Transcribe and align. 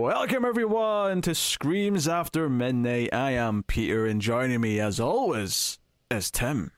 Welcome 0.00 0.44
everyone 0.44 1.22
to 1.22 1.34
Screams 1.34 2.06
After 2.06 2.50
Midnight. 2.50 3.14
I 3.14 3.30
am 3.30 3.62
Peter, 3.62 4.04
and 4.04 4.20
joining 4.20 4.60
me 4.60 4.78
as 4.78 5.00
always 5.00 5.78
is 6.10 6.30
Tim. 6.30 6.70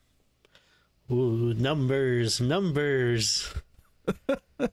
Ooh, 1.10 1.52
numbers, 1.52 2.40
numbers. 2.40 3.52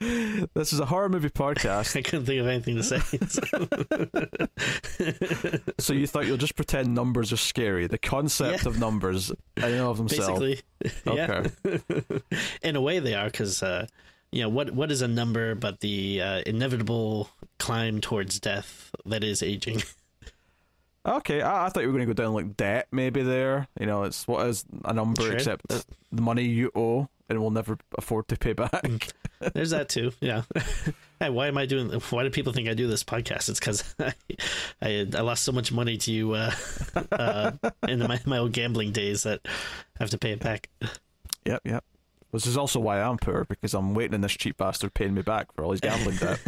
This 0.00 0.72
is 0.72 0.78
a 0.80 0.86
horror 0.86 1.08
movie 1.08 1.28
podcast, 1.30 1.96
I 1.96 2.02
couldn't 2.02 2.26
think 2.26 2.40
of 2.40 2.46
anything 2.48 2.76
to 2.76 2.82
say. 2.84 2.98
so 5.78 5.92
you 5.92 6.06
thought 6.08 6.26
you'll 6.26 6.36
just 6.36 6.54
pretend 6.56 6.94
numbers 6.94 7.32
are 7.32 7.36
scary. 7.36 7.86
The 7.88 7.98
concept 7.98 8.62
Yeah. 8.64 8.68
of 8.70 8.78
numbers, 8.78 9.32
I 9.56 9.70
know 9.70 9.90
of 9.90 9.98
themselves. 9.98 10.40
Basically, 10.40 11.16
yeah. 11.16 11.46
Okay. 11.64 12.22
In 12.62 12.74
a 12.76 12.80
way, 12.80 12.98
they 13.00 13.14
are 13.14 13.26
because 13.26 13.60
uh, 13.62 13.86
you 14.32 14.42
know 14.42 14.48
what 14.48 14.70
what 14.72 14.90
is 14.90 15.02
a 15.02 15.08
number 15.08 15.54
but 15.54 15.80
the 15.80 16.20
uh, 16.22 16.42
inevitable 16.46 17.30
climb 17.58 18.00
towards 18.00 18.38
death 18.40 18.90
that 19.06 19.24
is 19.24 19.42
aging. 19.42 19.82
Okay, 21.06 21.40
I, 21.40 21.66
I 21.66 21.68
thought 21.70 21.80
you 21.80 21.86
were 21.88 21.94
going 21.94 22.06
to 22.06 22.12
go 22.14 22.22
down 22.22 22.34
like 22.34 22.56
debt, 22.56 22.88
maybe 22.92 23.22
there. 23.22 23.66
You 23.80 23.86
know, 23.86 24.02
it's 24.02 24.28
what 24.28 24.46
is 24.46 24.64
a 24.84 24.92
number 24.92 25.22
Sure. 25.22 25.32
except 25.32 25.66
the 25.68 26.20
money 26.20 26.42
you 26.42 26.70
owe 26.74 27.08
and 27.30 27.40
will 27.40 27.50
never 27.50 27.78
afford 27.96 28.28
to 28.28 28.36
pay 28.36 28.52
back. 28.52 29.12
There's 29.54 29.70
that 29.70 29.88
too. 29.88 30.12
Yeah. 30.20 30.42
hey, 31.20 31.30
why 31.30 31.46
am 31.46 31.56
I 31.56 31.64
doing? 31.64 31.90
Why 32.10 32.24
do 32.24 32.30
people 32.30 32.52
think 32.52 32.68
I 32.68 32.74
do 32.74 32.86
this 32.88 33.04
podcast? 33.04 33.48
It's 33.48 33.58
because 33.58 33.94
I, 34.00 34.12
I 34.82 35.06
I 35.16 35.20
lost 35.20 35.44
so 35.44 35.52
much 35.52 35.72
money 35.72 35.96
to 35.96 36.12
you 36.12 36.32
uh, 36.32 36.52
uh, 37.12 37.52
in 37.86 38.00
my 38.00 38.20
my 38.26 38.38
old 38.38 38.52
gambling 38.52 38.92
days 38.92 39.22
that 39.22 39.40
I 39.46 39.48
have 40.00 40.10
to 40.10 40.18
pay 40.18 40.32
it 40.32 40.40
back. 40.40 40.68
Yep, 41.46 41.62
yep. 41.64 41.84
This 42.32 42.46
is 42.46 42.58
also 42.58 42.78
why 42.78 43.00
I'm 43.00 43.16
poor 43.16 43.46
because 43.48 43.72
I'm 43.72 43.94
waiting 43.94 44.14
on 44.14 44.20
this 44.20 44.32
cheap 44.32 44.58
bastard 44.58 44.92
paying 44.92 45.14
me 45.14 45.22
back 45.22 45.50
for 45.52 45.64
all 45.64 45.70
his 45.70 45.80
gambling 45.80 46.16
debt. 46.16 46.38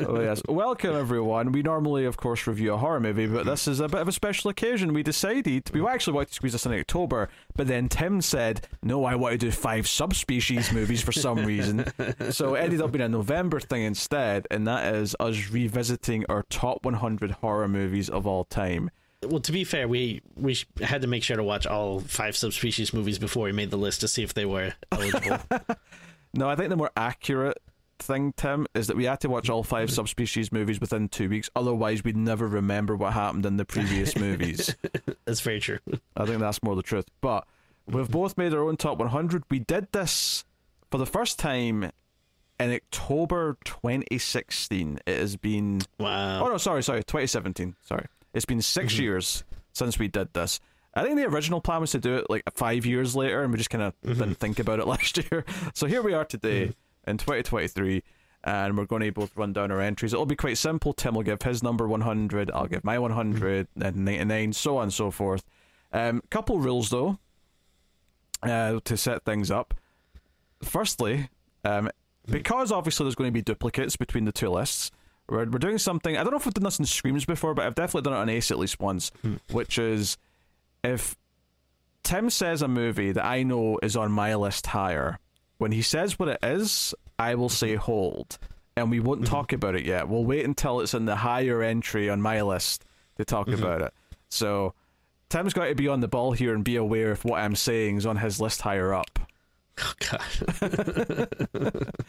oh 0.06 0.20
yes, 0.20 0.42
welcome 0.46 0.94
everyone. 0.94 1.50
We 1.52 1.62
normally, 1.62 2.04
of 2.04 2.18
course, 2.18 2.46
review 2.46 2.74
a 2.74 2.76
horror 2.76 3.00
movie, 3.00 3.26
but 3.26 3.46
this 3.46 3.66
is 3.66 3.80
a 3.80 3.88
bit 3.88 4.02
of 4.02 4.08
a 4.08 4.12
special 4.12 4.50
occasion. 4.50 4.92
We 4.92 5.02
decided 5.02 5.70
we 5.72 5.86
actually 5.86 6.12
wanted 6.12 6.28
to 6.28 6.34
squeeze 6.34 6.52
this 6.52 6.66
in 6.66 6.74
October, 6.74 7.30
but 7.56 7.68
then 7.68 7.88
Tim 7.88 8.20
said, 8.20 8.68
"No, 8.82 9.06
I 9.06 9.14
want 9.14 9.32
to 9.32 9.38
do 9.38 9.50
five 9.50 9.88
subspecies 9.88 10.72
movies 10.72 11.00
for 11.00 11.12
some 11.12 11.38
reason." 11.46 11.90
so 12.30 12.54
it 12.54 12.60
ended 12.60 12.82
up 12.82 12.92
being 12.92 13.02
a 13.02 13.08
November 13.08 13.60
thing 13.60 13.82
instead, 13.82 14.46
and 14.50 14.66
that 14.66 14.94
is 14.94 15.16
us 15.18 15.48
revisiting 15.50 16.26
our 16.28 16.42
top 16.50 16.84
100 16.84 17.30
horror 17.30 17.68
movies 17.68 18.10
of 18.10 18.26
all 18.26 18.44
time. 18.44 18.90
Well, 19.24 19.40
to 19.40 19.52
be 19.52 19.64
fair, 19.64 19.86
we 19.88 20.22
we 20.36 20.58
had 20.80 21.02
to 21.02 21.08
make 21.08 21.22
sure 21.22 21.36
to 21.36 21.44
watch 21.44 21.66
all 21.66 22.00
five 22.00 22.36
subspecies 22.36 22.92
movies 22.92 23.18
before 23.18 23.44
we 23.44 23.52
made 23.52 23.70
the 23.70 23.76
list 23.76 24.00
to 24.00 24.08
see 24.08 24.22
if 24.22 24.34
they 24.34 24.44
were 24.44 24.74
eligible. 24.90 25.38
No, 26.34 26.48
I 26.48 26.56
think 26.56 26.70
the 26.70 26.76
more 26.76 26.90
accurate 26.96 27.58
thing, 27.98 28.32
Tim, 28.32 28.66
is 28.74 28.86
that 28.86 28.96
we 28.96 29.04
had 29.04 29.20
to 29.20 29.28
watch 29.28 29.50
all 29.50 29.62
five 29.62 29.90
subspecies 29.90 30.50
movies 30.50 30.80
within 30.80 31.08
two 31.08 31.28
weeks. 31.28 31.50
Otherwise, 31.54 32.02
we'd 32.04 32.16
never 32.16 32.46
remember 32.46 32.96
what 32.96 33.12
happened 33.12 33.44
in 33.44 33.58
the 33.58 33.64
previous 33.66 34.16
movies. 34.16 34.74
That's 35.26 35.40
very 35.40 35.60
true. 35.60 35.78
I 36.16 36.24
think 36.24 36.40
that's 36.40 36.62
more 36.62 36.74
the 36.74 36.82
truth. 36.82 37.04
But 37.20 37.46
we've 37.86 38.08
both 38.10 38.38
made 38.38 38.54
our 38.54 38.62
own 38.66 38.76
top 38.76 38.98
100. 38.98 39.44
We 39.50 39.58
did 39.58 39.88
this 39.92 40.44
for 40.90 40.96
the 40.98 41.06
first 41.06 41.38
time 41.38 41.92
in 42.58 42.72
October 42.72 43.58
2016. 43.64 45.00
It 45.06 45.18
has 45.18 45.36
been. 45.36 45.82
Wow. 45.98 46.46
Oh, 46.46 46.48
no, 46.48 46.56
sorry, 46.56 46.82
sorry, 46.82 47.00
2017. 47.04 47.76
Sorry. 47.82 48.06
It's 48.34 48.44
been 48.44 48.62
6 48.62 48.94
Mm-hmm. 48.94 49.02
years 49.02 49.44
since 49.72 49.98
we 49.98 50.08
did 50.08 50.32
this. 50.32 50.60
I 50.94 51.02
think 51.02 51.16
the 51.16 51.24
original 51.26 51.60
plan 51.62 51.80
was 51.80 51.92
to 51.92 51.98
do 51.98 52.16
it 52.16 52.28
like 52.28 52.42
five 52.54 52.84
years 52.84 53.16
later, 53.16 53.42
and 53.42 53.50
we 53.52 53.58
just 53.58 53.70
kind 53.70 53.82
of 53.84 53.94
Mm-hmm. 54.02 54.18
didn't 54.18 54.34
think 54.38 54.58
about 54.58 54.78
it 54.80 54.86
last 54.94 55.18
year. 55.18 55.44
So 55.74 55.86
here 55.86 56.02
we 56.02 56.12
are 56.14 56.24
today 56.24 56.72
in 57.06 57.16
2023, 57.18 58.02
and 58.44 58.76
we're 58.76 58.84
going 58.86 59.02
to 59.02 59.10
both 59.12 59.36
run 59.36 59.52
down 59.52 59.70
our 59.70 59.80
entries. 59.80 60.12
It'll 60.12 60.26
be 60.26 60.36
quite 60.36 60.58
simple. 60.58 60.92
Tim 60.92 61.14
will 61.14 61.22
give 61.22 61.40
his 61.42 61.62
number 61.62 61.88
100, 61.88 62.50
I'll 62.50 62.66
give 62.66 62.84
my 62.84 62.98
100, 62.98 63.68
and 63.80 63.96
99, 63.96 64.52
so 64.52 64.76
on 64.76 64.84
and 64.84 64.92
so 64.92 65.10
forth. 65.10 65.44
Um, 65.92 66.22
couple 66.30 66.58
rules 66.58 66.90
though, 66.90 67.18
uh, 68.42 68.80
to 68.84 68.96
set 68.96 69.24
things 69.24 69.50
up. 69.50 69.74
Firstly, 70.62 71.28
um, 71.64 71.90
because 72.30 72.70
obviously 72.70 73.04
there's 73.04 73.14
going 73.14 73.28
to 73.28 73.32
be 73.32 73.42
duplicates 73.42 73.96
between 73.96 74.24
the 74.24 74.32
two 74.32 74.48
lists, 74.50 74.90
we're, 75.32 75.50
we're 75.50 75.58
doing 75.58 75.78
something. 75.78 76.16
I 76.16 76.22
don't 76.22 76.30
know 76.30 76.36
if 76.36 76.44
we've 76.44 76.54
done 76.54 76.64
this 76.64 76.78
in 76.78 76.84
Screams 76.84 77.24
before, 77.24 77.54
but 77.54 77.66
I've 77.66 77.74
definitely 77.74 78.02
done 78.02 78.18
it 78.18 78.22
on 78.22 78.28
Ace 78.28 78.50
at 78.50 78.58
least 78.58 78.78
once, 78.78 79.10
hmm. 79.22 79.36
which 79.50 79.78
is 79.78 80.18
if 80.84 81.16
Tim 82.02 82.30
says 82.30 82.62
a 82.62 82.68
movie 82.68 83.12
that 83.12 83.24
I 83.24 83.42
know 83.42 83.78
is 83.82 83.96
on 83.96 84.12
my 84.12 84.34
list 84.34 84.66
higher, 84.66 85.18
when 85.58 85.72
he 85.72 85.82
says 85.82 86.18
what 86.18 86.28
it 86.28 86.38
is, 86.42 86.94
I 87.18 87.34
will 87.34 87.48
mm-hmm. 87.48 87.54
say 87.54 87.74
hold. 87.76 88.38
And 88.76 88.90
we 88.90 89.00
won't 89.00 89.22
mm-hmm. 89.22 89.30
talk 89.30 89.52
about 89.52 89.74
it 89.74 89.84
yet. 89.84 90.08
We'll 90.08 90.24
wait 90.24 90.44
until 90.44 90.80
it's 90.80 90.94
in 90.94 91.04
the 91.04 91.16
higher 91.16 91.62
entry 91.62 92.08
on 92.08 92.20
my 92.20 92.42
list 92.42 92.84
to 93.16 93.24
talk 93.24 93.46
mm-hmm. 93.46 93.62
about 93.62 93.82
it. 93.82 93.94
So 94.28 94.74
Tim's 95.28 95.52
got 95.52 95.66
to 95.66 95.74
be 95.74 95.88
on 95.88 96.00
the 96.00 96.08
ball 96.08 96.32
here 96.32 96.54
and 96.54 96.64
be 96.64 96.76
aware 96.76 97.12
if 97.12 97.24
what 97.24 97.40
I'm 97.40 97.54
saying 97.54 97.96
is 97.96 98.06
on 98.06 98.16
his 98.16 98.40
list 98.40 98.62
higher 98.62 98.92
up. 98.92 99.18
Oh, 99.80 99.94
God. 100.10 101.28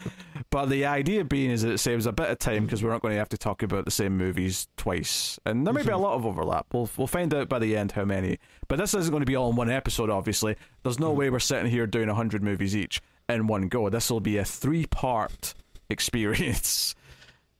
But 0.54 0.66
the 0.66 0.86
idea 0.86 1.24
being 1.24 1.50
is 1.50 1.62
that 1.62 1.72
it 1.72 1.78
saves 1.78 2.06
a 2.06 2.12
bit 2.12 2.30
of 2.30 2.38
time 2.38 2.64
because 2.64 2.80
we're 2.80 2.92
not 2.92 3.02
going 3.02 3.10
to 3.10 3.18
have 3.18 3.30
to 3.30 3.36
talk 3.36 3.64
about 3.64 3.86
the 3.86 3.90
same 3.90 4.16
movies 4.16 4.68
twice, 4.76 5.36
and 5.44 5.66
there 5.66 5.74
may 5.74 5.82
be 5.82 5.88
a 5.88 5.94
mm-hmm. 5.94 6.02
lot 6.02 6.14
of 6.14 6.24
overlap. 6.24 6.66
We'll 6.72 6.88
we'll 6.96 7.08
find 7.08 7.34
out 7.34 7.48
by 7.48 7.58
the 7.58 7.76
end 7.76 7.90
how 7.90 8.04
many. 8.04 8.38
But 8.68 8.78
this 8.78 8.94
isn't 8.94 9.10
going 9.10 9.22
to 9.22 9.26
be 9.26 9.34
all 9.34 9.50
in 9.50 9.56
one 9.56 9.68
episode. 9.68 10.10
Obviously, 10.10 10.54
there's 10.84 11.00
no 11.00 11.08
mm-hmm. 11.08 11.18
way 11.18 11.30
we're 11.30 11.40
sitting 11.40 11.68
here 11.68 11.88
doing 11.88 12.08
hundred 12.08 12.44
movies 12.44 12.76
each 12.76 13.02
in 13.28 13.48
one 13.48 13.66
go. 13.66 13.88
This 13.88 14.08
will 14.12 14.20
be 14.20 14.36
a 14.36 14.44
three 14.44 14.86
part 14.86 15.54
experience. 15.90 16.94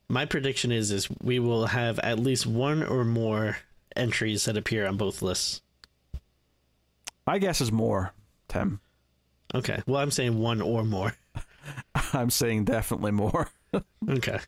My 0.07 0.23
prediction 0.23 0.71
is 0.71 0.89
is 0.89 1.09
we 1.21 1.39
will 1.39 1.65
have 1.65 1.99
at 1.99 2.17
least 2.17 2.47
one 2.47 2.81
or 2.81 3.03
more 3.03 3.57
entries 3.93 4.45
that 4.45 4.55
appear 4.55 4.87
on 4.87 4.95
both 4.95 5.21
lists. 5.21 5.61
My 7.27 7.39
guess 7.39 7.59
is 7.59 7.73
more, 7.73 8.13
Tim. 8.47 8.79
Okay. 9.55 9.81
Well, 9.87 10.01
I'm 10.01 10.11
saying 10.11 10.37
one 10.37 10.61
or 10.61 10.83
more. 10.83 11.15
I'm 12.13 12.29
saying 12.29 12.65
definitely 12.65 13.11
more. 13.11 13.49
Okay. 14.07 14.39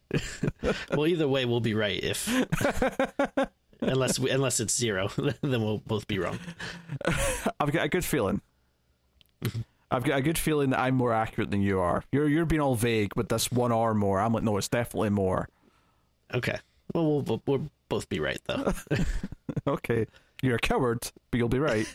well, 0.92 1.08
either 1.08 1.28
way, 1.28 1.46
we'll 1.46 1.60
be 1.60 1.74
right 1.74 2.02
if 2.02 2.28
unless 3.82 4.20
we, 4.20 4.30
unless 4.30 4.60
it's 4.60 4.76
zero, 4.76 5.10
then 5.42 5.62
we'll 5.64 5.82
both 5.86 6.08
be 6.08 6.20
wrong. 6.20 6.40
I've 7.60 7.72
got 7.72 7.86
a 7.86 7.90
good 7.90 8.06
feeling. 8.06 8.42
Mm-hmm. 9.44 9.62
I've 9.90 10.04
got 10.04 10.20
a 10.20 10.22
good 10.22 10.38
feeling 10.38 10.72
that 10.72 10.80
I'm 10.80 10.96
more 10.96 11.14
accurate 11.14 11.50
than 11.52 11.62
you 11.62 11.80
are. 11.80 12.04
You're 12.12 12.28
you're 12.28 12.46
being 12.46 12.62
all 12.62 12.76
vague 12.76 13.16
with 13.16 13.30
this 13.30 13.52
one 13.52 13.72
or 13.72 13.94
more. 13.94 14.20
I'm 14.20 14.34
like, 14.34 14.44
no, 14.44 14.58
it's 14.58 14.68
definitely 14.68 15.10
more. 15.10 15.48
Okay. 16.34 16.58
Well, 16.94 17.06
we'll, 17.06 17.22
we'll, 17.22 17.42
we'll 17.46 17.70
both 17.90 18.10
be 18.10 18.20
right 18.20 18.40
though. 18.46 18.74
Okay, 19.66 20.08
you're 20.42 20.56
a 20.56 20.60
coward, 20.60 21.12
but 21.30 21.38
you'll 21.38 21.50
be 21.50 21.60
right. 21.60 21.88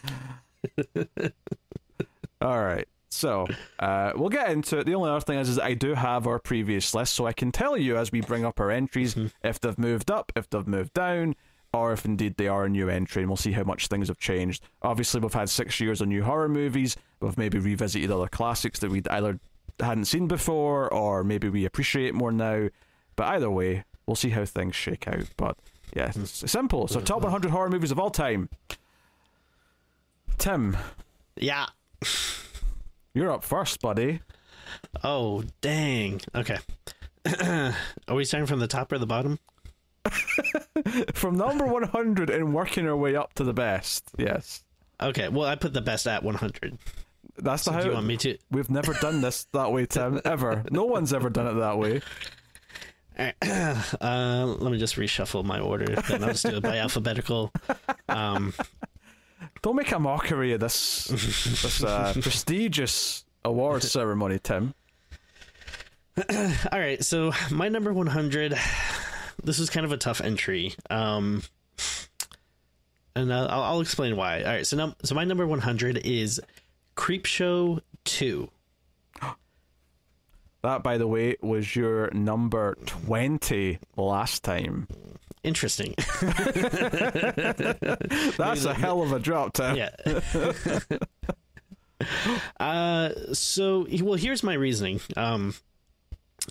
All 2.42 2.62
right. 2.62 2.86
So 3.12 3.46
uh, 3.78 4.12
we'll 4.16 4.30
get 4.30 4.50
into 4.50 4.78
it. 4.78 4.86
The 4.86 4.94
only 4.94 5.10
other 5.10 5.20
thing 5.20 5.38
is, 5.38 5.48
is 5.48 5.58
I 5.58 5.74
do 5.74 5.94
have 5.94 6.26
our 6.26 6.38
previous 6.38 6.94
list, 6.94 7.14
so 7.14 7.26
I 7.26 7.32
can 7.32 7.52
tell 7.52 7.76
you 7.76 7.96
as 7.96 8.10
we 8.10 8.20
bring 8.20 8.44
up 8.44 8.58
our 8.58 8.70
entries 8.70 9.14
if 9.42 9.60
they've 9.60 9.78
moved 9.78 10.10
up, 10.10 10.32
if 10.34 10.48
they've 10.48 10.66
moved 10.66 10.94
down, 10.94 11.34
or 11.74 11.92
if 11.92 12.04
indeed 12.04 12.36
they 12.36 12.48
are 12.48 12.64
a 12.64 12.68
new 12.68 12.88
entry, 12.88 13.22
and 13.22 13.30
we'll 13.30 13.36
see 13.36 13.52
how 13.52 13.64
much 13.64 13.88
things 13.88 14.08
have 14.08 14.18
changed. 14.18 14.64
Obviously, 14.82 15.20
we've 15.20 15.32
had 15.32 15.50
six 15.50 15.78
years 15.80 16.00
of 16.00 16.08
new 16.08 16.22
horror 16.22 16.48
movies. 16.48 16.96
We've 17.20 17.36
maybe 17.38 17.58
revisited 17.58 18.10
other 18.10 18.28
classics 18.28 18.78
that 18.80 18.90
we 18.90 19.02
either 19.10 19.38
hadn't 19.78 20.06
seen 20.06 20.26
before, 20.26 20.92
or 20.92 21.22
maybe 21.24 21.48
we 21.48 21.64
appreciate 21.64 22.14
more 22.14 22.32
now. 22.32 22.68
But 23.16 23.28
either 23.28 23.50
way, 23.50 23.84
we'll 24.06 24.16
see 24.16 24.30
how 24.30 24.44
things 24.44 24.74
shake 24.74 25.06
out. 25.06 25.28
But 25.36 25.56
yeah, 25.94 26.12
it's 26.14 26.50
simple. 26.50 26.88
So 26.88 27.00
top 27.00 27.22
100 27.22 27.50
horror 27.50 27.70
movies 27.70 27.90
of 27.90 27.98
all 27.98 28.10
time. 28.10 28.48
Tim, 30.38 30.76
yeah. 31.36 31.66
You're 33.14 33.30
up 33.30 33.44
first, 33.44 33.80
buddy. 33.80 34.20
Oh, 35.04 35.44
dang. 35.60 36.20
Okay. 36.34 36.58
Are 38.08 38.14
we 38.14 38.24
starting 38.24 38.46
from 38.46 38.58
the 38.60 38.66
top 38.66 38.90
or 38.92 38.98
the 38.98 39.06
bottom? 39.06 39.38
From 41.14 41.36
number 41.36 41.64
100 41.64 42.28
and 42.30 42.52
working 42.52 42.88
our 42.88 42.96
way 42.96 43.14
up 43.14 43.34
to 43.34 43.44
the 43.44 43.52
best. 43.52 44.10
Yes. 44.18 44.64
Okay. 45.00 45.28
Well, 45.28 45.46
I 45.48 45.54
put 45.54 45.72
the 45.72 45.80
best 45.80 46.08
at 46.08 46.24
100. 46.24 46.76
That's 47.36 47.62
So 47.62 47.70
how 47.72 47.84
you 47.84 47.92
want 47.92 48.06
me 48.06 48.16
to? 48.18 48.36
we've 48.50 48.68
never 48.70 48.94
done 48.94 49.20
this 49.20 49.44
that 49.52 49.70
way, 49.72 49.86
Tim. 49.86 50.20
Ever. 50.24 50.64
No 50.70 50.84
one's 50.84 51.12
ever 51.12 51.30
done 51.30 51.46
it 51.46 51.54
that 51.60 51.78
way. 51.78 52.00
Uh, 53.42 54.46
let 54.58 54.72
me 54.72 54.78
just 54.78 54.96
reshuffle 54.96 55.44
my 55.44 55.60
order. 55.60 55.84
Then 56.08 56.24
I'll 56.24 56.30
just 56.30 56.44
do 56.46 56.56
it 56.56 56.62
by 56.62 56.78
alphabetical. 56.78 57.52
Um, 58.08 58.54
Don't 59.62 59.76
make 59.76 59.92
a 59.92 59.98
mockery 59.98 60.52
of 60.52 60.60
this 60.60 61.04
this 61.04 61.82
uh, 61.84 62.12
prestigious 62.20 63.24
award 63.44 63.82
ceremony, 63.82 64.38
Tim. 64.42 64.74
all 66.28 66.78
right. 66.78 67.02
So 67.04 67.32
my 67.50 67.68
number 67.68 67.92
100. 67.92 68.58
This 69.44 69.58
is 69.58 69.70
kind 69.70 69.86
of 69.86 69.92
a 69.92 69.96
tough 69.96 70.20
entry. 70.20 70.74
Um, 70.90 71.42
and 73.16 73.32
I'll, 73.32 73.48
I'll 73.62 73.80
explain 73.80 74.16
why. 74.16 74.42
All 74.42 74.48
right. 74.52 74.66
So 74.66 74.76
num- 74.76 74.96
so 75.04 75.14
my 75.14 75.24
number 75.24 75.46
100 75.46 75.98
is 75.98 76.40
Creepshow 76.96 77.80
2. 78.04 78.50
That, 80.62 80.82
by 80.84 80.96
the 80.96 81.08
way, 81.08 81.36
was 81.42 81.74
your 81.74 82.08
number 82.12 82.76
20 82.86 83.78
last 83.96 84.44
time. 84.44 84.86
Interesting. 85.44 85.94
That's 88.36 88.64
a 88.64 88.74
hell 88.74 89.02
of 89.02 89.12
a 89.12 89.18
drop, 89.18 89.54
Tim. 89.54 89.76
yeah. 89.76 89.90
uh, 92.60 93.10
so 93.32 93.86
well, 94.02 94.14
here's 94.14 94.42
my 94.42 94.54
reasoning. 94.54 95.00
Um, 95.16 95.54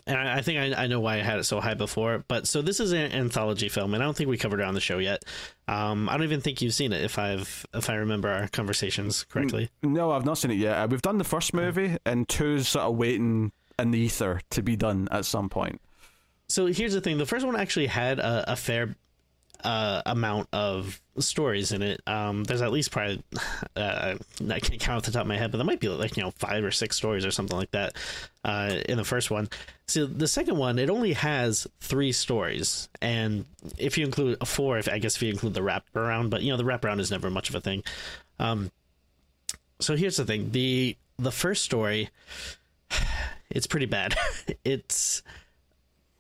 and 0.08 0.18
I, 0.18 0.38
I 0.38 0.42
think 0.42 0.60
I, 0.78 0.84
I 0.84 0.88
know 0.88 1.00
why 1.00 1.16
I 1.16 1.22
had 1.22 1.40
it 1.40 1.44
so 1.46 1.60
high 1.60 1.74
before. 1.74 2.24
But 2.28 2.48
so 2.48 2.62
this 2.62 2.80
is 2.80 2.92
an 2.92 3.12
anthology 3.12 3.70
film, 3.70 3.94
and 3.94 4.02
I 4.04 4.06
don't 4.06 4.16
think 4.16 4.30
we 4.30 4.38
covered 4.38 4.60
it 4.60 4.66
on 4.66 4.74
the 4.74 4.82
show 4.82 4.98
yet. 4.98 5.24
Um, 5.68 6.10
I 6.10 6.14
don't 6.14 6.24
even 6.24 6.42
think 6.42 6.62
you've 6.62 6.74
seen 6.74 6.92
it, 6.94 7.04
if 7.04 7.18
I've 7.18 7.66
if 7.74 7.90
I 7.90 7.96
remember 7.96 8.30
our 8.30 8.48
conversations 8.50 9.24
correctly. 9.26 9.70
No, 9.84 10.12
I've 10.12 10.26
not 10.26 10.38
seen 10.38 10.52
it 10.52 10.56
yet. 10.58 10.78
Uh, 10.78 10.88
We've 10.90 11.02
done 11.02 11.18
the 11.18 11.24
first 11.24 11.54
movie, 11.54 11.98
and 12.06 12.28
two's 12.28 12.68
sort 12.70 12.86
of 12.86 12.96
waiting 12.96 13.52
in 13.80 13.92
the 13.92 14.00
ether 14.00 14.42
to 14.52 14.62
be 14.62 14.76
done 14.76 15.08
at 15.12 15.26
some 15.26 15.50
point. 15.50 15.82
So 16.52 16.66
here's 16.66 16.94
the 16.94 17.02
thing: 17.02 17.18
the 17.18 17.26
first 17.26 17.46
one 17.46 17.56
actually 17.56 17.88
had 17.88 18.20
a, 18.20 18.52
a 18.52 18.56
fair 18.58 18.96
uh, 19.64 20.02
amount 20.06 20.50
of 20.52 21.00
stories 21.18 21.72
in 21.72 21.82
it. 21.82 22.02
Um, 22.06 22.44
there's 22.44 22.62
at 22.62 22.74
least 22.74 22.92
probably 22.92 23.24
uh, 23.78 24.16
I 24.50 24.60
can't 24.60 24.82
count 24.82 24.98
off 24.98 25.04
the 25.04 25.12
top 25.12 25.22
of 25.22 25.28
my 25.28 25.38
head, 25.38 25.52
but 25.52 25.58
there 25.60 25.66
might 25.66 25.80
be 25.80 25.88
like 25.88 26.18
you 26.18 26.24
know 26.24 26.32
five 26.32 26.66
or 26.66 26.72
six 26.72 26.98
stories 26.98 27.26
or 27.26 27.32
something 27.32 27.58
like 27.58 27.72
that 27.72 27.96
uh, 28.44 28.76
in 28.90 28.98
the 28.98 29.06
first 29.06 29.32
one. 29.32 29.50
So 29.88 30.06
the 30.06 30.28
second 30.28 30.58
one, 30.58 30.78
it 30.78 30.90
only 30.90 31.14
has 31.14 31.68
three 31.80 32.12
stories, 32.12 32.90
and 33.02 33.46
if 33.78 33.98
you 33.98 34.06
include 34.06 34.46
four, 34.46 34.78
if 34.78 34.90
I 34.90 35.00
guess 35.00 35.16
if 35.16 35.24
you 35.24 35.30
include 35.30 35.54
the 35.54 35.62
wraparound, 35.62 36.32
but 36.32 36.42
you 36.42 36.52
know 36.52 36.58
the 36.58 36.64
wraparound 36.64 37.00
is 37.00 37.12
never 37.12 37.30
much 37.30 37.48
of 37.48 37.56
a 37.56 37.62
thing. 37.62 37.82
Um, 38.40 38.72
so 39.80 39.96
here's 39.96 40.18
the 40.18 40.26
thing: 40.26 40.52
the 40.52 40.98
the 41.18 41.32
first 41.32 41.64
story, 41.64 42.10
it's 43.50 43.68
pretty 43.68 43.86
bad. 43.86 44.16
it's 44.66 45.24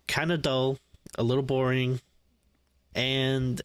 kind 0.07 0.31
of 0.31 0.41
dull, 0.41 0.77
a 1.17 1.23
little 1.23 1.43
boring, 1.43 2.01
and 2.95 3.61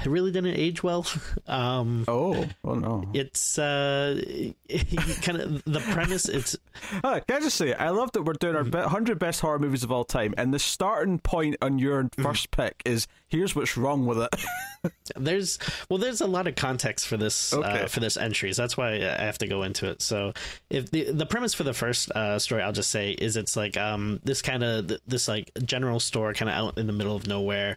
really 0.06 0.30
didn't 0.30 0.56
age 0.56 0.82
well. 0.82 1.06
Um, 1.46 2.04
Oh, 2.08 2.46
oh 2.62 2.74
no. 2.74 3.04
it's 3.14 3.58
uh, 3.58 4.20
kind 5.22 5.40
of 5.40 5.64
the 5.64 5.80
premise. 5.92 6.28
It's 6.28 6.56
Oh, 7.04 7.20
can 7.26 7.36
I 7.38 7.40
just 7.40 7.56
say, 7.56 7.72
I 7.72 7.88
love 7.90 8.12
that 8.12 8.22
we're 8.22 8.34
doing 8.34 8.54
our. 8.54 8.64
100 8.64 9.18
best 9.18 9.40
horror 9.40 9.58
movies 9.58 9.82
of 9.82 9.90
all 9.90 10.04
time, 10.04 10.34
and 10.36 10.52
the 10.52 10.58
starting 10.58 11.18
point 11.18 11.56
on 11.62 11.78
your 11.78 11.98
Mm-hmm. 12.04 12.22
first 12.22 12.50
pick 12.50 12.82
is 12.84 13.06
here's 13.28 13.56
what's 13.56 13.76
wrong 13.76 14.06
with 14.06 14.18
it. 14.18 14.92
there's 15.16 15.58
well, 15.88 15.98
there's 15.98 16.20
a 16.20 16.26
lot 16.26 16.46
of 16.46 16.54
context 16.54 17.06
for 17.08 17.16
this 17.16 17.52
Okay. 17.52 17.82
uh, 17.84 17.86
for 17.88 18.00
this 18.00 18.16
entries. 18.16 18.56
That's 18.56 18.76
why 18.76 18.94
I 18.96 19.22
have 19.24 19.38
to 19.38 19.46
go 19.48 19.62
into 19.64 19.88
it. 19.90 20.00
So 20.02 20.32
if 20.70 20.90
the 20.90 21.10
the 21.10 21.26
premise 21.26 21.54
for 21.54 21.64
the 21.64 21.74
first 21.74 22.10
uh, 22.12 22.38
story, 22.38 22.62
I'll 22.62 22.72
just 22.72 22.90
say 22.90 23.12
is 23.12 23.36
it's 23.36 23.56
like 23.56 23.76
um 23.76 24.20
this 24.24 24.42
kind 24.42 24.62
of 24.62 24.92
this 25.06 25.26
like 25.28 25.50
general 25.64 25.98
store 25.98 26.32
kind 26.34 26.48
of 26.50 26.54
out 26.54 26.78
in 26.78 26.86
the 26.86 26.92
middle 26.92 27.16
of 27.16 27.26
nowhere. 27.26 27.76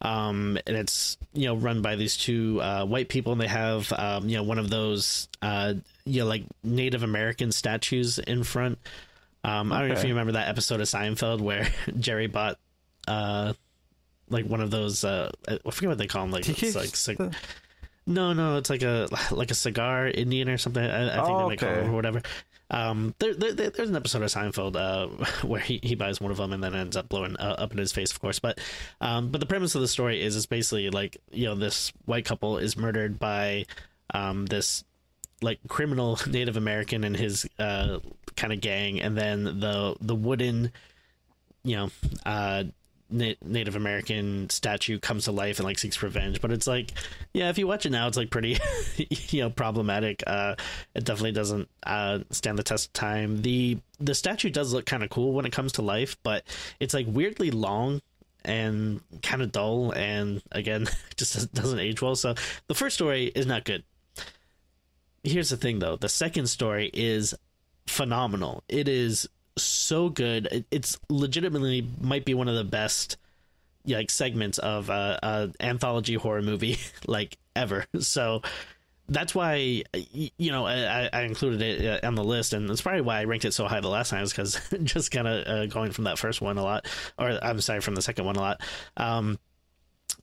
Um, 0.00 0.58
and 0.66 0.76
it's 0.76 1.16
you 1.32 1.46
know 1.46 1.56
run 1.56 1.82
by 1.82 1.96
these 1.96 2.16
two 2.16 2.60
uh, 2.62 2.84
white 2.84 3.08
people, 3.08 3.32
and 3.32 3.40
they 3.40 3.48
have 3.48 3.92
um, 3.92 4.28
you 4.28 4.36
know 4.36 4.44
one 4.44 4.58
of 4.58 4.70
those 4.70 5.28
uh, 5.42 5.74
you 6.04 6.20
know 6.20 6.26
like 6.26 6.44
Native 6.62 7.02
American 7.02 7.50
statues 7.52 8.18
in 8.18 8.44
front. 8.44 8.78
Um, 9.44 9.72
I 9.72 9.80
don't 9.80 9.88
know 9.88 9.94
if 9.94 10.04
you 10.04 10.10
remember 10.10 10.32
that 10.32 10.48
episode 10.48 10.80
of 10.80 10.86
Seinfeld 10.86 11.40
where 11.40 11.68
Jerry 11.98 12.26
bought 12.28 12.58
uh, 13.08 13.54
like 14.28 14.44
one 14.46 14.60
of 14.60 14.70
those 14.70 15.02
uh, 15.04 15.30
I 15.48 15.58
forget 15.70 15.88
what 15.88 15.98
they 15.98 16.06
call 16.06 16.22
them, 16.22 16.30
like 16.30 16.48
it's 16.48 16.74
like 16.76 16.94
cig- 16.94 17.34
no, 18.06 18.32
no, 18.32 18.56
it's 18.56 18.70
like 18.70 18.82
a 18.82 19.08
like 19.32 19.50
a 19.50 19.54
cigar 19.54 20.06
Indian 20.08 20.48
or 20.48 20.58
something. 20.58 20.82
I, 20.84 21.08
I 21.08 21.24
think 21.24 21.28
Oh, 21.28 21.42
they 21.44 21.48
make 21.50 21.60
call 21.60 21.68
okay. 21.70 21.80
it 21.80 21.86
or 21.88 21.92
whatever. 21.92 22.22
Um, 22.70 23.14
there, 23.18 23.34
there, 23.34 23.52
there- 23.54 23.70
there's 23.70 23.88
an 23.88 23.96
episode 23.96 24.22
of 24.22 24.30
Seinfeld 24.30 24.76
uh, 24.76 25.08
where 25.46 25.60
he, 25.60 25.80
he 25.82 25.94
buys 25.94 26.20
one 26.20 26.30
of 26.30 26.36
them 26.36 26.52
and 26.52 26.62
then 26.62 26.74
ends 26.74 26.96
up 26.96 27.08
blowing 27.08 27.36
uh, 27.36 27.56
up 27.58 27.72
in 27.72 27.78
his 27.78 27.92
face, 27.92 28.10
of 28.12 28.20
course. 28.20 28.38
But 28.38 28.60
um, 29.00 29.30
but 29.30 29.40
the 29.40 29.46
premise 29.46 29.74
of 29.74 29.80
the 29.80 29.88
story 29.88 30.22
is 30.22 30.36
it's 30.36 30.46
basically 30.46 30.90
like 30.90 31.16
you 31.30 31.46
know 31.46 31.54
this 31.54 31.92
white 32.04 32.24
couple 32.24 32.58
is 32.58 32.76
murdered 32.76 33.18
by 33.18 33.64
um 34.14 34.46
this 34.46 34.84
like 35.40 35.60
criminal 35.68 36.18
Native 36.26 36.56
American 36.56 37.04
and 37.04 37.16
his 37.16 37.48
uh 37.58 38.00
kind 38.36 38.52
of 38.52 38.60
gang, 38.60 39.00
and 39.00 39.16
then 39.16 39.44
the 39.44 39.96
the 40.00 40.14
wooden 40.14 40.70
you 41.64 41.76
know 41.76 41.90
uh 42.26 42.64
Na- 43.10 43.34
Native 43.42 43.76
American 43.76 44.50
statue 44.50 44.98
comes 44.98 45.24
to 45.24 45.32
life 45.32 45.58
and 45.58 45.64
like 45.66 45.78
seeks 45.78 46.02
revenge. 46.02 46.40
But 46.40 46.52
it's 46.52 46.66
like, 46.66 46.92
yeah, 47.32 47.48
if 47.48 47.58
you 47.58 47.66
watch 47.66 47.86
it 47.86 47.90
now, 47.90 48.06
it's 48.08 48.16
like 48.16 48.30
pretty, 48.30 48.58
you 48.96 49.42
know, 49.42 49.50
problematic. 49.50 50.22
Uh, 50.26 50.56
it 50.94 51.04
definitely 51.04 51.32
doesn't 51.32 51.68
uh, 51.84 52.20
stand 52.30 52.58
the 52.58 52.62
test 52.62 52.86
of 52.88 52.92
time. 52.92 53.42
the 53.42 53.78
The 54.00 54.14
statue 54.14 54.50
does 54.50 54.72
look 54.72 54.86
kind 54.86 55.02
of 55.02 55.10
cool 55.10 55.32
when 55.32 55.46
it 55.46 55.52
comes 55.52 55.72
to 55.72 55.82
life, 55.82 56.16
but 56.22 56.44
it's 56.80 56.94
like 56.94 57.06
weirdly 57.08 57.50
long 57.50 58.00
and 58.44 59.00
kind 59.22 59.42
of 59.42 59.52
dull, 59.52 59.92
and 59.92 60.42
again, 60.52 60.86
just 61.16 61.52
doesn't 61.54 61.78
age 61.78 62.00
well. 62.00 62.16
So 62.16 62.34
the 62.66 62.74
first 62.74 62.94
story 62.94 63.26
is 63.26 63.46
not 63.46 63.64
good. 63.64 63.84
Here's 65.24 65.50
the 65.50 65.56
thing, 65.56 65.80
though: 65.80 65.96
the 65.96 66.08
second 66.08 66.46
story 66.46 66.90
is 66.94 67.34
phenomenal. 67.86 68.62
It 68.68 68.88
is 68.88 69.28
so 69.62 70.08
good. 70.08 70.64
It's 70.70 70.98
legitimately 71.08 71.86
might 72.00 72.24
be 72.24 72.34
one 72.34 72.48
of 72.48 72.54
the 72.54 72.64
best 72.64 73.16
like 73.86 74.10
segments 74.10 74.58
of 74.58 74.90
uh, 74.90 75.18
uh 75.22 75.46
anthology 75.60 76.14
horror 76.14 76.42
movie 76.42 76.78
like 77.06 77.38
ever. 77.56 77.86
So 78.00 78.42
that's 79.10 79.34
why 79.34 79.82
you 79.94 80.52
know 80.52 80.66
I, 80.66 81.08
I 81.12 81.22
included 81.22 81.62
it 81.62 82.04
uh, 82.04 82.06
on 82.06 82.14
the 82.14 82.24
list, 82.24 82.52
and 82.52 82.68
that's 82.68 82.82
probably 82.82 83.00
why 83.00 83.20
I 83.20 83.24
ranked 83.24 83.44
it 83.44 83.54
so 83.54 83.66
high 83.66 83.80
the 83.80 83.88
last 83.88 84.10
time. 84.10 84.22
Is 84.22 84.32
because 84.32 84.60
just 84.82 85.10
kind 85.10 85.26
of 85.26 85.46
uh, 85.46 85.66
going 85.66 85.92
from 85.92 86.04
that 86.04 86.18
first 86.18 86.40
one 86.40 86.58
a 86.58 86.62
lot, 86.62 86.86
or 87.18 87.38
I'm 87.42 87.60
sorry, 87.60 87.80
from 87.80 87.94
the 87.94 88.02
second 88.02 88.26
one 88.26 88.36
a 88.36 88.40
lot. 88.40 88.60
Um, 88.96 89.38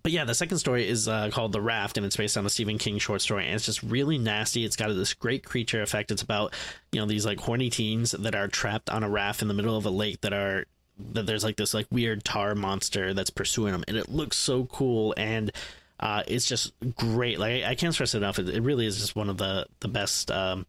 but 0.06 0.12
yeah, 0.12 0.24
the 0.24 0.36
second 0.36 0.60
story 0.60 0.88
is 0.88 1.08
uh, 1.08 1.32
called 1.34 1.52
The 1.52 1.60
Raft, 1.60 1.98
and 1.98 2.06
it's 2.06 2.16
based 2.16 2.38
on 2.38 2.46
a 2.46 2.50
Stephen 2.52 2.78
King 2.78 3.00
short 3.00 3.24
story, 3.24 3.48
and 3.48 3.56
it's 3.56 3.66
just 3.66 3.82
really 3.82 4.20
nasty. 4.20 4.64
It's 4.64 4.76
got 4.76 4.90
this 4.90 5.16
great 5.16 5.44
creature 5.44 5.82
effect. 5.82 6.12
It's 6.12 6.22
about 6.22 6.54
you 6.92 7.00
know 7.00 7.08
these 7.08 7.26
like 7.26 7.40
horny 7.40 7.72
teens 7.72 8.12
that 8.12 8.36
are 8.36 8.48
trapped 8.48 8.92
on 8.92 9.02
a 9.02 9.10
raft 9.10 9.42
in 9.42 9.48
the 9.48 9.56
middle 9.56 9.76
of 9.76 9.84
a 9.84 9.90
lake 9.90 10.22
that 10.22 10.32
are 10.32 10.68
that 11.14 11.26
there's 11.26 11.44
like 11.44 11.56
this 11.56 11.74
like 11.74 11.88
weird 11.90 12.24
tar 12.24 12.54
monster 12.54 13.16
that's 13.16 13.32
pursuing 13.32 13.72
them, 13.72 13.84
and 13.88 13.98
it 13.98 14.08
looks 14.08 14.38
so 14.38 14.66
cool 14.66 15.16
and. 15.18 15.52
Uh, 15.98 16.24
it's 16.28 16.46
just 16.46 16.74
great. 16.98 17.40
Like 17.40 17.64
I 17.64 17.74
can't 17.74 17.94
stress 17.94 18.14
it 18.14 18.18
enough. 18.18 18.38
It, 18.38 18.50
it 18.50 18.62
really 18.62 18.86
is 18.86 19.00
just 19.00 19.16
one 19.16 19.30
of 19.30 19.38
the 19.38 19.66
the 19.80 19.88
best, 19.88 20.30
um, 20.30 20.66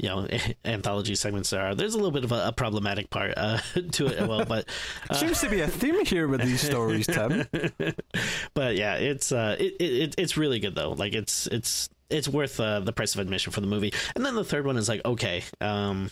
you 0.00 0.08
know, 0.08 0.26
anthology 0.64 1.14
segments 1.14 1.50
there 1.50 1.60
are. 1.60 1.74
There's 1.74 1.94
a 1.94 1.98
little 1.98 2.10
bit 2.10 2.24
of 2.24 2.32
a, 2.32 2.48
a 2.48 2.52
problematic 2.52 3.10
part 3.10 3.34
uh, 3.36 3.58
to 3.92 4.06
it, 4.06 4.26
well, 4.26 4.44
but 4.44 4.68
Seems 5.12 5.40
to 5.40 5.48
be 5.48 5.60
a 5.60 5.68
theme 5.68 6.04
here 6.04 6.26
with 6.26 6.42
these 6.42 6.60
stories, 6.60 7.06
Tim. 7.06 7.46
but 8.54 8.76
yeah, 8.76 8.94
it's 8.94 9.30
uh, 9.30 9.56
it, 9.58 9.76
it 9.80 10.14
it's 10.16 10.36
really 10.36 10.58
good 10.58 10.74
though. 10.74 10.92
Like 10.92 11.12
it's 11.12 11.46
it's 11.48 11.90
it's 12.08 12.28
worth 12.28 12.58
uh, 12.58 12.80
the 12.80 12.92
price 12.92 13.14
of 13.14 13.20
admission 13.20 13.52
for 13.52 13.60
the 13.60 13.66
movie. 13.66 13.92
And 14.14 14.24
then 14.24 14.34
the 14.34 14.44
third 14.44 14.66
one 14.66 14.76
is 14.76 14.88
like 14.88 15.04
okay, 15.04 15.44
um, 15.60 16.10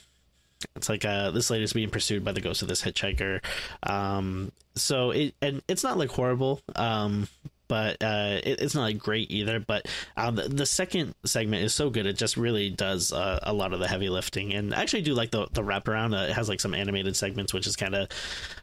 it's 0.77 0.89
like 0.89 1.05
uh, 1.05 1.31
this 1.31 1.51
lady's 1.51 1.73
being 1.73 1.91
pursued 1.91 2.25
by 2.25 2.33
the 2.33 2.41
ghost 2.41 2.63
of 2.63 2.69
this 2.69 2.83
hitchhiker. 2.83 3.41
Um, 3.83 4.53
so 4.75 5.11
it 5.11 5.35
and 5.41 5.63
it's 5.69 5.83
not 5.83 5.97
like 5.97 6.11
horrible. 6.11 6.61
Um, 6.77 7.29
but 7.69 8.03
uh, 8.03 8.41
it, 8.43 8.61
it's 8.61 8.75
not 8.75 8.83
like 8.83 8.99
great 8.99 9.31
either. 9.31 9.61
But 9.61 9.87
um, 10.17 10.37
the, 10.37 10.49
the 10.49 10.67
second 10.67 11.15
segment 11.25 11.63
is 11.63 11.75
so 11.75 11.91
good; 11.91 12.07
it 12.07 12.17
just 12.17 12.37
really 12.37 12.71
does 12.71 13.13
uh, 13.13 13.39
a 13.43 13.53
lot 13.53 13.73
of 13.73 13.81
the 13.81 13.89
heavy 13.89 14.09
lifting. 14.09 14.53
And 14.55 14.75
I 14.75 14.83
actually 14.83 15.03
do 15.03 15.15
like 15.15 15.31
the 15.31 15.47
the 15.53 15.63
wraparound. 15.63 16.19
Uh, 16.19 16.31
it 16.31 16.33
has 16.33 16.49
like 16.49 16.61
some 16.61 16.75
animated 16.75 17.17
segments, 17.17 17.53
which 17.55 17.67
is 17.67 17.77
kind 17.77 17.95
of 17.95 18.09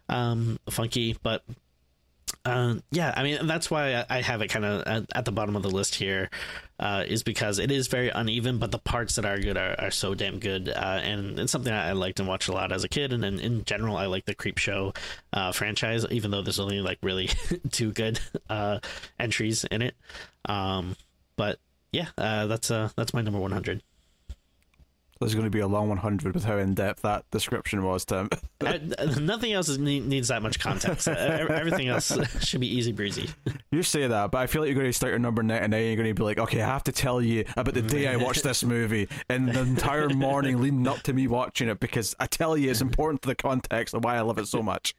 um, 0.10 0.60
funky. 0.70 1.18
But 1.22 1.44
uh, 2.46 2.76
yeah, 2.92 3.14
I 3.16 3.24
mean 3.24 3.48
that's 3.48 3.70
why 3.72 4.06
I- 4.10 4.22
have 4.22 4.42
it 4.42 4.48
kind 4.50 4.66
of 4.66 5.08
at, 5.14 5.26
the 5.26 5.32
bottom 5.32 5.56
of 5.56 5.64
the 5.64 5.70
list 5.70 5.96
here, 5.96 6.30
uh, 6.80 7.04
is 7.08 7.24
because 7.24 7.60
it 7.60 7.72
is 7.72 7.88
very 7.88 8.10
uneven, 8.10 8.60
but 8.60 8.72
the 8.72 8.80
parts 8.80 9.16
that 9.16 9.26
are 9.26 9.38
good 9.38 9.58
are, 9.58 9.76
are 9.80 9.92
so 9.92 10.14
damn 10.14 10.40
good, 10.40 10.70
uh, 10.70 11.00
and 11.04 11.40
it's 11.40 11.52
something 11.52 11.74
I 11.74 11.94
liked 11.94 12.20
and 12.20 12.30
watched 12.30 12.48
a 12.48 12.54
lot 12.54 12.72
as 12.72 12.84
a 12.84 12.90
kid, 12.90 13.12
and, 13.14 13.24
in 13.26 13.66
general 13.66 13.98
I 13.98 14.06
like 14.06 14.26
the 14.26 14.36
Creepshow 14.36 14.96
uh, 15.34 15.52
franchise, 15.52 16.06
even 16.12 16.32
though 16.32 16.42
there's 16.42 16.60
only 16.60 16.82
like 16.82 17.00
really 17.02 17.30
two 17.72 17.92
good 17.92 18.20
uh, 18.50 18.80
entries 19.20 19.64
in 19.66 19.82
it. 19.82 19.96
Um, 20.46 20.96
but 21.38 21.60
yeah, 21.92 22.08
uh, 22.18 22.46
that's 22.48 22.68
that's 22.70 23.14
my 23.14 23.22
number 23.22 23.40
one 23.40 23.52
hundred. 23.52 23.82
There's 25.20 25.34
going 25.34 25.46
to 25.46 25.52
be 25.52 25.60
a 25.60 25.68
long 25.68 25.88
100 25.88 26.34
with 26.34 26.44
how 26.44 26.58
in 26.58 26.74
depth 26.74 27.04
that 27.04 27.30
description 27.32 27.84
was, 27.84 28.06
Tim. 28.06 28.30
Uh, 28.66 28.78
Nothing 29.20 29.54
else 29.54 29.70
is, 29.70 29.78
needs 29.78 30.30
that 30.30 30.42
much 30.42 30.60
context. 30.60 31.08
Uh, 31.08 31.12
everything 31.12 31.88
else 31.88 32.18
should 32.44 32.62
be 32.62 32.68
easy 32.68 32.92
breezy. 32.92 33.30
You 33.70 33.84
say 33.84 34.08
that, 34.08 34.32
but 34.32 34.40
I 34.40 34.48
feel 34.48 34.62
like 34.62 34.70
you're 34.70 34.76
going 34.76 34.88
to 34.88 34.94
start 34.94 35.12
your 35.12 35.20
number 35.20 35.44
99 35.44 35.86
you're 35.86 35.96
going 35.98 36.08
to 36.08 36.14
be 36.14 36.24
like, 36.24 36.40
okay, 36.40 36.62
I 36.62 36.66
have 36.66 36.84
to 36.86 36.92
tell 36.92 37.22
you 37.22 37.44
about 37.56 37.76
the 37.76 37.82
day 37.84 38.08
I 38.08 38.16
watched 38.16 38.44
this 38.44 38.64
movie 38.64 39.08
and 39.30 39.50
the 39.50 39.60
entire 39.60 40.10
morning 40.10 40.62
leading 40.62 40.88
up 40.88 41.02
to 41.04 41.14
me 41.14 41.28
watching 41.28 41.68
it 41.68 41.80
because 41.80 42.16
I 42.20 42.26
tell 42.26 42.58
you 42.58 42.72
it's 42.72 42.82
important 42.82 43.22
to 43.24 43.28
the 43.28 43.36
context 43.36 43.94
of 43.94 44.04
why 44.04 44.16
I 44.16 44.22
love 44.22 44.40
it 44.40 44.48
so 44.48 44.64
much. 44.64 44.96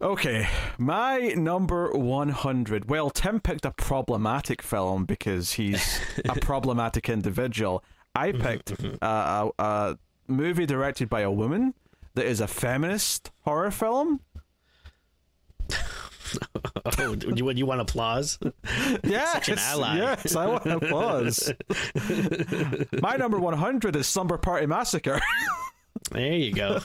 Okay, 0.00 0.48
my 0.78 1.28
number 1.36 1.92
100. 1.92 2.90
Well, 2.90 3.08
Tim 3.10 3.38
picked 3.38 3.64
a 3.64 3.70
problematic 3.70 4.62
film 4.62 5.04
because 5.04 5.52
he's 5.52 6.00
a 6.28 6.34
problematic 6.40 7.08
individual. 7.08 7.84
I 8.14 8.32
picked 8.32 8.70
a, 8.72 8.98
a, 9.06 9.50
a 9.58 9.98
movie 10.28 10.66
directed 10.66 11.08
by 11.08 11.20
a 11.20 11.30
woman 11.30 11.74
that 12.14 12.26
is 12.26 12.40
a 12.40 12.46
feminist 12.46 13.30
horror 13.40 13.70
film. 13.70 14.20
oh, 16.98 17.16
you, 17.34 17.50
you 17.50 17.66
want 17.66 17.80
applause? 17.80 18.38
Yes, 19.04 19.32
Such 19.32 19.48
an 19.50 19.58
ally. 19.58 19.96
yes, 19.98 20.34
I 20.36 20.46
want 20.46 20.66
applause. 20.66 21.52
My 23.00 23.16
number 23.16 23.38
one 23.38 23.54
hundred 23.54 23.96
is 23.96 24.06
Slumber 24.06 24.38
Party 24.38 24.66
Massacre. 24.66 25.20
There 26.10 26.32
you 26.34 26.52
go. 26.52 26.78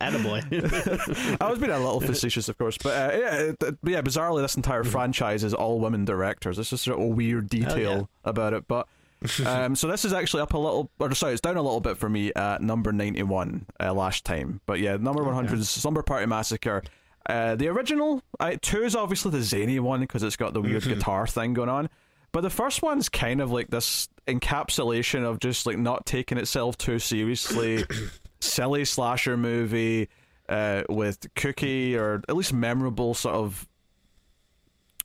Attaboy. 0.00 1.36
I 1.40 1.50
was 1.50 1.58
being 1.58 1.70
a 1.70 1.78
little 1.78 2.00
facetious, 2.00 2.48
of 2.48 2.56
course, 2.58 2.78
but 2.82 2.90
uh, 3.14 3.16
yeah, 3.18 3.34
it- 3.36 3.62
it- 3.62 3.78
yeah. 3.84 4.00
Bizarrely, 4.02 4.42
this 4.42 4.56
entire 4.56 4.82
Mm-hmm. 4.82 4.90
franchise 4.92 5.44
is 5.44 5.52
all 5.54 5.78
women 5.80 6.04
directors. 6.04 6.58
It's 6.58 6.70
just 6.70 6.84
sort 6.84 6.98
of 6.98 7.04
a 7.04 7.08
weird 7.08 7.48
detail 7.48 8.08
about 8.24 8.52
it, 8.54 8.66
but. 8.68 8.86
um, 9.46 9.74
so 9.74 9.88
this 9.88 10.04
is 10.04 10.12
actually 10.12 10.42
up 10.42 10.54
a 10.54 10.58
little, 10.58 10.90
or 11.00 11.14
sorry, 11.14 11.32
it's 11.32 11.40
down 11.40 11.56
a 11.56 11.62
little 11.62 11.80
bit 11.80 11.96
for 11.98 12.08
me 12.08 12.32
at 12.34 12.62
number 12.62 12.92
ninety-one 12.92 13.66
uh, 13.80 13.92
last 13.92 14.24
time. 14.24 14.60
But 14.66 14.78
yeah, 14.80 14.96
number 14.96 15.24
one 15.24 15.34
hundred 15.34 15.58
is 15.58 15.68
Slumber 15.68 16.02
Party 16.02 16.26
Massacre. 16.26 16.82
Uh, 17.28 17.56
the 17.56 17.68
original 17.68 18.22
uh, 18.40 18.56
two 18.62 18.82
is 18.84 18.94
obviously 18.96 19.30
the 19.32 19.42
zany 19.42 19.78
one 19.80 20.00
because 20.00 20.22
it's 20.22 20.36
got 20.36 20.54
the 20.54 20.60
weird 20.62 20.82
Mm-hmm. 20.82 20.94
guitar 20.94 21.26
thing 21.26 21.52
going 21.54 21.68
on. 21.68 21.88
But 22.32 22.42
the 22.42 22.50
first 22.50 22.82
one's 22.82 23.08
kind 23.08 23.40
of 23.40 23.50
like 23.50 23.68
this 23.70 24.08
encapsulation 24.26 25.24
of 25.24 25.40
just 25.40 25.66
like 25.66 25.78
not 25.78 26.06
taking 26.06 26.38
itself 26.38 26.76
too 26.78 26.98
seriously, 26.98 27.84
silly 28.40 28.84
slasher 28.84 29.36
movie 29.36 30.08
uh, 30.48 30.84
with 30.88 31.26
cookie 31.34 31.96
or 31.96 32.22
at 32.28 32.36
least 32.36 32.52
memorable 32.52 33.14
sort 33.14 33.34
of 33.34 33.66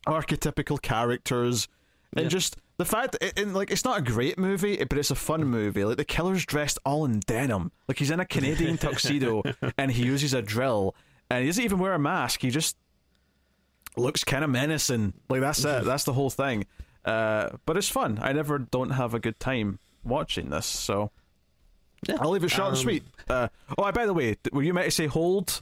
archetypical 0.08 0.82
characters, 0.82 1.68
and 2.16 2.24
Yeah. 2.26 2.30
just 2.30 2.58
the 2.84 2.90
fact 2.90 3.18
it, 3.22 3.40
and, 3.40 3.54
like 3.54 3.72
it's 3.72 3.86
not 3.86 3.98
a 3.98 4.02
great 4.02 4.38
movie, 4.38 4.78
but 4.84 4.98
it's 4.98 5.12
a 5.12 5.16
fun 5.16 5.46
movie. 5.46 5.86
Like 5.86 5.98
the 5.98 6.06
killer's 6.06 6.46
dressed 6.46 6.80
all 6.86 7.06
in 7.06 7.20
denim, 7.22 7.72
like 7.88 7.98
he's 8.00 8.12
in 8.12 8.20
a 8.20 8.26
Canadian 8.26 8.78
tuxedo, 8.86 9.44
and 9.78 9.92
he 9.92 10.04
uses 10.06 10.34
a 10.34 10.42
drill, 10.42 10.96
and 11.30 11.42
he 11.42 11.48
doesn't 11.48 11.64
even 11.64 11.80
wear 11.80 11.94
a 11.94 12.00
mask. 12.00 12.42
He 12.42 12.50
just 12.50 12.78
looks 13.96 14.24
kind 14.24 14.44
of 14.44 14.50
menacing. 14.50 15.14
Like 15.30 15.42
that's 15.42 15.64
it. 15.64 15.84
That's 15.86 16.04
the 16.04 16.14
whole 16.14 16.30
thing. 16.30 16.66
Uh, 17.06 17.50
but 17.66 17.78
it's 17.78 17.90
fun. 17.90 18.20
I 18.22 18.32
never 18.34 18.58
don't 18.60 18.92
have 18.92 19.14
a 19.14 19.20
good 19.20 19.40
time 19.40 19.80
watching 20.04 20.50
this, 20.50 20.66
so 20.66 21.12
Yeah. 22.08 22.18
I'll 22.20 22.32
leave 22.32 22.44
it 22.44 22.50
short 22.50 22.70
and 22.70 22.78
Um, 22.78 22.84
sweet. 22.84 23.04
Uh, 23.30 23.48
oh, 23.78 23.92
by 23.92 24.06
the 24.06 24.14
way, 24.14 24.38
were 24.52 24.64
you 24.64 24.74
meant 24.74 24.86
to 24.86 24.92
say 24.92 25.08
hold? 25.08 25.62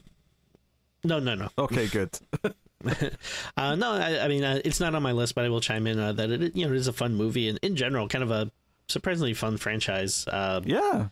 No, 1.04 1.20
no, 1.20 1.36
no. 1.36 1.50
Okay, 1.58 1.88
good. 1.88 2.12
Uh, 3.58 3.76
no, 3.76 3.92
I, 3.94 4.26
I 4.26 4.28
mean 4.28 4.44
uh, 4.44 4.60
it's 4.66 4.80
not 4.80 4.96
on 4.96 5.04
my 5.04 5.12
list, 5.12 5.36
but 5.36 5.46
I 5.46 5.50
will 5.50 5.62
chime 5.62 5.86
in 5.88 6.00
uh, 6.00 6.14
that 6.14 6.32
it 6.32 6.56
you 6.56 6.66
know 6.66 6.74
it 6.74 6.78
is 6.78 6.88
a 6.88 6.94
fun 6.94 7.16
movie 7.16 7.48
and 7.50 7.60
in 7.62 7.76
general 7.76 8.08
kind 8.08 8.24
of 8.24 8.32
a 8.32 8.50
surprisingly 8.88 9.34
fun 9.34 9.58
franchise. 9.58 10.26
Uh, 10.28 10.62
Yeah. 10.66 11.08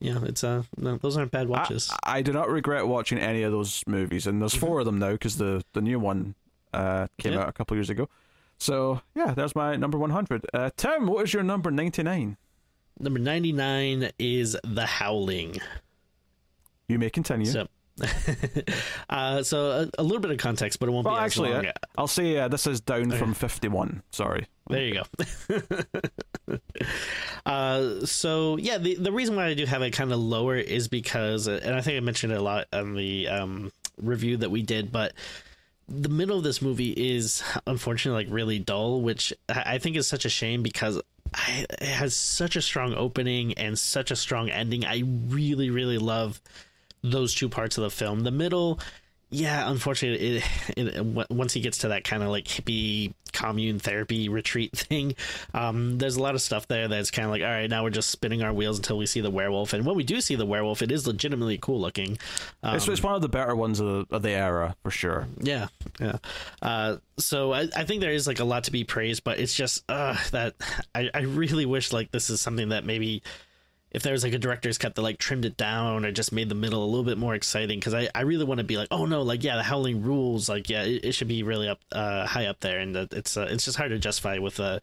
you 0.00 0.16
it's 0.24 0.44
uh 0.44 0.62
no, 0.76 0.96
those 0.98 1.16
aren't 1.16 1.30
bad 1.30 1.48
watches. 1.48 1.90
I, 2.04 2.18
I 2.18 2.22
do 2.22 2.32
not 2.32 2.48
regret 2.50 2.86
watching 2.86 3.18
any 3.18 3.42
of 3.42 3.52
those 3.52 3.82
movies, 3.86 4.26
and 4.26 4.40
there's 4.42 4.54
four 4.54 4.80
of 4.80 4.86
them 4.86 4.98
now 4.98 5.12
because 5.12 5.36
the 5.38 5.64
the 5.72 5.80
new 5.80 5.98
one 5.98 6.34
uh, 6.72 7.06
came 7.18 7.32
Yeah. 7.32 7.40
out 7.42 7.48
a 7.48 7.52
couple 7.52 7.76
years 7.76 7.90
ago. 7.90 8.08
So 8.58 9.00
yeah, 9.14 9.32
there's 9.34 9.54
my 9.56 9.76
number 9.76 9.98
100. 9.98 10.46
Uh, 10.52 10.70
Tim, 10.76 11.06
what 11.06 11.24
is 11.24 11.32
your 11.32 11.42
number 11.42 11.70
99? 11.70 12.36
Number 13.00 13.18
ninety 13.18 13.50
nine 13.52 14.10
is 14.20 14.56
The 14.62 14.86
Howling. 14.86 15.60
You 16.88 16.98
may 16.98 17.10
continue. 17.10 17.46
So, 17.46 17.66
uh, 19.08 19.42
so 19.42 19.70
a, 19.70 20.00
a 20.00 20.02
little 20.02 20.20
bit 20.20 20.30
of 20.30 20.38
context, 20.38 20.80
but 20.80 20.88
it 20.88 20.92
won't 20.92 21.06
well, 21.06 21.14
be 21.14 21.20
as 21.20 21.26
actually, 21.26 21.50
long. 21.50 21.66
uh, 21.66 21.72
I'll 21.96 22.08
say 22.08 22.36
uh, 22.38 22.48
this 22.48 22.66
is 22.66 22.80
down 22.80 23.10
from 23.12 23.34
51. 23.34 24.02
Sorry. 24.10 24.46
There 24.68 24.82
you 24.82 25.02
go. 25.58 26.58
uh, 27.46 28.06
so 28.06 28.56
yeah, 28.56 28.78
the 28.78 28.96
the 28.96 29.12
reason 29.12 29.36
why 29.36 29.46
I 29.46 29.54
do 29.54 29.66
have 29.66 29.82
it 29.82 29.92
kind 29.92 30.12
of 30.12 30.18
lower 30.18 30.56
is 30.56 30.88
because, 30.88 31.46
and 31.46 31.74
I 31.74 31.82
think 31.82 31.96
I 31.96 32.00
mentioned 32.00 32.32
it 32.32 32.36
a 32.36 32.42
lot 32.42 32.66
on 32.72 32.94
the 32.94 33.28
um, 33.28 33.72
review 34.00 34.38
that 34.38 34.50
we 34.50 34.62
did, 34.62 34.90
but 34.90 35.12
the 35.86 36.08
middle 36.08 36.38
of 36.38 36.44
this 36.44 36.62
movie 36.62 36.92
is 36.92 37.42
unfortunately 37.66 38.24
like 38.24 38.34
really 38.34 38.58
dull, 38.58 39.02
which 39.02 39.32
I 39.48 39.74
I 39.74 39.78
think 39.78 39.96
is 39.96 40.06
such 40.06 40.24
a 40.24 40.30
shame 40.30 40.62
because 40.62 41.00
I, 41.34 41.66
it 41.70 41.82
has 41.82 42.16
such 42.16 42.56
a 42.56 42.62
strong 42.62 42.94
opening 42.94 43.54
and 43.54 43.78
such 43.78 44.10
a 44.10 44.16
strong 44.16 44.50
ending. 44.50 44.84
I 44.84 45.02
really, 45.28 45.70
really 45.70 45.98
love 45.98 46.40
those 47.04 47.34
two 47.34 47.48
parts 47.48 47.78
of 47.78 47.84
the 47.84 47.90
film. 47.90 48.20
The 48.20 48.30
middle, 48.30 48.80
yeah, 49.30 49.68
unfortunately, 49.70 50.38
it, 50.38 50.44
it, 50.96 51.30
once 51.30 51.52
he 51.52 51.60
gets 51.60 51.78
to 51.78 51.88
that 51.88 52.04
kind 52.04 52.22
of 52.22 52.30
like 52.30 52.44
hippie 52.44 53.12
commune 53.32 53.78
therapy 53.78 54.28
retreat 54.28 54.72
thing, 54.76 55.14
um, 55.52 55.98
there's 55.98 56.16
a 56.16 56.22
lot 56.22 56.34
of 56.34 56.40
stuff 56.40 56.66
there 56.66 56.88
that's 56.88 57.10
kind 57.10 57.26
of 57.26 57.30
like, 57.30 57.42
all 57.42 57.48
right, 57.48 57.68
now 57.68 57.82
we're 57.82 57.90
just 57.90 58.10
spinning 58.10 58.42
our 58.42 58.52
wheels 58.52 58.78
until 58.78 58.96
we 58.96 59.06
see 59.06 59.20
the 59.20 59.30
werewolf. 59.30 59.74
And 59.74 59.84
when 59.84 59.96
we 59.96 60.02
do 60.02 60.20
see 60.20 60.34
the 60.34 60.46
werewolf, 60.46 60.82
it 60.82 60.90
is 60.90 61.06
legitimately 61.06 61.58
cool 61.58 61.80
looking. 61.80 62.18
Um, 62.62 62.76
it's, 62.76 62.88
it's 62.88 63.02
one 63.02 63.14
of 63.14 63.22
the 63.22 63.28
better 63.28 63.54
ones 63.54 63.80
of 63.80 64.08
the, 64.08 64.16
of 64.16 64.22
the 64.22 64.30
era 64.30 64.76
for 64.82 64.90
sure. 64.90 65.26
yeah, 65.40 65.68
yeah. 66.00 66.18
Uh, 66.62 66.96
so 67.18 67.52
I, 67.52 67.68
I 67.76 67.84
think 67.84 68.00
there 68.00 68.12
is 68.12 68.26
like 68.26 68.40
a 68.40 68.44
lot 68.44 68.64
to 68.64 68.72
be 68.72 68.84
praised, 68.84 69.24
but 69.24 69.38
it's 69.38 69.54
just 69.54 69.84
uh, 69.90 70.16
that 70.30 70.54
I, 70.94 71.10
I 71.12 71.20
really 71.20 71.66
wish 71.66 71.92
like 71.92 72.10
this 72.12 72.30
is 72.30 72.40
something 72.40 72.70
that 72.70 72.84
maybe 72.84 73.22
if 73.94 74.02
there 74.02 74.12
was 74.12 74.24
like 74.24 74.34
a 74.34 74.38
director's 74.38 74.76
cut 74.76 74.94
that 74.96 75.02
like 75.02 75.18
trimmed 75.18 75.44
it 75.44 75.56
down 75.56 76.04
or 76.04 76.12
just 76.12 76.32
made 76.32 76.48
the 76.48 76.54
middle 76.54 76.84
a 76.84 76.86
little 76.86 77.04
bit 77.04 77.16
more 77.16 77.34
exciting 77.34 77.78
because 77.78 77.94
I, 77.94 78.08
I 78.14 78.22
really 78.22 78.44
want 78.44 78.58
to 78.58 78.64
be 78.64 78.76
like 78.76 78.88
oh 78.90 79.06
no 79.06 79.22
like 79.22 79.42
yeah 79.44 79.56
the 79.56 79.62
Howling 79.62 80.02
rules 80.02 80.48
like 80.48 80.68
yeah 80.68 80.82
it, 80.82 81.04
it 81.04 81.12
should 81.12 81.28
be 81.28 81.42
really 81.42 81.68
up 81.68 81.80
uh, 81.92 82.26
high 82.26 82.46
up 82.46 82.60
there 82.60 82.80
and 82.80 82.94
that 82.94 83.12
it's 83.12 83.36
uh, 83.36 83.46
it's 83.48 83.64
just 83.64 83.78
hard 83.78 83.90
to 83.90 83.98
justify 83.98 84.38
with 84.38 84.58
uh, 84.60 84.80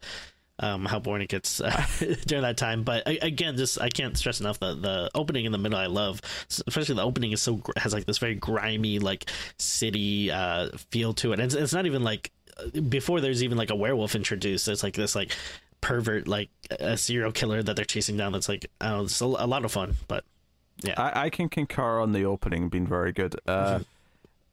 um, 0.58 0.84
how 0.84 0.98
boring 0.98 1.22
it 1.22 1.28
gets 1.28 1.60
uh, 1.60 1.84
during 2.26 2.42
that 2.42 2.56
time. 2.56 2.84
But 2.84 3.06
I, 3.06 3.18
again, 3.20 3.56
just 3.56 3.80
I 3.80 3.88
can't 3.88 4.16
stress 4.16 4.40
enough 4.40 4.58
the 4.60 4.74
the 4.74 5.10
opening 5.14 5.44
in 5.44 5.52
the 5.52 5.58
middle 5.58 5.78
I 5.78 5.86
love, 5.86 6.20
especially 6.66 6.94
the 6.94 7.02
opening 7.02 7.32
is 7.32 7.42
so 7.42 7.60
has 7.76 7.92
like 7.92 8.06
this 8.06 8.18
very 8.18 8.34
grimy 8.34 8.98
like 8.98 9.30
city 9.58 10.30
uh, 10.30 10.68
feel 10.90 11.14
to 11.14 11.32
it. 11.32 11.40
And 11.40 11.42
it's, 11.42 11.54
it's 11.54 11.72
not 11.72 11.86
even 11.86 12.02
like 12.02 12.30
before 12.88 13.20
there's 13.20 13.42
even 13.42 13.58
like 13.58 13.70
a 13.70 13.76
werewolf 13.76 14.14
introduced. 14.14 14.68
It's 14.68 14.82
like 14.82 14.94
this 14.94 15.14
like 15.14 15.32
pervert 15.82 16.26
like 16.26 16.48
a 16.80 16.96
serial 16.96 17.32
killer 17.32 17.62
that 17.62 17.76
they're 17.76 17.84
chasing 17.84 18.16
down. 18.16 18.32
That's 18.32 18.48
like 18.48 18.66
know, 18.80 19.02
it's 19.02 19.20
a, 19.20 19.26
a 19.26 19.46
lot 19.46 19.66
of 19.66 19.72
fun. 19.72 19.96
But 20.08 20.24
yeah, 20.82 20.94
I, 20.96 21.26
I 21.26 21.30
can 21.30 21.50
concur 21.50 22.00
on 22.00 22.12
the 22.12 22.24
opening 22.24 22.70
being 22.70 22.86
very 22.86 23.12
good. 23.12 23.36
Uh, 23.46 23.80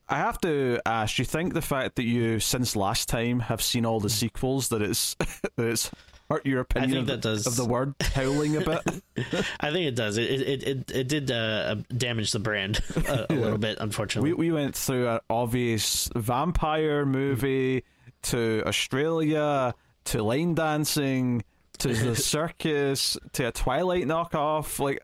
I 0.09 0.17
have 0.17 0.41
to 0.41 0.79
ask, 0.85 1.15
do 1.15 1.21
you 1.21 1.25
think 1.25 1.53
the 1.53 1.61
fact 1.61 1.95
that 1.95 2.03
you, 2.03 2.39
since 2.39 2.75
last 2.75 3.07
time, 3.07 3.39
have 3.41 3.61
seen 3.61 3.85
all 3.85 3.99
the 3.99 4.09
sequels, 4.09 4.69
that 4.69 4.81
it's 4.81 5.15
that 5.55 5.65
it's 5.65 5.91
hurt 6.29 6.45
your 6.45 6.61
opinion 6.61 6.91
think 6.91 7.01
of, 7.01 7.07
that 7.07 7.21
the, 7.21 7.35
does. 7.35 7.47
of 7.47 7.55
the 7.55 7.65
word 7.65 7.93
howling 8.01 8.57
a 8.57 8.61
bit? 8.61 8.81
I 9.59 9.71
think 9.71 9.87
it 9.87 9.95
does. 9.95 10.17
It 10.17 10.29
it 10.29 10.63
it, 10.63 10.91
it 10.91 11.07
did 11.07 11.31
uh, 11.31 11.75
damage 11.95 12.31
the 12.31 12.39
brand 12.39 12.81
a, 13.07 13.31
a 13.31 13.33
little 13.35 13.59
bit, 13.59 13.77
unfortunately. 13.79 14.33
we 14.33 14.49
we 14.49 14.51
went 14.51 14.75
through 14.75 15.07
an 15.07 15.19
obvious 15.29 16.09
vampire 16.15 17.05
movie 17.05 17.83
to 18.23 18.63
Australia 18.65 19.73
to 20.09 20.23
line 20.23 20.55
dancing 20.55 21.43
to 21.77 21.93
the 21.93 22.15
circus 22.33 23.17
to 23.33 23.47
a 23.47 23.51
Twilight 23.51 24.05
knockoff. 24.05 24.79
Like 24.79 25.01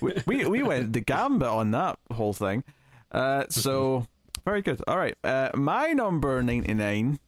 we 0.00 0.14
we, 0.26 0.44
we 0.46 0.62
went 0.62 0.92
the 0.92 1.00
gambit 1.00 1.48
on 1.48 1.70
that 1.72 1.98
whole 2.12 2.32
thing. 2.32 2.64
Uh, 3.12 3.44
so 3.48 4.06
very 4.44 4.62
good. 4.62 4.82
All 4.86 4.96
right, 4.96 5.16
uh, 5.24 5.50
my 5.54 5.92
number 5.92 6.42
ninety 6.42 6.74
nine. 6.74 7.18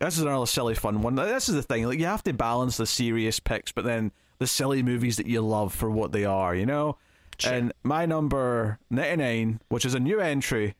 This 0.00 0.16
is 0.16 0.22
another 0.22 0.46
silly 0.46 0.74
fun 0.74 1.02
one. 1.02 1.16
This 1.16 1.48
is 1.48 1.56
the 1.56 1.62
thing. 1.62 1.84
Like 1.86 1.98
you 1.98 2.06
have 2.06 2.22
to 2.24 2.32
balance 2.32 2.76
the 2.76 2.86
serious 2.86 3.40
picks, 3.40 3.72
but 3.72 3.84
then 3.84 4.12
the 4.38 4.46
silly 4.46 4.82
movies 4.82 5.16
that 5.16 5.26
you 5.26 5.40
love 5.40 5.74
for 5.74 5.90
what 5.90 6.12
they 6.12 6.24
are. 6.24 6.54
You 6.54 6.66
know. 6.66 6.98
Sure. 7.38 7.52
And 7.52 7.72
my 7.82 8.04
number 8.04 8.78
ninety 8.90 9.16
nine, 9.16 9.60
which 9.68 9.84
is 9.84 9.94
a 9.94 10.00
new 10.00 10.20
entry, 10.20 10.74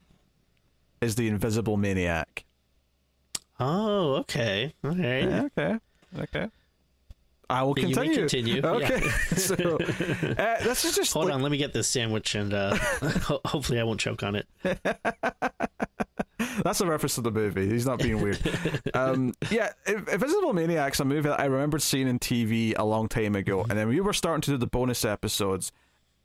is 1.01 1.15
the 1.17 1.29
Invisible 1.29 1.77
Maniac. 1.77 2.45
Oh, 3.61 4.17
okay, 4.21 4.73
all 4.85 4.91
right. 4.91 5.25
Yeah, 5.25 5.49
okay, 5.57 5.79
okay. 6.21 6.49
I 7.51 7.63
will 7.63 7.75
continue. 7.75 8.15
continue, 8.15 8.57
yeah. 8.57 8.67
Okay, 8.71 9.01
so 9.37 9.55
uh, 9.79 10.63
this 10.63 10.85
is 10.85 10.95
just 10.95 11.13
Hold 11.15 11.27
like- 11.27 11.35
on, 11.35 11.43
let 11.43 11.51
me 11.51 11.57
get 11.59 11.73
this 11.73 11.89
sandwich, 11.89 12.35
and 12.35 12.53
uh, 12.53 12.75
ho- 13.23 13.41
hopefully 13.47 13.81
I 13.81 13.85
won't 13.85 14.01
choke 14.01 14.23
on 14.23 14.35
it. 14.37 14.47
That's 16.63 16.81
a 16.81 16.87
reference 16.87 17.15
to 17.17 17.21
the 17.21 17.31
movie. 17.31 17.69
He's 17.69 17.87
not 17.87 17.99
being 18.01 18.21
weird. 18.21 18.39
um, 18.95 19.33
yeah, 19.51 19.71
Invisible 19.87 20.53
Maniac's 20.53 21.01
a 21.01 21.05
movie 21.05 21.29
that 21.29 21.41
I 21.41 21.47
remembered 21.47 21.83
seeing 21.83 22.07
in 22.09 22.19
TV 22.19 22.75
a 22.77 22.85
long 22.85 23.09
time 23.09 23.35
ago, 23.35 23.63
and 23.69 23.79
then 23.79 23.89
we 23.89 24.01
were 24.01 24.13
starting 24.13 24.41
to 24.43 24.51
do 24.53 24.57
the 24.57 24.67
bonus 24.67 25.05
episodes. 25.05 25.73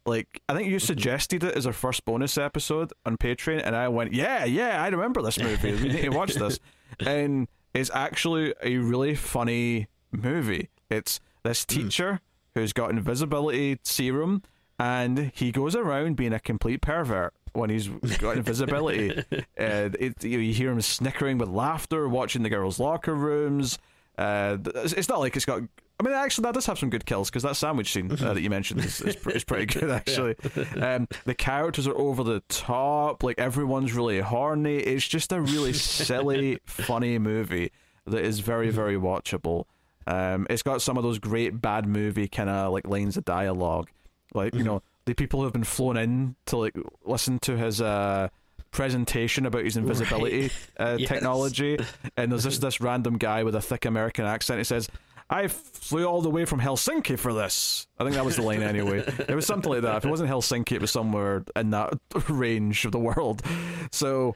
Like, 0.06 0.42
I 0.50 0.54
think 0.54 0.70
you 0.70 0.80
suggested 0.80 1.44
it 1.44 1.56
as 1.56 1.66
our 1.66 1.74
first 1.74 2.04
bonus 2.04 2.38
episode 2.38 2.92
on 3.06 3.16
Patreon, 3.18 3.62
and 3.64 3.76
I 3.76 3.88
went, 3.88 4.14
"Yeah, 4.14 4.44
yeah, 4.44 4.84
I 4.84 4.88
remember 4.90 5.22
this 5.22 5.40
movie. 5.40 5.72
We 5.74 5.88
need 5.90 6.02
to 6.02 6.10
watch 6.10 6.34
this." 6.34 6.60
And 7.00 7.48
it's 7.74 7.90
actually 7.94 8.54
a 8.62 8.78
really 8.78 9.16
funny 9.16 9.88
movie. 10.12 10.70
It's 10.90 11.20
this 11.44 11.66
teacher 11.66 12.20
who's 12.56 12.74
got 12.74 12.92
invisibility 12.92 13.80
serum, 13.84 14.44
and 14.80 15.32
he 15.34 15.52
goes 15.52 15.76
around 15.76 16.16
being 16.16 16.34
a 16.34 16.40
complete 16.40 16.82
pervert 16.82 17.34
when 17.54 17.70
he's 17.70 17.88
got 18.18 18.38
invisibility. 18.38 19.24
and 19.58 19.96
it, 20.00 20.24
you, 20.24 20.40
you 20.40 20.54
hear 20.54 20.72
him 20.72 20.82
snickering 20.82 21.38
with 21.38 21.50
laughter, 21.50 22.08
watching 22.08 22.44
the 22.44 22.50
girls' 22.50 22.80
locker 22.80 23.16
rooms. 23.16 23.78
Uh, 24.18 24.58
it's 24.76 25.10
not 25.10 25.20
like 25.20 25.36
it's 25.36 25.46
got 25.46 25.62
I 26.00 26.04
mean, 26.04 26.14
actually, 26.14 26.44
that 26.44 26.56
does 26.56 26.66
have 26.66 26.80
some 26.80 26.90
good 26.90 27.06
kills 27.06 27.30
because 27.30 27.44
that 27.44 27.56
sandwich 27.56 27.94
scene 27.94 28.12
uh, 28.12 28.34
that 28.34 28.42
you 28.42 28.50
mentioned 28.50 28.84
is, 28.84 29.00
is, 29.02 29.16
is 29.28 29.44
pretty 29.44 29.68
good. 29.68 29.90
Actually, 29.92 30.36
um, 30.82 31.08
the 31.26 31.36
characters 31.36 31.88
are 31.88 31.96
over 31.96 32.24
the 32.24 32.42
top. 32.50 33.24
Like 33.24 33.38
everyone's 33.40 33.94
really 33.94 34.20
horny. 34.20 34.78
It's 34.78 35.08
just 35.08 35.32
a 35.32 35.40
really 35.40 35.72
silly, 35.74 36.60
funny 36.66 37.20
movie 37.20 37.72
that 38.08 38.24
is 38.24 38.40
very, 38.40 38.70
very 38.70 38.96
watchable. 38.96 39.66
Um, 40.08 40.48
it's 40.50 40.64
got 40.64 40.82
some 40.82 40.98
of 40.98 41.04
those 41.04 41.20
great 41.20 41.62
bad 41.62 41.86
movie 41.88 42.28
kind 42.28 42.50
of 42.50 42.74
like 42.74 42.88
lines 42.88 43.16
of 43.16 43.24
dialogue, 43.24 43.90
like 44.34 44.54
you 44.56 44.64
know 44.64 44.82
the 45.06 45.14
people 45.14 45.40
who 45.40 45.46
have 45.46 45.54
been 45.54 45.64
flown 45.64 45.96
in 45.96 46.36
to 46.48 46.58
like 46.58 46.76
listen 47.06 47.40
to 47.40 47.56
his 47.56 47.80
uh 47.82 48.28
presentation 48.72 49.46
about 49.46 49.64
his 49.64 49.78
invisibility 49.78 50.50
uh, 50.80 50.96
Yes. 51.00 51.08
technology, 51.08 51.78
and 52.18 52.32
there's 52.32 52.44
this 52.44 52.58
this 52.58 52.82
random 52.82 53.18
guy 53.18 53.44
with 53.44 53.56
a 53.56 53.62
thick 53.62 53.86
American 53.86 54.26
accent. 54.26 54.58
He 54.60 54.64
says. 54.66 54.90
I 55.34 55.48
flew 55.48 56.06
all 56.06 56.22
the 56.22 56.30
way 56.30 56.46
from 56.46 56.60
Helsinki 56.60 57.18
for 57.18 57.34
this. 57.34 57.88
I 57.98 58.04
think 58.04 58.16
that 58.16 58.24
was 58.24 58.36
the 58.36 58.44
line 58.44 58.62
anyway. 58.62 59.00
It 59.28 59.34
was 59.34 59.48
something 59.48 59.72
like 59.72 59.82
that. 59.82 59.98
If 59.98 60.06
it 60.06 60.10
wasn't 60.10 60.30
Helsinki, 60.30 60.74
it 60.74 60.82
was 60.82 60.92
somewhere 60.92 61.44
in 61.56 61.72
that 61.72 61.98
range 62.30 62.86
of 62.86 62.92
the 62.92 63.00
world. 63.00 63.42
So 63.92 64.36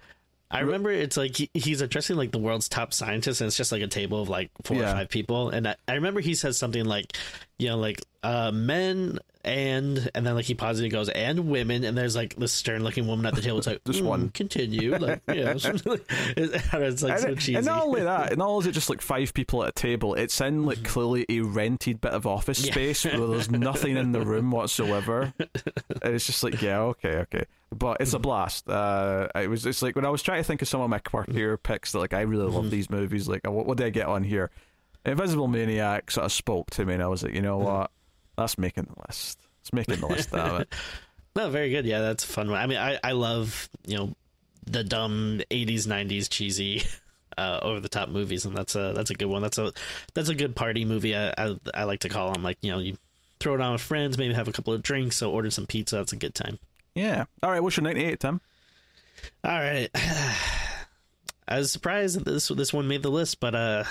I 0.50 0.62
remember 0.62 0.89
it's 0.92 1.18
like 1.18 1.36
he, 1.36 1.50
he's 1.54 1.82
addressing 1.82 2.16
like 2.16 2.32
the 2.32 2.38
world's 2.39 2.70
top 2.70 2.94
scientists, 2.94 3.42
and 3.42 3.48
it's 3.48 3.58
just 3.58 3.72
like 3.72 3.82
a 3.82 3.88
table 3.88 4.22
of 4.22 4.30
like 4.30 4.50
four 4.63 4.77
Yeah. 4.77 4.92
or 4.92 4.96
five 4.96 5.10
people. 5.10 5.50
And 5.50 5.68
I, 5.68 5.75
I 5.88 5.94
remember 5.96 6.22
he 6.22 6.36
says 6.36 6.58
something 6.58 6.86
like, 6.86 7.18
you 7.60 7.68
know, 7.70 7.77
like 7.77 8.01
uh, 8.24 8.51
men 8.51 9.20
and 9.44 10.10
and 10.13 10.25
then 10.25 10.36
like 10.36 10.46
he 10.46 10.54
pauses 10.56 10.82
and 10.82 10.92
goes 10.92 11.10
and 11.10 11.50
women, 11.50 11.84
and 11.84 11.98
there's 11.98 12.16
like 12.16 12.36
this 12.36 12.54
stern 12.54 12.84
looking 12.84 13.08
woman 13.08 13.25
at 13.25 13.36
the 13.36 13.42
table. 13.42 13.58
It's 13.58 13.68
like 13.68 13.84
Just 13.86 14.01
"Mm, 14.01 14.06
one." 14.06 14.30
Continue, 14.30 14.98
like 14.98 15.22
yeah, 15.27 15.54
it's, 15.56 15.66
it's 16.38 17.04
like 17.04 17.20
so 17.20 17.27
and, 17.30 17.38
cheesy. 17.39 17.56
and 17.56 17.66
not 17.66 17.84
only 17.84 18.04
that, 18.04 18.38
not 18.38 18.48
only 18.48 18.62
is 18.62 18.68
it 18.68 18.72
just 18.72 18.89
like 18.89 19.01
five 19.01 19.34
people 19.34 19.63
at 19.63 19.70
a 19.70 19.72
table, 19.74 20.16
it's 20.16 20.39
in 20.42 20.66
like 20.66 20.84
clearly 20.84 21.25
a 21.30 21.42
rented 21.42 22.01
bit 22.01 22.12
of 22.13 22.25
office 22.25 22.66
Yeah. 22.66 22.72
space 22.72 23.06
where 23.06 23.27
there's 23.27 23.50
nothing 23.51 23.98
in 23.98 24.12
the 24.12 24.22
room 24.22 24.51
whatsoever. 24.51 25.34
And 26.04 26.13
it's 26.16 26.25
just 26.27 26.44
like, 26.44 26.62
yeah, 26.62 26.80
okay, 26.82 27.18
okay. 27.18 27.46
But 27.76 27.98
it's 28.00 28.14
a 28.14 28.16
mm-hmm. 28.16 28.22
blast. 28.22 28.70
Uh, 28.70 29.28
it 29.36 29.50
was. 29.50 29.66
It's 29.66 29.82
like 29.82 29.96
when 29.96 30.06
I 30.06 30.10
was 30.10 30.22
trying 30.22 30.40
to 30.40 30.44
think 30.44 30.62
of 30.62 30.68
some 30.68 30.82
of 30.82 30.90
my 30.90 31.00
quirkier 31.00 31.54
mm-hmm. 31.54 31.62
picks 31.64 31.92
that 31.92 32.00
like 32.00 32.14
I 32.14 32.22
really 32.22 32.46
love 32.46 32.64
mm-hmm. 32.64 32.70
these 32.70 32.90
movies. 32.90 33.28
Like, 33.28 33.46
uh, 33.46 33.52
what, 33.52 33.66
what 33.66 33.78
did 33.78 33.88
I 33.88 33.90
get 33.90 34.08
on 34.08 34.24
here? 34.24 34.52
Invisible 35.06 35.48
Maniac 35.48 36.12
sort 36.12 36.26
of 36.26 36.32
spoke 36.32 36.70
to 36.72 36.86
me, 36.86 36.94
and 36.94 37.04
I 37.04 37.08
was 37.08 37.24
like, 37.24 37.34
you 37.34 37.42
know 37.42 37.58
what? 37.58 37.92
That's 38.38 38.58
making 38.58 38.86
the 38.86 39.02
list. 39.08 39.40
It's 39.62 39.74
making 39.74 40.00
the 40.00 40.08
list. 40.08 40.32
Damn 40.32 40.62
it. 40.62 40.74
No, 41.36 41.52
very 41.52 41.70
good. 41.70 41.86
Yeah, 41.86 42.02
that's 42.02 42.24
a 42.24 42.28
fun. 42.28 42.50
one. 42.50 42.60
I 42.60 42.66
mean, 42.66 42.80
I 42.80 43.00
I 43.04 43.12
love 43.12 43.70
you 43.86 43.96
know 43.96 44.16
the 44.66 44.84
dumb 44.84 45.42
'80s 45.52 45.86
'90s 45.86 46.30
cheesy. 46.30 46.84
Uh, 47.38 47.60
over 47.62 47.80
the 47.80 47.88
top 47.88 48.10
movies, 48.10 48.46
and 48.46 48.58
that's 48.58 48.74
a 48.74 48.94
that's 48.96 49.12
a 49.12 49.14
good 49.14 49.28
one. 49.28 49.44
That's 49.44 49.60
a 49.60 49.72
that's 50.16 50.30
a 50.30 50.34
good 50.34 50.56
party 50.56 50.86
movie. 50.86 51.16
I, 51.16 51.32
I 51.38 51.56
I 51.72 51.84
like 51.84 52.00
to 52.00 52.10
call 52.10 52.34
them. 52.34 52.42
Like 52.42 52.58
you 52.62 52.72
know, 52.72 52.80
you 52.80 52.98
throw 53.40 53.54
it 53.54 53.62
on 53.62 53.74
with 53.74 53.82
friends, 53.82 54.18
maybe 54.18 54.34
have 54.34 54.48
a 54.48 54.52
couple 54.52 54.74
of 54.74 54.82
drinks, 54.82 55.18
so 55.18 55.30
order 55.30 55.52
some 55.52 55.68
pizza. 55.68 55.98
That's 55.98 56.14
a 56.14 56.16
good 56.16 56.34
time. 56.34 56.58
Yeah. 56.98 57.25
All 57.44 57.51
right. 57.51 57.62
What's 57.62 57.77
your 57.77 57.84
ninety-eight, 57.84 58.20
Tim? 58.20 58.42
All 59.44 59.51
right. 59.51 59.89
I 61.48 61.60
was 61.60 61.72
surprised 61.72 62.18
that 62.18 62.25
this 62.25 62.48
this 62.50 62.74
one 62.74 62.88
made 62.88 63.04
the 63.04 63.10
list, 63.12 63.39
but 63.39 63.56
uh, 63.56 63.84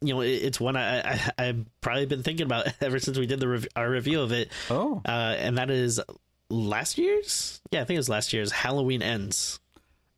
you 0.00 0.14
know, 0.14 0.20
it, 0.20 0.28
it's 0.28 0.60
one 0.60 0.76
I, 0.76 1.00
I 1.00 1.30
I've 1.38 1.64
probably 1.80 2.06
been 2.06 2.22
thinking 2.22 2.46
about 2.46 2.66
ever 2.80 2.98
since 3.00 3.18
we 3.18 3.26
did 3.26 3.40
the 3.40 3.48
rev- 3.48 3.68
our 3.74 3.90
review 3.90 4.20
of 4.20 4.32
it, 4.32 4.50
Oh. 4.70 5.02
uh, 5.04 5.10
and 5.38 5.58
that 5.58 5.70
is 5.70 6.00
last 6.48 6.96
year's. 6.98 7.60
Yeah, 7.72 7.80
I 7.80 7.84
think 7.84 7.96
it 7.96 8.00
was 8.00 8.08
last 8.08 8.32
year's 8.32 8.52
Halloween 8.52 9.02
Ends. 9.02 9.58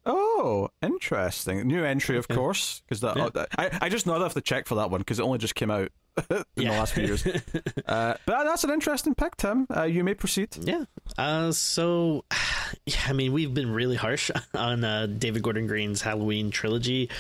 Oh, 0.05 0.71
interesting. 0.83 1.67
New 1.67 1.85
entry, 1.85 2.17
of 2.17 2.29
course, 2.29 2.81
because 2.87 3.01
that 3.01 3.17
Yeah. 3.17 3.29
oh, 3.35 3.47
I 3.59 3.79
I 3.83 3.89
just 3.89 4.07
know 4.07 4.15
I 4.15 4.23
have 4.23 4.35
to 4.35 4.41
check 4.41 4.67
for 4.67 4.75
that 4.77 4.91
one 4.91 5.01
because 5.01 5.19
it 5.19 5.23
only 5.23 5.39
just 5.39 5.55
came 5.55 5.71
out 5.71 5.91
in 6.57 6.65
the 6.65 6.71
last 6.71 6.95
few 6.95 7.05
years. 7.05 7.27
uh, 7.27 8.15
but 8.27 8.45
that's 8.45 8.65
an 8.65 8.71
interesting 8.71 9.15
pick, 9.15 9.37
Tim. 9.37 9.67
Uh, 9.75 9.85
you 9.85 10.05
may 10.05 10.15
proceed. 10.15 10.57
Yeah. 10.61 10.85
Uh, 11.17 11.53
so, 11.53 12.25
yeah, 12.87 13.01
I 13.07 13.13
mean, 13.13 13.33
we've 13.33 13.53
been 13.55 13.71
really 13.71 13.97
harsh 13.97 14.31
on 14.55 14.85
uh, 14.85 15.07
David 15.07 15.43
Gordon 15.43 15.67
Green's 15.67 16.03
Halloween 16.03 16.51
trilogy. 16.51 17.11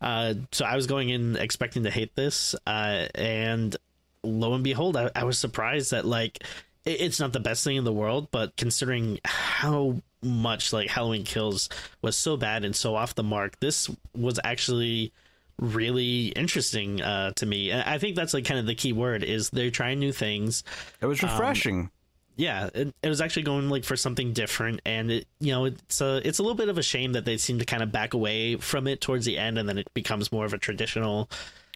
Uh, 0.00 0.34
so 0.52 0.64
I 0.64 0.76
was 0.76 0.86
going 0.86 1.08
in 1.10 1.36
expecting 1.36 1.82
to 1.84 1.90
hate 1.90 2.14
this, 2.14 2.54
uh, 2.66 3.06
and 3.14 3.76
lo 4.22 4.54
and 4.54 4.62
behold, 4.62 4.96
I, 4.96 5.10
I 5.14 5.24
was 5.24 5.38
surprised 5.38 5.90
that 5.90 6.04
like 6.04 6.44
it, 6.84 7.00
it's 7.00 7.18
not 7.18 7.32
the 7.32 7.40
best 7.40 7.64
thing 7.64 7.76
in 7.76 7.84
the 7.84 7.92
world, 7.92 8.28
but 8.30 8.56
considering 8.56 9.18
how 9.24 9.96
much 10.22 10.72
like 10.72 10.88
Halloween 10.88 11.24
Kills 11.24 11.68
was 12.02 12.16
so 12.16 12.36
bad 12.36 12.64
and 12.64 12.74
so 12.74 12.94
off 12.94 13.14
the 13.14 13.22
mark, 13.22 13.58
this 13.60 13.90
was 14.14 14.38
actually 14.44 15.12
really 15.60 16.28
interesting 16.28 17.02
uh, 17.02 17.32
to 17.32 17.46
me. 17.46 17.70
And 17.70 17.82
I 17.82 17.98
think 17.98 18.16
that's 18.16 18.34
like 18.34 18.44
kind 18.44 18.60
of 18.60 18.66
the 18.66 18.74
key 18.74 18.92
word 18.92 19.24
is 19.24 19.50
they're 19.50 19.70
trying 19.70 19.98
new 19.98 20.12
things. 20.12 20.62
It 21.00 21.06
was 21.06 21.22
refreshing. 21.22 21.90
yeah 22.36 22.68
it, 22.72 22.94
it 23.02 23.08
was 23.08 23.20
actually 23.20 23.42
going 23.42 23.68
like 23.68 23.84
for 23.84 23.96
something 23.96 24.32
different. 24.32 24.80
And 24.86 25.10
it 25.10 25.26
you 25.40 25.52
know 25.52 25.64
it's 25.66 26.00
a 26.00 26.26
it's 26.26 26.38
a 26.38 26.42
little 26.42 26.56
bit 26.56 26.68
of 26.68 26.78
a 26.78 26.82
shame 26.82 27.12
that 27.12 27.24
they 27.24 27.36
seem 27.36 27.58
to 27.58 27.64
kind 27.64 27.82
of 27.82 27.90
back 27.90 28.14
away 28.14 28.56
from 28.56 28.86
it 28.86 29.00
towards 29.00 29.26
the 29.26 29.36
end 29.36 29.58
and 29.58 29.68
then 29.68 29.78
it 29.78 29.92
becomes 29.94 30.30
more 30.30 30.44
of 30.44 30.52
a 30.52 30.58
traditional 30.58 31.28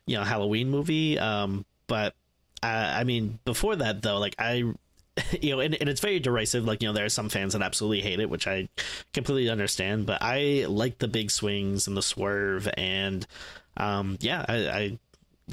you 0.07 0.16
know 0.16 0.23
halloween 0.23 0.71
movie. 0.71 1.18
Um 1.18 1.64
but 1.88 2.14
uh, 2.62 2.92
i 2.95 3.03
mean 3.03 3.40
before 3.45 3.75
that 3.75 4.03
though 4.03 4.18
like 4.18 4.37
i 4.38 4.55
you 5.40 5.51
know 5.51 5.61
and, 5.61 5.75
and 5.75 5.88
it's 5.88 6.01
very 6.01 6.21
derisive. 6.21 6.64
Like 6.64 6.81
you 6.83 6.88
know 6.88 6.95
there 6.95 7.05
are 7.05 7.11
some 7.11 7.29
fans 7.29 7.53
that 7.55 7.62
absolutely 7.62 8.01
hate 8.01 8.21
it 8.21 8.31
which 8.31 8.47
i 8.47 8.68
completely 9.12 9.51
understand. 9.51 10.07
But 10.07 10.18
i 10.23 10.66
like 10.68 10.99
the 10.99 11.09
big 11.09 11.33
swings 11.33 11.88
and 11.88 11.97
the 11.97 12.03
swerve 12.03 12.68
and 12.77 13.27
um 13.77 14.17
yeah 14.21 14.45
i, 14.49 14.55
I 14.69 14.99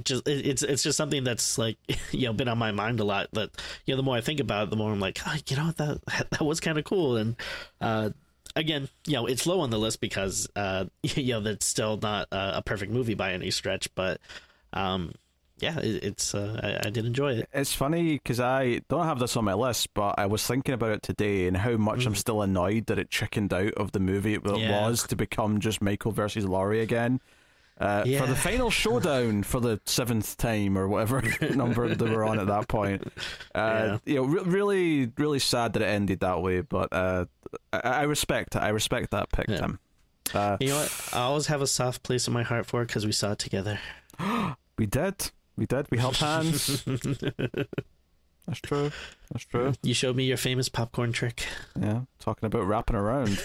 just 0.03 0.27
it, 0.27 0.45
it's 0.45 0.61
it's 0.61 0.83
just 0.83 0.97
something 0.97 1.23
that's 1.23 1.57
like 1.57 1.77
you 2.11 2.27
know 2.27 2.33
been 2.33 2.47
on 2.47 2.57
my 2.57 2.71
mind 2.71 2.99
a 2.99 3.03
lot 3.03 3.27
that 3.33 3.49
you 3.85 3.93
know 3.93 3.97
the 3.97 4.03
more 4.03 4.15
i 4.17 4.21
think 4.21 4.39
about 4.39 4.63
it 4.63 4.69
the 4.69 4.75
more 4.75 4.91
i'm 4.91 4.99
like 4.99 5.19
oh, 5.25 5.35
you 5.47 5.57
know 5.57 5.71
that 5.71 6.01
that 6.31 6.41
was 6.41 6.59
kind 6.59 6.77
of 6.77 6.83
cool 6.85 7.17
and 7.17 7.35
uh 7.81 8.09
again 8.55 8.89
you 9.07 9.13
know 9.13 9.25
it's 9.25 9.45
low 9.45 9.59
on 9.61 9.69
the 9.69 9.79
list 9.79 10.01
because 10.01 10.47
uh 10.55 10.85
you 11.03 11.33
know 11.33 11.41
that's 11.41 11.65
still 11.65 11.97
not 12.01 12.27
uh, 12.31 12.53
a 12.55 12.61
perfect 12.61 12.91
movie 12.91 13.13
by 13.13 13.33
any 13.33 13.51
stretch 13.51 13.93
but 13.95 14.19
um 14.73 15.13
yeah 15.59 15.77
it, 15.79 16.03
it's 16.03 16.33
uh 16.33 16.59
I, 16.63 16.87
I 16.87 16.89
did 16.89 17.05
enjoy 17.05 17.33
it 17.33 17.49
It's 17.53 17.73
funny 17.73 18.13
because 18.13 18.39
I 18.39 18.81
don't 18.89 19.05
have 19.05 19.19
this 19.19 19.35
on 19.35 19.43
my 19.43 19.53
list, 19.55 19.93
but 19.93 20.15
I 20.17 20.25
was 20.25 20.45
thinking 20.45 20.73
about 20.73 20.91
it 20.91 21.03
today 21.03 21.47
and 21.47 21.57
how 21.57 21.75
much 21.75 22.05
I'm 22.05 22.15
still 22.15 22.41
annoyed 22.41 22.85
that 22.85 22.97
it 22.97 23.09
chickened 23.09 23.53
out 23.53 23.73
of 23.73 23.91
the 23.91 23.99
movie 23.99 24.37
that 24.37 24.53
it 24.53 24.59
Yeah. 24.61 24.71
was 24.71 25.03
to 25.07 25.17
become 25.17 25.59
just 25.59 25.81
Michael 25.81 26.13
versus 26.13 26.45
Laurie 26.45 26.79
again. 26.81 27.19
Uh, 27.79 28.03
For 28.03 28.27
the 28.27 28.35
final 28.35 28.69
showdown 28.69 29.43
for 29.43 29.59
the 29.61 29.79
seventh 29.85 30.35
time 30.35 30.77
or 30.77 30.87
whatever 30.89 31.23
number 31.55 31.93
they 31.95 32.09
were 32.09 32.25
on 32.25 32.37
at 32.39 32.47
that 32.47 32.67
point, 32.67 33.07
uh, 33.55 33.99
you 34.05 34.15
know, 34.15 34.23
re- 34.23 34.43
really, 34.43 35.11
really 35.17 35.39
sad 35.39 35.73
that 35.73 35.81
it 35.81 35.85
ended 35.85 36.19
that 36.19 36.41
way. 36.41 36.59
But 36.61 36.91
uh, 36.91 37.25
I-, 37.71 37.79
I 37.79 38.01
respect, 38.03 38.55
I 38.57 38.69
respect 38.69 39.11
that 39.11 39.31
pick, 39.31 39.47
Yeah. 39.47 39.57
Tim. 39.59 39.79
Uh, 40.33 40.57
you 40.59 40.67
know 40.67 40.75
what 40.75 41.09
i 41.13 41.21
always 41.21 41.47
have 41.47 41.59
a 41.59 41.65
soft 41.65 42.03
place 42.03 42.27
in 42.27 42.33
my 42.33 42.43
heart 42.43 42.67
for 42.67 42.83
it 42.83 42.85
because 42.85 43.03
we 43.03 43.11
saw 43.11 43.31
it 43.31 43.39
together 43.39 43.79
we 44.77 44.85
did, 44.85 45.31
we 45.55 45.65
did, 45.65 45.87
we 45.89 45.97
held 45.97 46.17
hands. 46.17 46.83
That's 48.45 48.59
true. 48.61 48.91
That's 49.31 49.45
true. 49.45 49.73
you 49.83 49.93
showed 49.93 50.15
me 50.15 50.25
your 50.25 50.37
famous 50.37 50.69
popcorn 50.69 51.11
trick 51.13 51.45
Yeah, 51.79 52.01
talking 52.19 52.45
about 52.47 52.67
wrapping 52.67 52.95
around. 52.95 53.41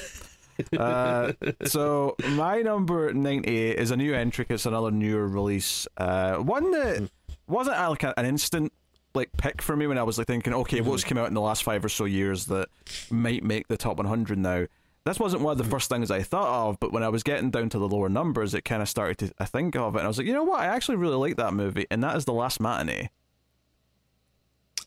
Uh, 0.78 1.32
so 1.64 2.16
my 2.30 2.62
number 2.62 3.12
ninety-eight 3.12 3.78
is 3.78 3.90
a 3.90 3.96
new 3.96 4.14
entry. 4.14 4.46
It's 4.48 4.66
another 4.66 4.90
newer 4.90 5.26
release. 5.26 5.86
Uh, 5.96 6.36
one 6.36 6.70
that 6.72 7.10
wasn't 7.46 7.76
uh, 7.76 7.90
like 7.90 8.02
an 8.02 8.24
instant 8.24 8.72
like 9.14 9.30
pick 9.36 9.62
for 9.62 9.76
me 9.76 9.86
when 9.86 9.98
I 9.98 10.02
was 10.02 10.18
like 10.18 10.26
thinking, 10.26 10.52
okay, 10.52 10.80
what's 10.80 11.04
come 11.04 11.18
out 11.18 11.28
in 11.28 11.34
the 11.34 11.40
last 11.40 11.62
five 11.62 11.84
or 11.84 11.88
so 11.88 12.04
years 12.04 12.46
that 12.46 12.68
might 13.10 13.44
make 13.44 13.68
the 13.68 13.76
top 13.76 13.96
one 13.98 14.06
hundred 14.06 14.38
now. 14.38 14.66
This 15.04 15.20
wasn't 15.20 15.42
one 15.42 15.52
of 15.52 15.58
the 15.58 15.70
first 15.70 15.90
things 15.90 16.10
I 16.10 16.22
thought 16.22 16.68
of, 16.68 16.80
but 16.80 16.90
when 16.90 17.02
I 17.02 17.10
was 17.10 17.22
getting 17.22 17.50
down 17.50 17.68
to 17.68 17.78
the 17.78 17.86
lower 17.86 18.08
numbers, 18.08 18.54
it 18.54 18.64
kind 18.64 18.80
of 18.80 18.88
started 18.88 19.18
to 19.18 19.34
I 19.38 19.44
think 19.44 19.76
of 19.76 19.94
it, 19.94 19.98
and 19.98 20.06
I 20.06 20.08
was 20.08 20.16
like, 20.16 20.26
you 20.26 20.32
know 20.32 20.44
what, 20.44 20.60
I 20.60 20.66
actually 20.66 20.96
really 20.96 21.16
like 21.16 21.36
that 21.36 21.52
movie, 21.52 21.86
and 21.90 22.02
that 22.02 22.16
is 22.16 22.24
the 22.24 22.32
Last 22.32 22.58
Matinee. 22.58 23.10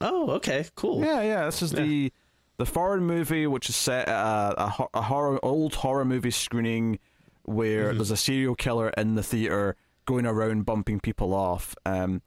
oh 0.02 0.32
okay 0.32 0.66
cool 0.76 1.04
Yeah, 1.04 1.22
yeah. 1.22 1.46
This 1.46 1.62
is 1.62 1.72
the 1.72 2.12
the 2.58 2.66
foreign 2.66 3.04
movie, 3.04 3.48
which 3.48 3.70
is 3.70 3.76
set 3.76 4.08
at 4.08 4.16
a, 4.16 4.64
a, 4.64 4.88
a 4.96 5.02
horror 5.04 5.40
old 5.44 5.76
horror 5.76 6.06
movie 6.06 6.32
screening 6.32 7.00
where 7.44 7.90
mm-hmm. 7.90 7.98
there's 7.98 8.12
a 8.12 8.18
serial 8.18 8.56
killer 8.56 8.90
in 8.98 9.16
the 9.16 9.24
theater 9.24 9.76
going 10.06 10.26
around 10.26 10.66
bumping 10.66 11.00
people 11.00 11.34
off. 11.34 11.76
Um, 11.86 12.22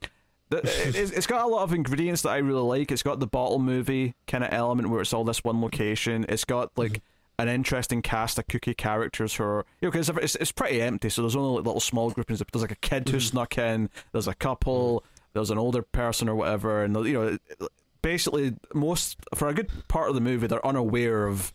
the, 0.49 0.57
it's- 0.87 1.11
it's 1.11 1.27
got 1.27 1.45
a 1.45 1.47
lot 1.47 1.63
of 1.63 1.73
ingredients 1.73 2.21
that 2.23 2.29
I 2.29 2.37
really 2.37 2.61
like. 2.61 2.91
It's 2.91 3.03
got 3.03 3.19
the 3.19 3.27
bottle 3.27 3.59
movie 3.59 4.15
kind 4.27 4.43
of 4.43 4.53
element 4.53 4.89
where 4.89 5.01
it's 5.01 5.13
all 5.13 5.23
this 5.23 5.43
one 5.43 5.61
location. 5.61 6.25
It's 6.29 6.45
got 6.45 6.71
mm-hmm. 6.71 6.81
like 6.81 7.01
an 7.37 7.47
interesting 7.47 8.01
cast 8.01 8.37
of 8.37 8.47
cookie 8.47 8.73
characters 8.73 9.33
who 9.33 9.43
are 9.43 9.65
you 9.81 9.87
know 9.87 9.91
because 9.91 10.09
it's, 10.09 10.35
it's 10.35 10.51
pretty 10.51 10.81
empty. 10.81 11.09
So 11.09 11.21
there's 11.21 11.35
only 11.35 11.57
like 11.57 11.65
little 11.65 11.81
small 11.81 12.09
groupings. 12.11 12.41
There's 12.51 12.61
like 12.61 12.71
a 12.71 12.75
kid 12.75 13.09
who 13.09 13.17
mm-hmm. 13.17 13.25
snuck 13.25 13.57
in. 13.57 13.89
There's 14.11 14.27
a 14.27 14.35
couple. 14.35 15.03
There's 15.33 15.49
an 15.49 15.57
older 15.57 15.81
person 15.81 16.27
or 16.27 16.35
whatever, 16.35 16.83
and 16.83 16.93
you 17.05 17.13
know 17.13 17.67
basically 18.01 18.55
most 18.73 19.17
for 19.35 19.47
a 19.47 19.53
good 19.53 19.69
part 19.87 20.09
of 20.09 20.15
the 20.15 20.21
movie 20.21 20.47
they're 20.47 20.65
unaware 20.65 21.27
of 21.27 21.53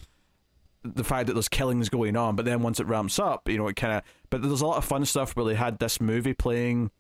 the 0.85 1.05
fact 1.05 1.27
that 1.27 1.33
there's 1.33 1.49
killings 1.49 1.89
going 1.89 2.17
on 2.17 2.37
but 2.37 2.45
then 2.45 2.63
once 2.63 2.79
it 2.79 2.87
ramps 2.87 3.19
up 3.19 3.49
you 3.49 3.59
know 3.59 3.67
it 3.67 3.77
kind 3.77 3.93
of 3.93 4.03
but 4.31 4.43
there's 4.43 4.61
a 4.61 4.67
lot 4.67 4.77
of 4.77 4.85
fun 4.85 5.05
stuff 5.05 5.35
where 5.35 5.45
they 5.45 5.55
had 5.55 5.79
this 5.79 6.01
movie 6.01 6.35
playing 6.35 6.91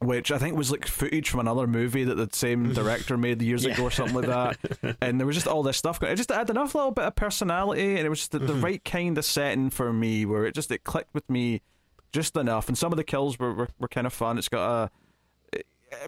which 0.00 0.32
I 0.32 0.38
think 0.38 0.56
was 0.56 0.70
like 0.70 0.86
footage 0.86 1.30
from 1.30 1.40
another 1.40 1.66
movie 1.66 2.04
that 2.04 2.16
the 2.16 2.28
same 2.32 2.72
director 2.74 3.16
made 3.16 3.40
years 3.42 3.64
Yeah. 3.64 3.74
ago 3.74 3.84
or 3.84 3.90
something 3.90 4.14
like 4.14 4.26
that. 4.26 4.96
and 5.00 5.18
there 5.18 5.26
was 5.26 5.36
just 5.36 5.46
all 5.46 5.62
this 5.62 5.76
stuff. 5.76 6.02
It 6.02 6.16
just 6.16 6.30
had 6.30 6.50
enough 6.50 6.74
little 6.74 6.90
bit 6.90 7.04
of 7.04 7.14
personality, 7.14 7.96
and 7.96 8.00
it 8.00 8.08
was 8.08 8.20
just 8.20 8.32
the, 8.32 8.40
the 8.40 8.52
mm-hmm. 8.54 8.64
right 8.64 8.84
kind 8.84 9.16
of 9.16 9.24
setting 9.24 9.70
for 9.70 9.92
me, 9.92 10.26
where 10.26 10.46
it 10.46 10.54
just 10.54 10.70
it 10.70 10.84
clicked 10.84 11.14
with 11.14 11.28
me 11.30 11.62
just 12.12 12.36
enough. 12.36 12.68
And 12.68 12.76
some 12.76 12.92
of 12.92 12.96
the 12.96 13.04
kills 13.04 13.38
were 13.38 13.52
were, 13.52 13.68
were 13.78 13.88
kind 13.88 14.06
of 14.06 14.12
fun. 14.12 14.38
It's 14.38 14.48
got 14.48 14.84
a 14.84 14.90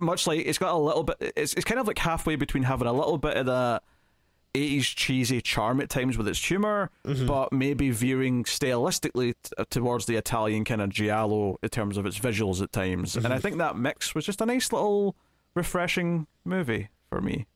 much 0.01 0.27
like 0.27 0.41
it's 0.47 0.59
got 0.59 0.75
a 0.75 0.79
little 0.79 1.03
bit. 1.05 1.17
It's 1.37 1.55
it's 1.55 1.65
kind 1.65 1.81
of 1.81 1.87
like 1.87 1.99
halfway 1.99 2.37
between 2.37 2.63
having 2.65 2.89
a 2.89 2.93
little 2.93 3.19
bit 3.19 3.37
of 3.37 3.47
that. 3.47 3.83
80s 4.55 4.85
cheesy 4.97 5.43
charm 5.43 5.83
at 5.83 5.91
times 5.91 6.17
with 6.17 6.27
its 6.27 6.43
humor, 6.43 6.91
but 7.27 7.53
maybe 7.53 7.91
veering 7.91 8.45
stylistically 8.45 9.35
t- 9.43 9.51
towards 9.69 10.07
the 10.07 10.17
Italian 10.17 10.65
kind 10.65 10.81
of 10.81 10.89
giallo 10.89 11.59
in 11.63 11.69
terms 11.69 11.99
of 11.99 12.07
its 12.07 12.19
visuals 12.19 12.63
at 12.63 12.73
times. 12.73 13.17
And 13.17 13.27
I 13.35 13.39
think 13.39 13.59
that 13.59 13.77
mix 13.77 14.15
was 14.15 14.25
just 14.25 14.41
a 14.41 14.47
nice 14.47 14.73
little 14.73 15.15
refreshing 15.55 16.27
movie 16.47 16.89
for 17.11 17.21
me. 17.21 17.47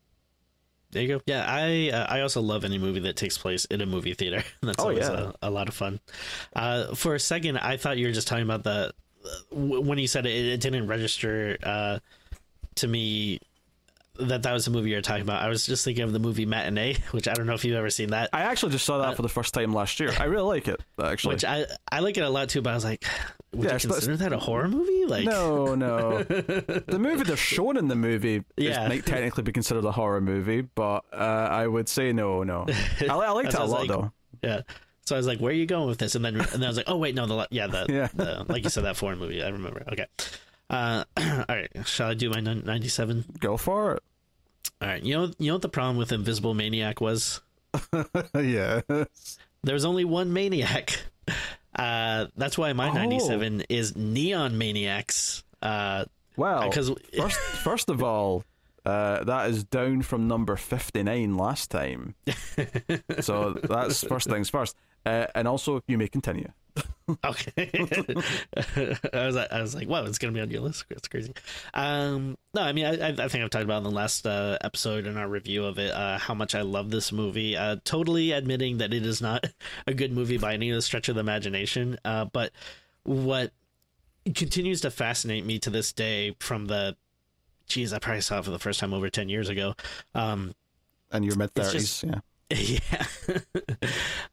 There 0.91 1.01
you 1.01 1.07
go. 1.07 1.21
Yeah, 1.25 1.43
I 1.47 1.89
uh, 1.91 2.05
I 2.07 2.21
also 2.21 2.39
love 2.39 2.63
any 2.63 2.77
movie 2.77 2.99
that 2.99 3.15
takes 3.15 3.35
place 3.35 3.65
in 3.65 3.81
a 3.81 3.87
movie 3.87 4.13
theater. 4.13 4.43
That's 4.61 4.77
Oh, 4.77 4.89
always 4.89 4.99
yeah. 5.07 5.31
a, 5.41 5.47
a 5.47 5.49
lot 5.49 5.69
of 5.69 5.73
fun. 5.73 5.99
Uh, 6.55 6.93
for 6.93 7.15
a 7.15 7.19
second, 7.19 7.57
I 7.57 7.77
thought 7.77 7.97
you 7.97 8.05
were 8.05 8.13
just 8.13 8.27
talking 8.27 8.43
about 8.45 8.63
the 8.63 8.93
when 9.51 9.97
you 9.97 10.07
said 10.07 10.27
it, 10.27 10.29
it 10.45 10.61
didn't 10.61 10.85
register 10.85 11.57
uh, 11.63 11.97
to 12.75 12.87
me 12.87 13.39
that 14.19 14.43
that 14.43 14.53
was 14.53 14.65
the 14.65 14.71
movie 14.71 14.89
you 14.91 14.97
were 14.97 15.01
talking 15.01 15.23
about. 15.23 15.41
I 15.41 15.47
was 15.47 15.65
just 15.65 15.83
thinking 15.85 16.03
of 16.03 16.11
the 16.13 16.19
movie 16.19 16.45
Matinee, 16.45 16.97
which 17.11 17.27
I 17.27 17.33
don't 17.33 17.47
know 17.47 17.53
if 17.53 17.63
you've 17.65 17.77
ever 17.77 17.89
seen 17.89 18.09
that. 18.09 18.29
I 18.33 18.41
actually 18.41 18.73
just 18.73 18.85
saw 18.85 18.99
that 18.99 19.15
for 19.15 19.21
the 19.21 19.29
first 19.29 19.53
time 19.53 19.73
last 19.73 19.99
year. 19.99 20.11
I 20.19 20.25
really 20.25 20.43
like 20.43 20.67
it, 20.67 20.79
actually. 21.01 21.35
which 21.35 21.45
I 21.45 21.65
I 21.91 21.99
like 22.01 22.17
it 22.17 22.21
a 22.21 22.29
lot 22.29 22.49
too, 22.49 22.61
but 22.61 22.71
I 22.71 22.75
was 22.75 22.83
like, 22.83 23.03
would 23.53 23.65
Yeah, 23.67 23.73
you 23.73 23.79
consider 23.89 24.17
that 24.17 24.33
a 24.33 24.37
horror 24.37 24.67
movie? 24.67 25.05
Like, 25.05 25.25
no, 25.25 25.75
no. 25.75 26.23
the 26.23 26.97
movie 26.99 27.23
they're 27.23 27.35
shown 27.37 27.77
in 27.77 27.87
the 27.87 27.95
movie 27.95 28.43
Yeah. 28.57 28.87
might 28.87 29.05
technically 29.05 29.43
be 29.43 29.53
considered 29.53 29.85
a 29.85 29.91
horror 29.91 30.21
movie, 30.21 30.61
but 30.61 31.03
uh, 31.13 31.15
I 31.15 31.65
would 31.67 31.87
say 31.89 32.11
no, 32.13 32.43
no. 32.43 32.65
I, 33.01 33.05
I 33.07 33.31
liked 33.31 33.49
it 33.53 33.59
a 33.59 33.63
lot, 33.63 33.79
like- 33.81 33.89
though. 33.89 34.11
Yeah. 34.43 34.61
So 35.05 35.15
I 35.15 35.17
was 35.17 35.25
like, 35.25 35.39
"Where 35.39 35.49
are 35.51 35.55
you 35.55 35.65
going 35.65 35.87
with 35.87 35.97
this?" 35.97 36.13
And 36.15 36.23
then, 36.23 36.35
and 36.35 36.47
then 36.47 36.63
I 36.63 36.67
was 36.67 36.77
like, 36.77 36.87
"Oh 36.87 36.95
wait, 36.97 37.15
no, 37.15 37.25
the 37.25 37.47
yeah, 37.49 37.65
the, 37.67 37.85
Yeah. 37.89 38.07
the 38.13 38.45
like 38.47 38.63
you 38.63 38.69
said 38.69 38.85
that 38.85 38.95
foreign 38.97 39.17
movie. 39.17 39.41
I 39.43 39.49
remember. 39.49 39.83
Okay. 39.91 40.05
Uh, 40.71 41.03
all 41.17 41.45
right. 41.49 41.69
Shall 41.85 42.09
I 42.09 42.13
do 42.15 42.29
my 42.31 42.39
ninety-seven? 42.39 43.25
Go 43.39 43.57
for 43.57 43.95
it. 43.95 44.03
All 44.81 44.87
right. 44.87 45.03
You 45.03 45.13
know, 45.17 45.31
you 45.37 45.47
know 45.47 45.55
what 45.55 45.61
the 45.61 45.69
problem 45.69 45.97
with 45.97 46.11
Invisible 46.11 46.53
Maniac 46.53 47.01
was? 47.01 47.41
yeah. 48.35 48.81
There 49.63 49.73
was 49.75 49.85
only 49.85 50.05
one 50.05 50.33
maniac. 50.33 51.03
Uh, 51.75 52.27
that's 52.35 52.57
why 52.57 52.73
my 52.73 52.89
Oh. 52.89 52.93
ninety-seven 52.93 53.63
is 53.69 53.95
Neon 53.95 54.57
Maniacs. 54.57 55.43
Uh, 55.61 56.05
Well, 56.37 56.67
because 56.69 56.89
first, 57.17 57.37
first 57.39 57.89
of 57.89 58.01
all, 58.01 58.43
uh, 58.85 59.23
that 59.25 59.49
is 59.51 59.63
down 59.65 60.01
from 60.01 60.27
number 60.27 60.55
59 60.55 61.37
last 61.37 61.69
time. 61.69 62.15
so 63.19 63.51
that's 63.53 64.03
first 64.03 64.27
things 64.29 64.49
first. 64.49 64.75
Uh, 65.05 65.27
and 65.35 65.47
also, 65.47 65.83
you 65.87 65.97
may 65.97 66.07
continue. 66.07 66.51
Okay. 67.25 67.69
I 69.13 69.25
was 69.25 69.35
like, 69.35 69.51
I 69.51 69.61
was 69.61 69.75
like, 69.75 69.89
wow, 69.89 70.05
it's 70.05 70.17
gonna 70.17 70.31
be 70.31 70.39
on 70.39 70.49
your 70.49 70.61
list. 70.61 70.85
It's 70.91 71.09
crazy. 71.09 71.33
Um, 71.73 72.37
no, 72.53 72.61
I 72.61 72.71
mean, 72.71 72.85
I, 72.85 73.09
I 73.09 73.27
think 73.27 73.43
I've 73.43 73.49
talked 73.49 73.65
about 73.65 73.79
in 73.79 73.83
the 73.83 73.91
last 73.91 74.25
uh, 74.25 74.57
episode 74.61 75.05
in 75.07 75.17
our 75.17 75.27
review 75.27 75.65
of 75.65 75.77
it 75.77 75.91
uh, 75.91 76.17
how 76.19 76.33
much 76.33 76.55
I 76.55 76.61
love 76.61 76.89
this 76.89 77.11
movie. 77.11 77.57
Uh, 77.57 77.77
totally 77.83 78.31
admitting 78.31 78.77
that 78.77 78.93
it 78.93 79.05
is 79.05 79.21
not 79.21 79.45
a 79.87 79.93
good 79.93 80.13
movie 80.13 80.37
by 80.37 80.53
any 80.53 80.79
stretch 80.79 81.09
of 81.09 81.15
the 81.15 81.21
imagination. 81.21 81.97
Uh, 82.05 82.25
but 82.25 82.53
what 83.03 83.51
continues 84.33 84.79
to 84.81 84.91
fascinate 84.91 85.45
me 85.45 85.59
to 85.59 85.69
this 85.69 85.91
day 85.91 86.35
from 86.39 86.67
the, 86.67 86.95
geez, 87.67 87.91
I 87.91 87.99
probably 87.99 88.21
saw 88.21 88.39
it 88.39 88.45
for 88.45 88.51
the 88.51 88.59
first 88.59 88.79
time 88.79 88.93
over 88.93 89.09
ten 89.09 89.27
years 89.27 89.49
ago. 89.49 89.75
Um, 90.15 90.55
And 91.11 91.25
your 91.25 91.35
mid 91.35 91.53
30s. 91.55 91.71
just- 91.73 92.03
Yeah. 92.03 92.19
yeah 92.51 93.05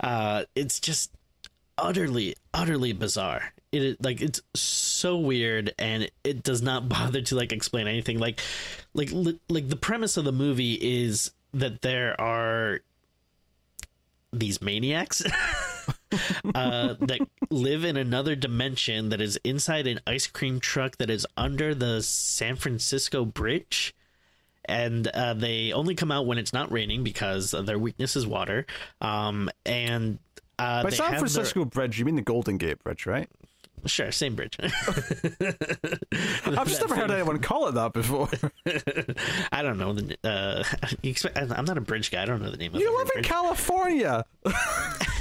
uh 0.01 0.43
it's 0.57 0.81
just 0.81 1.13
utterly 1.79 2.35
utterly 2.53 2.93
bizarre 2.93 3.53
it 3.73 3.83
is 3.83 3.97
like 4.03 4.21
it's 4.21 4.41
so 4.55 5.17
weird 5.17 5.73
and 5.79 6.11
it 6.25 6.43
does 6.43 6.63
not 6.63 6.89
bother 6.89 7.23
to 7.23 7.37
like 7.37 7.53
explain 7.53 7.87
anything 7.87 8.19
like 8.19 8.41
like 8.95 9.11
li- 9.13 9.41
like 9.49 9.69
the 9.69 9.77
premise 9.77 10.17
of 10.17 10.25
the 10.25 10.33
movie 10.33 10.75
is 10.75 11.31
that 11.55 11.83
there 11.83 12.21
are 12.21 12.81
these 14.33 14.61
maniacs 14.61 15.23
uh, 16.55 16.95
that 17.01 17.21
live 17.51 17.85
in 17.85 17.97
another 17.97 18.37
dimension 18.37 19.09
that 19.09 19.23
is 19.23 19.39
inside 19.43 19.87
an 19.87 19.99
ice 20.07 20.27
cream 20.27 20.61
truck 20.61 20.99
that 20.99 21.09
is 21.09 21.27
under 21.37 21.75
the 21.75 22.03
San 22.03 22.57
Francisco 22.57 23.25
Bridge 23.25 23.95
and 24.67 25.09
uh, 25.09 25.33
they 25.33 25.73
only 25.73 25.95
come 25.95 26.13
out 26.13 26.27
when 26.27 26.37
it's 26.37 26.53
not 26.53 26.71
raining 26.71 27.03
because 27.03 27.53
their 27.53 27.79
weakness 27.79 28.17
is 28.17 28.27
water. 28.27 28.67
Um, 29.01 29.49
and 29.65 30.19
uh, 30.59 30.83
By 30.83 30.91
San 30.91 31.05
have 31.07 31.11
their- 31.13 31.19
Francisco 31.21 31.65
Bridge, 31.65 31.99
you 31.99 32.05
mean 32.05 32.17
the 32.17 32.23
Golden 32.23 32.59
Gate 32.59 32.83
Bridge, 32.83 33.07
right? 33.07 33.29
sure, 33.87 34.11
same 34.11 34.35
bridge. 34.35 34.59
I've 34.61 34.73
just 36.67 36.81
never 36.81 36.97
heard 36.97 37.13
anyone 37.13 37.39
call 37.39 37.69
it 37.69 37.75
that 37.77 37.93
before. 37.93 38.29
I 39.53 39.63
don't 39.63 39.79
know. 39.79 39.93
The, 39.95 40.17
uh, 40.25 40.65
you 41.03 41.11
expect, 41.13 41.39
I'm 41.39 41.65
not 41.65 41.79
a 41.79 41.81
bridge 41.81 42.11
guy. 42.11 42.23
I 42.23 42.25
don't 42.27 42.43
know 42.43 42.51
the 42.51 42.57
name 42.57 42.75
of 42.75 42.81
it. 42.81 42.85
you 42.85 42.91
live 42.97 43.07
in 43.15 43.23
bridge. 43.23 43.27
California. 43.27 44.25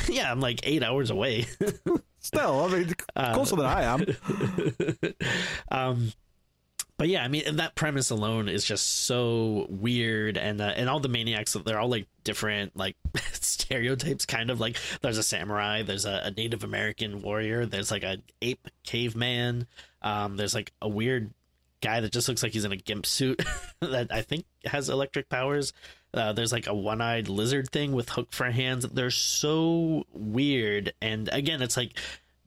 yeah, 0.09 0.31
I'm 0.31 0.39
like 0.39 0.59
eight 0.63 0.81
hours 0.83 1.11
away. 1.11 1.45
Still, 2.19 2.65
I 2.65 2.67
mean, 2.69 2.93
Uh, 3.15 3.33
closer 3.35 3.55
than 3.57 3.65
I 3.67 3.83
am. 3.83 4.03
um, 5.71 6.11
but 6.97 7.09
yeah, 7.09 7.23
I 7.23 7.27
mean, 7.27 7.43
and 7.45 7.59
that 7.59 7.75
premise 7.75 8.09
alone 8.09 8.49
is 8.49 8.63
just 8.63 9.05
so 9.05 9.67
weird, 9.69 10.35
and 10.35 10.59
uh, 10.59 10.73
and 10.75 10.89
all 10.89 10.99
the 10.99 11.09
maniacs 11.09 11.53
they're 11.53 11.79
all 11.79 11.89
like 11.89 12.07
different 12.23 12.75
like 12.75 12.95
stereotypes, 13.33 14.25
kind 14.25 14.49
of 14.49 14.59
like 14.59 14.77
there's 15.01 15.19
a 15.19 15.23
samurai, 15.23 15.83
there's 15.83 16.05
a, 16.05 16.21
a 16.25 16.31
Native 16.31 16.63
American 16.63 17.21
warrior, 17.21 17.67
there's 17.67 17.91
like 17.91 18.03
a 18.03 18.17
ape 18.41 18.67
caveman, 18.83 19.67
um, 20.01 20.37
there's 20.37 20.55
like 20.55 20.73
a 20.81 20.89
weird 20.89 21.31
guy 21.81 21.99
that 21.99 22.11
just 22.11 22.27
looks 22.27 22.41
like 22.41 22.53
he's 22.53 22.65
in 22.65 22.71
a 22.71 22.77
gimp 22.77 23.05
suit 23.05 23.43
that 23.79 24.11
I 24.11 24.23
think 24.23 24.45
has 24.65 24.89
electric 24.89 25.29
powers. 25.29 25.73
Uh, 26.15 26.33
there's 26.33 26.51
like 26.51 26.65
a 26.65 26.73
one-eyed 26.73 27.29
lizard 27.29 27.69
thing 27.69 27.91
with 27.91 28.09
hook 28.09 28.29
for 28.31 28.49
hands. 28.49 28.87
They're 28.87 29.11
so 29.11 30.03
weird, 30.13 30.93
and 30.99 31.29
again, 31.31 31.61
it's 31.61 31.77
like 31.77 31.91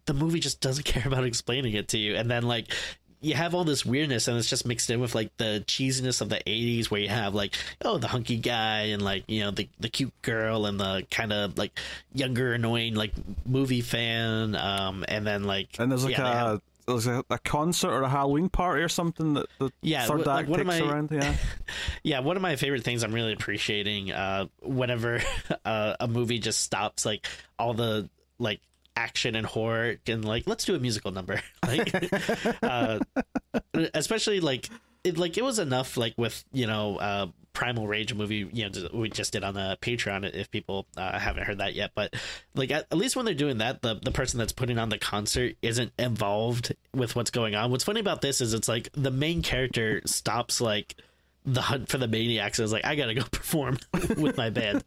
the 0.07 0.15
movie 0.15 0.41
just 0.41 0.61
doesn't 0.61 0.85
care 0.87 1.07
about 1.07 1.23
explaining 1.23 1.75
it 1.75 1.87
to 1.89 1.99
you, 1.99 2.17
and 2.17 2.29
then 2.29 2.43
like 2.43 2.75
you 3.23 3.35
have 3.35 3.55
all 3.55 3.65
this 3.65 3.85
weirdness 3.85 4.29
and 4.29 4.39
it's 4.39 4.49
just 4.49 4.65
mixed 4.67 4.89
in 4.91 4.99
with 5.01 5.15
like 5.15 5.37
the 5.37 5.63
cheesiness 5.67 6.21
of 6.23 6.29
the 6.31 6.41
80s 6.47 6.91
where 6.91 7.01
you 7.01 7.09
have 7.09 7.35
like 7.35 7.55
oh 7.85 7.99
the 7.99 8.09
hunky 8.09 8.37
guy 8.39 8.85
and 8.85 9.03
like 9.03 9.25
you 9.29 9.41
know 9.41 9.51
the 9.51 9.69
the 9.79 9.89
cute 9.91 10.13
girl 10.23 10.65
and 10.67 10.81
the 10.81 11.07
kind 11.11 11.33
of 11.33 11.59
like 11.59 11.79
younger 12.15 12.53
annoying 12.55 12.95
like 12.95 13.13
movie 13.47 13.83
fan 13.83 14.55
um 14.57 15.05
and 15.09 15.27
then 15.27 15.45
like 15.45 15.69
And 15.79 15.91
there's 15.93 16.05
like 16.05 16.17
yeah, 16.17 16.31
a 16.31 16.35
have- 16.35 16.63
there's 16.87 17.07
a, 17.07 17.23
a 17.31 17.39
concert 17.39 17.91
or 17.93 18.03
a 18.03 18.09
Halloween 18.09 18.49
party 18.49 18.83
or 18.83 18.89
something 18.89 19.35
that 19.35 19.47
the 19.61 19.71
Yeah, 19.81 20.07
third 20.07 20.27
like, 20.27 20.41
act 20.41 20.49
one 20.49 20.61
of 20.61 20.67
takes 20.67 20.81
my- 20.81 20.91
around. 20.91 21.11
Yeah, 21.13 21.35
yeah 22.03 22.21
one 22.21 22.35
of 22.37 22.43
my 22.43 22.57
favorite 22.57 22.83
things 22.85 23.03
i'm 23.05 23.13
really 23.15 23.33
appreciating 23.35 24.11
uh 24.13 24.47
whenever 24.63 25.21
uh, 25.65 25.95
a 26.01 26.09
movie 26.09 26.39
just 26.39 26.61
stops 26.63 27.05
like 27.05 27.27
all 27.59 27.75
the 27.75 28.09
like 28.39 28.61
action 29.01 29.35
and 29.35 29.47
horror 29.47 29.97
and 30.07 30.25
like 30.25 30.45
let's 30.47 30.65
do 30.65 30.75
a 30.75 30.79
musical 30.79 31.11
number. 31.11 31.41
Like 31.67 31.95
uh 32.63 32.99
especially 33.95 34.41
like 34.41 34.69
it 35.05 35.19
like 35.19 35.39
it 35.39 35.45
was 35.45 35.59
enough 35.61 35.97
like 35.97 36.15
with 36.17 36.45
you 36.53 36.67
know 36.67 36.97
uh 36.97 37.27
primal 37.53 37.87
rage 37.87 38.13
movie 38.15 38.49
you 38.53 38.69
know 38.69 38.89
we 38.93 39.09
just 39.09 39.33
did 39.33 39.45
on 39.45 39.55
the 39.55 39.77
patreon 39.83 40.25
if 40.35 40.51
people 40.51 40.87
uh, 40.97 41.19
haven't 41.19 41.45
heard 41.45 41.59
that 41.59 41.75
yet. 41.75 41.93
But 41.95 42.15
like 42.55 42.71
at, 42.73 42.87
at 42.91 42.99
least 42.99 43.15
when 43.15 43.25
they're 43.25 43.35
doing 43.35 43.59
that 43.59 43.83
the 43.83 44.01
the 44.03 44.11
person 44.11 44.39
that's 44.39 44.53
putting 44.53 44.79
on 44.79 44.89
the 44.89 44.99
concert 44.99 45.55
isn't 45.63 45.93
involved 45.99 46.75
with 46.95 47.15
what's 47.15 47.31
going 47.31 47.55
on. 47.55 47.71
What's 47.71 47.85
funny 47.85 48.01
about 48.01 48.21
this 48.21 48.41
is 48.41 48.53
it's 48.53 48.69
like 48.69 48.89
the 48.93 49.13
main 49.13 49.43
character 49.43 50.03
stops 50.07 50.61
like 50.61 50.97
the 51.45 51.63
hunt 51.63 51.89
for 51.89 51.99
the 51.99 52.09
maniacs. 52.09 52.59
I 52.59 52.63
was 52.63 52.73
like 52.73 52.85
i 52.85 52.95
gotta 52.95 53.15
go 53.15 53.23
perform 53.33 53.79
with 54.17 54.37
my 54.37 54.51
band. 54.51 54.83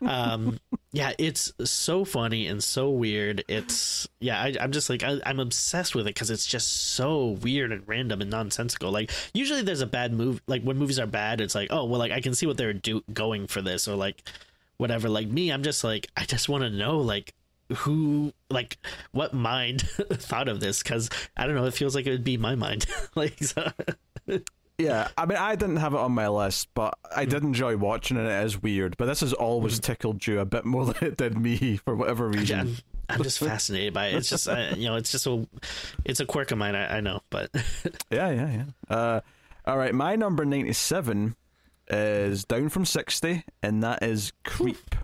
Um 0.00 0.58
yeah 0.92 1.12
it's 1.18 1.52
so 1.64 2.04
funny 2.04 2.46
and 2.46 2.62
so 2.62 2.90
weird. 2.90 3.44
It's 3.48 4.08
yeah 4.20 4.40
I, 4.40 4.54
i'm 4.60 4.72
just 4.72 4.90
like 4.90 5.02
I, 5.02 5.20
i'm 5.24 5.40
obsessed 5.40 5.94
with 5.94 6.06
it 6.06 6.14
because 6.14 6.30
it's 6.30 6.46
just 6.46 6.94
so 6.94 7.38
weird 7.42 7.72
and 7.72 7.86
random 7.86 8.20
and 8.20 8.30
nonsensical. 8.30 8.90
Like 8.90 9.10
usually 9.32 9.62
there's 9.62 9.80
a 9.80 9.86
bad 9.86 10.12
move 10.12 10.42
like 10.46 10.62
when 10.62 10.76
movies 10.76 10.98
are 10.98 11.06
bad 11.06 11.40
it's 11.40 11.54
like 11.54 11.68
oh 11.70 11.84
well 11.84 11.98
like 11.98 12.12
i 12.12 12.20
can 12.20 12.34
see 12.34 12.46
what 12.46 12.56
they're 12.56 12.72
do- 12.72 13.04
going 13.12 13.46
for 13.46 13.62
this 13.62 13.86
or 13.88 13.96
like 13.96 14.28
whatever. 14.76 15.08
Like 15.08 15.28
me 15.28 15.50
i'm 15.50 15.62
just 15.62 15.84
like 15.84 16.08
i 16.16 16.24
just 16.24 16.48
want 16.48 16.64
to 16.64 16.70
know 16.70 16.98
like 16.98 17.34
who 17.76 18.32
like 18.50 18.76
what 19.12 19.32
mind 19.32 19.82
thought 20.12 20.48
of 20.48 20.60
this 20.60 20.82
because 20.82 21.08
i 21.36 21.46
don't 21.46 21.54
know 21.54 21.64
it 21.64 21.72
feels 21.72 21.94
like 21.94 22.06
it 22.06 22.10
would 22.10 22.24
be 22.24 22.36
my 22.36 22.54
mind. 22.54 22.86
Like 23.14 23.38
so, 23.42 23.70
yeah. 24.82 25.08
I 25.16 25.26
mean, 25.26 25.38
I 25.38 25.54
didn't 25.56 25.76
have 25.76 25.94
it 25.94 25.98
on 25.98 26.12
my 26.12 26.28
list, 26.28 26.68
but 26.74 26.98
I 27.14 27.24
did 27.24 27.42
enjoy 27.42 27.76
watching 27.76 28.16
it. 28.16 28.26
It 28.26 28.44
is 28.44 28.62
weird, 28.62 28.96
but 28.96 29.06
this 29.06 29.20
has 29.20 29.32
always 29.32 29.78
tickled 29.78 30.26
you 30.26 30.40
a 30.40 30.44
bit 30.44 30.64
more 30.64 30.86
than 30.92 31.08
it 31.08 31.16
did 31.16 31.38
me 31.38 31.76
for 31.78 31.94
whatever 31.94 32.30
yeah, 32.32 32.40
reason. 32.40 32.76
I'm 33.08 33.22
just 33.22 33.38
fascinated 33.40 33.94
by 33.94 34.08
it. 34.08 34.14
It's 34.14 34.28
just 34.28 34.48
uh, 34.48 34.74
you 34.76 34.86
know, 34.86 34.96
it's 34.96 35.12
just 35.12 35.26
a, 35.26 35.46
it's 36.04 36.20
a 36.20 36.26
quirk 36.26 36.50
of 36.50 36.58
mine. 36.58 36.74
I, 36.74 36.98
I 36.98 37.00
know, 37.00 37.20
but 37.30 37.50
yeah, 38.10 38.30
yeah, 38.30 38.50
yeah. 38.50 38.94
Uh, 38.94 39.20
all 39.64 39.78
right, 39.78 39.94
my 39.94 40.16
number 40.16 40.44
ninety-seven 40.44 41.36
is 41.88 42.44
down 42.44 42.68
from 42.68 42.84
sixty, 42.84 43.44
and 43.62 43.82
that 43.82 44.02
is 44.02 44.32
Creep. 44.44 44.96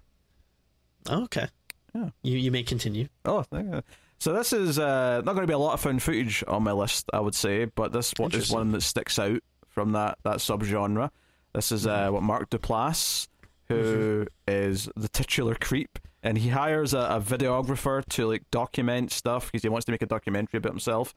Oh, 1.08 1.24
okay. 1.24 1.48
Yeah. 1.94 2.10
You 2.22 2.36
you 2.36 2.50
may 2.50 2.62
continue. 2.62 3.08
Oh, 3.24 3.44
yeah. 3.52 3.80
so 4.18 4.32
this 4.32 4.52
is 4.52 4.78
uh, 4.78 5.22
not 5.24 5.32
going 5.34 5.42
to 5.42 5.46
be 5.46 5.54
a 5.54 5.58
lot 5.58 5.74
of 5.74 5.80
found 5.80 6.02
footage 6.02 6.44
on 6.46 6.62
my 6.62 6.72
list, 6.72 7.08
I 7.12 7.20
would 7.20 7.34
say, 7.34 7.64
but 7.66 7.92
this 7.92 8.12
one 8.16 8.32
is 8.32 8.50
one 8.50 8.72
that 8.72 8.82
sticks 8.82 9.18
out 9.18 9.40
from 9.78 9.92
that 9.92 10.18
that 10.24 10.38
subgenre. 10.38 11.08
This 11.54 11.70
is 11.70 11.86
uh, 11.86 11.96
mm-hmm. 11.96 12.14
what 12.14 12.22
Mark 12.24 12.50
Duplass, 12.50 13.28
who 13.68 13.74
mm-hmm. 13.74 14.24
is 14.48 14.88
the 14.96 15.08
titular 15.08 15.54
creep, 15.54 16.00
and 16.20 16.36
he 16.36 16.48
hires 16.48 16.94
a, 16.94 16.98
a 16.98 17.20
videographer 17.20 18.04
to 18.06 18.26
like 18.26 18.42
document 18.50 19.12
stuff 19.12 19.46
because 19.46 19.62
he 19.62 19.68
wants 19.68 19.84
to 19.84 19.92
make 19.92 20.02
a 20.02 20.06
documentary 20.06 20.58
about 20.58 20.72
himself. 20.72 21.14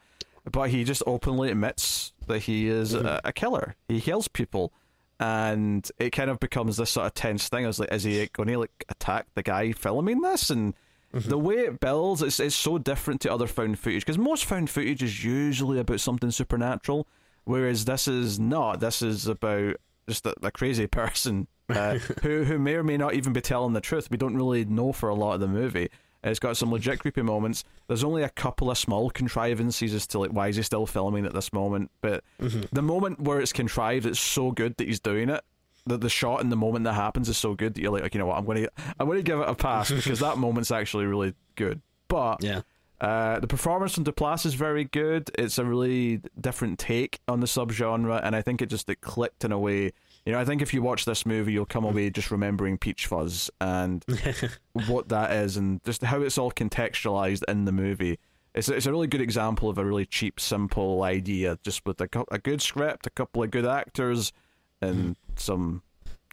But 0.52 0.70
he 0.70 0.84
just 0.84 1.02
openly 1.08 1.50
admits 1.50 2.14
that 2.28 2.44
he 2.44 2.68
is 2.68 2.94
mm-hmm. 2.94 3.08
a, 3.08 3.22
a 3.24 3.34
killer. 3.34 3.76
He 3.88 4.00
kills 4.00 4.28
people, 4.28 4.72
and 5.20 5.90
it 5.98 6.12
kind 6.12 6.30
of 6.30 6.40
becomes 6.40 6.78
this 6.78 6.92
sort 6.92 7.08
of 7.08 7.16
tense 7.16 7.50
thing. 7.50 7.64
I 7.64 7.68
was 7.68 7.80
like, 7.80 7.92
is 7.92 8.04
he 8.04 8.30
going 8.32 8.50
to 8.50 8.60
like 8.60 8.86
attack 8.90 9.26
the 9.34 9.42
guy 9.42 9.72
filming 9.72 10.22
this? 10.22 10.52
And 10.52 10.76
the 11.14 11.40
way 11.40 11.56
it 11.56 11.80
builds, 11.80 12.22
it's 12.22 12.40
it's 12.40 12.56
so 12.56 12.78
different 12.78 13.22
to 13.22 13.34
other 13.34 13.48
found 13.48 13.80
footage 13.80 14.06
because 14.06 14.20
most 14.20 14.46
found 14.46 14.70
footage 14.70 15.02
is 15.02 15.24
usually 15.24 15.80
about 15.80 16.00
something 16.00 16.30
supernatural, 16.30 17.08
whereas 17.46 17.86
this 17.86 18.08
is 18.08 18.40
not. 18.40 18.80
This 18.80 19.02
is 19.02 19.28
about 19.28 19.76
just 20.08 20.26
a, 20.26 20.34
a 20.42 20.52
crazy 20.52 20.88
person 21.02 21.48
uh, 21.70 21.96
who 22.24 22.44
who 22.44 22.60
may 22.60 22.76
or 22.76 22.84
may 22.84 22.98
not 22.98 23.14
even 23.14 23.34
be 23.34 23.42
telling 23.42 23.74
the 23.74 23.82
truth. 23.82 24.10
We 24.12 24.18
don't 24.18 24.36
really 24.36 24.66
know 24.66 24.92
for 24.94 25.10
a 25.10 25.16
lot 25.16 25.34
of 25.34 25.40
the 25.40 25.48
movie. 25.48 25.90
It's 26.24 26.40
got 26.40 26.56
some 26.56 26.72
legit 26.72 27.00
creepy 27.00 27.24
moments. 27.24 27.64
There's 27.88 28.04
only 28.04 28.22
a 28.22 28.30
couple 28.30 28.70
of 28.70 28.78
small 28.78 29.10
contrivances 29.10 29.94
as 29.94 30.06
to 30.08 30.20
like 30.20 30.30
why 30.32 30.50
is 30.50 30.56
he 30.56 30.62
still 30.62 30.86
filming 30.86 31.26
at 31.26 31.34
this 31.34 31.52
moment, 31.52 31.90
but 32.02 32.24
the 32.72 32.82
moment 32.84 33.20
where 33.22 33.40
it's 33.40 33.52
contrived, 33.54 34.06
it's 34.06 34.20
so 34.20 34.52
good 34.52 34.78
that 34.78 34.88
he's 34.88 35.00
doing 35.00 35.30
it. 35.30 35.44
The 35.88 35.98
the 35.98 36.10
shot 36.10 36.42
and 36.42 36.52
the 36.52 36.56
moment 36.56 36.86
that 36.86 36.94
happens 36.94 37.28
is 37.28 37.38
so 37.38 37.56
good 37.56 37.74
that 37.74 37.82
you're 37.82 37.92
like, 37.92 38.04
like 38.04 38.14
you 38.14 38.20
know 38.20 38.28
what, 38.28 38.38
I'm 38.38 38.46
gonna 38.46 38.68
I'm 39.00 39.08
gonna 39.08 39.24
give 39.24 39.40
it 39.40 39.50
a 39.50 39.56
pass 39.56 39.90
because 39.90 40.20
that 40.20 40.38
moment's 40.38 40.70
actually 40.70 41.06
really 41.06 41.34
good. 41.56 41.82
But 42.08 42.44
Yeah. 42.44 42.62
Uh, 43.02 43.40
the 43.40 43.48
performance 43.48 43.96
from 43.96 44.04
Duplass 44.04 44.46
is 44.46 44.54
very 44.54 44.84
good. 44.84 45.32
It's 45.34 45.58
a 45.58 45.66
really 45.66 46.22
different 46.40 46.78
take 46.78 47.20
on 47.28 47.40
the 47.40 47.48
subgenre, 47.48 48.22
and 48.24 48.36
I 48.36 48.44
think 48.44 48.62
it 48.62 48.68
just 48.68 48.88
it 48.90 49.02
clicked 49.02 49.44
in 49.44 49.52
a 49.52 49.58
way. 49.58 49.92
You 50.24 50.32
know, 50.32 50.40
I 50.40 50.46
think 50.46 50.62
if 50.62 50.72
you 50.72 50.84
watch 50.84 51.06
this 51.06 51.26
movie, 51.26 51.52
you'll 51.52 51.66
come 51.66 51.84
away 51.84 52.12
just 52.12 52.30
remembering 52.30 52.78
Peach 52.78 53.08
Fuzz 53.08 53.50
and 53.60 54.06
what 54.88 55.10
that 55.10 55.32
is, 55.32 55.58
and 55.58 55.84
just 55.84 56.04
how 56.04 56.22
it's 56.22 56.38
all 56.38 56.52
contextualized 56.52 57.42
in 57.48 57.66
the 57.66 57.72
movie. 57.72 58.20
It's 58.54 58.70
it's 58.70 58.86
a 58.86 58.92
really 58.92 59.08
good 59.08 59.22
example 59.22 59.68
of 59.68 59.80
a 59.80 59.86
really 59.86 60.06
cheap, 60.06 60.40
simple 60.40 61.02
idea, 61.02 61.58
just 61.64 61.84
with 61.88 62.00
a 62.02 62.26
a 62.30 62.38
good 62.38 62.62
script, 62.62 63.08
a 63.08 63.10
couple 63.10 63.42
of 63.42 63.50
good 63.50 63.66
actors, 63.66 64.32
and 64.80 65.16
some, 65.38 65.82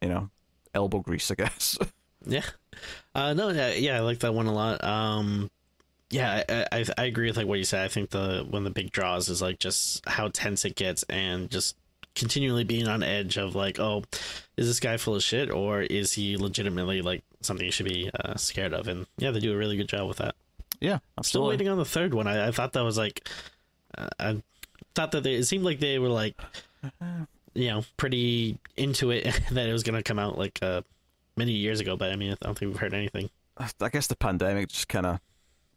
you 0.02 0.08
know, 0.10 0.28
elbow 0.74 0.98
grease, 1.00 1.30
I 1.30 1.34
guess. 1.34 1.78
Yeah. 2.26 2.42
Uh, 3.14 3.32
no, 3.32 3.48
yeah, 3.50 3.74
yeah, 3.74 3.96
I 3.96 4.00
like 4.00 4.18
that 4.18 4.34
one 4.34 4.46
a 4.48 4.52
lot. 4.52 4.82
Um, 4.82 5.50
yeah, 6.10 6.42
I, 6.48 6.66
I, 6.72 6.84
I 6.96 7.04
agree 7.04 7.28
with 7.28 7.36
like 7.36 7.46
what 7.46 7.58
you 7.58 7.64
said. 7.64 7.84
I 7.84 7.88
think 7.88 8.10
the 8.10 8.46
one 8.48 8.60
of 8.60 8.64
the 8.64 8.70
big 8.70 8.90
draws 8.92 9.28
is 9.28 9.42
like 9.42 9.58
just 9.58 10.06
how 10.08 10.28
tense 10.28 10.64
it 10.64 10.74
gets 10.74 11.02
and 11.04 11.50
just 11.50 11.76
continually 12.14 12.64
being 12.64 12.88
on 12.88 13.02
edge 13.02 13.36
of 13.36 13.54
like, 13.54 13.78
oh, 13.78 14.02
is 14.56 14.66
this 14.66 14.80
guy 14.80 14.96
full 14.96 15.14
of 15.14 15.22
shit 15.22 15.50
or 15.50 15.82
is 15.82 16.12
he 16.12 16.36
legitimately 16.36 17.02
like 17.02 17.22
something 17.42 17.64
you 17.66 17.72
should 17.72 17.86
be 17.86 18.10
uh, 18.24 18.36
scared 18.36 18.72
of? 18.72 18.88
And 18.88 19.06
yeah, 19.18 19.30
they 19.30 19.40
do 19.40 19.52
a 19.52 19.56
really 19.56 19.76
good 19.76 19.88
job 19.88 20.08
with 20.08 20.18
that. 20.18 20.34
yeah, 20.80 20.98
I'm 21.16 21.24
still 21.24 21.46
waiting 21.46 21.68
on 21.68 21.78
the 21.78 21.84
third 21.84 22.14
one. 22.14 22.26
I, 22.26 22.48
I 22.48 22.50
thought 22.52 22.72
that 22.72 22.84
was 22.84 22.98
like, 22.98 23.28
uh, 23.96 24.08
I 24.18 24.42
thought 24.94 25.12
that 25.12 25.22
they, 25.22 25.34
it 25.34 25.44
seemed 25.44 25.64
like 25.64 25.78
they 25.78 25.98
were 25.98 26.08
like, 26.08 26.34
you 27.54 27.68
know, 27.68 27.84
pretty 27.96 28.58
into 28.76 29.10
it 29.10 29.24
that 29.50 29.68
it 29.68 29.72
was 29.72 29.82
gonna 29.82 30.02
come 30.02 30.18
out 30.18 30.38
like 30.38 30.58
uh, 30.62 30.82
many 31.36 31.52
years 31.52 31.80
ago. 31.80 31.96
But 31.96 32.12
I 32.12 32.16
mean, 32.16 32.32
I 32.32 32.36
don't 32.40 32.58
think 32.58 32.72
we've 32.72 32.80
heard 32.80 32.94
anything. 32.94 33.30
I 33.80 33.88
guess 33.88 34.06
the 34.06 34.16
pandemic 34.16 34.68
just 34.68 34.88
kind 34.88 35.04
of 35.04 35.20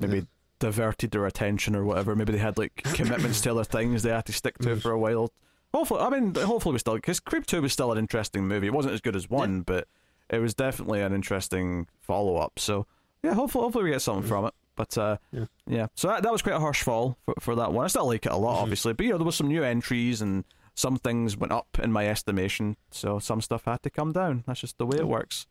maybe 0.02 0.28
diverted 0.60 1.12
their 1.12 1.26
attention 1.26 1.76
or 1.76 1.84
whatever. 1.84 2.16
Maybe 2.16 2.34
they 2.34 2.38
had 2.40 2.58
like 2.58 2.76
commitments 2.94 3.42
to 3.42 3.52
other 3.52 3.64
things 3.64 4.04
they 4.04 4.12
had 4.12 4.26
to 4.26 4.34
stick 4.34 4.58
to 4.60 4.76
for 4.76 4.92
a 4.92 5.00
while. 5.00 5.32
Hopefully, 5.74 6.02
I 6.02 6.10
mean, 6.10 6.36
hopefully 6.36 6.74
we 6.74 6.80
still 6.80 6.96
because 6.96 7.20
Creep 7.20 7.46
Two 7.46 7.62
was 7.62 7.72
still 7.74 7.92
an 7.92 7.98
interesting 7.98 8.48
movie. 8.48 8.68
It 8.68 8.74
wasn't 8.74 8.94
as 8.94 9.02
good 9.02 9.16
as 9.16 9.30
one, 9.30 9.62
but 9.62 9.88
it 10.30 10.40
was 10.40 10.54
definitely 10.54 11.02
an 11.02 11.14
interesting 11.14 11.88
follow 12.02 12.38
up. 12.38 12.60
So 12.60 12.88
yeah, 13.24 13.34
hopefully, 13.34 13.64
hopefully 13.64 13.86
we 13.86 13.92
get 13.92 14.02
something 14.02 14.28
from 14.28 14.46
it. 14.46 14.54
But 14.76 14.98
uh, 14.98 15.18
Yeah. 15.32 15.46
yeah, 15.68 15.88
so 15.96 16.08
that, 16.08 16.24
that 16.24 16.32
was 16.32 16.42
quite 16.42 16.56
a 16.56 16.60
harsh 16.60 16.82
fall 16.82 17.18
for, 17.26 17.36
for 17.40 17.56
that 17.56 17.72
one. 17.74 17.84
I 17.86 17.88
still 17.88 18.08
like 18.08 18.26
it 18.26 18.32
a 18.32 18.38
lot, 18.38 18.62
obviously, 18.62 18.94
but 18.94 19.06
you 19.06 19.12
know 19.12 19.18
there 19.18 19.26
was 19.26 19.36
some 19.36 19.48
new 19.50 19.64
entries 19.64 20.22
and 20.22 20.44
some 20.76 20.96
things 20.98 21.36
went 21.38 21.52
up 21.52 21.68
in 21.84 21.92
my 21.92 22.08
estimation. 22.08 22.78
So 22.90 23.20
some 23.20 23.42
stuff 23.42 23.66
had 23.66 23.84
to 23.84 23.90
come 23.90 24.12
down. 24.14 24.44
That's 24.48 24.62
just 24.62 24.78
the 24.78 24.86
way 24.86 24.98
it 24.98 25.08
works. 25.08 25.46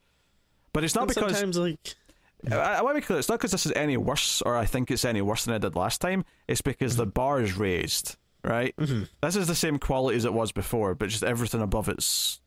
But 0.73 0.85
it's 0.85 0.95
not 0.95 1.03
And 1.03 1.09
because 1.15 1.33
sometimes 1.33 1.59
like 1.59 1.95
I, 2.51 2.57
I 2.57 2.83
want 2.83 2.97
to 2.97 3.01
be 3.01 3.07
clear. 3.07 3.19
It's 3.19 3.29
not 3.29 3.39
because 3.39 3.51
this 3.53 3.67
is 3.67 3.73
any 3.73 3.97
worse, 3.97 4.43
or 4.43 4.57
I 4.57 4.65
think 4.67 4.91
it's 4.91 5.05
any 5.05 5.21
worse 5.23 5.45
than 5.45 5.55
I 5.55 5.59
did 5.59 5.75
last 5.77 6.01
time. 6.01 6.25
It's 6.49 6.61
because 6.63 6.97
the 6.97 7.07
bar 7.07 7.41
is 7.41 7.57
raised, 7.57 8.17
right? 8.45 8.75
Mm-hmm. 8.77 9.05
This 9.23 9.37
is 9.37 9.47
the 9.49 9.55
same 9.55 9.79
quality 9.79 10.17
as 10.17 10.25
it 10.25 10.33
was 10.33 10.53
before, 10.53 10.95
but 10.95 11.09
just 11.09 11.23
everything 11.25 11.61
above 11.63 11.89
it's, 11.89 12.41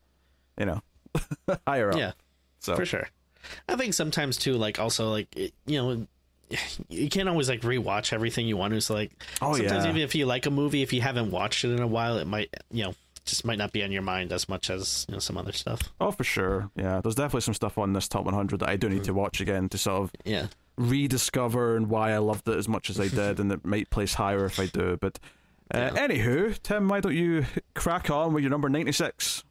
you 0.60 0.66
know, 0.66 0.82
higher 1.68 1.92
up. 1.92 1.98
yeah, 1.98 2.12
so 2.60 2.76
for 2.76 2.86
sure. 2.86 3.08
I 3.68 3.76
think 3.76 3.94
sometimes 3.94 4.38
too, 4.38 4.54
like 4.54 4.80
also 4.80 5.10
like 5.10 5.36
it, 5.36 5.54
you 5.66 5.78
know. 5.82 6.08
You 6.90 7.10
can't 7.10 7.28
always 7.28 7.50
like 7.50 7.62
rewatch 7.62 8.14
everything 8.14 8.46
you 8.48 8.58
want 8.58 8.74
to. 8.76 8.82
So 8.82 8.94
like, 8.94 9.12
Oh, 9.42 9.56
sometimes 9.56 9.86
yeah. 9.86 9.90
even 9.90 10.02
if 10.04 10.14
you 10.14 10.26
like 10.28 10.46
a 10.46 10.52
movie, 10.52 10.84
if 10.84 10.94
you 10.94 11.02
haven't 11.02 11.32
watched 11.32 11.66
it 11.66 11.72
in 11.72 11.80
a 11.82 11.88
while, 11.88 12.18
it 12.20 12.28
might 12.28 12.54
you 12.70 12.84
know 12.84 12.96
just 13.26 13.46
might 13.46 13.58
not 13.58 13.72
be 13.72 13.84
on 13.84 13.92
your 13.92 14.02
mind 14.02 14.32
as 14.34 14.50
much 14.50 14.70
as 14.70 15.06
you 15.08 15.14
know 15.14 15.20
some 15.20 15.38
other 15.38 15.52
stuff. 15.54 15.80
oh 16.02 16.12
for 16.12 16.24
sure, 16.24 16.70
yeah. 16.76 17.00
There's 17.02 17.16
definitely 17.16 17.42
some 17.42 17.54
stuff 17.54 17.78
on 17.78 17.94
this 17.94 18.08
top 18.08 18.26
100 18.26 18.60
that 18.60 18.70
I 18.70 18.76
do 18.76 18.90
need 18.90 19.04
to 19.06 19.14
watch 19.14 19.40
again 19.42 19.70
to 19.70 19.78
sort 19.78 20.04
of 20.04 20.12
Yeah. 20.26 20.48
rediscover 20.78 21.76
and 21.76 21.90
why 21.90 22.12
I 22.14 22.18
loved 22.18 22.48
it 22.48 22.58
as 22.58 22.68
much 22.68 22.90
as 22.90 23.00
I 23.00 23.08
did, 23.22 23.40
and 23.40 23.52
it 23.52 23.66
might 23.66 23.90
place 23.90 24.14
higher 24.14 24.46
if 24.46 24.60
I 24.60 24.66
do. 24.68 24.98
But 25.00 25.20
uh, 25.74 25.92
Yeah. 25.96 26.08
anywho, 26.08 26.62
Tim, 26.62 26.88
why 26.88 27.00
don't 27.00 27.16
you 27.16 27.46
crack 27.76 28.10
on 28.10 28.34
with 28.34 28.44
your 28.44 28.52
number 28.52 28.70
96? 28.70 29.44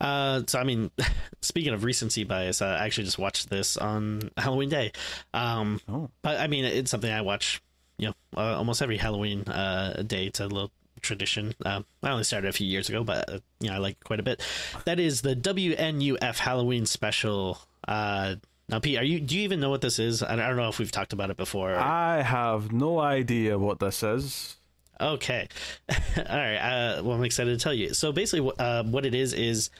Uh, 0.00 0.42
so 0.46 0.58
I 0.58 0.64
mean, 0.64 0.90
speaking 1.42 1.72
of 1.72 1.84
recency 1.84 2.24
bias, 2.24 2.62
I 2.62 2.84
actually 2.84 3.04
just 3.04 3.18
watched 3.18 3.48
this 3.50 3.76
on 3.76 4.30
Halloween 4.36 4.68
Day. 4.68 4.92
Um, 5.34 5.80
Oh. 5.88 6.10
but 6.22 6.40
I 6.40 6.46
mean, 6.48 6.64
it's 6.64 6.90
something 6.90 7.12
I 7.12 7.20
watch, 7.20 7.62
you 7.98 8.08
know, 8.08 8.14
uh, 8.36 8.56
almost 8.56 8.82
every 8.82 8.96
Halloween 8.96 9.42
uh 9.42 10.02
day. 10.04 10.26
It's 10.26 10.40
a 10.40 10.46
little 10.46 10.72
tradition. 11.02 11.54
Um, 11.64 11.84
I 12.02 12.10
only 12.10 12.24
started 12.24 12.48
a 12.48 12.52
few 12.52 12.66
years 12.66 12.88
ago, 12.88 13.04
but 13.04 13.28
uh, 13.28 13.38
you 13.60 13.68
know, 13.68 13.74
I 13.74 13.78
like 13.78 13.96
it 14.00 14.04
quite 14.04 14.20
a 14.20 14.22
bit. 14.22 14.42
That 14.84 14.98
is 14.98 15.22
the 15.22 15.36
WNUF 15.36 16.38
Halloween 16.38 16.86
special. 16.86 17.58
Uh, 17.86 18.36
now, 18.68 18.78
Pete, 18.78 18.98
are 18.98 19.04
you? 19.04 19.20
Do 19.20 19.36
you 19.36 19.42
even 19.42 19.60
know 19.60 19.70
what 19.70 19.82
this 19.82 19.98
is? 19.98 20.22
I 20.22 20.36
don't 20.36 20.56
know 20.56 20.68
if 20.68 20.78
we've 20.78 20.92
talked 20.92 21.12
about 21.12 21.30
it 21.30 21.36
before. 21.36 21.74
I 21.74 22.22
have 22.22 22.72
no 22.72 22.98
idea 22.98 23.58
what 23.58 23.80
this 23.80 24.02
is. 24.02 24.56
Okay. 25.00 25.48
All 25.90 26.24
right. 26.24 26.56
Uh, 26.56 27.02
well, 27.02 27.16
I'm 27.16 27.24
excited 27.24 27.58
to 27.58 27.62
tell 27.62 27.74
you. 27.74 27.92
So 27.92 28.12
basically, 28.12 28.50
uh, 28.58 28.84
what 28.84 29.04
it 29.04 29.14
is 29.14 29.32
is 29.32 29.70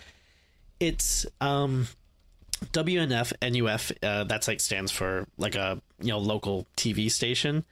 it's 0.81 1.25
um, 1.41 1.87
WNF 2.73 3.33
NUF. 3.41 3.93
Uh, 4.03 4.25
that's 4.25 4.49
like 4.49 4.61
stands 4.61 4.91
for 4.91 5.27
like 5.39 5.55
a 5.55 5.81
you 6.01 6.09
know 6.09 6.19
local 6.19 6.67
TV 6.77 7.11
station. 7.11 7.65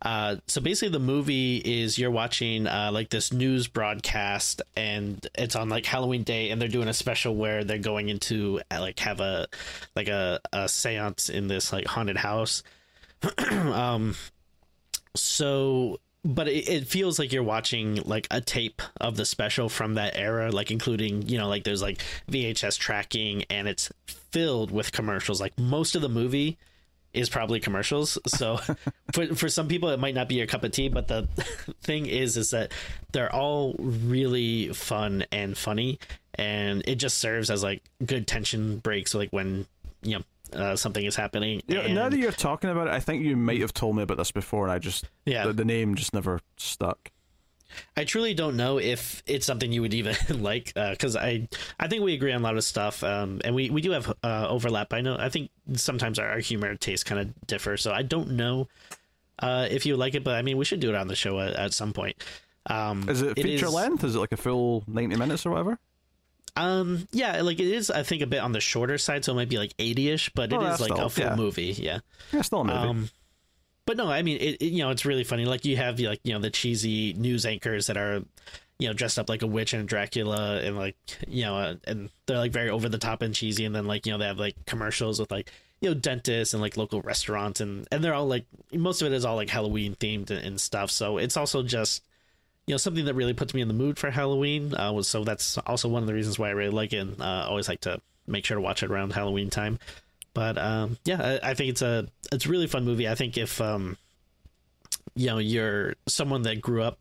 Uh, 0.00 0.36
so 0.46 0.60
basically, 0.60 0.92
the 0.92 1.00
movie 1.00 1.56
is 1.56 1.98
you're 1.98 2.10
watching 2.10 2.66
uh, 2.66 2.90
like 2.92 3.10
this 3.10 3.32
news 3.32 3.66
broadcast, 3.66 4.62
and 4.76 5.26
it's 5.34 5.56
on 5.56 5.68
like 5.68 5.84
Halloween 5.84 6.22
Day, 6.22 6.50
and 6.50 6.60
they're 6.60 6.68
doing 6.68 6.88
a 6.88 6.94
special 6.94 7.34
where 7.34 7.64
they're 7.64 7.78
going 7.78 8.08
into 8.08 8.60
uh, 8.70 8.80
like 8.80 8.98
have 9.00 9.20
a 9.20 9.48
like 9.96 10.08
a, 10.08 10.40
a 10.52 10.64
séance 10.64 11.30
in 11.30 11.48
this 11.48 11.72
like 11.72 11.86
haunted 11.86 12.16
house. 12.16 12.62
um, 13.50 14.14
so 15.16 15.98
but 16.24 16.48
it, 16.48 16.68
it 16.68 16.86
feels 16.86 17.18
like 17.18 17.32
you're 17.32 17.42
watching 17.42 17.96
like 18.04 18.26
a 18.30 18.40
tape 18.40 18.82
of 19.00 19.16
the 19.16 19.24
special 19.24 19.68
from 19.68 19.94
that 19.94 20.16
era 20.16 20.50
like 20.50 20.70
including 20.70 21.22
you 21.22 21.38
know 21.38 21.48
like 21.48 21.64
there's 21.64 21.82
like 21.82 22.02
vhs 22.30 22.78
tracking 22.78 23.44
and 23.50 23.68
it's 23.68 23.90
filled 24.06 24.70
with 24.70 24.92
commercials 24.92 25.40
like 25.40 25.56
most 25.58 25.94
of 25.94 26.02
the 26.02 26.08
movie 26.08 26.58
is 27.18 27.28
probably 27.28 27.60
commercials 27.60 28.18
so 28.26 28.56
for 29.12 29.34
for 29.34 29.48
some 29.48 29.68
people 29.68 29.88
it 29.90 29.98
might 29.98 30.14
not 30.14 30.28
be 30.28 30.36
your 30.36 30.46
cup 30.46 30.64
of 30.64 30.70
tea 30.72 30.88
but 30.88 31.08
the 31.08 31.26
thing 31.82 32.06
is 32.06 32.36
is 32.36 32.50
that 32.50 32.72
they're 33.12 33.34
all 33.34 33.74
really 33.78 34.68
fun 34.68 35.24
and 35.32 35.56
funny 35.58 35.98
and 36.34 36.82
it 36.86 36.96
just 36.96 37.18
serves 37.18 37.50
as 37.50 37.62
like 37.62 37.82
good 38.06 38.26
tension 38.26 38.78
breaks 38.78 39.14
like 39.14 39.30
when 39.30 39.66
you 40.02 40.16
know 40.18 40.24
uh, 40.58 40.74
something 40.76 41.04
is 41.04 41.14
happening 41.16 41.60
You 41.66 41.74
know, 41.76 41.86
now 41.88 42.08
that 42.08 42.16
you're 42.16 42.32
talking 42.32 42.70
about 42.70 42.86
it, 42.86 42.94
I 42.94 43.00
think 43.00 43.22
you 43.22 43.36
might 43.36 43.60
have 43.60 43.74
told 43.74 43.96
me 43.96 44.02
about 44.02 44.16
this 44.16 44.30
before, 44.30 44.62
and 44.64 44.72
I 44.72 44.78
just 44.78 45.04
Yeah. 45.26 45.46
the, 45.46 45.52
the 45.52 45.64
name 45.66 45.94
just 45.94 46.14
never 46.14 46.40
stuck. 46.56 47.10
I 47.96 48.04
truly 48.04 48.34
don't 48.34 48.56
know 48.56 48.78
if 48.78 49.22
it's 49.26 49.46
something 49.46 49.72
you 49.72 49.82
would 49.82 49.94
even 49.94 50.16
like 50.42 50.72
because 50.74 51.16
uh, 51.16 51.20
I 51.20 51.48
I 51.78 51.88
think 51.88 52.02
we 52.02 52.14
agree 52.14 52.32
on 52.32 52.40
a 52.40 52.44
lot 52.44 52.56
of 52.56 52.64
stuff 52.64 53.02
um, 53.04 53.40
and 53.44 53.54
we, 53.54 53.70
we 53.70 53.80
do 53.80 53.90
have 53.92 54.12
uh, 54.22 54.46
overlap. 54.48 54.92
I 54.92 55.00
know 55.00 55.16
I 55.18 55.28
think 55.28 55.50
sometimes 55.74 56.18
our, 56.18 56.28
our 56.28 56.38
humor 56.38 56.74
tastes 56.76 57.04
kind 57.04 57.20
of 57.20 57.46
differ, 57.46 57.76
so 57.76 57.92
I 57.92 58.02
don't 58.02 58.32
know 58.32 58.68
uh, 59.40 59.68
if 59.70 59.86
you 59.86 59.96
like 59.96 60.14
it, 60.14 60.24
but 60.24 60.34
I 60.34 60.42
mean 60.42 60.56
we 60.56 60.64
should 60.64 60.80
do 60.80 60.88
it 60.88 60.94
on 60.94 61.08
the 61.08 61.16
show 61.16 61.40
at, 61.40 61.54
at 61.54 61.72
some 61.72 61.92
point. 61.92 62.22
Um, 62.66 63.08
is 63.08 63.22
it 63.22 63.34
feature 63.34 63.66
it 63.66 63.68
is, 63.68 63.74
length? 63.74 64.04
Is 64.04 64.14
it 64.14 64.18
like 64.18 64.32
a 64.32 64.36
full 64.36 64.84
ninety 64.86 65.16
minutes 65.16 65.46
or 65.46 65.50
whatever? 65.50 65.78
Um, 66.56 67.06
yeah, 67.12 67.40
like 67.42 67.60
it 67.60 67.68
is. 67.68 67.90
I 67.90 68.02
think 68.02 68.20
a 68.20 68.26
bit 68.26 68.40
on 68.40 68.52
the 68.52 68.60
shorter 68.60 68.98
side, 68.98 69.24
so 69.24 69.32
it 69.32 69.36
might 69.36 69.48
be 69.48 69.58
like 69.58 69.74
eighty-ish, 69.78 70.30
but 70.30 70.52
oh, 70.52 70.60
it 70.60 70.72
is 70.72 70.80
like 70.80 70.92
still, 70.92 71.06
a 71.06 71.08
full 71.08 71.24
yeah. 71.24 71.36
movie. 71.36 71.76
Yeah, 71.78 72.00
yeah, 72.32 72.42
still 72.42 72.62
a 72.62 72.64
movie. 72.64 72.76
Um, 72.76 73.10
but 73.88 73.96
no, 73.96 74.10
I 74.10 74.20
mean, 74.20 74.36
it, 74.36 74.60
it, 74.60 74.66
you 74.66 74.80
know, 74.80 74.90
it's 74.90 75.06
really 75.06 75.24
funny. 75.24 75.46
Like 75.46 75.64
you 75.64 75.78
have 75.78 75.98
like 75.98 76.20
you 76.22 76.34
know 76.34 76.40
the 76.40 76.50
cheesy 76.50 77.14
news 77.14 77.46
anchors 77.46 77.86
that 77.86 77.96
are 77.96 78.22
you 78.78 78.86
know 78.86 78.92
dressed 78.92 79.18
up 79.18 79.30
like 79.30 79.40
a 79.40 79.46
witch 79.46 79.72
and 79.72 79.88
Dracula, 79.88 80.60
and 80.60 80.76
like 80.76 80.94
you 81.26 81.44
know, 81.44 81.56
uh, 81.56 81.74
and 81.84 82.10
they're 82.26 82.36
like 82.36 82.52
very 82.52 82.68
over 82.68 82.90
the 82.90 82.98
top 82.98 83.22
and 83.22 83.34
cheesy. 83.34 83.64
And 83.64 83.74
then 83.74 83.86
like 83.86 84.04
you 84.04 84.12
know 84.12 84.18
they 84.18 84.26
have 84.26 84.38
like 84.38 84.56
commercials 84.66 85.18
with 85.18 85.30
like 85.30 85.50
you 85.80 85.88
know 85.88 85.94
dentists 85.94 86.52
and 86.52 86.60
like 86.60 86.76
local 86.76 87.00
restaurants, 87.00 87.62
and 87.62 87.88
and 87.90 88.04
they're 88.04 88.12
all 88.12 88.26
like 88.26 88.44
most 88.74 89.00
of 89.00 89.10
it 89.10 89.14
is 89.14 89.24
all 89.24 89.36
like 89.36 89.48
Halloween 89.48 89.94
themed 89.94 90.28
and, 90.28 90.44
and 90.44 90.60
stuff. 90.60 90.90
So 90.90 91.16
it's 91.16 91.38
also 91.38 91.62
just 91.62 92.04
you 92.66 92.74
know 92.74 92.78
something 92.78 93.06
that 93.06 93.14
really 93.14 93.32
puts 93.32 93.54
me 93.54 93.62
in 93.62 93.68
the 93.68 93.74
mood 93.74 93.98
for 93.98 94.10
Halloween. 94.10 94.74
Uh, 94.74 95.00
so 95.00 95.24
that's 95.24 95.56
also 95.64 95.88
one 95.88 96.02
of 96.02 96.06
the 96.06 96.14
reasons 96.14 96.38
why 96.38 96.48
I 96.48 96.52
really 96.52 96.74
like 96.74 96.92
it. 96.92 96.98
And, 96.98 97.22
uh, 97.22 97.46
always 97.48 97.70
like 97.70 97.80
to 97.80 98.02
make 98.26 98.44
sure 98.44 98.56
to 98.56 98.60
watch 98.60 98.82
it 98.82 98.90
around 98.90 99.14
Halloween 99.14 99.48
time. 99.48 99.78
But 100.38 100.56
um, 100.56 100.98
yeah, 101.04 101.40
I, 101.42 101.50
I, 101.50 101.54
think 101.54 101.70
it's 101.70 101.82
a 101.82 102.06
it's 102.30 102.46
a 102.46 102.48
really 102.48 102.68
fun 102.68 102.84
movie. 102.84 103.08
I 103.08 103.16
think 103.16 103.36
if 103.36 103.60
um, 103.60 103.96
you 105.16 105.26
know 105.26 105.38
you're 105.38 105.96
someone 106.06 106.42
that 106.42 106.60
grew 106.60 106.80
up 106.80 106.96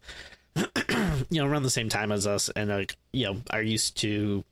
you 0.55 1.39
know 1.39 1.45
around 1.45 1.61
the 1.61 1.69
same 1.69 1.87
time 1.87 2.11
as 2.11 2.25
us 2.25 2.49
and 2.55 2.71
like 2.71 2.95
you 3.11 3.25
know 3.25 3.37
are 3.51 3.61
used 3.61 3.95
to 3.97 4.43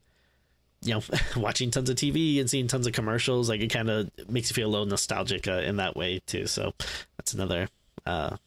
you 0.83 0.93
know 0.93 1.01
watching 1.35 1.71
tons 1.71 1.89
of 1.89 1.95
TV 1.95 2.39
and 2.39 2.47
seeing 2.47 2.67
tons 2.67 2.85
of 2.85 2.93
commercials, 2.93 3.49
like 3.49 3.59
it 3.59 3.73
kind 3.73 3.89
of 3.89 4.11
makes 4.29 4.51
you 4.51 4.53
feel 4.53 4.67
a 4.67 4.69
little 4.69 4.85
nostalgic 4.85 5.47
uh, 5.47 5.53
in 5.53 5.77
that 5.77 5.95
way 5.95 6.21
too. 6.27 6.45
So 6.45 6.75
that's 7.17 7.33
another 7.33 7.67
uh, 8.05 8.37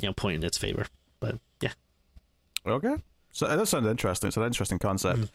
you 0.00 0.08
know 0.08 0.12
point 0.12 0.36
in 0.36 0.44
its 0.44 0.58
favor. 0.58 0.86
But 1.18 1.40
yeah. 1.60 1.72
Okay. 2.64 2.94
So 3.32 3.48
that 3.48 3.66
sounds 3.66 3.88
interesting. 3.88 4.28
It's 4.28 4.36
an 4.36 4.44
interesting 4.44 4.78
concept. 4.78 5.16
Mm-hmm. 5.16 5.34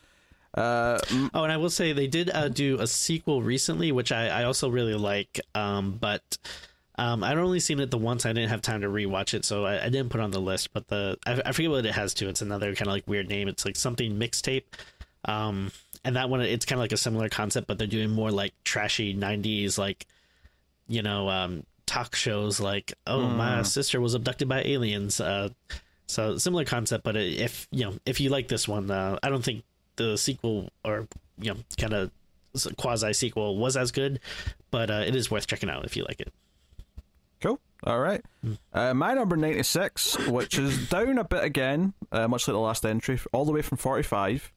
Uh, 0.54 1.00
oh, 1.34 1.44
and 1.44 1.52
I 1.52 1.58
will 1.58 1.70
say 1.70 1.94
they 1.94 2.08
did 2.08 2.30
uh, 2.30 2.48
do 2.48 2.80
a 2.80 2.88
sequel 2.88 3.42
recently, 3.42 3.92
which 3.92 4.12
I, 4.12 4.28
I 4.28 4.44
also 4.44 4.70
really 4.70 4.94
like. 4.94 5.40
Um, 5.56 5.98
but 6.00 6.38
um, 6.96 7.24
I'd 7.24 7.38
only 7.38 7.60
seen 7.60 7.80
it 7.80 7.90
the 7.90 7.98
once. 7.98 8.26
I 8.26 8.34
didn't 8.34 8.50
have 8.50 8.62
time 8.62 8.82
to 8.82 8.88
rewatch 8.88 9.34
it, 9.34 9.46
so 9.46 9.66
I, 9.66 9.86
I 9.86 9.90
didn't 9.90 10.10
put 10.10 10.20
it 10.20 10.24
on 10.24 10.32
the 10.32 10.42
list. 10.42 10.74
But 10.74 10.88
the 10.88 11.18
I, 11.26 11.42
I 11.46 11.52
forget 11.54 11.72
what 11.72 11.86
it 11.86 11.94
has 11.94 12.14
to. 12.16 12.30
It's 12.30 12.42
another 12.42 12.76
kind 12.76 12.88
of 12.88 12.94
like 12.94 13.08
weird 13.08 13.30
name. 13.30 13.48
It's 13.48 13.66
like 13.66 13.76
something 13.76 14.18
mixtape. 14.18 14.66
Um, 15.26 15.72
and 16.04 16.16
that 16.18 16.30
one 16.30 16.42
it's 16.42 16.66
kind 16.66 16.78
of 16.78 16.84
like 16.84 16.92
a 16.92 16.98
similar 16.98 17.30
concept, 17.30 17.68
but 17.68 17.78
they're 17.78 17.88
doing 17.88 18.12
more 18.12 18.30
like 18.30 18.54
trashy 18.64 19.16
'90s, 19.16 19.78
like 19.78 20.06
you 20.88 21.02
know, 21.02 21.30
um, 21.30 21.64
talk 21.86 22.16
shows. 22.16 22.60
Like, 22.60 22.94
oh, 23.08 23.20
mm. 23.20 23.38
my 23.38 23.64
sister 23.64 24.00
was 24.00 24.14
abducted 24.14 24.48
by 24.48 24.62
aliens. 24.64 25.20
Uh, 25.20 25.50
so 26.06 26.38
similar 26.38 26.66
concept, 26.66 27.04
but 27.04 27.16
if 27.16 27.68
you 27.72 27.86
know 27.86 27.94
if 28.06 28.20
you 28.20 28.30
like 28.30 28.50
this 28.50 28.68
one, 28.68 28.92
uh, 28.92 29.18
I 29.24 29.30
don't 29.30 29.44
think 29.44 29.64
the 29.96 30.18
sequel 30.18 30.70
or 30.84 31.08
you 31.40 31.54
know 31.54 31.60
kind 31.78 31.94
of 31.94 32.12
quasi 32.78 33.14
sequel 33.14 33.58
was 33.58 33.76
as 33.78 33.92
good, 33.92 34.20
but 34.72 34.90
uh, 34.90 35.04
it 35.06 35.16
is 35.16 35.32
worth 35.32 35.48
checking 35.48 35.70
out 35.70 35.86
if 35.86 35.96
you 35.96 36.04
like 36.04 36.20
it. 36.20 36.34
Cool. 37.42 37.60
All 37.86 38.00
right. 38.00 38.24
Hmm. 38.42 38.54
Uh, 38.72 38.94
my 38.94 39.14
number 39.14 39.36
96, 39.36 40.28
which 40.30 40.58
is 40.58 40.88
down 40.90 41.18
a 41.18 41.24
bit 41.24 41.44
again, 41.44 41.94
uh, 42.12 42.28
much 42.28 42.48
like 42.48 42.54
the 42.54 42.60
last 42.60 42.86
entry, 42.86 43.20
all 43.34 43.46
the 43.46 43.52
way 43.52 43.62
from 43.62 43.78
45, 43.78 44.52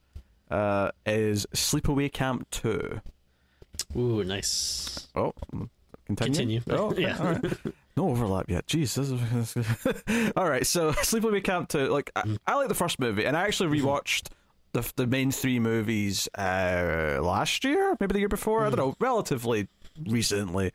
uh, 0.50 0.90
is 1.04 1.46
Sleepaway 1.52 2.12
Camp 2.12 2.48
2. 2.50 3.00
Ooh, 3.96 4.24
nice. 4.24 5.08
Oh, 5.14 5.32
continue. 6.06 6.60
Continue. 6.60 6.60
Oh, 6.70 6.90
okay. 6.90 7.02
yeah. 7.02 7.18
All 7.18 7.26
right. 7.26 7.56
No 7.96 8.10
overlap 8.10 8.48
yet. 8.48 8.66
Jeez. 8.66 8.96
Is... 8.98 10.32
all 10.36 10.48
right. 10.48 10.66
So, 10.66 10.92
Sleepaway 10.92 11.42
Camp 11.42 11.68
2, 11.68 11.88
like, 11.88 12.12
I, 12.14 12.20
hmm. 12.20 12.36
I 12.46 12.54
like 12.54 12.68
the 12.68 12.74
first 12.74 13.00
movie, 13.00 13.24
and 13.24 13.36
I 13.36 13.42
actually 13.42 13.76
mm-hmm. 13.76 13.88
rewatched 13.88 14.28
the 14.76 14.92
the 14.96 15.06
main 15.06 15.30
three 15.30 15.58
movies 15.58 16.28
uh, 16.36 17.18
last 17.22 17.64
year, 17.64 17.96
maybe 17.98 18.12
the 18.12 18.18
year 18.20 18.28
before. 18.28 18.60
Mm. 18.60 18.66
I 18.66 18.70
don't 18.70 18.78
know, 18.78 18.96
relatively 19.00 19.68
recently, 20.06 20.72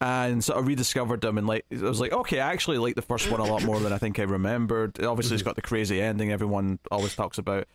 and 0.00 0.42
sort 0.42 0.58
of 0.58 0.66
rediscovered 0.66 1.20
them. 1.20 1.38
And 1.38 1.46
like, 1.46 1.64
I 1.72 1.82
was 1.82 2.00
like, 2.00 2.12
okay, 2.12 2.40
I 2.40 2.52
actually 2.52 2.78
like 2.78 2.96
the 2.96 3.02
first 3.02 3.30
one 3.30 3.40
a 3.40 3.44
lot 3.44 3.62
more 3.64 3.80
than 3.80 3.92
I 3.92 3.98
think 3.98 4.18
I 4.18 4.24
remembered. 4.24 5.02
Obviously, 5.02 5.28
mm-hmm. 5.28 5.34
it's 5.34 5.42
got 5.42 5.56
the 5.56 5.62
crazy 5.62 6.00
ending 6.00 6.32
everyone 6.32 6.78
always 6.90 7.14
talks 7.14 7.38
about. 7.38 7.66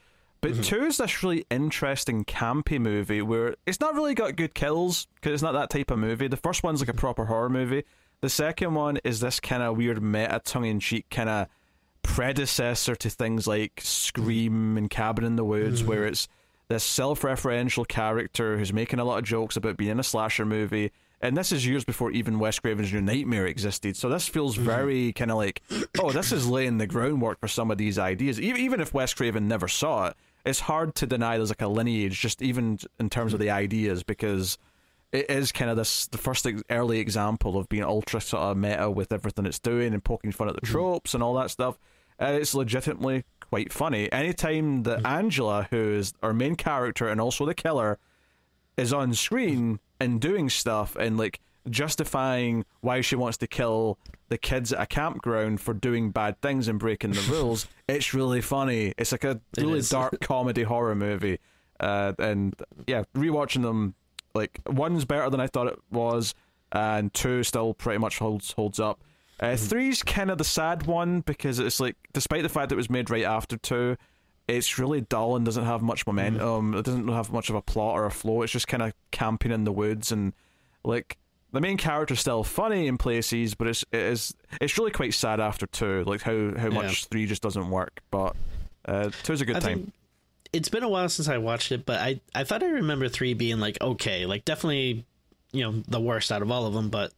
But 0.42 0.54
mm-hmm. 0.54 0.62
two 0.62 0.86
is 0.86 0.98
this 0.98 1.24
really 1.24 1.46
interesting 1.52 2.26
campy 2.26 2.80
movie 2.80 3.22
where 3.22 3.56
it's 3.68 3.80
not 3.80 3.94
really 3.94 4.16
got 4.16 4.36
good 4.36 4.56
kills 4.56 5.08
because 5.16 5.34
it's 5.34 5.44
not 5.44 5.54
that 5.54 5.70
type 5.70 5.92
of 5.92 6.00
movie. 6.00 6.28
The 6.28 6.38
first 6.38 6.64
one's 6.64 6.82
like 6.82 6.90
a 6.90 6.94
proper 6.94 7.26
horror 7.26 7.50
movie. 7.50 7.84
The 8.22 8.30
second 8.30 8.74
one 8.74 8.98
is 9.04 9.20
this 9.20 9.40
kind 9.40 9.64
of 9.64 9.78
weird 9.78 10.02
meta 10.02 10.42
tongue 10.44 10.66
in 10.66 10.80
cheek 10.80 11.06
kind 11.10 11.30
of 11.30 11.48
predecessor 12.04 12.96
to 12.96 13.10
things 13.10 13.48
like 13.48 13.82
Scream 13.84 14.78
and 14.78 14.90
Cabin 14.90 15.24
in 15.24 15.36
the 15.36 15.46
Woods, 15.46 15.84
mm. 15.84 15.88
where 15.88 16.06
it's 16.06 16.28
this 16.68 16.84
self-referential 16.84 17.88
character 17.88 18.58
who's 18.58 18.72
making 18.72 19.00
a 19.00 19.04
lot 19.04 19.20
of 19.20 19.26
jokes 19.26 19.56
about 19.58 19.78
being 19.78 19.92
in 19.92 20.00
a 20.00 20.04
slasher 20.04 20.46
movie. 20.46 20.92
And 21.20 21.38
this 21.38 21.52
is 21.52 21.68
years 21.68 21.84
before 21.86 22.12
even 22.12 22.40
Wes 22.40 22.58
Craven's 22.58 22.92
New 22.92 23.02
Nightmare 23.02 23.46
existed. 23.46 23.96
So 23.96 24.10
this 24.10 24.28
feels 24.28 24.56
mm-hmm. 24.56 24.66
very 24.66 25.14
kind 25.14 25.30
of 25.30 25.38
like, 25.38 25.62
oh, 26.00 26.12
this 26.12 26.32
is 26.32 26.48
laying 26.48 26.80
the 26.80 26.88
groundwork 26.88 27.40
for 27.40 27.48
some 27.48 27.70
of 27.70 27.78
these 27.78 28.00
ideas. 28.00 28.40
Even 28.40 28.80
if 28.82 28.94
Wes 28.94 29.14
Craven 29.14 29.48
never 29.48 29.68
saw 29.68 30.08
it, 30.08 30.16
it's 30.46 30.62
hard 30.62 30.96
to 30.96 31.06
deny 31.06 31.38
there's 31.38 31.50
like 31.50 31.62
a 31.62 31.68
lineage, 31.68 32.20
just 32.20 32.42
even 32.42 32.80
in 33.00 33.10
terms 33.10 33.34
of 33.34 33.40
the 33.40 33.52
ideas, 33.52 34.02
because 34.02 34.58
it 35.12 35.30
is 35.30 35.52
kind 35.52 35.70
of 35.70 35.78
this 35.78 36.08
the 36.08 36.18
first 36.18 36.48
early 36.70 37.00
example 37.00 37.58
of 37.58 37.68
being 37.70 37.84
ultra 37.84 38.22
sort 38.22 38.44
of 38.44 38.58
meta 38.58 38.90
with 38.90 39.12
everything 39.12 39.46
it's 39.46 39.60
doing 39.60 39.94
and 39.94 40.04
poking 40.04 40.32
fun 40.32 40.48
at 40.48 40.56
the 40.56 40.62
mm-hmm. 40.62 40.72
tropes 40.72 41.14
and 41.14 41.22
all 41.22 41.34
that 41.34 41.52
stuff 41.52 41.78
and 42.22 42.38
it's 42.38 42.54
legitimately 42.54 43.26
quite 43.42 43.74
funny. 43.74 44.10
Anytime 44.12 44.84
that 44.84 45.00
mm-hmm. 45.00 45.08
Angela, 45.08 45.68
who 45.72 45.94
is 45.94 46.14
our 46.22 46.34
main 46.34 46.56
character 46.56 47.10
and 47.10 47.20
also 47.20 47.46
the 47.46 47.56
killer, 47.56 47.98
is 48.78 48.94
on 48.94 49.14
screen 49.14 49.80
and 50.00 50.22
doing 50.22 50.48
stuff 50.48 50.96
and 50.96 51.18
like 51.18 51.40
justifying 51.70 52.64
why 52.80 53.02
she 53.02 53.16
wants 53.16 53.38
to 53.38 53.48
kill 53.48 53.98
the 54.30 54.38
kids 54.38 54.72
at 54.72 54.82
a 54.82 54.86
campground 54.86 55.60
for 55.60 55.74
doing 55.74 56.12
bad 56.12 56.40
things 56.42 56.68
and 56.68 56.80
breaking 56.80 57.12
the 57.12 57.22
rules, 57.32 57.68
it's 57.88 58.14
really 58.14 58.42
funny. 58.42 58.94
It's 58.98 59.12
like 59.12 59.24
a 59.24 59.42
really 59.58 59.82
dark 59.82 60.22
comedy 60.22 60.64
horror 60.64 60.96
movie. 60.96 61.40
Uh, 61.80 62.14
and 62.20 62.56
yeah, 62.88 63.04
rewatching 63.16 63.64
them, 63.64 63.96
like 64.34 64.60
one's 64.68 65.06
better 65.06 65.30
than 65.30 65.40
I 65.40 65.48
thought 65.48 65.68
it 65.68 65.80
was, 65.92 66.34
and 66.72 67.14
two 67.14 67.44
still 67.44 67.74
pretty 67.74 68.00
much 68.00 68.20
holds 68.20 68.52
holds 68.52 68.80
up. 68.80 69.02
Uh, 69.40 69.56
three's 69.56 70.04
kind 70.04 70.30
of 70.30 70.38
the 70.38 70.44
sad 70.44 70.86
one 70.86 71.22
because 71.22 71.58
it's 71.58 71.80
like, 71.80 71.96
despite 72.14 72.44
the 72.44 72.50
fact 72.50 72.70
that 72.70 72.76
it 72.76 72.78
was 72.78 72.92
made 72.92 73.10
right 73.10 73.24
after 73.24 73.58
two, 73.58 73.98
it's 74.48 74.78
really 74.78 75.02
dull 75.02 75.36
and 75.36 75.46
doesn't 75.46 75.66
have 75.66 75.82
much 75.82 76.06
momentum. 76.06 76.74
Mm. 76.74 76.80
It 76.80 76.86
doesn't 76.86 77.08
have 77.08 77.32
much 77.32 77.50
of 77.50 77.56
a 77.56 77.62
plot 77.62 77.96
or 77.96 78.06
a 78.06 78.12
flow. 78.12 78.44
It's 78.44 78.52
just 78.52 78.68
kind 78.68 78.84
of 78.84 78.94
camping 79.10 79.52
in 79.52 79.64
the 79.64 79.72
woods 79.72 80.12
and 80.12 80.34
like 80.84 81.18
the 81.52 81.60
main 81.60 81.78
character's 81.78 82.20
still 82.20 82.44
funny 82.44 82.88
in 82.88 82.98
places, 82.98 83.56
but 83.56 83.68
it's 83.68 83.84
it 83.92 84.00
is 84.00 84.36
it's 84.60 84.78
really 84.78 84.92
quite 84.92 85.14
sad 85.14 85.40
after 85.40 85.66
two. 85.66 86.04
Like 86.06 86.22
how 86.22 86.54
how 86.58 86.70
much 86.70 87.04
yeah. 87.04 87.08
three 87.10 87.26
just 87.26 87.42
doesn't 87.42 87.70
work. 87.70 88.02
But 88.12 88.36
uh, 88.86 89.10
two's 89.24 89.42
a 89.42 89.46
good 89.46 89.58
I 89.58 89.60
time. 89.60 89.92
It's 90.54 90.70
been 90.70 90.84
a 90.84 90.90
while 90.90 91.10
since 91.10 91.28
I 91.28 91.38
watched 91.38 91.72
it, 91.72 91.86
but 91.86 92.00
I 92.00 92.22
I 92.36 92.44
thought 92.44 92.64
I 92.64 92.68
remember 92.68 93.08
three 93.08 93.34
being 93.34 93.60
like 93.60 93.80
okay, 93.82 94.26
like 94.26 94.46
definitely 94.46 95.06
you 95.52 95.64
know 95.64 95.84
the 95.88 96.00
worst 96.00 96.32
out 96.32 96.42
of 96.42 96.52
all 96.52 96.66
of 96.66 96.74
them, 96.74 96.90
but 96.90 97.14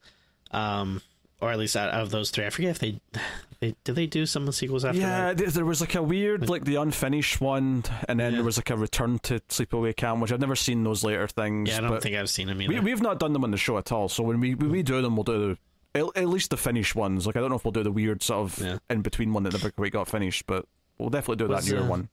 um 0.52 1.02
or 1.44 1.52
at 1.52 1.60
least 1.60 1.76
out, 1.76 1.90
of 1.90 2.10
those 2.10 2.32
three. 2.32 2.46
I 2.46 2.50
forget 2.50 2.72
if 2.72 2.80
they, 2.80 3.00
they 3.60 3.76
did 3.84 3.96
they 3.96 4.08
do 4.08 4.26
some 4.26 4.44
of 4.44 4.48
the 4.48 4.54
sequels 4.54 4.86
after 4.86 5.00
that. 5.00 5.06
yeah, 5.06 5.34
that? 5.34 5.54
there 5.54 5.66
was 5.66 5.82
like 5.82 5.96
a 5.96 6.02
weird, 6.02 6.50
like 6.50 6.64
the 6.64 6.76
unfinished 6.76 7.42
one, 7.42 7.84
and 8.08 8.20
then 8.20 8.32
yeah. 8.32 8.38
there 8.38 8.46
was 8.46 8.58
like 8.58 8.70
a 8.70 8.78
return 8.78 9.20
to 9.20 9.40
Sleepaway 9.50 9.96
Camp, 9.96 10.22
which 10.22 10.32
I've 10.32 10.40
never 10.40 10.56
seen 10.56 10.84
those 10.84 11.04
later 11.04 11.28
things. 11.28 11.70
Yeah, 11.70 11.80
I 11.80 11.82
don't 11.82 12.02
think 12.02 12.16
I've 12.16 12.30
seen 12.30 12.48
them 12.48 12.62
either. 12.62 12.74
We, 12.74 12.80
we've 12.80 13.02
not 13.02 13.20
done 13.20 13.34
them 13.34 13.44
on 13.44 13.52
the 13.52 13.58
show 13.58 13.78
at 13.78 13.92
all. 13.92 14.10
So 14.10 14.24
when 14.24 14.40
we 14.40 14.56
when 14.56 14.72
we 14.72 14.84
do 14.84 15.02
them, 15.02 15.16
we'll 15.18 15.26
do 15.26 15.58
the, 15.94 16.12
at, 16.16 16.28
least 16.28 16.50
the 16.50 16.58
finished 16.58 16.96
ones. 16.96 17.28
Like 17.28 17.36
I 17.36 17.42
don't 17.42 17.50
know 17.50 17.58
if 17.58 17.66
we'll 17.66 17.74
do 17.74 17.84
the 17.84 17.92
weird 17.92 18.24
sort 18.24 18.52
of 18.52 18.60
yeah. 18.60 18.78
in 18.90 19.02
between 19.02 19.34
one 19.34 19.44
that 19.44 19.54
never 19.54 19.70
quite 19.70 19.92
got 19.92 20.08
finished, 20.08 20.48
but 20.48 20.66
we'll 20.98 21.10
definitely 21.10 21.46
do 21.46 21.52
was, 21.52 21.66
that 21.66 21.74
newer 21.74 21.84
uh, 21.84 21.90
one. 21.90 22.10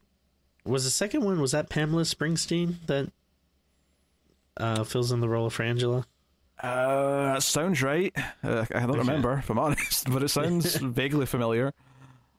Was 0.65 0.85
the 0.85 0.91
second 0.91 1.25
one 1.25 1.41
was 1.41 1.53
that 1.53 1.69
Pamela 1.69 2.03
Springsteen 2.03 2.75
that 2.87 3.11
uh, 4.57 4.85
fills 4.85 5.11
in 5.13 5.21
the 5.21 5.29
role 5.29 5.47
of 5.47 5.61
Angela? 5.61 6.07
Uh, 6.63 7.35
that 7.35 7.43
sounds 7.43 7.83
right. 7.83 8.15
Uh, 8.45 8.67
I 8.75 8.81
don't 8.81 8.91
okay. 8.91 8.99
remember, 8.99 9.33
if 9.39 9.49
I'm 9.51 9.59
honest, 9.59 10.11
but 10.11 10.23
it 10.23 10.29
sounds 10.29 10.75
vaguely 10.77 11.27
familiar. 11.27 11.73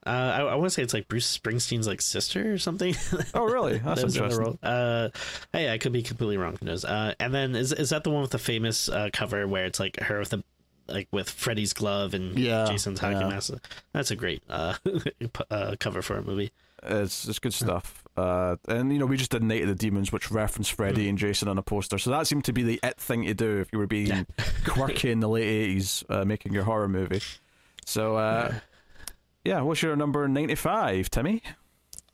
Uh, 0.06 0.10
I, 0.10 0.42
I 0.42 0.56
want 0.56 0.66
to 0.66 0.70
say 0.72 0.82
it's 0.82 0.94
like 0.96 1.08
Bruce 1.08 1.38
Springsteen's 1.38 1.88
like 1.88 2.02
sister 2.02 2.54
or 2.54 2.58
something. 2.58 2.96
Oh, 3.34 3.46
really? 3.46 3.78
That's 3.78 4.02
that 4.02 4.16
interesting. 4.16 4.58
Uh, 4.64 5.10
hey, 5.54 5.72
I 5.72 5.78
could 5.78 5.92
be 5.92 6.02
completely 6.02 6.38
wrong. 6.38 6.58
Who 6.60 6.66
knows? 6.66 6.84
Uh, 6.86 7.14
and 7.20 7.34
then 7.34 7.56
is 7.56 7.72
is 7.72 7.92
that 7.92 8.04
the 8.04 8.10
one 8.10 8.22
with 8.22 8.32
the 8.32 8.40
famous 8.40 8.90
uh, 8.90 9.10
cover 9.14 9.48
where 9.48 9.66
it's 9.66 9.80
like 9.80 10.00
her 10.00 10.20
with 10.20 10.30
the 10.30 10.44
like 10.88 11.08
with 11.12 11.30
Freddy's 11.30 11.74
glove 11.74 12.14
and 12.16 12.38
Yeah, 12.38 12.66
Jason's 12.66 13.00
hockey 13.00 13.20
yeah. 13.20 13.30
mask. 13.30 13.54
That's 13.94 14.10
a 14.12 14.16
great 14.16 14.42
uh, 14.50 14.74
uh, 15.52 15.76
cover 15.80 16.02
for 16.02 16.18
a 16.18 16.24
movie. 16.24 16.52
It's 16.84 17.28
it's 17.28 17.38
good 17.40 17.54
stuff. 17.54 18.01
Uh, 18.18 18.58
and 18.68 18.92
you 18.92 19.00
know, 19.00 19.06
we 19.06 19.16
just 19.18 19.32
did 19.32 19.42
Night 19.44 19.62
of 19.62 19.70
the 19.70 19.76
Demons, 19.76 20.12
which 20.12 20.30
referenced 20.32 20.74
Freddy 20.74 21.08
and 21.08 21.18
Jason 21.18 21.48
on 21.48 21.58
a 21.58 21.64
poster. 21.64 21.98
So 21.98 22.10
that 22.12 22.28
seemed 22.28 22.46
to 22.46 22.54
be 22.54 22.64
the 22.64 22.80
it 22.84 22.98
thing 23.00 23.24
to 23.26 23.34
do 23.34 23.60
if 23.60 23.72
you 23.72 23.80
were 23.80 23.88
being 23.88 24.08
Yeah. 24.08 24.24
quirky 24.68 25.12
in 25.12 25.20
the 25.22 25.30
late 25.30 25.46
eighties, 25.48 26.04
uh, 26.10 26.26
making 26.26 26.54
your 26.54 26.64
horror 26.64 26.90
movie. 26.90 27.22
So 27.86 28.18
uh, 28.18 28.54
yeah, 29.46 29.62
what's 29.62 29.82
your 29.82 29.96
number 29.96 30.28
ninety 30.28 30.56
five, 30.56 31.10
Timmy? 31.10 31.42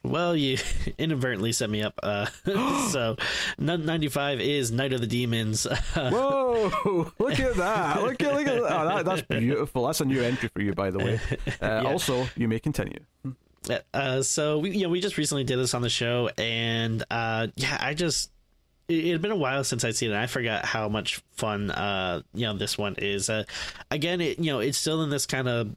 Well, 0.04 0.36
you 0.38 0.58
inadvertently 0.98 1.52
set 1.52 1.70
me 1.70 1.82
up. 1.84 2.00
Uh, 2.02 2.28
so, 2.91 3.18
95 3.58 4.39
is 4.39 4.72
Night 4.72 4.93
of 4.93 5.02
the 5.02 5.08
Demons. 5.08 5.68
Whoa! 5.95 7.12
Look 7.20 7.39
at 7.39 7.56
that! 7.56 8.02
Look 8.04 8.22
at 8.22 8.34
look 8.34 8.48
at 8.48 8.62
that. 8.62 8.72
Oh, 8.72 8.88
that 8.88 9.04
that's 9.06 9.22
beautiful. 9.24 9.88
That's 9.88 10.00
a 10.00 10.06
new 10.06 10.22
entry 10.22 10.50
for 10.54 10.62
you, 10.62 10.74
by 10.74 10.91
the 10.91 11.00
way. 11.00 11.20
Uh, 11.62 11.84
Also, 11.86 12.28
you 12.38 12.48
may 12.48 12.60
continue. 12.60 13.00
Uh, 13.93 14.22
so 14.22 14.59
we, 14.59 14.72
yeah, 14.72 14.88
we 14.88 15.01
just 15.01 15.18
recently 15.18 15.43
did 15.43 15.57
this 15.59 15.74
on 15.74 15.82
the 15.82 15.89
show, 15.89 16.30
and 16.38 17.03
uh, 17.09 17.47
yeah, 17.55 17.78
I 17.80 17.93
just 17.93 18.32
it 18.88 19.11
had 19.11 19.22
been 19.22 19.32
a 19.32 19.36
while 19.36 19.63
since 19.63 19.84
I'd 19.84 19.95
seen 19.95 20.11
it. 20.11 20.18
I 20.18 20.28
forgot 20.28 20.65
how 20.65 20.88
much 20.88 21.22
fun 21.32 21.72
uh, 21.72 22.22
you 22.34 22.45
know 22.45 22.57
this 22.57 22.78
one 22.78 22.95
is. 22.97 23.30
Uh, 23.30 23.43
again, 23.91 24.22
it 24.22 24.39
you 24.39 24.51
know 24.51 24.59
it's 24.59 24.78
still 24.78 25.03
in 25.03 25.09
this 25.09 25.26
kind 25.26 25.47
of 25.47 25.76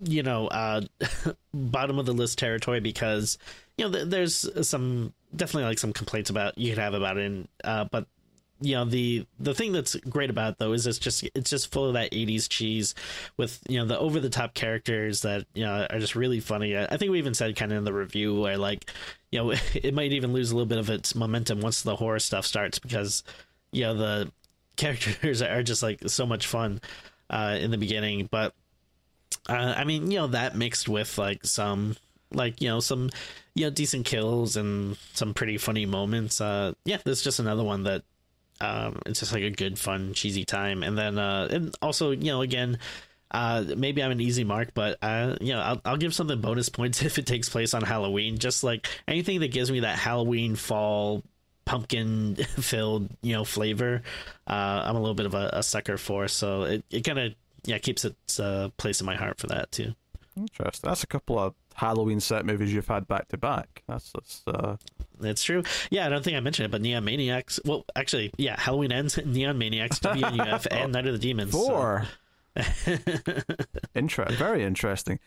you 0.00 0.22
know 0.22 0.48
uh, 0.48 0.82
bottom 1.54 1.98
of 1.98 2.06
the 2.06 2.12
list 2.12 2.38
territory 2.38 2.80
because 2.80 3.38
you 3.78 3.86
know 3.86 3.92
th- 3.92 4.08
there's 4.08 4.68
some 4.68 5.12
definitely 5.34 5.64
like 5.64 5.78
some 5.78 5.92
complaints 5.92 6.30
about 6.30 6.58
you 6.58 6.70
could 6.70 6.78
have 6.78 6.94
about 6.94 7.16
it, 7.16 7.48
uh, 7.64 7.84
but 7.84 8.06
you 8.62 8.74
know 8.74 8.84
the 8.84 9.26
the 9.38 9.54
thing 9.54 9.72
that's 9.72 9.94
great 9.96 10.30
about 10.30 10.52
it 10.52 10.58
though 10.58 10.72
is 10.72 10.86
it's 10.86 10.98
just 10.98 11.24
it's 11.34 11.50
just 11.50 11.70
full 11.70 11.86
of 11.86 11.94
that 11.94 12.12
80s 12.12 12.48
cheese 12.48 12.94
with 13.36 13.60
you 13.68 13.78
know 13.78 13.84
the 13.84 13.98
over 13.98 14.20
the 14.20 14.30
top 14.30 14.54
characters 14.54 15.22
that 15.22 15.46
you 15.54 15.64
know 15.64 15.86
are 15.90 15.98
just 15.98 16.14
really 16.14 16.40
funny 16.40 16.76
i 16.76 16.96
think 16.96 17.10
we 17.10 17.18
even 17.18 17.34
said 17.34 17.56
kind 17.56 17.72
of 17.72 17.78
in 17.78 17.84
the 17.84 17.92
review 17.92 18.40
where 18.40 18.56
like 18.56 18.90
you 19.30 19.38
know 19.38 19.50
it 19.74 19.94
might 19.94 20.12
even 20.12 20.32
lose 20.32 20.50
a 20.50 20.54
little 20.54 20.66
bit 20.66 20.78
of 20.78 20.90
its 20.90 21.14
momentum 21.14 21.60
once 21.60 21.82
the 21.82 21.96
horror 21.96 22.18
stuff 22.18 22.46
starts 22.46 22.78
because 22.78 23.24
you 23.72 23.82
know 23.82 23.94
the 23.94 24.32
characters 24.76 25.42
are 25.42 25.62
just 25.62 25.82
like 25.82 26.00
so 26.08 26.24
much 26.24 26.46
fun 26.46 26.80
uh 27.30 27.58
in 27.60 27.70
the 27.70 27.78
beginning 27.78 28.26
but 28.30 28.54
uh, 29.48 29.74
I 29.76 29.84
mean, 29.84 30.10
you 30.10 30.18
know, 30.18 30.26
that 30.28 30.56
mixed 30.56 30.88
with 30.88 31.18
like 31.18 31.44
some, 31.44 31.96
like 32.32 32.60
you 32.60 32.68
know, 32.68 32.80
some, 32.80 33.10
you 33.54 33.66
know, 33.66 33.70
decent 33.70 34.06
kills 34.06 34.56
and 34.56 34.96
some 35.14 35.34
pretty 35.34 35.58
funny 35.58 35.86
moments. 35.86 36.40
Uh, 36.40 36.72
yeah, 36.84 36.98
this 37.04 37.18
is 37.18 37.24
just 37.24 37.38
another 37.40 37.64
one 37.64 37.84
that, 37.84 38.02
um, 38.60 38.98
it's 39.06 39.20
just 39.20 39.32
like 39.32 39.42
a 39.42 39.50
good, 39.50 39.78
fun, 39.78 40.14
cheesy 40.14 40.44
time. 40.44 40.82
And 40.82 40.96
then, 40.96 41.18
uh, 41.18 41.48
and 41.50 41.74
also, 41.82 42.10
you 42.10 42.30
know, 42.32 42.42
again, 42.42 42.78
uh, 43.32 43.64
maybe 43.76 44.02
I'm 44.02 44.10
an 44.10 44.20
easy 44.20 44.44
mark, 44.44 44.74
but 44.74 44.98
uh, 45.02 45.36
you 45.40 45.54
know, 45.54 45.60
I'll, 45.60 45.80
I'll 45.84 45.96
give 45.96 46.14
something 46.14 46.40
bonus 46.40 46.68
points 46.68 47.02
if 47.04 47.18
it 47.18 47.26
takes 47.26 47.48
place 47.48 47.74
on 47.74 47.82
Halloween. 47.82 48.38
Just 48.38 48.62
like 48.62 48.88
anything 49.08 49.40
that 49.40 49.52
gives 49.52 49.70
me 49.70 49.80
that 49.80 49.98
Halloween 49.98 50.54
fall 50.54 51.22
pumpkin 51.64 52.36
filled, 52.60 53.08
you 53.22 53.32
know, 53.32 53.44
flavor. 53.44 54.02
Uh, 54.46 54.82
I'm 54.84 54.96
a 54.96 55.00
little 55.00 55.14
bit 55.14 55.26
of 55.26 55.34
a, 55.34 55.50
a 55.54 55.62
sucker 55.62 55.96
for, 55.96 56.28
so 56.28 56.64
it, 56.64 56.84
it 56.90 57.00
kind 57.02 57.18
of 57.18 57.34
yeah 57.64 57.78
keeps 57.78 58.04
its 58.04 58.38
uh, 58.38 58.68
place 58.76 59.00
in 59.00 59.06
my 59.06 59.16
heart 59.16 59.38
for 59.38 59.46
that 59.48 59.72
too. 59.72 59.94
Interesting. 60.36 60.88
That's 60.88 61.04
a 61.04 61.06
couple 61.06 61.38
of 61.38 61.54
Halloween 61.74 62.20
set 62.20 62.44
movies 62.44 62.72
you've 62.72 62.88
had 62.88 63.08
back 63.08 63.28
to 63.28 63.38
back. 63.38 63.82
That's 63.88 64.12
that's 64.12 64.42
That's 65.22 65.42
true. 65.42 65.62
Yeah, 65.90 66.06
I 66.06 66.08
don't 66.08 66.22
think 66.24 66.36
I 66.36 66.40
mentioned 66.40 66.66
it, 66.66 66.70
but 66.70 66.80
Neon 66.82 67.04
Maniacs. 67.04 67.58
Well, 67.64 67.84
actually, 67.96 68.32
yeah, 68.36 68.58
Halloween 68.60 68.92
ends. 68.92 69.16
Neon 69.24 69.56
Maniacs, 69.58 69.98
WNUF, 70.00 70.66
and 70.70 70.92
Night 70.92 71.06
of 71.06 71.12
the 71.14 71.18
Demons. 71.18 71.52
so- 71.52 71.58
four. 71.66 72.06
Inter- 73.94 74.26
very 74.32 74.62
interesting. 74.64 75.18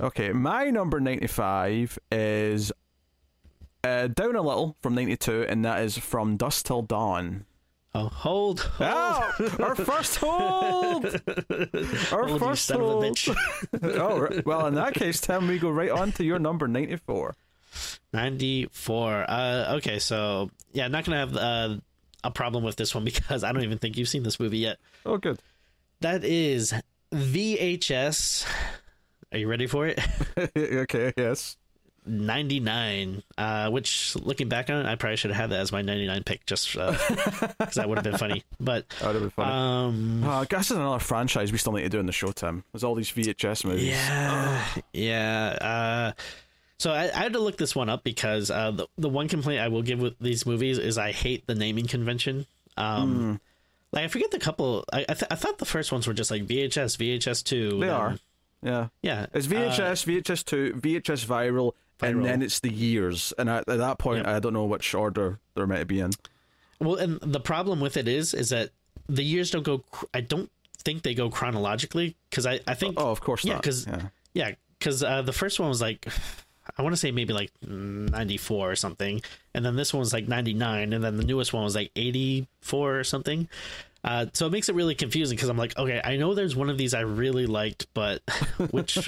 Okay, 0.00 0.32
my 0.32 0.70
number 0.70 1.00
95 1.00 1.98
is 2.10 2.72
uh, 3.84 4.08
down 4.08 4.34
a 4.36 4.42
little 4.42 4.76
from 4.80 4.94
92, 4.94 5.46
and 5.48 5.64
that 5.64 5.80
is 5.82 5.96
From 5.96 6.36
Dusk 6.36 6.66
Till 6.66 6.82
Dawn. 6.82 7.44
Oh, 7.94 8.08
hold, 8.08 8.60
hold, 8.60 8.90
Oh, 8.90 9.50
our 9.64 9.74
first 9.74 10.16
hold! 10.16 11.04
Our 11.06 12.26
hold 12.26 12.30
you 12.30 12.38
first 12.38 12.66
son 12.66 12.80
of 12.80 12.86
a 12.88 12.90
hold. 12.90 13.04
bitch. 13.04 13.36
oh, 13.98 14.42
well, 14.44 14.66
in 14.66 14.74
that 14.74 14.92
case, 14.94 15.20
Tim, 15.20 15.46
we 15.48 15.58
go 15.58 15.70
right 15.70 15.90
on 15.90 16.12
to 16.12 16.24
your 16.24 16.38
number 16.38 16.68
94. 16.68 17.34
94. 18.12 19.24
Uh, 19.28 19.74
okay, 19.76 19.98
so 19.98 20.50
yeah, 20.72 20.88
not 20.88 21.04
gonna 21.04 21.18
have 21.18 21.36
uh, 21.36 21.76
a 22.24 22.30
problem 22.30 22.64
with 22.64 22.76
this 22.76 22.94
one 22.94 23.04
because 23.04 23.44
I 23.44 23.52
don't 23.52 23.62
even 23.64 23.78
think 23.78 23.96
you've 23.96 24.08
seen 24.08 24.22
this 24.22 24.40
movie 24.40 24.58
yet. 24.58 24.78
Oh, 25.04 25.18
good. 25.18 25.38
That 26.00 26.24
is 26.24 26.74
VHS. 27.12 28.46
Are 29.32 29.38
you 29.38 29.48
ready 29.48 29.66
for 29.66 29.86
it? 29.86 29.98
okay, 30.56 31.12
yes. 31.16 31.56
99 32.08 33.24
uh 33.36 33.68
which 33.70 34.14
looking 34.14 34.48
back 34.48 34.70
on 34.70 34.76
it 34.76 34.88
i 34.88 34.94
probably 34.94 35.16
should 35.16 35.32
have 35.32 35.40
had 35.40 35.50
that 35.50 35.58
as 35.58 35.72
my 35.72 35.82
99 35.82 36.22
pick 36.22 36.46
just 36.46 36.72
because 36.72 37.74
that 37.74 37.88
would 37.88 37.98
have 37.98 38.04
been 38.04 38.16
funny 38.16 38.44
but 38.60 38.88
That 39.00 39.06
would 39.06 39.14
have 39.14 39.22
been 39.22 39.30
funny. 39.30 39.50
um 39.52 40.22
Oh, 40.24 40.30
I 40.30 40.44
guess 40.44 40.70
it's 40.70 40.78
another 40.78 41.00
franchise 41.00 41.50
we 41.50 41.58
still 41.58 41.72
need 41.72 41.82
to 41.82 41.88
do 41.88 41.98
in 41.98 42.06
the 42.06 42.12
show, 42.12 42.30
Tim. 42.30 42.62
There's 42.72 42.84
all 42.84 42.94
these 42.94 43.10
VHS 43.10 43.64
movies. 43.64 43.86
yeah 43.88 44.64
yeah 44.92 45.58
uh 45.60 46.12
so 46.78 46.92
I, 46.92 47.04
I 47.04 47.22
had 47.24 47.32
to 47.34 47.38
look 47.40 47.56
this 47.56 47.74
one 47.74 47.88
up 47.88 48.04
because 48.04 48.50
uh 48.50 48.70
the, 48.70 48.86
the 48.98 49.08
one 49.08 49.28
complaint 49.28 49.60
i 49.60 49.68
will 49.68 49.82
give 49.82 49.98
with 50.00 50.18
these 50.20 50.44
movies 50.46 50.78
is 50.78 50.98
i 50.98 51.12
hate 51.12 51.46
the 51.46 51.54
naming 51.54 51.86
convention 51.86 52.46
um 52.76 53.40
like 53.92 54.04
i 54.04 54.08
forget 54.08 54.30
the 54.30 54.38
couple 54.38 54.84
i 54.92 55.00
I, 55.08 55.14
th- 55.14 55.30
I 55.30 55.34
thought 55.36 55.58
the 55.58 55.64
first 55.64 55.92
ones 55.92 56.06
were 56.06 56.14
just 56.14 56.30
like 56.30 56.46
vhs 56.46 56.96
vhs 56.98 57.42
2 57.44 57.70
They 57.70 57.78
then- 57.86 57.90
are. 57.90 58.18
Yeah. 58.62 58.88
yeah 59.02 59.26
It's 59.34 59.46
uh, 59.46 59.50
VHS, 59.50 60.22
VHS 60.22 60.44
two, 60.44 60.72
VHS 60.80 61.24
viral, 61.26 61.72
and 62.00 62.24
then 62.24 62.42
it's 62.42 62.58
the 62.60 62.72
years. 62.72 63.32
And 63.38 63.48
at, 63.50 63.68
at 63.68 63.78
that 63.78 63.98
point, 63.98 64.24
Yep. 64.24 64.26
I 64.26 64.40
don't 64.40 64.54
know 64.54 64.64
which 64.64 64.92
order 64.94 65.38
they're 65.54 65.66
meant 65.68 65.80
to 65.80 65.86
be 65.86 66.00
in. 66.00 66.10
Well, 66.80 66.96
and 66.96 67.20
the 67.20 67.38
problem 67.38 67.80
with 67.80 67.96
it 67.98 68.08
is, 68.08 68.34
is 68.34 68.48
that 68.48 68.70
the 69.08 69.22
years 69.22 69.50
don't 69.50 69.62
go. 69.62 69.84
I 70.14 70.20
don't 70.22 70.50
think 70.82 71.02
they 71.02 71.14
go 71.14 71.28
chronologically 71.30 72.16
because 72.30 72.44
I, 72.46 72.58
I 72.66 72.74
think. 72.74 72.94
Oh, 72.98 73.10
of 73.10 73.20
course 73.20 73.44
yeah, 73.44 73.56
because 73.56 73.86
yeah. 73.86 74.08
yeah, 74.34 74.50
because 74.78 75.04
uh, 75.04 75.22
the 75.22 75.34
first 75.34 75.60
one 75.60 75.68
was 75.68 75.82
like, 75.82 76.06
I 76.76 76.82
want 76.82 76.92
to 76.92 76.96
say 76.96 77.10
maybe 77.10 77.32
like 77.32 77.50
ninety 77.62 78.36
four 78.36 78.70
or 78.70 78.76
something, 78.76 79.22
and 79.54 79.64
then 79.64 79.76
this 79.76 79.92
one 79.92 80.00
was 80.00 80.12
like 80.12 80.28
ninety 80.28 80.54
nine, 80.54 80.92
and 80.92 81.02
then 81.02 81.16
the 81.16 81.24
newest 81.24 81.52
one 81.52 81.64
was 81.64 81.74
like 81.74 81.90
eighty 81.96 82.48
four 82.60 82.98
or 82.98 83.04
something. 83.04 83.48
Uh, 84.06 84.26
so 84.34 84.46
it 84.46 84.52
makes 84.52 84.68
it 84.68 84.74
really 84.76 84.94
confusing 84.94 85.36
because 85.36 85.48
I'm 85.48 85.56
like, 85.56 85.76
okay, 85.76 86.00
I 86.02 86.16
know 86.16 86.32
there's 86.34 86.54
one 86.54 86.70
of 86.70 86.78
these 86.78 86.94
I 86.94 87.00
really 87.00 87.46
liked, 87.46 87.92
but 87.92 88.22
which 88.70 88.94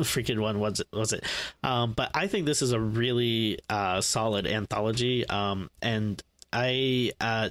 freaking 0.00 0.40
one 0.40 0.58
was 0.58 0.80
it? 0.80 0.88
Was 0.92 1.12
it? 1.12 1.24
Um, 1.62 1.92
but 1.92 2.10
I 2.14 2.26
think 2.26 2.46
this 2.46 2.62
is 2.62 2.72
a 2.72 2.80
really 2.80 3.58
uh, 3.68 4.00
solid 4.00 4.46
anthology, 4.46 5.28
um, 5.28 5.70
and 5.82 6.22
I. 6.52 7.12
Uh, 7.20 7.50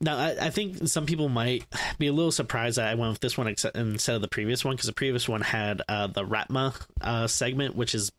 now, 0.00 0.18
I, 0.18 0.46
I 0.46 0.50
think 0.50 0.88
some 0.88 1.06
people 1.06 1.28
might 1.28 1.64
be 1.96 2.08
a 2.08 2.12
little 2.12 2.32
surprised 2.32 2.76
that 2.76 2.88
I 2.88 2.96
went 2.96 3.12
with 3.12 3.20
this 3.20 3.38
one 3.38 3.46
ex- 3.46 3.64
instead 3.64 4.16
of 4.16 4.20
the 4.20 4.28
previous 4.28 4.64
one 4.64 4.74
because 4.74 4.88
the 4.88 4.92
previous 4.92 5.28
one 5.28 5.42
had 5.42 5.80
uh, 5.88 6.08
the 6.08 6.24
Raatma 6.24 6.74
uh, 7.00 7.28
segment, 7.28 7.76
which 7.76 7.94
is 7.94 8.10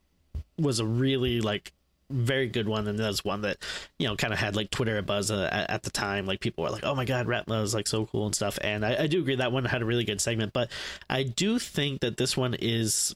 was 0.58 0.80
a 0.80 0.86
really 0.86 1.42
like 1.42 1.74
very 2.10 2.48
good 2.48 2.68
one, 2.68 2.88
and 2.88 2.98
that's 2.98 3.24
one 3.24 3.42
that 3.42 3.58
you 4.00 4.08
know 4.08 4.16
kind 4.16 4.34
of 4.34 4.40
had 4.40 4.56
like 4.56 4.70
Twitter 4.70 5.02
buzz 5.02 5.32
uh, 5.32 5.50
at, 5.52 5.70
at 5.70 5.84
the 5.84 5.90
time. 5.90 6.26
Like 6.26 6.40
people 6.40 6.64
were 6.64 6.70
like, 6.70 6.84
"Oh 6.84 6.96
my 6.96 7.06
god, 7.06 7.28
Raatma 7.28 7.64
is 7.64 7.74
like 7.74 7.88
so 7.88 8.06
cool 8.06 8.26
and 8.26 8.36
stuff." 8.36 8.60
And 8.62 8.86
I, 8.86 9.04
I 9.04 9.08
do 9.08 9.20
agree 9.20 9.36
that 9.36 9.52
one 9.52 9.66
had 9.66 9.82
a 9.82 9.86
really 9.86 10.06
good 10.06 10.22
segment, 10.22 10.54
but 10.54 10.70
I 11.10 11.24
do 11.24 11.60
think 11.60 12.02
that 12.02 12.18
this 12.18 12.38
one 12.38 12.54
is 12.54 13.16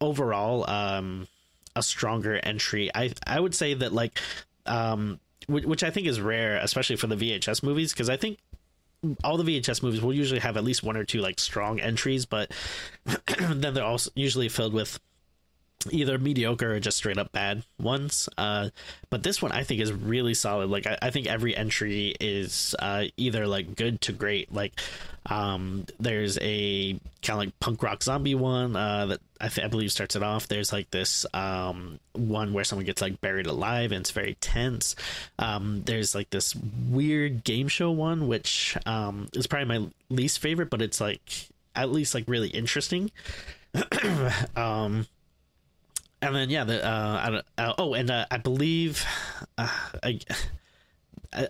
overall 0.00 0.68
um, 0.68 1.28
a 1.76 1.82
stronger 1.82 2.40
entry. 2.42 2.90
I 2.94 3.12
I 3.26 3.38
would 3.38 3.54
say 3.54 3.74
that 3.74 3.92
like 3.92 4.18
um, 4.66 5.20
which, 5.46 5.64
which 5.64 5.82
I 5.82 5.90
think 5.90 6.06
is 6.06 6.20
rare, 6.20 6.56
especially 6.56 6.96
for 6.96 7.06
the 7.06 7.16
VHS 7.16 7.62
movies, 7.62 7.92
because 7.92 8.08
I 8.08 8.16
think 8.16 8.38
all 9.24 9.36
the 9.36 9.44
VHS 9.44 9.82
movies 9.82 10.00
will 10.00 10.12
usually 10.12 10.40
have 10.40 10.56
at 10.56 10.64
least 10.64 10.82
one 10.82 10.96
or 10.96 11.04
two 11.04 11.20
like 11.20 11.38
strong 11.38 11.80
entries, 11.80 12.26
but 12.26 12.50
then 13.38 13.74
they're 13.74 13.84
also 13.84 14.10
usually 14.14 14.48
filled 14.48 14.72
with 14.72 15.00
either 15.90 16.18
mediocre 16.18 16.74
or 16.74 16.80
just 16.80 16.96
straight 16.96 17.18
up 17.18 17.32
bad 17.32 17.62
ones. 17.80 18.28
Uh, 18.36 18.70
but 19.10 19.22
this 19.22 19.40
one 19.40 19.52
I 19.52 19.62
think 19.62 19.80
is 19.80 19.92
really 19.92 20.34
solid. 20.34 20.70
Like 20.70 20.86
I, 20.86 20.98
I 21.00 21.10
think 21.10 21.26
every 21.26 21.56
entry 21.56 22.14
is 22.20 22.74
uh, 22.78 23.04
either 23.16 23.46
like 23.46 23.76
good 23.76 24.00
to 24.02 24.12
great. 24.12 24.52
Like 24.52 24.80
um, 25.26 25.86
there's 26.00 26.38
a 26.40 26.92
kind 27.22 27.30
of 27.30 27.38
like 27.38 27.60
punk 27.60 27.82
rock 27.82 28.02
zombie 28.02 28.34
one 28.34 28.74
uh, 28.74 29.06
that 29.06 29.20
I, 29.40 29.48
th- 29.48 29.64
I 29.64 29.68
believe 29.68 29.92
starts 29.92 30.16
it 30.16 30.22
off. 30.22 30.48
There's 30.48 30.72
like 30.72 30.90
this 30.90 31.26
um, 31.32 32.00
one 32.12 32.52
where 32.52 32.64
someone 32.64 32.86
gets 32.86 33.00
like 33.00 33.20
buried 33.20 33.46
alive 33.46 33.92
and 33.92 34.00
it's 34.00 34.10
very 34.10 34.34
tense. 34.40 34.96
Um, 35.38 35.82
there's 35.84 36.14
like 36.14 36.30
this 36.30 36.56
weird 36.90 37.44
game 37.44 37.68
show 37.68 37.90
one 37.90 38.26
which 38.26 38.76
um, 38.84 39.28
is 39.34 39.46
probably 39.46 39.78
my 39.78 39.88
least 40.10 40.40
favorite, 40.40 40.70
but 40.70 40.82
it's 40.82 41.00
like 41.00 41.48
at 41.76 41.90
least 41.90 42.14
like 42.14 42.24
really 42.26 42.48
interesting. 42.48 43.12
um, 44.56 45.06
and 46.22 46.34
then 46.34 46.50
yeah, 46.50 46.64
the 46.64 46.84
uh, 46.84 47.20
I 47.24 47.30
don't, 47.30 47.46
uh 47.56 47.74
oh, 47.78 47.94
and 47.94 48.10
uh, 48.10 48.26
I 48.30 48.38
believe 48.38 49.04
uh, 49.56 49.68
I, 50.02 50.20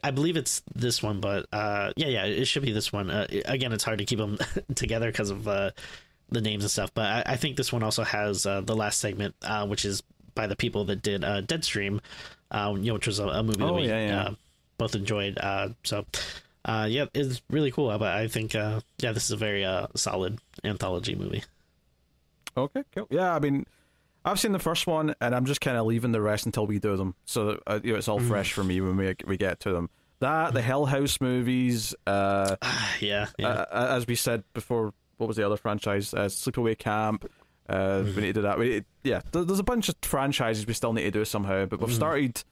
I, 0.02 0.10
believe 0.10 0.36
it's 0.36 0.62
this 0.74 1.02
one, 1.02 1.20
but 1.20 1.46
uh, 1.52 1.92
yeah, 1.96 2.08
yeah, 2.08 2.24
it 2.24 2.46
should 2.46 2.62
be 2.62 2.72
this 2.72 2.92
one. 2.92 3.10
Uh, 3.10 3.26
again, 3.44 3.72
it's 3.72 3.84
hard 3.84 3.98
to 3.98 4.04
keep 4.04 4.18
them 4.18 4.38
together 4.74 5.10
because 5.10 5.30
of 5.30 5.46
uh, 5.46 5.70
the 6.30 6.40
names 6.40 6.64
and 6.64 6.70
stuff. 6.70 6.92
But 6.94 7.26
I, 7.26 7.32
I 7.34 7.36
think 7.36 7.56
this 7.56 7.72
one 7.72 7.82
also 7.82 8.04
has 8.04 8.46
uh, 8.46 8.60
the 8.60 8.76
last 8.76 8.98
segment, 8.98 9.34
uh, 9.42 9.66
which 9.66 9.84
is 9.84 10.02
by 10.34 10.46
the 10.46 10.56
people 10.56 10.84
that 10.86 11.02
did 11.02 11.24
uh, 11.24 11.42
Deadstream, 11.42 12.00
you 12.52 12.78
know, 12.78 12.94
which 12.94 13.06
was 13.06 13.18
a, 13.18 13.26
a 13.26 13.42
movie 13.42 13.62
Oh, 13.62 13.66
that 13.66 13.74
we 13.74 13.88
yeah, 13.88 14.06
yeah. 14.06 14.22
Uh, 14.22 14.34
both 14.78 14.94
enjoyed. 14.94 15.38
Uh, 15.38 15.70
so, 15.84 16.06
uh, 16.64 16.86
yeah, 16.88 17.06
it's 17.14 17.42
really 17.50 17.70
cool. 17.70 17.96
But 17.98 18.14
I 18.14 18.28
think, 18.28 18.54
uh, 18.54 18.80
yeah, 18.98 19.12
this 19.12 19.24
is 19.24 19.32
a 19.32 19.36
very 19.36 19.64
uh, 19.64 19.88
solid 19.94 20.38
anthology 20.64 21.14
movie. 21.14 21.42
Okay, 22.56 22.84
cool. 22.94 23.06
Yeah, 23.10 23.34
I 23.34 23.38
mean, 23.38 23.66
I've 24.28 24.40
seen 24.40 24.52
the 24.52 24.58
first 24.58 24.86
one, 24.86 25.14
and 25.20 25.34
I'm 25.34 25.44
just 25.46 25.60
kind 25.60 25.76
of 25.76 25.86
leaving 25.86 26.12
the 26.12 26.20
rest 26.20 26.46
until 26.46 26.66
we 26.66 26.78
do 26.78 26.96
them, 26.96 27.14
so 27.24 27.46
that, 27.46 27.60
uh, 27.66 27.80
you 27.82 27.92
know, 27.92 27.98
it's 27.98 28.08
all 28.08 28.20
fresh 28.20 28.52
for 28.52 28.62
me 28.62 28.80
when 28.80 28.96
we 28.96 29.14
we 29.26 29.36
get 29.36 29.60
to 29.60 29.72
them. 29.72 29.90
That 30.20 30.52
the 30.52 30.62
Hell 30.62 30.86
House 30.86 31.20
movies, 31.20 31.94
uh, 32.06 32.56
yeah, 33.00 33.26
yeah. 33.38 33.48
uh, 33.48 33.96
as 33.96 34.06
we 34.06 34.14
said 34.14 34.44
before, 34.52 34.92
what 35.16 35.26
was 35.26 35.36
the 35.36 35.46
other 35.46 35.56
franchise? 35.56 36.12
Uh, 36.12 36.26
Sleepaway 36.26 36.76
Camp. 36.78 37.30
Uh, 37.68 38.02
We 38.04 38.22
need 38.22 38.26
to 38.28 38.32
do 38.34 38.42
that. 38.42 38.58
We, 38.58 38.84
yeah, 39.04 39.20
there's 39.32 39.58
a 39.58 39.62
bunch 39.64 39.88
of 39.88 39.96
franchises 40.02 40.66
we 40.66 40.72
still 40.72 40.92
need 40.92 41.02
to 41.04 41.10
do 41.10 41.24
somehow, 41.24 41.66
but 41.66 41.80
we've 41.80 41.94
started 41.94 42.42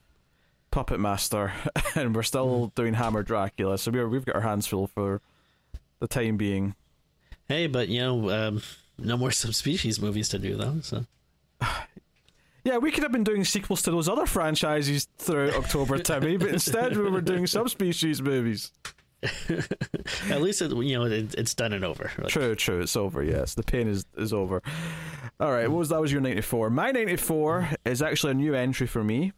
Puppet 0.69 0.99
Master, 0.99 1.53
and 1.95 2.15
we're 2.15 2.23
still 2.23 2.71
doing 2.75 2.93
Hammer 2.93 3.23
Dracula, 3.23 3.77
so 3.77 3.89
we're, 3.91 4.07
we've 4.07 4.25
got 4.25 4.35
our 4.35 4.41
hands 4.41 4.67
full 4.67 4.87
for 4.87 5.21
the 5.99 6.07
time 6.07 6.37
being. 6.37 6.75
hey, 7.47 7.67
but 7.67 7.87
you 7.89 7.99
know, 7.99 8.29
um, 8.29 8.61
no 8.97 9.17
more 9.17 9.31
subspecies 9.43 9.99
movies 9.99 10.29
to 10.29 10.39
do 10.39 10.55
though. 10.55 10.79
So. 10.81 11.05
Yeah, 12.63 12.79
we 12.79 12.91
could 12.91 13.03
have 13.03 13.13
been 13.13 13.23
doing 13.23 13.45
sequels 13.45 13.81
to 13.83 13.91
those 13.91 14.09
other 14.09 14.25
franchises 14.25 15.07
throughout 15.19 15.53
October, 15.53 15.99
Timmy, 15.99 16.35
but 16.35 16.49
instead 16.49 16.97
we 16.97 17.09
were 17.09 17.21
doing 17.21 17.47
subspecies 17.47 18.21
movies. 18.21 18.73
At 20.29 20.41
least 20.41 20.61
it, 20.61 20.71
you 20.71 20.97
know 20.99 21.05
it, 21.05 21.33
it's 21.35 21.53
done 21.55 21.71
and 21.71 21.85
over. 21.85 22.11
Like, 22.17 22.27
True, 22.27 22.55
true. 22.55 22.81
It's 22.81 22.97
over. 22.97 23.23
Yes, 23.23 23.53
the 23.53 23.63
pain 23.63 23.87
is 23.87 24.03
is 24.17 24.33
over. 24.33 24.61
All 25.39 25.51
right, 25.51 25.69
what 25.69 25.79
was 25.79 25.89
that? 25.89 26.01
Was 26.01 26.11
your 26.11 26.19
ninety 26.19 26.41
four? 26.41 26.69
My 26.69 26.91
ninety 26.91 27.15
four 27.15 27.69
is 27.85 28.01
actually 28.01 28.31
a 28.31 28.35
new 28.35 28.53
entry 28.53 28.85
for 28.85 29.01
me, 29.01 29.31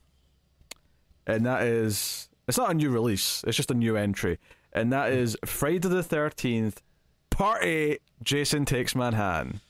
and 1.28 1.45
that 1.45 1.61
is 1.61 2.30
it's 2.47 2.57
not 2.57 2.72
a 2.72 2.74
new 2.74 2.89
release. 2.89 3.43
It's 3.45 3.55
just 3.55 3.70
a 3.70 3.76
new 3.76 3.95
entry, 3.95 4.39
and 4.74 4.91
that 4.91 5.11
is 5.11 5.38
Friday 5.45 5.88
the 5.88 6.01
Thirteenth, 6.01 6.82
Part 7.30 7.63
Eight. 7.63 8.01
Jason 8.24 8.65
takes 8.65 8.95
Manhattan. 8.95 9.61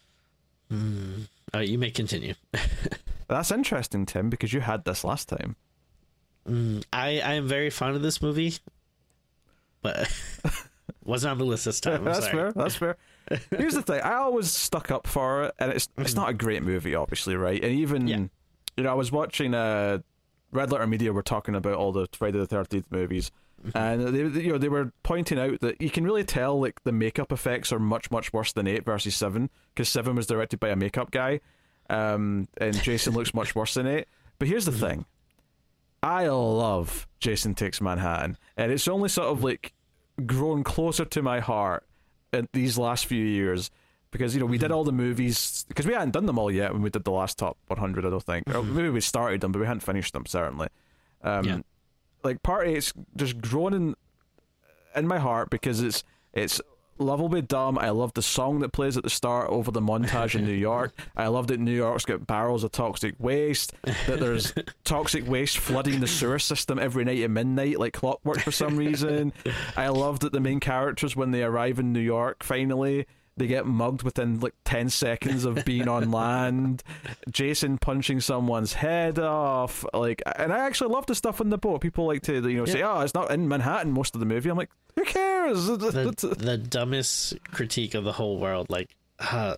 Hmm. 0.72 1.24
Uh, 1.54 1.60
you 1.60 1.78
may 1.78 1.92
continue. 1.92 2.34
That's 3.28 3.52
interesting, 3.52 4.06
Tim, 4.06 4.30
because 4.30 4.54
you 4.54 4.60
had 4.62 4.86
this 4.86 5.04
last 5.04 5.30
time. 5.30 5.56
I 6.48 7.22
I 7.22 7.34
am 7.34 7.48
very 7.48 7.70
fond 7.70 7.96
of 7.96 8.02
this 8.02 8.22
movie, 8.22 8.56
but 9.82 10.12
wasn't 11.04 11.32
on 11.32 11.38
the 11.38 11.46
list 11.46 11.66
this 11.66 11.80
time. 11.80 11.96
I'm 12.00 12.06
That's 12.06 12.20
sorry. 12.26 12.32
fair. 12.32 12.52
That's 12.54 12.76
fair. 12.76 12.98
Here's 13.52 13.76
the 13.76 13.82
thing: 13.84 14.02
I 14.02 14.16
always 14.16 14.50
stuck 14.52 14.90
up 14.90 15.06
for 15.06 15.44
it, 15.44 15.56
and 15.60 15.72
it's 15.72 15.90
it's 15.98 16.16
not 16.16 16.30
a 16.30 16.34
great 16.34 16.64
movie, 16.64 16.96
obviously, 16.96 17.36
right? 17.36 17.64
And 17.64 17.72
even 17.74 18.08
Yeah. 18.08 18.18
you 18.78 18.84
know, 18.84 18.90
I 18.90 18.96
was 18.96 19.12
watching 19.12 19.54
uh, 19.54 20.00
Red 20.52 20.72
Letter 20.72 20.88
Media 20.88 21.14
were 21.14 21.22
talking 21.22 21.54
about 21.56 21.74
all 21.76 21.92
the 21.92 22.08
Friday 22.14 22.40
the 22.40 22.48
Thirteenth 22.48 22.88
movies, 22.90 23.30
and 23.76 24.02
they 24.08 24.24
they- 24.24 24.42
you 24.44 24.52
know 24.52 24.58
they 24.58 24.70
were 24.70 24.92
pointing 25.04 25.38
out 25.40 25.60
that 25.62 25.82
you 25.82 25.90
can 25.90 26.04
really 26.04 26.24
tell 26.24 26.60
like 26.60 26.82
the 26.84 26.92
makeup 26.92 27.32
effects 27.32 27.72
are 27.74 27.80
much 27.80 28.10
much 28.12 28.32
worse 28.34 28.54
than 28.54 28.68
eight 28.68 28.86
versus 28.86 29.16
seven 29.16 29.50
because 29.74 29.90
seven 29.90 30.16
was 30.16 30.28
directed 30.28 30.60
by 30.60 30.70
a 30.70 30.76
makeup 30.76 31.12
guy, 31.12 31.40
um, 31.90 32.48
and 32.58 32.82
Jason 32.84 33.14
looks 33.14 33.34
much 33.34 33.56
worse 33.56 33.74
than 33.74 33.88
eight. 33.88 34.08
But 34.38 34.48
here's 34.48 34.66
the 34.66 34.72
thing. 34.72 35.06
I 36.02 36.28
love 36.28 37.08
Jason 37.20 37.56
Takes 37.56 37.82
Manhattan, 37.82 38.38
and 38.56 38.72
it's 38.72 38.88
only 38.88 39.10
sort 39.10 39.28
of 39.28 39.44
like 39.44 39.74
grown 40.26 40.64
closer 40.64 41.06
to 41.06 41.22
my 41.22 41.40
heart 41.40 41.86
in 42.32 42.48
these 42.54 42.78
last 42.78 43.06
few 43.06 43.24
years 43.26 43.70
because 44.12 44.34
you 44.34 44.40
know 44.40 44.46
we 44.46 44.58
did 44.58 44.72
all 44.72 44.84
the 44.84 44.92
movies 44.94 45.66
because 45.68 45.86
we 45.86 45.94
hadn't 45.94 46.12
done 46.12 46.26
them 46.26 46.40
all 46.40 46.50
yet 46.52 46.72
when 46.74 46.82
we 46.82 46.90
did 46.90 47.04
the 47.04 47.12
last 47.12 47.38
top 47.38 47.58
100. 47.68 48.06
I 48.06 48.10
don't 48.10 48.24
think, 48.24 48.44
or 48.56 48.64
maybe 48.64 48.90
we 48.90 49.02
started 49.02 49.42
them, 49.42 49.52
but 49.52 49.60
we 49.60 49.66
hadn't 49.66 49.82
finished 49.82 50.14
them 50.14 50.26
certainly. 50.26 50.70
Um, 51.22 51.44
Yeah. 51.46 51.60
Like 52.24 52.44
part 52.44 52.68
eight's 52.68 52.94
just 53.16 53.40
grown 53.42 53.74
in 53.74 53.96
in 54.96 55.08
my 55.08 55.20
heart 55.20 55.50
because 55.50 55.82
it's 55.82 56.04
it's 56.34 56.62
lovably 57.00 57.42
dumb. 57.42 57.78
I 57.80 57.90
love 57.90 58.14
the 58.14 58.22
song 58.22 58.60
that 58.60 58.70
plays 58.74 58.98
at 58.98 59.04
the 59.04 59.10
start 59.10 59.50
over 59.50 59.72
the 59.72 59.82
montage 59.82 60.36
in 60.36 60.46
New 60.46 60.52
York. 60.70 60.94
I 61.16 61.28
love 61.28 61.48
that 61.48 61.60
New 61.60 61.74
York's 61.74 62.06
got 62.06 62.28
barrels 62.28 62.64
of 62.64 62.72
toxic 62.72 63.16
waste. 63.20 63.74
That 64.08 64.20
there's 64.20 64.54
toxic 64.84 65.28
waste 65.28 65.58
flooding 65.58 66.02
the 66.02 66.08
sewer 66.08 66.40
system 66.40 66.78
every 66.78 67.06
night 67.06 67.22
at 67.22 67.32
midnight 67.32 67.80
like 67.80 67.94
clockwork 67.94 68.40
for 68.40 68.52
some 68.52 68.78
reason. 68.78 69.34
I 69.78 69.88
love 69.88 70.20
that 70.20 70.34
the 70.34 70.42
main 70.42 70.60
characters 70.60 71.16
when 71.16 71.32
they 71.32 71.44
arrive 71.44 71.80
in 71.80 71.94
New 71.94 72.00
York 72.00 72.44
finally 72.44 73.08
they 73.40 73.48
get 73.48 73.66
mugged 73.66 74.04
within 74.04 74.40
like 74.40 74.54
10 74.66 74.90
seconds 74.90 75.46
of 75.46 75.66
being 75.66 75.88
on 75.88 76.12
land. 76.12 76.84
Jason 77.32 77.78
punching 77.78 78.20
someone's 78.22 78.74
head 78.74 79.18
off. 79.18 79.86
Like, 79.94 80.22
and 80.36 80.54
I 80.54 80.66
actually 80.66 80.94
love 80.94 81.06
the 81.06 81.16
stuff 81.16 81.42
in 81.42 81.50
the 81.50 81.58
boat. 81.58 81.82
People 81.82 82.06
like 82.06 82.22
to, 82.24 82.34
you 82.48 82.58
know, 82.58 82.66
say, 82.66 82.84
oh, 82.84 83.00
it's 83.00 83.14
not 83.14 83.32
in 83.32 83.48
Manhattan 83.48 83.92
most 83.92 84.14
of 84.14 84.20
the 84.20 84.26
movie. 84.26 84.50
I'm 84.50 84.58
like, 84.58 84.70
who 84.96 85.04
cares? 85.06 85.66
the, 85.66 85.78
the 86.38 86.58
dumbest 86.58 87.36
critique 87.52 87.96
of 87.96 88.04
the 88.04 88.12
whole 88.12 88.38
world. 88.38 88.68
Like, 88.70 88.96
uh, 89.20 89.56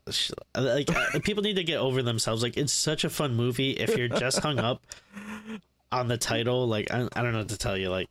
like 0.55 0.87
people 1.23 1.43
need 1.43 1.55
to 1.55 1.63
get 1.63 1.77
over 1.77 2.01
themselves. 2.01 2.43
Like, 2.43 2.57
it's 2.57 2.73
such 2.73 3.03
a 3.03 3.09
fun 3.09 3.35
movie. 3.35 3.71
If 3.71 3.97
you're 3.97 4.07
just 4.07 4.39
hung 4.39 4.59
up 4.59 4.85
on 5.91 6.07
the 6.07 6.17
title, 6.17 6.67
like, 6.67 6.91
I, 6.91 7.07
I 7.13 7.21
don't 7.21 7.33
know 7.33 7.39
what 7.39 7.49
to 7.49 7.57
tell 7.57 7.77
you. 7.77 7.89
Like, 7.89 8.09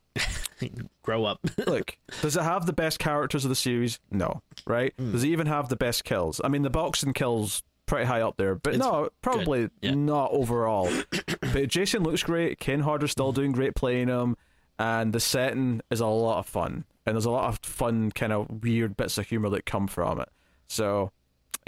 grow 1.02 1.24
up. 1.24 1.40
Look, 1.66 1.96
does 2.22 2.36
it 2.36 2.42
have 2.42 2.66
the 2.66 2.72
best 2.72 2.98
characters 2.98 3.44
of 3.44 3.48
the 3.48 3.54
series? 3.54 3.98
No. 4.11 4.42
Right? 4.66 4.92
Hmm. 4.98 5.12
Does 5.12 5.24
it 5.24 5.28
even 5.28 5.46
have 5.46 5.68
the 5.68 5.76
best 5.76 6.04
kills? 6.04 6.40
I 6.42 6.48
mean, 6.48 6.62
the 6.62 6.70
boxing 6.70 7.12
kills 7.12 7.62
pretty 7.86 8.06
high 8.06 8.20
up 8.20 8.36
there, 8.36 8.54
but 8.54 8.74
It's 8.74 8.84
no, 8.84 9.08
probably 9.22 9.68
Yeah. 9.80 9.94
not 9.94 10.30
overall. 10.32 10.88
but 11.40 11.68
Jason 11.68 12.02
looks 12.04 12.22
great. 12.22 12.58
Kane 12.61 12.80
Hodder's 12.80 13.11
still 13.12 13.32
doing 13.32 13.52
great 13.52 13.74
playing 13.74 14.08
him, 14.08 14.36
and 14.78 15.12
the 15.12 15.20
setting 15.20 15.80
is 15.90 16.00
a 16.00 16.06
lot 16.06 16.38
of 16.38 16.46
fun, 16.46 16.84
and 17.04 17.16
there's 17.16 17.24
a 17.24 17.30
lot 17.30 17.48
of 17.48 17.58
fun, 17.64 18.12
kind 18.12 18.32
of 18.32 18.62
weird 18.62 18.96
bits 18.96 19.18
of 19.18 19.26
humor 19.28 19.48
that 19.50 19.66
come 19.66 19.86
from 19.88 20.20
it. 20.20 20.28
So. 20.68 21.11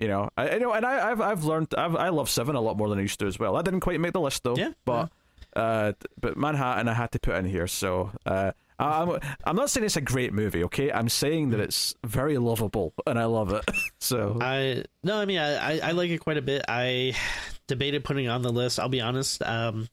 You 0.00 0.08
know, 0.08 0.30
I, 0.38 0.48
I 0.48 0.58
know, 0.58 0.72
and 0.72 0.86
I, 0.86 1.10
I've 1.10 1.20
I've 1.20 1.44
learned 1.44 1.74
I've, 1.76 1.94
I 1.94 2.08
love 2.08 2.30
Seven 2.30 2.56
a 2.56 2.60
lot 2.62 2.78
more 2.78 2.88
than 2.88 2.98
I 2.98 3.02
used 3.02 3.20
to 3.20 3.26
as 3.26 3.38
well. 3.38 3.56
I 3.56 3.62
didn't 3.62 3.80
quite 3.80 4.00
make 4.00 4.14
the 4.14 4.20
list 4.20 4.42
though, 4.42 4.56
Yeah, 4.56 4.70
but 4.86 5.10
uh, 5.54 5.92
but 6.18 6.36
Manhattan 6.38 6.88
I 6.88 6.94
had 6.94 7.12
to 7.12 7.20
put 7.20 7.36
in 7.36 7.44
here. 7.44 7.66
So 7.66 8.10
uh, 8.24 8.52
I'm 8.82 9.20
I'm 9.44 9.56
not 9.56 9.70
saying 9.70 9.84
it's 9.86 9.96
a 9.96 10.00
great 10.00 10.32
movie, 10.32 10.64
okay? 10.64 10.90
I'm 10.90 11.08
saying 11.08 11.50
that 11.50 11.60
it's 11.60 11.94
very 12.04 12.38
lovable 12.38 12.92
and 13.06 13.18
I 13.18 13.24
love 13.24 13.52
it. 13.52 13.64
So 14.00 14.38
I 14.40 14.84
no, 15.04 15.16
I 15.16 15.26
mean, 15.26 15.38
I, 15.38 15.78
I 15.78 15.92
like 15.92 16.10
it 16.10 16.18
quite 16.18 16.36
a 16.36 16.42
bit. 16.42 16.64
I 16.66 17.14
debated 17.68 18.04
putting 18.04 18.24
it 18.24 18.28
on 18.28 18.42
the 18.42 18.50
list. 18.50 18.80
I'll 18.80 18.88
be 18.88 19.00
honest. 19.00 19.40
Um, 19.42 19.88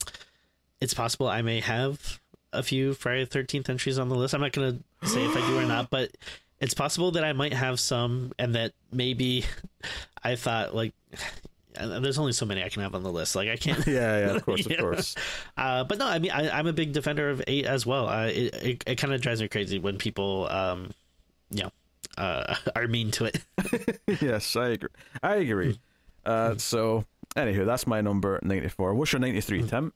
it's 0.81 0.95
possible 0.95 1.27
I 1.27 1.43
may 1.43 1.59
have 1.59 2.19
a 2.51 2.63
few 2.63 2.95
Friday 2.95 3.25
Thirteenth 3.25 3.69
entries 3.69 3.99
on 3.99 4.09
the 4.09 4.15
list. 4.15 4.33
I'm 4.33 4.41
not 4.41 4.51
gonna 4.51 4.79
say 5.03 5.23
if 5.23 5.37
I 5.37 5.47
do 5.47 5.59
or 5.59 5.63
not, 5.63 5.89
but 5.91 6.09
it's 6.59 6.73
possible 6.73 7.11
that 7.11 7.23
I 7.23 7.33
might 7.33 7.53
have 7.53 7.79
some, 7.79 8.31
and 8.39 8.55
that 8.55 8.73
maybe 8.91 9.45
I 10.23 10.35
thought 10.35 10.73
like. 10.75 10.93
And 11.75 12.03
There's 12.03 12.17
only 12.17 12.31
so 12.31 12.45
many 12.45 12.63
I 12.63 12.69
can 12.69 12.81
have 12.81 12.95
on 12.95 13.03
the 13.03 13.11
list. 13.11 13.35
Like 13.35 13.49
I 13.49 13.55
can't. 13.55 13.85
yeah, 13.87 14.19
yeah, 14.19 14.35
of 14.35 14.45
course, 14.45 14.65
of 14.65 14.77
course. 14.77 15.15
Uh, 15.57 15.83
but 15.83 15.97
no, 15.97 16.07
I 16.07 16.19
mean, 16.19 16.31
I, 16.31 16.49
I'm 16.49 16.67
a 16.67 16.73
big 16.73 16.93
defender 16.93 17.29
of 17.29 17.43
eight 17.47 17.65
as 17.65 17.85
well. 17.85 18.07
Uh, 18.07 18.27
it 18.27 18.55
it, 18.55 18.83
it 18.87 18.95
kind 18.95 19.13
of 19.13 19.21
drives 19.21 19.41
me 19.41 19.47
crazy 19.47 19.79
when 19.79 19.97
people, 19.97 20.47
um, 20.49 20.91
you 21.51 21.63
know, 21.63 21.71
uh, 22.17 22.55
are 22.75 22.87
mean 22.87 23.11
to 23.11 23.25
it. 23.25 23.43
yes, 24.21 24.55
I 24.55 24.69
agree. 24.69 24.89
I 25.21 25.35
agree. 25.35 25.79
Uh, 26.25 26.55
so 26.57 27.05
anywho, 27.35 27.65
that's 27.65 27.85
my 27.87 28.01
number 28.01 28.39
ninety 28.41 28.69
four. 28.69 28.93
What's 28.95 29.13
your 29.13 29.19
ninety 29.19 29.41
three, 29.41 29.63
Tim? 29.63 29.93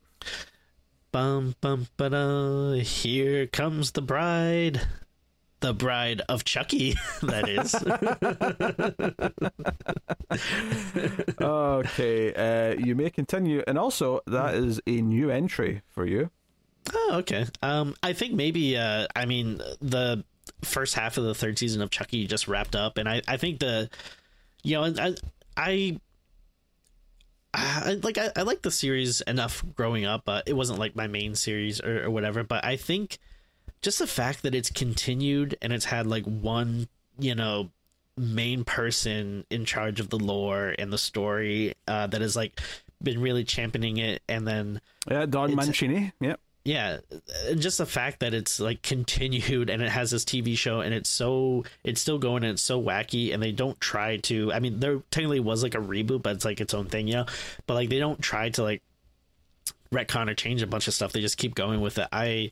Bum 1.11 1.55
bum 1.61 1.87
ba 1.97 2.79
Here 2.79 3.47
comes 3.47 3.91
the 3.91 4.01
bride. 4.01 4.81
The 5.63 5.73
bride 5.73 6.21
of 6.27 6.43
Chucky, 6.43 6.95
that 7.21 7.47
is. 7.47 7.73
okay, 11.41 12.33
uh, 12.33 12.75
you 12.85 12.95
may 12.95 13.09
continue, 13.09 13.63
and 13.65 13.79
also 13.79 14.19
that 14.27 14.55
is 14.55 14.81
a 14.85 15.01
new 15.01 15.29
entry 15.29 15.81
for 15.87 16.05
you. 16.05 16.29
oh, 16.93 17.11
okay. 17.19 17.45
Um, 17.61 17.95
I 18.03 18.11
think 18.11 18.33
maybe. 18.33 18.75
Uh, 18.75 19.07
I 19.15 19.23
mean, 19.23 19.61
the 19.79 20.25
first 20.63 20.95
half 20.95 21.17
of 21.17 21.23
the 21.23 21.33
third 21.33 21.57
season 21.57 21.81
of 21.81 21.89
Chucky 21.89 22.27
just 22.27 22.49
wrapped 22.49 22.75
up, 22.75 22.97
and 22.97 23.07
I, 23.07 23.21
I 23.25 23.37
think 23.37 23.59
the, 23.59 23.89
you 24.63 24.75
know, 24.75 24.83
I, 24.83 25.15
I. 25.55 25.99
I 27.53 27.99
like 28.03 28.17
I, 28.17 28.31
I 28.35 28.41
like 28.41 28.63
the 28.63 28.71
series 28.71 29.21
enough 29.21 29.63
growing 29.75 30.03
up, 30.03 30.23
but 30.25 30.45
it 30.45 30.57
wasn't 30.57 30.79
like 30.79 30.93
my 30.93 31.07
main 31.07 31.35
series 31.35 31.79
or, 31.79 32.03
or 32.03 32.11
whatever. 32.11 32.43
But 32.43 32.65
I 32.65 32.75
think 32.75 33.17
just 33.83 33.99
the 33.99 34.07
fact 34.07 34.41
that 34.41 34.55
it's 34.55 34.71
continued 34.71 35.55
and 35.61 35.71
it's 35.71 35.85
had 35.85 36.07
like 36.07 36.25
one, 36.25 36.87
you 37.19 37.35
know, 37.35 37.69
main 38.17 38.63
person 38.63 39.45
in 39.49 39.65
charge 39.65 39.99
of 39.99 40.09
the 40.09 40.17
lore 40.17 40.73
and 40.79 40.91
the 40.91 40.97
story 40.97 41.73
uh, 41.87 42.07
that 42.07 42.21
has 42.21 42.35
like 42.35 42.59
been 43.01 43.21
really 43.21 43.43
championing 43.43 43.97
it, 43.97 44.23
and 44.29 44.47
then 44.47 44.81
Yeah, 45.09 45.25
Don 45.25 45.53
Mancini. 45.55 46.13
Yep. 46.21 46.39
yeah 46.63 46.99
and 47.47 47.61
just 47.61 47.77
the 47.77 47.85
fact 47.85 48.21
that 48.21 48.33
it's 48.33 48.61
like 48.61 48.81
continued 48.81 49.69
and 49.69 49.81
it 49.81 49.89
has 49.89 50.11
this 50.11 50.23
tv 50.23 50.57
show 50.57 50.79
and 50.79 50.93
it's 50.93 51.09
so 51.09 51.65
it's 51.83 51.99
still 51.99 52.17
going 52.17 52.43
and 52.43 52.53
it's 52.53 52.61
so 52.61 52.81
wacky 52.81 53.33
and 53.33 53.43
they 53.43 53.51
don't 53.51 53.81
try 53.81 54.15
to 54.17 54.53
i 54.53 54.59
mean 54.59 54.79
there 54.79 54.99
technically 55.11 55.41
was 55.41 55.61
like 55.61 55.75
a 55.75 55.79
reboot 55.79 56.23
but 56.23 56.33
it's 56.33 56.45
like 56.45 56.61
its 56.61 56.73
own 56.73 56.85
thing 56.85 57.05
you 57.07 57.15
know 57.15 57.25
but 57.67 57.73
like 57.73 57.89
they 57.89 57.99
don't 57.99 58.21
try 58.21 58.47
to 58.47 58.63
like 58.63 58.81
retcon 59.91 60.29
or 60.29 60.33
change 60.33 60.61
a 60.61 60.67
bunch 60.67 60.87
of 60.87 60.93
stuff 60.93 61.11
they 61.11 61.19
just 61.19 61.37
keep 61.37 61.53
going 61.53 61.81
with 61.81 61.97
it 61.97 62.07
i 62.13 62.49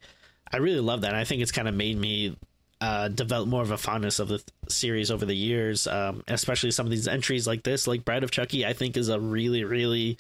i 0.52 0.58
really 0.58 0.80
love 0.80 1.02
that 1.02 1.16
i 1.16 1.24
think 1.24 1.42
it's 1.42 1.52
kind 1.52 1.68
of 1.68 1.74
made 1.74 1.98
me 1.98 2.36
uh, 2.82 3.10
develop 3.10 3.48
more 3.48 3.62
of 3.62 3.70
a 3.70 3.78
fondness 3.78 4.18
of 4.20 4.28
the 4.28 4.40
th- 4.40 4.48
series 4.68 5.12
over 5.12 5.24
the 5.24 5.36
years, 5.36 5.86
um, 5.86 6.24
especially 6.28 6.72
some 6.72 6.88
of 6.88 6.90
these 6.90 7.08
entries 7.08 7.46
like 7.46 7.62
this, 7.62 7.86
like 7.86 8.04
Bride 8.04 8.24
of 8.24 8.32
Chucky. 8.32 8.66
I 8.66 8.74
think 8.74 8.98
is 8.98 9.10
a 9.10 9.20
really, 9.20 9.64
really 9.64 10.18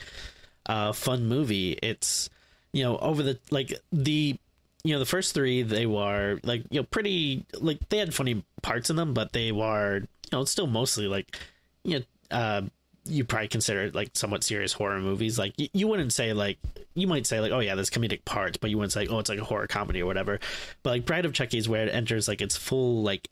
uh, 0.67 0.93
fun 0.93 1.25
movie. 1.27 1.71
It's 1.81 2.29
you 2.71 2.83
know 2.83 2.97
over 2.97 3.23
the 3.23 3.39
like 3.49 3.73
the 3.91 4.37
you 4.83 4.93
know 4.93 4.99
the 4.99 5.05
first 5.07 5.33
three 5.33 5.63
they 5.63 5.87
were 5.87 6.39
like 6.43 6.63
you 6.69 6.79
know 6.79 6.85
pretty 6.89 7.45
like 7.59 7.89
they 7.89 7.97
had 7.97 8.13
funny 8.13 8.43
parts 8.61 8.91
in 8.91 8.95
them, 8.95 9.15
but 9.15 9.33
they 9.33 9.51
were 9.51 10.01
you 10.01 10.07
know 10.31 10.45
still 10.45 10.67
mostly 10.67 11.07
like 11.07 11.39
you 11.83 11.97
know 11.97 12.05
uh, 12.29 12.61
you 13.05 13.23
probably 13.23 13.47
consider 13.47 13.83
it 13.83 13.95
like 13.95 14.11
somewhat 14.13 14.43
serious 14.43 14.73
horror 14.73 14.99
movies. 14.99 15.39
Like 15.39 15.53
you, 15.57 15.69
you 15.73 15.87
wouldn't 15.87 16.13
say 16.13 16.33
like 16.33 16.59
you 16.93 17.07
might 17.07 17.25
say 17.25 17.39
like 17.39 17.51
oh 17.51 17.59
yeah 17.59 17.75
there's 17.75 17.89
comedic 17.89 18.25
parts, 18.25 18.57
but 18.57 18.69
you 18.69 18.77
wouldn't 18.77 18.93
say 18.93 19.07
oh 19.07 19.19
it's 19.19 19.29
like 19.29 19.39
a 19.39 19.43
horror 19.43 19.67
comedy 19.67 20.01
or 20.01 20.05
whatever. 20.05 20.39
But 20.83 20.91
like 20.91 21.05
Bride 21.05 21.25
of 21.25 21.33
Chucky 21.33 21.57
is 21.57 21.67
where 21.67 21.85
it 21.85 21.93
enters 21.93 22.27
like 22.27 22.41
its 22.41 22.57
full 22.57 23.01
like 23.01 23.29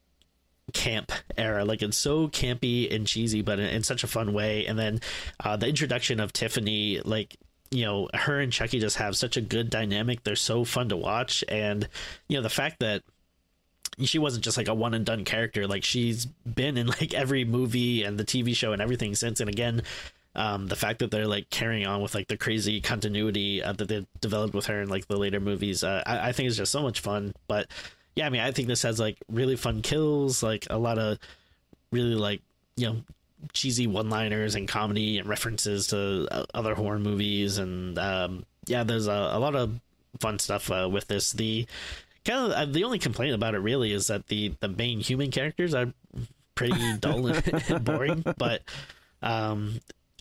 camp 0.74 1.12
era 1.38 1.66
like 1.66 1.82
it's 1.82 1.98
so 1.98 2.28
campy 2.28 2.94
and 2.94 3.08
cheesy 3.08 3.42
but 3.42 3.60
in, 3.60 3.66
in 3.66 3.84
such 3.84 4.04
a 4.04 4.08
fun 4.08 4.34
way 4.34 4.68
and 4.68 4.78
then 4.78 5.02
uh, 5.44 5.58
the 5.58 5.68
introduction 5.68 6.20
of 6.20 6.32
tiffany 6.32 7.00
like 7.06 7.36
you 7.72 7.86
know 7.86 8.08
her 8.14 8.40
and 8.40 8.52
chucky 8.54 8.80
just 8.80 8.98
have 8.98 9.16
such 9.16 9.38
a 9.38 9.42
good 9.42 9.70
dynamic 9.70 10.24
they're 10.24 10.36
so 10.36 10.64
fun 10.64 10.90
to 10.90 10.98
watch 10.98 11.44
and 11.50 11.88
you 12.28 12.38
know 12.38 12.44
the 12.44 12.50
fact 12.50 12.80
that 12.80 13.02
she 14.04 14.20
wasn't 14.20 14.44
just 14.44 14.58
like 14.58 14.68
a 14.68 14.74
one 14.74 14.94
and 14.94 15.06
done 15.06 15.26
character. 15.26 15.68
Like 15.68 15.84
she's 15.84 16.26
been 16.26 16.78
in 16.78 16.88
like 16.88 17.14
every 17.14 17.46
movie 17.46 18.04
and 18.04 18.18
the 18.18 18.26
tv 18.26 18.56
show 18.56 18.74
and 18.74 18.82
everything 18.82 19.16
since. 19.16 19.40
And 19.40 19.50
again 19.50 19.84
um, 20.36 20.68
the 20.68 20.76
fact 20.76 21.00
that 21.00 21.12
they're 21.12 21.28
like 21.28 21.50
carrying 21.50 21.88
on 21.88 22.02
with 22.02 22.14
like 22.14 22.28
the 22.28 22.38
crazy 22.38 22.82
continuity 22.82 23.64
uh, 23.64 23.74
that 23.74 23.88
they 23.88 24.06
developed 24.22 24.54
with 24.54 24.68
her 24.68 24.82
in 24.82 24.90
like 24.90 25.08
the 25.08 25.18
later 25.18 25.40
movies 25.40 25.84
uh, 25.84 26.04
I, 26.06 26.30
I 26.30 26.32
think 26.32 26.48
is 26.48 26.58
just 26.58 26.72
so 26.72 26.82
much 26.82 27.00
fun. 27.00 27.34
But 27.48 27.68
yeah, 28.16 28.26
I 28.26 28.30
mean, 28.30 28.42
I 28.42 28.52
think 28.52 28.68
this 28.68 28.84
has 28.84 29.00
like 29.00 29.18
really 29.30 29.56
fun 29.56 29.82
kills, 29.82 30.44
like 30.44 30.68
a 30.70 30.78
lot 30.78 31.00
of 31.00 31.18
really 31.92 32.16
like 32.16 32.42
you 32.76 32.88
know 32.88 33.02
cheesy 33.54 33.88
one-liners 33.88 34.56
and 34.56 34.68
comedy 34.68 35.18
and 35.18 35.28
references 35.28 35.88
to 35.88 36.28
uh, 36.32 36.46
other 36.54 36.76
horror 36.76 37.00
movies, 37.00 37.58
and 37.58 37.98
um, 37.98 38.46
yeah, 38.66 38.84
there's 38.84 39.08
a, 39.08 39.32
a, 39.34 39.40
lot 39.40 39.56
of 39.56 39.80
fun 40.20 40.38
stuff 40.38 40.70
uh, 40.70 40.88
with 40.92 41.08
this. 41.08 41.32
The 41.32 41.66
kind 42.26 42.46
of 42.46 42.52
uh, 42.52 42.66
the 42.66 42.84
only 42.84 43.00
complaint 43.00 43.36
about 43.36 43.56
it 43.56 43.60
really 43.60 43.92
is 43.92 44.08
that 44.08 44.28
the 44.28 44.54
the 44.60 44.68
main 44.68 45.00
human 45.00 45.32
characters 45.32 45.74
are 45.74 45.94
pretty 46.56 46.98
dull 47.00 47.28
and 47.28 47.84
boring, 47.84 48.24
but 48.38 48.62
um, 49.22 49.80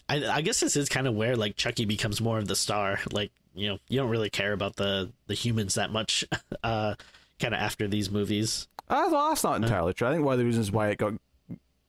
I, 0.09 0.25
I 0.27 0.41
guess 0.41 0.61
this 0.61 0.77
is 0.77 0.89
kind 0.89 1.07
of 1.07 1.15
where 1.15 1.37
like 1.37 1.57
Chucky 1.57 1.85
becomes 1.85 2.21
more 2.21 2.39
of 2.39 2.49
the 2.49 2.57
star. 2.57 3.01
Like 3.13 3.31
you 3.55 3.69
know, 3.69 3.79
you 3.89 3.99
don't 3.99 4.11
really 4.11 4.31
care 4.31 4.53
about 4.53 4.77
the 4.77 5.11
the 5.27 5.35
humans 5.35 5.75
that 5.75 5.91
much. 5.91 6.25
Uh, 6.65 6.97
kind 7.39 7.55
of 7.55 7.61
after 7.61 7.87
these 7.87 8.11
movies. 8.11 8.67
Uh, 8.89 9.09
well, 9.11 9.29
that's 9.29 9.45
not 9.45 9.63
entirely 9.63 9.95
true. 9.95 10.09
I 10.09 10.13
think 10.13 10.25
one 10.25 10.33
of 10.33 10.39
the 10.39 10.45
reasons 10.45 10.73
why 10.73 10.89
it 10.89 10.99
got 10.99 11.15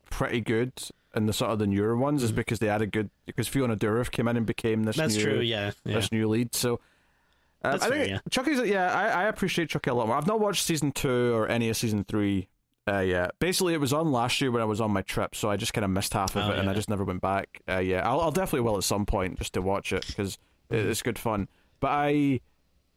pretty 0.09 0.41
good 0.41 0.71
in 1.15 1.25
the 1.25 1.33
sort 1.33 1.51
of 1.51 1.59
the 1.59 1.65
newer 1.67 1.97
ones 1.97 2.21
is 2.21 2.31
because 2.31 2.59
they 2.59 2.69
added 2.69 2.91
good 2.91 3.09
because 3.25 3.47
Fiona 3.47 3.75
Dourif 3.75 4.11
came 4.11 4.27
in 4.27 4.37
and 4.37 4.45
became 4.45 4.83
this. 4.83 4.95
That's 4.95 5.15
new, 5.15 5.23
true. 5.23 5.39
Yeah, 5.39 5.71
yeah, 5.83 5.95
this 5.95 6.11
new 6.11 6.27
lead. 6.27 6.53
So. 6.53 6.79
Um, 7.61 7.79
I 7.81 7.89
think 7.89 8.09
yeah. 8.09 8.19
Chucky's 8.29 8.59
yeah, 8.61 8.93
I, 8.93 9.23
I 9.23 9.23
appreciate 9.25 9.69
Chucky 9.69 9.89
a 9.89 9.93
lot 9.93 10.07
more. 10.07 10.15
I've 10.15 10.27
not 10.27 10.39
watched 10.39 10.63
season 10.63 10.91
two 10.91 11.33
or 11.33 11.47
any 11.47 11.69
of 11.69 11.75
season 11.75 12.05
three 12.05 12.47
uh, 12.89 12.99
yeah, 12.99 13.27
basically 13.39 13.73
it 13.73 13.79
was 13.79 13.93
on 13.93 14.11
last 14.11 14.41
year 14.41 14.51
when 14.51 14.61
I 14.61 14.65
was 14.65 14.81
on 14.81 14.91
my 14.91 15.01
trip, 15.01 15.35
so 15.35 15.49
I 15.49 15.57
just 15.57 15.73
kind 15.73 15.85
of 15.85 15.91
missed 15.91 16.13
half 16.13 16.35
of 16.35 16.45
oh, 16.45 16.51
it, 16.51 16.55
yeah. 16.55 16.61
and 16.61 16.69
I 16.69 16.73
just 16.73 16.89
never 16.89 17.03
went 17.03 17.21
back. 17.21 17.61
Uh, 17.67 17.79
yeah, 17.79 18.07
I'll, 18.07 18.19
I'll, 18.19 18.31
definitely 18.31 18.61
will 18.61 18.77
at 18.77 18.83
some 18.83 19.05
point 19.05 19.37
just 19.37 19.53
to 19.53 19.61
watch 19.61 19.93
it 19.93 20.07
because 20.07 20.37
mm-hmm. 20.71 20.89
it's 20.89 21.01
good 21.01 21.19
fun. 21.19 21.47
But 21.81 21.89
I, 21.89 22.41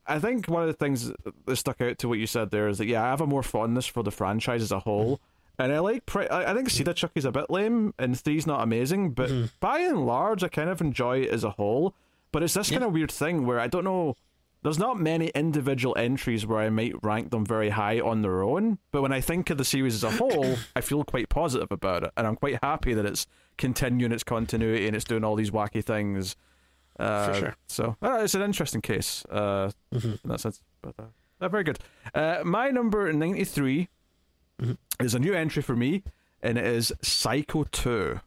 I 0.06 0.18
think 0.18 0.48
one 0.48 0.62
of 0.62 0.68
the 0.68 0.74
things 0.74 1.12
that 1.46 1.56
stuck 1.56 1.80
out 1.80 1.98
to 1.98 2.08
what 2.08 2.18
you 2.18 2.26
said 2.26 2.50
there 2.50 2.68
is 2.68 2.78
that 2.78 2.86
yeah, 2.86 3.04
I 3.04 3.10
have 3.10 3.20
a 3.20 3.26
more 3.26 3.42
fondness 3.42 3.86
for 3.86 4.02
the 4.02 4.10
franchise 4.10 4.62
as 4.62 4.72
a 4.72 4.80
whole, 4.80 5.20
and 5.58 5.72
I 5.72 5.80
like. 5.80 6.06
Pre- 6.06 6.30
I 6.30 6.54
think 6.54 6.70
Seed 6.70 6.88
of 6.88 6.96
Chucky's 6.96 7.26
a 7.26 7.32
bit 7.32 7.50
lame, 7.50 7.92
and 7.98 8.18
three's 8.18 8.46
not 8.46 8.62
amazing, 8.62 9.10
but 9.10 9.28
mm-hmm. 9.28 9.46
by 9.60 9.80
and 9.80 10.06
large, 10.06 10.42
I 10.42 10.48
kind 10.48 10.70
of 10.70 10.80
enjoy 10.80 11.18
it 11.20 11.30
as 11.30 11.44
a 11.44 11.50
whole. 11.50 11.94
But 12.30 12.42
it's 12.42 12.54
this 12.54 12.70
yeah. 12.70 12.78
kind 12.78 12.86
of 12.86 12.94
weird 12.94 13.10
thing 13.10 13.44
where 13.46 13.60
I 13.60 13.66
don't 13.66 13.84
know. 13.84 14.16
There's 14.62 14.78
not 14.78 14.98
many 14.98 15.28
individual 15.28 15.96
entries 15.98 16.46
where 16.46 16.60
I 16.60 16.70
might 16.70 16.94
rank 17.02 17.30
them 17.30 17.44
very 17.44 17.70
high 17.70 18.00
on 18.00 18.22
their 18.22 18.42
own, 18.42 18.78
but 18.92 19.02
when 19.02 19.12
I 19.12 19.20
think 19.20 19.50
of 19.50 19.58
the 19.58 19.64
series 19.64 19.94
as 19.94 20.04
a 20.04 20.10
whole, 20.10 20.56
I 20.76 20.80
feel 20.80 21.04
quite 21.04 21.28
positive 21.28 21.72
about 21.72 22.04
it, 22.04 22.12
and 22.16 22.26
I'm 22.26 22.36
quite 22.36 22.58
happy 22.62 22.94
that 22.94 23.04
it's 23.04 23.26
continuing 23.58 24.12
its 24.12 24.24
continuity 24.24 24.86
and 24.86 24.96
it's 24.96 25.04
doing 25.04 25.24
all 25.24 25.36
these 25.36 25.50
wacky 25.50 25.84
things 25.84 26.36
uh, 26.98 27.32
For 27.32 27.34
sure. 27.38 27.56
So 27.66 27.96
uh, 28.02 28.20
it's 28.22 28.34
an 28.34 28.42
interesting 28.42 28.80
case 28.80 29.24
uh, 29.30 29.70
mm-hmm. 29.92 30.12
in 30.12 30.18
that 30.24 30.40
sense. 30.40 30.62
But 30.80 30.94
uh, 30.98 31.48
very 31.48 31.64
good. 31.64 31.78
Uh, 32.14 32.40
my 32.44 32.70
number 32.70 33.12
93 33.12 33.88
mm-hmm. 34.60 34.72
is 35.04 35.14
a 35.14 35.18
new 35.18 35.34
entry 35.34 35.62
for 35.62 35.74
me, 35.74 36.02
and 36.42 36.58
it 36.58 36.64
is 36.64 36.92
Psycho 37.02 37.64
2. 37.64 38.20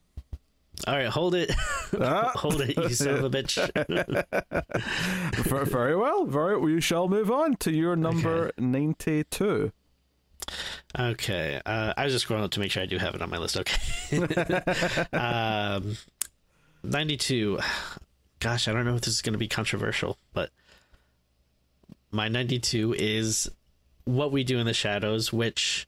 All 0.88 0.96
right, 0.96 1.08
hold 1.08 1.36
it. 1.36 1.52
Ah. 1.98 2.34
hold 2.36 2.60
it, 2.60 2.76
you 2.76 2.90
son 2.90 3.14
of 3.16 3.24
a 3.24 3.30
bitch. 3.30 3.56
very 5.70 5.96
well. 5.96 6.26
Very 6.26 6.60
We 6.60 6.82
shall 6.82 7.08
move 7.08 7.32
on 7.32 7.56
to 7.58 7.72
your 7.72 7.96
number 7.96 8.48
okay. 8.48 8.52
92. 8.58 9.72
Okay. 11.00 11.62
Uh, 11.66 11.94
I 11.96 12.04
was 12.04 12.12
just 12.12 12.28
scrolling 12.28 12.44
up 12.44 12.52
to 12.52 12.60
make 12.60 12.72
sure 12.72 12.84
I 12.84 12.86
do 12.86 12.98
have 12.98 13.16
it 13.16 13.22
on 13.22 13.30
my 13.30 13.38
list. 13.38 13.56
Okay. 13.56 14.18
um, 15.14 15.96
92 16.84 17.60
gosh, 18.46 18.68
I 18.68 18.74
don't 18.74 18.86
know 18.86 18.96
if 18.96 19.02
this 19.02 19.16
is 19.16 19.22
going 19.24 19.34
to 19.34 19.40
be 19.40 19.48
controversial, 19.48 20.20
but 20.34 20.52
my 22.12 22.28
92 22.28 22.96
is 22.96 23.50
What 24.04 24.32
We 24.32 24.44
Do 24.44 24.60
in 24.60 24.68
the 24.68 24.74
Shadows, 24.74 25.34
which 25.34 25.88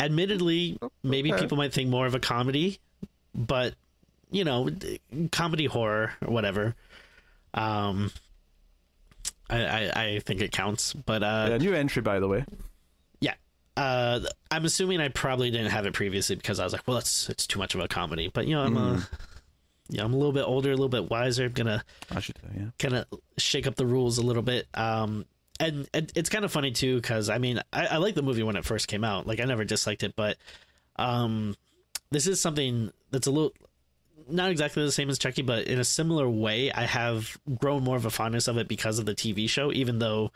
admittedly, 0.00 0.76
maybe 1.04 1.32
people 1.32 1.56
might 1.56 1.72
think 1.72 1.88
more 1.88 2.06
of 2.06 2.16
a 2.16 2.18
comedy, 2.18 2.80
but 3.32 3.74
you 4.30 4.44
know, 4.44 4.68
comedy 5.32 5.66
horror 5.66 6.12
or 6.24 6.32
whatever. 6.32 6.74
Um, 7.54 8.10
I, 9.50 9.64
I, 9.64 10.02
I 10.02 10.18
think 10.20 10.40
it 10.40 10.52
counts, 10.52 10.92
but 10.92 11.22
uh, 11.22 11.48
yeah, 11.50 11.58
new 11.58 11.74
entry 11.74 12.02
by 12.02 12.20
the 12.20 12.28
way. 12.28 12.44
Yeah, 13.20 13.34
uh, 13.76 14.20
I'm 14.50 14.64
assuming 14.64 15.00
I 15.00 15.08
probably 15.08 15.50
didn't 15.50 15.70
have 15.70 15.86
it 15.86 15.94
previously 15.94 16.36
because 16.36 16.60
I 16.60 16.64
was 16.64 16.72
like, 16.72 16.86
well, 16.86 16.98
it's 16.98 17.28
it's 17.30 17.46
too 17.46 17.58
much 17.58 17.74
of 17.74 17.80
a 17.80 17.88
comedy, 17.88 18.30
but 18.32 18.46
you 18.46 18.54
know, 18.54 18.62
I'm 18.62 18.74
mm. 18.74 18.98
a 18.98 19.08
yeah, 19.90 20.04
I'm 20.04 20.12
a 20.12 20.16
little 20.16 20.32
bit 20.32 20.42
older, 20.42 20.70
a 20.70 20.74
little 20.74 20.88
bit 20.88 21.10
wiser. 21.10 21.46
I'm 21.46 21.52
gonna 21.52 21.82
I 22.10 22.20
should 22.20 22.36
yeah. 22.54 22.66
kind 22.78 22.94
of 22.94 23.06
shake 23.38 23.66
up 23.66 23.76
the 23.76 23.86
rules 23.86 24.18
a 24.18 24.22
little 24.22 24.42
bit. 24.42 24.66
Um, 24.74 25.24
and, 25.60 25.88
and 25.92 26.12
it's 26.14 26.28
kind 26.28 26.44
of 26.44 26.52
funny 26.52 26.70
too 26.70 26.96
because 26.96 27.30
I 27.30 27.38
mean 27.38 27.60
I, 27.72 27.86
I 27.86 27.96
like 27.96 28.14
the 28.14 28.22
movie 28.22 28.42
when 28.42 28.56
it 28.56 28.64
first 28.64 28.86
came 28.86 29.02
out. 29.02 29.26
Like 29.26 29.40
I 29.40 29.44
never 29.44 29.64
disliked 29.64 30.02
it, 30.02 30.14
but 30.14 30.36
um, 30.96 31.56
this 32.10 32.26
is 32.26 32.40
something 32.40 32.92
that's 33.10 33.26
a 33.26 33.30
little 33.30 33.52
not 34.28 34.50
exactly 34.50 34.84
the 34.84 34.92
same 34.92 35.08
as 35.10 35.18
Chucky, 35.18 35.42
but 35.42 35.66
in 35.66 35.78
a 35.78 35.84
similar 35.84 36.28
way, 36.28 36.70
I 36.70 36.82
have 36.82 37.36
grown 37.58 37.82
more 37.84 37.96
of 37.96 38.04
a 38.04 38.10
fondness 38.10 38.48
of 38.48 38.58
it 38.58 38.68
because 38.68 38.98
of 38.98 39.06
the 39.06 39.14
TV 39.14 39.48
show. 39.48 39.72
Even 39.72 39.98
though, 39.98 40.32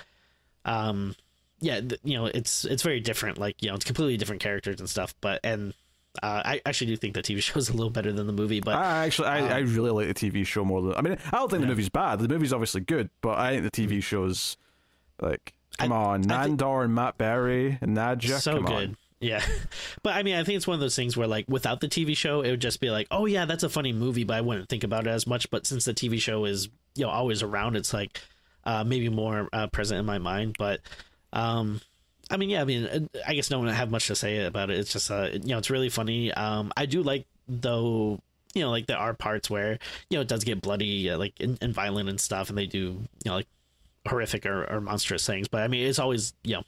um, 0.65 1.15
yeah, 1.61 1.81
you 2.03 2.17
know, 2.17 2.27
it's 2.27 2.65
it's 2.65 2.83
very 2.83 3.01
different. 3.01 3.39
Like 3.39 3.63
you 3.63 3.69
know, 3.69 3.75
it's 3.75 3.85
completely 3.85 4.17
different 4.17 4.43
characters 4.43 4.81
and 4.81 4.89
stuff. 4.89 5.15
But 5.21 5.41
and 5.45 5.75
uh, 6.23 6.43
I 6.45 6.61
actually 6.67 6.89
do 6.89 6.97
think 6.97 7.15
the 7.15 7.23
TV 7.23 7.43
show 7.43 7.59
is 7.59 7.69
a 7.69 7.73
little 7.73 7.91
better 7.91 8.13
than 8.13 8.27
the 8.27 8.33
movie, 8.33 8.61
but 8.61 8.75
I 8.75 9.07
actually 9.07 9.29
I, 9.29 9.41
um, 9.41 9.53
I 9.53 9.59
really 9.59 9.91
like 9.91 10.15
the 10.15 10.31
TV 10.31 10.47
show 10.47 10.65
more 10.65 10.83
than 10.83 10.95
I 10.95 11.01
mean 11.01 11.19
I 11.33 11.39
don't 11.39 11.51
think 11.51 11.61
yeah. 11.61 11.67
the 11.67 11.73
movie's 11.73 11.89
bad. 11.89 12.19
The 12.19 12.29
movie's 12.29 12.53
obviously 12.53 12.83
good, 12.83 13.11
but 13.21 13.39
I 13.39 13.53
think 13.53 13.73
the 13.73 13.87
TV 13.87 13.99
mm. 13.99 14.03
show's 14.03 14.57
like 15.21 15.55
come 15.79 15.93
I, 15.93 15.97
on, 15.97 16.25
Nandor 16.25 16.49
think, 16.49 16.85
and 16.85 16.95
Matt 16.95 17.19
Berry 17.19 17.79
and 17.81 17.97
Nadja, 17.97 18.41
so 18.41 18.57
come 18.57 18.65
good. 18.65 18.89
On. 18.91 18.97
Yeah, 19.23 19.43
but 20.03 20.17
I 20.17 20.23
mean, 20.25 20.35
I 20.35 20.45
think 20.45 20.57
it's 20.57 20.67
one 20.67 20.75
of 20.75 20.81
those 20.81 20.97
things 20.97 21.17
where, 21.17 21.29
like, 21.29 21.47
without 21.49 21.81
the 21.81 21.89
TV 21.89 22.17
show, 22.17 22.43
it 22.43 22.51
would 22.51 22.61
just 22.61 22.81
be 22.81 22.91
like, 22.91 23.07
oh 23.11 23.25
yeah, 23.25 23.45
that's 23.45 23.63
a 23.63 23.69
funny 23.69 23.93
movie, 23.93 24.25
but 24.25 24.37
I 24.37 24.41
wouldn't 24.41 24.69
think 24.69 24.85
about 24.85 25.07
it 25.07 25.11
as 25.11 25.27
much. 25.27 25.49
But 25.49 25.67
since 25.67 25.85
the 25.85 25.95
TV 25.95 26.21
show 26.21 26.45
is, 26.45 26.69
you 26.97 27.05
know, 27.05 27.11
always 27.11 27.43
around, 27.43 27.77
it's 27.77 27.95
like 27.95 28.21
uh, 28.65 28.85
maybe 28.85 29.09
more 29.09 29.49
uh, 29.53 29.69
present 29.69 30.01
in 30.01 30.07
my 30.07 30.19
mind. 30.19 30.57
But 30.59 30.81
um, 31.33 31.81
I 32.31 32.37
mean, 32.37 32.51
yeah, 32.51 32.63
I 32.63 32.65
mean, 32.65 32.87
uh, 32.87 33.19
I 33.27 33.35
guess 33.35 33.51
no 33.51 33.61
one 33.61 33.69
have 33.69 33.91
much 33.91 34.09
to 34.09 34.17
say 34.17 34.45
about 34.45 34.71
it. 34.71 34.79
It's 34.79 34.93
just, 34.93 35.11
uh, 35.11 35.29
you 35.33 35.41
know, 35.49 35.59
it's 35.59 35.71
really 35.71 35.89
funny. 35.89 36.33
Um, 36.33 36.73
I 36.77 36.87
do 36.87 37.03
like 37.03 37.27
though, 37.47 38.21
you 38.55 38.63
know, 38.63 38.71
like 38.71 38.87
there 38.87 38.99
are 38.99 39.15
parts 39.15 39.49
where 39.49 39.79
you 40.11 40.19
know 40.19 40.23
it 40.23 40.29
does 40.29 40.43
get 40.43 40.61
bloody, 40.61 41.11
uh, 41.11 41.17
like 41.17 41.35
and, 41.41 41.59
and, 41.63 41.73
violent 41.73 42.09
and 42.09 42.21
stuff, 42.21 42.49
and 42.49 42.59
they 42.59 42.67
do, 42.67 42.79
you 42.79 43.07
know, 43.27 43.35
like 43.35 43.49
horrific 44.09 44.47
or, 44.47 44.65
or 44.65 44.81
monstrous 44.81 45.25
things. 45.27 45.47
But 45.47 45.63
I 45.63 45.69
mean, 45.69 45.87
it's 45.87 45.99
always, 45.99 46.35
you 46.43 46.55
know, 46.55 46.65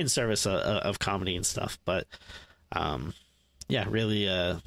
in 0.00 0.08
service 0.08 0.46
of, 0.46 0.54
of 0.54 0.98
comedy 0.98 1.36
and 1.36 1.46
stuff. 1.46 1.78
But, 1.84 2.06
um, 2.72 3.14
yeah, 3.68 3.86
really, 3.88 4.28
uh, 4.28 4.58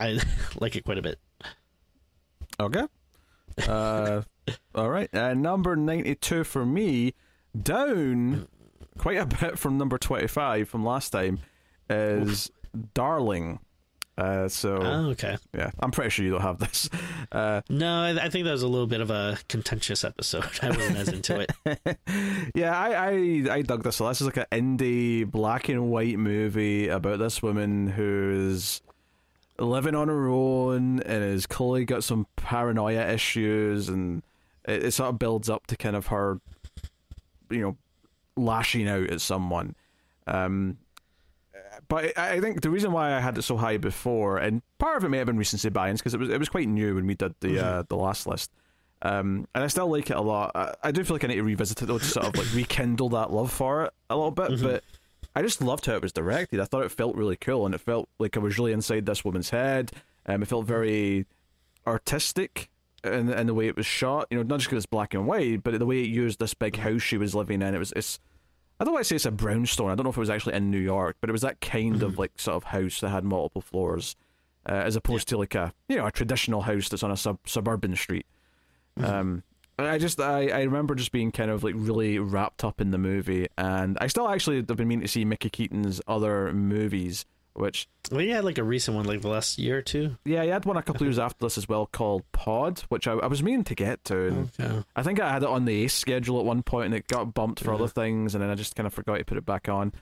I 0.00 0.18
like 0.60 0.76
it 0.76 0.84
quite 0.84 0.98
a 0.98 1.02
bit. 1.02 1.18
Okay. 2.58 2.86
Uh, 3.66 4.22
all 4.74 4.90
right. 4.90 5.12
Uh, 5.14 5.34
number 5.34 5.76
ninety-two 5.76 6.44
for 6.44 6.64
me 6.64 7.14
Down 7.60 8.48
quite 8.98 9.18
a 9.18 9.26
bit 9.26 9.58
from 9.58 9.78
number 9.78 9.98
25 9.98 10.68
from 10.68 10.84
last 10.84 11.10
time 11.10 11.40
is 11.88 12.50
Darling. 12.94 13.60
Uh, 14.18 14.48
so 14.48 14.76
Oh, 14.82 15.10
okay. 15.10 15.36
yeah, 15.54 15.70
I'm 15.80 15.90
pretty 15.90 16.08
sure 16.10 16.24
you 16.24 16.30
don't 16.32 16.40
have 16.42 16.58
this. 16.58 16.88
Uh, 17.32 17.60
No, 17.68 18.00
I, 18.02 18.26
I 18.26 18.28
think 18.30 18.44
that 18.44 18.52
was 18.52 18.62
a 18.62 18.68
little 18.68 18.86
bit 18.86 19.00
of 19.00 19.10
a 19.10 19.36
contentious 19.48 20.04
episode. 20.04 20.44
I 20.62 20.70
wasn't 20.70 20.96
as 20.96 21.08
into 21.08 21.40
it. 21.40 21.98
yeah, 22.54 22.78
I, 22.78 22.92
I 23.10 23.54
I 23.56 23.62
dug 23.62 23.82
this. 23.82 23.96
So 23.96 24.08
this 24.08 24.20
is 24.20 24.26
like 24.28 24.46
an 24.50 24.78
indie 24.78 25.28
black 25.30 25.68
and 25.68 25.90
white 25.90 26.18
movie 26.18 26.88
about 26.88 27.18
this 27.18 27.42
woman 27.42 27.88
who's 27.88 28.80
living 29.58 29.94
on 29.94 30.08
her 30.08 30.28
own 30.28 31.00
and 31.00 31.22
has 31.24 31.46
clearly 31.46 31.84
got 31.84 32.04
some 32.04 32.26
paranoia 32.36 33.06
issues, 33.12 33.88
and 33.88 34.22
it, 34.64 34.84
it 34.86 34.90
sort 34.92 35.10
of 35.10 35.18
builds 35.18 35.50
up 35.50 35.66
to 35.66 35.76
kind 35.76 35.96
of 35.96 36.06
her, 36.06 36.40
you 37.50 37.60
know, 37.60 37.76
lashing 38.36 38.88
out 38.88 39.10
at 39.10 39.20
someone. 39.20 39.74
Um, 40.28 40.78
but 41.88 42.16
I 42.18 42.34
I 42.34 42.40
think 42.40 42.60
the 42.62 42.70
reason 42.70 42.92
why 42.92 43.14
I 43.14 43.20
had 43.20 43.36
it 43.38 43.42
so 43.42 43.56
high 43.56 43.76
before, 43.76 44.38
and 44.38 44.62
part 44.78 44.96
of 44.96 45.04
it 45.04 45.08
may 45.08 45.18
have 45.18 45.26
been 45.26 45.38
recency 45.38 45.68
bias 45.68 46.00
because 46.00 46.14
it 46.14 46.20
was 46.20 46.28
it 46.28 46.38
was 46.38 46.48
quite 46.48 46.68
new 46.68 46.94
when 46.94 47.06
we 47.06 47.14
did 47.14 47.34
the 47.40 47.58
uh, 47.64 47.82
the 47.88 47.96
last 47.96 48.26
list. 48.26 48.50
Um, 49.02 49.46
and 49.54 49.62
I 49.62 49.66
still 49.66 49.88
like 49.88 50.10
it 50.10 50.16
a 50.16 50.20
lot. 50.22 50.52
I, 50.54 50.74
I 50.84 50.90
do 50.90 51.04
feel 51.04 51.16
like 51.16 51.24
I 51.24 51.28
need 51.28 51.34
to 51.36 51.42
revisit 51.42 51.82
it 51.82 51.86
though 51.86 51.98
to 51.98 52.04
sort 52.04 52.26
of 52.26 52.36
like 52.36 52.54
rekindle 52.54 53.10
that 53.10 53.30
love 53.30 53.52
for 53.52 53.84
it 53.84 53.92
a 54.08 54.16
little 54.16 54.30
bit. 54.30 54.50
But 54.62 54.84
I 55.34 55.42
just 55.42 55.60
loved 55.60 55.84
how 55.84 55.94
it 55.94 56.02
was 56.02 56.12
directed. 56.12 56.60
I 56.60 56.64
thought 56.64 56.82
it 56.84 56.90
felt 56.90 57.14
really 57.14 57.36
cool, 57.36 57.66
and 57.66 57.74
it 57.74 57.80
felt 57.80 58.08
like 58.18 58.36
I 58.36 58.40
was 58.40 58.58
really 58.58 58.72
inside 58.72 59.04
this 59.04 59.22
woman's 59.24 59.50
head. 59.50 59.92
Um, 60.24 60.42
it 60.42 60.48
felt 60.48 60.66
very 60.66 61.26
artistic 61.86 62.70
in, 63.04 63.28
in 63.28 63.46
the 63.46 63.54
way 63.54 63.68
it 63.68 63.76
was 63.76 63.86
shot. 63.86 64.28
You 64.30 64.38
know, 64.38 64.42
not 64.42 64.60
just 64.60 64.70
because 64.70 64.84
it's 64.84 64.90
black 64.90 65.14
and 65.14 65.26
white, 65.26 65.62
but 65.62 65.78
the 65.78 65.86
way 65.86 66.00
it 66.00 66.08
used 66.08 66.40
this 66.40 66.54
big 66.54 66.76
house 66.76 67.02
she 67.02 67.18
was 67.18 67.34
living 67.34 67.62
in. 67.62 67.74
It 67.74 67.78
was 67.78 67.92
it's. 67.94 68.18
I 68.78 68.84
don't 68.84 68.92
want 68.92 69.04
to 69.04 69.08
say 69.08 69.16
it's 69.16 69.24
a 69.24 69.30
brownstone. 69.30 69.90
I 69.90 69.94
don't 69.94 70.04
know 70.04 70.10
if 70.10 70.16
it 70.16 70.20
was 70.20 70.30
actually 70.30 70.54
in 70.54 70.70
New 70.70 70.78
York, 70.78 71.16
but 71.20 71.30
it 71.30 71.32
was 71.32 71.42
that 71.42 71.60
kind 71.60 72.02
of 72.02 72.18
like 72.18 72.32
sort 72.36 72.56
of 72.56 72.64
house 72.64 73.00
that 73.00 73.08
had 73.08 73.24
multiple 73.24 73.62
floors, 73.62 74.16
uh, 74.68 74.72
as 74.72 74.96
opposed 74.96 75.28
to 75.28 75.38
like 75.38 75.54
a 75.54 75.72
you 75.88 75.96
know 75.96 76.06
a 76.06 76.10
traditional 76.12 76.62
house 76.62 76.88
that's 76.88 77.02
on 77.02 77.10
a 77.10 77.16
sub- 77.16 77.40
suburban 77.46 77.96
street. 77.96 78.26
Um, 79.02 79.42
I 79.78 79.98
just 79.98 80.20
I, 80.20 80.48
I 80.48 80.62
remember 80.62 80.94
just 80.94 81.12
being 81.12 81.32
kind 81.32 81.50
of 81.50 81.62
like 81.62 81.74
really 81.76 82.18
wrapped 82.18 82.64
up 82.64 82.80
in 82.80 82.90
the 82.90 82.98
movie, 82.98 83.46
and 83.58 83.96
I 84.00 84.06
still 84.06 84.28
actually 84.28 84.56
have 84.56 84.66
been 84.66 84.88
meaning 84.88 85.02
to 85.02 85.08
see 85.08 85.24
Mickey 85.24 85.50
Keating's 85.50 86.00
other 86.06 86.52
movies, 86.52 87.26
which 87.56 87.88
Well, 88.12 88.20
you 88.20 88.34
had 88.34 88.44
like 88.44 88.58
a 88.58 88.64
recent 88.64 88.96
one, 88.96 89.06
like 89.06 89.22
the 89.22 89.28
last 89.28 89.58
year 89.58 89.78
or 89.78 89.82
two. 89.82 90.16
yeah, 90.24 90.42
he 90.42 90.48
had 90.50 90.64
one 90.64 90.76
a 90.76 90.82
couple 90.82 91.06
years 91.06 91.18
after 91.18 91.44
this 91.46 91.56
as 91.58 91.68
well 91.68 91.86
called 91.86 92.22
Pod, 92.32 92.80
which 92.88 93.06
I, 93.08 93.12
I 93.12 93.26
was 93.26 93.42
meaning 93.42 93.64
to 93.64 93.74
get 93.74 94.04
to. 94.04 94.26
And 94.28 94.50
Okay. 94.60 94.84
I 94.94 95.02
think 95.02 95.20
I 95.20 95.32
had 95.32 95.42
it 95.42 95.48
on 95.48 95.64
the 95.64 95.82
Ace 95.84 95.94
schedule 95.94 96.38
at 96.38 96.44
one 96.44 96.62
point, 96.62 96.86
and 96.86 96.94
it 96.94 97.08
got 97.08 97.34
bumped 97.34 97.60
for 97.60 97.72
other 97.74 97.88
things, 97.88 98.34
and 98.34 98.42
then 98.42 98.50
I 98.50 98.54
just 98.54 98.76
kind 98.76 98.86
of 98.86 98.94
forgot 98.94 99.16
to 99.18 99.24
put 99.24 99.38
it 99.38 99.46
back 99.46 99.68
on. 99.68 99.92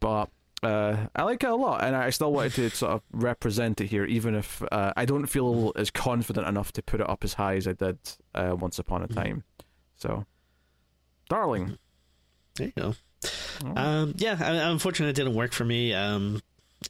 But 0.00 0.30
uh, 0.62 1.06
I 1.14 1.22
like 1.24 1.42
it 1.44 1.50
a 1.50 1.54
lot, 1.56 1.84
and 1.84 1.94
I 1.94 2.10
still 2.10 2.32
wanted 2.32 2.52
to 2.54 2.70
sort 2.76 2.92
of 2.92 3.02
represent 3.12 3.80
it 3.80 3.86
here, 3.88 4.04
even 4.04 4.34
if 4.34 4.62
uh, 4.72 4.92
I 4.96 5.04
don't 5.04 5.26
feel 5.26 5.72
as 5.76 5.90
confident 5.90 6.46
enough 6.48 6.72
to 6.72 6.82
put 6.82 7.00
it 7.00 7.08
up 7.10 7.24
as 7.24 7.34
high 7.34 7.56
as 7.56 7.66
I 7.68 7.72
did 7.72 7.98
uh, 8.34 8.56
once 8.58 8.78
upon 8.78 9.02
a 9.02 9.08
time. 9.08 9.44
So, 9.96 10.24
darling, 11.28 11.78
There 12.56 12.66
you 12.68 12.72
go. 12.76 12.94
Um, 13.74 14.14
yeah, 14.18 14.36
unfortunately, 14.70 15.10
it 15.10 15.16
didn't 15.16 15.34
work 15.34 15.52
for 15.52 15.64
me. 15.64 15.92
Um, 15.94 16.40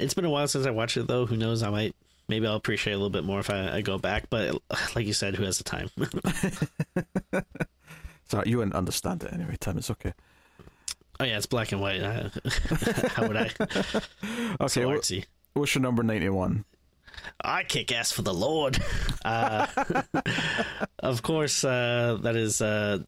it's 0.00 0.14
been 0.14 0.24
a 0.24 0.30
while 0.30 0.48
since 0.48 0.66
I 0.66 0.70
watched 0.70 0.96
it, 0.96 1.06
though. 1.06 1.26
Who 1.26 1.36
knows? 1.36 1.62
I 1.62 1.70
might, 1.70 1.94
maybe 2.28 2.46
I'll 2.46 2.56
appreciate 2.56 2.92
it 2.92 2.96
a 2.96 2.98
little 2.98 3.10
bit 3.10 3.24
more 3.24 3.40
if 3.40 3.50
I, 3.50 3.76
I 3.76 3.80
go 3.80 3.98
back. 3.98 4.28
But 4.30 4.60
like 4.94 5.06
you 5.06 5.12
said, 5.12 5.34
who 5.36 5.44
has 5.44 5.58
the 5.58 5.64
time? 5.64 5.90
sorry, 8.28 8.48
you 8.48 8.58
wouldn't 8.58 8.74
understand 8.76 9.22
it 9.22 9.32
anyway, 9.32 9.56
Tim. 9.60 9.78
It's 9.78 9.90
okay. 9.90 10.12
oh 11.20 11.24
yeah, 11.24 11.36
it's 11.36 11.46
black 11.46 11.72
and 11.72 11.80
white. 11.80 12.02
How 13.12 13.26
would 13.26 13.36
I? 13.36 13.50
Okay, 14.60 14.66
so 14.68 14.88
wh- 14.88 14.94
artsy. 14.94 15.24
what's 15.54 15.74
your 15.74 15.82
number 15.82 16.02
ninety-one? 16.02 16.64
I 17.42 17.64
kick 17.64 17.92
ass 17.92 18.12
for 18.12 18.22
the 18.22 18.34
Lord. 18.34 18.78
Uh, 19.24 19.66
of 20.98 21.22
course, 21.22 21.64
uh, 21.64 22.18
that 22.22 22.36
is 22.36 22.60
uh, 22.60 22.98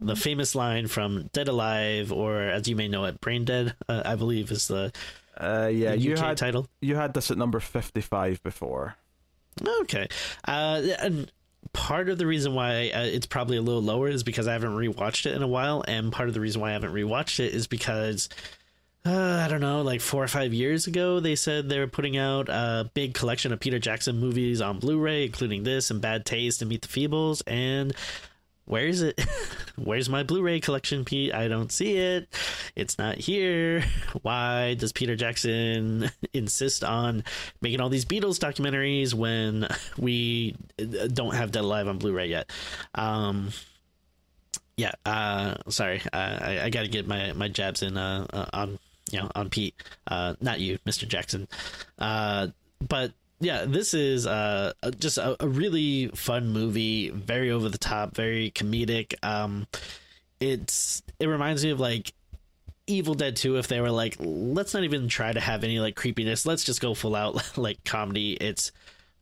the 0.00 0.14
famous 0.16 0.54
line 0.54 0.86
from 0.86 1.28
Dead 1.32 1.48
Alive, 1.48 2.12
or 2.12 2.40
as 2.40 2.68
you 2.68 2.76
may 2.76 2.86
know 2.88 3.04
it, 3.06 3.20
Brain 3.20 3.44
Dead. 3.44 3.74
Uh, 3.88 4.02
I 4.04 4.14
believe 4.14 4.50
is 4.52 4.68
the 4.68 4.92
Uh, 5.36 5.70
yeah, 5.72 5.92
UK 5.92 6.00
you 6.00 6.16
had 6.16 6.36
title. 6.36 6.68
you 6.80 6.96
had 6.96 7.14
this 7.14 7.30
at 7.30 7.38
number 7.38 7.60
fifty-five 7.60 8.42
before. 8.42 8.96
Okay. 9.80 10.08
Uh, 10.46 10.82
and 11.00 11.32
part 11.72 12.08
of 12.08 12.18
the 12.18 12.26
reason 12.26 12.54
why 12.54 12.90
uh, 12.90 13.02
it's 13.02 13.26
probably 13.26 13.56
a 13.56 13.62
little 13.62 13.82
lower 13.82 14.08
is 14.08 14.22
because 14.22 14.46
I 14.46 14.52
haven't 14.52 14.74
rewatched 14.76 15.26
it 15.26 15.34
in 15.34 15.42
a 15.42 15.48
while, 15.48 15.84
and 15.86 16.12
part 16.12 16.28
of 16.28 16.34
the 16.34 16.40
reason 16.40 16.60
why 16.60 16.70
I 16.70 16.72
haven't 16.72 16.92
rewatched 16.92 17.40
it 17.40 17.54
is 17.54 17.66
because. 17.66 18.28
Uh, 19.04 19.40
I 19.44 19.46
don't 19.46 19.60
know, 19.60 19.82
like 19.82 20.00
four 20.00 20.24
or 20.24 20.26
five 20.26 20.52
years 20.52 20.88
ago, 20.88 21.20
they 21.20 21.36
said 21.36 21.68
they 21.68 21.78
were 21.78 21.86
putting 21.86 22.16
out 22.16 22.48
a 22.48 22.90
big 22.92 23.14
collection 23.14 23.52
of 23.52 23.60
Peter 23.60 23.78
Jackson 23.78 24.18
movies 24.18 24.60
on 24.60 24.80
Blu 24.80 24.98
ray, 24.98 25.24
including 25.24 25.62
this 25.62 25.92
and 25.92 26.00
Bad 26.00 26.26
Taste 26.26 26.60
and 26.60 26.68
Meet 26.68 26.82
the 26.82 26.88
Feebles. 26.88 27.40
And 27.46 27.94
where 28.66 28.86
is 28.86 29.02
it? 29.02 29.20
Where's 29.76 30.08
my 30.08 30.22
Blu 30.22 30.42
ray 30.42 30.60
collection, 30.60 31.04
Pete? 31.04 31.34
I 31.34 31.48
don't 31.48 31.70
see 31.70 31.96
it. 31.96 32.28
It's 32.74 32.98
not 32.98 33.16
here. 33.16 33.84
Why 34.22 34.74
does 34.74 34.92
Peter 34.92 35.16
Jackson 35.16 36.10
insist 36.32 36.82
on 36.82 37.24
making 37.60 37.80
all 37.80 37.88
these 37.88 38.04
Beatles 38.04 38.38
documentaries 38.38 39.14
when 39.14 39.68
we 39.96 40.56
uh, 40.80 41.06
don't 41.08 41.34
have 41.34 41.52
Dead 41.52 41.64
Alive 41.64 41.88
on 41.88 41.98
Blu 41.98 42.12
ray 42.12 42.28
yet? 42.28 42.50
Um, 42.94 43.50
yeah, 44.76 44.92
uh, 45.06 45.54
sorry, 45.68 46.02
I, 46.12 46.60
I 46.64 46.70
got 46.70 46.82
to 46.82 46.88
get 46.88 47.06
my, 47.06 47.32
my 47.32 47.48
jabs 47.48 47.82
in 47.82 47.96
uh, 47.96 48.26
uh, 48.30 48.46
on 48.52 48.78
you 49.10 49.20
know 49.20 49.30
on 49.34 49.48
Pete, 49.48 49.74
uh, 50.06 50.34
not 50.40 50.60
you, 50.60 50.78
Mr. 50.86 51.08
Jackson. 51.08 51.48
Uh, 51.98 52.48
but 52.86 53.12
yeah, 53.40 53.64
this 53.66 53.94
is 53.94 54.26
uh, 54.26 54.72
just 54.98 55.18
a, 55.18 55.42
a 55.42 55.48
really 55.48 56.08
fun 56.08 56.48
movie, 56.48 57.10
very 57.10 57.50
over 57.50 57.68
the 57.68 57.78
top, 57.78 58.14
very 58.14 58.50
comedic. 58.50 59.14
Um, 59.24 59.66
it's 60.40 61.02
it 61.18 61.26
reminds 61.26 61.64
me 61.64 61.70
of 61.70 61.80
like 61.80 62.12
Evil 62.86 63.14
Dead 63.14 63.36
2 63.36 63.56
if 63.58 63.68
they 63.68 63.80
were 63.80 63.90
like, 63.90 64.16
let's 64.18 64.72
not 64.72 64.84
even 64.84 65.08
try 65.08 65.32
to 65.32 65.40
have 65.40 65.64
any 65.64 65.80
like 65.80 65.96
creepiness. 65.96 66.46
Let's 66.46 66.64
just 66.64 66.80
go 66.80 66.94
full 66.94 67.14
out 67.14 67.52
like 67.58 67.82
comedy. 67.84 68.34
It's 68.34 68.72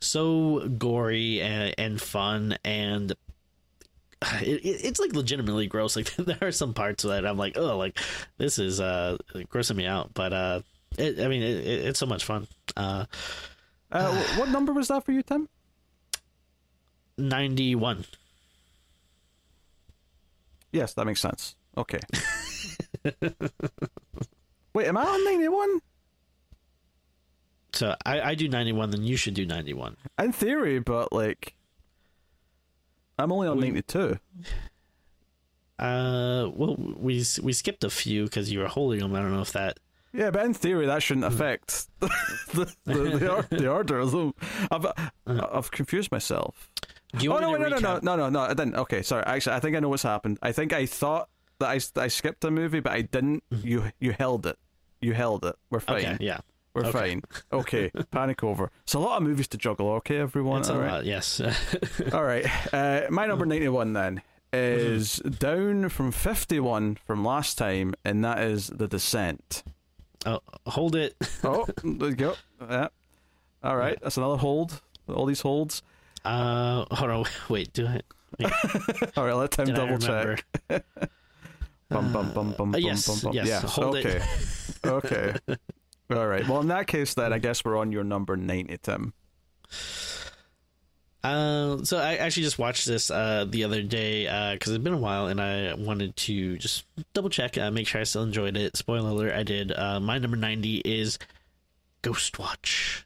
so 0.00 0.68
gory 0.68 1.40
and, 1.40 1.74
and 1.78 2.00
fun 2.00 2.58
and 2.64 3.10
it, 4.42 4.64
it, 4.64 4.84
it's 4.84 5.00
like 5.00 5.12
legitimately 5.12 5.66
gross. 5.66 5.96
Like 6.04 6.14
there 6.16 6.38
are 6.42 6.52
some 6.52 6.74
parts 6.74 7.04
that 7.04 7.26
I'm 7.26 7.38
like, 7.38 7.56
oh, 7.56 7.76
like 7.78 7.98
this 8.36 8.58
is 8.58 8.80
uh 8.80 9.16
grossing 9.34 9.76
me 9.76 9.86
out. 9.86 10.12
But 10.14 10.32
uh, 10.32 10.60
it, 10.98 11.20
I 11.20 11.28
mean, 11.28 11.42
it, 11.42 11.56
it, 11.56 11.86
it's 11.86 11.98
so 11.98 12.06
much 12.06 12.24
fun. 12.24 12.46
Uh, 12.76 13.06
Uh, 13.94 14.12
what 14.36 14.48
number 14.50 14.72
was 14.72 14.88
that 14.88 15.04
for 15.04 15.12
you, 15.12 15.22
Tim? 15.22 15.48
ninety 17.16 17.74
one. 17.76 18.04
Yes, 20.72 20.94
that 20.94 21.06
makes 21.06 21.20
sense. 21.20 21.54
Okay. 21.76 22.00
Wait, 24.74 24.86
am 24.88 24.96
I 24.96 25.04
on 25.04 25.24
ninety-one? 25.24 25.80
So 27.72 27.94
I, 28.04 28.20
I 28.20 28.34
do 28.34 28.48
ninety 28.48 28.72
one. 28.72 28.90
Then 28.90 29.04
you 29.04 29.16
should 29.16 29.34
do 29.34 29.46
ninety 29.46 29.72
one. 29.74 29.96
In 30.18 30.32
theory, 30.32 30.80
but 30.80 31.12
like, 31.12 31.54
I'm 33.18 33.30
only 33.30 33.46
on 33.46 33.58
We- 33.58 33.66
ninety-two. 33.68 34.18
Uh, 35.78 36.50
well, 36.54 36.76
we 36.78 37.24
we 37.42 37.52
skipped 37.52 37.84
a 37.84 37.90
few 37.90 38.24
because 38.24 38.50
you 38.50 38.58
were 38.58 38.68
holding 38.68 38.98
them. 39.00 39.14
I 39.14 39.20
don't 39.20 39.32
know 39.32 39.40
if 39.42 39.52
that. 39.52 39.78
Yeah, 40.14 40.30
but 40.30 40.44
in 40.46 40.54
theory, 40.54 40.86
that 40.86 41.02
shouldn't 41.02 41.26
Hmm. 41.26 41.32
affect 41.34 41.88
the 42.00 42.08
the, 42.52 42.72
the, 42.84 43.28
or- 43.34 43.42
the 43.50 43.68
order. 43.68 44.00
I've 44.00 44.84
Uh-huh. 44.86 45.48
I've 45.52 45.70
confused 45.72 46.12
myself. 46.12 46.70
Do 47.16 47.24
you 47.24 47.30
oh 47.30 47.34
want 47.34 47.42
no, 47.42 47.52
me 47.52 47.58
wait, 47.64 47.74
to 47.76 47.80
no, 47.80 47.94
no, 47.94 47.98
no, 48.00 48.16
no, 48.16 48.16
no, 48.16 48.28
no! 48.30 48.40
I 48.40 48.54
didn't. 48.54 48.76
Okay, 48.76 49.02
sorry. 49.02 49.24
Actually, 49.26 49.56
I 49.56 49.60
think 49.60 49.76
I 49.76 49.80
know 49.80 49.88
what's 49.88 50.02
happened. 50.04 50.38
I 50.42 50.52
think 50.52 50.72
I 50.72 50.86
thought 50.86 51.28
that 51.58 51.68
I, 51.68 52.00
I 52.00 52.08
skipped 52.08 52.44
a 52.44 52.50
movie, 52.50 52.80
but 52.80 52.92
I 52.92 53.02
didn't. 53.02 53.42
You 53.50 53.90
you 54.00 54.12
held 54.12 54.46
it. 54.46 54.56
You 55.00 55.14
held 55.14 55.44
it. 55.44 55.54
We're 55.70 55.80
fine. 55.80 56.02
Mm-hmm. 56.02 56.14
Okay, 56.14 56.24
yeah, 56.24 56.38
We're 56.74 56.86
okay. 56.86 56.98
fine. 56.98 57.22
Okay, 57.52 57.90
panic 58.10 58.42
over. 58.42 58.70
It's 58.84 58.94
a 58.94 58.98
lot 58.98 59.16
of 59.18 59.22
movies 59.22 59.48
to 59.48 59.58
juggle. 59.58 59.90
Okay, 60.00 60.18
everyone. 60.18 60.60
it's 60.60 60.68
a 60.70 60.74
All 60.74 60.80
right. 60.80 60.92
lot. 60.92 61.04
Yes. 61.04 61.40
All 62.12 62.24
right. 62.24 62.44
Uh, 62.72 63.02
my 63.10 63.24
Mm. 63.26 63.28
number 63.28 63.46
91 63.46 63.92
then 63.92 64.22
is 64.52 65.16
down 65.16 65.88
from 65.90 66.10
51 66.12 66.96
from 67.06 67.24
last 67.24 67.58
time, 67.58 67.94
and 68.04 68.24
that 68.24 68.38
is 68.40 68.68
The 68.68 68.86
Descent. 68.88 69.62
Oh, 70.26 70.40
hold 70.66 70.96
it. 70.96 71.14
Oh, 71.44 71.66
there 71.82 72.08
you 72.10 72.14
go. 72.16 72.34
Yeah. 72.60 72.88
All 73.62 73.76
right. 73.76 73.98
That's 74.02 74.16
another 74.16 74.36
hold. 74.36 74.80
All 75.08 75.26
these 75.26 75.40
holds. 75.42 75.82
Uh, 76.24 76.84
hold 76.90 77.10
on. 77.10 77.24
Wait. 77.48 77.72
Do 77.72 77.86
I? 77.86 78.00
Wait, 78.38 78.52
All 79.16 79.24
right. 79.26 79.34
Let 79.34 79.50
Tim 79.52 79.66
did 79.66 79.74
double 79.76 79.98
check. 79.98 80.44
Bum, 81.90 82.12
bum, 82.12 82.32
bum, 82.32 82.54
bum, 82.56 82.74
Uh, 82.74 82.78
yes, 82.78 83.06
bum, 83.06 83.18
bum. 83.22 83.32
yes, 83.34 83.46
Yes. 83.46 83.62
hold 83.62 83.96
it. 83.96 84.06
okay. 84.06 85.34
okay. 85.46 85.58
All 86.10 86.26
right. 86.26 86.46
Well, 86.48 86.60
in 86.60 86.68
that 86.68 86.86
case, 86.86 87.14
then 87.14 87.32
I 87.32 87.38
guess 87.38 87.64
we're 87.64 87.76
on 87.76 87.92
your 87.92 88.04
number 88.04 88.36
90, 88.36 88.78
Tim. 88.78 89.12
Uh, 91.24 91.82
so 91.84 91.96
I 91.96 92.16
actually 92.16 92.42
just 92.42 92.58
watched 92.58 92.84
this 92.86 93.10
uh, 93.10 93.46
the 93.48 93.64
other 93.64 93.82
day 93.82 94.24
because 94.52 94.74
it's 94.74 94.84
been 94.84 94.92
a 94.92 94.98
while, 94.98 95.26
and 95.28 95.40
I 95.40 95.72
wanted 95.72 96.14
to 96.16 96.58
just 96.58 96.84
double 97.14 97.30
check, 97.30 97.56
uh, 97.56 97.70
make 97.70 97.86
sure 97.86 98.02
I 98.02 98.04
still 98.04 98.24
enjoyed 98.24 98.58
it. 98.58 98.76
Spoiler 98.76 99.08
alert: 99.08 99.32
I 99.32 99.42
did. 99.42 99.72
Uh, 99.72 100.00
my 100.00 100.18
number 100.18 100.36
ninety 100.36 100.82
is 100.84 101.18
Ghostwatch, 102.02 103.04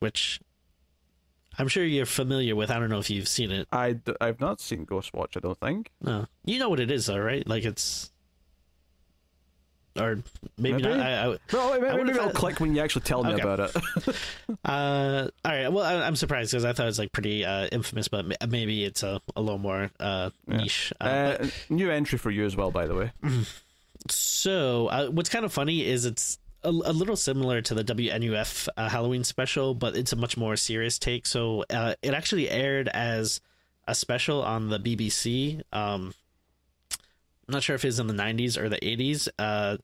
which 0.00 0.40
I'm 1.56 1.68
sure 1.68 1.84
you're 1.84 2.06
familiar 2.06 2.56
with. 2.56 2.72
I 2.72 2.80
don't 2.80 2.90
know 2.90 2.98
if 2.98 3.08
you've 3.08 3.28
seen 3.28 3.52
it. 3.52 3.68
I 3.70 3.92
d- 3.92 4.14
I've 4.20 4.40
not 4.40 4.60
seen 4.60 4.84
Ghostwatch. 4.84 5.36
I 5.36 5.40
don't 5.40 5.60
think. 5.60 5.90
No, 6.02 6.26
you 6.44 6.58
know 6.58 6.68
what 6.68 6.80
it 6.80 6.90
is, 6.90 7.06
though, 7.06 7.18
right? 7.18 7.46
Like 7.46 7.64
it's, 7.64 8.10
or 9.98 10.22
maybe, 10.56 10.82
Maybe. 10.82 10.82
not. 10.82 11.00
I, 11.00 11.26
I, 11.32 11.36
No, 11.52 11.70
maybe, 11.72 11.82
would've 11.82 12.06
maybe 12.06 12.10
it'll 12.18 12.30
click 12.30 12.60
when 12.60 12.74
you 12.74 12.80
actually 12.82 13.02
tell 13.02 13.24
me 13.24 13.32
Okay. 13.34 13.42
about 13.42 13.60
it. 13.60 14.16
Uh, 14.64 15.28
all 15.44 15.50
right. 15.52 15.68
Well, 15.68 15.84
I, 15.84 16.06
I'm 16.06 16.16
surprised 16.16 16.50
because 16.52 16.64
I 16.64 16.72
thought 16.72 16.84
it 16.84 16.86
was 16.86 16.98
like 16.98 17.12
pretty 17.12 17.44
uh, 17.44 17.66
infamous, 17.72 18.08
but 18.08 18.26
maybe 18.48 18.84
it's 18.84 19.02
a, 19.02 19.20
a 19.34 19.40
little 19.40 19.58
more 19.58 19.90
uh, 19.98 20.30
niche. 20.46 20.92
Uh, 21.00 21.04
uh, 21.04 21.46
new 21.70 21.90
entry 21.90 22.18
for 22.18 22.30
you 22.30 22.44
as 22.44 22.56
well, 22.56 22.70
by 22.70 22.86
the 22.86 22.94
way. 22.94 23.10
so, 24.08 24.86
uh, 24.88 25.06
what's 25.08 25.28
kind 25.28 25.44
of 25.44 25.52
funny 25.52 25.84
is 25.84 26.04
it's 26.04 26.38
a, 26.62 26.68
a 26.68 26.92
little 26.92 27.16
similar 27.16 27.60
to 27.62 27.74
the 27.74 27.84
WNUF 27.84 28.68
uh, 28.76 28.88
Halloween 28.88 29.24
special, 29.24 29.74
but 29.74 29.96
it's 29.96 30.12
a 30.12 30.16
much 30.16 30.36
more 30.36 30.56
serious 30.56 30.98
take. 30.98 31.26
So, 31.26 31.64
uh, 31.70 31.94
it 32.02 32.14
actually 32.14 32.48
aired 32.50 32.88
as 32.88 33.40
a 33.88 33.94
special 33.94 34.42
on 34.42 34.68
the 34.68 34.78
BBC. 34.78 35.62
Um, 35.72 36.14
I'm 37.50 37.54
not 37.54 37.64
sure 37.64 37.74
if 37.74 37.84
it's 37.84 37.98
in 37.98 38.06
the 38.06 38.14
90s 38.14 38.56
or 38.56 38.68
the 38.68 38.78
80s. 38.78 39.28
Uh, 39.38 39.76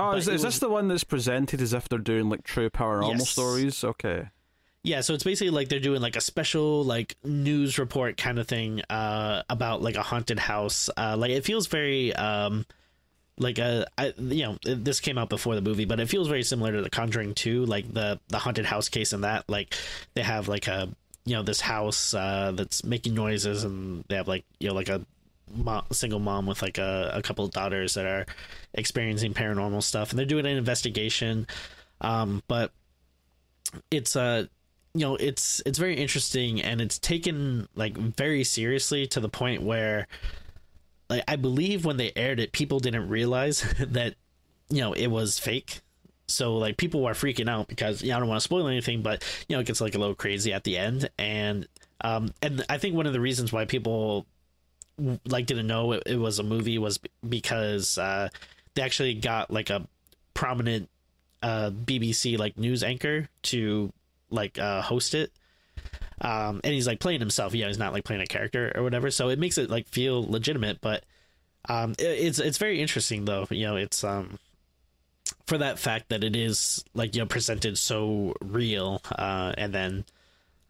Oh, 0.00 0.10
But 0.12 0.18
is, 0.18 0.28
was- 0.28 0.42
this 0.42 0.58
the 0.60 0.68
one 0.68 0.86
that's 0.88 1.02
presented 1.04 1.60
as 1.60 1.72
if 1.72 1.88
they're 1.88 1.98
doing 1.98 2.28
like 2.28 2.44
true 2.44 2.70
paranormal 2.70 3.18
Yes. 3.18 3.30
stories? 3.30 3.82
Okay. 3.84 4.28
Yeah, 4.84 5.00
so 5.00 5.12
it's 5.14 5.24
basically 5.24 5.50
like 5.50 5.68
they're 5.68 5.80
doing 5.80 6.00
like 6.00 6.14
a 6.14 6.20
special 6.20 6.84
like 6.84 7.16
news 7.24 7.78
report 7.80 8.16
kind 8.16 8.38
of 8.38 8.46
thing 8.46 8.80
uh 8.90 9.42
about 9.50 9.82
like 9.82 9.96
a 9.96 10.02
haunted 10.02 10.38
house. 10.38 10.88
Uh 10.96 11.16
like 11.16 11.30
it 11.32 11.44
feels 11.44 11.66
very 11.66 12.14
um 12.14 12.64
like 13.38 13.58
a 13.58 13.86
I, 13.98 14.12
you 14.18 14.44
know 14.44 14.58
this 14.62 15.00
came 15.00 15.18
out 15.18 15.28
before 15.28 15.56
the 15.56 15.60
movie, 15.62 15.84
but 15.84 15.98
it 15.98 16.08
feels 16.08 16.28
very 16.28 16.44
similar 16.44 16.72
to 16.72 16.82
The 16.82 16.90
Conjuring 16.90 17.34
2, 17.34 17.66
like 17.66 17.92
the 17.92 18.20
the 18.28 18.38
haunted 18.38 18.66
house 18.66 18.88
case 18.88 19.12
in 19.12 19.22
that 19.22 19.44
like 19.48 19.74
they 20.14 20.22
have 20.22 20.46
like 20.46 20.68
a 20.68 20.88
you 21.24 21.34
know 21.34 21.42
this 21.42 21.60
house 21.60 22.14
uh 22.14 22.52
that's 22.54 22.84
making 22.84 23.14
noises 23.14 23.64
and 23.64 24.04
they 24.08 24.14
have 24.14 24.28
like 24.28 24.44
you 24.60 24.68
know 24.68 24.74
like 24.74 24.88
a 24.88 25.04
mo- 25.54 25.84
single 25.92 26.20
mom 26.20 26.46
with 26.46 26.62
like 26.62 26.78
a, 26.78 27.12
a 27.14 27.22
couple 27.22 27.44
of 27.44 27.50
daughters 27.50 27.94
that 27.94 28.06
are 28.06 28.26
experiencing 28.74 29.34
paranormal 29.34 29.82
stuff 29.82 30.10
and 30.10 30.18
they're 30.18 30.26
doing 30.26 30.46
an 30.46 30.56
investigation. 30.56 31.46
Um 32.00 32.42
but 32.48 32.72
it's 33.90 34.16
uh 34.16 34.46
you 34.94 35.00
know 35.00 35.16
it's 35.16 35.60
it's 35.66 35.78
very 35.78 35.96
interesting 35.96 36.60
and 36.62 36.80
it's 36.80 36.98
taken 36.98 37.68
like 37.74 37.96
very 37.96 38.44
seriously 38.44 39.06
to 39.06 39.20
the 39.20 39.28
point 39.28 39.62
where 39.62 40.06
like 41.10 41.22
i 41.28 41.36
believe 41.36 41.84
when 41.84 41.98
they 41.98 42.12
aired 42.16 42.40
it 42.40 42.52
people 42.52 42.80
didn't 42.80 43.08
realize 43.08 43.60
that 43.78 44.14
you 44.70 44.80
know 44.80 44.92
it 44.92 45.08
was 45.08 45.38
fake. 45.38 45.80
So 46.30 46.56
like 46.58 46.76
people 46.76 47.02
were 47.02 47.12
freaking 47.12 47.48
out 47.48 47.68
because 47.68 48.02
yeah 48.02 48.16
i 48.16 48.18
don't 48.18 48.28
want 48.28 48.40
to 48.40 48.44
spoil 48.44 48.68
anything 48.68 49.02
but 49.02 49.24
you 49.48 49.56
know 49.56 49.60
it 49.60 49.66
gets 49.66 49.80
like 49.80 49.94
a 49.94 49.98
little 49.98 50.14
crazy 50.14 50.52
at 50.52 50.64
the 50.64 50.76
end. 50.76 51.08
And 51.18 51.66
um 52.02 52.32
and 52.42 52.64
i 52.68 52.78
think 52.78 52.94
one 52.94 53.06
of 53.06 53.12
the 53.12 53.20
reasons 53.20 53.52
why 53.52 53.64
people 53.64 54.26
like 55.26 55.46
didn't 55.46 55.66
know 55.66 55.92
it, 55.92 56.02
it 56.06 56.16
was 56.16 56.38
a 56.38 56.42
movie 56.42 56.78
was 56.78 56.98
because 57.28 57.98
uh 57.98 58.28
they 58.74 58.82
actually 58.82 59.14
got 59.14 59.50
like 59.50 59.70
a 59.70 59.86
prominent 60.34 60.88
uh 61.42 61.70
bbc 61.70 62.38
like 62.38 62.58
news 62.58 62.82
anchor 62.82 63.28
to 63.42 63.92
like 64.30 64.58
uh 64.58 64.82
host 64.82 65.14
it. 65.14 65.32
Um 66.20 66.60
and 66.64 66.74
he's 66.74 66.86
like 66.86 67.00
playing 67.00 67.20
himself. 67.20 67.54
Yeah 67.54 67.68
he's 67.68 67.78
not 67.78 67.92
like 67.92 68.04
playing 68.04 68.22
a 68.22 68.26
character 68.26 68.72
or 68.74 68.82
whatever. 68.82 69.10
So 69.10 69.28
it 69.28 69.38
makes 69.38 69.58
it 69.58 69.70
like 69.70 69.88
feel 69.88 70.22
legitimate. 70.24 70.80
But 70.80 71.04
um 71.68 71.92
it, 71.92 72.04
it's 72.04 72.38
it's 72.38 72.58
very 72.58 72.80
interesting 72.80 73.24
though. 73.24 73.46
You 73.50 73.66
know 73.66 73.76
it's 73.76 74.02
um 74.04 74.38
for 75.46 75.58
that 75.58 75.78
fact 75.78 76.08
that 76.08 76.24
it 76.24 76.34
is 76.36 76.84
like 76.94 77.14
you 77.14 77.20
know 77.22 77.26
presented 77.26 77.78
so 77.78 78.34
real 78.42 79.00
uh 79.16 79.52
and 79.56 79.72
then 79.72 80.04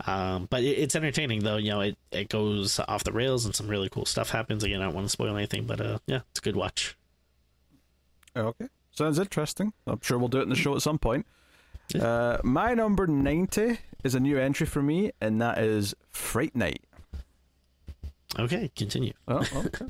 um 0.07 0.47
but 0.51 0.63
it, 0.63 0.79
it's 0.79 0.95
entertaining 0.95 1.41
though 1.41 1.57
you 1.57 1.71
know 1.71 1.81
it 1.81 1.97
it 2.13 2.29
goes 2.29 2.79
off 2.87 3.03
the 3.05 3.13
rails 3.13 3.45
and 3.45 3.55
some 3.55 3.67
really 3.67 3.89
cool 3.89 4.05
stuff 4.05 4.31
happens 4.31 4.63
again 4.63 4.81
i 4.81 4.85
don't 4.85 4.95
want 4.95 5.05
to 5.05 5.11
spoil 5.11 5.37
anything 5.37 5.65
but 5.67 5.81
uh 5.81 5.99
yeah 6.07 6.21
it's 6.31 6.39
a 6.39 6.43
good 6.43 6.57
watch 6.57 6.97
Okay. 8.37 8.67
Sounds 8.93 9.19
interesting. 9.19 9.73
I'm 9.87 10.01
sure 10.01 10.17
we'll 10.17 10.29
do 10.29 10.39
it 10.39 10.43
in 10.45 10.49
the 10.49 10.55
show 10.55 10.77
at 10.77 10.83
some 10.83 10.99
point. 10.99 11.27
Uh, 11.99 12.39
my 12.45 12.73
number 12.75 13.07
90 13.07 13.79
is 14.05 14.15
a 14.15 14.21
new 14.21 14.39
entry 14.39 14.67
for 14.67 14.81
me, 14.81 15.11
and 15.21 15.41
that 15.41 15.59
is 15.59 15.93
Fright 16.11 16.55
Night. 16.55 16.83
okay 18.39 18.71
continue 18.77 19.13
Oh, 19.27 19.45
okay. 19.57 19.87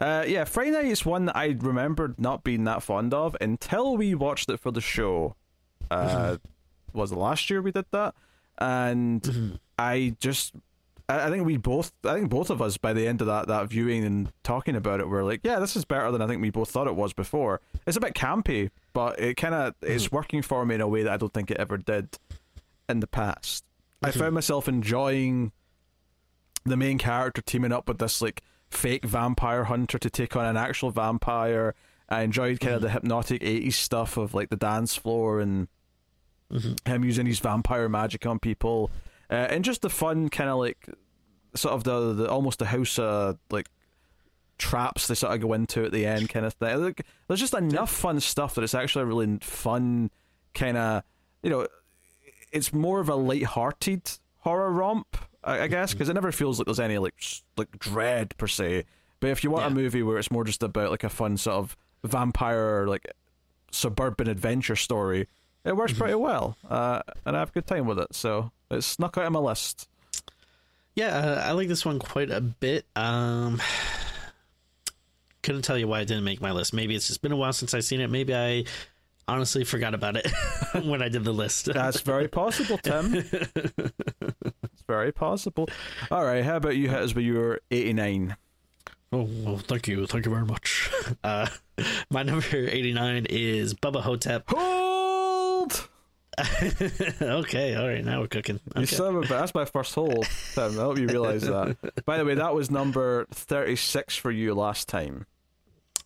uh, 0.00 0.24
yeah, 0.26 0.44
Fright 0.44 0.72
Night 0.72 0.86
is 0.86 1.04
one 1.06 1.26
that 1.26 1.36
I 1.36 1.56
remembered 1.60 2.18
not 2.18 2.42
being 2.42 2.64
that 2.64 2.82
fond 2.82 3.14
of 3.14 3.36
until 3.40 3.96
we 3.96 4.14
watched 4.16 4.48
it 4.50 4.58
for 4.58 4.72
the 4.72 4.80
show. 4.80 5.36
Uh, 5.90 6.38
was 6.92 7.12
it 7.12 7.16
last 7.16 7.50
year 7.50 7.62
we 7.62 7.70
did 7.70 7.84
that? 7.92 8.14
And 8.58 9.22
mm-hmm. 9.22 9.54
I 9.78 10.16
just, 10.20 10.54
I, 11.08 11.26
I 11.26 11.30
think 11.30 11.44
we 11.44 11.56
both, 11.56 11.92
I 12.04 12.14
think 12.14 12.30
both 12.30 12.50
of 12.50 12.62
us 12.62 12.76
by 12.76 12.92
the 12.92 13.06
end 13.06 13.20
of 13.20 13.26
that 13.26 13.48
that 13.48 13.68
viewing 13.68 14.04
and 14.04 14.32
talking 14.42 14.76
about 14.76 15.00
it, 15.00 15.08
were 15.08 15.24
like, 15.24 15.40
yeah, 15.42 15.58
this 15.58 15.76
is 15.76 15.84
better 15.84 16.10
than 16.10 16.22
I 16.22 16.26
think 16.26 16.42
we 16.42 16.50
both 16.50 16.70
thought 16.70 16.86
it 16.86 16.96
was 16.96 17.12
before. 17.12 17.60
It's 17.86 17.96
a 17.96 18.00
bit 18.00 18.14
campy, 18.14 18.70
but 18.92 19.18
it 19.18 19.36
kind 19.36 19.54
of 19.54 19.74
mm-hmm. 19.80 19.92
it's 19.92 20.12
working 20.12 20.42
for 20.42 20.64
me 20.64 20.76
in 20.76 20.80
a 20.80 20.88
way 20.88 21.02
that 21.02 21.12
I 21.12 21.16
don't 21.16 21.32
think 21.32 21.50
it 21.50 21.56
ever 21.58 21.76
did 21.76 22.18
in 22.88 23.00
the 23.00 23.06
past. 23.06 23.64
I 24.04 24.10
found 24.10 24.34
myself 24.34 24.68
enjoying 24.68 25.52
the 26.64 26.76
main 26.76 26.98
character 26.98 27.40
teaming 27.40 27.72
up 27.72 27.88
with 27.88 27.98
this 27.98 28.20
like 28.20 28.42
fake 28.68 29.04
vampire 29.04 29.64
hunter 29.64 29.98
to 29.98 30.10
take 30.10 30.34
on 30.36 30.44
an 30.44 30.56
actual 30.56 30.90
vampire. 30.90 31.74
I 32.08 32.22
enjoyed 32.22 32.60
kind 32.60 32.74
of 32.74 32.78
mm-hmm. 32.80 32.86
the 32.86 32.92
hypnotic 32.92 33.42
80s 33.42 33.74
stuff 33.74 34.16
of 34.16 34.34
like 34.34 34.50
the 34.50 34.56
dance 34.56 34.96
floor 34.96 35.40
and 35.40 35.68
him 36.84 37.04
using 37.04 37.26
his 37.26 37.38
vampire 37.38 37.88
magic 37.88 38.26
on 38.26 38.38
people. 38.38 38.90
Uh, 39.30 39.46
and 39.50 39.64
just 39.64 39.82
the 39.82 39.90
fun 39.90 40.28
kind 40.28 40.50
of 40.50 40.58
like 40.58 40.88
sort 41.54 41.74
of 41.74 41.84
the, 41.84 42.12
the 42.14 42.30
almost 42.30 42.58
the 42.58 42.66
house 42.66 42.98
uh, 42.98 43.34
like 43.50 43.68
traps 44.58 45.08
they 45.08 45.14
sort 45.14 45.34
of 45.34 45.40
go 45.40 45.52
into 45.54 45.84
at 45.84 45.92
the 45.92 46.06
end 46.06 46.28
kind 46.28 46.46
of 46.46 46.54
thing. 46.54 46.82
Like, 46.82 47.06
there's 47.28 47.40
just 47.40 47.54
enough 47.54 47.90
fun 47.90 48.20
stuff 48.20 48.54
that 48.54 48.64
it's 48.64 48.74
actually 48.74 49.02
a 49.02 49.06
really 49.06 49.38
fun 49.40 50.10
kind 50.54 50.76
of 50.76 51.02
you 51.42 51.48
know 51.50 51.66
it's 52.52 52.72
more 52.72 53.00
of 53.00 53.08
a 53.08 53.14
light-hearted 53.14 54.02
horror 54.40 54.70
romp, 54.70 55.16
I, 55.42 55.62
I 55.62 55.66
guess, 55.66 55.92
because 55.92 56.10
it 56.10 56.14
never 56.14 56.30
feels 56.30 56.58
like 56.58 56.66
there's 56.66 56.80
any 56.80 56.98
like 56.98 57.14
like 57.56 57.78
dread 57.78 58.36
per 58.36 58.46
se. 58.46 58.84
But 59.20 59.30
if 59.30 59.42
you 59.42 59.50
want 59.50 59.66
a 59.66 59.70
movie 59.70 60.02
where 60.02 60.18
it's 60.18 60.30
more 60.30 60.44
just 60.44 60.62
about 60.62 60.90
like 60.90 61.04
a 61.04 61.08
fun 61.08 61.36
sort 61.36 61.56
of 61.56 61.76
vampire 62.04 62.86
like 62.86 63.08
suburban 63.70 64.28
adventure 64.28 64.76
story, 64.76 65.28
it 65.64 65.76
works 65.76 65.92
pretty 65.92 66.14
well, 66.14 66.56
uh, 66.68 67.02
and 67.24 67.36
I 67.36 67.40
have 67.40 67.50
a 67.50 67.52
good 67.52 67.66
time 67.66 67.86
with 67.86 67.98
it. 67.98 68.14
So 68.14 68.50
it's 68.70 68.86
snuck 68.86 69.16
out 69.18 69.26
of 69.26 69.32
my 69.32 69.38
list. 69.38 69.88
Yeah, 70.94 71.16
uh, 71.16 71.42
I 71.46 71.52
like 71.52 71.68
this 71.68 71.86
one 71.86 71.98
quite 71.98 72.30
a 72.30 72.40
bit. 72.40 72.84
Um, 72.96 73.60
couldn't 75.42 75.62
tell 75.62 75.78
you 75.78 75.88
why 75.88 76.00
it 76.00 76.08
didn't 76.08 76.24
make 76.24 76.40
my 76.40 76.52
list. 76.52 76.74
Maybe 76.74 76.94
it's 76.94 77.08
just 77.08 77.22
been 77.22 77.32
a 77.32 77.36
while 77.36 77.52
since 77.52 77.74
I've 77.74 77.84
seen 77.84 78.00
it. 78.00 78.10
Maybe 78.10 78.34
I 78.34 78.64
honestly 79.26 79.64
forgot 79.64 79.94
about 79.94 80.16
it 80.16 80.30
when 80.84 81.02
I 81.02 81.08
did 81.08 81.24
the 81.24 81.32
list. 81.32 81.66
That's 81.72 82.00
very 82.00 82.28
possible, 82.28 82.78
Tim. 82.78 83.14
it's 83.14 84.82
very 84.86 85.12
possible. 85.12 85.68
All 86.10 86.24
right, 86.24 86.44
how 86.44 86.56
about 86.56 86.76
you 86.76 86.88
hit 86.88 86.98
us 87.00 87.14
with 87.14 87.24
your 87.24 87.60
89? 87.70 88.36
oh, 89.14 89.28
well, 89.44 89.58
thank 89.58 89.88
you, 89.88 90.06
thank 90.06 90.24
you 90.24 90.32
very 90.32 90.46
much. 90.46 90.90
Uh, 91.22 91.46
my 92.10 92.22
number 92.22 92.46
eighty-nine 92.52 93.26
is 93.28 93.74
Bubba 93.74 94.00
Ho-Tep. 94.00 94.50
Okay, 97.22 97.74
all 97.74 97.86
right, 97.88 98.04
now 98.04 98.20
we're 98.20 98.26
cooking. 98.26 98.58
You 98.76 98.82
Okay. 98.82 98.96
of 98.96 99.16
a 99.16 99.20
bitch. 99.20 99.28
That's 99.28 99.54
my 99.54 99.64
first 99.64 99.94
hold, 99.94 100.26
Tim. 100.54 100.78
I 100.78 100.82
hope 100.82 100.98
you 100.98 101.06
realise 101.06 101.42
that. 101.42 101.76
By 102.06 102.18
the 102.18 102.24
way, 102.24 102.34
that 102.34 102.54
was 102.54 102.70
number 102.70 103.26
36 103.32 104.16
for 104.16 104.30
you 104.30 104.54
last 104.54 104.88
time. 104.88 105.26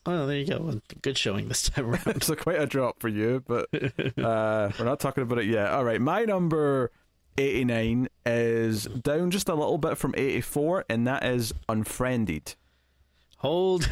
Oh, 0.04 0.26
there 0.26 0.36
you 0.36 0.46
go. 0.46 0.58
Well, 0.60 0.80
Good 1.02 1.18
showing 1.18 1.48
this 1.48 1.68
time 1.68 1.86
around. 1.90 2.22
So 2.22 2.34
quite 2.36 2.60
a 2.60 2.66
drop 2.66 3.00
for 3.00 3.08
you, 3.08 3.42
but 3.46 3.68
uh, 3.72 4.70
we're 4.78 4.84
not 4.84 5.00
talking 5.00 5.22
about 5.22 5.38
it 5.38 5.46
yet. 5.46 5.68
All 5.70 5.84
right, 5.84 6.00
my 6.00 6.24
number 6.24 6.90
89 7.38 8.08
is 8.24 8.84
down 8.84 9.30
just 9.30 9.48
a 9.48 9.54
little 9.54 9.78
bit 9.78 9.98
from 9.98 10.14
84, 10.16 10.84
and 10.88 11.06
that 11.06 11.24
is 11.24 11.52
Unfriended. 11.68 12.54
Hold. 13.38 13.88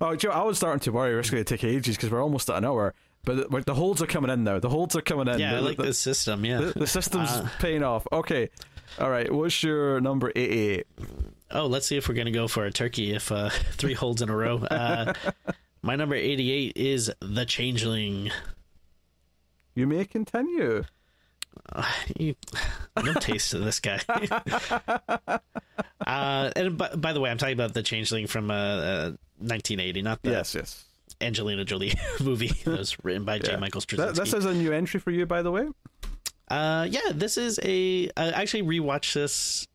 Oh, 0.00 0.14
Joe, 0.16 0.30
I 0.30 0.42
was 0.42 0.56
starting 0.56 0.80
to 0.80 0.92
worry. 0.92 1.18
It's 1.18 1.28
going 1.30 1.44
to 1.44 1.56
take 1.56 1.64
ages 1.64 1.96
because 1.96 2.10
we're 2.10 2.22
almost 2.22 2.48
at 2.50 2.56
an 2.56 2.64
hour. 2.64 2.94
But 3.28 3.50
the, 3.50 3.60
the 3.66 3.74
holds 3.74 4.00
are 4.00 4.06
coming 4.06 4.30
in 4.30 4.42
now. 4.42 4.58
The 4.58 4.70
holds 4.70 4.96
are 4.96 5.02
coming 5.02 5.28
in. 5.28 5.38
Yeah, 5.38 5.52
I 5.52 5.56
The- 5.56 5.62
like 5.62 5.76
the, 5.76 5.82
this 5.82 5.98
system. 5.98 6.46
Yeah. 6.46 6.60
The, 6.62 6.80
the 6.80 6.86
system's 6.86 7.28
Uh, 7.28 7.48
paying 7.58 7.82
off. 7.82 8.06
Okay. 8.10 8.48
All 8.98 9.10
right. 9.10 9.30
What's 9.30 9.62
your 9.62 10.00
number 10.00 10.32
88? 10.34 10.86
Oh, 11.50 11.66
let's 11.66 11.86
see 11.86 11.96
if 11.96 12.08
we're 12.08 12.14
gonna 12.14 12.30
go 12.30 12.48
for 12.48 12.64
a 12.64 12.70
turkey. 12.70 13.14
If 13.14 13.30
uh, 13.32 13.50
three 13.72 13.94
holds 13.94 14.22
in 14.22 14.28
a 14.28 14.36
row. 14.36 14.58
Uh, 14.58 15.12
my 15.82 15.96
number 15.96 16.14
eighty-eight 16.14 16.76
is 16.76 17.10
the 17.20 17.44
Changeling. 17.46 18.30
You 19.74 19.86
may 19.86 20.04
continue. 20.04 20.84
uh, 21.72 21.90
you, 22.16 22.34
no 23.02 23.14
taste 23.14 23.52
to 23.52 23.58
this 23.58 23.80
guy. 23.80 24.00
uh, 26.06 26.50
and 26.56 26.76
by, 26.76 26.94
by, 26.94 27.12
the 27.12 27.20
way, 27.20 27.30
I'm 27.30 27.38
talking 27.38 27.54
about 27.54 27.74
the 27.74 27.82
Changeling 27.82 28.26
from 28.26 28.50
uh, 28.50 28.54
uh 28.54 29.10
1980, 29.38 30.02
not 30.02 30.22
the 30.22 30.30
yes, 30.30 30.54
yes. 30.54 30.84
Angelina 31.20 31.64
Jolie 31.64 31.94
movie 32.20 32.48
that 32.64 32.78
was 32.78 32.96
written 33.04 33.24
by 33.24 33.38
J. 33.38 33.56
Michael 33.56 33.80
Straczynski. 33.80 34.14
This 34.16 34.32
is 34.32 34.44
a 34.44 34.54
new 34.54 34.72
entry 34.72 35.00
for 35.00 35.10
you, 35.10 35.26
by 35.26 35.42
the 35.42 35.50
way. 35.50 35.68
Uh, 36.48 36.86
yeah, 36.88 37.12
this 37.12 37.36
is 37.36 37.60
a. 37.62 38.10
I 38.16 38.30
actually 38.30 38.62
rewatched 38.62 39.14
this 39.14 39.66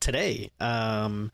today. 0.00 0.50
Um, 0.60 1.30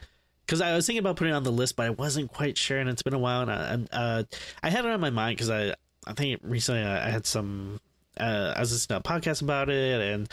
because 0.47 0.61
I 0.61 0.75
was 0.75 0.87
thinking 0.87 1.01
about 1.01 1.17
putting 1.17 1.33
it 1.33 1.37
on 1.37 1.43
the 1.43 1.51
list, 1.51 1.75
but 1.75 1.87
I 1.87 1.91
wasn't 1.91 2.33
quite 2.33 2.57
sure, 2.57 2.79
and 2.79 2.89
it's 2.89 3.03
been 3.03 3.15
a 3.15 3.19
while, 3.19 3.49
and 3.49 3.89
I, 3.93 3.97
uh, 3.97 4.23
I 4.63 4.71
had 4.71 4.85
it 4.85 4.91
on 4.93 5.01
my 5.01 5.11
mind 5.11 5.37
because 5.37 5.51
I, 5.51 5.75
I 6.07 6.13
think 6.13 6.41
recently 6.45 6.83
I, 6.83 7.11
had 7.11 7.27
some, 7.27 7.81
uh, 8.21 8.55
I 8.57 8.61
was 8.61 8.71
listening 8.71 9.03
to 9.03 9.09
a 9.11 9.13
podcast 9.13 9.43
about 9.43 9.71
it, 9.71 10.01
and 10.01 10.29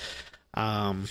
um, 0.53 1.07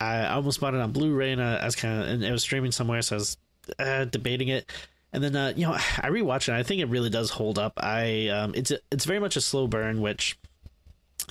I 0.00 0.26
almost 0.28 0.58
bought 0.58 0.72
it 0.72 0.80
on 0.80 0.92
Blu-ray, 0.92 1.32
and 1.32 1.42
I 1.42 1.66
was 1.66 1.76
kind 1.76 2.00
of, 2.02 2.08
and 2.08 2.24
it 2.24 2.32
was 2.32 2.42
streaming 2.42 2.72
somewhere, 2.72 3.02
so 3.02 3.16
I 3.16 3.18
was 3.18 3.36
uh, 3.78 4.04
debating 4.06 4.48
it, 4.48 4.72
and 5.16 5.24
then 5.24 5.34
uh, 5.34 5.52
you 5.56 5.66
know 5.66 5.72
I 6.02 6.10
rewatched 6.10 6.48
it. 6.48 6.54
I 6.54 6.62
think 6.62 6.80
it 6.80 6.88
really 6.88 7.10
does 7.10 7.30
hold 7.30 7.58
up. 7.58 7.72
I 7.78 8.28
um, 8.28 8.52
it's 8.54 8.70
a, 8.70 8.78
it's 8.92 9.04
very 9.04 9.18
much 9.18 9.36
a 9.36 9.40
slow 9.40 9.66
burn, 9.66 10.00
which 10.00 10.38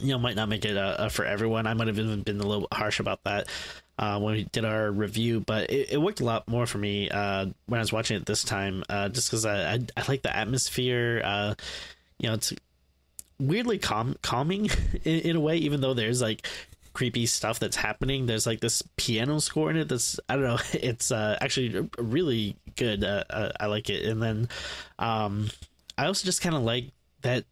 you 0.02 0.10
know 0.10 0.20
might 0.20 0.36
not 0.36 0.50
make 0.50 0.66
it 0.66 0.76
uh, 0.76 1.08
for 1.08 1.24
everyone. 1.24 1.68
I 1.68 1.74
might 1.74 1.88
have 1.88 2.00
even 2.00 2.24
been 2.24 2.42
a 2.42 2.46
little 2.46 2.68
harsh 2.74 3.00
about 3.00 3.24
that 3.24 3.48
uh, 3.98 4.20
when 4.20 4.34
we 4.34 4.44
did 4.52 4.66
our 4.66 4.92
review, 4.92 5.40
but 5.40 5.70
it, 5.70 5.92
it 5.94 5.98
worked 6.02 6.20
a 6.20 6.26
lot 6.26 6.48
more 6.48 6.66
for 6.66 6.80
me 6.80 7.10
uh, 7.10 7.46
when 7.68 7.80
I 7.80 7.84
was 7.84 7.94
watching 7.94 8.18
it 8.18 8.26
this 8.26 8.44
time, 8.44 8.84
uh, 8.90 9.10
just 9.10 9.30
because 9.30 9.46
I, 9.46 9.74
I, 9.74 9.80
I 9.96 10.04
like 10.08 10.24
the 10.24 10.36
atmosphere. 10.36 11.22
Uh, 11.24 11.56
you 12.20 12.28
know, 12.28 12.34
it's 12.34 12.54
weirdly 13.40 13.78
calm 13.78 14.16
calming 14.22 14.70
in, 15.04 15.20
in, 15.20 15.36
a 15.36 15.40
way, 15.40 15.58
even 15.58 15.80
though 15.80 15.94
there's 15.94 16.22
like 16.22 16.48
creepy 16.96 17.28
stuff 17.28 17.60
that's 17.60 17.76
happening. 17.76 18.26
There's 18.26 18.48
like 18.48 18.62
this 18.62 18.82
piano 18.96 19.40
score 19.40 19.70
in 19.70 19.78
it 19.78 19.90
that's 19.90 20.20
I 20.28 20.36
don't 20.36 20.44
know. 20.44 20.58
It's 20.74 21.12
uh, 21.12 21.38
actually 21.42 21.90
really 22.00 22.56
good. 22.76 23.04
Uh, 23.04 23.52
I 23.60 23.68
like 23.68 23.90
it, 23.90 24.06
and 24.06 24.22
then 24.22 24.50
um, 24.98 25.50
I 25.98 26.08
also 26.08 26.26
just 26.26 26.42
kind 26.42 26.56
of 26.56 26.64
like 26.64 26.92
that 27.22 27.46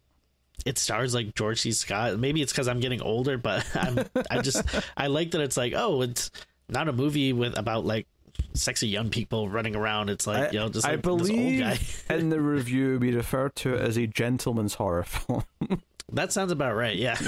it 0.64 0.78
stars 0.78 1.14
like 1.14 1.34
George 1.34 1.60
C. 1.60 1.72
Scott. 1.72 2.18
Maybe 2.18 2.42
it's 2.42 2.52
because 2.52 2.68
I'm 2.68 2.80
getting 2.80 3.02
older, 3.02 3.38
but 3.38 3.64
I'm 3.76 4.04
I 4.30 4.40
just 4.40 4.62
I 4.96 5.06
like 5.08 5.32
that 5.32 5.40
it's 5.40 5.56
like 5.56 5.74
oh 5.76 6.02
it's 6.02 6.30
not 6.68 6.88
a 6.88 6.92
movie 6.92 7.32
with 7.32 7.56
about 7.58 7.84
like 7.84 8.06
sexy 8.54 8.88
young 8.88 9.10
people 9.10 9.48
running 9.48 9.76
around. 9.76 10.10
It's 10.10 10.26
like 10.26 10.48
I, 10.48 10.50
you 10.50 10.58
know 10.58 10.68
just 10.68 10.84
like 10.84 10.94
I 10.94 10.96
believe 10.96 12.04
in 12.10 12.30
the 12.30 12.40
review 12.40 12.98
we 12.98 13.14
referred 13.14 13.54
to 13.56 13.74
it 13.74 13.80
as 13.80 13.96
a 13.96 14.06
gentleman's 14.06 14.74
horror 14.74 15.04
film. 15.04 15.44
that 16.12 16.32
sounds 16.32 16.52
about 16.52 16.74
right. 16.74 16.96
Yeah. 16.96 17.18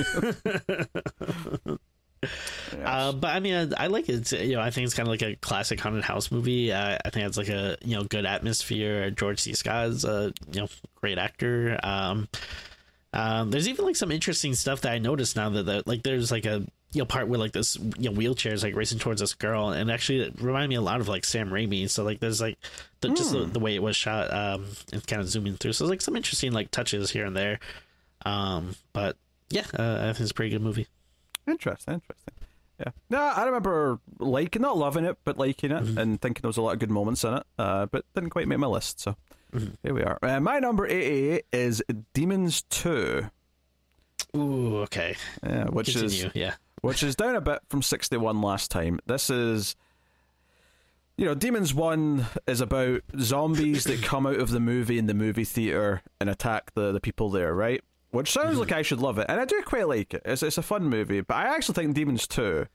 Uh, 2.84 3.12
but 3.12 3.34
I 3.34 3.40
mean, 3.40 3.72
I, 3.76 3.84
I, 3.84 3.86
like 3.88 4.08
it. 4.08 4.32
You 4.32 4.56
know, 4.56 4.60
I 4.60 4.70
think 4.70 4.86
it's 4.86 4.94
kind 4.94 5.06
of 5.06 5.10
like 5.10 5.22
a 5.22 5.36
classic 5.36 5.80
haunted 5.80 6.04
house 6.04 6.30
movie. 6.30 6.72
Uh, 6.72 6.98
I 7.04 7.10
think 7.10 7.26
it's 7.26 7.36
like 7.36 7.48
a 7.48 7.76
you 7.84 7.96
know 7.96 8.04
good 8.04 8.26
atmosphere. 8.26 9.10
George 9.10 9.40
C. 9.40 9.54
Scott 9.54 9.88
is 9.88 10.04
a 10.04 10.32
you 10.52 10.62
know 10.62 10.68
great 10.96 11.18
actor. 11.18 11.78
Um, 11.82 12.28
um, 13.12 13.50
there's 13.50 13.68
even 13.68 13.84
like 13.84 13.96
some 13.96 14.12
interesting 14.12 14.54
stuff 14.54 14.82
that 14.82 14.92
I 14.92 14.98
noticed 14.98 15.36
now 15.36 15.48
that, 15.50 15.64
that 15.64 15.86
like 15.86 16.02
there's 16.02 16.30
like 16.30 16.44
a 16.44 16.66
you 16.92 17.00
know 17.00 17.04
part 17.06 17.28
where 17.28 17.38
like 17.38 17.52
this 17.52 17.76
you 17.98 18.10
know 18.10 18.12
wheelchair 18.12 18.52
is 18.52 18.62
like 18.62 18.74
racing 18.74 18.98
towards 18.98 19.20
this 19.20 19.34
girl, 19.34 19.70
and 19.70 19.90
actually 19.90 20.20
it 20.20 20.40
reminded 20.40 20.68
me 20.68 20.76
a 20.76 20.82
lot 20.82 21.00
of 21.00 21.08
like 21.08 21.24
Sam 21.24 21.50
Raimi. 21.50 21.88
So 21.88 22.04
like 22.04 22.20
there's 22.20 22.40
like 22.40 22.58
the, 23.00 23.08
mm. 23.08 23.16
just 23.16 23.32
the, 23.32 23.44
hmm. 23.44 23.52
the, 23.52 23.60
way 23.60 23.74
it 23.74 23.82
was 23.82 23.96
shot 23.96 24.32
um, 24.32 24.66
and 24.92 25.06
kind 25.06 25.22
of 25.22 25.28
zooming 25.28 25.56
through. 25.56 25.72
So 25.72 25.84
there's 25.84 25.90
like 25.90 26.02
some 26.02 26.16
interesting 26.16 26.52
like 26.52 26.70
touches 26.70 27.10
here 27.10 27.24
and 27.24 27.36
there. 27.36 27.58
Um, 28.24 28.74
but 28.92 29.16
yeah, 29.50 29.64
uh, 29.78 29.98
I 30.00 30.12
think 30.12 30.20
it's 30.20 30.30
a 30.30 30.34
pretty 30.34 30.50
good 30.50 30.62
movie. 30.62 30.86
Interesting, 31.46 31.94
interesting. 31.94 32.34
Yeah, 32.78 32.92
no, 33.08 33.18
I 33.18 33.44
remember 33.44 34.00
liking, 34.18 34.62
not 34.62 34.76
loving 34.76 35.04
it, 35.04 35.16
but 35.24 35.38
liking 35.38 35.70
it 35.70 35.82
mm-hmm. 35.82 35.98
and 35.98 36.20
thinking 36.20 36.42
there 36.42 36.48
was 36.48 36.58
a 36.58 36.62
lot 36.62 36.74
of 36.74 36.78
good 36.78 36.90
moments 36.90 37.24
in 37.24 37.34
it. 37.34 37.42
Uh, 37.58 37.86
but 37.86 38.04
didn't 38.14 38.30
quite 38.30 38.48
make 38.48 38.58
my 38.58 38.66
list. 38.66 39.00
So 39.00 39.16
Mm-hmm. 39.56 39.74
Here 39.82 39.94
we 39.94 40.02
are. 40.02 40.18
Uh, 40.22 40.40
my 40.40 40.58
number 40.58 40.86
88 40.86 41.44
is 41.52 41.82
Demons 42.12 42.62
2. 42.70 43.26
Ooh, 44.36 44.76
okay. 44.78 45.16
Yeah, 45.42 45.66
which 45.66 45.92
Continue, 45.92 46.26
is 46.26 46.30
yeah. 46.34 46.54
which 46.82 47.02
is 47.02 47.16
down 47.16 47.36
a 47.36 47.40
bit 47.40 47.60
from 47.68 47.82
61 47.82 48.40
last 48.42 48.70
time. 48.70 48.98
This 49.06 49.30
is 49.30 49.76
you 51.16 51.24
know, 51.24 51.34
Demons 51.34 51.72
1 51.72 52.26
is 52.46 52.60
about 52.60 53.00
zombies 53.18 53.84
that 53.84 54.02
come 54.02 54.26
out 54.26 54.38
of 54.38 54.50
the 54.50 54.60
movie 54.60 54.98
in 54.98 55.06
the 55.06 55.14
movie 55.14 55.44
theater 55.44 56.02
and 56.20 56.28
attack 56.28 56.74
the, 56.74 56.92
the 56.92 57.00
people 57.00 57.30
there, 57.30 57.54
right? 57.54 57.82
Which 58.10 58.32
sounds 58.32 58.50
mm-hmm. 58.50 58.60
like 58.60 58.72
I 58.72 58.82
should 58.82 59.00
love 59.00 59.18
it. 59.18 59.26
And 59.28 59.40
I 59.40 59.44
do 59.44 59.60
quite 59.64 59.88
like 59.88 60.14
it. 60.14 60.22
It's, 60.24 60.42
it's 60.42 60.58
a 60.58 60.62
fun 60.62 60.84
movie. 60.84 61.20
But 61.20 61.34
I 61.34 61.54
actually 61.54 61.74
think 61.74 61.94
Demons 61.94 62.26
2 62.26 62.66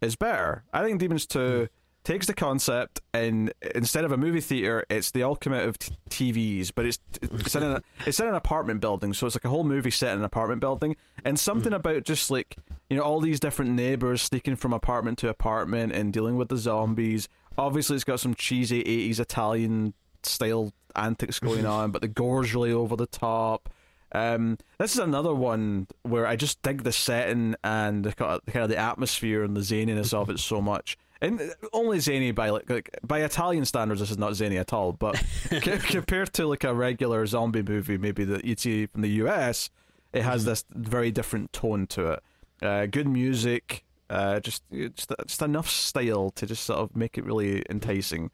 is 0.00 0.16
better. 0.16 0.64
I 0.72 0.82
think 0.82 0.98
Demons 0.98 1.26
2 1.26 1.38
mm-hmm 1.38 1.64
takes 2.08 2.26
the 2.26 2.32
concept 2.32 3.02
and 3.12 3.52
instead 3.74 4.02
of 4.02 4.12
a 4.12 4.16
movie 4.16 4.40
theater, 4.40 4.82
it's 4.88 5.10
the 5.10 5.22
ultimate 5.22 5.68
of 5.68 5.78
t- 5.78 5.94
TVs, 6.08 6.72
but 6.74 6.86
it's 6.86 6.98
it's 7.20 7.54
in 7.54 7.62
a, 7.62 7.82
it's 8.06 8.18
in 8.18 8.26
an 8.26 8.34
apartment 8.34 8.80
building, 8.80 9.12
so 9.12 9.26
it's 9.26 9.36
like 9.36 9.44
a 9.44 9.48
whole 9.50 9.62
movie 9.62 9.90
set 9.90 10.12
in 10.12 10.20
an 10.20 10.24
apartment 10.24 10.62
building, 10.62 10.96
and 11.26 11.38
something 11.38 11.74
about 11.74 12.04
just 12.04 12.30
like 12.30 12.56
you 12.88 12.96
know 12.96 13.02
all 13.02 13.20
these 13.20 13.38
different 13.38 13.72
neighbors 13.72 14.22
sneaking 14.22 14.56
from 14.56 14.72
apartment 14.72 15.18
to 15.18 15.28
apartment 15.28 15.92
and 15.92 16.10
dealing 16.10 16.36
with 16.36 16.48
the 16.48 16.56
zombies. 16.56 17.28
Obviously, 17.58 17.96
it's 17.96 18.04
got 18.04 18.20
some 18.20 18.34
cheesy 18.34 18.82
'80s 18.84 19.20
Italian 19.20 19.92
style 20.22 20.72
antics 20.96 21.38
going 21.38 21.66
on, 21.76 21.90
but 21.90 22.00
the 22.00 22.08
gore's 22.08 22.54
really 22.54 22.72
over 22.72 22.96
the 22.96 23.06
top. 23.06 23.68
Um, 24.12 24.58
this 24.78 24.94
is 24.94 25.00
another 25.00 25.34
one 25.34 25.86
where 26.02 26.26
I 26.26 26.36
just 26.36 26.62
dig 26.62 26.82
the 26.82 26.92
setting 26.92 27.54
and 27.62 28.04
the 28.04 28.12
kind 28.14 28.40
of 28.54 28.68
the 28.68 28.78
atmosphere 28.78 29.42
and 29.42 29.56
the 29.56 29.60
zaniness 29.60 30.14
of 30.14 30.30
it 30.30 30.38
so 30.38 30.62
much 30.62 30.96
and 31.20 31.54
only 31.72 31.98
zany 31.98 32.30
by 32.30 32.50
like, 32.50 32.70
like 32.70 32.96
by 33.02 33.20
Italian 33.22 33.64
standards, 33.64 34.00
this 34.00 34.10
is 34.10 34.18
not 34.18 34.34
zany 34.34 34.56
at 34.56 34.72
all. 34.72 34.92
But 34.92 35.22
compared 35.60 36.32
to 36.34 36.46
like 36.46 36.64
a 36.64 36.74
regular 36.74 37.26
zombie 37.26 37.62
movie, 37.62 37.98
maybe 37.98 38.24
that 38.24 38.44
you'd 38.44 38.60
see 38.60 38.86
from 38.86 39.02
the 39.02 39.10
US, 39.22 39.70
it 40.12 40.22
has 40.22 40.42
mm-hmm. 40.42 40.50
this 40.50 40.64
very 40.70 41.10
different 41.10 41.52
tone 41.52 41.86
to 41.88 42.12
it. 42.12 42.22
Uh, 42.62 42.86
good 42.86 43.08
music, 43.08 43.84
uh, 44.10 44.40
just 44.40 44.62
just 44.70 45.12
just 45.26 45.42
enough 45.42 45.68
style 45.68 46.30
to 46.30 46.46
just 46.46 46.64
sort 46.64 46.80
of 46.80 46.96
make 46.96 47.18
it 47.18 47.24
really 47.24 47.64
enticing. 47.68 48.30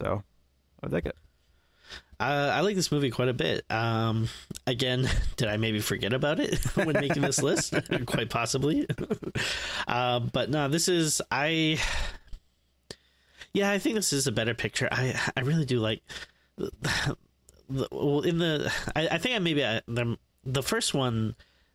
So 0.00 0.22
I 0.82 0.86
like 0.88 1.06
it. 1.06 1.16
Uh, 2.20 2.50
I 2.52 2.60
like 2.60 2.76
this 2.76 2.92
movie 2.92 3.10
quite 3.10 3.28
a 3.28 3.34
bit. 3.34 3.64
Um, 3.70 4.28
again, 4.66 5.08
did 5.36 5.48
I 5.48 5.56
maybe 5.56 5.80
forget 5.80 6.12
about 6.12 6.40
it 6.40 6.64
when 6.76 6.92
making 6.92 7.22
this 7.22 7.42
list? 7.42 7.74
quite 8.06 8.30
possibly. 8.30 8.86
uh, 9.88 10.20
but 10.20 10.50
no, 10.50 10.68
this 10.68 10.88
is 10.88 11.20
I 11.30 11.78
yeah, 13.52 13.70
I 13.70 13.78
think 13.78 13.94
this 13.96 14.12
is 14.12 14.26
a 14.26 14.32
better 14.32 14.54
picture. 14.54 14.88
I 14.90 15.18
I 15.36 15.40
really 15.40 15.64
do 15.64 15.80
like. 15.80 16.02
The, 16.56 17.16
the, 17.68 17.88
well, 17.90 18.20
in 18.20 18.38
the 18.38 18.72
I, 18.94 19.08
I 19.08 19.18
think 19.18 19.34
I 19.34 19.38
maybe 19.38 19.64
I, 19.64 19.80
the 19.86 20.16
the 20.44 20.62
first 20.62 20.94
one 20.94 21.34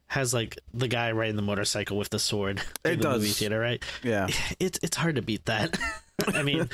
has 0.10 0.34
like 0.34 0.58
the 0.74 0.88
guy 0.88 1.12
riding 1.12 1.36
the 1.36 1.42
motorcycle 1.42 1.98
with 1.98 2.10
the 2.10 2.20
sword. 2.20 2.62
It 2.84 2.98
the 2.98 3.04
does. 3.04 3.22
Movie 3.22 3.32
theater, 3.32 3.60
right? 3.60 3.84
Yeah. 4.04 4.28
It's 4.60 4.80
it's 4.84 4.98
hard 4.98 5.16
to 5.16 5.22
beat 5.22 5.46
that. 5.46 5.78
I 6.28 6.44
mean, 6.44 6.70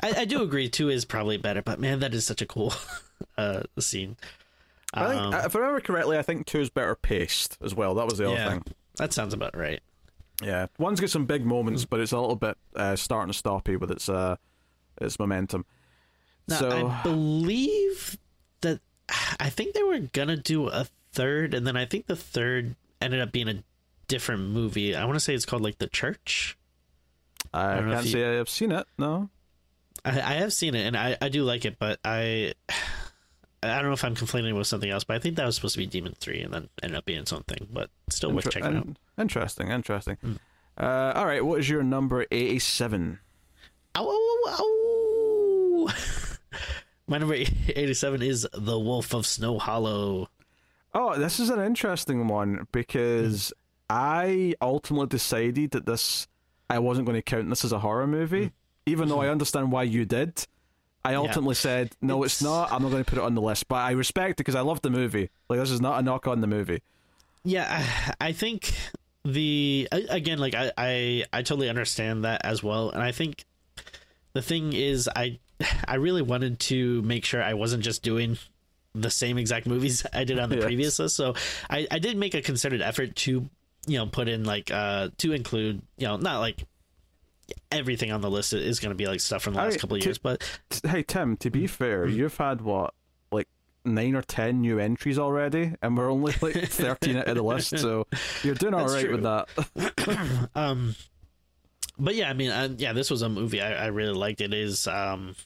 I, 0.00 0.20
I, 0.20 0.24
do 0.24 0.42
agree 0.42 0.68
two 0.68 0.88
is 0.88 1.04
probably 1.04 1.36
better, 1.36 1.62
but 1.62 1.80
man, 1.80 1.98
that 1.98 2.14
is 2.14 2.24
such 2.24 2.40
a 2.40 2.46
cool 2.46 2.72
uh, 3.36 3.64
scene. 3.80 4.16
I 4.92 5.08
think, 5.08 5.20
um, 5.20 5.34
if 5.34 5.56
I 5.56 5.58
remember 5.58 5.80
correctly, 5.80 6.16
I 6.16 6.22
think 6.22 6.46
two 6.46 6.60
is 6.60 6.70
better 6.70 6.94
paced 6.94 7.58
as 7.60 7.74
well. 7.74 7.96
That 7.96 8.06
was 8.06 8.18
the 8.18 8.26
other 8.26 8.34
yeah, 8.36 8.50
thing. 8.50 8.62
That 8.98 9.12
sounds 9.12 9.34
about 9.34 9.56
right. 9.56 9.80
Yeah, 10.40 10.66
one's 10.78 11.00
got 11.00 11.10
some 11.10 11.26
big 11.26 11.44
moments, 11.44 11.84
but 11.84 11.98
it's 11.98 12.12
a 12.12 12.20
little 12.20 12.36
bit 12.36 12.56
uh, 12.76 12.94
starting 12.94 13.32
to 13.32 13.42
stoppy 13.42 13.76
with 13.76 13.90
its 13.90 14.08
uh, 14.08 14.36
its 15.00 15.18
momentum. 15.18 15.64
Now, 16.46 16.58
so 16.58 16.86
I 16.88 17.02
believe 17.02 18.16
that 18.60 18.80
I 19.40 19.50
think 19.50 19.74
they 19.74 19.82
were 19.82 19.98
gonna 19.98 20.36
do 20.36 20.68
a 20.68 20.86
third, 21.14 21.54
and 21.54 21.66
then 21.66 21.76
I 21.76 21.84
think 21.86 22.06
the 22.06 22.16
third 22.16 22.76
ended 23.00 23.20
up 23.20 23.32
being 23.32 23.48
a 23.48 23.62
different 24.08 24.42
movie. 24.42 24.94
I 24.94 25.04
want 25.04 25.16
to 25.16 25.20
say 25.20 25.34
it's 25.34 25.46
called 25.46 25.62
like 25.62 25.78
The 25.78 25.88
Church. 25.88 26.56
I, 27.52 27.78
I 27.78 27.80
can't 27.80 28.06
say 28.06 28.38
I've 28.38 28.48
seen 28.48 28.72
it. 28.72 28.86
No, 28.98 29.30
I, 30.04 30.10
I 30.10 30.34
have 30.34 30.52
seen 30.52 30.74
it, 30.74 30.86
and 30.86 30.96
I, 30.96 31.16
I 31.20 31.28
do 31.28 31.44
like 31.44 31.64
it, 31.64 31.78
but 31.78 32.00
I 32.04 32.54
I 33.62 33.76
don't 33.76 33.86
know 33.86 33.92
if 33.92 34.04
I'm 34.04 34.14
complaining 34.14 34.54
with 34.56 34.66
something 34.66 34.90
else, 34.90 35.04
but 35.04 35.16
I 35.16 35.18
think 35.20 35.36
that 35.36 35.46
was 35.46 35.56
supposed 35.56 35.74
to 35.74 35.78
be 35.78 35.86
Demon 35.86 36.14
Three, 36.18 36.42
and 36.42 36.52
then 36.52 36.68
ended 36.82 36.98
up 36.98 37.04
being 37.04 37.24
something. 37.26 37.66
But 37.70 37.90
still 38.10 38.30
Inter- 38.30 38.36
worth 38.36 38.50
checking 38.50 38.76
out. 38.76 38.88
Interesting, 39.18 39.70
interesting. 39.70 40.16
Mm. 40.24 40.38
Uh, 40.76 41.12
all 41.14 41.24
right, 41.26 41.44
what 41.44 41.60
is 41.60 41.68
your 41.68 41.82
number 41.82 42.26
eighty-seven? 42.30 43.20
Ow, 43.96 44.04
ow, 44.06 45.86
ow, 45.88 45.88
My 47.06 47.18
number 47.18 47.34
eighty-seven 47.34 48.22
is 48.22 48.46
The 48.52 48.78
Wolf 48.78 49.14
of 49.14 49.26
Snow 49.26 49.58
Hollow. 49.58 50.28
Oh, 50.94 51.18
this 51.18 51.40
is 51.40 51.50
an 51.50 51.60
interesting 51.60 52.28
one 52.28 52.66
because 52.70 53.48
mm. 53.48 53.52
I 53.90 54.54
ultimately 54.62 55.08
decided 55.08 55.72
that 55.72 55.86
this 55.86 56.28
I 56.70 56.78
wasn't 56.78 57.06
going 57.06 57.16
to 57.16 57.22
count 57.22 57.48
this 57.48 57.64
as 57.64 57.72
a 57.72 57.80
horror 57.80 58.06
movie, 58.06 58.46
mm. 58.46 58.52
even 58.86 59.08
though 59.08 59.20
I 59.20 59.28
understand 59.30 59.72
why 59.72 59.82
you 59.82 60.04
did. 60.04 60.46
I 61.04 61.14
ultimately 61.16 61.52
yeah. 61.52 61.60
said, 61.60 61.96
no, 62.00 62.22
it's... 62.22 62.36
it's... 62.36 62.42
not. 62.42 62.72
I'm 62.72 62.82
not 62.82 62.90
going 62.90 63.04
to 63.04 63.10
put 63.10 63.18
it 63.18 63.24
on 63.24 63.34
the 63.34 63.42
list. 63.42 63.68
But 63.68 63.76
I 63.76 63.90
respect 63.90 64.32
it 64.32 64.36
because 64.38 64.54
I 64.54 64.62
love 64.62 64.80
the 64.80 64.90
movie. 64.90 65.28
Like, 65.50 65.58
this 65.60 65.70
is 65.70 65.80
not 65.80 66.00
a 66.00 66.02
knock 66.02 66.26
on 66.26 66.40
the 66.40 66.46
movie. 66.46 66.80
Yeah, 67.44 67.66
I, 68.20 68.28
I 68.28 68.32
think 68.32 68.72
the 69.24 69.86
again, 69.90 70.38
like 70.38 70.54
I, 70.54 70.72
I 70.78 71.24
I 71.32 71.42
totally 71.42 71.68
understand 71.68 72.24
that 72.24 72.40
as 72.44 72.62
well, 72.62 72.90
and 72.90 73.02
I 73.02 73.12
think 73.12 73.44
the 74.32 74.40
thing 74.40 74.72
is, 74.72 75.10
I 75.14 75.38
I 75.86 75.96
really 75.96 76.22
wanted 76.22 76.58
to 76.60 77.02
make 77.02 77.24
sure 77.26 77.42
I 77.42 77.52
wasn't 77.52 77.82
just 77.82 78.02
doing 78.02 78.38
the 78.94 79.10
same 79.10 79.38
exact 79.38 79.66
movies 79.66 80.06
I 80.12 80.24
did 80.24 80.38
on 80.38 80.48
the 80.50 80.56
Yes. 80.56 80.64
previous 80.64 80.98
list. 80.98 81.16
So 81.16 81.34
I, 81.68 81.86
I 81.90 81.98
did 81.98 82.16
make 82.16 82.34
a 82.34 82.42
concerted 82.42 82.80
effort 82.82 83.16
to, 83.16 83.48
you 83.86 83.98
know, 83.98 84.06
put 84.06 84.28
in 84.28 84.44
like 84.44 84.70
uh 84.70 85.08
to 85.18 85.32
include, 85.32 85.82
you 85.98 86.06
know, 86.06 86.16
not 86.16 86.40
like 86.40 86.64
everything 87.70 88.10
on 88.12 88.20
the 88.20 88.30
list 88.30 88.52
is 88.54 88.80
going 88.80 88.90
to 88.90 88.96
be 88.96 89.06
like 89.06 89.20
stuff 89.20 89.42
from 89.42 89.54
the 89.54 89.60
last 89.60 89.74
I- 89.74 89.78
couple 89.78 89.96
of 89.96 90.04
years, 90.04 90.18
but 90.18 90.42
Hey 90.86 91.02
Tim, 91.02 91.36
to 91.38 91.50
be 91.50 91.66
fair, 91.66 92.06
you've 92.06 92.36
had 92.36 92.60
what 92.60 92.94
like 93.32 93.48
nine 93.84 94.14
or 94.14 94.22
ten 94.22 94.60
new 94.62 94.78
entries 94.78 95.18
already, 95.18 95.74
and 95.82 95.96
we're 95.96 96.10
only 96.10 96.34
like 96.40 96.54
thirteen 96.68 97.16
out 97.16 97.28
of 97.28 97.34
the 97.36 97.42
list, 97.42 97.78
so 97.78 98.06
you're 98.42 98.54
doing 98.54 98.72
all 98.74 98.86
That's 98.86 98.94
right 98.94 99.04
true. 99.04 99.14
with 99.16 99.22
that. 99.24 100.48
um 100.54 100.94
but 101.98 102.14
yeah 102.16 102.28
i 102.28 102.32
mean 102.32 102.50
uh, 102.50 102.68
yeah 102.76 102.92
this 102.92 103.08
was 103.10 103.22
a 103.22 103.28
movie 103.28 103.60
I, 103.60 103.84
I 103.84 103.86
really 103.86 104.14
liked 104.14 104.40
it 104.40 104.52
is 104.52 104.88
um 104.88 105.36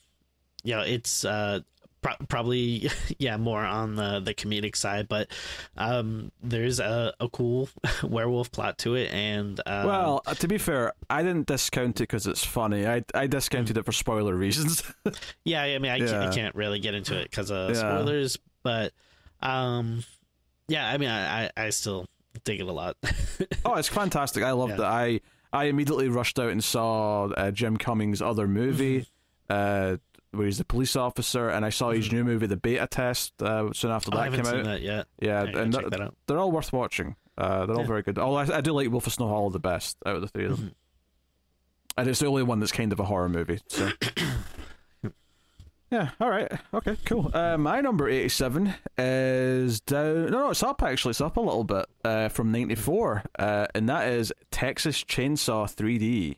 you 0.65 0.75
know 0.75 0.81
it's 0.81 1.25
uh 1.25 1.61
pro- 2.03 2.17
probably 2.29 2.91
yeah 3.19 3.37
more 3.37 3.65
on 3.65 3.95
the 3.97 4.21
the 4.21 4.35
comedic 4.35 4.77
side 4.77 5.09
but 5.09 5.29
um 5.77 6.31
there's 6.43 6.81
a, 6.81 7.13
a 7.21 7.29
cool 7.29 7.69
werewolf 8.03 8.51
plot 8.53 8.79
to 8.79 8.95
it 8.95 9.13
and 9.13 9.61
um, 9.67 9.87
well, 9.87 10.23
uh, 10.27 10.35
to 10.35 10.49
be 10.49 10.59
fair, 10.59 10.93
I 11.11 11.23
didn't 11.23 11.47
discount 11.47 11.97
it 12.01 12.05
because 12.05 12.27
it's 12.27 12.45
funny. 12.45 12.87
I 12.87 13.05
I 13.15 13.27
discounted 13.27 13.77
it 13.77 13.85
for 13.85 13.93
spoiler 13.93 14.35
reasons. 14.35 14.83
yeah 15.45 15.63
i 15.63 15.79
mean 15.79 15.91
i, 15.93 15.99
can't, 15.99 16.13
I 16.15 16.35
can't 16.35 16.55
really 16.55 16.79
get 16.81 16.95
into 16.95 17.19
it 17.19 17.31
because 17.31 17.51
of 17.51 17.71
Yeah. 17.71 17.77
spoilers 17.77 18.39
but 18.63 18.93
um 19.41 20.05
yeah 20.69 20.89
i 20.89 20.99
mean 20.99 21.09
i 21.09 21.45
i, 21.45 21.51
I 21.57 21.71
still 21.71 22.07
dig 22.45 22.61
it 22.61 22.67
a 22.67 22.73
lot 22.73 22.97
oh, 23.65 23.75
it's 23.75 23.89
fantastic. 23.89 24.43
I 24.45 24.53
loved 24.53 24.79
Yeah. 24.79 24.85
it. 25.05 25.21
I 25.53 25.61
I 25.61 25.65
immediately 25.65 26.09
rushed 26.09 26.39
out 26.39 26.51
and 26.51 26.63
saw 26.63 27.25
uh, 27.29 27.51
Jim 27.51 27.77
Cummings' 27.79 28.21
other 28.21 28.47
movie, 28.47 29.07
uh, 29.49 29.97
where 30.33 30.47
he's 30.47 30.59
the 30.59 30.65
police 30.65 30.95
officer, 30.97 31.49
and 31.49 31.65
I 31.65 31.71
saw 31.71 31.91
his 31.91 32.13
new 32.13 32.23
movie, 32.25 32.47
The 32.47 32.57
Beta 32.57 32.87
Test, 32.87 33.41
uh, 33.43 33.73
soon 33.73 33.91
after 33.91 34.11
i 34.13 34.17
that 34.17 34.25
haven't 34.25 34.41
came 34.41 34.45
seen 34.47 34.61
out. 34.61 34.65
that 34.67 34.83
yet 34.83 35.07
Yeah, 35.21 35.45
gotta 35.47 35.63
and 35.63 35.73
that 35.73 36.01
out. 36.01 36.15
they're 36.27 36.39
all 36.39 36.53
worth 36.53 36.73
watching. 36.73 37.17
Uh, 37.37 37.67
they're 37.67 37.77
all 37.77 37.85
very 37.85 38.03
good. 38.03 38.19
Oh, 38.19 38.35
I, 38.35 38.57
I 38.57 38.61
do 38.61 38.73
like 38.73 38.91
Wolf 38.91 39.07
of 39.07 39.13
Snow 39.13 39.29
Hollow 39.29 39.51
the 39.51 39.59
best 39.61 39.97
out 40.05 40.17
of 40.17 40.21
the 40.23 40.29
three 40.29 40.45
of 40.47 40.51
them, 40.57 40.59
Mm-hmm. 40.67 42.01
and 42.01 42.09
it's 42.09 42.19
the 42.21 42.27
only 42.27 42.43
one 42.43 42.61
that's 42.61 42.73
kind 42.73 42.93
of 42.93 43.01
a 43.01 43.05
horror 43.05 43.29
movie. 43.29 43.61
So. 43.69 43.91
Yeah, 45.91 46.11
all 46.21 46.29
right. 46.29 46.53
Okay, 46.75 46.99
cool. 47.07 47.31
Uh, 47.33 47.57
my 47.57 47.81
number 47.81 48.11
87 48.11 48.75
is 48.99 49.81
down. 49.81 50.27
No, 50.27 50.39
no, 50.41 50.51
it's 50.51 50.63
up 50.63 50.83
actually. 50.83 51.13
It's 51.13 51.23
up 51.23 51.39
a 51.39 51.41
little 51.41 51.65
bit 51.65 51.87
uh, 52.05 52.29
from 52.29 52.53
94. 52.53 53.23
Uh, 53.39 53.67
and 53.75 53.89
that 53.89 54.09
is 54.09 54.31
Texas 54.51 55.03
Chainsaw 55.03 55.65
3D. 55.75 56.37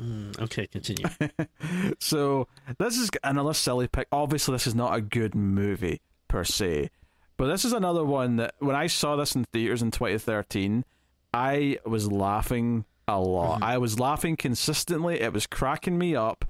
Mm, 0.00 0.38
okay 0.40 0.66
continue 0.66 1.06
So, 1.98 2.48
this 2.78 2.98
is 2.98 3.10
another 3.24 3.54
silly 3.54 3.88
pick. 3.88 4.08
Obviously, 4.12 4.52
this 4.52 4.66
is 4.66 4.74
not 4.74 4.94
a 4.94 5.00
good 5.00 5.34
movie 5.34 6.02
per 6.28 6.44
se. 6.44 6.90
But 7.38 7.48
this 7.48 7.64
is 7.64 7.72
another 7.72 8.04
one 8.04 8.36
that 8.36 8.54
when 8.58 8.76
I 8.76 8.86
saw 8.86 9.16
this 9.16 9.34
in 9.34 9.44
theaters 9.44 9.82
in 9.82 9.90
2013, 9.90 10.84
I 11.32 11.78
was 11.84 12.10
laughing 12.10 12.84
a 13.08 13.20
lot. 13.20 13.62
I 13.62 13.78
was 13.78 14.00
laughing 14.00 14.36
consistently. 14.36 15.20
It 15.20 15.32
was 15.32 15.46
cracking 15.46 15.98
me 15.98 16.16
up 16.16 16.44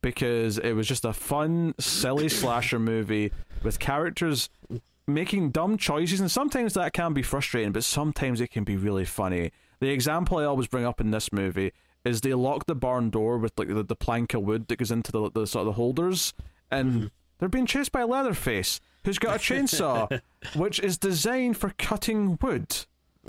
because 0.00 0.58
it 0.58 0.72
was 0.72 0.86
just 0.86 1.04
a 1.04 1.12
fun, 1.12 1.74
silly 1.78 2.28
slasher 2.40 2.78
movie 2.78 3.32
with 3.62 3.78
characters 3.78 4.50
making 5.06 5.50
dumb 5.50 5.76
choices, 5.76 6.20
and 6.20 6.30
sometimes 6.30 6.74
that 6.74 6.92
can 6.92 7.12
be 7.12 7.22
frustrating, 7.22 7.72
but 7.72 7.84
sometimes 7.84 8.40
it 8.40 8.50
can 8.50 8.64
be 8.64 8.76
really 8.76 9.04
funny. 9.04 9.52
The 9.80 9.90
example 9.90 10.38
I 10.38 10.44
always 10.44 10.66
bring 10.66 10.84
up 10.84 11.00
in 11.00 11.10
this 11.10 11.32
movie 11.32 11.72
is 12.04 12.20
they 12.20 12.34
lock 12.34 12.66
the 12.66 12.74
barn 12.74 13.10
door 13.10 13.38
with 13.38 13.52
like 13.58 13.68
the, 13.68 13.82
the 13.82 13.96
plank 13.96 14.34
of 14.34 14.42
wood 14.42 14.68
that 14.68 14.76
goes 14.78 14.90
into 14.90 15.10
the, 15.12 15.30
the 15.30 15.46
sort 15.46 15.62
of 15.62 15.66
the 15.66 15.72
holders, 15.72 16.34
and 16.70 17.10
they're 17.38 17.48
being 17.48 17.66
chased 17.66 17.92
by 17.92 18.02
Leatherface, 18.02 18.80
who's 19.04 19.18
got 19.18 19.36
a 19.36 19.38
chainsaw, 19.38 20.20
which 20.54 20.78
is 20.80 20.98
designed 20.98 21.56
for 21.56 21.70
cutting 21.78 22.38
wood. 22.42 22.86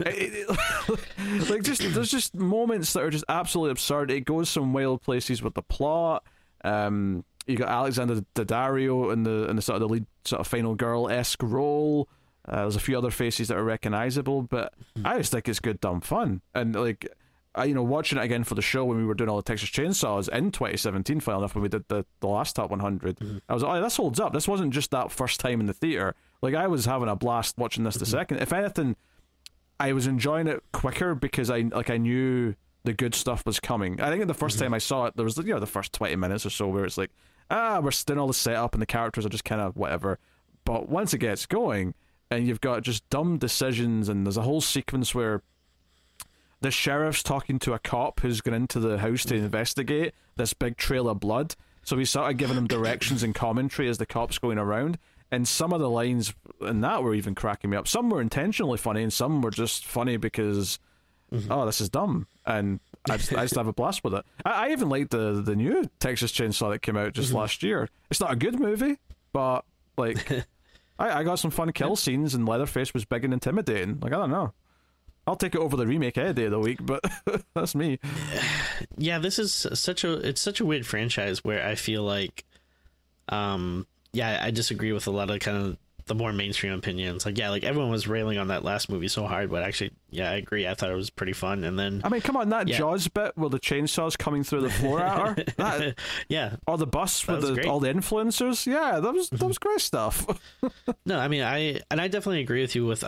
It- 0.00 0.48
it- 0.48 1.50
like 1.50 1.62
just 1.62 1.82
there's 1.94 2.10
just 2.10 2.34
moments 2.34 2.92
that 2.92 3.02
are 3.02 3.10
just 3.10 3.24
absolutely 3.28 3.72
absurd. 3.72 4.10
It 4.10 4.20
goes 4.24 4.48
some 4.48 4.72
wild 4.72 5.02
places 5.02 5.42
with 5.42 5.54
the 5.54 5.62
plot. 5.62 6.24
Um, 6.64 7.24
you 7.46 7.56
got 7.56 7.68
Alexandra 7.68 8.24
Daddario 8.34 9.12
in 9.12 9.22
the 9.24 9.48
in 9.48 9.56
the 9.56 9.62
sort 9.62 9.76
of 9.82 9.88
the 9.88 9.92
lead 9.92 10.06
sort 10.24 10.40
of 10.40 10.46
final 10.46 10.74
girl 10.74 11.08
esque 11.10 11.42
role. 11.42 12.08
Uh, 12.48 12.62
there's 12.62 12.76
a 12.76 12.80
few 12.80 12.96
other 12.96 13.10
faces 13.10 13.48
that 13.48 13.56
are 13.56 13.64
recognizable, 13.64 14.42
but 14.42 14.72
I 15.04 15.18
just 15.18 15.32
think 15.32 15.48
it's 15.48 15.58
good 15.58 15.80
dumb 15.80 16.00
fun. 16.00 16.42
And 16.54 16.76
like, 16.76 17.08
I 17.56 17.64
you 17.64 17.74
know 17.74 17.82
watching 17.82 18.18
it 18.18 18.24
again 18.24 18.44
for 18.44 18.54
the 18.54 18.62
show 18.62 18.84
when 18.84 18.98
we 18.98 19.04
were 19.04 19.14
doing 19.14 19.30
all 19.30 19.36
the 19.36 19.42
Texas 19.42 19.70
Chainsaws 19.70 20.28
in 20.28 20.50
2017, 20.50 21.20
final 21.20 21.40
enough 21.40 21.54
when 21.54 21.62
we 21.62 21.68
did 21.68 21.88
the 21.88 22.04
the 22.20 22.28
last 22.28 22.54
top 22.54 22.70
100, 22.70 23.18
mm-hmm. 23.18 23.38
I 23.48 23.54
was 23.54 23.62
like, 23.62 23.78
oh, 23.78 23.82
this 23.82 23.96
holds 23.96 24.20
up. 24.20 24.32
This 24.32 24.46
wasn't 24.46 24.72
just 24.72 24.90
that 24.90 25.10
first 25.10 25.40
time 25.40 25.60
in 25.60 25.66
the 25.66 25.72
theater. 25.72 26.14
Like 26.42 26.54
I 26.54 26.66
was 26.66 26.84
having 26.84 27.08
a 27.08 27.16
blast 27.16 27.56
watching 27.58 27.84
this 27.84 27.96
the 27.96 28.04
mm-hmm. 28.04 28.12
second. 28.12 28.38
If 28.38 28.52
anything, 28.52 28.96
I 29.80 29.92
was 29.92 30.06
enjoying 30.06 30.46
it 30.46 30.62
quicker 30.72 31.14
because 31.14 31.50
I 31.50 31.60
like 31.60 31.90
I 31.90 31.96
knew 31.96 32.54
the 32.84 32.92
good 32.92 33.14
stuff 33.14 33.44
was 33.46 33.58
coming. 33.58 34.00
I 34.00 34.10
think 34.10 34.26
the 34.26 34.34
1st 34.34 34.38
mm-hmm. 34.38 34.62
time 34.62 34.74
I 34.74 34.78
saw 34.78 35.06
it, 35.06 35.16
there 35.16 35.24
was 35.24 35.36
you 35.38 35.44
know 35.44 35.60
the 35.60 35.66
first 35.66 35.92
twenty 35.92 36.16
minutes 36.16 36.46
or 36.46 36.50
so 36.50 36.68
where 36.68 36.84
it's 36.84 36.98
like, 36.98 37.10
ah, 37.50 37.80
we're 37.82 37.90
still 37.90 38.18
all 38.18 38.26
the 38.26 38.34
setup 38.34 38.74
and 38.74 38.82
the 38.82 38.86
characters 38.86 39.26
are 39.26 39.30
just 39.30 39.44
kind 39.44 39.60
of 39.60 39.76
whatever. 39.76 40.18
But 40.64 40.88
once 40.88 41.14
it 41.14 41.18
gets 41.18 41.46
going, 41.46 41.94
and 42.30 42.46
you've 42.46 42.60
got 42.60 42.82
just 42.82 43.08
dumb 43.08 43.38
decisions, 43.38 44.08
and 44.08 44.26
there's 44.26 44.36
a 44.36 44.42
whole 44.42 44.60
sequence 44.60 45.14
where 45.14 45.42
the 46.60 46.70
sheriff's 46.70 47.22
talking 47.22 47.58
to 47.60 47.74
a 47.74 47.78
cop 47.78 48.20
who's 48.20 48.40
gone 48.40 48.54
into 48.54 48.80
the 48.80 48.98
house 48.98 49.24
to 49.26 49.34
investigate 49.34 50.14
this 50.36 50.52
big 50.54 50.76
trail 50.76 51.08
of 51.08 51.20
blood. 51.20 51.54
So 51.82 51.96
he's 51.96 52.10
sort 52.10 52.30
of 52.30 52.36
giving 52.36 52.56
him 52.56 52.66
directions 52.66 53.22
and 53.22 53.34
commentary 53.34 53.88
as 53.88 53.98
the 53.98 54.06
cop's 54.06 54.38
going 54.38 54.58
around. 54.58 54.98
And 55.30 55.46
some 55.46 55.72
of 55.72 55.80
the 55.80 55.90
lines 55.90 56.34
in 56.60 56.80
that 56.80 57.02
were 57.02 57.14
even 57.14 57.34
cracking 57.34 57.70
me 57.70 57.76
up. 57.76 57.88
Some 57.88 58.10
were 58.10 58.20
intentionally 58.20 58.78
funny, 58.78 59.02
and 59.02 59.12
some 59.12 59.42
were 59.42 59.50
just 59.50 59.84
funny 59.84 60.16
because, 60.16 60.78
mm-hmm. 61.32 61.50
oh, 61.50 61.66
this 61.66 61.80
is 61.80 61.88
dumb. 61.88 62.26
And 62.44 62.78
I 63.10 63.16
just, 63.16 63.32
I 63.32 63.42
just 63.42 63.56
have 63.56 63.66
a 63.66 63.72
blast 63.72 64.04
with 64.04 64.14
it. 64.14 64.24
I, 64.44 64.68
I 64.68 64.72
even 64.72 64.88
liked 64.88 65.10
the 65.10 65.42
the 65.44 65.56
new 65.56 65.90
Texas 65.98 66.30
Chainsaw 66.32 66.70
that 66.70 66.82
came 66.82 66.96
out 66.96 67.12
just 67.12 67.28
mm-hmm. 67.28 67.38
last 67.38 67.62
year. 67.64 67.88
It's 68.10 68.20
not 68.20 68.32
a 68.32 68.36
good 68.36 68.58
movie, 68.58 68.98
but 69.32 69.64
like, 69.96 70.30
I, 70.98 71.20
I 71.20 71.24
got 71.24 71.40
some 71.40 71.50
fun 71.50 71.72
kill 71.72 71.96
scenes, 71.96 72.34
and 72.34 72.46
Leatherface 72.46 72.94
was 72.94 73.04
big 73.04 73.24
and 73.24 73.32
intimidating. 73.32 73.98
Like 74.00 74.12
I 74.12 74.16
don't 74.16 74.30
know. 74.30 74.52
I'll 75.26 75.36
take 75.36 75.54
it 75.54 75.60
over 75.60 75.76
the 75.76 75.86
remake 75.86 76.16
any 76.18 76.32
day 76.32 76.44
of 76.44 76.52
the 76.52 76.60
week, 76.60 76.78
but 76.80 77.04
that's 77.54 77.74
me. 77.74 77.98
yeah 78.96 79.18
this 79.18 79.38
is 79.38 79.52
such 79.74 80.04
a 80.04 80.12
it's 80.14 80.40
such 80.40 80.60
a 80.60 80.64
weird 80.64 80.86
franchise 80.86 81.42
where 81.44 81.66
i 81.66 81.74
feel 81.74 82.02
like 82.02 82.44
um 83.28 83.86
yeah 84.12 84.40
i 84.42 84.50
disagree 84.50 84.92
with 84.92 85.06
a 85.06 85.10
lot 85.10 85.30
of 85.30 85.40
kind 85.40 85.56
of 85.56 85.76
the 86.06 86.14
more 86.14 86.32
mainstream 86.32 86.72
opinions 86.72 87.26
like 87.26 87.36
yeah 87.36 87.50
like 87.50 87.64
everyone 87.64 87.90
was 87.90 88.06
railing 88.06 88.38
on 88.38 88.48
that 88.48 88.62
last 88.62 88.88
movie 88.88 89.08
so 89.08 89.26
hard 89.26 89.50
but 89.50 89.64
actually 89.64 89.90
yeah 90.10 90.30
i 90.30 90.34
agree 90.34 90.66
i 90.66 90.72
thought 90.72 90.88
it 90.90 90.94
was 90.94 91.10
pretty 91.10 91.32
fun 91.32 91.64
and 91.64 91.76
then 91.76 92.00
I 92.04 92.08
mean, 92.08 92.20
come 92.20 92.36
on, 92.36 92.50
that 92.50 92.68
Yeah. 92.68 92.78
Jaws 92.78 93.08
bit 93.08 93.32
where 93.36 93.50
the 93.50 93.58
chainsaws 93.58 94.16
coming 94.16 94.44
through 94.44 94.60
the 94.62 94.70
floor 94.70 95.00
at 95.00 95.18
her, 95.38 95.44
that, 95.56 95.98
yeah 96.28 96.56
or 96.66 96.78
the 96.78 96.86
bus 96.86 97.26
with 97.26 97.40
the. 97.42 97.52
Mm-hmm. 97.54 97.68
all 97.70 97.80
the 97.80 97.92
influencers, 97.92 98.66
yeah, 98.66 99.00
that 99.00 99.12
was 99.12 99.30
that 99.30 99.44
was 99.46 99.58
great 99.58 99.80
stuff. 99.80 100.26
no 101.06 101.18
i 101.18 101.26
mean 101.28 101.42
i 101.42 101.80
and 101.90 102.00
i 102.00 102.06
definitely 102.08 102.40
agree 102.40 102.60
with 102.60 102.74
you 102.76 102.86
with 102.86 103.02
uh 103.02 103.06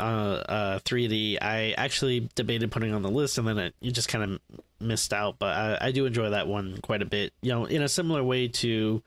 uh 0.48 0.78
3d 0.80 1.38
i 1.40 1.74
actually 1.78 2.28
debated 2.34 2.70
putting 2.72 2.92
on 2.92 3.02
the 3.02 3.10
list 3.10 3.38
and 3.38 3.46
then 3.46 3.58
it, 3.58 3.74
you 3.80 3.92
just 3.92 4.08
kind 4.08 4.24
of 4.24 4.40
missed 4.80 5.12
out 5.12 5.38
but 5.38 5.56
I, 5.56 5.78
I 5.88 5.92
do 5.92 6.04
enjoy 6.06 6.30
that 6.30 6.48
one 6.48 6.78
quite 6.82 7.02
a 7.02 7.06
bit 7.06 7.32
you 7.42 7.50
know 7.52 7.64
in 7.64 7.82
a 7.82 7.88
similar 7.88 8.22
way 8.24 8.48
to 8.48 9.02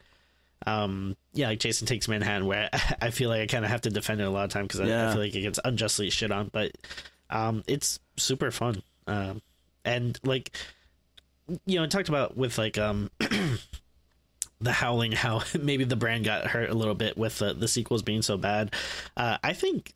um 0.66 1.16
yeah 1.34 1.48
like 1.48 1.60
jason 1.60 1.88
takes 1.88 2.08
manhattan 2.08 2.46
where 2.46 2.70
i 3.02 3.10
feel 3.10 3.30
like 3.30 3.42
i 3.42 3.46
kind 3.48 3.64
of 3.64 3.72
have 3.72 3.82
to 3.82 3.90
defend 3.90 4.20
it 4.22 4.26
a 4.26 4.30
lot 4.30 4.44
of 4.44 4.50
time 4.50 4.64
because 4.64 4.80
I, 4.82 4.86
I 4.86 5.14
feel 5.14 5.22
like 5.22 5.36
it 5.36 5.42
gets 5.42 5.60
unjustly 5.64 6.10
shit 6.10 6.32
on 6.32 6.50
but 6.52 6.72
um 7.30 7.64
it's 7.68 8.00
super 8.18 8.52
fun. 8.52 8.84
Um 9.08 9.42
and 9.86 10.20
like 10.24 10.52
you 11.66 11.78
know 11.78 11.84
I 11.84 11.88
talked 11.88 12.10
about 12.10 12.36
with 12.38 12.58
like 12.58 12.78
um 12.78 13.10
the 14.60 14.72
howling 14.72 15.12
how 15.12 15.42
maybe 15.60 15.84
the 15.86 15.96
brand 15.96 16.26
got 16.26 16.48
hurt 16.48 16.70
a 16.70 16.74
little 16.74 16.94
bit 16.96 17.18
with 17.18 17.40
the, 17.40 17.54
the 17.54 17.68
sequels 17.68 18.04
being 18.04 18.22
so 18.22 18.38
bad. 18.38 18.74
Uh 19.18 19.38
i 19.44 19.54
think 19.54 19.94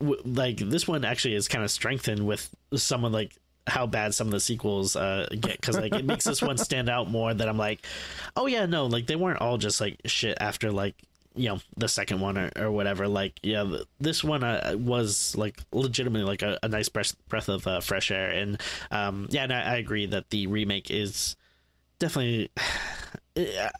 w- 0.00 0.20
like 0.24 0.58
this 0.58 0.86
one 0.86 1.04
actually 1.04 1.34
is 1.34 1.48
kind 1.48 1.64
of 1.64 1.70
strengthened 1.70 2.26
with 2.26 2.52
some 2.74 3.04
of 3.04 3.12
like 3.12 3.36
how 3.66 3.86
bad 3.86 4.14
some 4.14 4.26
of 4.26 4.32
the 4.32 4.40
sequels 4.40 4.94
uh 4.94 5.26
get 5.40 5.58
because 5.60 5.76
like 5.76 5.94
it 5.94 6.04
makes 6.04 6.24
this 6.24 6.42
one 6.42 6.58
stand 6.58 6.88
out 6.88 7.10
more 7.10 7.32
that 7.32 7.48
i'm 7.48 7.56
like 7.56 7.86
oh 8.36 8.46
yeah 8.46 8.66
no 8.66 8.86
like 8.86 9.06
they 9.06 9.16
weren't 9.16 9.40
all 9.40 9.56
just 9.56 9.80
like 9.80 9.98
shit 10.04 10.36
after 10.40 10.70
like 10.70 10.94
you 11.34 11.48
know 11.48 11.58
the 11.76 11.88
second 11.88 12.20
one 12.20 12.38
or, 12.38 12.50
or 12.56 12.70
whatever. 12.70 13.08
Like 13.08 13.38
yeah 13.42 13.64
th- 13.64 13.82
this 14.00 14.22
one 14.22 14.44
uh, 14.44 14.74
was 14.78 15.34
like 15.36 15.58
legitimately 15.72 16.24
like 16.24 16.42
a, 16.42 16.58
a 16.62 16.68
nice 16.68 16.88
breath 16.88 17.14
breath 17.28 17.48
of 17.48 17.66
uh, 17.66 17.80
fresh 17.80 18.10
air. 18.10 18.30
And 18.30 18.60
um 18.90 19.26
yeah 19.30 19.42
and 19.42 19.52
I, 19.52 19.62
I 19.62 19.76
agree 19.76 20.06
that 20.06 20.30
the 20.30 20.46
remake 20.46 20.90
is 20.90 21.36
definitely 21.98 22.50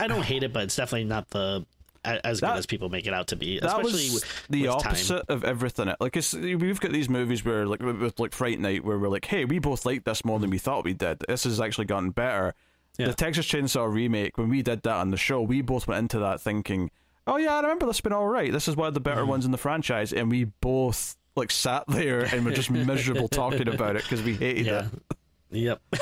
i 0.01 0.09
don't 0.09 0.25
hate 0.25 0.43
it 0.43 0.53
but 0.53 0.65
it's 0.65 0.75
definitely 0.75 1.05
not 1.05 1.31
the 1.31 1.65
as 2.05 2.41
That- 2.41 2.53
good 2.53 2.59
as 2.59 2.67
people 2.67 2.89
make 2.89 3.07
it 3.07 3.15
out 3.15 3.29
to 3.29 3.37
be. 3.37 3.59
that 3.61 3.67
Especially 3.67 3.93
was 3.93 4.15
with, 4.15 4.47
the 4.51 4.63
with 4.63 4.71
time. 4.71 4.93
opposite 4.93 5.25
of 5.29 5.45
everything. 5.45 5.93
Like 6.01 6.17
it's, 6.17 6.35
we've 6.35 6.81
got 6.81 6.93
these 6.93 7.09
movies 7.09 7.45
where, 7.45 7.67
like 7.67 7.81
with, 7.81 8.19
like 8.19 8.33
Fright 8.33 8.61
Night, 8.61 8.85
where 8.85 8.99
we're 8.99 9.09
like, 9.09 9.25
"Hey, 9.25 9.45
we 9.45 9.59
both 9.59 9.85
liked 9.87 10.05
this 10.05 10.25
more 10.25 10.39
than 10.39 10.51
we 10.51 10.59
thought 10.59 10.85
we 10.85 10.95
did. 10.95 11.21
This 11.29 11.45
has 11.45 11.61
actually 11.61 11.87
gotten 11.87 12.11
better." 12.11 12.55
Yeah. 12.99 13.07
The 13.07 13.15
Texas 13.15 13.47
Chainsaw 13.47 13.93
remake, 13.93 14.39
when 14.39 14.49
we 14.49 14.63
did 14.63 14.83
that 14.85 14.95
on 14.97 15.11
the 15.11 15.17
show, 15.17 15.43
we 15.43 15.63
both 15.63 15.89
went 15.89 15.99
into 15.99 16.19
that 16.21 16.41
thinking, 16.41 16.91
"Oh 17.27 17.37
yeah, 17.39 17.55
I 17.55 17.61
remember 17.61 17.87
this 17.87 18.01
being 18.01 18.13
all 18.13 18.29
right. 18.29 18.53
This 18.53 18.69
is 18.69 18.77
one 18.77 18.89
of 18.89 18.95
the 18.95 19.01
better 19.01 19.23
mm-hmm. 19.23 19.31
ones 19.31 19.45
in 19.45 19.51
the 19.51 19.59
franchise," 19.59 20.13
and 20.13 20.31
we 20.31 20.45
both 20.45 21.17
like 21.37 21.51
sat 21.51 21.85
there 21.89 22.21
and 22.21 22.45
were 22.45 22.53
just 22.53 22.71
miserable 22.71 23.29
talking 23.29 23.67
about 23.67 23.97
it 23.97 24.03
because 24.03 24.23
we 24.23 24.35
hated 24.35 24.67
Yeah. 24.67 24.87
it. 24.87 25.17
Yep. 25.51 25.81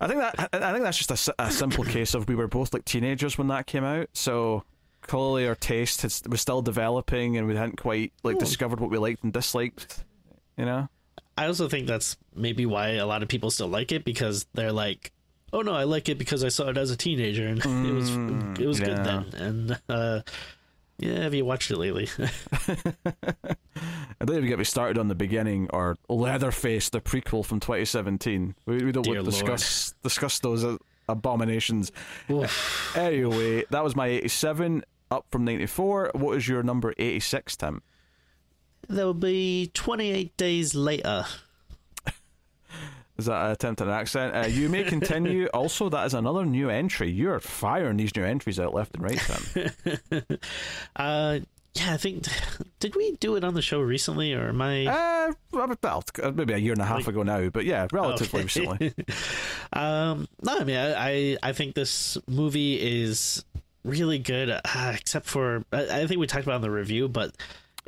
I 0.00 0.06
think 0.06 0.20
that 0.20 0.48
I 0.52 0.68
I 0.68 0.72
think 0.72 0.84
that's 0.84 0.98
just 0.98 1.32
a 1.38 1.50
simple 1.50 1.84
case 1.84 2.14
of 2.14 2.28
we 2.28 2.34
were 2.34 2.48
both 2.48 2.74
like 2.74 2.84
teenagers 2.84 3.38
when 3.38 3.48
that 3.48 3.66
came 3.66 3.84
out, 3.84 4.08
so 4.12 4.64
clearly 5.06 5.46
our 5.46 5.54
taste 5.54 6.02
has, 6.02 6.22
was 6.28 6.40
still 6.40 6.62
developing 6.62 7.36
and 7.36 7.46
we 7.46 7.56
hadn't 7.56 7.80
quite 7.80 8.12
like 8.22 8.36
Ooh. 8.36 8.40
discovered 8.40 8.80
what 8.80 8.90
we 8.90 8.98
liked 8.98 9.22
and 9.24 9.32
disliked. 9.32 10.04
You 10.56 10.64
know, 10.64 10.88
I 11.36 11.46
also 11.46 11.68
think 11.68 11.86
that's 11.86 12.16
maybe 12.34 12.66
why 12.66 12.90
a 12.90 13.06
lot 13.06 13.22
of 13.22 13.28
people 13.28 13.50
still 13.50 13.68
like 13.68 13.92
it 13.92 14.04
because 14.04 14.46
they're 14.54 14.72
like, 14.72 15.12
"Oh 15.52 15.62
no, 15.62 15.72
I 15.72 15.84
like 15.84 16.08
it 16.08 16.18
because 16.18 16.44
I 16.44 16.48
saw 16.48 16.68
it 16.68 16.78
as 16.78 16.90
a 16.90 16.96
teenager 16.96 17.46
and 17.46 17.58
it 17.64 17.92
was 17.92 18.10
it 18.60 18.66
was 18.66 18.80
good 18.80 18.98
then." 19.04 19.24
And 19.34 19.80
uh, 19.88 20.20
yeah, 20.98 21.22
have 21.22 21.34
you 21.34 21.44
watched 21.44 21.70
it 21.70 21.76
lately? 21.76 22.08
I 24.20 24.24
don't 24.24 24.36
even 24.36 24.48
get 24.48 24.58
me 24.58 24.64
started 24.64 24.96
on 24.96 25.08
the 25.08 25.14
beginning 25.14 25.68
or 25.72 25.96
Leatherface, 26.08 26.88
the 26.90 27.00
prequel 27.00 27.44
from 27.44 27.60
2017. 27.60 28.54
We, 28.66 28.84
we 28.84 28.92
don't 28.92 29.02
Dear 29.02 29.16
want 29.16 29.24
to 29.24 29.30
discuss 29.30 29.94
discuss 30.02 30.38
those 30.38 30.64
uh, 30.64 30.76
abominations. 31.08 31.90
Anyway, 32.94 33.64
that 33.70 33.82
was 33.82 33.96
my 33.96 34.06
87 34.06 34.84
up 35.10 35.26
from 35.30 35.44
94. 35.44 36.10
What 36.14 36.36
is 36.36 36.48
your 36.48 36.62
number 36.62 36.94
86, 36.98 37.56
Tim? 37.56 37.82
there 38.88 39.06
will 39.06 39.14
be 39.14 39.70
28 39.72 40.36
days 40.36 40.74
later. 40.74 41.24
Is 43.16 43.26
that 43.26 43.46
an 43.46 43.52
attempt 43.52 43.80
at 43.80 43.86
an 43.86 43.94
accent? 43.94 44.34
Uh, 44.36 44.46
you 44.48 44.68
may 44.68 44.82
continue. 44.84 45.46
also, 45.54 45.88
that 45.88 46.04
is 46.04 46.14
another 46.14 46.44
new 46.44 46.68
entry. 46.68 47.08
You're 47.10 47.38
firing 47.40 47.96
these 47.96 48.14
new 48.16 48.24
entries 48.24 48.58
out 48.58 48.74
left 48.74 48.94
and 48.96 49.02
right, 49.04 49.18
Tim. 49.20 50.28
Uh, 50.96 51.38
yeah, 51.74 51.94
I 51.94 51.96
think 51.96 52.26
did 52.78 52.94
we 52.94 53.12
do 53.16 53.34
it 53.36 53.42
on 53.44 53.54
the 53.54 53.62
show 53.62 53.80
recently 53.80 54.32
or 54.34 54.48
am 54.48 54.60
I? 54.62 54.86
uh, 54.86 55.32
well, 55.52 56.02
maybe 56.34 56.52
a 56.52 56.58
year 56.58 56.72
and 56.72 56.82
a 56.82 56.84
half 56.84 57.08
ago 57.08 57.22
now, 57.22 57.48
but 57.48 57.64
yeah, 57.64 57.86
relatively 57.92 58.42
Okay. 58.42 58.44
recently. 58.44 58.94
um, 59.72 60.28
no, 60.42 60.58
I 60.58 60.64
mean, 60.64 60.76
I, 60.76 60.94
I 60.94 61.36
I 61.42 61.52
think 61.52 61.74
this 61.74 62.18
movie 62.28 62.74
is 62.80 63.44
really 63.84 64.18
good, 64.18 64.50
uh, 64.50 64.92
except 64.94 65.26
for 65.26 65.64
I, 65.72 66.02
I 66.02 66.06
think 66.06 66.20
we 66.20 66.26
talked 66.26 66.44
about 66.44 66.56
in 66.56 66.62
the 66.62 66.70
review, 66.70 67.08
but 67.08 67.34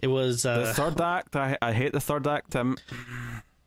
it 0.03 0.09
was 0.09 0.45
uh, 0.47 0.59
The 0.59 0.75
third 0.75 1.01
act, 1.01 1.37
I, 1.37 1.57
I 1.61 1.73
hate 1.73 1.93
the 1.93 2.01
third 2.01 2.27
act, 2.27 2.53
Tim. 2.53 2.77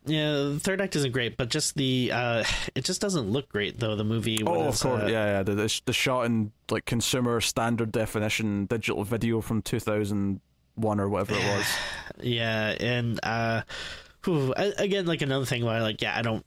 Yeah, 0.06 0.32
the 0.32 0.60
third 0.60 0.80
act 0.80 0.96
isn't 0.96 1.12
great, 1.12 1.36
but 1.36 1.50
just 1.50 1.76
the 1.76 2.10
uh 2.12 2.44
it 2.74 2.84
just 2.84 3.02
doesn't 3.02 3.30
look 3.30 3.50
great 3.50 3.78
though. 3.78 3.96
The 3.96 4.04
movie. 4.04 4.42
Oh, 4.42 4.62
of 4.62 4.80
course, 4.80 4.84
uh, 5.02 5.06
yeah, 5.06 5.26
yeah. 5.26 5.42
The, 5.42 5.54
the 5.54 5.80
the 5.84 5.92
shot 5.92 6.24
in 6.24 6.52
like 6.70 6.86
consumer 6.86 7.40
standard 7.42 7.92
definition 7.92 8.64
digital 8.66 9.04
video 9.04 9.42
from 9.42 9.60
two 9.60 9.78
thousand 9.78 10.40
one 10.74 11.00
or 11.00 11.08
whatever 11.08 11.34
it 11.34 11.44
was. 11.44 11.66
yeah, 12.22 12.74
and 12.80 13.20
uh, 13.22 13.62
whew, 14.24 14.54
again, 14.56 15.04
like 15.04 15.20
another 15.20 15.44
thing 15.44 15.64
where 15.64 15.82
like 15.82 16.00
yeah, 16.00 16.16
I 16.16 16.22
don't 16.22 16.46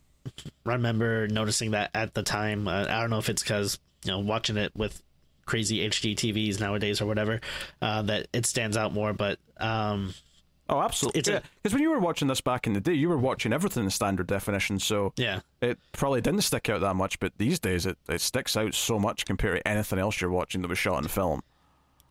remember 0.65 1.27
noticing 1.27 1.71
that 1.71 1.91
at 1.93 2.15
the 2.15 2.23
time. 2.23 2.67
Uh, 2.67 2.85
I 2.89 3.01
don't 3.01 3.11
know 3.11 3.19
if 3.19 3.29
it's 3.29 3.43
because 3.43 3.77
you 4.03 4.11
know 4.11 4.19
watching 4.19 4.57
it 4.57 4.75
with 4.75 4.99
crazy 5.45 5.87
HD 5.89 6.15
TVs 6.15 6.59
nowadays 6.59 7.01
or 7.01 7.05
whatever 7.05 7.41
uh, 7.81 8.01
that 8.03 8.27
it 8.33 8.45
stands 8.45 8.77
out 8.77 8.93
more, 8.93 9.13
but 9.13 9.39
um. 9.59 10.13
Oh, 10.69 10.79
absolutely. 10.79 11.21
A- 11.29 11.35
yeah, 11.35 11.39
because 11.61 11.73
when 11.73 11.83
you 11.83 11.89
were 11.91 11.99
watching 11.99 12.29
this 12.29 12.39
back 12.39 12.65
in 12.67 12.73
the 12.73 12.79
day, 12.79 12.93
you 12.93 13.09
were 13.09 13.17
watching 13.17 13.51
everything 13.51 13.83
in 13.83 13.89
standard 13.89 14.27
definition, 14.27 14.79
so 14.79 15.11
Yeah, 15.17 15.41
it 15.61 15.77
probably 15.91 16.21
didn't 16.21 16.41
stick 16.41 16.69
out 16.69 16.79
that 16.81 16.95
much. 16.95 17.19
But 17.19 17.33
these 17.37 17.59
days, 17.59 17.85
it, 17.85 17.97
it 18.07 18.21
sticks 18.21 18.55
out 18.55 18.73
so 18.73 18.97
much 18.97 19.25
compared 19.25 19.57
to 19.57 19.67
anything 19.67 19.99
else 19.99 20.21
you're 20.21 20.31
watching 20.31 20.61
that 20.61 20.69
was 20.69 20.77
shot 20.79 21.03
in 21.03 21.09
film. 21.09 21.41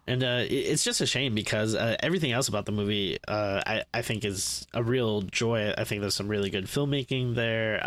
and 0.06 0.22
uh, 0.22 0.44
it's 0.48 0.84
just 0.84 1.00
a 1.00 1.06
shame 1.06 1.34
because 1.34 1.74
uh, 1.74 1.96
everything 2.00 2.32
else 2.32 2.48
about 2.48 2.66
the 2.66 2.72
movie, 2.72 3.16
uh, 3.26 3.62
I 3.66 3.84
I 3.94 4.02
think 4.02 4.22
is 4.24 4.66
a 4.74 4.82
real 4.82 5.22
joy. 5.22 5.72
I 5.76 5.84
think 5.84 6.02
there's 6.02 6.14
some 6.14 6.28
really 6.28 6.50
good 6.50 6.66
filmmaking 6.66 7.34
there. 7.34 7.80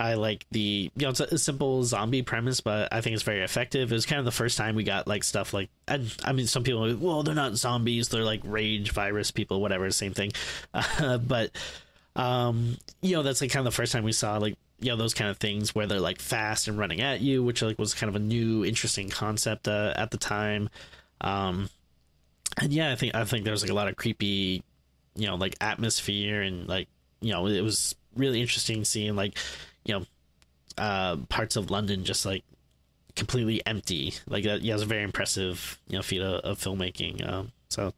I 0.00 0.14
like 0.14 0.46
the 0.50 0.90
you 0.96 1.02
know 1.02 1.10
it's 1.10 1.20
a, 1.20 1.36
simple 1.36 1.84
zombie 1.84 2.22
premise, 2.22 2.62
but 2.62 2.88
I 2.90 3.02
think 3.02 3.12
it's 3.12 3.22
very 3.22 3.42
effective. 3.42 3.92
It 3.92 3.94
was 3.94 4.06
kind 4.06 4.18
of 4.18 4.24
the 4.24 4.30
first 4.30 4.56
time 4.56 4.74
we 4.74 4.82
got 4.82 5.06
like 5.06 5.22
stuff 5.22 5.52
like 5.52 5.68
and 5.86 6.10
I 6.24 6.32
mean 6.32 6.46
some 6.46 6.64
people 6.64 6.82
are 6.86 6.88
like, 6.88 7.02
well 7.02 7.22
they're 7.22 7.34
not 7.34 7.56
zombies, 7.56 8.08
they're 8.08 8.24
like 8.24 8.40
rage 8.44 8.92
virus 8.92 9.30
people, 9.30 9.60
whatever, 9.60 9.90
same 9.90 10.14
thing. 10.14 10.32
Uh, 10.72 11.18
but 11.28 11.50
um, 12.16 12.78
you 13.02 13.14
know 13.14 13.22
that's 13.22 13.42
like 13.42 13.50
kind 13.50 13.66
of 13.66 13.70
the 13.70 13.76
first 13.76 13.92
time 13.92 14.02
we 14.02 14.12
saw 14.12 14.38
like 14.38 14.56
you 14.80 14.88
know 14.88 14.96
those 14.96 15.12
kind 15.12 15.28
of 15.28 15.36
things 15.36 15.74
where 15.74 15.86
they're 15.86 16.00
like 16.00 16.18
fast 16.18 16.66
and 16.66 16.78
running 16.78 17.02
at 17.02 17.20
you, 17.20 17.44
which 17.44 17.60
like 17.60 17.78
was 17.78 17.92
kind 17.92 18.08
of 18.08 18.16
a 18.16 18.24
new 18.24 18.64
interesting 18.64 19.10
concept 19.10 19.68
uh, 19.68 19.92
at 19.96 20.10
the 20.10 20.18
time. 20.18 20.70
Um, 21.20 21.68
and 22.58 22.72
yeah, 22.72 22.90
I 22.90 22.94
think 22.94 23.14
I 23.14 23.24
think 23.24 23.44
there 23.44 23.52
was 23.52 23.62
like 23.62 23.70
a 23.70 23.74
lot 23.74 23.88
of 23.88 23.96
creepy, 23.96 24.62
you 25.14 25.26
know, 25.26 25.34
like 25.34 25.56
atmosphere 25.60 26.40
and 26.40 26.66
like 26.66 26.88
you 27.20 27.32
know 27.32 27.46
it 27.46 27.60
was 27.60 27.94
really 28.16 28.40
interesting 28.40 28.84
seeing 28.84 29.14
like 29.14 29.36
you 29.84 29.94
know 29.94 30.04
uh 30.78 31.16
parts 31.28 31.56
of 31.56 31.70
London 31.70 32.04
just 32.04 32.24
like 32.24 32.44
completely 33.16 33.64
empty. 33.66 34.14
Like 34.26 34.44
that, 34.44 34.62
yeah, 34.62 34.72
it 34.72 34.76
was 34.76 34.82
a 34.82 34.86
very 34.86 35.02
impressive 35.02 35.78
you 35.88 35.96
know 35.96 36.02
feat 36.02 36.22
of, 36.22 36.40
of 36.44 36.58
filmmaking. 36.58 37.28
Um, 37.28 37.52
so 37.68 37.92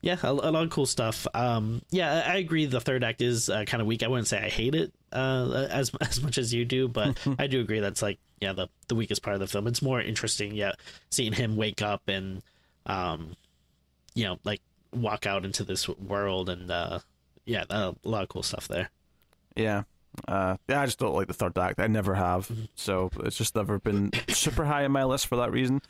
yeah, 0.00 0.16
a, 0.22 0.30
a 0.30 0.50
lot 0.50 0.64
of 0.64 0.70
cool 0.70 0.86
stuff. 0.86 1.26
Um, 1.34 1.82
yeah, 1.90 2.24
I 2.26 2.32
I 2.32 2.36
agree. 2.36 2.66
The 2.66 2.80
third 2.80 3.04
act 3.04 3.22
is 3.22 3.48
uh, 3.48 3.64
kind 3.64 3.80
of 3.80 3.86
weak. 3.86 4.02
I 4.02 4.08
wouldn't 4.08 4.28
say 4.28 4.38
I 4.38 4.48
hate 4.48 4.74
it 4.74 4.92
uh, 5.12 5.66
as 5.70 5.92
as 6.00 6.22
much 6.22 6.38
as 6.38 6.52
you 6.52 6.64
do, 6.64 6.88
but 6.88 7.16
I 7.38 7.46
do 7.46 7.60
agree 7.60 7.80
that's 7.80 8.02
like 8.02 8.18
yeah 8.40 8.52
the 8.52 8.68
the 8.88 8.94
weakest 8.94 9.22
part 9.22 9.34
of 9.34 9.40
the 9.40 9.46
film. 9.46 9.66
It's 9.66 9.82
more 9.82 10.00
interesting, 10.00 10.54
yeah, 10.54 10.72
seeing 11.10 11.32
him 11.32 11.56
wake 11.56 11.82
up 11.82 12.02
and 12.08 12.42
um, 12.86 13.36
you 14.14 14.24
know, 14.24 14.38
like 14.44 14.60
walk 14.92 15.26
out 15.26 15.44
into 15.44 15.64
this 15.64 15.88
world 15.88 16.48
and 16.48 16.70
uh, 16.70 16.98
yeah, 17.44 17.64
a 17.70 17.94
lot 18.02 18.22
of 18.22 18.28
cool 18.28 18.42
stuff 18.42 18.68
there. 18.68 18.90
Yeah. 19.56 19.82
Uh, 20.28 20.56
yeah, 20.68 20.82
I 20.82 20.86
just 20.86 20.98
don't 20.98 21.14
like 21.14 21.26
the 21.26 21.32
third 21.34 21.56
act. 21.58 21.80
I 21.80 21.86
never 21.86 22.14
have, 22.14 22.50
so 22.74 23.10
it's 23.20 23.36
just 23.36 23.54
never 23.56 23.78
been 23.78 24.10
super 24.28 24.64
high 24.64 24.84
on 24.84 24.92
my 24.92 25.04
list 25.04 25.26
for 25.26 25.36
that 25.36 25.50
reason. 25.52 25.80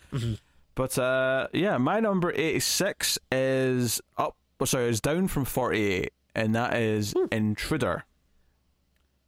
But 0.74 0.96
uh, 0.98 1.48
yeah, 1.52 1.76
my 1.78 2.00
number 2.00 2.32
eighty-six 2.32 3.18
is 3.30 4.00
up. 4.16 4.36
oh, 4.60 4.64
Sorry, 4.64 4.88
is 4.88 5.00
down 5.00 5.28
from 5.28 5.44
forty-eight, 5.44 6.12
and 6.34 6.54
that 6.54 6.74
is 6.74 7.14
Intruder. 7.32 8.04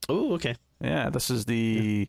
Oh, 0.09 0.35
okay. 0.35 0.57
Yeah, 0.81 1.11
this 1.11 1.31
is 1.31 1.45
the 1.47 2.09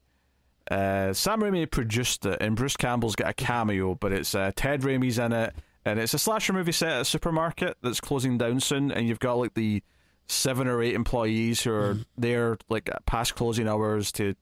uh, 0.70 1.14
Sam 1.14 1.42
Raimi 1.42 1.70
produced 1.70 2.26
it, 2.26 2.38
and 2.42 2.56
Bruce 2.56 2.76
Campbell's 2.78 3.16
got 3.16 3.30
a 3.30 3.34
cameo, 3.34 3.96
but 3.96 4.12
it's 4.12 4.36
uh, 4.36 4.52
Ted 4.56 4.82
Raimi's 4.82 5.18
in 5.20 5.32
it, 5.34 5.54
and 5.86 6.00
it's 6.00 6.14
a 6.14 6.20
slasher 6.20 6.54
movie 6.54 6.72
set 6.72 6.90
at 6.92 7.02
a 7.02 7.06
supermarket 7.06 7.78
that's 7.82 8.02
closing 8.02 8.38
down 8.38 8.60
soon, 8.60 8.92
and 8.92 9.08
you've 9.08 9.20
got 9.20 9.36
like 9.38 9.54
the 9.54 9.82
seven 10.28 10.68
or 10.68 10.82
eight 10.82 10.96
employees 10.96 11.62
who 11.62 11.72
are 11.72 11.94
mm-hmm. 11.94 12.02
there 12.18 12.58
like 12.70 12.90
past 13.06 13.36
closing 13.36 13.68
hours 13.68 14.12
to 14.14 14.36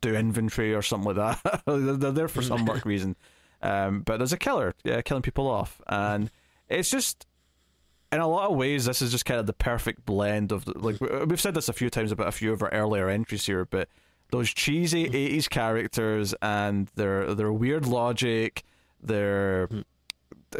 do 0.00 0.14
inventory 0.14 0.74
or 0.74 0.82
something 0.82 1.14
like 1.14 1.40
that. 1.42 1.62
they're, 1.66 2.12
there 2.12 2.28
for 2.28 2.42
some 2.42 2.64
work 2.66 2.78
mm-hmm. 2.78 2.88
reason, 2.88 3.16
um, 3.62 4.00
but 4.00 4.18
there's 4.18 4.32
a 4.32 4.38
killer, 4.38 4.74
yeah, 4.84 5.00
killing 5.02 5.22
people 5.22 5.48
off, 5.48 5.80
and 5.88 6.30
it's 6.68 6.90
just 6.90 7.26
in 8.12 8.20
a 8.20 8.28
lot 8.28 8.50
of 8.50 8.56
ways, 8.56 8.84
this 8.84 9.02
is 9.02 9.10
just 9.10 9.24
kind 9.24 9.40
of 9.40 9.46
the 9.46 9.52
perfect 9.52 10.06
blend 10.06 10.52
of 10.52 10.66
like 10.76 11.00
we- 11.00 11.24
we've 11.24 11.40
said 11.40 11.54
this 11.54 11.68
a 11.68 11.72
few 11.72 11.90
times 11.90 12.12
about 12.12 12.28
a 12.28 12.32
few 12.32 12.52
of 12.52 12.62
our 12.62 12.72
earlier 12.72 13.08
entries 13.08 13.46
here, 13.46 13.64
but 13.64 13.88
those 14.30 14.52
cheesy 14.52 15.04
mm-hmm. 15.04 15.36
'80s 15.38 15.48
characters 15.48 16.34
and 16.42 16.88
their 16.94 17.34
their 17.34 17.52
weird 17.52 17.86
logic, 17.86 18.62
their 19.02 19.68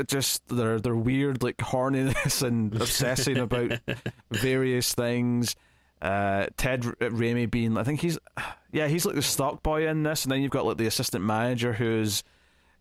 just 0.05 0.47
their 0.49 0.81
their 0.81 0.97
weird 0.97 1.43
like 1.43 1.57
horniness 1.59 2.43
and 2.43 2.75
obsessing 2.81 3.39
about 3.39 3.73
various 4.31 4.95
things. 4.95 5.57
Uh, 6.03 6.47
Ted 6.57 6.85
R- 6.85 6.93
Raimi 7.01 7.51
being, 7.51 7.79
I 7.79 7.83
think 7.83 8.01
he's, 8.01 8.19
yeah, 8.71 8.87
he's 8.87 9.07
like 9.07 9.15
the 9.15 9.23
stock 9.23 9.63
boy 9.63 9.89
in 9.89 10.03
this, 10.03 10.25
and 10.25 10.33
then 10.33 10.43
you've 10.43 10.51
got 10.51 10.67
like 10.67 10.77
the 10.77 10.87
assistant 10.87 11.25
manager 11.25 11.73
who's, 11.73 12.23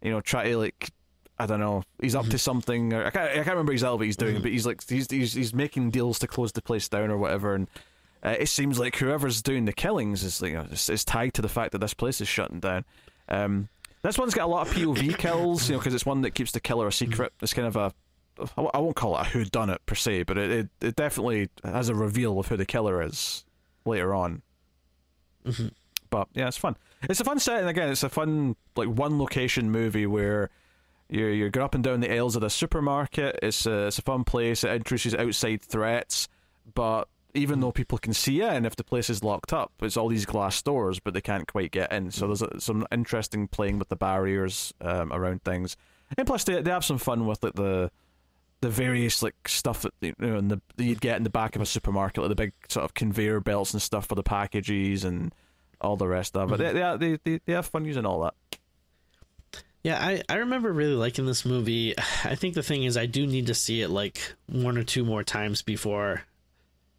you 0.02 0.12
know, 0.12 0.20
try 0.20 0.50
to 0.50 0.58
like 0.58 0.90
I 1.38 1.46
don't 1.46 1.60
know. 1.60 1.84
He's 2.02 2.16
up 2.16 2.28
to 2.28 2.38
something. 2.38 2.94
Or, 2.94 3.06
I 3.06 3.10
can't. 3.10 3.32
I 3.32 3.36
can't 3.36 3.48
remember 3.48 3.74
exactly 3.74 3.98
what 3.98 4.06
he's 4.06 4.18
doing, 4.18 4.42
but 4.42 4.52
he's 4.52 4.66
like 4.66 4.88
he's, 4.88 5.10
he's 5.10 5.34
he's 5.34 5.54
making 5.54 5.92
deals 5.92 6.20
to 6.20 6.28
close 6.28 6.54
the 6.54 6.62
place 6.62 6.88
down 6.88 7.12
or 7.12 7.18
whatever. 7.18 7.56
And 7.56 7.68
uh, 8.24 8.36
it 8.40 8.48
seems 8.48 8.80
like 8.80 8.96
whoever's 8.96 9.42
doing 9.42 9.66
the 9.66 9.74
killings 9.74 10.24
is 10.24 10.42
like 10.42 10.52
you 10.52 10.58
know, 10.58 10.68
is, 10.72 10.90
is 10.90 11.04
tied 11.04 11.34
to 11.34 11.42
the 11.42 11.50
fact 11.50 11.74
that 11.74 11.80
this 11.80 11.94
place 11.94 12.22
is 12.22 12.28
shutting 12.28 12.62
down. 12.62 12.86
Um, 13.28 13.68
this 14.06 14.18
one's 14.18 14.34
got 14.34 14.46
a 14.46 14.48
lot 14.48 14.68
of 14.68 14.74
POV 14.74 15.18
kills, 15.18 15.70
you 15.70 15.74
know, 15.74 15.80
because 15.80 15.94
it's 15.94 16.06
one 16.06 16.22
that 16.22 16.32
keeps 16.32 16.52
the 16.52 16.60
killer 16.60 16.88
a 16.88 16.92
secret. 16.92 17.34
It's 17.42 17.54
kind 17.54 17.68
of 17.68 17.76
a 17.76 17.94
I 18.58 18.80
won't 18.80 18.96
call 18.98 19.18
it 19.18 19.22
a 19.22 19.30
who 19.30 19.46
done 19.46 19.70
it 19.70 19.86
per 19.86 19.96
se, 19.96 20.24
but 20.24 20.38
it, 20.38 20.52
it 20.52 20.70
it 20.82 20.96
definitely 20.96 21.50
has 21.64 21.90
a 21.90 21.96
reveal 21.96 22.38
of 22.40 22.48
who 22.48 22.58
the 22.58 22.66
killer 22.66 23.02
is 23.02 23.46
later 23.86 24.14
on. 24.14 24.42
Mm-hmm. 25.46 25.68
But 26.10 26.28
yeah, 26.34 26.48
it's 26.48 26.58
fun. 26.58 26.76
It's 27.04 27.20
a 27.20 27.24
fun 27.24 27.40
setting. 27.40 27.68
Again, 27.68 27.90
it's 27.90 28.04
a 28.04 28.10
fun 28.10 28.56
like 28.76 28.90
one 28.90 29.20
location 29.20 29.72
movie 29.72 30.06
where 30.06 30.50
You're 31.10 31.30
you're 31.30 31.50
going 31.50 31.66
up 31.66 31.76
and 31.76 31.84
down 31.84 32.00
the 32.00 32.12
aisles 32.12 32.36
of 32.36 32.42
the 32.42 32.50
supermarket. 32.50 33.40
It's 33.44 33.66
a 33.66 33.88
it's 33.88 34.00
a 34.00 34.02
fun 34.02 34.24
place. 34.24 34.64
It 34.64 34.72
introduces 34.72 35.14
outside 35.14 35.62
threats, 35.62 36.28
but 36.74 37.08
even 37.36 37.60
though 37.60 37.72
people 37.72 37.98
can 37.98 38.14
see 38.14 38.42
in, 38.42 38.66
if 38.66 38.76
the 38.76 38.84
place 38.84 39.10
is 39.10 39.24
locked 39.24 39.54
up, 39.54 39.72
it's 39.82 39.98
all 39.98 40.08
these 40.08 40.26
glass 40.26 40.62
doors, 40.62 41.00
but 41.00 41.14
they 41.14 41.22
can't 41.22 41.48
quite 41.48 41.72
get 41.72 41.92
in. 41.92 42.12
So 42.12 42.28
there's 42.28 42.42
a, 42.42 42.60
some 42.60 42.88
interesting 42.92 43.48
playing 43.48 43.80
with 43.80 43.90
the 43.90 43.96
barriers 43.96 44.74
um, 44.82 45.12
around 45.12 45.44
things, 45.44 45.78
and 46.18 46.26
plus 46.26 46.44
they 46.44 46.62
they 46.62 46.72
have 46.72 46.86
some 46.86 46.98
fun 46.98 47.26
with 47.26 47.44
like 47.44 47.54
the 47.54 47.92
the 48.62 48.70
various 48.70 49.22
like 49.22 49.36
stuff 49.48 49.82
that 49.82 49.94
you 50.02 50.14
know 50.18 50.38
in 50.38 50.48
the 50.48 50.62
that 50.78 50.84
you'd 50.84 51.02
get 51.02 51.18
in 51.18 51.24
the 51.24 51.30
back 51.30 51.56
of 51.56 51.62
a 51.62 51.66
supermarket, 51.66 52.24
like 52.24 52.30
the 52.30 52.36
big 52.36 52.54
sort 52.70 52.86
of 52.86 52.94
conveyor 52.94 53.40
belts 53.42 53.74
and 53.74 53.82
stuff 53.82 54.08
for 54.08 54.16
the 54.16 54.24
packages 54.24 55.04
and 55.04 55.34
all 55.82 55.98
the 55.98 56.08
rest 56.08 56.36
of 56.36 56.52
it. 56.54 56.58
They, 56.58 56.74
they 56.74 56.98
they 56.98 57.20
they 57.24 57.40
they 57.46 57.54
have 57.54 57.66
fun 57.66 57.86
using 57.86 58.06
all 58.06 58.22
that. 58.22 58.34
Yeah, 59.84 60.04
I, 60.04 60.24
I 60.28 60.38
remember 60.38 60.74
really 60.74 60.96
liking 60.96 61.28
this 61.28 61.46
movie. 61.46 61.94
I 62.24 62.34
think 62.34 62.56
the 62.56 62.64
thing 62.64 62.84
is, 62.84 62.98
I 62.98 63.06
do 63.06 63.28
need 63.28 63.48
to 63.48 63.54
see 63.54 63.82
it 63.82 63.90
like 63.90 64.20
one 64.48 64.80
or 64.80 64.84
two 64.84 65.06
more 65.06 65.24
times 65.24 65.62
before. 65.62 66.24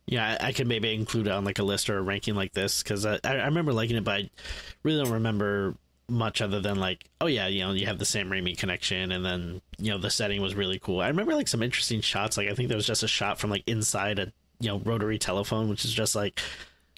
Yeah, 0.07 0.39
I, 0.41 0.53
could 0.53 0.69
maybe 0.69 0.95
include 0.95 1.27
it 1.27 1.33
on 1.33 1.45
like 1.45 1.59
a 1.59 1.65
list 1.65 1.91
or 1.91 1.99
a 1.99 2.03
ranking 2.03 2.37
like 2.37 2.53
this 2.53 2.81
because 2.81 3.05
I, 3.05 3.19
I 3.25 3.47
remember 3.47 3.73
liking 3.73 3.97
it, 3.97 4.05
but 4.05 4.21
I 4.21 4.31
really 4.85 5.03
don't 5.03 5.15
remember 5.15 5.75
much 6.09 6.41
other 6.41 6.61
than 6.61 6.79
like, 6.79 7.05
oh 7.21 7.27
yeah, 7.27 7.49
you 7.49 7.65
know, 7.65 7.73
you 7.73 7.87
have 7.87 7.99
the 7.99 8.05
Sam 8.05 8.31
Raimi 8.31 8.57
connection, 8.57 9.11
and 9.11 9.25
then 9.25 9.61
you 9.79 9.91
know 9.91 9.99
the 9.99 10.11
setting 10.11 10.41
was 10.41 10.55
really 10.55 10.79
cool. 10.79 11.01
I 11.01 11.09
remember 11.09 11.35
like 11.35 11.49
some 11.49 11.63
interesting 11.63 12.01
shots. 12.01 12.37
Like 12.37 12.49
I 12.49 12.55
think 12.55 12.69
there 12.69 12.77
was 12.77 12.87
just 12.87 13.03
a 13.03 13.09
shot 13.09 13.39
from 13.41 13.51
like 13.51 13.65
inside 13.67 14.19
a 14.19 14.33
you 14.61 14.69
know 14.69 14.79
rotary 14.79 15.19
telephone, 15.19 15.69
which 15.69 15.85
is 15.85 15.93
just 15.93 16.15
like 16.15 16.41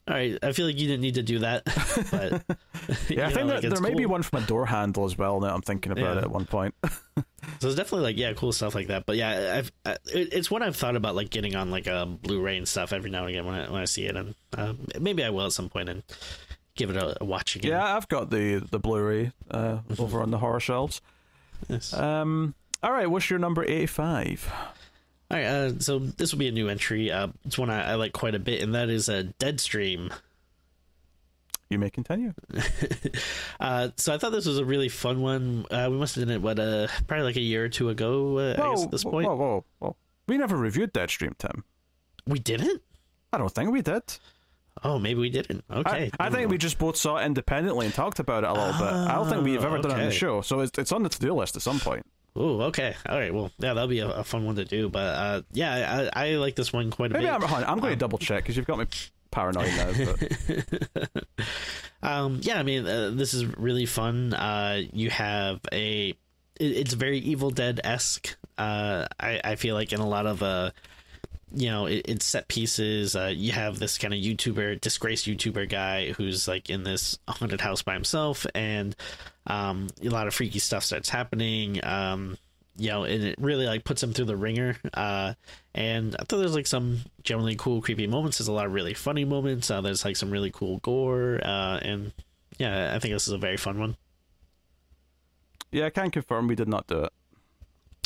all 0.09 0.15
right, 0.15 0.39
I 0.43 0.53
feel 0.53 0.67
like 0.67 0.79
you 0.79 0.87
didn't 0.87 1.03
need 1.03 1.15
to 1.17 1.23
do 1.23 1.41
that. 1.41 1.65
But 2.11 2.43
yeah, 3.11 3.29
I 3.29 3.33
think 3.33 3.47
know, 3.47 3.61
there 3.61 3.81
may 3.81 3.91
cool. 3.91 3.99
be 3.99 4.07
one 4.07 4.23
from 4.23 4.43
a 4.43 4.47
door 4.47 4.65
handle 4.67 5.05
as 5.05 5.19
well. 5.19 5.39
Now 5.41 5.55
I'm 5.55 5.61
thinking 5.63 5.93
about 5.93 6.15
Yeah. 6.15 6.19
it 6.19 6.25
at 6.25 6.31
one 6.31 6.47
point. 6.47 6.75
So 7.61 7.67
it's 7.69 7.77
definitely 7.77 8.05
like 8.05 8.17
yeah, 8.19 8.35
cool 8.35 8.53
stuff 8.53 8.75
like 8.75 8.89
that. 8.89 9.07
But 9.07 9.17
yeah, 9.17 9.57
I've 9.59 9.73
I, 9.85 9.93
it, 10.13 10.33
it's 10.35 10.51
what 10.51 10.63
I've 10.63 10.77
thought 10.77 10.97
about 10.97 11.15
like 11.17 11.31
getting 11.31 11.57
on 11.57 11.71
like 11.71 11.87
a 11.87 12.05
Blu-ray 12.07 12.57
and 12.59 12.69
stuff 12.69 12.93
every 12.93 13.11
now 13.11 13.21
and 13.21 13.31
again 13.31 13.47
when 13.47 13.55
I 13.55 13.71
when 13.71 13.81
I 13.81 13.85
see 13.87 14.05
it, 14.05 14.17
and 14.17 14.35
uh, 14.57 14.75
maybe 15.01 15.25
I 15.25 15.31
will 15.31 15.47
at 15.47 15.53
some 15.53 15.69
point 15.69 15.89
and 15.89 16.03
give 16.77 16.91
it 16.91 16.97
a, 16.97 17.17
a 17.21 17.25
watch 17.25 17.57
again. 17.57 17.71
yeah, 17.73 17.97
I've 17.97 18.07
got 18.09 18.31
the 18.31 18.57
the 18.71 18.79
Blu-ray 18.79 19.33
uh, 19.51 19.79
over 19.99 20.21
on 20.21 20.31
the 20.31 20.39
horror 20.39 20.61
shelves. 20.61 21.01
Yes. 21.69 21.93
Um, 21.95 22.55
all 22.83 22.93
right, 22.93 23.11
what's 23.11 23.31
your 23.31 23.39
number 23.39 23.65
eighty-five? 23.65 24.53
All 25.31 25.37
right, 25.37 25.45
uh, 25.45 25.79
so 25.79 25.99
this 25.99 26.33
will 26.33 26.39
be 26.39 26.49
a 26.49 26.53
new 26.53 26.69
entry. 26.69 27.11
Uh, 27.13 27.29
it's 27.45 27.59
one 27.59 27.69
I, 27.69 27.93
I 27.93 27.95
like 27.97 28.13
quite 28.15 28.35
a 28.35 28.39
bit, 28.39 28.63
and 28.63 28.75
that 28.75 28.89
is 28.89 29.09
a 29.11 29.25
Deadstream. 29.39 30.11
You 31.71 31.79
may 31.79 31.91
continue. 31.91 32.33
Uh, 33.61 33.89
so 33.97 34.15
I 34.15 34.19
thought 34.19 34.31
this 34.31 34.47
was 34.47 34.59
a 34.59 34.65
really 34.65 34.89
fun 34.89 35.21
one. 35.21 35.67
Uh, 35.69 35.89
we 35.91 35.97
must 35.97 36.15
have 36.15 36.25
done 36.25 36.33
it 36.37 36.41
what 36.41 36.61
uh, 36.61 36.87
probably 37.09 37.25
like 37.25 37.35
a 37.37 37.41
year 37.41 37.65
or 37.65 37.69
two 37.69 37.89
ago. 37.89 38.39
Uh, 38.39 38.55
I 38.57 38.71
guess 38.71 38.85
at 38.85 38.93
this 38.93 39.03
point 39.03 39.27
whoa, 39.27 39.35
whoa, 39.35 39.65
whoa! 39.81 39.97
We 40.29 40.39
never 40.39 40.57
reviewed 40.57 40.93
Deadstream, 40.95 41.37
Tim. 41.39 41.65
we 42.25 42.39
didn't. 42.39 42.83
I 43.33 43.39
don't 43.39 43.53
think 43.53 43.73
we 43.73 43.83
did. 43.83 44.03
Oh, 44.85 45.01
maybe 45.01 45.19
we 45.19 45.29
didn't. 45.29 45.65
Okay, 45.69 46.11
I, 46.21 46.27
I 46.29 46.31
think 46.31 46.51
we 46.51 46.57
just 46.57 46.79
both 46.79 46.97
saw 46.97 47.17
it 47.17 47.27
independently 47.27 47.87
and 47.87 47.95
talked 47.95 48.21
about 48.21 48.45
it 48.45 48.51
a 48.51 48.53
little 48.53 48.75
bit. 48.75 48.93
I 48.93 49.17
don't 49.17 49.29
think 49.29 49.43
we've 49.45 49.63
ever 49.65 49.79
done 49.79 49.91
it 49.91 49.95
on 49.95 50.05
the 50.05 50.13
show, 50.13 50.41
so 50.41 50.61
it's, 50.61 50.79
it's 50.79 50.93
on 50.93 51.03
the 51.03 51.09
to-do 51.09 51.35
list 51.35 51.57
at 51.57 51.63
some 51.63 51.81
point. 51.81 52.07
Oh, 52.37 52.63
okay. 52.63 52.95
All 53.09 53.19
right. 53.19 53.35
Well, 53.35 53.51
yeah, 53.59 53.75
that'll 53.75 53.89
be 53.89 54.01
a, 54.01 54.09
a 54.09 54.25
fun 54.25 54.45
one 54.45 54.57
to 54.57 54.65
do. 54.65 54.89
But 54.89 54.99
uh, 55.01 55.43
yeah, 55.53 56.09
I, 56.15 56.27
I 56.27 56.31
like 56.37 56.55
this 56.55 56.73
one 56.73 56.91
quite 56.91 57.11
a 57.11 57.15
Maybe 57.15 57.27
bit. 57.27 57.35
I'm, 57.35 57.45
on, 57.45 57.65
I'm 57.65 57.81
going 57.81 57.93
to 57.93 57.99
double 57.99 58.19
check 58.19 58.45
because 58.45 58.57
you've 58.57 58.67
got 58.67 58.79
me 58.79 58.87
paranoid 59.31 59.67
now. 59.77 59.93
But 60.05 61.25
Um, 62.03 62.41
yeah, 62.43 62.59
I 62.59 62.63
mean, 62.63 62.87
uh, 62.87 63.11
this 63.11 63.35
is 63.35 63.45
really 63.59 63.87
fun. 63.87 64.33
Uh, 64.33 64.83
you 64.93 65.11
have 65.11 65.61
a, 65.73 66.11
it, 66.11 66.17
it's 66.61 66.95
very 66.95 67.19
Evil 67.19 67.51
Dead 67.51 67.81
esque. 67.83 68.37
Uh, 68.57 69.07
I, 69.19 69.41
I 69.45 69.57
feel 69.57 69.75
like 69.75 69.93
in 69.93 70.01
a 70.01 70.09
lot 70.09 70.27
of 70.27 70.43
uh, 70.43 70.71
you 71.55 71.71
know, 71.71 71.87
it, 71.87 72.03
it's 72.09 72.25
set 72.25 72.49
pieces. 72.49 73.17
Uh, 73.17 73.33
you 73.35 73.53
have 73.53 73.79
this 73.79 73.99
kind 73.99 74.15
of 74.15 74.21
YouTuber, 74.21 74.81
disgraced 74.81 75.27
YouTuber 75.27 75.69
guy 75.69 76.13
who's 76.13 76.47
like 76.47 76.71
in 76.71 76.85
this 76.85 77.19
haunted 77.27 77.61
house 77.61 77.83
by 77.83 77.95
himself, 77.95 78.47
and 78.55 78.95
um, 79.49 79.89
a 80.03 80.09
lot 80.09 80.27
of 80.29 80.35
freaky 80.35 80.61
stuff 80.61 80.85
starts 80.85 81.09
happening. 81.09 81.85
Um, 81.85 82.39
you 82.77 82.91
know, 82.91 83.03
and 83.03 83.25
it 83.25 83.35
really 83.41 83.67
like 83.67 83.83
puts 83.83 84.01
him 84.03 84.13
through 84.13 84.27
the 84.27 84.37
ringer. 84.37 84.77
Uh, 84.95 85.35
and 85.75 86.15
I 86.17 86.23
thought 86.25 86.39
there's 86.39 86.55
like 86.55 86.69
some 86.69 87.01
generally 87.25 87.57
cool, 87.57 87.83
creepy 87.83 88.07
moments. 88.07 88.39
There's 88.39 88.47
a 88.47 88.53
lot 88.53 88.67
of 88.67 88.73
really 88.73 88.95
funny 88.95 89.25
moments. 89.25 89.69
Uh, 89.69 89.81
there's 89.81 90.05
like 90.05 90.15
some 90.15 90.31
really 90.31 90.53
cool 90.53 90.79
gore. 90.79 91.41
Uh, 91.43 91.79
and 91.83 92.13
yeah, 92.59 92.93
I 92.95 93.01
think 93.01 93.15
this 93.15 93.27
is 93.27 93.33
a 93.35 93.39
very 93.39 93.57
fun 93.57 93.81
one. 93.81 93.97
yeah, 95.73 95.87
I 95.87 95.91
can 95.91 96.11
confirm 96.13 96.47
we 96.47 96.55
did 96.55 96.69
not 96.69 96.87
do 96.87 97.05
it. 97.05 97.13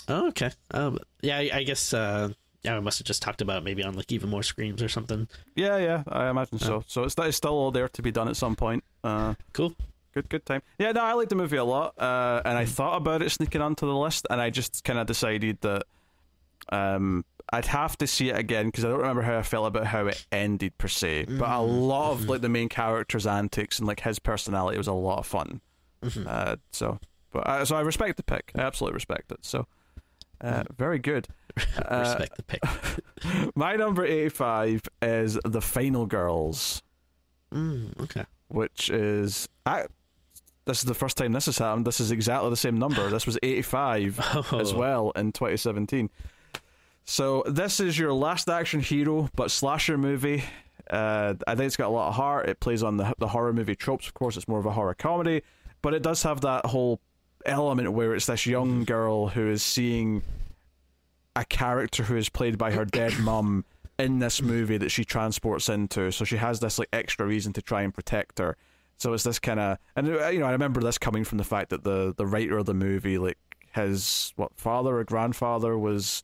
Oh, 0.09 0.29
okay. 0.29 0.51
Um, 0.73 0.99
yeah, 1.21 1.37
I, 1.39 1.51
I 1.53 1.63
guess. 1.65 1.93
Uh, 1.93 2.31
yeah, 2.63 2.75
we 2.77 2.81
must 2.81 2.99
have 2.99 3.07
just 3.07 3.23
talked 3.23 3.41
about 3.43 3.65
maybe 3.65 3.83
on 3.85 3.95
like 3.95 4.11
even 4.13 4.31
more 4.31 4.43
screams 4.43 4.83
or 4.83 4.89
something. 4.89 5.29
Yeah, 5.57 5.79
yeah, 5.79 6.03
I 6.09 6.29
imagine 6.31 6.59
so. 6.61 6.85
So 6.87 7.03
it's, 7.05 7.15
it's 7.19 7.37
still 7.37 7.53
all 7.53 7.73
there 7.73 7.89
to 7.89 8.03
be 8.03 8.11
done 8.13 8.29
at 8.29 8.37
some 8.37 8.55
point. 8.57 8.85
Uh, 9.05 9.35
Cool. 9.53 9.75
Good, 10.13 10.29
good 10.29 10.45
time. 10.47 10.63
Yeah, 10.79 10.93
no, 10.93 11.03
I 11.03 11.13
like 11.15 11.29
the 11.29 11.35
movie 11.35 11.57
a 11.57 11.65
lot, 11.65 11.99
uh, 11.99 12.43
and 12.45 12.57
I 12.59 12.65
thought 12.65 12.97
about 12.97 13.23
it 13.23 13.31
sneaking 13.31 13.61
onto 13.61 13.87
the 13.87 13.95
list, 13.97 14.27
and 14.31 14.41
I 14.41 14.51
just 14.51 14.85
kind 14.85 14.99
of 14.99 15.07
decided 15.07 15.61
that 15.63 15.85
um, 16.71 17.25
I'd 17.53 17.67
have 17.67 17.99
to 17.99 18.07
see 18.07 18.31
it 18.31 18.39
again 18.39 18.67
because 18.67 18.85
I 18.85 18.89
don't 18.89 18.99
remember 19.01 19.23
how 19.23 19.39
I 19.39 19.43
felt 19.43 19.67
about 19.67 19.87
how 19.87 20.07
it 20.07 20.25
ended 20.33 20.77
per 20.79 20.89
se. 20.89 21.27
But 21.29 21.51
a 21.51 21.61
lot 21.61 22.13
of 22.13 22.29
like 22.29 22.41
the 22.41 22.49
main 22.49 22.69
character's 22.69 23.27
antics 23.27 23.79
and 23.79 23.89
like 23.89 24.01
his 24.01 24.19
personality 24.19 24.79
was 24.79 24.87
a 24.87 24.93
lot 24.93 25.19
of 25.19 25.27
fun. 25.27 25.61
Uh, 26.27 26.57
so, 26.71 26.99
but 27.33 27.47
uh, 27.47 27.65
so 27.65 27.77
I 27.77 27.81
respect 27.81 28.17
the 28.17 28.23
pick. 28.23 28.53
I 28.57 28.61
absolutely 28.63 28.95
respect 28.95 29.31
it. 29.33 29.39
So, 29.43 29.67
uh, 30.41 30.65
very 30.77 30.99
good. 30.99 31.29
Uh, 31.77 32.17
Respect 32.19 32.37
the 32.39 32.43
pick. 32.45 33.53
my 33.57 33.77
number 33.77 34.07
eighty-five 34.07 34.81
is 35.03 35.39
the 35.45 35.61
Final 35.61 36.07
Girls. 36.07 36.83
Mm, 37.53 38.01
okay. 38.01 38.25
which 38.49 38.89
is 38.89 39.51
I. 39.67 39.85
This 40.65 40.79
is 40.79 40.85
the 40.85 40.95
first 40.95 41.17
time 41.17 41.33
this 41.33 41.47
has 41.47 41.59
happened. 41.59 41.87
This 41.87 41.99
is 42.01 42.11
exactly 42.13 42.51
the 42.51 42.57
same 42.57 42.79
number. 42.79 43.09
This 43.11 43.27
was 43.27 43.39
85 43.43 44.21
Oh. 44.53 44.59
as 44.61 44.73
well 44.73 45.11
in 45.17 45.33
2017. 45.33 46.09
So 47.05 47.43
this 47.47 47.81
is 47.81 47.99
your 47.99 48.13
last 48.13 48.49
action 48.49 48.81
hero, 48.81 49.29
but 49.35 49.51
slasher 49.51 49.99
movie. 49.99 50.45
Uh, 50.89 51.35
I 51.47 51.55
think 51.57 51.67
it's 51.67 51.77
got 51.77 51.89
a 51.89 51.91
lot 51.91 52.09
of 52.09 52.15
heart. 52.15 52.49
It 52.49 52.61
plays 52.61 52.83
on 52.83 52.97
the 52.97 53.13
the 53.19 53.29
horror 53.29 53.53
movie 53.53 53.75
tropes. 53.75 54.07
Of 54.07 54.15
course, 54.15 54.37
it's 54.37 54.47
more 54.47 54.59
of 54.61 54.67
a 54.67 54.73
horror 54.73 54.95
comedy, 54.95 55.43
but 55.81 55.95
it 55.95 56.03
does 56.03 56.23
have 56.23 56.43
that 56.43 56.67
whole 56.67 57.01
element 57.45 57.93
where 57.93 58.15
it's 58.15 58.27
this 58.27 58.47
young 58.47 58.85
girl 58.85 59.29
who 59.29 59.49
is 59.49 59.63
seeing 59.65 60.23
a 61.35 61.45
character 61.45 62.05
who 62.05 62.17
is 62.17 62.29
played 62.29 62.57
by 62.59 62.71
her 62.73 62.85
dead 62.85 63.19
mum 63.21 63.65
in 63.99 64.19
this 64.21 64.41
movie 64.43 64.77
that 64.77 64.91
she 64.91 65.05
transports 65.05 65.69
into. 65.69 66.13
So 66.13 66.25
she 66.25 66.37
has 66.37 66.61
this 66.61 66.79
like 66.79 66.89
extra 66.93 67.27
reason 67.27 67.53
to 67.55 67.63
try 67.63 67.83
and 67.83 67.93
protect 67.93 68.39
her. 68.39 68.57
So 68.99 69.13
it's 69.13 69.25
this 69.25 69.39
kind 69.39 69.59
of, 69.59 69.79
and 69.97 70.09
uh, 70.09 70.29
you 70.29 70.39
know, 70.39 70.47
I 70.47 70.53
remember 70.53 70.81
this 70.81 70.99
coming 70.99 71.25
from 71.25 71.39
the 71.39 71.45
fact 71.45 71.71
that 71.71 71.83
the 71.85 72.15
the 72.17 72.27
writer 72.27 72.59
of 72.59 72.67
the 72.67 72.75
movie, 72.75 73.19
like 73.19 73.39
his 73.73 74.33
what 74.37 74.53
father 74.57 74.99
or 74.99 75.05
grandfather 75.05 75.77
was 75.77 76.23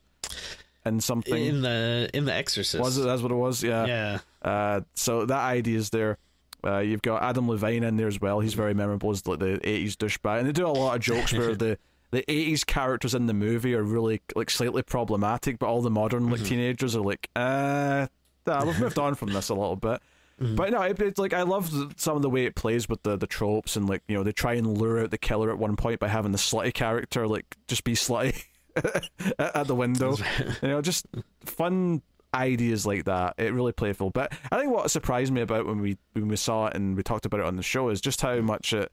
in 0.85 1.01
something. 1.01 1.45
In 1.45 1.61
the 1.61 2.09
in 2.13 2.25
the 2.25 2.33
Exorcist. 2.33 2.81
was 2.81 2.97
it? 2.97 3.01
That's 3.01 3.21
what 3.21 3.31
it 3.31 3.35
was. 3.35 3.63
Yeah. 3.63 3.85
Yeah. 3.85 4.19
Uh, 4.41 4.81
so 4.93 5.25
that 5.25 5.41
idea 5.41 5.77
is 5.77 5.89
there. 5.89 6.17
Uh, 6.65 6.79
you've 6.79 7.01
got 7.01 7.23
Adam 7.23 7.47
Levine 7.47 7.83
in 7.83 7.95
there 7.95 8.07
as 8.07 8.19
well. 8.19 8.41
He's 8.41 8.53
very 8.53 8.73
memorable 8.73 9.11
as 9.11 9.25
like 9.25 9.39
the 9.39 9.59
'80s 9.63 9.93
douchebag, 9.93 10.39
and 10.39 10.47
they 10.47 10.51
do 10.51 10.67
a 10.67 10.69
lot 10.69 10.95
of 10.95 11.01
jokes 11.01 11.33
where 11.33 11.55
the 11.57 11.77
the 12.11 12.23
'80s 12.27 12.65
characters 12.65 13.15
in 13.15 13.27
the 13.27 13.33
movie 13.33 13.73
are 13.75 13.83
really 13.83 14.21
like 14.35 14.49
slightly 14.49 14.81
problematic, 14.83 15.59
but 15.59 15.67
all 15.67 15.81
the 15.81 15.89
modern 15.89 16.29
like 16.29 16.43
teenagers 16.43 16.95
are 16.95 17.01
like, 17.01 17.29
uh, 17.35 18.07
nah, 18.45 18.65
we've 18.65 18.79
moved 18.79 18.99
on 18.99 19.15
from 19.15 19.31
this 19.33 19.49
a 19.49 19.53
little 19.53 19.75
bit. 19.77 20.01
Mm-hmm. 20.39 20.55
But 20.55 20.71
no, 20.71 20.81
it, 20.81 21.01
it's 21.01 21.19
like 21.19 21.33
I 21.33 21.43
love 21.43 21.71
some 21.97 22.15
of 22.15 22.21
the 22.21 22.29
way 22.29 22.45
it 22.45 22.55
plays 22.55 22.87
with 22.87 23.03
the 23.03 23.17
the 23.17 23.27
tropes, 23.27 23.75
and 23.75 23.89
like 23.89 24.03
you 24.07 24.15
know 24.15 24.23
they 24.23 24.31
try 24.31 24.53
and 24.53 24.77
lure 24.77 25.01
out 25.01 25.11
the 25.11 25.17
killer 25.17 25.51
at 25.51 25.57
one 25.57 25.75
point 25.75 25.99
by 25.99 26.07
having 26.07 26.31
the 26.31 26.37
slutty 26.37 26.73
character 26.73 27.27
like 27.27 27.57
just 27.67 27.83
be 27.83 27.93
slutty 27.93 28.43
at, 28.75 29.09
at 29.39 29.67
the 29.67 29.75
window. 29.75 30.15
you 30.61 30.67
know, 30.67 30.81
just 30.81 31.05
fun 31.45 32.01
ideas 32.33 32.85
like 32.85 33.05
that. 33.05 33.35
It 33.37 33.53
really 33.53 33.71
playful. 33.71 34.11
But 34.11 34.33
I 34.51 34.59
think 34.59 34.71
what 34.71 34.89
surprised 34.91 35.33
me 35.33 35.41
about 35.41 35.65
when 35.65 35.81
we 35.81 35.97
when 36.13 36.27
we 36.27 36.35
saw 36.35 36.67
it 36.67 36.75
and 36.75 36.95
we 36.95 37.03
talked 37.03 37.25
about 37.25 37.41
it 37.41 37.45
on 37.45 37.55
the 37.55 37.63
show 37.63 37.89
is 37.89 38.01
just 38.01 38.21
how 38.21 38.35
mm-hmm. 38.35 38.45
much 38.45 38.73
it 38.73 38.91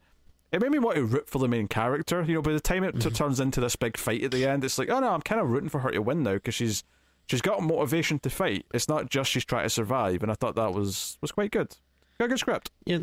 it 0.52 0.62
made 0.62 0.70
me 0.70 0.78
want 0.78 0.96
to 0.96 1.04
root 1.04 1.28
for 1.28 1.38
the 1.38 1.48
main 1.48 1.68
character. 1.68 2.22
You 2.22 2.34
know, 2.34 2.42
by 2.42 2.52
the 2.52 2.60
time 2.60 2.84
it 2.84 2.92
t- 2.92 2.98
mm-hmm. 2.98 3.10
turns 3.10 3.40
into 3.40 3.60
this 3.60 3.76
big 3.76 3.96
fight 3.96 4.22
at 4.22 4.30
the 4.30 4.46
end, 4.46 4.64
it's 4.64 4.78
like, 4.78 4.90
oh 4.90 5.00
no, 5.00 5.10
I'm 5.10 5.22
kind 5.22 5.40
of 5.40 5.48
rooting 5.48 5.68
for 5.68 5.80
her 5.80 5.90
to 5.90 6.00
win 6.00 6.22
now 6.22 6.34
because 6.34 6.54
she's 6.54 6.84
she's 7.26 7.40
got 7.42 7.62
motivation 7.62 8.18
to 8.20 8.30
fight. 8.30 8.66
It's 8.74 8.88
not 8.88 9.10
just 9.10 9.30
she's 9.30 9.44
trying 9.44 9.64
to 9.64 9.70
survive, 9.70 10.22
and 10.22 10.30
I 10.30 10.34
thought 10.34 10.54
that 10.56 10.72
was 10.74 11.18
was 11.20 11.32
quite 11.32 11.50
good. 11.50 11.74
Got 12.18 12.26
a 12.26 12.28
good 12.28 12.38
script. 12.38 12.70
Yeah. 12.84 13.00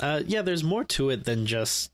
Uh, 0.00 0.22
yeah, 0.26 0.42
there's 0.42 0.62
more 0.64 0.84
to 0.84 1.10
it 1.10 1.24
than 1.24 1.46
just 1.46 1.90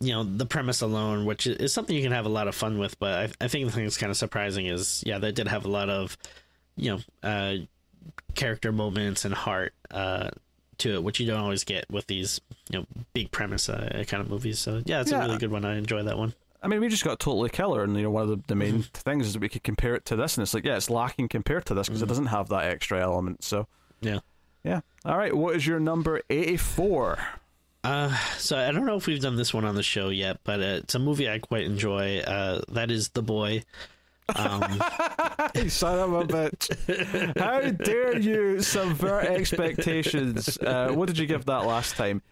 you 0.00 0.12
know 0.12 0.24
the 0.24 0.44
premise 0.46 0.82
alone, 0.82 1.24
which 1.24 1.46
is 1.46 1.72
something 1.72 1.96
you 1.96 2.02
can 2.02 2.12
have 2.12 2.26
a 2.26 2.30
lot 2.30 2.48
of 2.48 2.54
fun 2.54 2.78
with. 2.78 2.98
But 2.98 3.30
I, 3.40 3.44
I 3.44 3.48
think 3.48 3.64
the 3.66 3.72
thing 3.72 3.84
that's 3.84 3.96
kind 3.96 4.10
of 4.10 4.16
surprising 4.16 4.66
is, 4.66 5.02
yeah, 5.06 5.18
they 5.18 5.32
did 5.32 5.48
have 5.48 5.64
a 5.64 5.68
lot 5.70 5.88
of 5.88 6.16
you 6.76 6.90
know 7.22 7.28
uh, 7.28 7.54
character 8.34 8.72
moments 8.72 9.24
and 9.24 9.34
heart 9.34 9.72
uh, 9.90 10.28
to 10.78 10.94
it, 10.94 11.02
which 11.02 11.18
you 11.20 11.26
don't 11.26 11.40
always 11.40 11.64
get 11.64 11.90
with 11.90 12.06
these 12.08 12.40
you 12.70 12.78
know 12.80 12.86
big 13.14 13.30
premise 13.30 13.68
uh, 13.70 14.04
kind 14.06 14.20
of 14.22 14.28
movies. 14.28 14.58
So 14.58 14.82
yeah, 14.84 15.00
it's 15.00 15.10
Yeah. 15.10 15.24
a 15.24 15.26
really 15.26 15.38
good 15.38 15.50
one. 15.50 15.64
I 15.64 15.76
enjoy 15.76 16.02
that 16.02 16.18
one. 16.18 16.34
I 16.66 16.68
mean, 16.68 16.80
we 16.80 16.88
just 16.88 17.04
got 17.04 17.20
Totally 17.20 17.48
Killer, 17.48 17.84
and 17.84 17.94
you 17.96 18.02
know, 18.02 18.10
one 18.10 18.24
of 18.24 18.28
the, 18.28 18.42
the 18.48 18.56
main 18.56 18.82
things 18.82 19.28
is 19.28 19.34
that 19.34 19.38
we 19.38 19.48
could 19.48 19.62
compare 19.62 19.94
it 19.94 20.04
to 20.06 20.16
this, 20.16 20.36
and 20.36 20.42
it's 20.42 20.52
like, 20.52 20.64
yeah, 20.64 20.74
it's 20.76 20.90
lacking 20.90 21.28
compared 21.28 21.64
to 21.66 21.74
this 21.74 21.86
because 21.86 22.02
it 22.02 22.06
doesn't 22.08 22.26
have 22.26 22.48
that 22.48 22.64
extra 22.64 23.00
element. 23.00 23.44
So, 23.44 23.68
Yeah. 24.00 24.18
yeah. 24.64 24.80
All 25.04 25.16
right, 25.16 25.32
what 25.32 25.54
is 25.54 25.64
your 25.64 25.78
number 25.78 26.22
eighty-four? 26.28 27.18
Uh, 27.84 28.16
so 28.36 28.58
I 28.58 28.72
don't 28.72 28.84
know 28.84 28.96
if 28.96 29.06
we've 29.06 29.20
done 29.20 29.36
this 29.36 29.54
one 29.54 29.64
on 29.64 29.76
the 29.76 29.82
show 29.84 30.08
yet, 30.08 30.40
but 30.42 30.58
uh, 30.58 30.80
it's 30.82 30.96
a 30.96 30.98
movie 30.98 31.30
I 31.30 31.38
quite 31.38 31.62
enjoy. 31.66 32.18
Uh, 32.18 32.62
that 32.70 32.90
is 32.90 33.10
The 33.10 33.22
Boy. 33.22 33.62
Um, 34.34 34.62
son 35.68 36.00
of 36.00 36.12
a 36.14 36.24
bitch! 36.24 37.38
How 37.38 37.60
dare 37.70 38.18
you 38.18 38.60
subvert 38.60 39.26
expectations? 39.26 40.58
Uh, 40.58 40.88
what 40.94 41.06
did 41.06 41.16
you 41.16 41.26
give 41.28 41.44
that 41.44 41.64
last 41.64 41.94
time? 41.94 42.22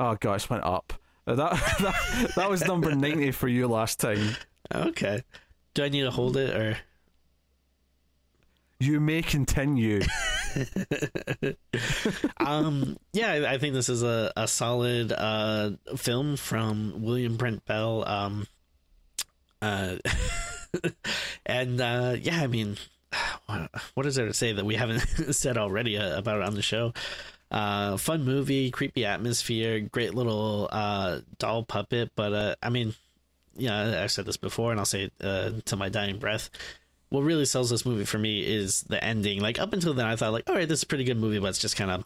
Oh 0.00 0.16
gosh, 0.16 0.50
went 0.50 0.64
up. 0.64 0.94
That, 1.26 1.36
that 1.36 2.32
that 2.36 2.50
was 2.50 2.64
number 2.64 2.94
ninety 2.94 3.30
for 3.30 3.48
you 3.48 3.66
last 3.68 4.00
time. 4.00 4.36
okay. 4.74 5.22
Do 5.74 5.84
I 5.84 5.88
need 5.88 6.02
to 6.02 6.10
hold 6.10 6.36
it 6.36 6.54
or? 6.54 6.78
You 8.80 9.00
may 9.00 9.22
continue. 9.22 10.02
um 12.38 12.96
yeah 13.12 13.46
I, 13.48 13.58
think 13.58 13.74
this 13.74 13.88
is 13.88 14.04
a, 14.04 14.32
a 14.36 14.46
solid 14.46 15.12
uh 15.12 15.72
film 15.96 16.36
from 16.36 17.02
william 17.02 17.36
brent 17.36 17.64
bell 17.64 18.06
um 18.06 18.46
uh 19.60 19.96
and 21.46 21.80
uh 21.80 22.14
yeah 22.20 22.40
i 22.40 22.46
mean 22.46 22.76
what, 23.46 23.70
what 23.94 24.06
is 24.06 24.14
there 24.14 24.26
to 24.26 24.34
say 24.34 24.52
that 24.52 24.64
we 24.64 24.76
haven't 24.76 25.00
said 25.34 25.58
already 25.58 25.98
uh, 25.98 26.16
about 26.16 26.38
it 26.40 26.44
on 26.44 26.54
the 26.54 26.62
show 26.62 26.92
uh 27.54 27.96
fun 27.96 28.24
movie 28.24 28.70
creepy 28.70 29.06
atmosphere 29.06 29.80
great 29.80 30.12
little 30.12 30.68
uh 30.72 31.20
doll 31.38 31.62
puppet 31.62 32.10
but 32.16 32.32
uh 32.32 32.54
i 32.62 32.68
mean 32.68 32.92
yeah 33.56 34.02
i've 34.02 34.10
said 34.10 34.26
this 34.26 34.36
before 34.36 34.70
and 34.72 34.80
i'll 34.80 34.84
say 34.84 35.04
it 35.04 35.12
uh, 35.22 35.52
to 35.64 35.76
my 35.76 35.88
dying 35.88 36.18
breath 36.18 36.50
what 37.14 37.22
really 37.22 37.44
sells 37.44 37.70
this 37.70 37.86
movie 37.86 38.04
for 38.04 38.18
me 38.18 38.40
is 38.42 38.82
the 38.82 39.02
ending. 39.02 39.40
Like 39.40 39.58
up 39.58 39.72
until 39.72 39.94
then, 39.94 40.06
I 40.06 40.16
thought 40.16 40.32
like, 40.32 40.48
all 40.48 40.56
right, 40.56 40.68
this 40.68 40.80
is 40.80 40.82
a 40.82 40.86
pretty 40.86 41.04
good 41.04 41.16
movie, 41.16 41.38
but 41.38 41.48
it's 41.48 41.58
just 41.58 41.76
kind 41.76 41.90
of, 41.90 42.04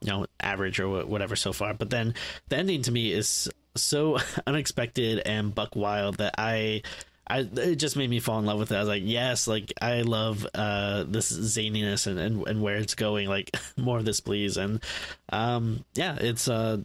you 0.00 0.10
know, 0.10 0.26
average 0.40 0.80
or 0.80 1.06
whatever 1.06 1.36
so 1.36 1.52
far. 1.52 1.72
But 1.72 1.90
then 1.90 2.14
the 2.48 2.56
ending 2.56 2.82
to 2.82 2.92
me 2.92 3.12
is 3.12 3.48
so 3.76 4.18
unexpected 4.46 5.20
and 5.20 5.54
buck 5.54 5.76
wild 5.76 6.16
that 6.18 6.34
I. 6.36 6.82
I, 7.30 7.48
it 7.60 7.76
just 7.76 7.96
made 7.96 8.10
me 8.10 8.18
fall 8.20 8.38
in 8.38 8.46
love 8.46 8.58
with 8.58 8.72
it. 8.72 8.76
I 8.76 8.80
was 8.80 8.88
like, 8.88 9.02
yes, 9.04 9.46
like 9.46 9.72
I 9.80 10.02
love 10.02 10.46
uh, 10.54 11.04
this 11.06 11.30
zaniness 11.32 12.06
and, 12.06 12.18
and, 12.18 12.46
and 12.46 12.62
where 12.62 12.76
it's 12.76 12.94
going. 12.94 13.28
Like 13.28 13.54
more 13.76 13.98
of 13.98 14.04
this, 14.04 14.20
please. 14.20 14.56
And 14.56 14.82
um, 15.30 15.84
yeah, 15.94 16.16
it's 16.20 16.48
uh, 16.48 16.78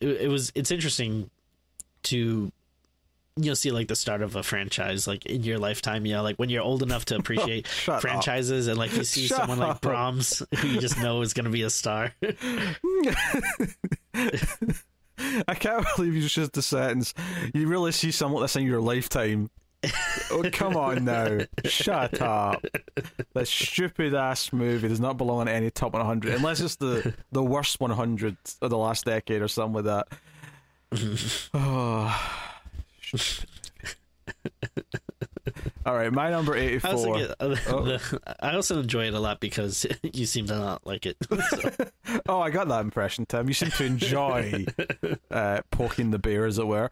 it, 0.00 0.22
it 0.22 0.28
was 0.28 0.52
it's 0.54 0.70
interesting 0.70 1.30
to 2.04 2.50
you'll 3.36 3.56
see 3.56 3.70
like 3.70 3.88
the 3.88 3.96
start 3.96 4.22
of 4.22 4.36
a 4.36 4.42
franchise 4.42 5.06
like 5.06 5.24
in 5.24 5.44
your 5.44 5.58
lifetime 5.58 6.04
you 6.04 6.12
know 6.12 6.22
like 6.22 6.36
when 6.36 6.50
you're 6.50 6.62
old 6.62 6.82
enough 6.82 7.04
to 7.06 7.16
appreciate 7.20 7.66
Shut 7.68 7.94
up. 7.96 8.00
franchises 8.02 8.66
and 8.66 8.76
like 8.76 8.92
you 8.92 9.04
see 9.04 9.26
Shut 9.26 9.38
someone 9.38 9.58
like. 9.58 9.80
Brahms 9.80 10.42
who 10.58 10.68
you 10.68 10.80
just 10.80 10.98
know 11.00 11.22
is 11.22 11.32
going 11.32 11.44
to 11.44 11.50
be 11.50 11.62
a 11.62 11.70
star 11.70 12.12
I 15.46 15.54
can't 15.54 15.86
believe 15.96 16.14
you 16.14 16.26
just 16.28 16.52
the 16.52 16.62
sentence. 16.62 17.14
You 17.52 17.68
really 17.68 17.92
see 17.92 18.10
someone 18.10 18.42
that's 18.42 18.56
in 18.56 18.64
your 18.64 18.80
lifetime. 18.80 19.50
Oh 20.30 20.48
come 20.52 20.76
on 20.76 21.04
now! 21.04 21.38
Shut 21.64 22.20
up! 22.20 22.64
That 23.34 23.48
stupid 23.48 24.14
ass 24.14 24.52
movie 24.52 24.88
does 24.88 25.00
not 25.00 25.16
belong 25.16 25.40
on 25.40 25.48
any 25.48 25.70
top 25.70 25.92
100 25.92 26.34
unless 26.34 26.60
it's 26.60 26.76
the 26.76 27.14
the 27.32 27.42
worst 27.42 27.80
100 27.80 28.36
of 28.60 28.70
the 28.70 28.76
last 28.76 29.04
decade 29.04 29.42
or 29.42 29.48
something 29.48 29.84
like 29.84 29.84
that. 29.84 30.08
oh. 31.54 32.32
All 35.86 35.94
right, 35.94 36.12
my 36.12 36.28
number 36.30 36.54
I 36.54 36.58
84. 36.60 37.16
get, 37.18 37.30
uh, 37.40 37.56
Oh. 37.68 37.98
I 38.40 38.54
also 38.54 38.80
enjoy 38.80 39.06
it 39.06 39.14
a 39.14 39.18
lot 39.20 39.40
because 39.40 39.86
you 40.02 40.26
seem 40.26 40.46
to 40.46 40.56
not 40.58 40.86
like 40.86 41.06
it 41.06 41.16
So, 41.50 41.70
Oh, 42.28 42.40
I 42.40 42.50
got 42.50 42.68
that 42.68 42.80
impression, 42.82 43.24
Tim. 43.26 43.48
You 43.48 43.54
seem 43.54 43.70
to 43.70 43.84
enjoy 43.84 44.66
uh, 45.30 45.60
poking 45.70 46.10
the 46.10 46.18
bear, 46.18 46.44
as 46.44 46.58
it 46.58 46.66
were. 46.66 46.90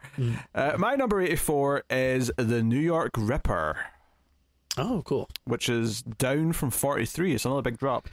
Uh, 0.55 0.73
my 0.79 0.95
number 0.95 1.21
84 1.21 1.83
is 1.89 2.31
The 2.37 2.63
New 2.63 2.79
York 2.79 3.11
Ripper, 3.15 3.77
oh 4.77 5.01
cool 5.05 5.29
which 5.45 5.67
is 5.69 6.01
down 6.01 6.53
from 6.53 6.69
43. 6.71 7.33
It's 7.35 7.45
another 7.45 7.61
big 7.61 7.77
drop. 7.77 8.07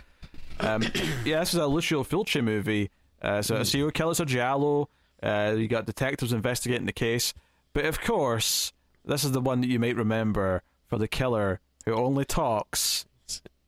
Um, 0.61 0.83
yeah, 1.25 1.41
this 1.41 1.55
is 1.55 1.61
a 1.61 1.67
Lucio 1.67 2.03
Fulci 2.05 2.43
movie. 2.43 2.91
Uh, 3.23 3.41
so, 3.41 3.57
a 3.57 3.65
serial 3.65 3.91
killer's 3.91 4.21
a 4.21 4.27
giallo. 4.27 4.89
Uh, 5.23 5.55
you 5.57 5.69
got 5.69 5.87
detectives 5.87 6.33
investigating 6.35 6.85
the 6.87 6.93
case. 6.93 7.33
But 7.73 7.87
of 7.87 8.01
course, 8.01 8.73
this 9.07 9.25
is 9.25 9.33
the 9.33 9.41
one 9.41 9.61
that 9.61 9.69
you 9.69 9.79
might 9.79 9.97
remember 9.97 10.63
for 10.89 10.99
the 10.99 11.09
killer 11.09 11.61
who 11.85 11.95
only 11.95 12.25
talks 12.25 13.05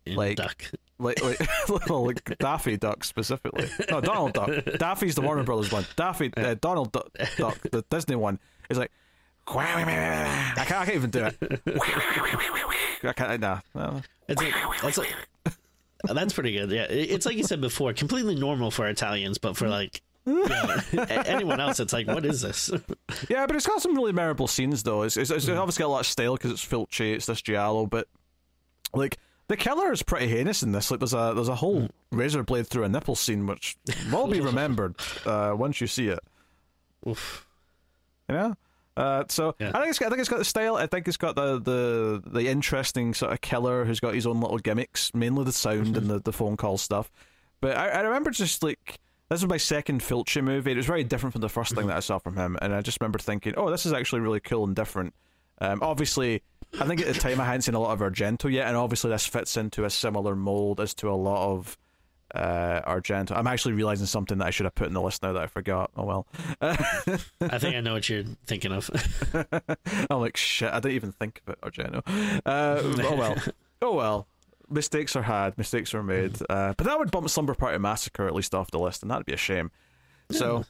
Like- 0.06 0.36
duck 0.36 0.70
like 1.00 1.22
like, 1.22 1.38
well, 1.88 2.06
like 2.06 2.38
Daffy 2.38 2.76
Duck 2.76 3.04
specifically. 3.04 3.68
No, 3.88 4.00
Donald 4.00 4.32
Duck. 4.32 4.50
Daffy's 4.78 5.14
the 5.14 5.20
Warner 5.20 5.44
Brothers 5.44 5.70
one. 5.70 5.86
Daffy, 5.94 6.32
uh, 6.36 6.56
Donald 6.60 6.90
Duck, 6.90 7.08
Duck, 7.36 7.56
the 7.70 7.84
Disney 7.88 8.16
one, 8.16 8.40
is 8.68 8.78
like. 8.78 8.90
I 9.46 9.84
can't, 9.84 10.58
I 10.58 10.64
can't 10.64 10.90
even 10.90 11.10
do 11.10 11.24
it. 11.24 11.36
I 13.04 13.12
can't. 13.12 13.40
Nah. 13.40 13.60
Uh, 13.76 14.00
It's 14.28 14.42
like, 14.42 14.54
that's 14.82 14.98
like, 14.98 15.14
that's 16.04 16.32
pretty 16.34 16.52
good. 16.52 16.70
Yeah, 16.70 16.86
it's 16.90 17.24
like 17.24 17.36
you 17.36 17.44
said 17.44 17.60
before, 17.60 17.92
completely 17.92 18.34
normal 18.34 18.70
for 18.72 18.86
Italians, 18.88 19.38
but 19.38 19.56
for 19.56 19.68
like 19.68 20.02
yeah, 20.92 21.22
anyone 21.26 21.60
else, 21.60 21.80
it's 21.80 21.92
like, 21.92 22.06
what 22.06 22.24
is 22.24 22.40
this? 22.42 22.70
Yeah, 23.28 23.46
but 23.46 23.56
it's 23.56 23.66
got 23.66 23.80
some 23.82 23.94
really 23.94 24.12
memorable 24.12 24.46
scenes 24.46 24.82
though. 24.82 25.02
It's, 25.02 25.16
it's, 25.16 25.30
it's 25.30 25.48
obviously 25.48 25.82
got 25.82 25.88
a 25.88 25.92
lot 25.92 26.00
of 26.00 26.06
style 26.06 26.34
because 26.34 26.50
it's 26.50 26.64
Fulci, 26.64 27.14
it's 27.14 27.26
this 27.26 27.42
giallo, 27.42 27.86
but 27.86 28.06
like 28.94 29.18
the 29.48 29.56
killer 29.56 29.92
is 29.92 30.02
pretty 30.02 30.28
heinous 30.28 30.62
in 30.62 30.72
this. 30.72 30.90
Like 30.90 31.00
there's 31.00 31.14
a 31.14 31.32
there's 31.34 31.48
a 31.48 31.54
whole 31.56 31.88
razor 32.12 32.42
blade 32.42 32.66
through 32.66 32.84
a 32.84 32.88
nipple 32.88 33.16
scene 33.16 33.46
which 33.46 33.76
will 34.12 34.26
be 34.26 34.40
remembered 34.52 34.94
uh, 35.26 35.54
once 35.56 35.80
you 35.80 35.86
see 35.86 36.08
it. 36.08 36.20
Oof. 37.08 37.46
You 38.28 38.34
know. 38.34 38.56
Uh, 38.96 39.24
so 39.28 39.54
Yeah. 39.58 39.70
I 39.74 39.78
think 39.80 39.90
it's 39.90 39.98
got, 39.98 40.06
I 40.06 40.08
think 40.10 40.20
it's 40.20 40.28
got 40.28 40.38
the 40.38 40.44
style. 40.44 40.76
I 40.76 40.86
think 40.86 41.06
it's 41.08 41.16
got 41.16 41.34
the, 41.36 41.58
the 41.60 42.22
the 42.26 42.48
interesting 42.48 43.14
sort 43.14 43.32
of 43.32 43.40
killer 43.40 43.84
who's 43.84 44.00
got 44.00 44.14
his 44.14 44.26
own 44.26 44.40
little 44.40 44.58
gimmicks, 44.58 45.14
mainly 45.14 45.44
the 45.44 45.52
sound 45.52 45.96
and 45.96 46.08
the, 46.08 46.18
the 46.20 46.32
phone 46.32 46.56
call 46.56 46.76
stuff. 46.78 47.10
But 47.60 47.76
I, 47.76 47.88
I 47.88 48.00
remember 48.00 48.30
just 48.30 48.62
like 48.62 48.98
this 49.28 49.42
was 49.42 49.48
my 49.48 49.56
second 49.56 50.00
Fulci 50.00 50.42
movie. 50.42 50.72
It 50.72 50.76
was 50.76 50.86
very 50.86 51.04
different 51.04 51.32
from 51.32 51.40
the 51.42 51.48
first 51.48 51.74
thing 51.74 51.86
that 51.88 51.96
I 51.96 52.00
saw 52.00 52.18
from 52.18 52.36
him, 52.36 52.56
and 52.62 52.74
I 52.74 52.80
just 52.80 53.00
remember 53.00 53.18
thinking, 53.18 53.54
oh, 53.56 53.70
this 53.70 53.86
is 53.86 53.92
actually 53.92 54.20
really 54.20 54.40
cool 54.40 54.64
and 54.64 54.74
different. 54.74 55.14
Um, 55.60 55.80
obviously, 55.82 56.42
I 56.80 56.86
think 56.86 57.00
at 57.00 57.06
the 57.06 57.14
time 57.18 57.40
I 57.40 57.44
hadn't 57.44 57.62
seen 57.62 57.74
a 57.74 57.80
lot 57.80 57.92
of 57.92 58.00
Argento 58.00 58.50
yet, 58.50 58.68
and 58.68 58.76
obviously 58.76 59.10
this 59.10 59.26
fits 59.26 59.56
into 59.56 59.84
a 59.84 59.90
similar 59.90 60.36
mold 60.36 60.80
as 60.80 60.94
to 60.94 61.10
a 61.10 61.14
lot 61.14 61.52
of 61.52 61.76
uh, 62.34 62.80
Argento. 62.82 63.32
I'm 63.36 63.46
actually 63.46 63.74
realizing 63.74 64.06
something 64.06 64.38
that 64.38 64.46
I 64.46 64.50
should 64.50 64.64
have 64.64 64.74
put 64.74 64.86
in 64.86 64.94
the 64.94 65.00
list 65.00 65.22
now 65.22 65.32
that 65.32 65.42
I 65.42 65.46
forgot. 65.46 65.90
Oh 65.96 66.04
well. 66.04 66.26
I 66.60 67.58
think 67.58 67.74
I 67.76 67.80
know 67.80 67.94
what 67.94 68.08
you're 68.08 68.24
thinking 68.46 68.72
of. 68.72 68.90
I'm 70.10 70.20
like, 70.20 70.36
shit, 70.36 70.72
I 70.72 70.80
didn't 70.80 70.96
even 70.96 71.12
think 71.12 71.42
about 71.46 71.60
Argento. 71.62 72.02
Uh, 72.44 72.80
oh 73.04 73.16
well. 73.16 73.36
Oh 73.80 73.94
well. 73.94 74.26
Mistakes 74.70 75.16
are 75.16 75.22
had, 75.22 75.56
mistakes 75.58 75.94
are 75.94 76.02
made. 76.02 76.38
Uh, 76.48 76.74
but 76.76 76.86
that 76.86 76.98
would 76.98 77.10
bump 77.10 77.28
Slumber 77.30 77.54
Party 77.54 77.78
Massacre 77.78 78.26
at 78.26 78.34
least 78.34 78.54
off 78.54 78.70
the 78.70 78.78
list, 78.78 79.02
and 79.02 79.10
that'd 79.10 79.24
be 79.26 79.32
a 79.32 79.36
shame. 79.38 79.70
So, 80.30 80.64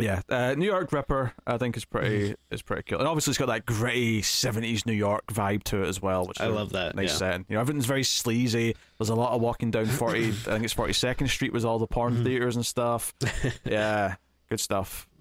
yeah, 0.00 0.22
uh, 0.28 0.54
New 0.58 0.66
York 0.66 0.90
Ripper, 0.90 1.32
I 1.46 1.56
think 1.56 1.76
is 1.76 1.84
pretty 1.84 2.34
is 2.50 2.62
pretty 2.62 2.82
cool. 2.82 2.98
And 2.98 3.06
obviously, 3.06 3.30
it's 3.30 3.38
got 3.38 3.46
that 3.46 3.64
gritty 3.64 4.22
'70s 4.22 4.86
New 4.86 4.92
York 4.92 5.24
vibe 5.28 5.62
to 5.64 5.84
it 5.84 5.88
as 5.88 6.02
well, 6.02 6.26
which 6.26 6.40
I 6.40 6.48
love 6.48 6.72
that, 6.72 6.96
Nice 6.96 7.10
yeah. 7.10 7.16
setting. 7.16 7.46
You 7.48 7.54
know, 7.54 7.60
everything's 7.60 7.86
very 7.86 8.02
sleazy. 8.02 8.74
There's 8.98 9.10
a 9.10 9.14
lot 9.14 9.32
of 9.34 9.40
walking 9.40 9.70
down 9.70 9.86
40. 9.86 10.28
I 10.28 10.32
think 10.32 10.64
it's 10.64 10.74
42nd 10.74 11.28
Street 11.28 11.52
was 11.52 11.64
all 11.64 11.78
the 11.78 11.86
porn 11.86 12.14
Mm-hmm. 12.14 12.24
theaters 12.24 12.56
and 12.56 12.66
stuff. 12.66 13.14
Yeah, 13.64 14.16
good 14.48 14.58
stuff. 14.60 15.06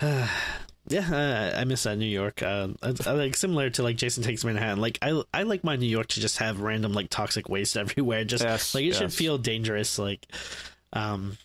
Yeah, 0.86 1.52
I, 1.54 1.60
I 1.60 1.64
miss 1.64 1.84
that 1.84 1.96
New 1.96 2.04
York. 2.04 2.42
Uh, 2.42 2.68
I, 2.82 2.94
I 3.06 3.12
like 3.12 3.36
similar 3.36 3.70
to 3.70 3.82
like 3.82 3.96
Jason 3.96 4.22
Takes 4.22 4.44
Manhattan. 4.44 4.80
Like 4.80 4.98
I, 5.00 5.22
I 5.32 5.44
like 5.44 5.64
my 5.64 5.76
New 5.76 5.86
York 5.86 6.08
to 6.08 6.20
just 6.20 6.38
have 6.38 6.60
random 6.60 6.92
like 6.92 7.08
toxic 7.08 7.48
waste 7.48 7.76
everywhere. 7.78 8.24
Just 8.24 8.44
Yes, 8.44 8.74
like 8.74 8.84
it 8.84 8.94
should 8.94 9.12
feel 9.12 9.38
dangerous. 9.38 9.98
Like, 9.98 10.26
um, 10.92 11.38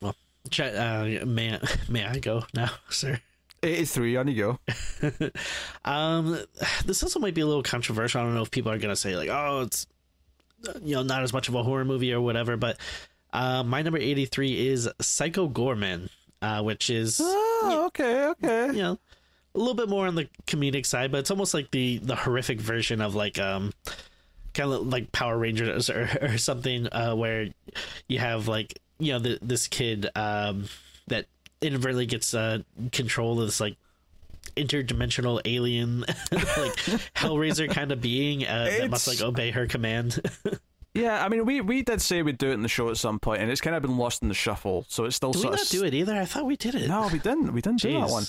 well, 0.00 0.14
uh, 0.58 1.06
may 1.26 1.54
I, 1.54 1.60
may 1.88 2.04
I 2.06 2.18
go 2.18 2.44
now, 2.54 2.70
sir? 2.88 3.20
83, 3.64 4.16
on 4.16 4.28
you 4.28 4.34
go. 4.34 5.10
Um, 5.84 6.36
this 6.84 7.00
also 7.02 7.20
might 7.20 7.34
be 7.34 7.42
a 7.42 7.46
little 7.46 7.62
controversial. 7.62 8.20
I 8.20 8.24
don't 8.24 8.34
know 8.34 8.42
if 8.42 8.50
people 8.50 8.72
are 8.72 8.78
gonna 8.78 8.96
say 8.96 9.16
like, 9.16 9.28
oh, 9.28 9.62
it's 9.62 9.86
you 10.82 10.96
know 10.96 11.02
not 11.02 11.22
as 11.22 11.32
much 11.32 11.48
of 11.48 11.54
a 11.54 11.62
horror 11.62 11.84
movie 11.84 12.12
or 12.12 12.20
whatever. 12.20 12.56
But 12.56 12.78
uh, 13.32 13.62
my 13.62 13.82
number 13.82 13.98
eighty 13.98 14.24
three 14.24 14.66
is 14.66 14.88
Psycho 15.00 15.48
Goreman, 15.48 16.08
uh, 16.42 16.62
which 16.62 16.90
is 16.90 17.18
Oh, 17.22 17.84
okay, 17.86 18.26
okay. 18.26 18.66
you 18.68 18.82
know 18.82 18.98
a 19.54 19.58
little 19.58 19.74
bit 19.74 19.88
more 19.88 20.06
on 20.06 20.14
the 20.14 20.28
comedic 20.46 20.86
side, 20.86 21.12
but 21.12 21.18
it's 21.18 21.30
almost 21.30 21.54
like 21.54 21.70
the 21.70 21.98
the 21.98 22.16
horrific 22.16 22.60
version 22.60 23.00
of 23.00 23.14
like 23.14 23.38
um 23.38 23.72
kind 24.54 24.72
of 24.72 24.86
like 24.86 25.12
Power 25.12 25.38
Rangers 25.38 25.88
or, 25.90 26.08
or 26.22 26.38
something 26.38 26.86
uh, 26.92 27.14
where 27.14 27.48
you 28.08 28.18
have 28.18 28.48
like 28.48 28.78
you 28.98 29.12
know 29.12 29.18
the, 29.18 29.38
this 29.42 29.66
kid 29.68 30.08
um 30.14 30.66
that 31.08 31.26
inadvertently 31.60 32.06
gets 32.06 32.34
uh 32.34 32.58
control 32.92 33.40
of 33.40 33.46
this 33.46 33.60
like 33.60 33.76
interdimensional 34.56 35.40
alien, 35.44 36.00
like 36.32 36.74
Hellraiser 37.16 37.70
kind 37.70 37.92
of 37.92 38.00
being 38.00 38.46
uh, 38.46 38.64
that 38.64 38.90
must 38.90 39.08
like 39.08 39.22
obey 39.22 39.50
her 39.50 39.66
command. 39.66 40.20
Yeah, 40.94 41.24
I 41.24 41.28
mean, 41.28 41.46
we, 41.46 41.60
we 41.60 41.82
did 41.82 42.02
say 42.02 42.22
we'd 42.22 42.38
do 42.38 42.50
it 42.50 42.54
in 42.54 42.62
the 42.62 42.68
show 42.68 42.90
at 42.90 42.98
some 42.98 43.18
point, 43.18 43.40
and 43.40 43.50
it's 43.50 43.62
kind 43.62 43.74
of 43.74 43.82
been 43.82 43.96
lost 43.96 44.22
in 44.22 44.28
the 44.28 44.34
shuffle. 44.34 44.84
So 44.88 45.04
it's 45.06 45.16
still 45.16 45.32
Did 45.32 45.44
we 45.44 45.50
not 45.50 45.62
of 45.62 45.68
do 45.68 45.84
it 45.84 45.94
either? 45.94 46.14
I 46.14 46.26
thought 46.26 46.44
we 46.44 46.56
did 46.56 46.74
it. 46.74 46.88
No, 46.88 47.08
we 47.10 47.18
didn't. 47.18 47.52
We 47.52 47.62
didn't 47.62 47.80
do 47.80 47.92
that 47.92 48.10
one. 48.10 48.24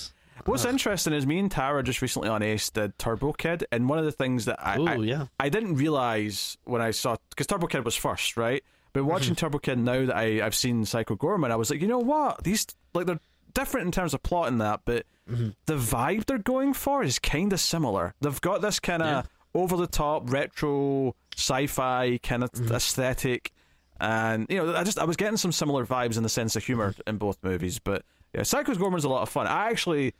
What's 0.46 0.64
interesting 0.64 1.12
is 1.12 1.26
me 1.26 1.38
and 1.38 1.50
Tara 1.50 1.82
just 1.82 2.02
recently 2.02 2.28
on 2.28 2.42
Ace 2.42 2.70
did 2.70 2.98
Turbo 2.98 3.32
Kid, 3.32 3.66
and 3.70 3.88
one 3.88 3.98
of 3.98 4.04
the 4.04 4.12
things 4.12 4.46
that 4.46 4.58
I 4.64 4.78
Ooh, 4.78 4.86
I, 4.86 4.96
yeah. 4.96 5.26
I 5.38 5.48
didn't 5.48 5.76
realize 5.76 6.58
when 6.64 6.82
I 6.82 6.90
saw 6.90 7.16
because 7.30 7.46
Turbo 7.46 7.66
Kid 7.66 7.84
was 7.84 7.96
first, 7.96 8.36
right? 8.36 8.62
But 8.92 9.00
mm-hmm. 9.00 9.08
watching 9.08 9.34
Turbo 9.34 9.58
Kid 9.58 9.78
now 9.78 10.06
that 10.06 10.16
I 10.16 10.44
I've 10.44 10.54
seen 10.54 10.84
Psycho 10.84 11.16
Goreman, 11.16 11.50
I 11.50 11.56
was 11.56 11.70
like, 11.70 11.80
you 11.80 11.88
know 11.88 11.98
what? 11.98 12.44
These 12.44 12.66
like 12.94 13.06
they're 13.06 13.20
different 13.54 13.86
in 13.86 13.92
terms 13.92 14.12
of 14.12 14.22
plot 14.22 14.48
and 14.48 14.60
that, 14.60 14.80
but 14.84 15.06
mm-hmm. 15.30 15.50
the 15.66 15.76
vibe 15.76 16.26
they're 16.26 16.38
going 16.38 16.74
for 16.74 17.02
is 17.02 17.18
kind 17.18 17.52
of 17.52 17.60
similar. 17.60 18.14
They've 18.20 18.40
got 18.40 18.60
this 18.60 18.80
kind 18.80 19.02
of 19.02 19.28
over 19.54 19.76
the 19.76 19.86
top 19.86 20.30
retro 20.30 21.14
sci-fi 21.36 22.18
kind 22.22 22.42
of 22.42 22.52
mm-hmm. 22.52 22.74
aesthetic. 22.74 23.52
And 24.00 24.46
you 24.50 24.56
know 24.56 24.74
i 24.74 24.82
just 24.82 24.98
i 24.98 25.04
was 25.04 25.16
getting 25.16 25.36
some 25.36 25.52
similar 25.52 25.86
vibes 25.86 26.16
in 26.16 26.24
the 26.24 26.28
sense 26.28 26.56
of 26.56 26.64
humor 26.64 26.90
mm-hmm. 26.90 27.08
in 27.08 27.16
both 27.16 27.38
movies 27.42 27.78
but 27.78 28.04
yeah 28.34 28.42
psycho's 28.42 28.76
goreman's 28.76 29.04
a 29.04 29.08
lot 29.08 29.22
of 29.22 29.28
fun. 29.28 29.46
I 29.46 29.70
actually 29.70 30.14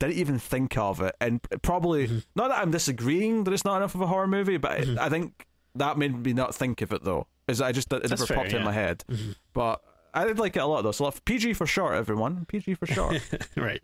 didn't 0.00 0.16
even 0.16 0.38
think 0.38 0.76
of 0.76 1.00
it 1.00 1.14
and 1.20 1.40
probably 1.62 2.08
mm-hmm. 2.08 2.18
not 2.34 2.48
that 2.48 2.58
i'm 2.58 2.72
disagreeing 2.72 3.44
that 3.44 3.54
it's 3.54 3.64
not 3.64 3.76
enough 3.76 3.94
of 3.94 4.00
a 4.00 4.06
horror 4.08 4.26
movie 4.26 4.56
but 4.56 4.72
I, 4.72 5.06
I 5.06 5.08
think 5.08 5.46
that 5.76 5.98
made 5.98 6.24
me 6.24 6.32
not 6.32 6.54
think 6.54 6.82
of 6.82 6.92
it 6.92 7.04
though. 7.04 7.26
Is 7.48 7.60
i 7.60 7.72
just 7.72 7.92
it 7.92 8.02
That's 8.02 8.10
never 8.10 8.26
fair, 8.26 8.36
popped 8.36 8.52
in 8.52 8.64
my 8.64 8.72
head. 8.72 9.04
But 9.52 9.82
i 10.12 10.24
did 10.24 10.38
like 10.38 10.56
it 10.56 10.60
a 10.60 10.66
lot 10.66 10.82
though. 10.82 10.92
So 10.92 11.10
pg 11.24 11.54
for 11.54 11.66
short 11.66 11.94
everyone. 11.94 12.44
Pg 12.46 12.74
for 12.74 12.86
short. 12.86 13.20
Right. 13.56 13.82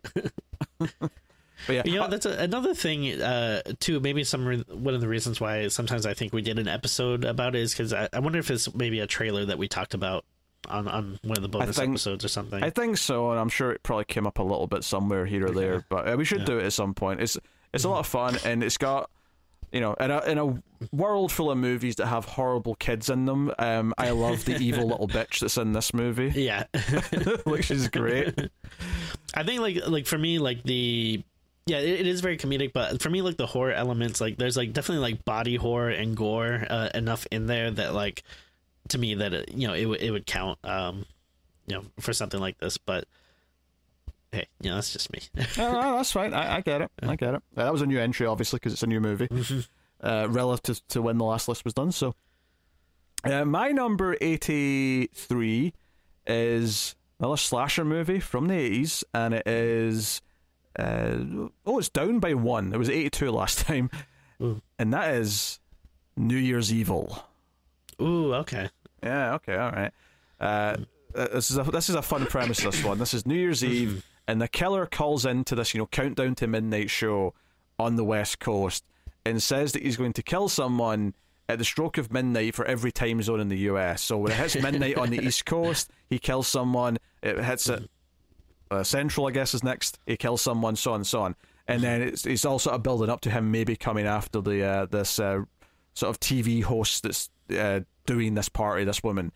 but 1.65 1.73
yeah 1.73 1.81
You 1.85 1.95
know, 1.95 2.07
that's 2.07 2.25
a, 2.25 2.31
another 2.37 2.73
thing 2.73 3.19
uh, 3.21 3.61
too. 3.79 3.99
Maybe 3.99 4.23
some 4.23 4.45
re- 4.45 4.63
one 4.69 4.93
of 4.93 5.01
the 5.01 5.07
reasons 5.07 5.41
why 5.41 5.67
sometimes 5.69 6.05
I 6.05 6.13
think 6.13 6.33
we 6.33 6.41
did 6.41 6.59
an 6.59 6.67
episode 6.67 7.23
about 7.25 7.55
it 7.55 7.61
is 7.61 7.73
because 7.73 7.93
I, 7.93 8.09
I 8.13 8.19
wonder 8.19 8.39
if 8.39 8.51
it's 8.51 8.73
maybe 8.75 8.99
a 8.99 9.07
trailer 9.07 9.45
that 9.45 9.57
we 9.57 9.67
talked 9.67 9.93
about 9.93 10.25
on 10.69 10.87
on 10.87 11.17
one 11.23 11.37
of 11.37 11.43
the 11.43 11.49
bonus 11.49 11.77
think- 11.77 11.91
episodes 11.91 12.23
or 12.25 12.27
something. 12.27 12.63
I 12.63 12.69
think 12.69 12.97
so, 12.97 13.31
and 13.31 13.39
I'm 13.39 13.49
sure 13.49 13.71
it 13.71 13.83
probably 13.83 14.05
came 14.05 14.27
up 14.27 14.39
a 14.39 14.43
little 14.43 14.67
bit 14.67 14.83
somewhere 14.83 15.25
here 15.25 15.47
or 15.47 15.51
there. 15.51 15.85
But 15.89 16.07
uh, 16.09 16.15
we 16.17 16.25
should 16.25 16.45
do 16.45 16.57
it 16.59 16.65
at 16.65 16.73
some 16.73 16.93
point. 16.93 17.21
It's 17.21 17.37
it's 17.73 17.83
a 17.85 17.89
lot 17.89 17.99
of 17.99 18.07
fun, 18.07 18.37
and 18.45 18.63
it's 18.63 18.77
got 18.77 19.09
you 19.71 19.81
know 19.81 19.93
in 19.95 20.11
a 20.11 20.19
in 20.25 20.37
a 20.37 20.61
world 20.91 21.31
full 21.31 21.51
of 21.51 21.57
movies 21.57 21.95
that 21.97 22.07
have 22.07 22.25
horrible 22.25 22.75
kids 22.75 23.09
in 23.09 23.25
them. 23.25 23.51
Um, 23.59 23.93
I 23.97 24.09
love 24.11 24.45
the 24.45 24.57
evil 24.57 24.87
little 24.89 25.07
bitch 25.07 25.39
that's 25.39 25.57
in 25.57 25.73
this 25.73 25.93
movie. 25.93 26.31
yeah, 26.35 26.63
like 27.45 27.63
she's 27.63 27.87
great. 27.87 28.33
I 29.33 29.43
think 29.43 29.61
like 29.61 29.87
like 29.87 30.05
for 30.05 30.17
me 30.17 30.39
like 30.39 30.63
the 30.63 31.23
yeah 31.67 31.77
it, 31.79 32.01
it 32.01 32.07
is 32.07 32.21
very 32.21 32.37
comedic, 32.37 32.73
but 32.73 33.01
for 33.01 33.09
me 33.09 33.21
like 33.21 33.37
the 33.37 33.45
horror 33.45 33.71
elements 33.71 34.19
like 34.19 34.37
there's 34.37 34.57
like 34.57 34.73
definitely 34.73 35.01
like 35.01 35.23
body 35.25 35.55
horror 35.55 35.89
and 35.89 36.17
gore 36.17 36.65
uh, 36.69 36.89
enough 36.95 37.27
in 37.31 37.45
there 37.45 37.69
that 37.69 37.93
like 37.93 38.23
to 38.89 38.97
me 38.97 39.15
that 39.15 39.33
it, 39.33 39.51
you 39.51 39.67
know 39.67 39.73
it 39.73 39.85
would 39.85 40.01
it 40.01 40.11
would 40.11 40.25
count 40.25 40.57
um 40.63 41.05
you 41.67 41.75
know 41.75 41.83
for 41.99 42.13
something 42.13 42.39
like 42.39 42.57
this, 42.57 42.77
but. 42.77 43.05
Hey, 44.33 44.45
you 44.61 44.69
know, 44.69 44.75
that's 44.75 44.91
just 44.91 45.09
me. 45.13 45.21
no, 45.57 45.71
no, 45.71 45.95
that's 45.95 46.11
fine. 46.11 46.33
I, 46.33 46.57
I 46.57 46.61
get 46.61 46.81
it. 46.81 46.91
I 47.01 47.15
get 47.15 47.35
it. 47.35 47.41
Uh, 47.55 47.63
that 47.63 47.71
was 47.71 47.81
a 47.81 47.85
new 47.85 47.97
entry, 47.97 48.27
obviously, 48.27 48.57
because 48.57 48.73
it's 48.73 48.83
a 48.83 48.87
new 48.87 48.99
movie 48.99 49.29
uh, 50.01 50.27
relative 50.29 50.85
to 50.89 51.01
when 51.01 51.17
the 51.17 51.23
last 51.23 51.47
list 51.47 51.63
was 51.63 51.73
done. 51.73 51.93
So, 51.93 52.13
uh, 53.23 53.45
my 53.45 53.69
number 53.69 54.17
eighty-three 54.19 55.73
is 56.27 56.95
another 57.19 57.37
slasher 57.37 57.85
movie 57.85 58.19
from 58.19 58.49
the 58.49 58.55
eighties, 58.55 59.05
and 59.13 59.33
it 59.33 59.47
is 59.47 60.21
uh, 60.77 61.49
oh, 61.65 61.79
it's 61.79 61.89
down 61.89 62.19
by 62.19 62.33
one. 62.33 62.73
It 62.73 62.77
was 62.77 62.89
eighty-two 62.89 63.31
last 63.31 63.59
time, 63.59 63.89
Ooh. 64.41 64.61
and 64.77 64.93
that 64.93 65.13
is 65.15 65.59
New 66.15 66.37
Year's 66.37 66.71
Evil. 66.71 67.25
Ooh, 68.01 68.33
okay. 68.35 68.69
Yeah. 69.03 69.35
Okay. 69.35 69.55
All 69.55 69.71
right. 69.71 69.91
Uh, 70.39 70.77
uh, 71.15 71.27
this 71.33 71.49
is 71.49 71.57
a 71.57 71.63
this 71.63 71.89
is 71.89 71.95
a 71.95 72.01
fun 72.01 72.25
premise. 72.25 72.59
This 72.59 72.83
one. 72.83 72.99
This 72.99 73.13
is 73.13 73.25
New 73.25 73.35
Year's 73.35 73.63
Eve, 73.63 74.05
and 74.27 74.41
the 74.41 74.47
killer 74.47 74.85
calls 74.85 75.25
into 75.25 75.55
this 75.55 75.73
you 75.73 75.79
know 75.79 75.87
countdown 75.87 76.35
to 76.35 76.47
midnight 76.47 76.89
show 76.89 77.33
on 77.79 77.95
the 77.95 78.03
West 78.03 78.39
Coast 78.39 78.83
and 79.25 79.41
says 79.41 79.73
that 79.73 79.83
he's 79.83 79.97
going 79.97 80.13
to 80.13 80.23
kill 80.23 80.47
someone 80.47 81.13
at 81.49 81.57
the 81.57 81.65
stroke 81.65 81.97
of 81.97 82.11
midnight 82.11 82.55
for 82.55 82.65
every 82.65 82.91
time 82.91 83.21
zone 83.21 83.39
in 83.39 83.49
the 83.49 83.57
U.S. 83.59 84.01
So 84.01 84.17
when 84.17 84.31
it 84.31 84.35
hits 84.35 84.55
midnight 84.55 84.97
on 84.97 85.09
the 85.09 85.19
East 85.25 85.45
Coast, 85.45 85.89
he 86.09 86.19
kills 86.19 86.47
someone. 86.47 86.97
It 87.21 87.43
hits 87.43 87.67
it 87.69 87.89
uh, 88.71 88.83
Central, 88.83 89.27
I 89.27 89.31
guess, 89.31 89.53
is 89.53 89.63
next. 89.63 89.99
He 90.05 90.17
kills 90.17 90.41
someone, 90.41 90.75
so 90.75 90.91
on 90.91 90.97
and 90.97 91.07
so 91.07 91.21
on. 91.21 91.35
And 91.67 91.81
then 91.83 92.01
it's, 92.01 92.25
it's 92.25 92.45
all 92.45 92.59
sort 92.59 92.75
of 92.75 92.83
building 92.83 93.09
up 93.09 93.21
to 93.21 93.29
him 93.29 93.51
maybe 93.51 93.75
coming 93.75 94.05
after 94.05 94.39
the 94.39 94.63
uh, 94.63 94.85
this 94.85 95.19
uh, 95.19 95.43
sort 95.93 96.09
of 96.09 96.19
TV 96.19 96.63
host 96.63 97.03
that's 97.03 97.29
uh, 97.55 97.81
doing 98.05 98.35
this 98.35 98.49
party, 98.49 98.85
this 98.85 99.03
woman. 99.03 99.31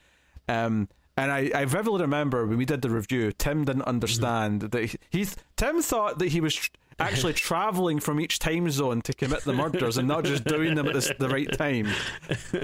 Um, 0.47 0.87
and 1.17 1.31
I, 1.31 1.51
I 1.53 1.65
vividly 1.65 2.01
remember 2.01 2.47
when 2.47 2.57
we 2.57 2.65
did 2.65 2.81
the 2.81 2.89
review, 2.89 3.31
Tim 3.33 3.65
didn't 3.65 3.83
understand 3.83 4.61
that 4.61 4.83
he, 4.83 4.97
he 5.09 5.27
Tim 5.57 5.81
thought 5.81 6.19
that 6.19 6.29
he 6.29 6.39
was 6.39 6.69
actually 7.01 7.33
traveling 7.49 7.99
from 7.99 8.19
each 8.19 8.39
time 8.39 8.69
zone 8.69 9.01
to 9.03 9.13
commit 9.13 9.43
the 9.43 9.53
murders 9.53 9.97
and 9.97 10.07
not 10.07 10.23
just 10.23 10.43
doing 10.45 10.75
them 10.75 10.87
at 10.87 10.93
the, 10.93 11.15
the 11.19 11.29
right 11.29 11.51
time, 11.51 11.87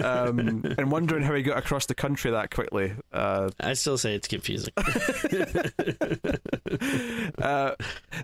um, 0.04 0.64
and 0.78 0.92
wondering 0.92 1.24
how 1.24 1.34
he 1.34 1.44
got 1.44 1.58
across 1.58 1.86
the 1.86 1.96
country 1.96 2.32
that 2.32 2.52
quickly. 2.52 2.94
Uh, 3.12 3.50
I 3.60 3.74
still 3.74 3.98
say 3.98 4.16
it's 4.16 4.28
confusing. 4.28 4.74
uh, 4.78 4.84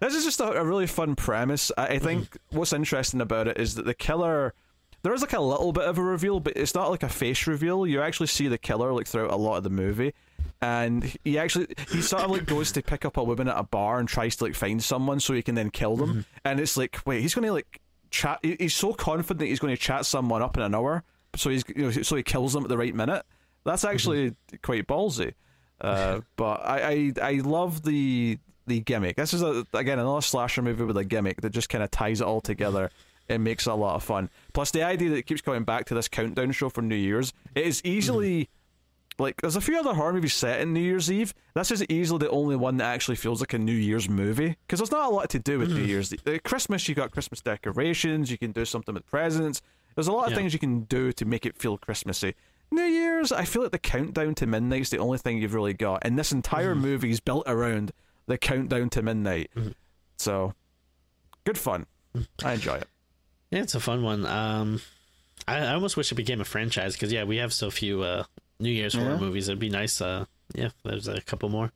this 0.01 0.15
is 0.15 0.23
just 0.23 0.39
a, 0.39 0.51
a 0.51 0.63
really 0.63 0.87
fun 0.87 1.15
premise. 1.15 1.71
I, 1.77 1.87
I 1.87 1.99
think 1.99 2.37
what's 2.51 2.73
interesting 2.73 3.21
about 3.21 3.47
it 3.47 3.57
is 3.57 3.75
that 3.75 3.85
the 3.85 3.93
killer. 3.93 4.53
There 5.01 5.13
is 5.13 5.19
like 5.19 5.33
a 5.33 5.41
little 5.41 5.73
bit 5.73 5.83
of 5.83 5.97
a 5.97 6.01
reveal, 6.01 6.39
but 6.39 6.55
it's 6.55 6.73
not 6.73 6.89
like 6.89 7.03
a 7.03 7.09
face 7.09 7.45
reveal. 7.45 7.85
You 7.85 8.01
actually 8.01 8.27
see 8.27 8.47
the 8.47 8.57
killer 8.57 8.93
like 8.93 9.05
throughout 9.05 9.31
a 9.31 9.35
lot 9.35 9.57
of 9.57 9.63
the 9.63 9.69
movie, 9.69 10.13
and 10.63 11.17
he 11.25 11.37
actually 11.37 11.67
he 11.91 12.01
sort 12.01 12.23
of 12.23 12.31
like 12.31 12.45
goes 12.45 12.71
to 12.71 12.81
pick 12.81 13.03
up 13.03 13.17
a 13.17 13.23
woman 13.23 13.49
at 13.49 13.57
a 13.57 13.63
bar 13.63 13.99
and 13.99 14.07
tries 14.07 14.37
to 14.37 14.45
like 14.45 14.55
find 14.55 14.81
someone 14.81 15.19
so 15.19 15.33
he 15.33 15.41
can 15.41 15.55
then 15.55 15.69
kill 15.69 15.97
them. 15.97 16.25
And 16.45 16.59
it's 16.59 16.77
like, 16.77 16.99
wait, 17.05 17.21
he's 17.21 17.35
going 17.35 17.45
to 17.45 17.51
like 17.51 17.81
chat. 18.11 18.39
He's 18.41 18.73
so 18.73 18.93
confident 18.93 19.49
he's 19.49 19.59
going 19.59 19.75
to 19.75 19.81
chat 19.81 20.05
someone 20.05 20.41
up 20.41 20.55
in 20.55 20.63
an 20.63 20.73
hour, 20.73 21.03
so 21.35 21.49
he's 21.49 21.65
you 21.75 21.83
know, 21.83 21.91
so 21.91 22.15
he 22.15 22.23
kills 22.23 22.53
them 22.53 22.63
at 22.63 22.69
the 22.69 22.77
right 22.77 22.95
minute. 22.95 23.25
That's 23.65 23.83
actually 23.83 24.35
quite 24.61 24.87
ballsy. 24.87 25.33
Uh, 25.81 26.21
but 26.37 26.61
I, 26.65 27.11
I 27.21 27.21
I 27.21 27.33
love 27.43 27.83
the 27.83 28.39
the 28.65 28.79
gimmick. 28.79 29.17
This 29.17 29.33
is 29.33 29.41
a, 29.41 29.65
again 29.73 29.99
another 29.99 30.21
slasher 30.21 30.61
movie 30.61 30.85
with 30.85 30.95
a 30.95 31.03
gimmick 31.03 31.41
that 31.41 31.49
just 31.49 31.67
kind 31.67 31.83
of 31.83 31.91
ties 31.91 32.21
it 32.21 32.27
all 32.27 32.39
together 32.39 32.89
and 33.27 33.43
makes 33.43 33.67
it 33.67 33.71
a 33.71 33.75
lot 33.75 33.95
of 33.95 34.03
fun. 34.03 34.29
Plus 34.53 34.71
the 34.71 34.83
idea 34.83 35.09
that 35.09 35.17
it 35.17 35.25
keeps 35.25 35.41
coming 35.41 35.63
back 35.63 35.85
to 35.87 35.93
this 35.93 36.07
countdown 36.07 36.53
show 36.53 36.69
for 36.69 36.81
New 36.81 36.95
Year's, 36.95 37.33
it 37.53 37.65
is 37.65 37.81
easily 37.83 38.49
like 39.19 39.41
there's 39.41 39.55
a 39.55 39.61
few 39.61 39.77
other 39.79 39.93
horror 39.93 40.13
movies 40.13 40.33
set 40.33 40.61
in 40.61 40.73
New 40.73 40.79
Year's 40.81 41.11
Eve. 41.11 41.33
This 41.53 41.71
is 41.71 41.83
easily 41.89 42.19
the 42.19 42.29
only 42.29 42.55
one 42.55 42.77
that 42.77 42.85
actually 42.85 43.15
feels 43.15 43.39
like 43.39 43.53
a 43.53 43.57
New 43.59 43.71
Year's 43.73 44.09
movie 44.09 44.55
because 44.67 44.79
there's 44.79 44.91
not 44.91 45.09
a 45.11 45.13
lot 45.13 45.29
to 45.31 45.39
do 45.39 45.59
with 45.59 45.71
New 45.71 45.83
Year's. 45.83 46.11
Uh, 46.13 46.37
Christmas, 46.43 46.87
you 46.87 46.95
got 46.95 47.11
Christmas 47.11 47.41
decorations. 47.41 48.31
You 48.31 48.37
can 48.37 48.51
do 48.51 48.65
something 48.65 48.93
with 48.95 49.05
presents. 49.05 49.61
There's 49.95 50.07
a 50.07 50.11
lot 50.11 50.25
of 50.25 50.31
Yeah. 50.31 50.37
things 50.37 50.53
you 50.53 50.59
can 50.59 50.81
do 50.81 51.11
to 51.13 51.25
make 51.25 51.45
it 51.45 51.57
feel 51.57 51.77
Christmassy. 51.77 52.33
New 52.71 52.83
Year's, 52.83 53.31
I 53.31 53.45
feel 53.45 53.61
like 53.61 53.71
the 53.71 53.77
countdown 53.79 54.33
to 54.35 54.47
midnight's 54.47 54.89
the 54.89 54.97
only 54.97 55.19
thing 55.19 55.37
you've 55.37 55.53
really 55.53 55.73
got, 55.75 55.99
and 56.03 56.17
this 56.17 56.31
entire 56.31 56.73
movie 56.73 57.11
is 57.11 57.19
built 57.19 57.43
around 57.45 57.91
the 58.25 58.37
countdown 58.39 58.89
to 58.91 59.03
midnight. 59.03 59.51
So, 60.17 60.55
good 61.43 61.57
fun. 61.59 61.85
I 62.43 62.53
enjoy 62.53 62.75
it. 62.77 62.87
Yeah, 63.51 63.61
it's 63.61 63.75
a 63.75 63.79
fun 63.79 64.01
one. 64.01 64.25
Um, 64.25 64.81
I, 65.47 65.57
I 65.59 65.73
almost 65.75 65.97
wish 65.97 66.11
it 66.11 66.15
became 66.15 66.41
a 66.41 66.45
franchise 66.45 66.93
because 66.93 67.11
yeah, 67.13 67.25
we 67.25 67.37
have 67.37 67.53
so 67.53 67.69
few 67.69 68.01
uh, 68.01 68.23
New 68.59 68.69
Year's 68.69 68.93
horror 68.93 69.17
movies. 69.17 69.47
It'd 69.49 69.59
be 69.59 69.69
nice. 69.69 69.99
Uh, 70.01 70.25
yeah, 70.53 70.69
there's 70.83 71.07
a 71.07 71.21
couple 71.21 71.49
more. 71.49 71.71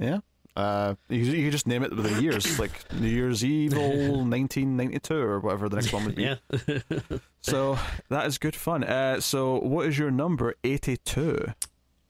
Yeah. 0.00 0.18
Uh, 0.54 0.96
you, 1.08 1.18
you 1.20 1.50
just 1.50 1.66
name 1.66 1.82
it 1.82 1.94
with 1.96 2.04
the 2.14 2.22
years, 2.22 2.58
like 2.58 2.70
New 2.92 3.08
Year's 3.08 3.42
Evil 3.42 3.80
1992 3.88 5.14
or 5.14 5.40
whatever 5.40 5.68
the 5.70 5.76
next 5.76 5.92
one 5.94 6.04
would 6.04 6.14
be. 6.14 6.24
Yeah, 6.24 6.36
So 7.40 7.78
that 8.10 8.26
is 8.26 8.36
good 8.36 8.54
fun. 8.54 8.84
Uh, 8.84 9.20
so 9.20 9.58
what 9.58 9.86
is 9.86 9.98
your 9.98 10.10
number 10.10 10.54
82? 10.62 11.46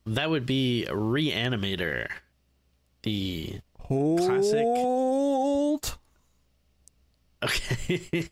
that 0.06 0.28
would 0.30 0.44
be 0.46 0.86
Reanimator. 0.90 2.08
The 3.04 3.60
classic. 3.78 4.62
Hold. 4.62 5.98
okay, 7.44 8.28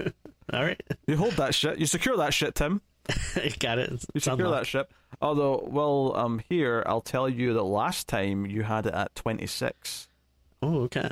all 0.52 0.64
right, 0.64 0.80
You 1.06 1.16
hold 1.16 1.32
that 1.34 1.54
shit. 1.54 1.78
You 1.78 1.86
secure 1.86 2.16
that 2.16 2.34
shit, 2.34 2.56
Tim. 2.56 2.80
got 3.58 3.78
it. 3.78 4.04
You 4.14 4.20
secure 4.20 4.50
that 4.50 4.66
ship. 4.66 4.92
Although, 5.20 5.66
well, 5.70 6.14
um, 6.16 6.40
here 6.48 6.82
I'll 6.86 7.00
tell 7.00 7.28
you 7.28 7.52
that 7.54 7.62
last 7.62 8.08
time 8.08 8.46
you 8.46 8.62
had 8.62 8.86
it 8.86 8.94
at 8.94 9.14
26, 9.14 10.08
Oh, 10.62 10.80
okay. 10.82 11.10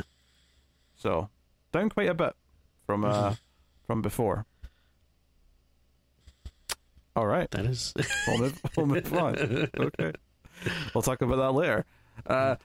so 0.97 1.29
down 1.73 1.89
quite 1.91 2.09
a 2.09 2.15
bit 2.15 2.35
from 2.87 3.05
uh 3.05 3.35
from 3.87 4.03
before. 4.03 4.47
All 7.17 7.27
right. 7.27 7.51
That 7.51 7.67
is 7.67 7.93
we'll 8.27 8.39
move, 8.39 8.61
we'll 8.77 8.87
move 8.87 9.13
on. 9.15 9.69
Okay. 9.79 10.13
We'll 10.95 11.03
talk 11.03 11.21
about 11.23 11.37
that 11.37 11.53
later. 11.53 11.85
Uh, 12.27 12.57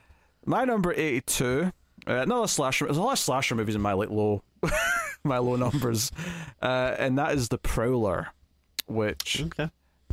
my 0.46 0.64
number 0.64 0.92
82 0.92 1.72
Uh, 2.06 2.12
another 2.12 2.46
slasher. 2.48 2.84
There's 2.86 2.96
a 2.96 3.02
lot 3.02 3.12
of 3.12 3.18
slasher 3.18 3.54
movies 3.54 3.74
in 3.76 3.80
my 3.80 3.92
like 3.92 4.10
low, 4.10 4.42
my 5.22 5.38
low 5.38 5.56
numbers, 5.56 6.10
uh, 6.60 6.94
and 6.98 7.16
that 7.18 7.32
is 7.34 7.48
the 7.48 7.56
Prowler, 7.58 8.28
which 8.86 9.42
Okay. 9.42 9.70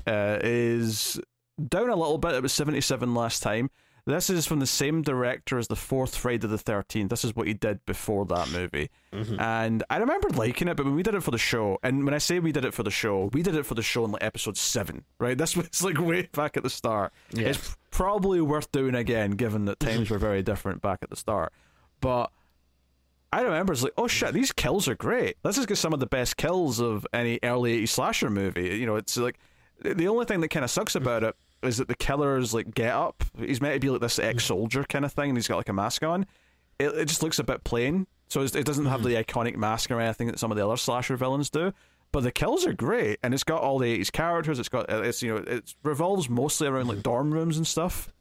uh, 0.08 0.40
is 0.44 1.20
down 1.68 1.90
a 1.90 1.96
little 1.96 2.18
bit. 2.18 2.34
It 2.36 2.42
was 2.44 2.54
77 2.54 3.14
last 3.14 3.42
time. 3.44 3.70
This 4.08 4.32
is 4.32 4.48
from 4.48 4.60
the 4.60 4.66
same 4.66 5.04
director 5.04 5.60
as 5.60 5.68
the 5.68 5.76
fourth 5.76 6.16
Friday 6.16 6.48
the 6.48 6.58
13th. 6.58 7.10
This 7.10 7.24
is 7.24 7.36
what 7.36 7.46
he 7.46 7.54
did 7.54 7.86
before 7.86 8.26
that 8.26 8.50
movie. 8.50 8.90
And 9.12 9.84
I 9.92 9.98
remember 9.98 10.30
liking 10.30 10.68
it, 10.68 10.76
but 10.76 10.88
when 10.88 10.96
we 10.96 11.04
did 11.04 11.14
it 11.14 11.22
for 11.22 11.30
the 11.30 11.38
show, 11.38 11.78
and 11.84 12.04
when 12.04 12.14
I 12.16 12.18
say 12.18 12.40
we 12.40 12.52
did 12.52 12.66
it 12.66 12.74
for 12.74 12.82
the 12.82 12.90
show, 12.90 13.30
we 13.32 13.44
did 13.44 13.54
it 13.56 13.64
for 13.64 13.76
the 13.76 13.84
show 13.84 14.04
in 14.04 14.12
like 14.12 14.24
episode 14.24 14.58
seven, 14.58 15.06
right? 15.20 15.38
This 15.38 15.56
was 15.58 15.84
like 15.84 16.00
way 16.00 16.24
back 16.32 16.58
at 16.58 16.64
the 16.64 16.70
start. 16.70 17.14
Yeah. 17.32 17.50
It's 17.50 17.78
probably 17.92 18.42
worth 18.42 18.72
doing 18.72 18.96
again, 18.96 19.32
given 19.32 19.66
that 19.66 19.80
times 19.80 20.10
were 20.10 20.18
very 20.18 20.42
different 20.42 20.82
back 20.82 21.00
at 21.04 21.12
the 21.12 21.16
start. 21.16 21.54
But 22.00 22.32
I 23.34 23.42
remember 23.42 23.74
it's 23.74 23.84
like, 23.84 23.94
oh 23.98 24.08
shit, 24.08 24.34
these 24.34 24.52
kills 24.52 24.88
are 24.88 24.96
great. 24.96 25.38
This 25.44 25.58
is 25.58 25.80
some 25.80 25.94
of 25.94 26.00
the 26.00 26.06
best 26.06 26.38
kills 26.38 26.80
of 26.80 27.08
any 27.14 27.40
early 27.44 27.82
80s 27.82 27.90
slasher 27.90 28.30
movie. 28.30 28.78
You 28.78 28.86
know, 28.86 28.98
it's 28.98 29.16
like 29.18 29.40
the 29.82 30.08
only 30.08 30.26
thing 30.26 30.42
that 30.42 30.50
kind 30.50 30.66
of 30.66 30.72
sucks 30.72 30.96
about 30.96 31.24
it 31.24 31.36
is 31.64 31.78
that 31.78 31.88
the 31.88 31.96
killer's 31.96 32.54
like 32.54 32.74
get 32.74 32.94
up. 32.94 33.24
He's 33.38 33.62
meant 33.62 33.76
to 33.76 33.80
be 33.80 33.90
like 33.90 34.02
this 34.02 34.20
ex 34.20 34.46
soldier 34.46 34.84
kind 34.84 35.06
of 35.06 35.14
thing, 35.14 35.30
and 35.30 35.38
he's 35.38 35.48
got 35.48 35.58
like 35.58 35.70
a 35.70 35.74
mask 35.74 36.04
on. 36.04 36.26
It, 36.80 36.90
it 36.90 37.06
just 37.06 37.24
looks 37.24 37.40
a 37.40 37.44
bit 37.44 37.64
plain, 37.64 38.08
so 38.28 38.42
it's, 38.42 38.56
it 38.56 38.66
doesn't 38.66 38.86
have 38.86 39.02
mm-hmm. 39.02 39.10
the 39.10 39.24
iconic 39.24 39.56
mask 39.56 39.92
or 39.92 40.00
anything 40.02 40.28
that 40.28 40.40
some 40.40 40.52
of 40.52 40.58
the 40.58 40.66
other 40.66 40.78
slasher 40.78 41.16
villains 41.16 41.50
do. 41.50 41.72
But 42.12 42.24
the 42.24 42.32
kills 42.32 42.66
are 42.66 42.74
great, 42.74 43.20
and 43.24 43.34
it's 43.34 43.46
got 43.46 43.62
all 43.62 43.80
the 43.80 43.98
80s 44.00 44.12
characters. 44.12 44.60
It's 44.60 44.68
got 44.68 44.92
uh, 44.92 45.04
it's 45.04 45.24
you 45.24 45.34
know 45.34 45.38
it 45.38 45.74
revolves 45.84 46.30
mostly 46.30 46.68
around 46.68 46.88
like 46.88 46.98
mm-hmm. 46.98 47.04
dorm 47.04 47.32
rooms 47.34 47.58
and 47.58 47.66
stuff 47.66 48.12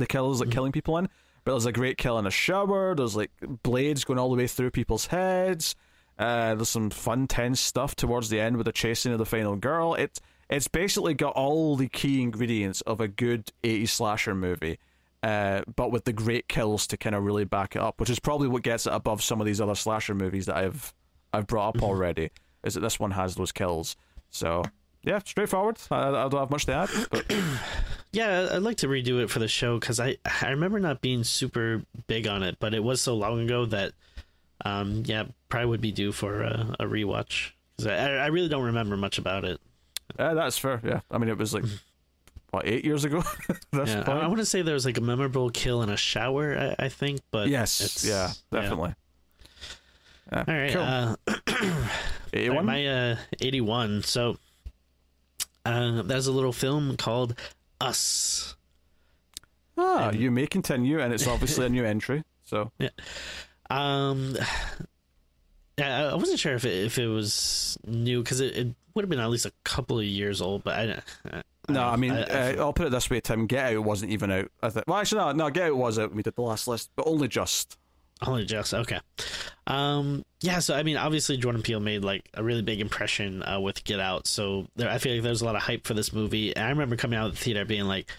the 0.00 0.06
kills 0.06 0.40
like 0.40 0.48
mm-hmm. 0.48 0.54
killing 0.54 0.72
people 0.72 0.98
in. 0.98 1.08
But 1.44 1.52
there's 1.52 1.66
a 1.66 1.72
great 1.72 1.98
kill 1.98 2.18
in 2.18 2.26
a 2.26 2.30
shower. 2.30 2.94
There's 2.94 3.16
like 3.16 3.30
blades 3.62 4.04
going 4.04 4.18
all 4.18 4.30
the 4.30 4.36
way 4.36 4.46
through 4.46 4.70
people's 4.70 5.06
heads. 5.06 5.74
Uh, 6.18 6.54
there's 6.54 6.68
some 6.68 6.90
fun, 6.90 7.26
tense 7.26 7.60
stuff 7.60 7.96
towards 7.96 8.28
the 8.28 8.38
end 8.40 8.56
with 8.58 8.66
the 8.66 8.72
chasing 8.72 9.12
of 9.12 9.18
the 9.18 9.26
final 9.26 9.56
girl. 9.56 9.94
It 9.94 10.20
it's 10.50 10.68
basically 10.68 11.14
got 11.14 11.34
all 11.34 11.76
the 11.76 11.88
key 11.88 12.20
ingredients 12.20 12.80
of 12.82 13.00
a 13.00 13.08
good 13.08 13.52
80s 13.62 13.88
slasher 13.90 14.34
movie, 14.34 14.78
uh, 15.22 15.62
but 15.76 15.92
with 15.92 16.04
the 16.04 16.12
great 16.12 16.48
kills 16.48 16.88
to 16.88 16.96
kind 16.96 17.14
of 17.14 17.24
really 17.24 17.44
back 17.44 17.76
it 17.76 17.82
up, 17.82 18.00
which 18.00 18.10
is 18.10 18.18
probably 18.18 18.48
what 18.48 18.62
gets 18.62 18.86
it 18.86 18.92
above 18.92 19.22
some 19.22 19.40
of 19.40 19.46
these 19.46 19.60
other 19.60 19.76
slasher 19.76 20.14
movies 20.14 20.46
that 20.46 20.56
I've 20.56 20.92
I've 21.32 21.46
brought 21.46 21.76
up 21.76 21.82
already. 21.82 22.30
Is 22.64 22.74
that 22.74 22.80
this 22.80 23.00
one 23.00 23.12
has 23.12 23.36
those 23.36 23.52
kills? 23.52 23.96
So 24.30 24.62
yeah, 25.02 25.18
straightforward. 25.24 25.78
I, 25.90 26.08
I 26.08 26.28
don't 26.28 26.40
have 26.40 26.50
much 26.50 26.66
to 26.66 26.72
add. 26.74 26.90
But 27.10 27.24
Yeah, 28.12 28.48
I'd 28.52 28.62
like 28.62 28.78
to 28.78 28.88
redo 28.88 29.22
it 29.22 29.30
for 29.30 29.38
the 29.38 29.46
show 29.48 29.78
because 29.78 30.00
I 30.00 30.16
I 30.42 30.50
remember 30.50 30.80
not 30.80 31.00
being 31.00 31.22
super 31.24 31.82
big 32.08 32.26
on 32.26 32.42
it, 32.42 32.56
but 32.58 32.74
it 32.74 32.82
was 32.82 33.00
so 33.00 33.14
long 33.14 33.40
ago 33.40 33.66
that 33.66 33.92
um 34.64 35.04
yeah 35.06 35.24
probably 35.48 35.66
would 35.70 35.80
be 35.80 35.92
due 35.92 36.12
for 36.12 36.42
a, 36.42 36.74
a 36.80 36.84
rewatch 36.84 37.52
because 37.76 37.86
I 37.86 38.16
I 38.16 38.26
really 38.26 38.48
don't 38.48 38.64
remember 38.64 38.96
much 38.96 39.18
about 39.18 39.44
it. 39.44 39.60
Uh, 40.18 40.34
that's 40.34 40.58
fair. 40.58 40.80
Yeah, 40.84 41.00
I 41.10 41.18
mean 41.18 41.28
it 41.30 41.38
was 41.38 41.54
like 41.54 41.64
what 42.50 42.66
eight 42.66 42.84
years 42.84 43.04
ago. 43.04 43.22
Yeah, 43.72 44.02
I, 44.06 44.12
I 44.12 44.26
want 44.26 44.38
to 44.40 44.44
say 44.44 44.62
there 44.62 44.74
was 44.74 44.84
like 44.84 44.98
a 44.98 45.00
memorable 45.00 45.48
kill 45.50 45.80
in 45.82 45.88
a 45.90 45.96
shower. 45.96 46.74
I, 46.78 46.86
I 46.86 46.88
think, 46.88 47.20
but 47.30 47.48
yes, 47.48 47.80
it's, 47.80 48.04
yeah, 48.04 48.32
definitely. 48.50 48.94
Yeah. 50.32 50.44
All 50.46 50.54
right, 50.54 50.72
cool. 50.72 50.82
uh, 50.82 51.86
Eighty-one. 52.32 52.66
my 52.66 52.86
uh, 52.86 53.16
eighty-one. 53.40 54.02
So 54.02 54.36
uh, 55.64 56.02
there's 56.02 56.26
a 56.26 56.32
little 56.32 56.52
film 56.52 56.96
called 56.96 57.34
Us. 57.80 58.56
ah, 59.78 60.10
you 60.12 60.30
may 60.30 60.46
continue, 60.46 61.00
and 61.00 61.12
it's 61.12 61.26
obviously 61.26 61.66
a 61.66 61.68
new 61.68 61.84
entry. 61.84 62.22
So 62.44 62.72
Um, 63.70 64.36
yeah, 65.78 66.06
I- 66.06 66.10
I 66.10 66.14
wasn't 66.14 66.40
sure 66.40 66.54
if 66.54 66.64
it, 66.64 66.84
if 66.86 66.98
it 66.98 67.06
was 67.06 67.78
new 67.86 68.22
because 68.22 68.40
it, 68.40 68.56
it 68.56 68.74
would 68.94 69.02
have 69.04 69.08
been 69.10 69.20
at 69.20 69.30
least 69.30 69.46
a 69.46 69.52
couple 69.64 69.98
of 69.98 70.04
years 70.04 70.40
old, 70.40 70.64
but 70.64 70.74
I. 70.74 71.02
I 71.36 71.42
no, 71.68 71.84
I 71.84 71.94
mean, 71.96 72.10
I- 72.12 72.22
I- 72.24 72.56
uh, 72.56 72.60
I'll 72.64 72.72
put 72.72 72.86
it 72.86 72.90
this 72.90 73.08
way, 73.10 73.20
Tim. 73.20 73.46
Get 73.46 73.76
Out 73.76 73.84
wasn't 73.84 74.10
even 74.10 74.30
out. 74.32 74.50
I 74.62 74.70
think. 74.70 74.86
Well, 74.88 74.98
actually, 74.98 75.20
no, 75.20 75.32
no. 75.32 75.50
Get 75.50 75.68
Out 75.70 75.76
was 75.76 75.98
out. 75.98 76.08
when 76.10 76.16
We 76.16 76.22
did 76.24 76.34
the 76.34 76.42
last 76.42 76.66
list, 76.66 76.90
but 76.96 77.06
only 77.06 77.28
just. 77.28 77.76
Only 78.22 78.44
just 78.44 78.74
okay. 78.74 79.00
Um, 79.66 80.24
yeah, 80.40 80.58
so 80.58 80.74
I 80.74 80.82
mean, 80.82 80.96
obviously 80.96 81.36
Jordan 81.36 81.62
Peele 81.62 81.80
made 81.80 82.04
like 82.04 82.28
a 82.34 82.42
really 82.42 82.62
big 82.62 82.80
impression 82.80 83.42
uh, 83.42 83.60
with 83.60 83.82
Get 83.84 84.00
Out, 84.00 84.26
so 84.26 84.66
there, 84.76 84.90
I 84.90 84.98
feel 84.98 85.14
like 85.14 85.22
there's 85.22 85.42
a 85.42 85.44
lot 85.44 85.56
of 85.56 85.62
hype 85.62 85.86
for 85.86 85.94
this 85.94 86.12
movie. 86.12 86.54
And 86.54 86.64
I 86.64 86.68
remember 86.68 86.96
coming 86.96 87.18
out 87.18 87.28
of 87.28 87.32
the 87.32 87.40
theater 87.40 87.64
being 87.64 87.84
like, 87.84 88.10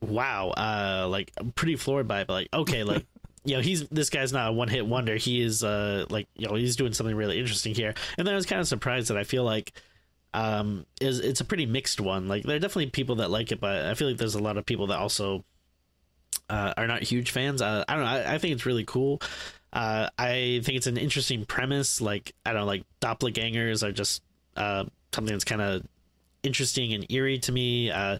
"Wow!" 0.00 0.50
Uh, 0.50 1.08
like 1.08 1.32
I'm 1.36 1.50
pretty 1.52 1.76
floored 1.76 2.06
by 2.06 2.20
it, 2.20 2.26
but 2.28 2.34
like, 2.34 2.48
okay, 2.52 2.84
like 2.84 3.06
you 3.44 3.56
know, 3.56 3.60
he's 3.60 3.88
this 3.88 4.10
guy's 4.10 4.32
not 4.32 4.50
a 4.50 4.52
one 4.52 4.68
hit 4.68 4.86
wonder. 4.86 5.16
He 5.16 5.40
is 5.40 5.64
uh 5.64 6.06
like 6.10 6.28
you 6.36 6.46
know 6.46 6.54
he's 6.54 6.76
doing 6.76 6.92
something 6.92 7.16
really 7.16 7.38
interesting 7.38 7.74
here. 7.74 7.94
And 8.16 8.26
then 8.26 8.34
I 8.34 8.36
was 8.36 8.46
kind 8.46 8.60
of 8.60 8.68
surprised 8.68 9.08
that 9.08 9.16
I 9.16 9.24
feel 9.24 9.44
like 9.44 9.72
um 10.34 10.84
is 11.00 11.18
it's 11.20 11.40
a 11.40 11.44
pretty 11.44 11.66
mixed 11.66 12.00
one. 12.00 12.28
Like 12.28 12.44
there 12.44 12.56
are 12.56 12.60
definitely 12.60 12.90
people 12.90 13.16
that 13.16 13.30
like 13.30 13.50
it, 13.50 13.60
but 13.60 13.86
I 13.86 13.94
feel 13.94 14.08
like 14.08 14.18
there's 14.18 14.34
a 14.34 14.42
lot 14.42 14.58
of 14.58 14.66
people 14.66 14.88
that 14.88 14.98
also 14.98 15.44
uh, 16.50 16.74
are 16.76 16.86
not 16.86 17.02
huge 17.02 17.30
fans. 17.30 17.62
Uh, 17.62 17.84
I 17.88 17.94
don't 17.94 18.04
know. 18.04 18.10
I, 18.10 18.34
I 18.34 18.38
think 18.38 18.54
it's 18.54 18.66
really 18.66 18.84
cool. 18.84 19.20
Uh, 19.72 20.08
I 20.18 20.60
think 20.64 20.76
it's 20.76 20.86
an 20.86 20.96
interesting 20.96 21.44
premise. 21.44 22.00
Like 22.00 22.34
I 22.44 22.52
don't 22.52 22.62
know, 22.62 22.66
like 22.66 22.84
doppelgangers 23.00 23.82
are 23.82 23.92
just 23.92 24.22
uh, 24.56 24.84
something 25.12 25.34
that's 25.34 25.44
kind 25.44 25.60
of 25.60 25.86
interesting 26.42 26.94
and 26.94 27.10
eerie 27.10 27.38
to 27.40 27.52
me. 27.52 27.90
Uh, 27.90 28.18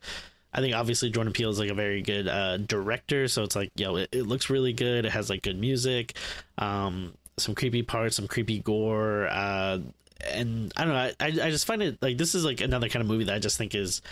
I 0.52 0.60
think 0.60 0.74
obviously 0.74 1.10
Jordan 1.10 1.32
Peele 1.32 1.50
is 1.50 1.58
like 1.58 1.70
a 1.70 1.74
very 1.74 2.02
good 2.02 2.28
uh, 2.28 2.58
director, 2.58 3.28
so 3.28 3.44
it's 3.44 3.56
like 3.56 3.70
yo, 3.76 3.96
it, 3.96 4.08
it 4.12 4.22
looks 4.24 4.50
really 4.50 4.72
good. 4.72 5.04
It 5.04 5.12
has 5.12 5.30
like 5.30 5.42
good 5.42 5.58
music, 5.58 6.16
um, 6.58 7.14
some 7.38 7.54
creepy 7.54 7.82
parts, 7.82 8.16
some 8.16 8.28
creepy 8.28 8.60
gore, 8.60 9.24
and 9.26 10.72
I 10.76 10.84
don't 10.84 10.92
know. 10.92 11.10
I 11.20 11.26
I 11.46 11.50
just 11.50 11.66
find 11.66 11.82
it 11.82 12.02
like 12.02 12.18
this 12.18 12.34
is 12.34 12.44
like 12.44 12.60
another 12.60 12.88
kind 12.88 13.02
of 13.02 13.08
movie 13.08 13.24
that 13.24 13.34
I 13.34 13.38
just 13.38 13.56
think 13.56 13.74
is 13.74 14.02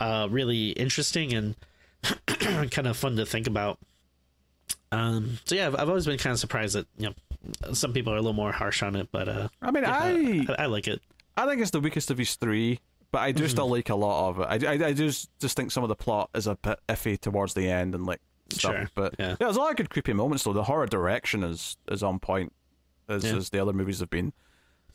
really 0.00 0.70
interesting 0.70 1.34
and 1.34 1.54
kind 2.70 2.86
of 2.86 2.96
fun 2.96 3.16
to 3.16 3.26
think 3.26 3.46
about. 3.46 3.78
Um, 4.92 5.38
so 5.44 5.54
yeah, 5.54 5.68
I've, 5.68 5.76
I've 5.76 5.88
always 5.88 6.06
been 6.06 6.18
kind 6.18 6.32
of 6.32 6.40
surprised 6.40 6.74
that 6.74 6.86
you 6.98 7.08
know 7.08 7.72
some 7.72 7.92
people 7.92 8.12
are 8.12 8.16
a 8.16 8.20
little 8.20 8.32
more 8.32 8.52
harsh 8.52 8.82
on 8.82 8.96
it, 8.96 9.08
but 9.12 9.28
uh, 9.28 9.48
I 9.62 9.70
mean, 9.70 9.84
yeah, 9.84 9.92
I 9.92 10.46
I, 10.58 10.62
I 10.64 10.66
like 10.66 10.88
it. 10.88 11.00
I 11.36 11.46
think 11.46 11.60
it's 11.62 11.70
the 11.70 11.80
weakest 11.80 12.10
of 12.10 12.16
these 12.16 12.34
three, 12.34 12.80
but 13.12 13.20
I 13.20 13.32
do 13.32 13.46
still 13.48 13.68
like 13.70 13.88
a 13.88 13.94
lot 13.94 14.30
of 14.30 14.40
it. 14.40 14.66
I, 14.66 14.72
I, 14.72 14.86
I 14.88 14.92
just 14.92 15.30
just 15.40 15.56
think 15.56 15.70
some 15.70 15.82
of 15.84 15.88
the 15.88 15.94
plot 15.96 16.30
is 16.34 16.46
a 16.46 16.56
bit 16.56 16.80
iffy 16.88 17.18
towards 17.20 17.54
the 17.54 17.68
end 17.70 17.94
and 17.94 18.04
like 18.04 18.20
stuff. 18.50 18.72
Sure, 18.74 18.90
But 18.94 19.14
yeah. 19.18 19.36
there's 19.38 19.56
a 19.56 19.60
lot 19.60 19.70
of 19.70 19.76
good 19.76 19.90
creepy 19.90 20.12
moments 20.12 20.42
though. 20.44 20.52
The 20.52 20.64
horror 20.64 20.86
direction 20.86 21.44
is 21.44 21.76
is 21.90 22.02
on 22.02 22.18
point 22.18 22.52
as 23.08 23.24
Yeah. 23.24 23.36
as 23.36 23.50
the 23.50 23.60
other 23.60 23.72
movies 23.72 24.00
have 24.00 24.10
been. 24.10 24.32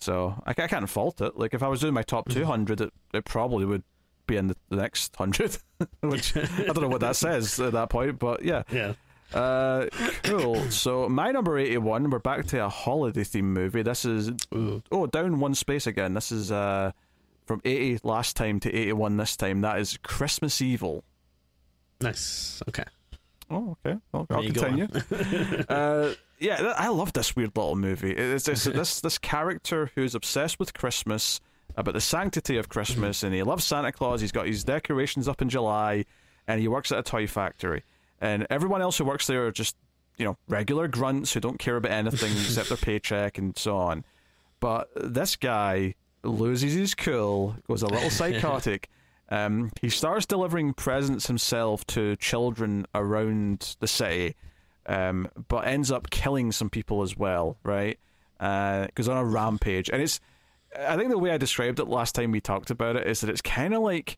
So 0.02 0.41
I, 0.45 0.52
I 0.52 0.68
can't 0.68 0.90
fault 0.90 1.22
it. 1.22 1.38
Like 1.38 1.53
if 1.53 1.64
I 1.64 1.69
was 1.69 1.80
doing 1.80 1.94
my 1.94 2.03
top 2.03 2.27
Mm-hmm. 2.27 2.40
200, 2.41 2.82
it, 2.82 2.94
it 3.14 3.23
probably 3.26 3.64
would 3.65 3.84
be 4.27 4.38
in 4.38 4.47
the, 4.47 4.56
the 4.69 4.76
next 4.77 5.15
hundred, 5.15 5.57
which 6.02 6.35
I 6.35 6.45
don't 6.65 6.81
know 6.81 6.88
what 6.88 7.02
that 7.02 7.15
says 7.15 7.60
at 7.60 7.73
that 7.73 7.89
point. 7.89 8.19
But 8.19 8.43
yeah, 8.43 8.64
Yeah. 8.72 8.93
uh, 9.34 9.88
cool. 10.23 10.69
So 10.72 11.07
my 11.10 11.31
number 11.31 11.57
eighty-one. 11.57 12.10
We're 12.10 12.19
back 12.19 12.45
to 12.47 12.65
a 12.65 12.69
holiday 12.69 13.23
theme 13.23 13.53
movie. 13.53 13.81
This 13.81 14.06
is 14.06 14.31
Ooh. 14.53 14.81
oh 14.91 15.07
down 15.07 15.39
one 15.39 15.56
space 15.56 15.88
again. 15.88 16.14
This 16.14 16.31
is 16.31 16.52
uh 16.52 16.91
from 17.45 17.61
eighty 17.65 17.99
last 18.03 18.35
time 18.35 18.60
to 18.61 18.73
eighty-one 18.73 19.18
this 19.18 19.35
time. 19.38 19.61
That 19.61 19.80
is 19.80 19.97
Christmas 20.03 20.61
Evil. 20.61 21.03
Nice. 22.02 22.61
Okay. 22.69 22.84
Oh, 23.49 23.77
okay. 23.85 23.99
I'll 24.14 24.26
go 24.26 24.41
continue. 24.41 24.88
uh, 25.69 26.14
yeah, 26.39 26.73
I 26.77 26.88
love 26.89 27.14
this 27.14 27.35
weird 27.35 27.56
little 27.56 27.76
movie. 27.76 28.11
It's, 28.11 28.47
it's 28.47 28.64
this 28.65 29.02
this 29.02 29.18
character 29.18 29.91
who's 29.95 30.15
obsessed 30.15 30.60
with 30.60 30.73
Christmas, 30.73 31.39
about 31.77 31.93
the 31.93 32.02
sanctity 32.02 32.57
of 32.57 32.69
Christmas, 32.69 33.23
and 33.23 33.34
he 33.34 33.43
loves 33.43 33.64
Santa 33.64 33.91
Claus. 33.91 34.22
He's 34.22 34.31
got 34.31 34.47
his 34.47 34.64
decorations 34.64 35.27
up 35.27 35.41
in 35.41 35.49
July, 35.49 36.06
and 36.47 36.61
he 36.61 36.68
works 36.68 36.91
at 36.91 36.99
a 36.99 37.03
toy 37.03 37.27
factory. 37.27 37.84
And 38.22 38.47
everyone 38.49 38.81
else 38.81 38.97
who 38.97 39.06
works 39.06 39.27
there 39.27 39.45
are 39.45 39.52
just 39.52 39.76
you 40.18 40.26
know 40.26 40.38
regular 40.47 40.88
grunts 40.88 41.34
who 41.34 41.39
don't 41.39 41.60
care 41.60 41.76
about 41.76 41.91
anything 41.91 42.31
except 42.31 42.69
their 42.69 42.77
paycheck 42.77 43.38
and 43.38 43.57
so 43.57 43.77
on. 43.77 44.03
But 44.60 44.89
this 44.95 45.35
guy 45.35 45.95
loses 46.23 46.73
his 46.73 46.95
cool, 46.95 47.56
goes 47.68 47.84
a 47.84 47.88
little 47.88 48.10
psychotic. 48.22 48.89
Um, 49.30 49.72
he 49.81 49.89
starts 49.89 50.26
delivering 50.26 50.73
presents 50.73 51.27
himself 51.27 51.85
to 51.88 52.15
children 52.18 52.85
around 52.93 53.76
the 53.80 53.88
city, 53.88 54.35
um, 54.85 55.27
but 55.47 55.68
ends 55.68 55.91
up 55.91 56.10
killing 56.10 56.52
some 56.52 56.69
people 56.69 57.02
as 57.02 57.18
well. 57.18 57.57
Right? 57.64 57.99
Uh, 58.39 58.88
goes 58.95 59.07
on 59.10 59.18
a 59.18 59.26
rampage, 59.26 59.89
and 59.89 60.02
it's. 60.02 60.19
I 60.80 60.97
think 60.97 61.10
the 61.10 61.18
way 61.18 61.31
I 61.31 61.38
described 61.38 61.80
it 61.80 61.85
last 61.88 62.15
time 62.15 62.31
we 62.31 62.41
talked 62.41 62.69
about 62.69 62.95
it 62.95 63.07
is 63.07 63.22
that 63.22 63.30
it's 63.30 63.41
kind 63.41 63.73
of 63.73 63.81
like, 63.81 64.18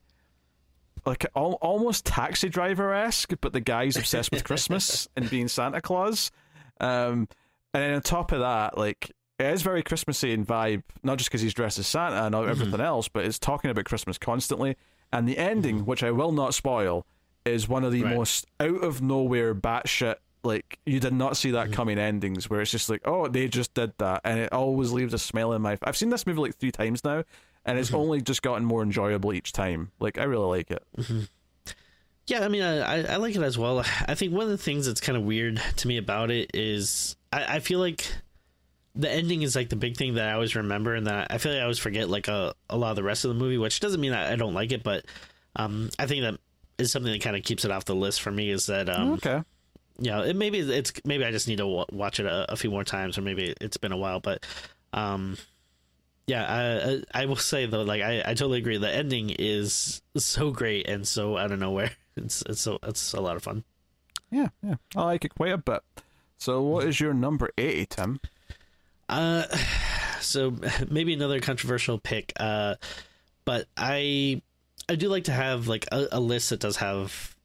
like 1.05 1.25
al- 1.35 1.57
almost 1.61 2.05
taxi 2.05 2.49
driver 2.49 2.93
esque, 2.93 3.34
but 3.41 3.53
the 3.53 3.59
guy's 3.61 3.95
obsessed 3.97 4.31
with 4.31 4.43
Christmas 4.43 5.07
and 5.15 5.29
being 5.29 5.47
Santa 5.47 5.81
Claus. 5.81 6.31
Um, 6.79 7.27
and 7.73 7.84
then 7.84 7.93
on 7.93 8.01
top 8.01 8.31
of 8.31 8.39
that, 8.39 8.77
like 8.77 9.11
it 9.39 9.45
is 9.45 9.61
very 9.61 9.84
Christmassy 9.84 10.31
in 10.34 10.45
vibe, 10.45 10.84
not 11.03 11.17
just 11.17 11.29
because 11.29 11.41
he's 11.41 11.53
dressed 11.53 11.77
as 11.79 11.88
Santa 11.88 12.23
and 12.25 12.34
everything 12.35 12.81
else, 12.81 13.07
but 13.07 13.23
it's 13.25 13.38
talking 13.39 13.69
about 13.69 13.85
Christmas 13.85 14.17
constantly. 14.17 14.75
And 15.13 15.27
the 15.27 15.38
ending, 15.38 15.85
which 15.85 16.03
I 16.03 16.11
will 16.11 16.31
not 16.31 16.53
spoil, 16.53 17.05
is 17.45 17.69
one 17.69 17.84
of 17.85 17.91
the 17.91 18.03
Right. 18.03 18.15
most 18.15 18.45
out 18.59 18.84
of 18.84 19.01
nowhere, 19.01 19.53
batshit 19.55 20.15
like 20.48 20.80
you 20.86 20.99
did 20.99 21.14
not 21.14 21.38
see 21.38 21.49
Mm-hmm. 21.49 21.69
that 21.69 21.76
coming 21.76 21.99
endings 21.99 22.49
where 22.49 22.61
it's 22.61 22.72
just 22.72 22.90
like 22.90 23.02
oh 23.06 23.28
they 23.28 23.48
just 23.48 23.74
did 23.76 23.91
that 23.99 24.22
and 24.24 24.40
it 24.40 24.52
always 24.52 24.91
leaves 24.91 25.14
a 25.14 25.19
smell 25.19 25.53
in 25.53 25.61
my 25.61 25.78
i've 25.84 25.95
seen 25.98 26.10
this 26.10 26.26
movie 26.26 26.40
like 26.41 26.56
three 26.56 26.72
times 26.72 27.03
now 27.03 27.24
and 27.65 27.78
it's 27.78 27.90
Mm-hmm. 27.90 27.98
only 27.98 28.22
just 28.22 28.41
gotten 28.41 28.65
more 28.65 28.82
enjoyable 28.82 29.34
each 29.34 29.52
time 29.53 29.91
like 29.99 30.18
i 30.18 30.24
really 30.24 30.48
like 30.48 30.72
it 30.72 30.84
Yeah, 32.28 32.44
I 32.44 32.49
mean, 32.49 32.61
I, 32.61 32.80
I 32.80 32.98
I 33.14 33.15
like 33.18 33.36
it 33.36 33.41
as 33.41 33.57
well. 33.57 33.80
I 34.06 34.15
think 34.15 34.34
one 34.34 34.44
of 34.44 34.49
the 34.49 34.57
things 34.57 34.86
that's 34.86 34.99
kind 34.99 35.18
of 35.18 35.24
weird 35.24 35.61
to 35.78 35.88
me 35.88 35.95
about 35.98 36.30
it 36.30 36.52
is 36.53 37.15
I, 37.32 37.56
I 37.56 37.60
feel 37.61 37.80
like 37.80 38.06
the 38.95 39.10
ending 39.10 39.44
is 39.44 39.56
like 39.56 39.69
the 39.69 39.78
big 39.78 39.95
thing 39.95 40.15
that 40.15 40.28
I 40.28 40.34
always 40.34 40.53
remember, 40.53 40.94
and 40.94 41.07
that 41.07 41.28
I 41.32 41.38
feel 41.38 41.53
like 41.53 41.60
I 41.60 41.64
always 41.64 41.80
forget 41.80 42.10
like 42.10 42.28
a, 42.28 42.53
a 42.69 42.76
lot 42.76 42.90
of 42.90 42.95
the 42.98 43.03
rest 43.03 43.24
of 43.24 43.30
the 43.30 43.36
movie, 43.36 43.57
which 43.57 43.80
doesn't 43.80 44.02
mean 44.02 44.11
I, 44.11 44.34
I 44.34 44.36
don't 44.36 44.53
like 44.53 44.74
it, 44.74 44.84
but 44.84 45.06
um, 45.56 45.90
I 45.98 46.06
think 46.06 46.24
that 46.24 46.38
is 46.78 46.91
something 46.91 47.11
that 47.14 47.22
kind 47.22 47.38
of 47.38 47.44
keeps 47.44 47.64
it 47.64 47.72
off 47.72 47.86
the 47.86 47.95
list 47.95 48.22
for 48.22 48.32
me. 48.32 48.49
Is 48.49 48.65
that 48.65 48.90
um, 48.90 49.14
okay 49.14 49.41
know, 49.99 50.22
it, 50.24 50.36
maybe 50.36 50.60
it's 50.60 50.91
maybe 51.06 51.26
I 51.26 51.32
just 51.32 51.48
need 51.48 51.57
to 51.57 51.64
w- 51.64 51.86
watch 51.91 52.19
it 52.19 52.26
a, 52.26 52.52
a 52.53 52.56
few 52.56 52.69
more 52.72 52.84
times, 52.84 53.18
or 53.18 53.22
maybe 53.22 53.53
it's 53.60 53.78
been 53.78 53.91
a 53.91 53.98
while. 53.98 54.19
But, 54.19 54.45
um, 54.94 55.38
yeah, 56.28 56.44
I 56.45 56.91
I 57.19 57.24
I 57.24 57.26
will 57.26 57.36
say 57.36 57.65
though, 57.65 57.82
like 57.84 58.02
I, 58.02 58.19
I 58.22 58.34
totally 58.34 58.60
agree. 58.60 58.78
The 58.78 58.94
ending 58.94 59.30
is 59.38 60.02
so 60.15 60.52
great 60.52 60.88
and 60.88 61.07
so 61.07 61.38
out 61.38 61.52
of 61.52 61.60
nowhere. 61.60 61.91
It's 62.18 62.41
it's 62.49 62.61
so 62.61 62.80
it's 62.82 63.14
a 63.14 63.22
lot 63.22 63.36
of 63.36 63.44
fun. 63.44 63.64
yeah 64.32 64.48
yeah 64.64 64.78
i 64.95 65.03
like 65.03 65.24
it 65.24 65.36
quite 65.36 65.52
a 65.52 65.57
bit 65.60 65.82
so 66.40 66.64
what 66.64 66.84
is 66.86 66.99
your 66.99 67.14
number 67.14 67.52
eight, 67.60 67.91
tim 67.91 68.19
Uh, 69.07 69.44
so 70.19 70.56
maybe 70.90 71.14
another 71.14 71.40
controversial 71.40 71.99
pick. 71.99 72.34
Uh, 72.40 72.74
but 73.45 73.68
I 73.78 74.41
I 74.90 74.95
do 74.95 75.10
like 75.10 75.26
to 75.26 75.32
have 75.32 75.68
like 75.68 75.86
a, 75.91 76.07
a 76.14 76.19
list 76.19 76.49
that 76.49 76.60
does 76.60 76.78
have 76.78 77.36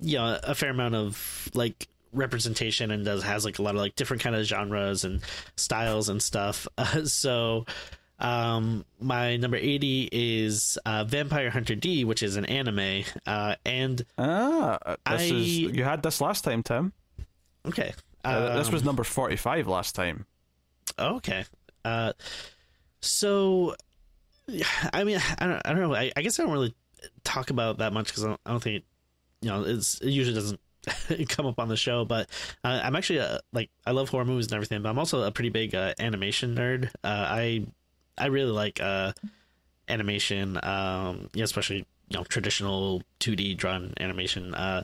you 0.00 0.16
know 0.18 0.38
a 0.42 0.54
fair 0.54 0.70
amount 0.70 0.94
of 0.94 1.50
like 1.54 1.88
representation 2.12 2.90
and 2.90 3.04
does 3.04 3.22
has 3.22 3.44
like 3.44 3.58
a 3.58 3.62
lot 3.62 3.74
of 3.74 3.80
like 3.80 3.94
different 3.96 4.22
kind 4.22 4.34
of 4.34 4.44
genres 4.46 5.04
and 5.04 5.20
styles 5.56 6.08
and 6.08 6.22
stuff. 6.22 6.66
Uh, 6.78 7.04
so 7.04 7.66
um 8.20 8.84
my 8.98 9.36
number 9.36 9.56
80 9.56 10.08
is 10.10 10.76
uh 10.84 11.04
vampire 11.04 11.50
hunter 11.50 11.76
d 11.76 12.04
which 12.04 12.20
is 12.24 12.34
an 12.34 12.44
anime 12.46 13.04
uh 13.26 13.54
and 13.64 14.04
ah 14.18 14.76
this 15.08 15.30
is 15.30 15.58
you 15.58 15.84
had 15.84 16.02
this 16.02 16.20
last 16.20 16.42
time 16.42 16.64
tim 16.64 16.92
okay 17.64 17.92
uh, 18.24 18.56
this 18.56 18.66
um, 18.66 18.72
was 18.74 18.82
number 18.84 19.04
45 19.04 19.68
last 19.68 19.94
time 19.94 20.26
Okay. 20.98 21.44
Uh, 21.84 22.12
so, 23.00 23.76
I 24.92 25.04
mean, 25.04 25.20
I 25.38 25.46
don't, 25.46 25.62
I 25.64 25.72
don't 25.72 25.80
know. 25.82 25.94
I, 25.94 26.10
I 26.16 26.22
guess 26.22 26.40
I 26.40 26.42
don't 26.42 26.52
really 26.52 26.74
talk 27.24 27.50
about 27.50 27.78
that 27.78 27.92
much 27.92 28.06
because 28.08 28.24
I, 28.24 28.28
don't- 28.28 28.40
I 28.46 28.50
don't 28.50 28.62
think, 28.62 28.76
it, 28.76 28.84
you 29.40 29.50
know, 29.50 29.64
it's 29.64 30.00
it 30.00 30.10
usually 30.10 30.34
doesn't 30.34 31.28
come 31.28 31.46
up 31.46 31.58
on 31.58 31.68
the 31.68 31.76
show. 31.76 32.04
But 32.04 32.28
uh, 32.64 32.80
I'm 32.82 32.96
actually 32.96 33.18
a, 33.18 33.40
like 33.52 33.70
I 33.86 33.92
love 33.92 34.08
horror 34.08 34.24
movies 34.24 34.46
and 34.46 34.54
everything, 34.54 34.82
but 34.82 34.88
I'm 34.88 34.98
also 34.98 35.22
a 35.22 35.30
pretty 35.30 35.50
big 35.50 35.74
uh, 35.74 35.94
animation 35.98 36.54
nerd. 36.54 36.86
Uh, 37.04 37.26
I 37.28 37.66
I 38.16 38.26
really 38.26 38.52
like 38.52 38.80
uh, 38.80 39.12
animation, 39.88 40.58
um, 40.62 41.30
yeah, 41.34 41.44
especially 41.44 41.86
you 42.08 42.18
know 42.18 42.24
traditional 42.24 43.02
2D 43.20 43.56
drawn 43.56 43.94
animation. 44.00 44.54
Uh, 44.54 44.82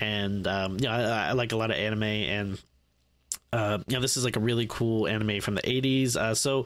and 0.00 0.46
um, 0.46 0.78
yeah, 0.78 0.94
I, 0.94 1.28
I 1.28 1.32
like 1.32 1.52
a 1.52 1.56
lot 1.56 1.70
of 1.70 1.76
anime 1.76 2.02
and 2.02 2.58
uh, 3.52 3.78
you 3.86 3.96
know, 3.96 4.00
this 4.00 4.16
is 4.16 4.24
like 4.24 4.36
a 4.36 4.40
really 4.40 4.66
cool 4.68 5.06
anime 5.06 5.40
from 5.40 5.54
the 5.54 5.62
80s. 5.62 6.16
Uh, 6.16 6.34
so 6.34 6.64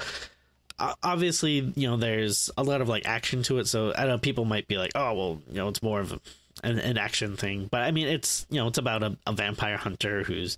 obviously, 1.02 1.72
you 1.74 1.88
know, 1.88 1.96
there's 1.96 2.50
a 2.56 2.62
lot 2.62 2.80
of 2.80 2.88
like 2.88 3.06
action 3.06 3.42
to 3.44 3.58
it. 3.58 3.66
So 3.66 3.92
I 3.96 4.06
know 4.06 4.18
people 4.18 4.44
might 4.44 4.68
be 4.68 4.78
like, 4.78 4.92
oh, 4.94 5.14
well, 5.14 5.42
you 5.48 5.56
know, 5.56 5.68
it's 5.68 5.82
more 5.82 6.00
of 6.00 6.18
an, 6.66 6.78
an 6.78 6.98
action 6.98 7.36
thing. 7.36 7.68
But 7.70 7.82
I 7.82 7.90
mean, 7.90 8.06
it's, 8.08 8.46
you 8.50 8.58
know, 8.58 8.66
it's 8.68 8.78
about 8.78 9.02
a, 9.02 9.16
a 9.26 9.32
vampire 9.32 9.76
hunter 9.76 10.22
who's, 10.24 10.56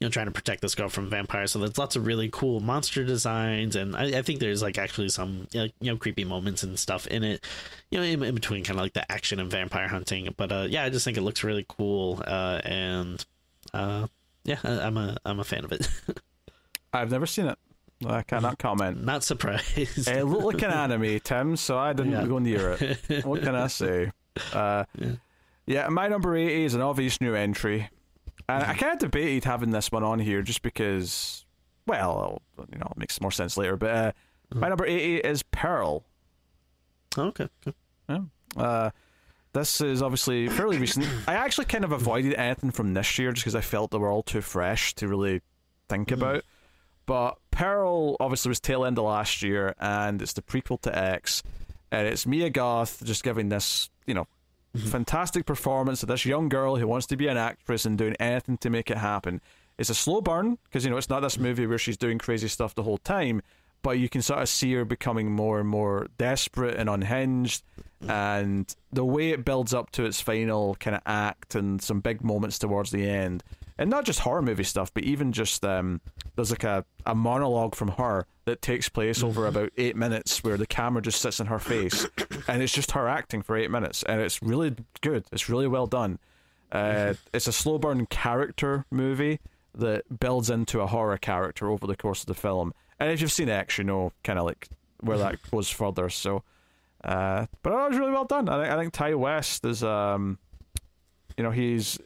you 0.00 0.06
know, 0.06 0.10
trying 0.10 0.26
to 0.26 0.32
protect 0.32 0.60
this 0.60 0.74
girl 0.74 0.88
from 0.88 1.08
vampires. 1.08 1.52
So 1.52 1.58
there's 1.60 1.78
lots 1.78 1.96
of 1.96 2.06
really 2.06 2.28
cool 2.32 2.60
monster 2.60 3.04
designs. 3.04 3.76
And 3.76 3.94
I, 3.96 4.18
I 4.18 4.22
think 4.22 4.40
there's 4.40 4.62
like 4.62 4.76
actually 4.78 5.08
some, 5.08 5.46
you 5.52 5.60
know, 5.60 5.68
you 5.80 5.90
know, 5.92 5.96
creepy 5.96 6.24
moments 6.24 6.62
and 6.62 6.78
stuff 6.78 7.06
in 7.06 7.22
it, 7.24 7.44
you 7.90 7.98
know, 7.98 8.04
in, 8.04 8.22
in 8.22 8.34
between 8.34 8.64
kind 8.64 8.78
of 8.78 8.82
like 8.84 8.92
the 8.94 9.10
action 9.10 9.38
and 9.40 9.50
vampire 9.50 9.88
hunting. 9.88 10.28
But 10.36 10.50
uh, 10.52 10.66
yeah, 10.68 10.84
I 10.84 10.90
just 10.90 11.04
think 11.04 11.16
it 11.16 11.22
looks 11.22 11.44
really 11.44 11.64
cool. 11.68 12.22
Uh, 12.26 12.60
and, 12.64 13.24
uh, 13.72 14.08
yeah, 14.44 14.58
I- 14.64 14.80
I'm 14.80 14.96
a 14.98 15.16
I'm 15.24 15.40
a 15.40 15.44
fan 15.44 15.64
of 15.64 15.72
it. 15.72 15.88
i've 16.92 17.10
never 17.10 17.26
seen 17.26 17.46
it 17.46 17.58
i 18.06 18.22
cannot 18.22 18.56
comment 18.58 19.02
Not 19.04 19.24
surprised. 19.24 19.76
It 19.76 20.24
looked 20.24 20.44
like 20.44 20.62
an 20.62 20.70
anime, 20.92 21.18
Tim, 21.20 21.56
so 21.56 21.78
I 21.78 21.92
didn't 21.92 22.12
Yeah. 22.12 22.26
go 22.26 22.38
near 22.38 22.76
it. 22.78 23.24
What 23.24 23.42
can 23.42 23.54
I 23.54 23.68
say? 23.68 24.10
Uh, 24.52 24.84
Yeah. 24.98 25.12
Yeah. 25.66 25.88
my 25.88 26.08
number 26.08 26.36
80 26.36 26.64
is 26.64 26.74
an 26.74 26.80
obvious 26.80 27.20
new 27.20 27.34
entry. 27.34 27.90
And 28.48 28.62
I 28.62 28.74
kind 28.74 28.92
of 28.92 28.98
debated 28.98 29.44
having 29.44 29.70
this 29.70 29.90
one 29.90 30.02
on 30.02 30.18
here 30.18 30.42
just 30.42 30.62
because, 30.62 31.46
well, 31.86 32.42
you 32.70 32.78
know, 32.78 32.88
it 32.90 32.98
makes 32.98 33.20
more 33.20 33.30
sense 33.30 33.56
later. 33.56 33.76
But 33.76 33.90
uh, 33.90 34.12
my 34.54 34.68
number 34.68 34.84
80 34.84 35.16
is 35.18 35.42
Pearl. 35.44 36.04
Oh, 37.16 37.24
okay. 37.24 37.48
okay. 37.66 37.76
Yeah. 38.08 38.20
Uh, 38.56 38.90
this 39.54 39.80
is 39.80 40.02
obviously 40.02 40.48
fairly 40.48 40.78
recent. 40.78 41.06
I 41.28 41.34
actually 41.34 41.66
kind 41.66 41.84
of 41.84 41.92
avoided 41.92 42.34
anything 42.34 42.70
from 42.70 42.92
this 42.92 43.18
year 43.18 43.32
just 43.32 43.44
because 43.44 43.54
I 43.54 43.60
felt 43.60 43.92
they 43.92 43.98
were 43.98 44.10
all 44.10 44.22
too 44.22 44.42
fresh 44.42 44.94
to 44.96 45.08
really 45.08 45.40
think 45.88 46.10
about. 46.10 46.42
But 47.06 47.38
Pearl 47.50 48.16
obviously 48.18 48.48
was 48.48 48.60
tail 48.60 48.84
end 48.84 48.98
of 48.98 49.04
last 49.04 49.42
year, 49.42 49.74
and 49.78 50.20
it's 50.20 50.32
the 50.32 50.42
prequel 50.42 50.80
to 50.82 50.98
X, 50.98 51.42
and 51.90 52.06
it's 52.06 52.26
Mia 52.26 52.50
Goth 52.50 53.02
just 53.04 53.22
giving 53.22 53.48
this, 53.48 53.90
you 54.06 54.14
know, 54.14 54.26
Mm-hmm. 54.74 54.88
fantastic 54.88 55.46
performance 55.46 56.02
of 56.02 56.08
this 56.08 56.24
young 56.26 56.48
girl 56.48 56.74
who 56.74 56.88
wants 56.88 57.06
to 57.06 57.16
be 57.16 57.28
an 57.28 57.36
actress 57.36 57.86
and 57.86 57.96
doing 57.96 58.16
anything 58.18 58.58
to 58.58 58.70
make 58.70 58.90
it 58.90 58.96
happen. 58.96 59.40
It's 59.78 59.88
a 59.88 59.94
slow 59.94 60.20
burn 60.20 60.58
because 60.64 60.84
you 60.84 60.90
know 60.90 60.96
it's 60.96 61.08
not 61.08 61.20
this 61.20 61.38
movie 61.38 61.66
where 61.66 61.78
she's 61.78 61.96
doing 61.96 62.18
crazy 62.18 62.48
stuff 62.48 62.74
the 62.74 62.82
whole 62.82 62.98
time, 62.98 63.40
but 63.82 63.98
you 63.98 64.08
can 64.08 64.20
sort 64.20 64.40
of 64.40 64.48
see 64.48 64.72
her 64.74 64.84
becoming 64.84 65.30
more 65.30 65.60
and 65.60 65.68
more 65.68 66.08
desperate 66.18 66.76
and 66.76 66.88
unhinged, 66.88 67.62
and 68.08 68.74
the 68.92 69.04
way 69.04 69.30
it 69.30 69.44
builds 69.44 69.72
up 69.72 69.90
to 69.90 70.04
its 70.04 70.20
final 70.20 70.74
kind 70.76 70.96
of 70.96 71.02
act 71.06 71.54
and 71.54 71.80
some 71.80 72.00
big 72.00 72.24
moments 72.24 72.58
towards 72.58 72.90
the 72.90 73.08
end, 73.08 73.44
and 73.78 73.90
not 73.90 74.04
just 74.04 74.20
horror 74.20 74.42
movie 74.42 74.64
stuff, 74.64 74.92
but 74.94 75.04
even 75.04 75.32
just 75.32 75.64
um, 75.64 76.00
there's 76.36 76.50
like 76.50 76.64
a, 76.64 76.84
a 77.06 77.14
monologue 77.14 77.74
from 77.74 77.88
her 77.88 78.26
that 78.44 78.62
takes 78.62 78.88
place 78.88 79.22
over 79.22 79.46
about 79.46 79.72
eight 79.76 79.96
minutes 79.96 80.44
where 80.44 80.56
the 80.56 80.66
camera 80.66 81.02
just 81.02 81.20
sits 81.20 81.40
in 81.40 81.46
her 81.46 81.58
face, 81.58 82.06
and 82.48 82.62
it's 82.62 82.72
just 82.72 82.92
her 82.92 83.08
acting 83.08 83.42
for 83.42 83.56
eight 83.56 83.70
minutes, 83.70 84.02
and 84.04 84.20
it's 84.20 84.42
really 84.42 84.76
good. 85.00 85.24
It's 85.32 85.48
really 85.48 85.66
well 85.66 85.86
done. 85.86 86.18
Uh, 86.70 87.14
it's 87.32 87.46
a 87.46 87.52
slow 87.52 87.78
burn 87.78 88.06
character 88.06 88.84
movie 88.90 89.40
that 89.74 90.20
builds 90.20 90.50
into 90.50 90.80
a 90.80 90.86
horror 90.86 91.18
character 91.18 91.70
over 91.70 91.86
the 91.86 91.96
course 91.96 92.20
of 92.20 92.26
the 92.26 92.34
film. 92.34 92.72
And 92.98 93.10
if 93.10 93.20
you've 93.20 93.32
seen 93.32 93.48
X, 93.48 93.78
you 93.78 93.84
know 93.84 94.12
kind 94.22 94.38
of 94.38 94.44
like 94.44 94.68
where 95.00 95.18
that 95.18 95.38
goes 95.50 95.68
further. 95.70 96.08
So, 96.08 96.42
uh, 97.02 97.46
but 97.62 97.72
it 97.72 97.90
was 97.90 97.98
really 97.98 98.12
well 98.12 98.24
done. 98.24 98.48
I 98.48 98.62
think, 98.62 98.72
I 98.72 98.80
think 98.80 98.92
Ti 98.92 99.14
West 99.14 99.64
is, 99.64 99.82
um, 99.82 100.38
you 101.36 101.44
know, 101.44 101.50
he's 101.50 101.98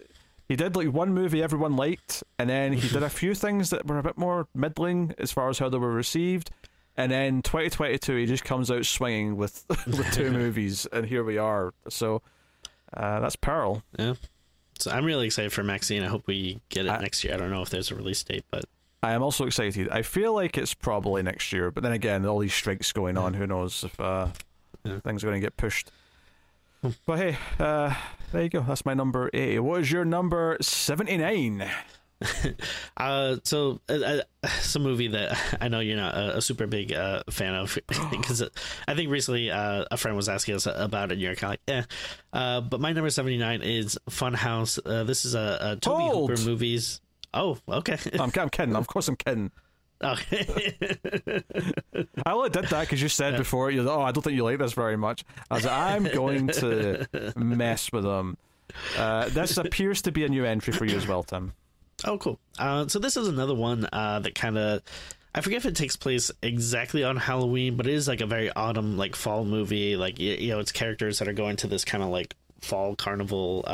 he 0.49 0.57
did 0.57 0.75
like 0.77 0.89
one 0.93 1.13
movie 1.13 1.43
everyone 1.43 1.77
liked, 1.77 2.23
and 2.39 2.49
then 2.49 2.73
he 2.73 2.89
did 2.89 3.03
a 3.03 3.11
few 3.11 3.35
things 3.35 3.71
that 3.71 3.87
were 3.87 3.99
a 3.99 4.03
bit 4.03 4.17
more 4.19 4.49
middling 4.55 5.15
as 5.19 5.31
far 5.31 5.49
as 5.51 5.59
how 5.59 5.69
they 5.69 5.79
were 5.79 5.93
received. 5.93 6.51
And 6.97 7.13
then 7.13 7.43
2022, 7.43 8.17
he 8.17 8.27
just 8.27 8.45
comes 8.45 8.71
out 8.71 8.85
swinging 8.85 9.37
with 9.37 9.65
with 9.87 10.11
two 10.13 10.31
movies, 10.33 10.87
and 10.93 11.07
here 11.07 11.23
we 11.23 11.39
are. 11.39 11.73
So 11.89 12.23
uh, 12.97 13.21
that's 13.21 13.37
Pearl. 13.37 13.83
Yeah. 13.99 14.15
So 14.79 14.91
I'm 14.91 15.05
really 15.05 15.27
excited 15.27 15.53
for 15.53 15.63
Maxine. 15.65 16.03
I 16.03 16.07
hope 16.07 16.27
we 16.27 16.61
get 16.71 16.87
it 16.87 16.91
I- 16.91 17.01
next 17.01 17.23
year. 17.25 17.35
I 17.35 17.37
don't 17.37 17.51
know 17.51 17.63
if 17.63 17.71
there's 17.71 17.91
a 17.91 17.95
release 17.95 18.23
date, 18.23 18.45
but 18.51 18.65
I 19.03 19.13
am 19.13 19.23
also 19.23 19.45
excited. 19.47 19.89
I 19.91 20.03
feel 20.03 20.33
like 20.35 20.59
it's 20.59 20.75
probably 20.75 21.23
next 21.23 21.53
year, 21.53 21.71
but 21.71 21.83
then 21.85 21.93
again, 21.93 22.25
all 22.27 22.39
these 22.41 22.55
strikes 22.55 22.91
going 22.93 23.17
on, 23.17 23.35
who 23.35 23.47
knows 23.47 23.85
if 23.85 23.99
uh, 24.01 24.29
Yeah. 24.85 24.99
things 25.01 25.23
are 25.23 25.29
going 25.29 25.41
to 25.41 25.45
get 25.47 25.57
pushed. 25.57 25.91
But 27.07 27.19
hey, 27.19 27.37
uh, 27.59 27.95
there 28.33 28.43
you 28.43 28.49
go. 28.49 28.61
That's 28.61 28.85
my 28.85 28.95
number 28.95 29.31
80. 29.33 29.59
What 29.61 29.81
is 29.81 29.91
your 29.93 30.05
number 30.05 30.57
79? 30.61 31.69
uh, 32.97 33.37
so 33.45 33.81
uh, 33.89 33.93
uh, 33.93 34.49
some 34.61 34.83
movie 34.83 35.09
that 35.09 35.39
I 35.61 35.69
know 35.69 35.81
you're 35.81 35.97
not 35.97 36.15
a, 36.15 36.39
a 36.39 36.43
super 36.43 36.67
big 36.67 36.93
uh, 36.93 37.23
fan 37.31 37.55
of 37.55 37.79
because 38.11 38.43
I 38.87 38.95
think 38.95 39.11
recently 39.11 39.51
uh, 39.51 39.85
a 39.91 39.97
friend 39.97 40.17
was 40.17 40.29
asking 40.29 40.55
us 40.57 40.67
about 40.67 41.11
it. 41.11 41.15
and 41.15 41.21
You're 41.23 41.35
kind 41.37 41.55
of 41.55 41.75
like, 41.75 41.87
eh. 41.89 41.95
Uh, 42.33 42.61
but 42.61 42.81
my 42.81 42.93
number 42.93 43.11
79 43.11 43.63
is 43.63 43.99
Funhouse. 44.11 44.79
Uh, 44.85 45.05
this 45.05 45.25
is 45.25 45.35
a, 45.35 45.59
a 45.61 45.77
Tobe 45.77 46.01
Hold. 46.01 46.31
Hooper 46.31 46.43
movies. 46.43 47.01
Oh, 47.35 47.59
okay. 47.69 47.99
I'm, 48.19 48.33
I'm 48.37 48.49
kidding. 48.49 48.75
Of 48.75 48.87
course, 48.87 49.07
I'm 49.09 49.17
kidding. 49.17 49.51
Okay. 50.03 51.43
I 52.25 52.33
only 52.33 52.51
did 52.51 52.67
that 52.67 52.81
because 52.83 53.03
you 53.03 53.09
said 53.09 53.37
before, 53.37 53.71
you 53.71 53.89
oh, 53.89 54.01
I 54.01 54.13
don't 54.13 54.23
think 54.23 54.37
you 54.37 54.45
like 54.45 54.59
this 54.59 54.73
very 54.73 54.97
much. 54.97 55.25
I 55.51 55.55
was 55.55 55.65
like, 55.65 55.75
I'm 55.75 56.05
going 56.05 56.49
to 56.49 57.07
mess 57.37 57.93
with 57.93 58.05
them. 58.05 58.37
Uh, 58.97 59.29
this 59.31 59.57
appears 59.57 60.03
to 60.03 60.13
be 60.13 60.25
a 60.25 60.29
new 60.29 60.45
entry 60.45 60.73
for 60.73 60.85
you 60.85 60.97
as 60.97 61.07
well, 61.07 61.23
Tim. 61.23 61.53
Oh, 62.05 62.19
cool. 62.19 62.39
Uh, 62.59 62.87
so 62.87 62.99
this 62.99 63.17
is 63.17 63.29
another 63.29 63.55
one 63.55 63.89
uh, 63.93 64.21
that 64.21 64.35
kind 64.35 64.59
of. 64.59 64.83
I 65.35 65.41
forget 65.41 65.59
if 65.59 65.67
it 65.67 65.77
takes 65.77 65.97
place 65.97 66.31
exactly 66.43 67.05
on 67.05 67.17
Halloween, 67.17 67.77
but 67.77 67.87
it 67.87 67.95
is 67.95 68.09
like 68.09 68.21
a 68.21 68.27
very 68.27 68.51
autumn, 68.51 68.97
like 68.97 69.15
fall 69.15 69.45
movie. 69.45 69.97
Like 69.97 70.19
you, 70.19 70.35
you 70.35 70.49
know, 70.51 70.59
it's 70.59 70.73
characters 70.73 71.19
that 71.19 71.29
are 71.29 71.33
going 71.33 71.57
to 71.57 71.67
this 71.67 71.85
kind 71.85 72.03
of 72.03 72.11
like 72.11 72.35
fall 72.61 72.97
carnival. 72.97 73.65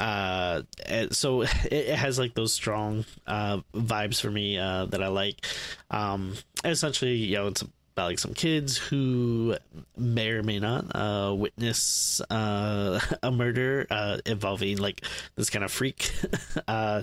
Uh, 0.00 0.62
so 1.10 1.42
it, 1.70 1.94
has 1.94 2.18
like 2.18 2.34
those 2.34 2.54
strong 2.54 3.04
uh, 3.26 3.58
vibes 3.74 4.18
for 4.18 4.30
me 4.30 4.58
uh, 4.58 4.86
that 4.86 5.02
I 5.02 5.08
like. 5.08 5.46
Um, 5.90 6.34
essentially, 6.64 7.16
you 7.16 7.36
know, 7.36 7.48
it's 7.48 7.62
about 7.62 8.06
like 8.06 8.18
some 8.18 8.32
kids 8.32 8.78
who 8.78 9.56
may 9.98 10.30
or 10.30 10.42
may 10.42 10.58
not 10.58 10.86
uh, 10.94 11.34
witness 11.34 12.22
uh, 12.30 12.98
a 13.22 13.30
murder 13.30 13.86
uh, 13.90 14.18
involving 14.24 14.78
like 14.78 15.04
this 15.36 15.50
kind 15.50 15.64
of 15.64 15.70
freak 15.70 16.10
uh, 16.68 17.02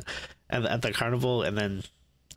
at, 0.50 0.64
the, 0.64 0.72
at 0.72 0.82
the 0.82 0.92
carnival, 0.92 1.44
and 1.44 1.56
then 1.56 1.84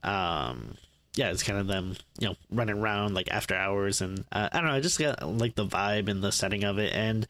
um, 0.04 0.74
yeah, 1.14 1.30
it's 1.30 1.42
kind 1.42 1.58
of 1.58 1.68
them 1.68 1.96
you 2.18 2.28
know 2.28 2.34
running 2.50 2.76
around 2.76 3.14
like 3.14 3.30
after 3.30 3.54
hours, 3.54 4.02
and 4.02 4.26
uh, 4.30 4.50
I 4.52 4.58
don't 4.58 4.66
know, 4.66 4.74
I 4.74 4.80
just 4.80 4.98
got 4.98 5.26
like 5.26 5.54
the 5.54 5.66
vibe 5.66 6.10
and 6.10 6.22
the 6.22 6.32
setting 6.32 6.64
of 6.64 6.78
it, 6.78 6.92
and 6.94 7.26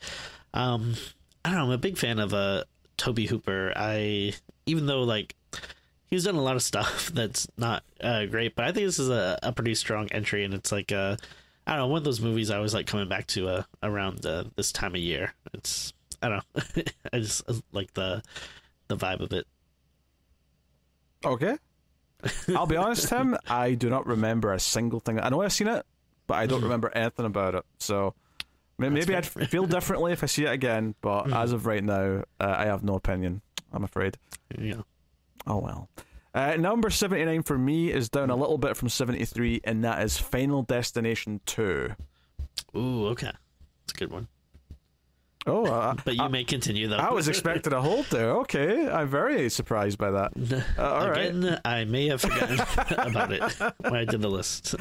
um, 0.52 0.94
I 1.44 1.50
don't 1.50 1.58
know, 1.58 1.64
I'm 1.66 1.70
a 1.70 1.78
big 1.78 1.96
fan 1.96 2.18
of 2.18 2.34
uh, 2.34 2.64
Tobe 3.00 3.20
Hooper. 3.20 3.72
I 3.74 4.34
even 4.66 4.84
though 4.84 5.02
like 5.02 5.34
he's 6.06 6.24
done 6.24 6.34
a 6.34 6.42
lot 6.42 6.56
of 6.56 6.62
stuff 6.62 7.10
that's 7.14 7.48
not 7.56 7.82
uh, 8.02 8.26
great, 8.26 8.54
but 8.54 8.66
I 8.66 8.72
think 8.72 8.86
this 8.86 8.98
is 8.98 9.08
a, 9.08 9.38
a 9.42 9.52
pretty 9.52 9.74
strong 9.74 10.08
entry, 10.12 10.44
and 10.44 10.52
it's 10.52 10.70
like 10.70 10.92
uh, 10.92 11.16
I 11.66 11.72
don't 11.72 11.80
know 11.80 11.86
one 11.86 11.98
of 11.98 12.04
those 12.04 12.20
movies 12.20 12.50
I 12.50 12.56
always 12.56 12.74
like 12.74 12.86
coming 12.86 13.08
back 13.08 13.26
to 13.28 13.48
uh, 13.48 13.62
around 13.82 14.26
uh, 14.26 14.44
this 14.54 14.70
time 14.70 14.94
of 14.94 15.00
year. 15.00 15.32
It's 15.54 15.94
I 16.22 16.28
don't 16.28 16.44
know, 16.54 16.82
I 17.12 17.18
just 17.20 17.42
like 17.72 17.94
the 17.94 18.22
the 18.88 18.98
vibe 18.98 19.20
of 19.20 19.32
it. 19.32 19.46
Okay, 21.24 21.56
I'll 22.54 22.66
be 22.66 22.76
honest, 22.76 23.08
Tim. 23.08 23.34
I 23.48 23.72
do 23.72 23.88
not 23.88 24.06
remember 24.06 24.52
a 24.52 24.60
single 24.60 25.00
thing. 25.00 25.18
I 25.18 25.30
know 25.30 25.40
I've 25.40 25.54
seen 25.54 25.68
it, 25.68 25.86
but 26.26 26.34
I 26.34 26.44
don't 26.44 26.60
mm. 26.60 26.64
remember 26.64 26.92
anything 26.94 27.24
about 27.24 27.54
it. 27.54 27.64
So 27.78 28.14
maybe 28.88 29.14
I'd 29.14 29.26
feel 29.26 29.66
differently 29.66 30.12
if 30.12 30.22
I 30.22 30.26
see 30.26 30.44
it 30.44 30.52
again. 30.52 30.94
But 31.00 31.26
mm. 31.26 31.36
as 31.36 31.52
of 31.52 31.66
right 31.66 31.84
now, 31.84 32.24
uh, 32.40 32.54
I 32.56 32.64
have 32.66 32.82
no 32.82 32.94
opinion. 32.94 33.42
I'm 33.72 33.84
afraid. 33.84 34.16
Yeah. 34.56 34.82
Oh 35.46 35.58
well. 35.58 35.88
Uh, 36.32 36.56
number 36.56 36.90
79 36.90 37.42
for 37.42 37.58
me 37.58 37.90
is 37.92 38.08
down 38.08 38.30
a 38.30 38.36
little 38.36 38.58
bit 38.58 38.76
from 38.76 38.88
73, 38.88 39.62
and 39.64 39.82
that 39.84 40.02
is 40.02 40.16
Final 40.16 40.62
Destination 40.62 41.40
2. 41.46 41.90
Ooh, 42.76 43.06
okay. 43.08 43.32
It's 43.84 43.92
a 43.92 43.96
good 43.96 44.12
one. 44.12 44.28
Oh, 45.50 45.66
uh, 45.66 45.94
but 46.04 46.14
you 46.14 46.22
I, 46.22 46.28
may 46.28 46.44
continue 46.44 46.88
though. 46.88 46.96
I 46.96 47.12
was 47.12 47.28
expecting 47.28 47.72
a 47.72 47.80
hold 47.80 48.06
there. 48.06 48.30
Okay, 48.38 48.88
I'm 48.88 49.08
very 49.08 49.48
surprised 49.50 49.98
by 49.98 50.10
that. 50.12 50.32
Uh, 50.78 50.82
all 50.82 51.10
Again, 51.10 51.44
right. 51.44 51.60
I 51.64 51.84
may 51.84 52.08
have 52.08 52.20
forgotten 52.20 52.60
about 52.98 53.32
it 53.32 53.42
when 53.78 53.94
I 53.94 54.04
did 54.04 54.20
the 54.20 54.28
list. 54.28 54.74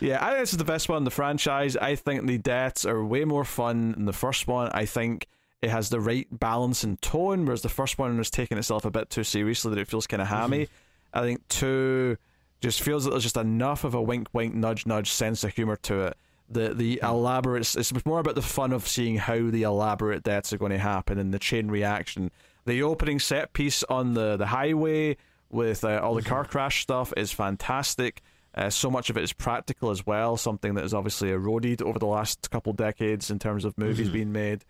Yeah, 0.00 0.24
I 0.24 0.30
think 0.30 0.40
this 0.40 0.52
is 0.52 0.58
the 0.58 0.64
best 0.64 0.88
one 0.88 0.98
in 0.98 1.04
the 1.04 1.10
franchise. 1.10 1.76
I 1.76 1.94
think 1.96 2.26
the 2.26 2.38
deaths 2.38 2.84
are 2.84 3.04
way 3.04 3.24
more 3.24 3.44
fun 3.44 3.92
than 3.92 4.04
the 4.04 4.12
first 4.12 4.46
one. 4.46 4.70
I 4.72 4.84
think 4.84 5.26
it 5.60 5.70
has 5.70 5.90
the 5.90 6.00
right 6.00 6.26
balance 6.30 6.84
and 6.84 7.00
tone, 7.02 7.44
whereas 7.44 7.62
the 7.62 7.68
first 7.68 7.98
one 7.98 8.18
is 8.18 8.30
taking 8.30 8.58
itself 8.58 8.84
a 8.84 8.90
bit 8.90 9.10
too 9.10 9.24
seriously 9.24 9.70
that 9.74 9.80
it 9.80 9.88
feels 9.88 10.06
kind 10.06 10.22
of 10.22 10.28
hammy. 10.28 10.64
Mm-hmm. 10.64 11.18
I 11.18 11.22
think 11.22 11.48
two 11.48 12.16
just 12.60 12.82
feels 12.82 13.04
that 13.04 13.10
there's 13.10 13.22
just 13.22 13.36
enough 13.36 13.84
of 13.84 13.94
a 13.94 14.02
wink, 14.02 14.28
wink, 14.32 14.54
nudge, 14.54 14.86
nudge 14.86 15.10
sense 15.10 15.44
of 15.44 15.54
humor 15.54 15.76
to 15.76 16.00
it. 16.06 16.16
The 16.50 16.74
the 16.74 16.96
mm-hmm. 16.96 17.06
elaborate 17.06 17.76
it's 17.76 18.06
more 18.06 18.20
about 18.20 18.34
the 18.34 18.42
fun 18.42 18.72
of 18.72 18.88
seeing 18.88 19.16
how 19.16 19.50
the 19.50 19.62
elaborate 19.62 20.22
deaths 20.22 20.52
are 20.52 20.58
going 20.58 20.72
to 20.72 20.78
happen 20.78 21.18
and 21.18 21.32
the 21.32 21.38
chain 21.38 21.68
reaction. 21.70 22.30
The 22.64 22.82
opening 22.82 23.18
set 23.18 23.52
piece 23.52 23.84
on 23.84 24.14
the 24.14 24.36
the 24.36 24.46
highway 24.46 25.16
with 25.50 25.84
uh, 25.84 26.00
all 26.02 26.14
the 26.14 26.22
car 26.22 26.42
mm-hmm. 26.42 26.52
crash 26.52 26.82
stuff 26.82 27.12
is 27.16 27.32
fantastic. 27.32 28.22
Uh, 28.54 28.70
so 28.70 28.90
much 28.90 29.08
of 29.08 29.16
it 29.16 29.22
is 29.22 29.32
practical 29.32 29.90
as 29.90 30.04
well, 30.04 30.36
something 30.36 30.74
that 30.74 30.82
has 30.82 30.94
obviously 30.94 31.30
eroded 31.30 31.80
over 31.82 31.98
the 31.98 32.06
last 32.06 32.50
couple 32.50 32.72
decades 32.72 33.30
in 33.30 33.38
terms 33.38 33.64
of 33.64 33.76
movies 33.78 34.06
mm-hmm. 34.06 34.14
being 34.14 34.32
made. 34.32 34.64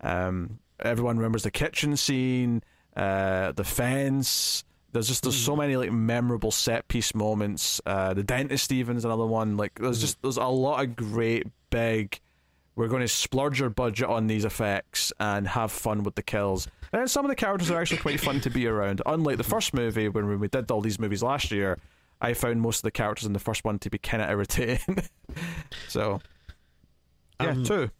Um, 0.00 0.58
everyone 0.80 1.16
remembers 1.16 1.44
the 1.44 1.50
kitchen 1.50 1.96
scene, 1.96 2.62
uh, 2.96 3.52
the 3.52 3.64
fence. 3.64 4.64
There's 4.92 5.08
just 5.08 5.22
there's 5.22 5.36
so 5.36 5.54
hmm. 5.54 5.60
many 5.60 5.76
like 5.76 5.92
memorable 5.92 6.50
set 6.50 6.88
piece 6.88 7.14
moments. 7.14 7.80
Uh, 7.84 8.14
the 8.14 8.22
dentist 8.22 8.64
Stevens 8.64 9.04
another 9.04 9.26
one. 9.26 9.56
Like 9.56 9.74
there's 9.76 10.00
just 10.00 10.20
there's 10.22 10.36
a 10.36 10.46
lot 10.46 10.82
of 10.82 10.96
great 10.96 11.46
big. 11.70 12.20
We're 12.74 12.88
going 12.88 13.02
to 13.02 13.08
splurge 13.08 13.60
our 13.60 13.68
budget 13.68 14.08
on 14.08 14.28
these 14.28 14.46
effects 14.46 15.12
and 15.20 15.46
have 15.46 15.70
fun 15.70 16.04
with 16.04 16.14
the 16.14 16.22
kills. 16.22 16.68
And 16.90 17.10
some 17.10 17.22
of 17.24 17.28
the 17.28 17.34
characters 17.34 17.70
are 17.70 17.78
actually 17.78 17.98
quite 17.98 18.18
fun 18.18 18.40
to 18.40 18.50
be 18.50 18.66
around. 18.66 19.02
Unlike 19.04 19.36
the 19.36 19.44
first 19.44 19.74
movie, 19.74 20.08
when 20.08 20.40
we 20.40 20.48
did 20.48 20.70
all 20.70 20.80
these 20.80 20.98
movies 20.98 21.22
last 21.22 21.50
year, 21.50 21.78
I 22.22 22.32
found 22.32 22.62
most 22.62 22.78
of 22.78 22.82
the 22.84 22.90
characters 22.90 23.26
in 23.26 23.34
the 23.34 23.38
first 23.38 23.62
one 23.62 23.78
to 23.80 23.90
be 23.90 23.98
kind 23.98 24.22
of 24.22 24.30
irritating. 24.30 25.02
so, 25.88 26.22
yeah, 27.40 27.50
um, 27.50 27.64
two 27.64 27.90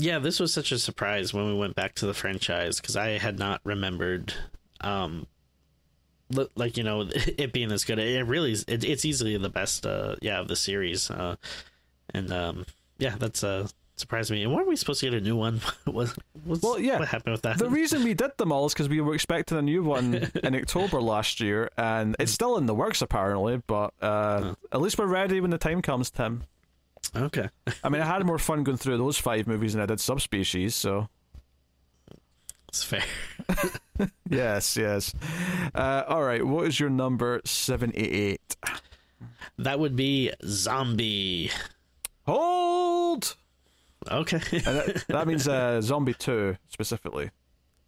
yeah, 0.00 0.18
this 0.18 0.40
was 0.40 0.52
such 0.52 0.72
a 0.72 0.78
surprise 0.78 1.34
when 1.34 1.46
we 1.46 1.54
went 1.54 1.74
back 1.74 1.94
to 1.96 2.06
the 2.06 2.14
franchise 2.14 2.80
because 2.80 2.96
I 2.96 3.18
had 3.18 3.38
not 3.38 3.60
remembered, 3.64 4.34
um, 4.80 5.26
like 6.54 6.76
you 6.76 6.82
know, 6.82 7.02
it 7.12 7.52
being 7.52 7.68
this 7.68 7.84
good. 7.84 7.98
It 7.98 8.26
really 8.26 8.52
is. 8.52 8.64
It, 8.68 8.84
it's 8.84 9.04
easily 9.04 9.36
the 9.36 9.48
best, 9.48 9.86
uh, 9.86 10.16
yeah, 10.20 10.40
of 10.40 10.48
the 10.48 10.56
series. 10.56 11.10
Uh, 11.10 11.36
and 12.12 12.32
um, 12.32 12.66
yeah, 12.98 13.14
that's 13.18 13.44
uh 13.44 13.68
surprised 14.00 14.30
me. 14.30 14.42
And 14.42 14.52
weren't 14.52 14.66
we 14.66 14.74
supposed 14.74 15.00
to 15.00 15.10
get 15.10 15.16
a 15.16 15.20
new 15.20 15.36
one? 15.36 15.60
what, 15.84 16.16
well, 16.44 16.80
yeah. 16.80 16.98
What 16.98 17.08
happened 17.08 17.32
with 17.32 17.42
that? 17.42 17.58
The 17.58 17.70
reason 17.70 18.02
we 18.02 18.14
did 18.14 18.36
them 18.38 18.50
all 18.50 18.66
is 18.66 18.72
because 18.72 18.88
we 18.88 19.00
were 19.00 19.14
expecting 19.14 19.58
a 19.58 19.62
new 19.62 19.84
one 19.84 20.30
in 20.42 20.54
October 20.56 21.00
last 21.00 21.40
year, 21.40 21.70
and 21.76 22.16
it's 22.18 22.32
still 22.32 22.56
in 22.56 22.66
the 22.66 22.74
works 22.74 23.02
apparently. 23.02 23.62
But 23.66 23.92
uh, 24.00 24.54
at 24.72 24.80
least 24.80 24.98
we're 24.98 25.06
ready 25.06 25.40
when 25.40 25.50
the 25.50 25.58
time 25.58 25.82
comes, 25.82 26.10
Tim. 26.10 26.44
Okay. 27.14 27.48
I 27.82 27.88
mean, 27.88 28.02
I 28.02 28.06
had 28.06 28.24
more 28.24 28.38
fun 28.38 28.64
going 28.64 28.78
through 28.78 28.98
those 28.98 29.18
five 29.18 29.46
movies 29.46 29.74
than 29.74 29.82
I 29.82 29.86
did 29.86 30.00
Subspecies, 30.00 30.74
so. 30.74 31.08
It's 32.70 32.84
fair. 32.84 33.02
yes, 34.30 34.76
yes. 34.76 35.12
Uh, 35.74 36.04
all 36.06 36.22
right, 36.22 36.46
what 36.46 36.68
is 36.68 36.78
your 36.78 36.88
number 36.88 37.40
78? 37.44 38.56
That 39.58 39.80
would 39.80 39.96
be 39.96 40.30
Zombie. 40.44 41.50
Hold! 42.26 43.34
Okay. 44.08 44.38
that, 44.60 45.04
that, 45.08 45.26
means 45.26 45.48
uh, 45.48 45.80
Zombie 45.82 46.14
2 46.14 46.56
specifically. 46.68 47.32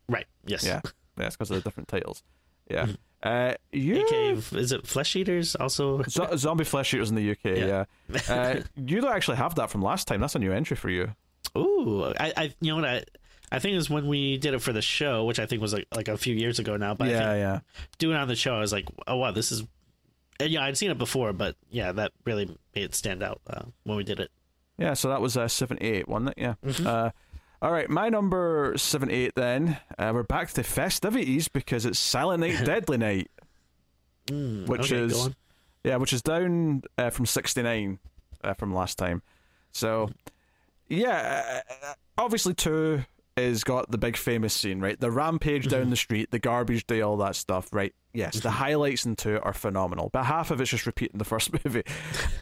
Right, 0.08 0.26
yes. 0.46 0.64
Yeah, 0.64 0.80
yeah 1.16 1.26
it's 1.26 1.36
because 1.36 1.52
of 1.52 1.58
the 1.58 1.62
different 1.62 1.88
titles. 1.88 2.24
Yeah. 2.68 2.86
Mm-hmm. 2.86 2.94
Uh, 3.22 3.54
you 3.70 4.02
UK, 4.02 4.56
is 4.56 4.72
it 4.72 4.84
Flesh 4.84 5.14
Eaters 5.14 5.54
also? 5.54 6.02
Zombie 6.08 6.64
Flesh 6.64 6.92
Eaters 6.92 7.08
in 7.08 7.14
the 7.14 7.30
UK. 7.30 7.44
Yeah, 7.44 7.84
yeah. 8.08 8.20
uh, 8.28 8.60
you 8.74 9.00
don't 9.00 9.14
actually 9.14 9.36
have 9.36 9.54
that 9.54 9.70
from 9.70 9.80
last 9.80 10.08
time. 10.08 10.20
That's 10.20 10.34
a 10.34 10.40
new 10.40 10.50
entry 10.50 10.76
for 10.76 10.90
you. 10.90 11.12
Ooh, 11.56 12.12
I, 12.18 12.32
I 12.36 12.54
you 12.60 12.72
know 12.74 12.82
what 12.82 12.84
I. 12.84 13.04
I 13.52 13.58
think 13.58 13.74
it 13.74 13.76
was 13.76 13.90
when 13.90 14.06
we 14.06 14.38
did 14.38 14.54
it 14.54 14.60
for 14.60 14.72
the 14.72 14.80
show, 14.80 15.26
which 15.26 15.38
I 15.38 15.44
think 15.44 15.60
was 15.60 15.74
like 15.74 15.86
like 15.94 16.08
a 16.08 16.16
few 16.16 16.34
years 16.34 16.58
ago 16.58 16.78
now. 16.78 16.94
But 16.94 17.08
yeah, 17.08 17.34
yeah. 17.34 17.60
Doing 17.98 18.16
it 18.16 18.20
on 18.20 18.26
the 18.26 18.34
show, 18.34 18.54
I 18.54 18.60
was 18.60 18.72
like, 18.72 18.86
oh 19.06 19.16
wow, 19.16 19.30
this 19.30 19.52
is. 19.52 19.62
Yeah, 20.40 20.64
I'd 20.64 20.78
seen 20.78 20.90
it 20.90 20.96
before, 20.98 21.34
but 21.34 21.54
yeah, 21.70 21.92
that 21.92 22.12
really 22.24 22.46
made 22.74 22.84
it 22.84 22.94
stand 22.94 23.22
out 23.22 23.42
uh, 23.46 23.62
when 23.84 23.98
we 23.98 24.04
did 24.04 24.20
it. 24.20 24.30
Yeah, 24.78 24.94
so 24.94 25.10
that 25.10 25.20
was 25.20 25.36
uh, 25.36 25.48
seven 25.48 25.76
eight, 25.82 26.08
wasn't 26.08 26.30
it? 26.30 26.38
Yeah. 26.38 26.54
Mm-hmm. 26.64 26.86
Uh, 26.86 27.10
all 27.60 27.70
right, 27.70 27.90
my 27.90 28.08
number 28.08 28.72
seven 28.76 29.10
eight. 29.10 29.34
Then 29.36 29.76
uh, 29.98 30.12
we're 30.14 30.22
back 30.22 30.50
to 30.52 30.62
festivities 30.62 31.48
because 31.48 31.84
it's 31.84 31.98
Silent 31.98 32.40
Night, 32.40 32.58
Deadly 32.64 32.96
Night, 32.96 33.30
mm, 34.28 34.66
which 34.66 34.90
okay, 34.92 35.02
is 35.02 35.28
yeah, 35.84 35.96
which 35.96 36.14
is 36.14 36.22
down 36.22 36.82
uh, 36.96 37.10
from 37.10 37.26
sixty 37.26 37.62
nine 37.62 37.98
uh, 38.42 38.54
from 38.54 38.74
last 38.74 38.96
time. 38.96 39.20
So 39.72 40.10
yeah, 40.88 41.60
uh, 41.68 41.92
obviously 42.16 42.54
two 42.54 43.04
is 43.36 43.64
got 43.64 43.90
the 43.90 43.98
big 43.98 44.16
famous 44.16 44.52
scene, 44.52 44.80
right? 44.80 44.98
The 44.98 45.10
rampage 45.10 45.68
down 45.68 45.82
mm-hmm. 45.82 45.90
the 45.90 45.96
street, 45.96 46.30
the 46.30 46.38
garbage 46.38 46.86
day, 46.86 47.00
all 47.00 47.16
that 47.18 47.36
stuff, 47.36 47.68
right? 47.72 47.94
Yes, 48.12 48.34
the 48.34 48.48
mm-hmm. 48.48 48.58
highlights 48.58 49.06
in 49.06 49.16
two 49.16 49.40
are 49.42 49.54
phenomenal, 49.54 50.10
but 50.12 50.24
half 50.24 50.50
of 50.50 50.60
it's 50.60 50.70
just 50.70 50.86
repeating 50.86 51.18
the 51.18 51.24
first 51.24 51.50
movie. 51.64 51.82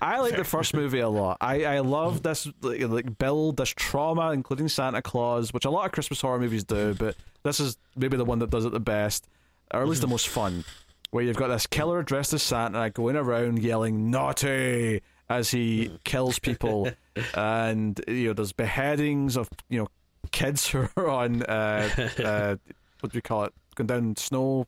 I 0.02 0.18
like 0.18 0.36
the 0.36 0.44
first 0.44 0.74
movie 0.74 0.98
a 0.98 1.08
lot. 1.08 1.38
I, 1.40 1.64
I 1.64 1.78
love 1.80 2.22
this 2.22 2.48
like, 2.60 2.80
like 2.88 3.18
build, 3.18 3.56
this 3.56 3.70
trauma, 3.70 4.32
including 4.32 4.68
Santa 4.68 5.00
Claus, 5.00 5.52
which 5.52 5.64
a 5.64 5.70
lot 5.70 5.86
of 5.86 5.92
Christmas 5.92 6.20
horror 6.20 6.40
movies 6.40 6.64
do, 6.64 6.94
but 6.94 7.14
this 7.44 7.60
is 7.60 7.76
maybe 7.96 8.16
the 8.16 8.24
one 8.24 8.40
that 8.40 8.50
does 8.50 8.64
it 8.64 8.72
the 8.72 8.80
best, 8.80 9.28
or 9.72 9.82
at 9.82 9.88
least 9.88 10.00
the 10.00 10.06
mm-hmm. 10.06 10.14
most 10.14 10.28
fun. 10.28 10.64
Where 11.12 11.24
you've 11.24 11.36
got 11.36 11.48
this 11.48 11.66
killer 11.66 12.04
dressed 12.04 12.32
as 12.34 12.42
Santa 12.42 12.88
going 12.90 13.16
around 13.16 13.60
yelling 13.60 14.10
"naughty" 14.10 15.02
as 15.28 15.50
he 15.50 15.98
kills 16.04 16.38
people, 16.38 16.88
and 17.34 18.00
you 18.06 18.28
know 18.28 18.32
there's 18.32 18.52
beheadings 18.52 19.36
of 19.36 19.48
you 19.68 19.78
know 19.80 19.88
kids 20.32 20.68
who 20.68 20.88
are 20.96 21.08
on 21.08 21.42
uh, 21.42 21.88
uh, 22.24 22.56
what 23.00 23.12
do 23.12 23.16
you 23.16 23.22
call 23.22 23.44
it? 23.44 23.54
Going 23.74 23.86
down 23.86 24.16
snow. 24.16 24.66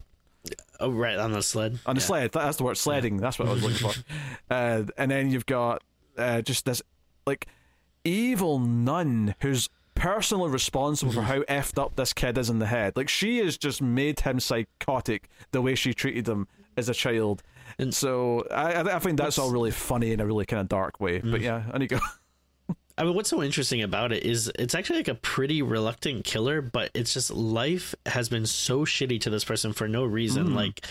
Oh, 0.81 0.91
right 0.91 1.19
on 1.19 1.33
the 1.33 1.43
sled. 1.43 1.79
On 1.87 1.95
the 1.95 2.01
yeah. 2.01 2.07
sled. 2.07 2.33
That's 2.33 2.57
the 2.57 2.65
word. 2.65 2.77
Sledding. 2.77 3.19
That's 3.19 3.39
what 3.39 3.49
I 3.49 3.53
was 3.53 3.63
looking 3.63 3.79
for. 3.79 3.95
Uh, 4.51 4.85
and 4.99 5.11
then 5.11 5.31
you've 5.31 5.47
got 5.47 5.83
uh, 6.19 6.43
just 6.43 6.67
this 6.67 6.83
like 7.25 7.47
evil 8.05 8.59
nun 8.59 9.35
who's 9.41 9.71
personally 9.95 10.51
responsible 10.51 11.13
for 11.13 11.23
how 11.23 11.41
effed 11.43 11.81
up 11.81 11.97
this 11.97 12.13
kid 12.13 12.37
is 12.37 12.51
in 12.51 12.59
the 12.59 12.67
head. 12.67 12.95
Like 12.97 13.09
she 13.09 13.39
has 13.39 13.57
just 13.57 13.81
made 13.81 14.21
him 14.21 14.41
psychotic 14.41 15.31
the 15.53 15.63
way 15.63 15.75
she 15.75 15.95
treated 15.95 16.29
him 16.29 16.49
as 16.77 16.91
a 16.91 16.95
child. 16.95 17.43
And 17.79 17.95
so 17.95 18.47
I, 18.51 18.81
I 18.81 18.99
think 18.99 19.17
that's 19.17 19.39
all 19.39 19.51
really 19.51 19.71
funny 19.71 20.13
in 20.13 20.21
a 20.21 20.27
really 20.27 20.45
kind 20.45 20.61
of 20.61 20.69
dark 20.69 21.01
way. 21.01 21.21
But 21.21 21.41
mm. 21.41 21.43
yeah, 21.43 21.63
and 21.73 21.83
you 21.83 21.89
go. 21.89 21.99
I 23.03 23.05
mean, 23.05 23.15
what's 23.15 23.31
so 23.31 23.43
interesting 23.43 23.83
about 23.83 24.13
it 24.13 24.23
is 24.23 24.53
it's 24.57 24.77
actually 24.77 25.01
like 25.01 25.09
a 25.09 25.17
pretty 25.17 25.61
reluctant 25.61 26.25
killer, 26.25 26.63
but 26.63 26.89
it's 26.95 27.13
just 27.13 27.33
life 27.33 27.97
has 28.07 28.29
been 28.29 28.47
so 28.47 28.85
shitty 28.85 29.21
to 29.23 29.31
this 29.31 29.43
person 29.43 29.73
for 29.73 29.89
no 29.89 30.05
reason. 30.05 30.51
Mm. 30.51 30.55
Like 30.55 30.87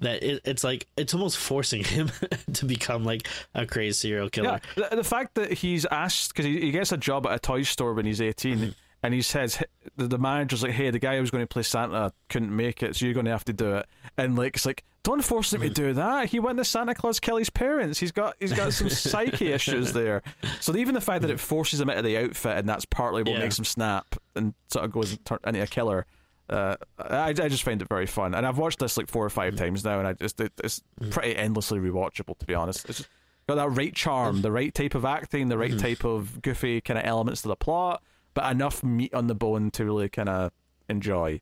that, 0.00 0.24
it, 0.24 0.40
it's 0.44 0.64
like 0.64 0.88
it's 0.96 1.14
almost 1.14 1.38
forcing 1.38 1.84
him 1.84 2.10
to 2.54 2.64
become 2.64 3.04
like 3.04 3.28
a 3.54 3.66
crazy 3.66 3.92
serial 3.92 4.30
killer. 4.30 4.60
Yeah, 4.76 4.88
the, 4.90 4.96
the 4.96 5.04
fact 5.04 5.36
that 5.36 5.52
he's 5.52 5.86
asked 5.86 6.34
because 6.34 6.44
he, 6.44 6.60
he 6.60 6.70
gets 6.72 6.90
a 6.90 6.96
job 6.96 7.24
at 7.24 7.34
a 7.36 7.38
toy 7.38 7.62
store 7.62 7.94
when 7.94 8.04
he's 8.04 8.20
18 8.20 8.58
Mm-hmm. 8.58 8.70
And 9.04 9.14
he 9.14 9.22
says 9.22 9.62
the, 9.96 10.08
the 10.08 10.18
manager's 10.18 10.62
like, 10.62 10.72
"Hey, 10.72 10.90
the 10.90 10.98
guy 10.98 11.14
who 11.14 11.20
was 11.20 11.30
going 11.30 11.42
to 11.44 11.46
play 11.48 11.62
Santa 11.62 12.12
couldn't 12.28 12.54
make 12.54 12.82
it, 12.82 12.96
so 12.96 13.04
you're 13.04 13.14
going 13.14 13.26
to 13.26 13.32
have 13.32 13.44
to 13.44 13.52
do 13.52 13.74
it." 13.76 13.86
And 14.16 14.36
like 14.36 14.56
it's 14.56 14.66
like, 14.66 14.82
don't 15.04 15.22
force 15.24 15.52
him 15.52 15.60
to 15.60 15.66
Mm-hmm. 15.66 15.74
do 15.74 15.92
that. 15.94 16.30
He 16.30 16.40
went 16.40 16.58
to 16.58 16.64
Santa 16.64 16.94
Claus 16.94 17.20
kill 17.20 17.36
his 17.36 17.50
parents. 17.50 18.00
He's 18.00 18.12
got 18.12 18.34
he's 18.40 18.52
got 18.52 18.72
some 18.72 18.88
psyche 18.90 19.52
issues 19.52 19.92
there. 19.92 20.22
So 20.60 20.74
even 20.76 20.94
the 20.94 21.00
fact 21.00 21.22
that 21.22 21.30
it 21.30 21.38
forces 21.38 21.80
him 21.80 21.90
into 21.90 22.02
the 22.02 22.16
outfit 22.18 22.58
and 22.58 22.68
that's 22.68 22.84
partly 22.86 23.22
what 23.22 23.32
Yeah. 23.32 23.38
makes 23.40 23.58
him 23.58 23.64
snap 23.64 24.16
and 24.34 24.54
sort 24.72 24.84
of 24.84 24.92
goes 24.92 25.12
and 25.12 25.24
turn 25.24 25.38
into 25.46 25.62
a 25.62 25.66
killer. 25.66 26.06
Uh, 26.48 26.76
I, 26.98 27.28
I 27.28 27.32
just 27.32 27.62
find 27.62 27.80
it 27.80 27.88
very 27.88 28.04
fun, 28.06 28.34
and 28.34 28.46
I've 28.46 28.58
watched 28.58 28.78
this 28.78 28.98
like 28.98 29.08
four 29.08 29.24
or 29.24 29.30
5 29.30 29.56
times 29.56 29.82
now, 29.82 29.98
and 29.98 30.06
I 30.06 30.12
just 30.12 30.38
it, 30.40 30.52
it's 30.62 30.82
pretty 31.10 31.34
endlessly 31.36 31.78
rewatchable 31.78 32.36
to 32.38 32.44
be 32.46 32.54
honest. 32.54 32.86
It's 32.88 32.98
just 32.98 33.08
got 33.48 33.54
that 33.54 33.70
right 33.70 33.94
charm, 33.94 34.42
the 34.42 34.52
right 34.52 34.72
type 34.74 34.94
of 34.94 35.04
acting, 35.06 35.48
the 35.48 35.56
right 35.58 35.78
type 35.78 36.04
of 36.04 36.42
goofy 36.42 36.82
kind 36.82 36.98
of 36.98 37.06
elements 37.06 37.40
to 37.42 37.48
the 37.48 37.56
plot, 37.56 38.02
but 38.34 38.50
enough 38.50 38.82
meat 38.82 39.14
on 39.14 39.26
the 39.26 39.34
bone 39.34 39.70
to 39.72 39.84
really 39.84 40.08
kind 40.08 40.28
of 40.28 40.52
enjoy. 40.88 41.40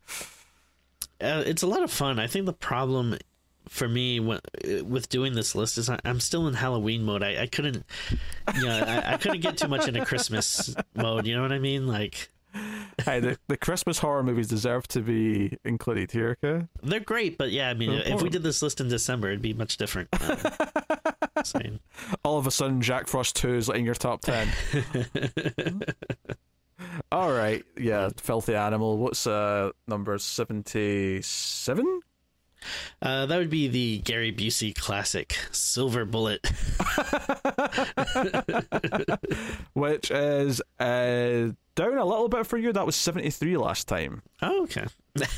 uh, 1.20 1.42
it's 1.46 1.62
a 1.62 1.66
lot 1.66 1.82
of 1.82 1.90
fun. 1.90 2.18
I 2.18 2.26
think 2.26 2.46
the 2.46 2.52
problem 2.52 3.18
for 3.68 3.88
me 3.88 4.20
when, 4.20 4.40
with 4.84 5.08
doing 5.08 5.34
this 5.34 5.54
list 5.54 5.78
is 5.78 5.88
I, 5.88 5.98
I'm 6.04 6.20
still 6.20 6.46
in 6.48 6.54
Halloween 6.54 7.02
mode. 7.04 7.22
I, 7.22 7.42
I 7.42 7.46
couldn't, 7.46 7.84
you 8.56 8.64
know, 8.64 8.78
I, 8.78 9.14
I 9.14 9.16
couldn't 9.16 9.40
get 9.40 9.56
too 9.56 9.68
much 9.68 9.88
into 9.88 10.04
Christmas 10.04 10.74
mode. 10.94 11.26
You 11.26 11.36
know 11.36 11.42
what 11.42 11.52
I 11.52 11.58
mean? 11.58 11.86
Like 11.86 12.28
hey, 13.04 13.20
the, 13.20 13.38
the 13.48 13.56
Christmas 13.56 13.98
horror 13.98 14.22
movies 14.22 14.48
deserve 14.48 14.86
to 14.88 15.00
be 15.00 15.56
included 15.64 16.10
here, 16.10 16.36
okay? 16.42 16.66
they're 16.82 17.00
great, 17.00 17.38
but 17.38 17.50
yeah, 17.50 17.70
I 17.70 17.74
mean, 17.74 17.90
They're 17.90 18.14
if 18.14 18.22
we 18.22 18.28
did 18.28 18.42
this 18.42 18.62
list 18.62 18.80
in 18.80 18.88
December, 18.88 19.28
it'd 19.28 19.42
be 19.42 19.54
much 19.54 19.76
different. 19.76 20.08
All 22.24 22.38
of 22.38 22.46
a 22.46 22.50
sudden, 22.50 22.80
Jack 22.80 23.06
Frost 23.08 23.36
2 23.36 23.54
is 23.54 23.68
in 23.68 23.84
your 23.84 23.94
top 23.94 24.20
10. 24.22 24.48
All 27.10 27.32
right, 27.32 27.64
yeah, 27.76 28.10
Filthy 28.16 28.54
Animal. 28.54 28.98
What's 28.98 29.26
uh 29.26 29.70
number 29.86 30.18
77? 30.18 32.00
Uh, 33.00 33.26
that 33.26 33.36
would 33.36 33.50
be 33.50 33.68
the 33.68 33.98
Gary 33.98 34.32
Busey 34.32 34.74
classic, 34.74 35.36
Silver 35.50 36.04
Bullet. 36.04 36.46
Which 39.72 40.10
is 40.10 40.62
uh, 40.78 41.50
down 41.74 41.98
a 41.98 42.04
little 42.04 42.28
bit 42.28 42.46
for 42.46 42.58
you. 42.58 42.72
That 42.72 42.86
was 42.86 42.94
73 42.96 43.56
last 43.56 43.88
time. 43.88 44.22
Oh, 44.40 44.62
okay. 44.64 44.86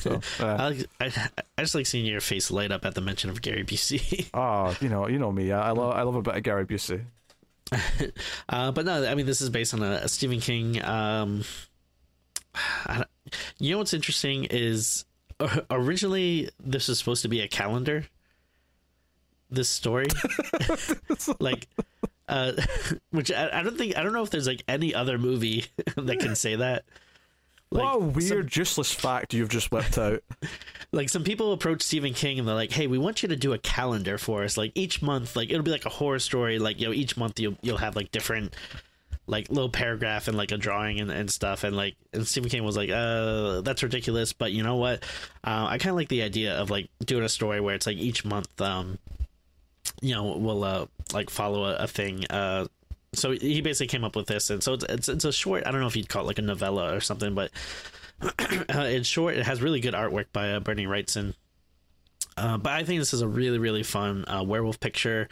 So, 0.01 0.21
uh, 0.41 0.73
I, 1.01 1.05
I, 1.05 1.13
I 1.59 1.63
just 1.63 1.75
like 1.75 1.87
seeing 1.87 2.07
your 2.07 2.21
face 2.21 2.51
light 2.51 2.73
up 2.73 2.85
at 2.85 2.95
the 2.95 3.01
mention 3.01 3.31
of 3.31 3.41
Gary 3.41 3.65
Busey. 3.65 4.29
oh, 4.35 4.77
you 4.81 4.89
know, 4.89 5.09
you 5.09 5.19
know 5.19 5.33
me. 5.33 5.51
I, 5.53 5.69
I 5.69 5.71
love 5.71 5.95
I 5.95 6.03
love 6.03 6.17
a 6.17 6.23
bit 6.23 6.37
of 6.37 6.43
Gary 6.43 6.67
Busey. 6.67 7.05
Uh, 8.49 8.71
but 8.73 8.85
no, 8.85 9.05
I 9.07 9.15
mean, 9.15 9.27
this 9.27 9.41
is 9.41 9.51
based 9.51 9.75
on 9.75 9.83
a, 9.83 9.93
a 10.03 10.09
Stephen 10.09 10.41
King. 10.41 10.85
Um, 10.85 11.45
you 13.59 13.73
know 13.73 13.79
what's 13.79 13.95
interesting 13.95 14.45
is 14.45 15.05
uh, 15.41 15.61
originally 15.71 16.51
this 16.61 16.89
was 16.89 16.99
supposed 16.99 17.23
to 17.23 17.29
be 17.29 17.41
a 17.41 17.49
calendar. 17.49 18.07
This 19.51 19.69
story, 19.69 20.07
like, 21.39 21.69
uh, 22.29 22.53
which 23.11 23.31
I, 23.31 23.61
I 23.61 23.63
don't 23.63 23.79
think 23.79 23.97
I 23.97 24.03
don't 24.03 24.13
know 24.13 24.23
if 24.23 24.31
there's 24.31 24.49
like 24.49 24.65
any 24.67 24.95
other 24.95 25.19
movie 25.19 25.67
that 25.97 26.19
can 26.19 26.35
say 26.35 26.57
that. 26.57 26.85
Like, 27.75 27.85
what 27.85 27.97
a 27.97 27.99
weird, 27.99 28.53
some- 28.53 28.61
useless 28.61 28.93
fact 28.93 29.35
you've 29.35 29.49
just 29.49 29.73
whipped 29.73 29.99
out. 29.99 30.23
like 30.93 31.09
some 31.09 31.25
people 31.25 31.53
approach 31.53 31.83
Stephen 31.83 32.15
King 32.15 32.39
and 32.39 32.47
they're 32.47 32.55
like, 32.55 32.73
"Hey, 32.73 32.87
we 32.87 32.99
want 32.99 33.23
you 33.23 33.29
to 33.29 33.37
do 33.37 33.53
a 33.53 33.59
calendar 33.59 34.17
for 34.17 34.45
us. 34.45 34.57
Like 34.57 34.73
each 34.75 35.03
month, 35.03 35.35
like 35.35 35.51
it'll 35.51 35.65
be 35.65 35.73
like 35.73 35.85
a 35.85 35.91
horror 35.91 36.21
story. 36.21 36.59
Like 36.59 36.81
you 36.81 36.87
know, 36.87 36.93
each 36.93 37.17
month 37.17 37.41
you'll 37.41 37.57
you'll 37.63 37.79
have 37.79 37.97
like 37.97 38.11
different." 38.13 38.55
like 39.27 39.49
little 39.49 39.71
paragraph 39.71 40.29
and 40.29 40.37
like 40.37 40.53
a 40.53 40.57
drawing 40.59 41.01
and, 41.01 41.11
and 41.11 41.31
stuff 41.31 41.65
and 41.65 41.75
like 41.75 41.97
and 42.13 42.29
Stephen 42.29 42.51
King 42.51 42.63
was 42.63 42.77
like 42.77 42.91
uh 42.91 43.63
that's 43.63 43.83
ridiculous 43.83 44.35
but 44.35 44.53
you 44.53 44.63
know 44.63 44.77
what 44.77 45.03
uh, 45.45 45.65
I 45.67 45.79
kind 45.79 45.91
of 45.91 45.97
like 45.97 46.09
the 46.09 46.21
idea 46.21 46.55
of 46.55 46.69
like 46.69 46.91
doing 47.03 47.25
a 47.25 47.29
story 47.31 47.59
where 47.59 47.75
it's 47.75 47.87
like 47.87 47.97
each 47.97 48.27
month 48.27 48.61
um 48.61 48.99
you 50.03 50.15
know 50.15 50.37
we'll 50.37 50.63
uh 50.63 50.87
like 51.15 51.31
follow 51.31 51.65
a, 51.65 51.77
a 51.77 51.87
thing 51.87 52.27
uh 52.29 52.67
so 53.19 53.33
he 53.33 53.61
basically 53.61 53.89
came 53.89 54.05
up 54.05 54.17
with 54.17 54.27
this 54.27 54.51
and 54.51 54.63
so 54.63 54.75
it's, 54.75 54.85
it's 54.89 55.09
it's 55.09 55.25
a 55.25 55.33
short 55.33 55.67
I 55.67 55.71
don't 55.71 55.81
know 55.81 55.87
if 55.87 55.97
you'd 55.97 56.09
call 56.09 56.23
it 56.23 56.27
like 56.27 56.39
a 56.39 56.43
novella 56.43 56.95
or 56.95 57.01
something 57.01 57.35
but 57.35 57.51
uh, 58.23 58.31
it's 58.69 59.09
short 59.09 59.37
it 59.37 59.45
has 59.45 59.61
really 59.63 59.81
good 59.81 59.95
artwork 59.95 60.27
by 60.33 60.53
uh, 60.53 60.61
Bernie 60.61 60.87
Wrightson 60.87 61.35
uh, 62.37 62.59
but 62.59 62.73
I 62.73 62.85
think 62.85 63.01
this 63.01 63.15
is 63.15 63.23
a 63.23 63.29
really 63.29 63.59
really 63.59 63.83
fun 63.83 64.25
uh, 64.29 64.43
werewolf 64.43 64.81
picture 64.81 65.29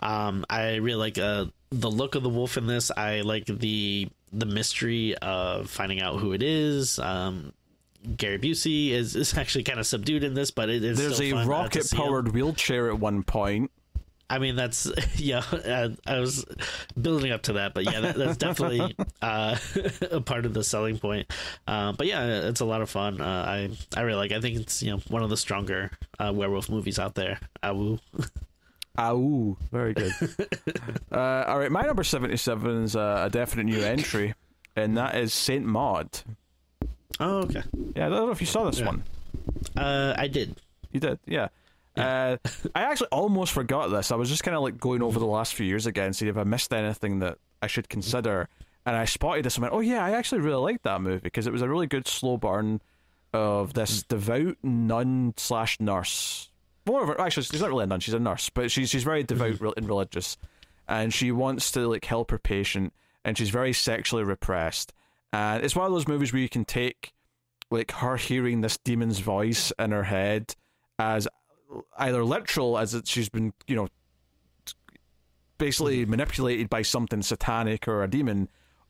um, 0.00 0.44
I 0.48 0.76
really 0.76 0.98
like 0.98 1.18
uh, 1.18 1.46
the 1.70 1.90
look 1.90 2.14
of 2.14 2.22
the 2.22 2.28
wolf 2.28 2.56
in 2.56 2.66
this. 2.66 2.90
I 2.96 3.22
like 3.22 3.46
the 3.46 4.08
the 4.32 4.46
mystery 4.46 5.16
of 5.16 5.70
finding 5.70 6.00
out 6.00 6.20
who 6.20 6.32
it 6.32 6.42
is. 6.42 6.98
Um, 6.98 7.52
Gary 8.16 8.38
Busey 8.38 8.90
is, 8.90 9.16
is 9.16 9.36
actually 9.36 9.64
kind 9.64 9.80
of 9.80 9.86
subdued 9.86 10.22
in 10.22 10.34
this, 10.34 10.50
but 10.50 10.70
it 10.70 10.84
is. 10.84 10.98
There's 10.98 11.16
still 11.16 11.26
a 11.26 11.30
fun, 11.32 11.46
uh, 11.46 11.50
rocket 11.50 11.90
powered 11.92 12.32
wheelchair 12.32 12.88
at 12.88 12.98
one 12.98 13.22
point. 13.22 13.70
I 14.30 14.38
mean, 14.38 14.56
that's 14.56 14.90
yeah. 15.16 15.42
I, 15.52 15.96
I 16.06 16.18
was 16.20 16.44
building 17.00 17.32
up 17.32 17.42
to 17.42 17.54
that, 17.54 17.72
but 17.74 17.84
yeah, 17.84 18.00
that, 18.00 18.16
that's 18.16 18.36
definitely 18.36 18.94
uh, 19.22 19.56
a 20.10 20.20
part 20.20 20.44
of 20.44 20.52
the 20.54 20.62
selling 20.62 20.98
point. 20.98 21.32
Uh, 21.66 21.92
but 21.92 22.06
yeah, 22.06 22.48
it's 22.48 22.60
a 22.60 22.64
lot 22.66 22.82
of 22.82 22.90
fun. 22.90 23.20
Uh, 23.20 23.24
I 23.24 23.70
I 23.96 24.02
really 24.02 24.18
like. 24.18 24.32
I 24.32 24.40
think 24.40 24.58
it's 24.58 24.82
you 24.82 24.90
know 24.90 24.98
one 25.08 25.22
of 25.22 25.30
the 25.30 25.36
stronger 25.36 25.90
uh, 26.18 26.32
werewolf 26.34 26.68
movies 26.68 26.98
out 26.98 27.14
there. 27.14 27.40
Awoo. 27.62 28.00
Ow, 28.98 29.56
very 29.70 29.94
good. 29.94 30.12
uh, 31.12 31.44
all 31.46 31.58
right, 31.58 31.70
my 31.70 31.82
number 31.82 32.02
77 32.02 32.82
is 32.82 32.96
a, 32.96 33.24
a 33.26 33.30
definite 33.30 33.64
new 33.64 33.80
entry, 33.80 34.34
and 34.74 34.96
that 34.96 35.14
is 35.14 35.32
Saint 35.32 35.64
Maud. 35.64 36.20
Oh, 37.20 37.38
okay. 37.44 37.62
Yeah, 37.94 38.06
I 38.06 38.08
don't 38.08 38.26
know 38.26 38.30
if 38.32 38.40
you 38.40 38.46
saw 38.48 38.64
this 38.68 38.80
Yeah. 38.80 38.86
one. 38.86 39.04
Uh, 39.76 40.14
I 40.18 40.26
did. 40.26 40.60
You 40.90 40.98
did, 40.98 41.20
yeah. 41.26 41.46
Uh, 41.98 42.36
I 42.74 42.82
actually 42.82 43.08
almost 43.08 43.52
forgot 43.52 43.88
this. 43.88 44.12
I 44.12 44.16
was 44.16 44.28
just 44.28 44.44
kind 44.44 44.56
of 44.56 44.62
like 44.62 44.78
going 44.78 45.02
over 45.02 45.18
the 45.18 45.26
last 45.26 45.54
few 45.54 45.66
years 45.66 45.86
again, 45.86 46.12
see 46.12 46.28
if 46.28 46.36
I 46.36 46.44
missed 46.44 46.72
anything 46.72 47.18
that 47.20 47.38
I 47.60 47.66
should 47.66 47.88
consider. 47.88 48.48
And 48.86 48.96
I 48.96 49.04
spotted 49.04 49.44
this 49.44 49.56
and 49.56 49.62
went, 49.62 49.74
oh, 49.74 49.80
yeah, 49.80 50.04
I 50.04 50.12
actually 50.12 50.40
really 50.40 50.72
liked 50.72 50.84
that 50.84 51.00
movie 51.00 51.20
because 51.22 51.46
it 51.46 51.52
was 51.52 51.62
a 51.62 51.68
really 51.68 51.86
good 51.86 52.08
slow 52.08 52.36
burn 52.36 52.80
of 53.34 53.74
this 53.74 54.02
devout 54.02 54.56
nun 54.62 55.34
slash 55.36 55.78
nurse. 55.80 56.50
More 56.86 57.02
of 57.02 57.10
a, 57.10 57.20
actually, 57.20 57.42
she's 57.42 57.60
not 57.60 57.68
really 57.68 57.84
a 57.84 57.86
nun, 57.86 58.00
she's 58.00 58.14
a 58.14 58.18
nurse, 58.18 58.48
but 58.48 58.70
she's, 58.70 58.88
she's 58.88 59.04
very 59.04 59.22
devout 59.22 59.74
and 59.76 59.86
religious. 59.86 60.38
And 60.88 61.12
she 61.12 61.32
wants 61.32 61.70
to 61.72 61.86
like 61.86 62.06
help 62.06 62.30
her 62.30 62.38
patient, 62.38 62.94
and 63.24 63.36
she's 63.36 63.50
very 63.50 63.74
sexually 63.74 64.24
repressed. 64.24 64.94
And 65.34 65.62
it's 65.62 65.76
one 65.76 65.84
of 65.84 65.92
those 65.92 66.08
movies 66.08 66.32
where 66.32 66.40
you 66.40 66.48
can 66.48 66.64
take 66.64 67.12
like 67.70 67.90
her 67.92 68.16
hearing 68.16 68.62
this 68.62 68.78
demon's 68.78 69.18
voice 69.18 69.70
in 69.78 69.90
her 69.90 70.04
head 70.04 70.54
as 70.98 71.28
either 71.98 72.24
literal 72.24 72.78
as 72.78 72.92
that 72.92 73.06
she's 73.06 73.28
been 73.28 73.52
you 73.66 73.76
know 73.76 73.88
basically 75.58 76.02
mm-hmm. 76.02 76.12
manipulated 76.12 76.70
by 76.70 76.82
something 76.82 77.22
satanic 77.22 77.88
or 77.88 78.02
a 78.02 78.08
demon 78.08 78.48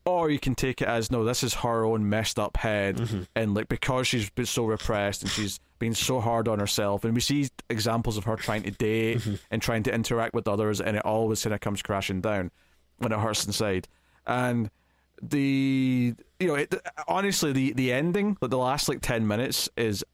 or 0.08 0.30
you 0.30 0.38
can 0.38 0.54
take 0.54 0.80
it 0.80 0.88
as 0.88 1.10
no 1.10 1.24
this 1.24 1.42
is 1.42 1.54
her 1.54 1.84
own 1.84 2.08
messed 2.08 2.38
up 2.38 2.56
head. 2.56 2.96
Mm-hmm. 2.96 3.22
And 3.34 3.54
like 3.54 3.68
because 3.68 4.06
she's 4.06 4.30
been 4.30 4.46
so 4.46 4.64
repressed 4.64 5.22
and 5.22 5.30
she's 5.30 5.60
been 5.78 5.94
so 5.94 6.20
hard 6.20 6.48
on 6.48 6.58
herself 6.58 7.04
and 7.04 7.14
we 7.14 7.20
see 7.20 7.48
examples 7.68 8.16
of 8.16 8.24
her 8.24 8.36
trying 8.36 8.62
to 8.62 8.70
date 8.70 9.18
mm-hmm. 9.18 9.34
and 9.50 9.60
trying 9.60 9.82
to 9.84 9.94
interact 9.94 10.34
with 10.34 10.48
others 10.48 10.80
and 10.80 10.96
it 10.96 11.04
always 11.04 11.42
kind 11.42 11.54
of 11.54 11.60
comes 11.60 11.82
crashing 11.82 12.20
down 12.20 12.50
when 12.98 13.12
it 13.12 13.18
hurts 13.18 13.46
inside. 13.46 13.86
And 14.26 14.70
the 15.20 16.14
you 16.40 16.46
know 16.46 16.54
it, 16.54 16.74
honestly 17.06 17.52
the 17.52 17.72
the 17.72 17.92
ending 17.92 18.36
like 18.40 18.50
the 18.50 18.58
last 18.58 18.88
like 18.88 19.00
10 19.02 19.26
minutes 19.26 19.68
is 19.76 20.04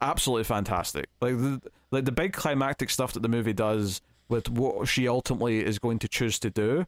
absolutely 0.00 0.44
fantastic. 0.44 1.06
Like 1.20 1.36
the 1.36 1.60
like 1.90 2.04
the 2.04 2.12
big 2.12 2.32
climactic 2.32 2.90
stuff 2.90 3.12
that 3.12 3.20
the 3.20 3.28
movie 3.28 3.52
does 3.52 4.00
with 4.28 4.50
what 4.50 4.88
she 4.88 5.06
ultimately 5.06 5.64
is 5.64 5.78
going 5.78 5.98
to 6.00 6.08
choose 6.08 6.38
to 6.40 6.50
do 6.50 6.86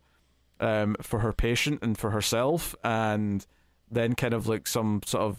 um 0.59 0.97
for 1.03 1.20
her 1.20 1.33
patient 1.33 1.81
and 1.83 1.99
for 1.99 2.11
herself 2.11 2.74
and 2.83 3.47
then 3.91 4.15
kind 4.15 4.33
of 4.33 4.47
like 4.49 4.66
some 4.66 5.03
sort 5.05 5.23
of 5.23 5.39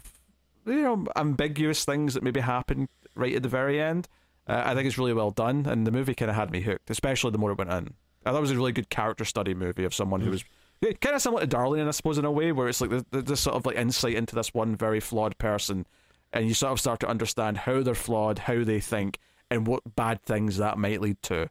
you 0.68 0.82
know 0.84 1.06
ambiguous 1.16 1.84
things 1.86 2.14
that 2.14 2.22
maybe 2.22 2.40
happen 2.40 2.88
right 3.16 3.36
at 3.36 3.42
the 3.42 3.50
very 3.50 3.82
end 3.82 4.08
uh, 4.48 4.62
I 4.64 4.76
think 4.76 4.86
it's 4.86 4.98
really 4.98 5.14
well 5.14 5.32
done 5.32 5.66
and 5.66 5.88
the 5.88 5.92
movie 5.92 6.14
kind 6.14 6.30
of 6.30 6.36
had 6.36 6.52
me 6.52 6.62
hooked 6.62 6.92
especially 6.92 7.32
the 7.32 7.40
more 7.40 7.52
it 7.52 7.58
went 7.58 7.72
in. 7.72 7.96
I 8.26 8.32
thought 8.32 8.38
it 8.38 8.42
was 8.42 8.52
a 8.52 8.56
really 8.56 8.74
good 8.74 8.90
character 8.90 9.26
study 9.26 9.56
movie 9.56 9.86
of 9.86 9.94
someone 9.94 10.22
who 10.22 10.30
was 10.30 10.44
yeah, 10.82 10.92
kind 11.02 11.16
of 11.16 11.22
similar 11.22 11.42
to 11.42 11.48
Darling, 11.48 11.88
I 11.88 11.92
suppose, 11.92 12.18
in 12.18 12.26
a 12.26 12.32
way, 12.32 12.52
where 12.52 12.68
it's 12.68 12.82
like 12.82 12.92
the, 12.92 13.06
the, 13.10 13.22
this 13.22 13.42
sort 13.42 13.56
of 13.56 13.66
like 13.66 13.78
insight 13.78 14.14
into 14.14 14.36
this 14.36 14.54
one 14.54 14.76
very 14.76 15.00
flawed 15.00 15.38
person, 15.38 15.88
and 16.34 16.48
you 16.48 16.54
sort 16.54 16.74
of 16.74 16.80
start 16.80 17.00
to 17.02 17.08
understand 17.10 17.58
how 17.58 17.82
they're 17.82 17.96
flawed, 17.96 18.40
how 18.40 18.64
they 18.64 18.80
think, 18.80 19.20
and 19.50 19.68
what 19.68 19.96
bad 19.96 20.22
things 20.24 20.58
that 20.58 20.78
might 20.78 21.02
lead 21.02 21.22
to. 21.24 21.50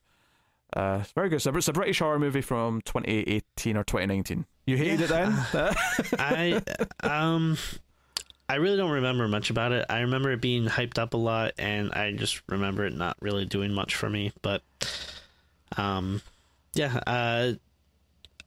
Uh, 0.75 0.99
it's 1.01 1.13
very 1.13 1.29
good. 1.29 1.37
It's 1.37 1.47
a, 1.47 1.57
it's 1.57 1.69
a 1.69 1.73
British 1.73 2.01
horror 2.01 2.19
movie 2.19 2.43
from 2.43 2.83
2018 2.83 3.77
or 3.77 3.85
2019. 3.85 4.45
You 4.67 4.77
hated 4.77 5.03
it 5.03 5.09
then? 5.09 5.33
I 6.19 6.61
um 7.01 7.57
I 8.49 8.57
really 8.57 8.77
don't 8.77 8.91
remember 8.91 9.29
much 9.29 9.51
about 9.51 9.73
it. 9.73 9.87
I 9.89 10.01
remember 10.01 10.33
it 10.33 10.41
being 10.41 10.67
hyped 10.67 10.99
up 10.99 11.15
a 11.15 11.17
lot 11.17 11.53
and 11.57 11.93
I 11.93 12.13
just 12.13 12.43
remember 12.49 12.85
it 12.85 12.95
not 12.95 13.17
really 13.21 13.45
doing 13.45 13.73
much 13.73 13.95
for 13.95 14.11
me, 14.11 14.33
but 14.43 14.63
um 15.77 16.21
yeah, 16.75 17.01
uh 17.07 17.53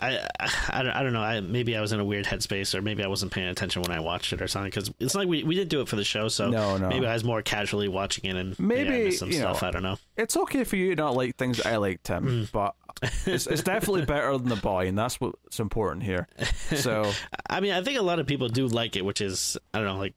I, 0.01 0.17
I, 0.39 0.49
I, 0.69 0.83
don't, 0.83 0.91
I 0.93 1.03
don't 1.03 1.13
know. 1.13 1.21
I, 1.21 1.41
maybe 1.41 1.75
I 1.75 1.81
was 1.81 1.91
in 1.91 1.99
a 1.99 2.05
weird 2.05 2.25
headspace, 2.25 2.73
or 2.73 2.81
maybe 2.81 3.03
I 3.03 3.07
wasn't 3.07 3.31
paying 3.31 3.47
attention 3.47 3.81
when 3.81 3.91
I 3.91 3.99
watched 3.99 4.31
it, 4.31 4.41
or 4.41 4.47
something. 4.47 4.69
Because 4.69 4.91
it's 4.99 5.13
like 5.15 5.27
we, 5.27 5.43
we 5.43 5.55
didn't 5.55 5.69
do 5.69 5.81
it 5.81 5.87
for 5.89 5.95
the 5.97 6.03
show, 6.03 6.27
so 6.29 6.49
No, 6.49 6.77
no. 6.77 6.87
maybe 6.87 7.05
I 7.05 7.13
was 7.13 7.23
more 7.23 7.41
casually 7.41 7.87
watching 7.89 8.25
it, 8.25 8.35
and 8.37 8.57
Maybe, 8.59 8.83
maybe 8.89 9.01
I 9.01 9.05
missed 9.05 9.19
some 9.19 9.29
you 9.31 9.39
know, 9.39 9.53
stuff. 9.53 9.63
I 9.63 9.71
don't 9.71 9.83
know. 9.83 9.97
it's 10.15 10.37
okay 10.37 10.63
for 10.63 10.75
you 10.77 10.95
to 10.95 11.01
not 11.01 11.15
like 11.15 11.35
things 11.35 11.57
that 11.57 11.65
I 11.67 11.77
like, 11.77 12.01
Tim, 12.03 12.25
Mm. 12.25 12.51
but 12.51 12.75
it's, 13.25 13.47
it's 13.47 13.63
definitely 13.63 14.05
better 14.05 14.37
than 14.37 14.49
the 14.49 14.55
boy, 14.55 14.87
and 14.87 14.97
that's 14.97 15.19
what's 15.19 15.59
important 15.59 16.03
here. 16.03 16.27
So 16.75 17.11
I 17.49 17.59
mean, 17.59 17.73
I 17.73 17.81
think 17.83 17.99
a 17.99 18.01
lot 18.03 18.19
of 18.19 18.27
people 18.27 18.47
do 18.49 18.67
like 18.67 18.95
it, 18.95 19.03
which 19.05 19.21
is 19.21 19.57
I 19.73 19.79
don't 19.79 19.87
know, 19.87 19.97
like, 19.97 20.13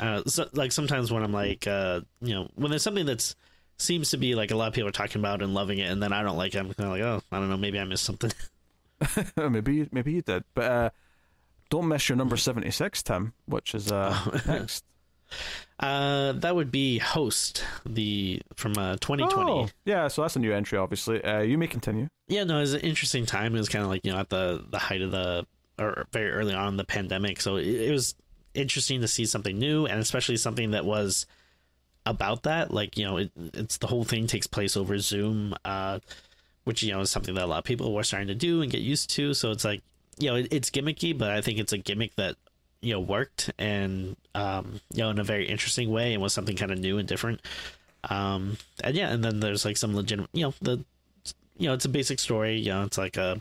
uh, 0.00 0.22
so, 0.26 0.48
like 0.54 0.72
sometimes 0.72 1.12
when 1.12 1.22
I'm 1.22 1.32
like, 1.32 1.66
uh, 1.66 2.00
you 2.20 2.34
know, 2.34 2.48
when 2.56 2.70
there's 2.70 2.82
something 2.82 3.06
that's 3.06 3.36
seems 3.78 4.10
to 4.10 4.16
be 4.16 4.34
like 4.36 4.52
a 4.52 4.56
lot 4.56 4.68
of 4.68 4.74
people 4.74 4.88
are 4.88 4.92
talking 4.92 5.20
about 5.20 5.42
and 5.42 5.52
loving 5.52 5.78
it, 5.78 5.90
and 5.90 6.02
then 6.02 6.12
I 6.12 6.22
don't 6.22 6.36
like 6.36 6.54
it, 6.54 6.58
I'm 6.58 6.72
kind 6.74 6.86
of 6.86 6.90
like, 6.92 7.02
oh, 7.02 7.22
I 7.32 7.38
don't 7.40 7.50
know, 7.50 7.56
maybe 7.56 7.78
I 7.80 7.84
missed 7.84 8.04
something. 8.04 8.30
maybe 9.50 9.74
you- 9.76 9.88
maybe 9.92 10.12
you 10.12 10.22
did, 10.22 10.44
but 10.54 10.64
uh, 10.64 10.90
don't 11.70 11.88
miss 11.88 12.08
your 12.08 12.16
number 12.16 12.36
76, 12.36 13.02
Tim, 13.02 13.32
which 13.46 13.74
is 13.74 13.90
uh, 13.92 14.40
next. 14.46 14.84
Uh, 15.80 16.32
that 16.32 16.54
would 16.54 16.70
be 16.70 16.98
Host, 16.98 17.64
the 17.84 18.40
from 18.54 18.78
uh 18.78 18.96
2020. 18.98 19.50
Oh, 19.52 19.68
yeah, 19.84 20.06
so 20.08 20.22
that's 20.22 20.36
a 20.36 20.38
new 20.38 20.52
entry, 20.52 20.78
obviously. 20.78 21.22
Uh, 21.24 21.40
you 21.40 21.58
may 21.58 21.66
continue. 21.66 22.08
Yeah, 22.28 22.44
no, 22.44 22.58
it 22.58 22.60
was 22.60 22.74
an 22.74 22.80
interesting 22.82 23.26
time. 23.26 23.54
It 23.54 23.58
was 23.58 23.68
kind 23.68 23.82
of 23.84 23.90
like 23.90 24.04
you 24.04 24.12
know 24.12 24.18
at 24.18 24.28
the 24.30 24.64
the 24.70 24.78
height 24.78 25.02
of 25.02 25.10
the 25.10 25.46
or 25.78 26.06
very 26.12 26.30
early 26.30 26.54
on 26.54 26.68
in 26.68 26.76
the 26.76 26.84
pandemic, 26.84 27.40
so 27.40 27.56
it, 27.56 27.66
it 27.66 27.90
was 27.90 28.14
interesting 28.54 29.00
to 29.00 29.08
see 29.08 29.26
something 29.26 29.58
new, 29.58 29.86
and 29.86 29.98
especially 29.98 30.36
something 30.36 30.70
that 30.70 30.84
was 30.84 31.26
about 32.06 32.44
that. 32.44 32.70
Like 32.72 32.96
you 32.96 33.04
know, 33.04 33.16
it, 33.16 33.32
it's 33.54 33.78
the 33.78 33.88
whole 33.88 34.04
thing 34.04 34.28
takes 34.28 34.46
place 34.46 34.76
over 34.76 34.98
Zoom, 34.98 35.54
uh, 35.64 35.98
which 36.64 36.82
you 36.82 36.92
know 36.92 37.00
is 37.00 37.10
something 37.10 37.34
that 37.34 37.44
a 37.44 37.46
lot 37.46 37.58
of 37.58 37.64
people 37.64 37.92
were 37.94 38.02
starting 38.02 38.28
to 38.28 38.34
do 38.34 38.62
and 38.62 38.70
get 38.70 38.80
used 38.80 39.10
to. 39.10 39.34
So 39.34 39.50
it's 39.50 39.64
like 39.64 39.82
you 40.18 40.30
know, 40.30 40.36
it, 40.36 40.48
it's 40.50 40.70
gimmicky, 40.70 41.16
but 41.16 41.30
I 41.30 41.40
think 41.40 41.58
it's 41.58 41.72
a 41.72 41.78
gimmick 41.78 42.14
that 42.16 42.36
you 42.80 42.92
know 42.92 43.00
worked 43.00 43.50
and 43.58 44.16
um, 44.34 44.80
you 44.92 45.02
know 45.02 45.10
in 45.10 45.18
a 45.18 45.24
very 45.24 45.48
interesting 45.48 45.90
way 45.90 46.12
and 46.12 46.22
was 46.22 46.32
something 46.32 46.56
kind 46.56 46.70
of 46.70 46.78
new 46.78 46.98
and 46.98 47.08
different. 47.08 47.40
Um, 48.10 48.58
and 48.82 48.94
yeah, 48.94 49.10
and 49.10 49.24
then 49.24 49.40
there's 49.40 49.64
like 49.64 49.76
some 49.76 49.94
legitimate, 49.96 50.30
you 50.32 50.44
know, 50.44 50.54
the 50.60 50.84
you 51.56 51.68
know, 51.68 51.74
it's 51.74 51.84
a 51.84 51.90
basic 51.90 52.18
story. 52.18 52.58
You 52.58 52.72
know, 52.72 52.82
it's 52.82 52.98
like 52.98 53.16
a, 53.16 53.40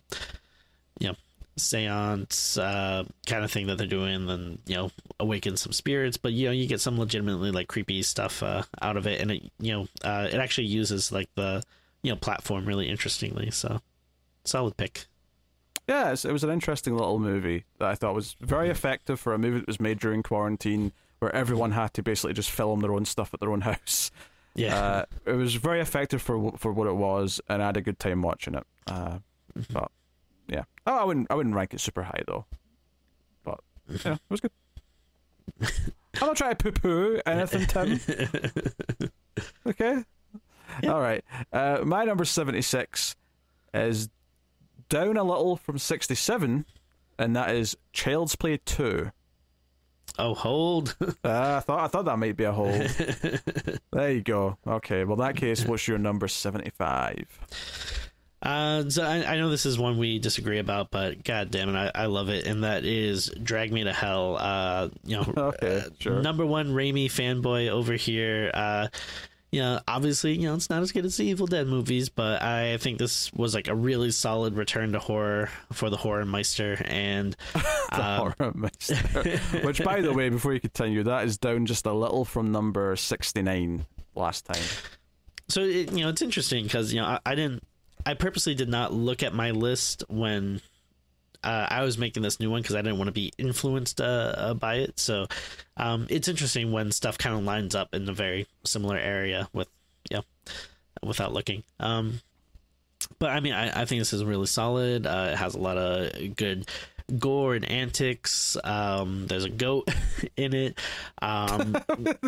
you 1.00 1.08
know, 1.08 1.16
seance 1.58 2.58
uh, 2.58 3.04
kind 3.26 3.44
of 3.44 3.52
thing 3.52 3.68
that 3.68 3.78
they're 3.78 3.88
doing, 3.88 4.14
and 4.14 4.30
then 4.30 4.58
you 4.66 4.76
know, 4.76 4.92
awaken 5.20 5.58
some 5.58 5.74
spirits. 5.74 6.18
But 6.18 6.34
you 6.34 6.48
know, 6.48 6.52
you 6.52 6.68
get 6.68 6.82
some 6.82 7.00
legitimately 7.00 7.52
like 7.52 7.68
creepy 7.68 8.02
stuff 8.04 8.44
uh, 8.44 8.64
out 8.82 8.98
of 8.98 9.08
it, 9.08 9.22
and 9.22 9.32
it 9.32 9.52
you 9.60 9.72
know, 9.74 9.88
uh, 10.04 10.28
it 10.32 10.36
actually 10.36 10.68
uses 10.68 11.12
like 11.12 11.30
the 11.36 11.64
you 12.04 12.12
know 12.12 12.16
platform 12.18 12.66
really 12.66 12.88
interestingly. 12.90 13.50
So, 13.50 13.82
solid 14.46 14.78
pick. 14.78 15.06
Yeah, 15.88 16.12
it 16.12 16.24
was 16.32 16.44
an 16.46 16.50
interesting 16.50 16.96
little 16.96 17.20
movie 17.20 17.66
that 17.80 17.90
I 17.90 17.96
thought 17.96 18.14
was 18.16 18.38
very 18.40 18.70
effective 18.70 19.20
for 19.20 19.34
a 19.34 19.38
movie 19.38 19.60
that 19.60 19.68
was 19.68 19.82
made 19.82 20.00
during 20.00 20.24
quarantine, 20.24 20.94
where 21.20 21.36
everyone 21.36 21.72
had 21.72 21.94
to 21.96 22.04
basically 22.04 22.34
just 22.34 22.52
film 22.52 22.80
their 22.80 22.94
own 22.94 23.04
stuff 23.06 23.34
at 23.34 23.40
their 23.42 23.52
own 23.52 23.62
house. 23.72 24.12
Yeah, 24.56 24.76
Uh, 24.78 25.06
it 25.26 25.34
was 25.34 25.56
very 25.56 25.82
effective 25.82 26.22
for 26.22 26.52
for 26.58 26.72
what 26.72 26.88
it 26.88 26.96
was, 26.96 27.42
and 27.50 27.62
I 27.62 27.66
had 27.66 27.78
a 27.78 27.82
good 27.82 27.98
time 28.00 28.22
watching 28.22 28.54
it. 28.56 28.64
Uh, 28.88 29.18
but 29.72 29.92
yeah, 30.48 30.64
oh, 30.86 30.98
I 31.00 31.04
wouldn't 31.04 31.28
I 31.32 31.36
wouldn't 31.36 31.56
rank 31.56 31.74
it 31.74 31.80
super 31.82 32.04
high 32.04 32.22
though. 32.28 32.46
But 33.44 33.60
yeah, 34.06 34.14
it 34.14 34.20
was 34.30 34.40
good. 34.42 34.52
I'm 36.22 36.28
not 36.28 36.38
trying 36.38 36.56
to 36.56 36.72
poo-poo 36.72 37.20
anything, 37.26 37.66
Tim. 37.66 39.10
Okay. 39.68 40.04
All 40.88 41.00
right. 41.02 41.24
Uh, 41.52 41.80
my 41.84 42.04
number 42.06 42.26
seventy-six 42.26 43.16
is 43.74 44.10
down 44.90 45.18
a 45.18 45.24
little 45.24 45.56
from 45.58 45.78
sixty-seven, 45.78 46.66
and 47.18 47.36
that 47.36 47.52
is 47.56 47.76
Child's 47.92 48.36
Play 48.36 48.60
Two. 48.66 49.12
oh, 50.20 50.34
hold. 50.34 50.96
Uh, 51.26 51.56
I 51.58 51.60
thought 51.62 51.80
I 51.80 51.88
thought 51.88 52.06
that 52.06 52.18
might 52.20 52.36
be 52.36 52.44
a 52.44 52.52
hole. 52.52 52.68
there 53.92 54.12
you 54.12 54.22
go. 54.22 54.58
Okay. 54.68 55.04
Well, 55.06 55.14
in 55.14 55.26
that 55.26 55.38
case, 55.38 55.66
what's 55.66 55.88
your 55.88 55.98
number 55.98 56.28
seventy-five? 56.28 57.28
Uh, 58.42 58.90
so 58.90 59.04
I, 59.04 59.24
I 59.36 59.38
know 59.38 59.50
this 59.50 59.66
is 59.66 59.80
one 59.80 59.98
we 59.98 60.20
disagree 60.20 60.60
about, 60.60 60.92
but 60.92 61.24
god 61.24 61.50
damn 61.50 61.74
it, 61.74 61.78
I, 61.96 62.04
I 62.04 62.06
love 62.08 62.28
it, 62.28 62.46
and 62.46 62.66
that 62.66 62.84
is 62.84 63.32
Drag 63.42 63.72
Me 63.72 63.86
to 63.86 63.94
Hell. 63.94 64.36
Uh, 64.38 64.90
you 65.06 65.16
know, 65.16 65.34
Okay, 65.38 65.78
uh, 65.78 65.90
sure. 65.98 66.22
number 66.22 66.46
one 66.46 66.72
Raimi 66.74 67.06
fanboy 67.06 67.70
over 67.70 67.94
here. 67.94 68.52
Uh, 68.54 68.88
you 69.54 69.60
know, 69.60 69.80
obviously, 69.88 70.34
you 70.34 70.48
know, 70.48 70.56
it's 70.56 70.72
not 70.72 70.82
as 70.82 70.92
good 70.92 71.06
as 71.06 71.16
the 71.16 71.26
Evil 71.26 71.46
Dead 71.46 71.68
movies, 71.68 72.10
but 72.10 72.42
I 72.42 72.78
think 72.78 72.98
this 72.98 73.32
was 73.34 73.54
like 73.54 73.68
a 73.68 73.76
really 73.76 74.10
solid 74.10 74.56
return 74.56 74.94
to 74.94 75.00
horror 75.00 75.52
for 75.72 75.92
the 75.92 75.96
horror 75.98 76.26
meister, 76.26 76.82
and 76.86 77.36
The 77.54 78.04
um, 78.04 78.34
horror 78.36 78.52
meister. 78.56 78.96
Which, 79.64 79.84
by 79.84 80.02
the 80.02 80.12
way, 80.12 80.30
before 80.30 80.54
you 80.56 80.60
continue, 80.60 81.04
that 81.04 81.26
is 81.26 81.38
down 81.38 81.68
just 81.68 81.86
a 81.86 81.94
little 81.94 82.26
from 82.26 82.52
number 82.52 82.96
sixty-nine 82.96 83.86
last 84.16 84.46
time. 84.46 84.64
so 85.50 85.62
it, 85.62 85.92
you 85.92 86.04
know 86.04 86.10
it's 86.10 86.24
interesting 86.24 86.64
because 86.64 86.92
you 86.92 87.00
know 87.00 87.06
I, 87.08 87.20
I 87.26 87.36
didn't 87.36 87.64
i 88.06 88.14
purposely 88.14 88.56
did 88.56 88.70
not 88.70 88.94
look 88.94 89.24
at 89.24 89.34
my 89.34 89.52
list 89.52 90.04
when 90.08 90.62
uh, 91.44 91.68
i 91.70 91.82
was 91.82 91.98
making 91.98 92.24
this 92.24 92.40
new 92.40 92.50
one 92.50 92.62
because 92.62 92.76
i 92.76 92.82
didn't 92.82 92.98
want 92.98 93.08
to 93.08 93.14
be 93.14 93.32
influenced 93.38 94.02
uh, 94.02 94.34
uh, 94.38 94.54
by 94.54 94.76
it 94.76 95.00
so 95.00 95.26
um, 95.78 96.06
it's 96.10 96.28
interesting 96.28 96.72
when 96.72 96.92
stuff 96.92 97.18
kind 97.18 97.36
of 97.36 97.44
lines 97.44 97.76
up 97.76 97.94
in 97.94 98.08
a 98.08 98.14
very 98.14 98.48
similar 98.64 98.98
area 98.98 99.48
with 99.54 99.68
yeah 100.10 100.22
without 101.04 101.34
looking 101.34 101.64
um, 101.80 102.20
but 103.20 103.30
i 103.32 103.40
mean 103.40 103.54
I, 103.54 103.82
I 103.82 103.86
think 103.86 104.00
this 104.00 104.14
is 104.14 104.24
really 104.24 104.48
solid 104.48 105.06
uh, 105.06 105.30
it 105.34 105.38
has 105.38 105.56
a 105.56 105.60
lot 105.60 105.78
of 105.78 106.36
good 106.36 106.70
gore 107.20 107.54
and 107.54 107.66
antics 107.66 108.56
um, 108.64 109.28
there's 109.28 109.44
a 109.44 109.50
goat 109.50 109.90
in 110.38 110.54
it 110.54 110.80
um, 111.22 111.76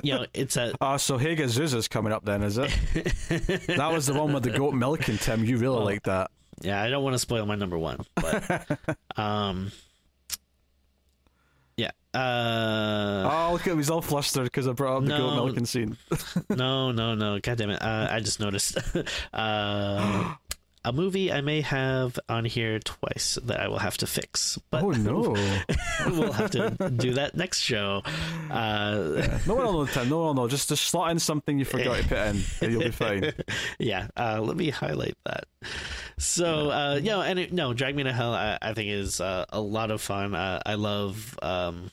you 0.03 0.13
know 0.13 0.25
it's 0.33 0.57
a 0.57 0.73
Oh, 0.81 0.97
so 1.05 1.17
Hagazussa's 1.17 1.87
coming 1.87 2.11
up 2.13 2.25
then, 2.25 2.43
is 2.43 2.57
it? 2.57 2.69
that 3.67 3.89
was 3.91 4.05
the 4.05 4.13
one 4.13 4.33
with 4.33 4.43
the 4.43 4.51
goat 4.51 4.73
milking, 4.73 5.17
Tim. 5.17 5.43
You 5.43 5.57
really 5.57 5.83
like 5.83 6.03
that. 6.03 6.31
Yeah, 6.61 6.81
I 6.81 6.89
don't 6.89 7.03
want 7.03 7.13
to 7.13 7.19
spoil 7.19 7.45
my 7.45 7.55
number 7.55 7.77
one, 7.77 8.05
but 8.15 8.65
um, 9.17 9.71
yeah. 11.77 11.91
Uh, 12.13 13.29
Oh, 13.29 13.49
look 13.53 13.61
at 13.61 13.67
him. 13.67 13.77
He's 13.77 13.89
all 13.89 14.01
flustered 14.01 14.45
because 14.45 14.67
I 14.67 14.71
brought 14.71 14.97
up 14.97 15.03
the 15.03 15.09
goat 15.09 15.35
No. 15.35 15.45
milking 15.45 15.65
scene. 15.65 15.97
no, 16.49 16.91
no, 16.91 17.13
no. 17.15 17.39
God 17.43 17.57
damn 17.57 17.69
it! 17.71 17.81
Uh, 17.81 18.07
I 18.09 18.19
just 18.21 18.39
noticed 18.39 18.77
uh, 19.33 20.33
a 20.85 20.93
movie 20.93 21.31
I 21.31 21.41
may 21.41 21.61
have 21.61 22.19
on 22.29 22.45
here 22.45 22.79
twice 22.79 23.39
that 23.43 23.59
I 23.59 23.67
will 23.67 23.79
have 23.79 23.97
to 23.97 24.07
fix, 24.07 24.59
but 24.69 24.83
oh, 24.83 24.91
no. 24.91 25.35
we'll 26.05 26.31
have 26.31 26.51
to 26.51 26.91
do 26.95 27.13
that 27.15 27.35
next 27.35 27.59
show. 27.61 28.03
Uh, 28.51 29.39
No 29.47 29.55
one 29.55 29.65
will 29.65 29.73
know, 29.73 29.85
Tim. 29.87 30.09
No 30.09 30.19
one 30.19 30.35
will. 30.37 30.47
Just, 30.47 30.69
just 30.69 30.85
slot 30.85 31.09
in 31.11 31.19
something 31.19 31.57
you 31.57 31.65
forgot 31.65 31.97
to 31.97 32.03
put 32.03 32.17
in, 32.17 32.43
and 32.61 32.71
you'll 32.71 32.83
be 32.83 32.91
fine. 32.91 33.33
yeah, 33.79 34.07
uh, 34.15 34.39
let 34.41 34.55
me 34.55 34.69
highlight 34.69 35.17
that. 35.25 35.45
So, 36.19 36.69
uh, 36.69 36.95
you 36.95 37.09
know, 37.09 37.21
and 37.21 37.39
it, 37.39 37.51
no, 37.51 37.73
Drag 37.73 37.95
Me 37.95 38.03
to 38.03 38.13
Hell, 38.13 38.33
I, 38.33 38.57
I 38.61 38.73
think 38.73 38.91
is 38.91 39.19
uh, 39.19 39.45
a 39.49 39.59
lot 39.59 39.89
of 39.89 40.01
fun. 40.01 40.35
Uh, 40.35 40.61
I 40.65 40.75
love, 40.75 41.37
um, 41.41 41.89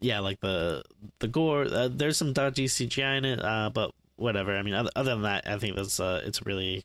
yeah, 0.00 0.20
like 0.20 0.40
the 0.40 0.82
the 1.18 1.28
gore. 1.28 1.66
Uh, 1.70 1.88
there's 1.92 2.16
some 2.16 2.32
dodgy 2.32 2.66
CGI 2.66 3.18
in 3.18 3.24
it, 3.26 3.44
uh, 3.44 3.70
but 3.72 3.92
whatever. 4.16 4.56
I 4.56 4.62
mean, 4.62 4.74
other, 4.74 4.90
other 4.96 5.10
than 5.10 5.22
that, 5.22 5.46
I 5.46 5.58
think 5.58 5.76
that's 5.76 6.00
uh, 6.00 6.22
it's 6.24 6.44
really 6.46 6.84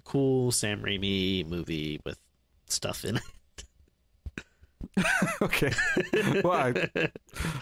cool 0.00 0.50
Sam 0.52 0.82
Raimi 0.82 1.46
movie 1.48 2.00
with 2.04 2.18
stuff 2.66 3.04
in 3.04 3.16
it. 3.16 3.22
Okay. 5.40 5.72
what 6.42 6.76
a, 6.76 7.10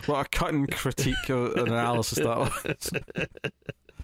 what 0.07 0.27
a 0.27 0.29
cutting 0.31 0.67
critique 0.67 1.29
of 1.29 1.55
an 1.55 1.69
analysis 1.69 2.19
that 2.19 2.37
was. 2.39 2.91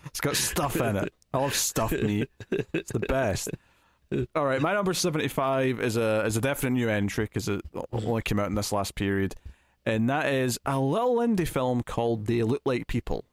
It's 0.07 0.21
got 0.21 0.37
stuff 0.37 0.77
in 0.77 0.97
it. 0.97 1.13
I 1.35 1.39
love 1.39 1.55
stuff 1.55 1.93
meat. 1.93 2.31
It's 2.73 2.93
the 2.93 3.01
best. 3.01 3.51
All 4.37 4.45
right, 4.47 4.61
my 4.63 4.73
number 4.75 4.95
seventy-five 4.95 5.81
is 5.81 5.97
a 5.97 6.25
is 6.25 6.37
a 6.37 6.41
definite 6.41 6.73
new 6.79 6.89
entry 6.89 7.25
because 7.25 7.49
it 7.49 7.63
only 7.93 8.23
came 8.23 8.39
out 8.39 8.47
in 8.47 8.55
this 8.55 8.71
last 8.71 8.95
period, 8.95 9.35
and 9.85 10.09
that 10.09 10.27
is 10.33 10.61
a 10.65 10.79
little 10.79 11.17
indie 11.17 11.49
film 11.49 11.83
called 11.83 12.27
"They 12.27 12.43
Look 12.45 12.63
Like 12.65 12.87
People," 12.87 13.25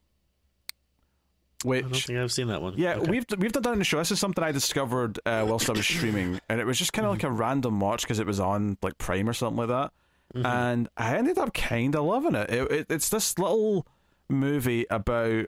I 1.66 1.82
don't 1.82 1.92
which 1.92 2.06
think 2.08 2.20
I've 2.20 2.32
seen 2.32 2.48
that 2.48 2.62
one. 2.62 2.74
yeah, 2.78 2.96
Okay. 2.96 3.10
we've 3.12 3.26
we've 3.38 3.52
done 3.52 3.64
that 3.64 3.74
in 3.74 3.80
the 3.80 3.86
show. 3.86 3.98
This 4.00 4.12
is 4.12 4.20
something 4.20 4.44
I 4.44 4.52
discovered 4.52 5.20
uh, 5.26 5.46
whilst 5.48 5.70
I 5.70 5.74
was 5.74 5.86
streaming, 5.86 6.40
and 6.50 6.60
it 6.60 6.66
was 6.66 6.78
just 6.78 6.94
kind 6.94 7.06
of 7.06 7.12
like 7.12 7.24
a 7.24 7.32
random 7.32 7.80
watch 7.80 8.02
because 8.04 8.20
it 8.20 8.28
was 8.28 8.40
on 8.40 8.78
like 8.82 8.98
Prime 8.98 9.28
or 9.30 9.34
something 9.34 9.58
like 9.58 9.70
that, 9.70 9.92
Mhm. 10.36 10.46
and 10.46 10.90
I 10.98 11.16
ended 11.18 11.38
up 11.38 11.54
kind 11.54 11.96
of 11.96 12.04
loving 12.06 12.36
it. 12.36 12.50
It, 12.50 12.72
it. 12.72 12.86
It's 12.90 13.10
this 13.10 13.38
little 13.38 13.86
movie 14.30 14.86
about 14.90 15.46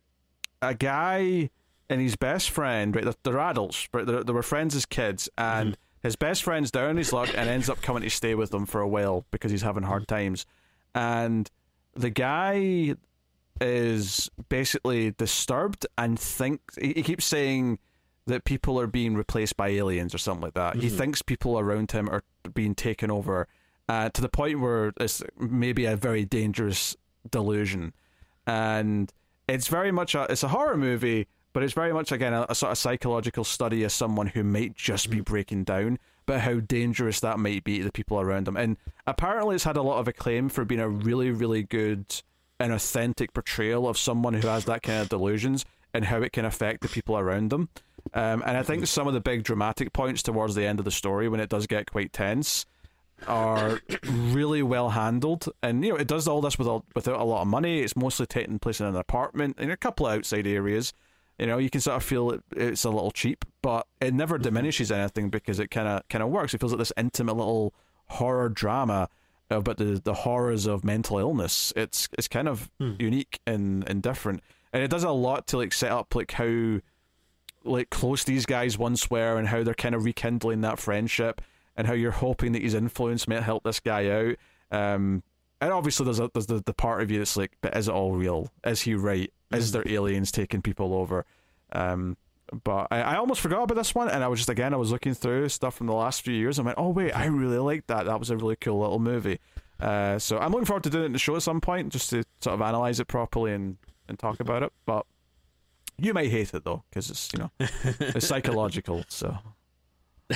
a 0.61 0.73
guy 0.73 1.49
and 1.89 2.01
his 2.01 2.15
best 2.15 2.49
friend, 2.49 2.95
right? 2.95 3.03
They're, 3.05 3.13
they're 3.23 3.39
adults, 3.39 3.87
but 3.91 4.07
they're, 4.07 4.23
they 4.23 4.33
were 4.33 4.41
friends 4.43 4.75
as 4.75 4.85
kids, 4.85 5.29
and 5.37 5.71
Mm-hmm. 5.71 6.07
his 6.07 6.15
best 6.15 6.43
friend's 6.43 6.71
down 6.71 6.89
on 6.91 6.97
his 6.97 7.11
luck 7.13 7.29
and 7.35 7.49
ends 7.49 7.69
up 7.69 7.81
coming 7.81 8.03
to 8.03 8.09
stay 8.09 8.35
with 8.35 8.51
them 8.51 8.65
for 8.65 8.81
a 8.81 8.87
while 8.87 9.25
because 9.31 9.51
he's 9.51 9.61
having 9.63 9.83
hard 9.83 10.03
Mm-hmm. 10.07 10.15
times. 10.15 10.45
And 10.95 11.49
the 11.93 12.09
guy 12.09 12.95
is 13.61 14.29
basically 14.49 15.11
disturbed 15.11 15.85
and 15.97 16.19
thinks 16.19 16.75
he, 16.75 16.93
he 16.93 17.03
keeps 17.03 17.25
saying 17.25 17.79
that 18.27 18.43
people 18.43 18.79
are 18.79 18.87
being 18.87 19.15
replaced 19.15 19.55
by 19.55 19.69
aliens 19.69 20.13
or 20.13 20.17
something 20.17 20.41
like 20.41 20.55
that. 20.55 20.75
He 20.77 20.89
thinks 20.89 21.21
people 21.21 21.59
around 21.59 21.91
him 21.91 22.09
are 22.09 22.23
being 22.53 22.73
taken 22.73 23.11
over 23.11 23.47
uh, 23.87 24.09
to 24.09 24.21
the 24.21 24.29
point 24.29 24.59
where 24.59 24.93
it's 24.99 25.21
maybe 25.37 25.85
a 25.85 25.95
very 25.95 26.25
dangerous 26.25 26.95
delusion. 27.29 27.93
And 28.47 29.11
it's 29.47 29.67
very 29.67 29.91
much 29.91 30.15
a 30.15 30.23
it's 30.23 30.43
a 30.43 30.47
horror 30.49 30.77
movie, 30.77 31.27
but 31.53 31.63
it's 31.63 31.73
very 31.73 31.93
much 31.93 32.11
again 32.11 32.33
a, 32.33 32.45
a 32.49 32.55
sort 32.55 32.71
of 32.71 32.77
psychological 32.77 33.43
study 33.43 33.83
of 33.83 33.91
someone 33.91 34.27
who 34.27 34.43
might 34.43 34.75
just 34.75 35.09
be 35.09 35.21
breaking 35.21 35.63
down, 35.63 35.99
but 36.25 36.41
how 36.41 36.59
dangerous 36.59 37.19
that 37.19 37.39
might 37.39 37.63
be 37.63 37.79
to 37.79 37.83
the 37.83 37.91
people 37.91 38.19
around 38.19 38.47
them. 38.47 38.57
And 38.57 38.77
apparently, 39.05 39.55
it's 39.55 39.63
had 39.63 39.77
a 39.77 39.83
lot 39.83 39.99
of 39.99 40.07
acclaim 40.07 40.49
for 40.49 40.65
being 40.65 40.81
a 40.81 40.89
really, 40.89 41.29
really 41.29 41.63
good 41.63 42.21
and 42.59 42.71
authentic 42.71 43.33
portrayal 43.33 43.87
of 43.87 43.97
someone 43.97 44.33
who 44.33 44.47
has 44.47 44.65
that 44.65 44.83
kind 44.83 45.01
of 45.01 45.09
delusions 45.09 45.65
and 45.93 46.05
how 46.05 46.21
it 46.21 46.33
can 46.33 46.45
affect 46.45 46.81
the 46.81 46.89
people 46.89 47.17
around 47.17 47.49
them. 47.49 47.69
Um, 48.13 48.43
and 48.45 48.57
I 48.57 48.63
think 48.63 48.85
some 48.87 49.07
of 49.07 49.13
the 49.13 49.21
big 49.21 49.43
dramatic 49.43 49.93
points 49.93 50.21
towards 50.21 50.55
the 50.55 50.65
end 50.65 50.79
of 50.79 50.85
the 50.85 50.91
story, 50.91 51.27
when 51.27 51.39
it 51.39 51.49
does 51.49 51.67
get 51.67 51.91
quite 51.91 52.13
tense, 52.13 52.65
are 53.27 53.79
really 54.03 54.61
well 54.61 54.89
handled. 54.89 55.49
And 55.63 55.83
you 55.83 55.91
know, 55.91 55.97
it 55.97 56.07
does 56.07 56.27
all 56.27 56.41
this 56.41 56.57
without 56.57 56.85
without 56.93 57.19
a 57.19 57.23
lot 57.23 57.41
of 57.41 57.47
money. 57.47 57.79
It's 57.79 57.95
mostly 57.95 58.25
taking 58.25 58.59
place 58.59 58.79
in 58.79 58.85
an 58.85 58.95
apartment 58.95 59.59
in 59.59 59.71
a 59.71 59.77
couple 59.77 60.07
of 60.07 60.17
outside 60.17 60.47
areas. 60.47 60.93
You 61.39 61.47
know, 61.47 61.57
you 61.57 61.69
can 61.69 61.81
sort 61.81 61.97
of 61.97 62.03
feel 62.03 62.31
it, 62.31 62.43
it's 62.55 62.85
a 62.85 62.89
little 62.89 63.11
cheap, 63.11 63.43
but 63.61 63.87
it 63.99 64.13
never 64.13 64.37
diminishes 64.37 64.91
anything 64.91 65.29
because 65.29 65.59
it 65.59 65.69
kind 65.69 65.87
of 65.87 66.07
kind 66.07 66.23
of 66.23 66.29
works. 66.29 66.53
It 66.53 66.59
feels 66.59 66.71
like 66.71 66.79
this 66.79 66.93
intimate 66.95 67.35
little 67.35 67.73
horror 68.07 68.49
drama 68.49 69.09
about 69.49 69.77
the 69.77 70.01
the 70.03 70.13
horrors 70.13 70.65
of 70.65 70.83
mental 70.83 71.19
illness. 71.19 71.71
It's 71.75 72.07
it's 72.17 72.27
kind 72.27 72.47
of 72.47 72.69
unique 72.79 73.39
and 73.45 73.87
and 73.87 74.01
different, 74.01 74.41
and 74.73 74.83
it 74.83 74.89
does 74.89 75.03
a 75.03 75.11
lot 75.11 75.47
to 75.47 75.57
like 75.57 75.73
set 75.73 75.91
up 75.91 76.15
like 76.15 76.31
how 76.31 76.79
like 77.63 77.89
close 77.89 78.23
these 78.23 78.45
guys 78.45 78.77
once 78.77 79.09
were 79.09 79.37
and 79.37 79.47
how 79.47 79.63
they're 79.63 79.73
kind 79.73 79.95
of 79.95 80.05
rekindling 80.05 80.61
that 80.61 80.79
friendship 80.79 81.41
and 81.75 81.87
how 81.87 81.93
you're 81.93 82.11
hoping 82.11 82.51
that 82.53 82.61
his 82.61 82.73
influence 82.73 83.27
might 83.27 83.43
help 83.43 83.63
this 83.63 83.79
guy 83.79 84.09
out. 84.09 84.35
Um, 84.71 85.23
and 85.59 85.73
obviously 85.73 86.05
there's 86.05 86.19
a, 86.19 86.29
there's 86.33 86.45
the, 86.45 86.61
the 86.63 86.73
part 86.73 87.01
of 87.01 87.09
you 87.09 87.17
that's 87.17 87.35
like, 87.35 87.53
but 87.61 87.75
is 87.75 87.87
it 87.87 87.93
all 87.93 88.13
real? 88.13 88.51
Is 88.63 88.81
he 88.81 88.93
right? 88.93 89.31
Is 89.51 89.71
there 89.71 89.83
aliens 89.87 90.31
taking 90.31 90.61
people 90.61 90.93
over? 90.93 91.25
Um, 91.71 92.17
but 92.63 92.87
I, 92.91 93.01
I 93.01 93.15
almost 93.17 93.41
forgot 93.41 93.63
about 93.63 93.75
this 93.75 93.95
one, 93.95 94.09
and 94.09 94.23
I 94.23 94.27
was 94.27 94.39
just 94.39 94.49
again 94.49 94.73
I 94.73 94.77
was 94.77 94.91
looking 94.91 95.13
through 95.13 95.49
stuff 95.49 95.75
from 95.75 95.87
the 95.87 95.93
last 95.93 96.21
few 96.21 96.33
years. 96.33 96.59
and 96.59 96.65
went, 96.65 96.77
oh 96.77 96.89
wait, 96.89 97.11
I 97.11 97.25
really 97.25 97.57
liked 97.57 97.87
that. 97.87 98.05
That 98.05 98.19
was 98.19 98.29
a 98.29 98.37
really 98.37 98.55
cool 98.55 98.79
little 98.79 98.99
movie. 98.99 99.39
Uh, 99.79 100.19
so 100.19 100.37
I'm 100.37 100.51
looking 100.51 100.65
forward 100.65 100.83
to 100.83 100.89
doing 100.89 101.03
it 101.03 101.07
in 101.07 101.13
the 101.13 101.19
show 101.19 101.35
at 101.35 101.41
some 101.41 101.61
point, 101.61 101.91
just 101.91 102.09
to 102.11 102.23
sort 102.41 102.53
of 102.53 102.61
analyze 102.61 102.99
it 102.99 103.07
properly 103.07 103.51
and, 103.53 103.77
and 104.07 104.17
talk 104.17 104.39
about 104.39 104.63
it. 104.63 104.71
But 104.85 105.05
you 105.97 106.13
might 106.13 106.29
hate 106.29 106.53
it 106.53 106.63
though, 106.63 106.83
because 106.89 107.09
it's 107.09 107.31
you 107.33 107.39
know 107.39 107.51
it's 107.59 108.27
psychological. 108.27 109.03
So 109.09 109.37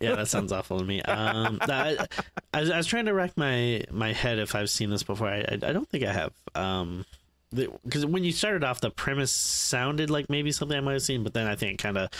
yeah, 0.00 0.16
that 0.16 0.26
sounds 0.28 0.52
awful 0.52 0.80
to 0.80 0.84
me. 0.84 1.00
Um, 1.02 1.58
I, 1.62 2.06
I, 2.52 2.60
was, 2.60 2.70
I 2.70 2.76
was 2.76 2.86
trying 2.86 3.06
to 3.06 3.14
rack 3.14 3.36
my 3.38 3.84
my 3.90 4.12
head 4.12 4.38
if 4.38 4.54
I've 4.54 4.68
seen 4.68 4.90
this 4.90 5.02
before. 5.02 5.28
I 5.28 5.38
I, 5.40 5.54
I 5.62 5.72
don't 5.72 5.88
think 5.88 6.04
I 6.04 6.12
have. 6.12 6.32
Um, 6.54 7.06
because 7.54 8.06
when 8.06 8.24
you 8.24 8.32
started 8.32 8.64
off, 8.64 8.80
the 8.80 8.90
premise 8.90 9.32
sounded 9.32 10.10
like 10.10 10.30
maybe 10.30 10.52
something 10.52 10.76
I 10.76 10.80
might 10.80 10.92
have 10.94 11.02
seen, 11.02 11.22
but 11.24 11.34
then 11.34 11.46
I 11.46 11.56
think 11.56 11.74
it 11.74 11.82
kind 11.82 11.98
of 11.98 12.10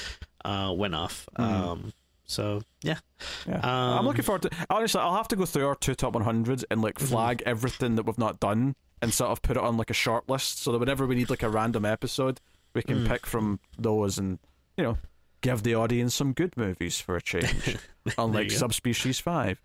uh, 0.44 0.72
went 0.74 0.94
off. 0.94 1.28
Um, 1.36 1.92
so 2.24 2.62
yeah, 2.82 2.98
yeah, 3.46 3.60
I'm 3.62 3.98
Um, 3.98 4.06
looking 4.06 4.22
forward 4.22 4.42
to. 4.42 4.50
Honestly, 4.70 5.00
I'll 5.00 5.16
have 5.16 5.28
to 5.28 5.36
go 5.36 5.46
through 5.46 5.66
our 5.66 5.74
two 5.74 5.94
top 5.94 6.14
100s 6.14 6.64
and 6.70 6.80
like 6.82 6.98
flag 6.98 7.42
everything 7.46 7.96
that 7.96 8.04
we've 8.06 8.18
not 8.18 8.38
done 8.40 8.76
and 9.02 9.12
sort 9.12 9.30
of 9.30 9.40
put 9.42 9.56
it 9.56 9.62
on 9.62 9.76
like 9.76 9.90
a 9.90 9.94
short 9.94 10.28
list, 10.28 10.62
so 10.62 10.72
that 10.72 10.78
whenever 10.78 11.06
we 11.06 11.14
need 11.14 11.30
like 11.30 11.42
a 11.42 11.48
random 11.48 11.84
episode, 11.84 12.40
we 12.74 12.82
can 12.82 13.06
pick 13.06 13.26
from 13.26 13.58
those 13.78 14.18
and 14.18 14.38
you 14.76 14.84
know 14.84 14.98
give 15.40 15.62
the 15.62 15.74
audience 15.74 16.14
some 16.14 16.32
good 16.34 16.54
movies 16.56 17.00
for 17.00 17.16
a 17.16 17.22
change, 17.22 17.76
unlike. 18.18 18.50
Subspecies 18.50 19.18
Five. 19.18 19.60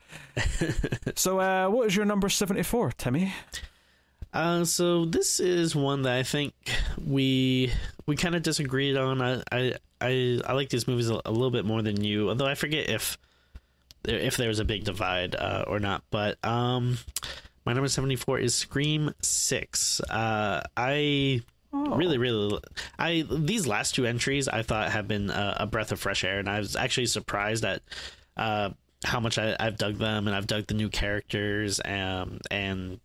so, 1.15 1.39
uh, 1.39 1.67
what 1.69 1.87
is 1.87 1.95
your 1.95 2.05
number 2.05 2.29
74, 2.29 2.91
Timmy? 2.93 3.33
Uh, 4.35 4.65
so 4.65 5.05
this 5.05 5.39
is 5.39 5.77
one 5.77 6.01
that 6.01 6.13
I 6.13 6.23
think 6.23 6.53
we 7.07 7.71
we 8.05 8.17
kind 8.17 8.35
of 8.35 8.43
disagreed 8.43 8.97
on. 8.97 9.21
I, 9.21 9.41
I 9.49 9.75
I 10.01 10.41
I 10.45 10.51
like 10.51 10.67
these 10.67 10.89
movies 10.89 11.09
a, 11.09 11.21
a 11.23 11.31
little 11.31 11.51
bit 11.51 11.63
more 11.63 11.81
than 11.81 12.03
you, 12.03 12.27
although 12.27 12.45
I 12.45 12.55
forget 12.55 12.89
if 12.89 13.17
if 14.03 14.35
there 14.35 14.49
was 14.49 14.59
a 14.59 14.65
big 14.65 14.83
divide 14.83 15.35
uh, 15.35 15.63
or 15.67 15.79
not. 15.79 16.03
But 16.11 16.37
um, 16.43 16.97
my 17.65 17.71
number 17.71 17.87
seventy 17.87 18.17
four 18.17 18.37
is 18.37 18.53
Scream 18.53 19.13
Six. 19.21 20.01
Uh, 20.01 20.61
I 20.75 21.41
really 21.71 22.17
really 22.17 22.59
I 22.99 23.23
these 23.31 23.65
last 23.65 23.95
two 23.95 24.05
entries 24.05 24.49
I 24.49 24.63
thought 24.63 24.91
have 24.91 25.07
been 25.07 25.29
a, 25.29 25.57
a 25.61 25.65
breath 25.65 25.93
of 25.93 25.99
fresh 26.01 26.25
air, 26.25 26.39
and 26.39 26.49
I 26.49 26.59
was 26.59 26.75
actually 26.75 27.07
surprised 27.07 27.63
at. 27.63 27.81
Uh, 28.35 28.71
how 29.03 29.19
much 29.19 29.37
I, 29.37 29.55
I've 29.59 29.77
dug 29.77 29.97
them, 29.97 30.25
and 30.25 30.35
I've 30.35 30.47
dug 30.47 30.65
the 30.65 30.73
new 30.73 30.89
characters, 30.89 31.79
um, 31.85 32.39
and 32.49 32.99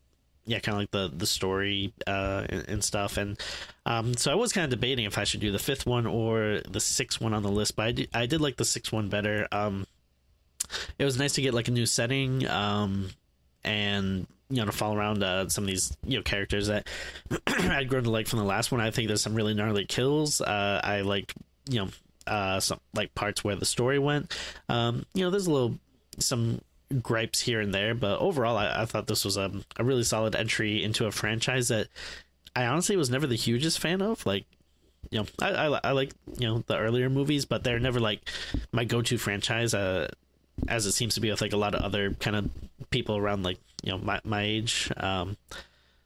yeah, 0.50 0.58
kind 0.58 0.74
of 0.74 0.80
like 0.80 0.90
the 0.90 1.16
the 1.16 1.26
story 1.26 1.92
uh, 2.08 2.44
and, 2.48 2.68
and 2.68 2.84
stuff. 2.84 3.16
And 3.16 3.40
um, 3.86 4.16
so 4.16 4.32
I 4.32 4.34
was 4.34 4.52
kind 4.52 4.64
of 4.64 4.70
debating 4.70 5.04
if 5.04 5.16
I 5.16 5.22
should 5.22 5.38
do 5.38 5.52
the 5.52 5.60
fifth 5.60 5.86
one 5.86 6.06
or 6.06 6.60
the 6.68 6.80
sixth 6.80 7.20
one 7.20 7.34
on 7.34 7.44
the 7.44 7.50
list, 7.50 7.76
but 7.76 7.86
I 7.86 7.92
did, 7.92 8.08
I 8.12 8.26
did 8.26 8.40
like 8.40 8.56
the 8.56 8.64
sixth 8.64 8.92
one 8.92 9.08
better. 9.08 9.46
Um, 9.52 9.86
it 10.98 11.04
was 11.04 11.16
nice 11.16 11.34
to 11.34 11.42
get 11.42 11.54
like 11.54 11.68
a 11.68 11.70
new 11.70 11.86
setting, 11.86 12.48
um, 12.48 13.10
and 13.62 14.26
you 14.48 14.56
know 14.56 14.66
to 14.66 14.72
follow 14.72 14.96
around 14.96 15.22
uh, 15.22 15.48
some 15.48 15.62
of 15.62 15.68
these 15.68 15.96
you 16.04 16.18
know 16.18 16.24
characters 16.24 16.66
that 16.66 16.88
I'd 17.46 17.88
grown 17.88 18.02
to 18.02 18.10
like 18.10 18.26
from 18.26 18.40
the 18.40 18.44
last 18.44 18.72
one. 18.72 18.80
I 18.80 18.90
think 18.90 19.06
there's 19.06 19.22
some 19.22 19.36
really 19.36 19.54
gnarly 19.54 19.84
kills. 19.84 20.40
Uh, 20.40 20.80
I 20.82 21.02
liked 21.02 21.32
you 21.68 21.78
know 21.78 21.88
uh, 22.26 22.58
some 22.58 22.80
like 22.92 23.14
parts 23.14 23.44
where 23.44 23.54
the 23.54 23.64
story 23.64 24.00
went. 24.00 24.36
Um, 24.68 25.06
you 25.14 25.22
know, 25.22 25.30
there's 25.30 25.46
a 25.46 25.52
little 25.52 25.78
some 26.18 26.60
gripes 27.02 27.40
here 27.40 27.60
and 27.60 27.72
there, 27.72 27.94
but 27.94 28.18
overall, 28.18 28.56
I, 28.56 28.82
I 28.82 28.84
thought 28.84 29.06
this 29.06 29.24
was 29.24 29.36
a, 29.36 29.50
a 29.76 29.84
really 29.84 30.02
solid 30.02 30.34
entry 30.34 30.82
into 30.82 31.06
a 31.06 31.12
franchise 31.12 31.68
that 31.68 31.88
I 32.56 32.66
honestly 32.66 32.96
was 32.96 33.10
never 33.10 33.26
the 33.26 33.36
hugest 33.36 33.78
fan 33.78 34.02
of. 34.02 34.24
Like, 34.26 34.44
you 35.10 35.20
know, 35.20 35.26
I, 35.40 35.50
I, 35.50 35.80
I 35.84 35.90
like 35.92 36.12
you 36.38 36.46
know 36.46 36.64
the 36.66 36.78
earlier 36.78 37.08
movies, 37.08 37.44
but 37.44 37.64
they're 37.64 37.78
never 37.78 38.00
like 38.00 38.28
my 38.72 38.84
go-to 38.84 39.18
franchise. 39.18 39.74
Uh, 39.74 40.08
as 40.68 40.86
it 40.86 40.92
seems 40.92 41.14
to 41.14 41.20
be 41.20 41.30
with 41.30 41.40
like 41.40 41.52
a 41.52 41.56
lot 41.56 41.74
of 41.74 41.82
other 41.82 42.12
kind 42.14 42.36
of 42.36 42.50
people 42.90 43.16
around 43.16 43.42
like 43.42 43.58
you 43.82 43.92
know 43.92 43.98
my 43.98 44.20
my 44.24 44.42
age. 44.42 44.90
Um, 44.96 45.36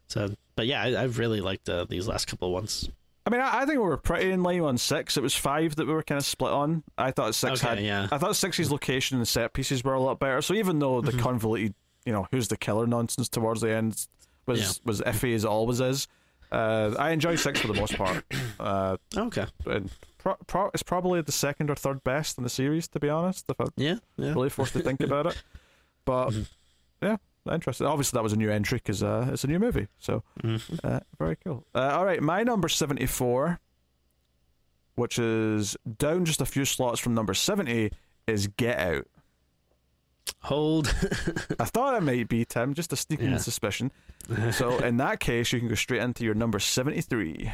so, 0.06 0.34
but 0.54 0.66
yeah, 0.66 0.82
I, 0.82 1.02
I've 1.02 1.18
really 1.18 1.40
liked 1.40 1.68
uh, 1.68 1.86
these 1.88 2.06
last 2.06 2.26
couple 2.26 2.52
ones. 2.52 2.88
I 3.26 3.30
mean, 3.30 3.40
I, 3.40 3.60
I 3.62 3.66
think 3.66 3.78
we 3.78 3.84
were 3.84 3.96
pretty 3.96 4.30
in 4.30 4.42
line 4.42 4.60
on 4.60 4.76
six. 4.78 5.16
It 5.16 5.22
was 5.22 5.34
five 5.34 5.76
that 5.76 5.86
we 5.86 5.94
were 5.94 6.02
kind 6.02 6.18
of 6.18 6.26
split 6.26 6.52
on. 6.52 6.82
I 6.98 7.10
thought 7.10 7.34
six 7.34 7.64
Okay, 7.64 7.76
had. 7.76 7.84
yeah. 7.84 8.08
I 8.12 8.18
thought 8.18 8.36
six's 8.36 8.70
location 8.70 9.16
and 9.16 9.26
set 9.26 9.52
pieces 9.54 9.82
were 9.82 9.94
a 9.94 10.00
lot 10.00 10.18
better. 10.18 10.42
So 10.42 10.52
even 10.54 10.78
though 10.78 11.00
the 11.00 11.12
convoluted, 11.12 11.74
you 12.04 12.12
know, 12.12 12.26
who's 12.30 12.48
the 12.48 12.56
killer 12.58 12.86
nonsense 12.86 13.28
towards 13.30 13.62
the 13.62 13.70
end 13.70 14.06
was 14.46 14.60
Yeah. 14.60 14.72
was 14.84 15.00
iffy 15.00 15.34
as 15.34 15.44
it 15.44 15.48
always 15.48 15.80
is, 15.80 16.06
uh, 16.52 16.94
I 16.98 17.10
enjoy 17.10 17.36
six 17.36 17.60
for 17.60 17.68
the 17.68 17.74
most 17.80 17.96
part. 17.96 18.24
Uh, 18.60 18.96
Okay, 19.16 19.46
and 19.66 19.90
pro- 20.18 20.36
pro- 20.46 20.70
it's 20.74 20.82
probably 20.84 21.20
the 21.20 21.32
second 21.32 21.68
or 21.70 21.74
third 21.74 22.04
best 22.04 22.38
in 22.38 22.44
the 22.44 22.50
series, 22.50 22.86
to 22.88 23.00
be 23.00 23.08
honest. 23.08 23.44
If 23.48 23.58
I'm 23.60 23.68
yeah, 23.76 23.96
yeah. 24.16 24.32
really 24.32 24.48
forced 24.50 24.74
to 24.74 24.78
think 24.80 25.00
about 25.08 25.26
it, 25.26 25.42
but 26.04 26.32
yeah, 27.02 27.16
interesting. 27.52 27.86
Obviously, 27.86 28.16
that 28.16 28.22
was 28.22 28.32
a 28.32 28.36
new 28.36 28.50
entry 28.50 28.78
because 28.78 29.02
uh, 29.02 29.28
it's 29.32 29.44
a 29.44 29.46
new 29.46 29.58
movie. 29.58 29.88
So 29.98 30.22
Mhm. 30.42 30.80
uh, 30.84 31.00
very 31.18 31.36
cool. 31.44 31.66
Uh, 31.74 31.90
all 31.94 32.04
right, 32.04 32.22
my 32.22 32.42
number 32.42 32.68
74, 32.68 33.60
which 34.94 35.18
is 35.18 35.76
down 35.98 36.24
just 36.24 36.40
a 36.40 36.46
few 36.46 36.64
slots 36.64 37.00
from 37.00 37.14
number 37.14 37.34
70, 37.34 37.90
is 38.26 38.46
Get 38.46 38.78
Out. 38.78 39.06
Hold. 40.44 40.88
I 41.58 41.64
thought 41.64 41.94
it 41.96 42.02
might 42.02 42.28
be, 42.28 42.44
Tim, 42.44 42.72
just 42.74 42.92
a 42.92 42.96
sneaking 42.96 43.30
Yeah. 43.32 43.36
suspicion. 43.38 43.90
So 44.52 44.78
in 44.78 44.96
that 44.96 45.20
case, 45.20 45.52
you 45.52 45.58
can 45.58 45.68
go 45.68 45.74
straight 45.74 46.00
into 46.00 46.24
your 46.24 46.32
number 46.34 46.58
73. 46.58 47.52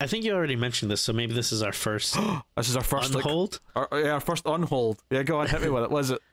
I 0.00 0.06
think 0.06 0.24
you 0.24 0.32
already 0.32 0.56
mentioned 0.56 0.90
this, 0.90 1.02
so 1.02 1.12
maybe 1.12 1.34
this 1.34 1.52
is 1.52 1.62
our 1.62 1.72
first 1.74 2.14
This 2.56 2.70
is 2.70 2.76
our 2.76 2.82
first, 2.82 3.14
like, 3.14 3.24
unhold. 3.24 3.60
our, 3.76 3.88
yeah, 3.92 4.12
our 4.12 4.20
first 4.20 4.46
unhold. 4.46 5.02
Yeah, 5.10 5.22
go 5.22 5.38
on, 5.40 5.48
hit 5.48 5.60
me 5.60 5.68
with 5.68 5.84
it. 5.84 5.90
Was 5.90 6.10
it? 6.10 6.20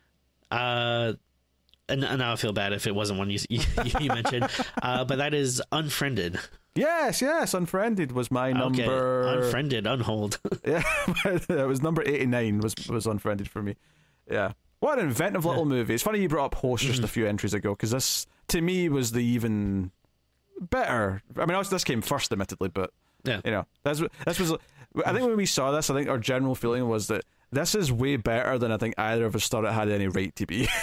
Uh, 0.49 1.11
and, 1.89 2.03
and 2.03 2.19
now 2.19 2.33
I 2.33 2.35
feel 2.35 2.53
bad 2.53 2.73
if 2.73 2.87
it 2.87 2.95
wasn't 2.95 3.19
one 3.19 3.29
you 3.29 3.39
you, 3.49 3.61
you 3.99 4.09
mentioned. 4.09 4.47
Uh, 4.81 5.03
but 5.05 5.17
that 5.17 5.33
is 5.33 5.61
unfriended. 5.71 6.39
Yes, 6.75 7.21
yes, 7.23 7.55
Unfriended 7.55 8.11
was 8.11 8.29
my 8.29 8.49
Okay, 8.51 8.59
number. 8.85 9.23
unfriended, 9.23 9.87
unhold. 9.87 10.39
Yeah, 10.65 10.83
it 11.25 11.67
was 11.67 11.81
number 11.81 12.03
eighty 12.03 12.27
nine. 12.27 12.59
Was 12.59 12.75
was 12.87 13.07
unfriended 13.07 13.49
for 13.49 13.63
me. 13.63 13.75
Yeah, 14.29 14.51
what 14.79 14.99
an 14.99 15.05
inventive 15.07 15.43
little 15.45 15.65
movie. 15.65 15.95
It's 15.95 16.03
funny 16.03 16.21
you 16.21 16.29
brought 16.29 16.45
up 16.47 16.55
Host 16.55 16.83
just 16.83 16.97
Mm-hmm. 16.97 17.05
a 17.05 17.07
few 17.07 17.25
entries 17.27 17.53
ago 17.55 17.71
because 17.71 17.91
this 17.91 18.27
to 18.49 18.61
me 18.61 18.89
was 18.89 19.11
the 19.11 19.21
even 19.23 19.89
better. 20.59 21.21
I 21.35 21.45
mean, 21.47 21.61
this 21.69 21.83
came 21.83 22.01
first, 22.01 22.31
admittedly, 22.31 22.69
but 22.69 22.91
Yeah. 23.23 23.41
You 23.43 23.51
know, 23.51 23.65
that's 23.83 24.01
this 24.25 24.39
was. 24.39 24.53
I 25.05 25.13
think 25.13 25.25
when 25.27 25.35
we 25.37 25.45
saw 25.45 25.71
this, 25.71 25.89
I 25.89 25.95
think 25.95 26.09
our 26.09 26.17
general 26.19 26.53
feeling 26.55 26.87
was 26.87 27.07
that 27.07 27.23
this 27.51 27.75
is 27.75 27.91
way 27.91 28.17
better 28.17 28.57
than 28.57 28.71
I 28.71 28.77
think 28.77 28.95
either 28.97 29.25
of 29.25 29.35
us 29.35 29.47
thought 29.47 29.65
it 29.65 29.71
had 29.71 29.89
any 29.89 30.07
right 30.07 30.35
to 30.35 30.45
be. 30.45 30.67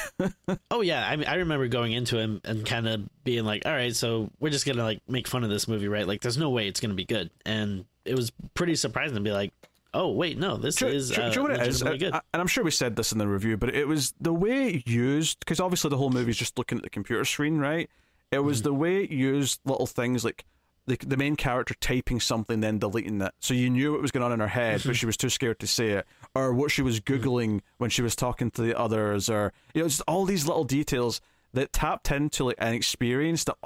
Oh 0.70 0.80
yeah, 0.80 1.06
I 1.08 1.16
mean, 1.16 1.28
I 1.28 1.36
remember 1.36 1.68
going 1.68 1.92
into 1.92 2.18
him 2.18 2.40
and 2.44 2.64
kind 2.66 2.88
of 2.88 3.02
being 3.24 3.44
like, 3.44 3.64
"All 3.66 3.72
right, 3.72 3.94
so 3.94 4.30
we're 4.40 4.50
just 4.50 4.66
gonna 4.66 4.82
like 4.82 5.00
make 5.08 5.26
fun 5.28 5.44
of 5.44 5.50
this 5.50 5.68
movie, 5.68 5.88
right? 5.88 6.06
Like, 6.06 6.20
there's 6.20 6.38
no 6.38 6.50
way 6.50 6.66
it's 6.68 6.80
gonna 6.80 6.94
be 6.94 7.04
good." 7.04 7.30
And 7.46 7.84
it 8.04 8.14
was 8.16 8.32
pretty 8.54 8.74
surprising 8.76 9.14
to 9.16 9.20
be 9.20 9.30
like, 9.32 9.52
"Oh 9.92 10.10
wait, 10.10 10.38
no, 10.38 10.56
this 10.56 10.76
Do- 10.76 10.86
is 10.88 11.10
do- 11.10 11.16
do 11.16 11.22
uh, 11.22 11.28
you 11.30 11.36
know 11.36 11.42
what 11.42 11.50
it 11.52 11.60
is? 11.66 11.82
legitimately 11.82 11.98
good." 11.98 12.14
I- 12.14 12.20
and 12.32 12.40
I'm 12.40 12.46
sure 12.48 12.64
we 12.64 12.70
said 12.70 12.96
this 12.96 13.12
in 13.12 13.18
the 13.18 13.28
review, 13.28 13.56
but 13.56 13.74
it 13.74 13.86
was 13.86 14.14
the 14.20 14.32
way 14.32 14.68
it 14.68 14.86
used 14.88 15.38
because 15.40 15.60
obviously 15.60 15.90
the 15.90 15.96
whole 15.96 16.10
movie 16.10 16.30
is 16.30 16.36
just 16.38 16.58
looking 16.58 16.78
at 16.78 16.84
the 16.84 16.90
computer 16.90 17.24
screen, 17.24 17.58
right? 17.58 17.88
It 18.32 18.38
was 18.40 18.58
Mm-hmm. 18.58 18.64
the 18.64 18.74
way 18.74 19.04
it 19.04 19.10
used 19.10 19.60
little 19.64 19.86
things 19.86 20.24
like 20.24 20.44
the, 20.86 20.96
the 20.96 21.16
main 21.16 21.34
character 21.36 21.74
typing 21.80 22.20
something 22.20 22.60
then 22.60 22.78
deleting 22.78 23.20
it, 23.22 23.32
so 23.40 23.54
you 23.54 23.70
knew 23.70 23.92
what 23.92 24.02
was 24.02 24.10
going 24.10 24.22
on 24.24 24.32
in 24.32 24.40
her 24.40 24.48
head, 24.48 24.80
Mm-hmm. 24.80 24.88
but 24.90 24.96
she 24.96 25.06
was 25.06 25.16
too 25.16 25.30
scared 25.30 25.58
to 25.60 25.66
say 25.66 25.90
it, 25.90 26.06
or 26.34 26.52
what 26.52 26.70
she 26.70 26.82
was 26.82 27.00
mm. 27.00 27.04
googling 27.04 27.60
when 27.78 27.90
she 27.90 28.02
was 28.02 28.16
talking 28.16 28.50
to 28.52 28.62
the 28.62 28.78
others, 28.78 29.28
or 29.28 29.52
you 29.74 29.82
know, 29.82 29.88
just 29.88 30.02
all 30.08 30.24
these 30.24 30.46
little 30.46 30.64
details 30.64 31.20
that 31.52 31.72
tapped 31.72 32.10
into 32.10 32.44
like 32.44 32.56
an 32.58 32.74
experience 32.74 33.44
that 33.44 33.56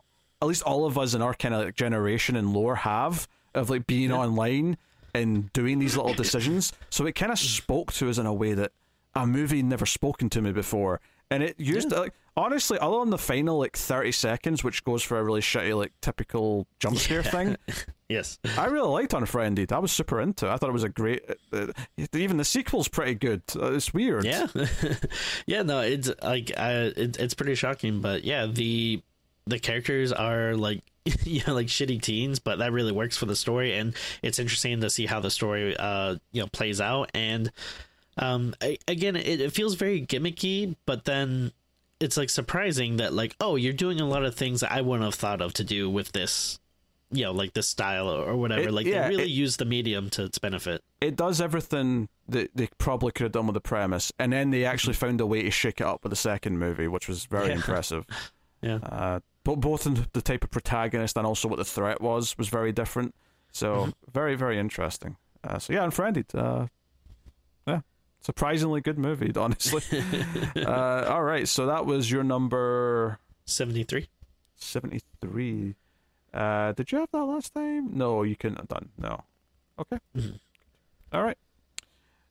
at 0.40 0.48
least 0.48 0.62
all 0.62 0.84
of 0.84 0.98
us 0.98 1.14
in 1.14 1.22
our 1.22 1.34
kind 1.34 1.54
of 1.54 1.64
like 1.64 1.74
generation 1.74 2.36
and 2.36 2.52
lore 2.52 2.76
have 2.76 3.26
of 3.54 3.70
like 3.70 3.86
being 3.86 4.12
online 4.12 4.76
and 5.14 5.52
doing 5.52 5.78
these 5.78 5.96
little 5.96 6.14
decisions. 6.24 6.72
So 6.90 7.06
it 7.06 7.14
kind 7.14 7.32
of 7.32 7.38
mm. 7.38 7.56
spoke 7.56 7.92
to 7.94 8.08
us 8.10 8.18
in 8.18 8.26
a 8.26 8.34
way 8.34 8.54
that 8.54 8.72
a 9.14 9.26
movie 9.26 9.62
never 9.62 9.86
spoken 9.86 10.30
to 10.30 10.42
me 10.42 10.52
before. 10.52 11.00
And 11.30 11.42
it 11.42 11.60
used 11.60 11.92
like 11.92 12.14
honestly, 12.36 12.78
other 12.78 13.00
than 13.00 13.10
the 13.10 13.18
final 13.18 13.58
like 13.58 13.76
thirty 13.76 14.12
seconds, 14.12 14.64
which 14.64 14.84
goes 14.84 15.02
for 15.02 15.18
a 15.18 15.22
really 15.22 15.40
shitty 15.40 15.76
like 15.76 15.92
typical 16.00 16.66
jump 16.80 16.96
scare 16.98 17.22
thing, 17.22 17.56
yes, 18.08 18.38
I 18.56 18.66
really 18.70 18.88
liked 18.88 19.12
Unfriended. 19.12 19.72
I 19.72 19.78
was 19.78 19.92
super 19.92 20.20
into. 20.20 20.46
it. 20.46 20.50
I 20.50 20.56
thought 20.56 20.70
it 20.70 20.72
was 20.72 20.84
a 20.84 20.88
great. 20.88 21.22
Uh, 21.52 21.66
even 22.14 22.38
the 22.38 22.44
sequel's 22.44 22.88
pretty 22.88 23.14
good. 23.14 23.42
Uh, 23.54 23.72
it's 23.72 23.92
weird. 23.92 24.24
yeah, 24.24 24.46
yeah. 25.46 25.62
No, 25.62 25.80
it's 25.80 26.10
like 26.22 26.50
uh, 26.56 26.90
it, 26.96 27.18
it's 27.18 27.34
pretty 27.34 27.54
shocking, 27.54 28.00
but 28.00 28.24
yeah, 28.24 28.46
the 28.46 29.02
the 29.46 29.58
characters 29.58 30.12
are 30.12 30.54
like 30.54 30.82
you 31.24 31.42
know 31.46 31.54
like 31.54 31.66
shitty 31.66 32.00
teens, 32.00 32.38
but 32.38 32.58
that 32.60 32.72
really 32.72 32.92
works 32.92 33.16
for 33.16 33.26
the 33.26 33.36
story, 33.36 33.76
and 33.76 33.94
it's 34.22 34.38
interesting 34.38 34.80
to 34.80 34.88
see 34.88 35.06
how 35.06 35.20
the 35.20 35.30
story 35.30 35.76
uh 35.76 36.16
you 36.32 36.40
know 36.40 36.48
plays 36.48 36.80
out. 36.80 37.10
And 37.12 37.50
um, 38.18 38.54
I, 38.60 38.78
again, 38.86 39.16
it, 39.16 39.40
it 39.40 39.52
feels 39.52 39.74
very 39.74 40.00
gimmicky, 40.04 40.76
but 40.86 41.04
then 41.04 41.52
it's 42.00 42.16
like 42.16 42.30
surprising 42.30 42.96
that 42.98 43.12
like 43.12 43.34
oh 43.40 43.56
you're 43.56 43.72
doing 43.72 44.00
a 44.00 44.06
lot 44.06 44.24
of 44.24 44.34
things 44.34 44.60
that 44.60 44.70
I 44.72 44.80
wouldn't 44.82 45.04
have 45.04 45.14
thought 45.14 45.40
of 45.40 45.52
to 45.54 45.64
do 45.64 45.88
with 45.90 46.12
this. 46.12 46.58
You 47.10 47.24
know, 47.24 47.32
like 47.32 47.54
this 47.54 47.66
style 47.66 48.06
or 48.10 48.36
whatever. 48.36 48.68
It- 48.68 48.72
like 48.72 48.84
yeah, 48.86 49.04
they 49.04 49.08
really 49.08 49.22
it- 49.24 49.30
use 49.30 49.56
the 49.56 49.64
medium 49.64 50.10
to 50.10 50.24
its 50.24 50.36
benefit. 50.38 50.84
it 51.00 51.16
does 51.16 51.40
everything 51.40 52.10
that 52.28 52.50
they 52.54 52.68
probably 52.76 53.12
could 53.12 53.22
have 53.24 53.32
done 53.32 53.46
with 53.46 53.54
the 53.54 53.62
premise, 53.62 54.12
and 54.18 54.30
then 54.30 54.50
they 54.50 54.66
actually 54.66 54.92
found 54.92 55.18
a 55.22 55.26
way 55.26 55.42
to 55.42 55.50
shake 55.50 55.80
it 55.80 55.86
up 55.86 56.02
with 56.02 56.10
the 56.10 56.16
second 56.16 56.58
movie, 56.58 56.86
which 56.86 57.08
was 57.08 57.24
very 57.24 57.48
Yeah. 57.48 57.54
impressive. 57.60 58.04
Yeah. 58.60 58.74
Uh, 58.82 59.20
but 59.42 59.56
both 59.56 59.86
in 59.86 60.04
the 60.12 60.20
type 60.20 60.44
of 60.44 60.50
protagonist 60.50 61.16
and 61.16 61.26
also 61.26 61.48
what 61.48 61.56
the 61.56 61.64
threat 61.64 62.02
was 62.02 62.36
was 62.36 62.48
very 62.50 62.72
different. 62.72 63.14
So 63.52 63.74
Mm-hmm. 63.74 63.90
very 64.12 64.34
very 64.34 64.58
interesting. 64.58 65.16
Uh, 65.42 65.58
so 65.58 65.72
yeah, 65.72 65.84
Unfriended. 65.84 66.26
Uh, 66.34 66.66
surprisingly 68.20 68.80
good 68.80 68.98
movie, 68.98 69.32
honestly. 69.36 69.82
uh, 70.56 71.06
all 71.08 71.22
right, 71.22 71.46
so 71.48 71.66
that 71.66 71.86
was 71.86 72.10
your 72.10 72.22
number 72.24 73.18
Seventy 73.46 73.82
three. 73.84 74.08
seventy 74.56 75.00
three. 75.20 75.74
Uh, 76.34 76.72
did 76.72 76.92
you 76.92 76.98
have 76.98 77.08
that 77.12 77.24
last 77.24 77.54
time? 77.54 77.90
No, 77.96 78.22
you 78.22 78.36
couldn't 78.36 78.58
have 78.58 78.68
done. 78.68 78.90
No. 78.98 79.22
Okay. 79.78 79.98
Mhm. 80.16 80.38
All 81.12 81.22
right. 81.22 81.38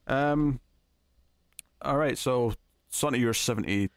Um. 0.06 0.60
All 1.82 1.98
right. 1.98 2.18
So, 2.18 2.54
Sonny, 2.90 3.20
you're 3.20 3.34
seventy. 3.34 3.90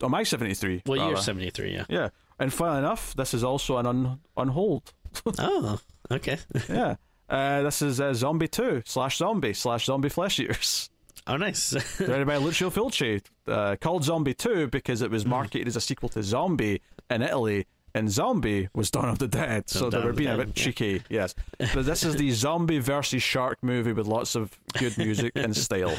Oh, 0.00 0.08
my 0.08 0.22
seventy-three. 0.22 0.82
Well, 0.86 1.08
you're 1.08 1.16
seventy 1.18 1.50
three. 1.50 1.72
Yeah. 1.74 1.84
Yeah, 1.88 2.08
and 2.38 2.52
funnily 2.52 2.78
enough, 2.78 3.14
this 3.14 3.34
is 3.34 3.42
also 3.44 3.76
an 3.78 3.86
un- 3.86 4.20
on 4.36 4.48
hold. 4.48 4.92
Oh, 5.38 5.80
okay. 6.10 6.38
yeah. 6.68 6.96
Uh, 7.28 7.62
this 7.62 7.82
is 7.82 8.00
uh, 8.00 8.14
Zombie 8.14 8.48
2 8.48 8.82
slash 8.86 9.18
Zombie 9.18 9.52
slash 9.52 9.84
Zombie 9.86 10.08
Flesh 10.08 10.38
Eaters. 10.40 10.90
Oh, 11.26 11.36
nice. 11.36 11.70
Directed 11.98 12.26
by 12.26 12.36
Lucio 12.38 12.70
Fulci. 12.70 13.20
Uh, 13.46 13.76
called 13.80 14.02
Zombie 14.04 14.32
2 14.34 14.68
because 14.68 15.02
it 15.02 15.10
was 15.10 15.24
Hmm. 15.24 15.30
marketed 15.30 15.68
as 15.68 15.76
a 15.76 15.80
sequel 15.80 16.08
to 16.10 16.22
Zombie 16.22 16.80
in 17.10 17.20
Italy, 17.22 17.66
and 17.94 18.10
Zombie 18.10 18.68
was 18.74 18.90
Dawn 18.90 19.08
of 19.10 19.18
the 19.18 19.28
Dead. 19.28 19.68
So 19.68 19.90
they 19.90 19.98
Dawn 19.98 20.06
were 20.06 20.12
being 20.14 20.30
a 20.30 20.36
bit 20.38 20.48
yeah. 20.48 20.52
cheeky, 20.64 21.02
yes. 21.10 21.34
But 21.58 21.84
this 21.84 22.02
is 22.02 22.16
the 22.16 22.30
Zombie 22.32 22.78
versus 22.78 23.22
Shark 23.22 23.58
movie 23.62 23.92
with 23.92 24.06
lots 24.06 24.34
of 24.34 24.50
good 24.78 24.96
music 24.96 25.32
and 25.34 25.54
style. 25.66 25.96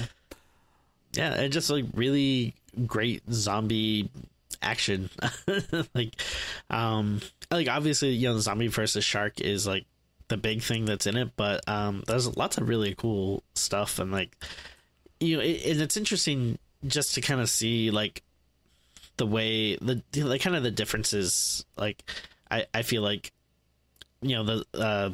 yeah, 1.14 1.34
and 1.34 1.54
just 1.54 1.70
like 1.70 1.86
really 1.94 2.56
great 2.88 3.22
zombie 3.32 4.10
action. 4.62 5.10
like, 5.94 6.14
um, 6.70 7.22
like 7.52 7.68
obviously, 7.68 8.10
you 8.10 8.28
know, 8.30 8.36
the 8.36 8.42
zombie 8.42 8.68
versus 8.68 9.04
shark 9.04 9.42
is 9.42 9.66
like 9.68 9.86
the 10.30 10.38
big 10.38 10.62
thing 10.62 10.86
that's 10.86 11.06
in 11.06 11.18
it, 11.18 11.32
but 11.36 11.68
um, 11.68 12.04
there's 12.08 12.38
lots 12.38 12.58
of 12.58 12.70
really 12.70 12.96
cool 12.96 13.44
stuff, 13.56 14.00
and 14.00 14.12
like, 14.12 14.36
you 15.20 15.38
know, 15.38 15.44
it, 15.44 15.66
and 15.66 15.82
it's 15.82 15.98
interesting 15.98 16.58
just 16.88 17.14
to 17.16 17.22
kind 17.22 17.42
of 17.42 17.50
see 17.50 17.92
like 17.92 18.24
the 19.18 19.26
way 19.26 19.76
the 19.76 20.02
like 20.16 20.42
kind 20.42 20.56
of 20.56 20.64
the 20.64 20.72
differences. 20.72 21.66
Like, 21.76 22.04
I 22.50 22.66
I 22.74 22.84
feel 22.84 23.02
like, 23.02 23.32
you 24.22 24.36
know, 24.36 24.44
the 24.44 24.66
uh 24.80 25.10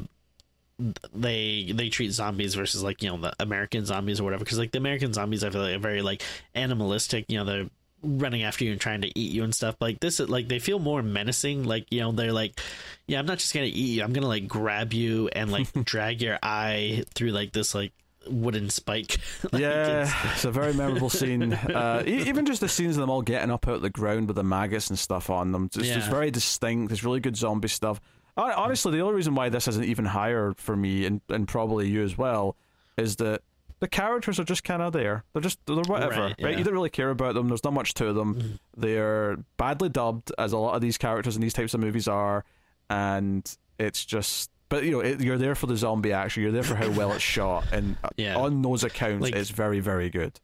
they 1.14 1.72
they 1.74 1.88
treat 1.88 2.12
zombies 2.12 2.54
versus 2.54 2.82
like 2.82 3.02
you 3.02 3.08
know 3.08 3.16
the 3.16 3.32
American 3.40 3.86
zombies 3.86 4.20
or 4.20 4.24
whatever 4.24 4.44
because 4.44 4.58
like 4.58 4.72
the 4.72 4.78
American 4.78 5.12
zombies 5.12 5.42
I 5.42 5.50
feel 5.50 5.62
like 5.62 5.74
are 5.74 5.78
very 5.78 6.02
like 6.02 6.22
animalistic 6.54 7.24
you 7.28 7.38
know 7.38 7.44
they're 7.44 7.70
running 8.02 8.42
after 8.42 8.64
you 8.64 8.72
and 8.72 8.80
trying 8.80 9.00
to 9.00 9.18
eat 9.18 9.32
you 9.32 9.42
and 9.42 9.54
stuff 9.54 9.74
like 9.80 9.98
this 10.00 10.20
like 10.20 10.48
they 10.48 10.58
feel 10.58 10.78
more 10.78 11.02
menacing 11.02 11.64
like 11.64 11.86
you 11.90 12.00
know 12.00 12.12
they're 12.12 12.32
like 12.32 12.60
yeah 13.06 13.18
I'm 13.18 13.26
not 13.26 13.38
just 13.38 13.52
gonna 13.54 13.66
eat 13.66 13.96
you 13.96 14.02
I'm 14.04 14.12
gonna 14.12 14.28
like 14.28 14.46
grab 14.46 14.92
you 14.92 15.28
and 15.28 15.50
like 15.50 15.72
drag 15.84 16.20
your 16.22 16.38
eye 16.42 17.04
through 17.14 17.30
like 17.30 17.52
this 17.52 17.74
like 17.74 17.92
wooden 18.28 18.68
spike 18.70 19.18
Like, 19.52 19.62
yeah, 19.62 20.02
it's- 20.02 20.14
it's 20.34 20.44
a 20.44 20.50
very 20.50 20.74
memorable 20.74 21.10
scene. 21.10 21.52
Uh, 21.52 22.02
even 22.06 22.44
just 22.46 22.60
the 22.60 22.68
scenes 22.68 22.96
of 22.96 23.00
them 23.00 23.10
all 23.10 23.22
getting 23.22 23.50
up 23.50 23.66
out 23.68 23.76
of 23.76 23.82
the 23.82 23.90
ground 23.90 24.26
with 24.28 24.36
the 24.36 24.44
maggots 24.44 24.90
and 24.90 24.98
stuff 24.98 25.30
on 25.30 25.52
them. 25.52 25.66
It's, 25.66 25.76
it's 25.76 26.06
very 26.08 26.30
distinct. 26.30 26.92
It's 26.92 27.04
really 27.04 27.20
good 27.20 27.36
zombie 27.36 27.68
stuff. 27.68 28.00
Honestly, 28.36 28.92
the 28.92 29.00
only 29.00 29.14
reason 29.14 29.34
why 29.34 29.48
this 29.48 29.66
isn't 29.68 29.84
even 29.84 30.04
higher 30.04 30.52
for 30.58 30.76
me, 30.76 31.06
and, 31.06 31.20
and 31.28 31.46
probably 31.48 31.88
you 31.88 32.02
as 32.02 32.18
well, 32.18 32.56
is 32.96 33.16
that 33.16 33.42
the 33.80 33.88
characters 33.88 34.40
are 34.40 34.44
just 34.44 34.64
kind 34.64 34.80
of 34.82 34.92
there. 34.92 35.24
They're 35.32 35.42
just 35.42 35.58
they're 35.66 35.76
whatever, 35.76 36.20
right? 36.20 36.34
Right. 36.40 36.58
You 36.58 36.64
don't 36.64 36.72
really 36.74 36.90
care 36.90 37.10
about 37.10 37.34
them. 37.34 37.48
There's 37.48 37.62
not 37.64 37.72
much 37.72 37.94
to 37.94 38.12
them. 38.12 38.34
Mm-hmm. 38.34 38.50
They're 38.80 39.36
badly 39.58 39.88
dubbed, 39.88 40.32
as 40.38 40.52
a 40.52 40.58
lot 40.58 40.74
of 40.74 40.80
these 40.80 40.96
characters 40.98 41.36
in 41.36 41.42
these 41.42 41.52
types 41.52 41.74
of 41.74 41.80
movies 41.80 42.08
are, 42.08 42.44
and 42.90 43.50
it's 43.78 44.04
just. 44.04 44.50
But 44.68 44.82
you 44.82 44.90
know, 44.90 45.00
it, 45.00 45.20
you're 45.20 45.38
there 45.38 45.54
for 45.54 45.66
the 45.66 45.76
zombie 45.76 46.12
action. 46.12 46.42
You're 46.42 46.50
there 46.52 46.64
for 46.64 46.74
how 46.74 46.90
well 46.90 47.12
it's 47.12 47.22
shot, 47.22 47.66
and 47.72 47.96
uh, 48.02 48.08
Yeah. 48.16 48.36
on 48.36 48.62
those 48.62 48.82
accounts, 48.82 49.22
Like- 49.22 49.34
it's 49.36 49.50
very, 49.50 49.78
very 49.80 50.10
good. 50.10 50.40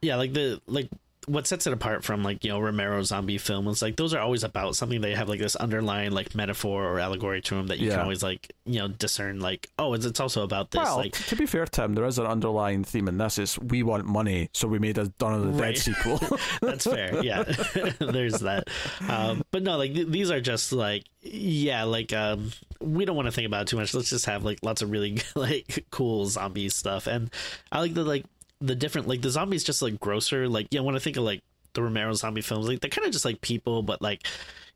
yeah 0.00 0.16
like 0.16 0.32
the 0.32 0.60
like 0.66 0.88
what 1.26 1.46
sets 1.46 1.66
it 1.66 1.72
apart 1.72 2.02
from 2.02 2.22
like 2.22 2.42
you 2.44 2.50
know 2.50 2.58
romero 2.58 3.02
zombie 3.02 3.36
film 3.36 3.68
is 3.68 3.82
like 3.82 3.96
those 3.96 4.14
are 4.14 4.20
always 4.20 4.42
about 4.42 4.74
something. 4.74 5.00
They 5.00 5.14
have 5.14 5.28
like 5.28 5.38
this 5.40 5.54
underlying 5.56 6.12
like 6.12 6.34
metaphor 6.34 6.84
or 6.84 6.98
allegory 6.98 7.42
to 7.42 7.54
them 7.56 7.66
that 7.66 7.78
you 7.78 7.88
Yeah. 7.88 7.96
can 7.96 8.00
always 8.04 8.22
like 8.22 8.52
you 8.64 8.78
know 8.78 8.88
discern 8.88 9.38
like 9.40 9.68
oh 9.78 9.92
it's, 9.94 10.06
it's 10.06 10.18
also 10.20 10.42
about 10.42 10.70
this 10.70 10.78
well, 10.82 10.96
like 10.96 11.12
to 11.26 11.36
be 11.36 11.44
fair, 11.46 11.66
Tim, 11.66 11.94
there 11.94 12.06
is 12.06 12.18
an 12.18 12.26
underlying 12.26 12.84
theme 12.84 13.06
in 13.08 13.18
this. 13.18 13.38
Is 13.38 13.58
we 13.58 13.82
want 13.82 14.06
money, 14.06 14.48
so 14.54 14.66
we 14.66 14.78
made 14.78 14.96
a 14.98 15.08
Dawn 15.18 15.34
of 15.34 15.54
the 15.54 15.60
Dead 15.62 15.76
sequel. 15.76 16.18
that's 16.62 16.84
fair. 16.84 17.22
Yeah. 17.22 17.42
There's 17.98 18.40
that. 18.40 18.68
Um 19.08 19.42
but 19.50 19.62
no 19.62 19.76
like 19.76 19.92
th- 19.94 20.08
these 20.08 20.30
are 20.30 20.40
just 20.40 20.72
like 20.72 21.04
yeah 21.22 21.82
like 21.84 22.12
um 22.14 22.50
we 22.80 23.04
don't 23.04 23.14
want 23.16 23.26
to 23.26 23.32
think 23.32 23.46
about 23.46 23.62
it 23.62 23.68
too 23.68 23.76
much. 23.76 23.92
Let's 23.92 24.08
just 24.08 24.24
have 24.24 24.42
like 24.42 24.60
lots 24.62 24.80
of 24.80 24.90
really 24.90 25.18
like 25.34 25.84
cool 25.90 26.24
zombie 26.26 26.70
stuff. 26.70 27.06
And 27.06 27.30
i 27.70 27.80
like 27.80 27.92
the 27.92 28.04
like 28.04 28.24
the 28.60 28.74
different 28.74 29.08
like 29.08 29.22
the 29.22 29.30
zombies 29.30 29.64
just 29.64 29.82
like 29.82 29.98
grosser 30.00 30.48
like 30.48 30.66
yeah 30.70 30.80
when 30.80 30.94
i 30.94 30.98
think 30.98 31.16
of 31.16 31.24
like 31.24 31.42
the 31.72 31.82
romero 31.82 32.12
zombie 32.12 32.40
films 32.40 32.68
like 32.68 32.80
they're 32.80 32.90
kind 32.90 33.06
of 33.06 33.12
just 33.12 33.24
like 33.24 33.40
people 33.40 33.82
but 33.82 34.02
like 34.02 34.26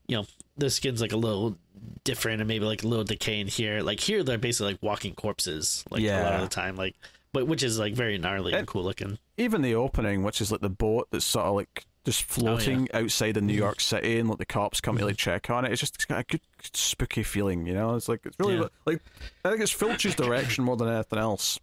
you 0.06 0.16
know 0.16 0.26
their 0.56 0.70
skin's 0.70 1.00
like 1.00 1.12
a 1.12 1.16
little 1.16 1.56
different 2.04 2.40
and 2.40 2.48
maybe 2.48 2.64
like 2.64 2.82
a 2.82 2.86
little 2.86 3.04
decay 3.04 3.40
in 3.40 3.46
here 3.46 3.80
like 3.80 4.00
here 4.00 4.22
they're 4.22 4.38
basically 4.38 4.72
like 4.72 4.82
walking 4.82 5.14
corpses 5.14 5.84
like 5.90 6.02
a 6.02 6.22
lot 6.22 6.34
of 6.34 6.40
the 6.42 6.48
time 6.48 6.76
like 6.76 6.94
but 7.34 7.46
which 7.46 7.62
is 7.62 7.78
like 7.78 7.94
very 7.94 8.16
gnarly 8.16 8.52
and 8.52 8.60
And- 8.60 8.68
cool 8.68 8.84
looking 8.84 9.18
Even 9.36 9.60
the 9.60 9.74
opening, 9.74 10.22
which 10.22 10.40
is 10.40 10.50
like 10.52 10.60
the 10.60 10.70
boat 10.70 11.08
that's 11.10 11.24
sort 11.24 11.46
of 11.46 11.56
like 11.56 11.84
just 12.06 12.22
oh, 12.22 12.34
floating 12.34 12.88
outside 12.94 13.36
of 13.36 13.42
New 13.42 13.54
mm-hmm. 13.54 13.62
York 13.62 13.80
City, 13.80 14.18
and 14.20 14.28
like 14.28 14.38
the 14.38 14.46
cops 14.46 14.80
come 14.80 14.96
to 14.96 15.04
like 15.04 15.16
mm-hmm. 15.16 15.30
check 15.30 15.50
on 15.50 15.64
it. 15.64 15.72
It's 15.72 15.80
just 15.80 15.96
it's 15.96 16.04
got 16.04 16.20
a 16.20 16.24
good, 16.24 16.40
good 16.62 16.76
spooky 16.76 17.24
feeling, 17.24 17.66
you 17.66 17.74
know. 17.74 17.96
It's 17.96 18.08
like 18.08 18.24
it's 18.24 18.38
really 18.38 18.56
Yeah. 18.56 18.68
like 18.86 19.02
I 19.44 19.50
think 19.50 19.62
it's 19.62 19.74
Fulci's 19.74 20.14
direction 20.14 20.64
more 20.64 20.76
than 20.76 20.88
anything 20.88 21.18
else 21.18 21.58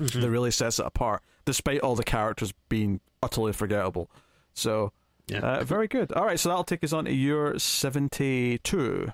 Mm-hmm. 0.00 0.20
that 0.20 0.30
really 0.30 0.50
sets 0.50 0.78
it 0.78 0.86
apart, 0.86 1.22
despite 1.44 1.80
all 1.80 1.94
the 1.94 2.02
characters 2.04 2.52
being 2.68 3.00
utterly 3.22 3.52
forgettable. 3.52 4.10
So, 4.54 4.92
Yeah. 5.28 5.40
uh, 5.40 5.64
very 5.64 5.88
good. 5.88 6.10
All 6.12 6.24
right, 6.24 6.38
so 6.40 6.48
that'll 6.48 6.64
take 6.64 6.82
us 6.84 6.92
on 6.92 7.04
to 7.04 7.12
your 7.12 7.58
seventy-two. 7.58 9.12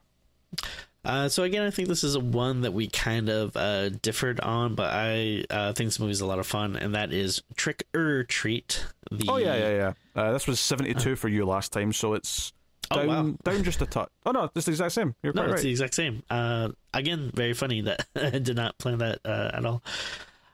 Uh, 1.04 1.28
so 1.28 1.44
again, 1.44 1.62
I 1.62 1.70
think 1.70 1.88
this 1.88 2.02
is 2.02 2.16
a 2.16 2.20
one 2.20 2.62
that 2.62 2.72
we 2.72 2.88
kind 2.88 3.28
of 3.28 3.56
uh, 3.56 3.90
differed 3.90 4.40
on, 4.40 4.74
but 4.74 4.92
I 4.92 5.44
uh, 5.50 5.72
think 5.72 5.88
this 5.88 6.00
movie 6.00 6.10
is 6.12 6.20
a 6.20 6.26
lot 6.26 6.40
of 6.40 6.46
fun, 6.48 6.74
and 6.76 6.94
that 6.96 7.12
is 7.12 7.42
Trick 7.56 7.86
or 7.94 8.24
Treat. 8.24 8.84
The... 9.12 9.26
Oh 9.28 9.36
yeah, 9.36 9.54
yeah, 9.56 9.70
yeah. 9.70 9.92
Uh, 10.20 10.32
this 10.32 10.46
was 10.48 10.58
seventy 10.58 10.94
two 10.94 11.14
for 11.14 11.28
you 11.28 11.44
last 11.46 11.72
time, 11.72 11.92
so 11.92 12.14
it's 12.14 12.52
Oh, 12.90 12.96
down 13.04 13.08
wow. 13.08 13.36
down 13.52 13.64
just 13.64 13.82
a 13.82 13.86
touch. 13.86 14.08
Oh 14.24 14.30
no, 14.32 14.50
it's 14.54 14.66
the 14.66 14.72
exact 14.72 14.92
same. 14.92 15.14
You're 15.22 15.32
No, 15.32 15.42
quite 15.42 15.50
it's 15.50 15.56
right. 15.58 15.62
the 15.64 15.70
exact 15.70 15.94
same. 15.94 16.22
Uh, 16.30 16.68
again, 16.94 17.30
very 17.34 17.52
funny 17.52 17.82
that 17.82 18.06
I 18.16 18.38
did 18.38 18.56
not 18.56 18.78
plan 18.78 18.98
that 18.98 19.20
uh, 19.24 19.50
at 19.54 19.64
all. 19.64 19.82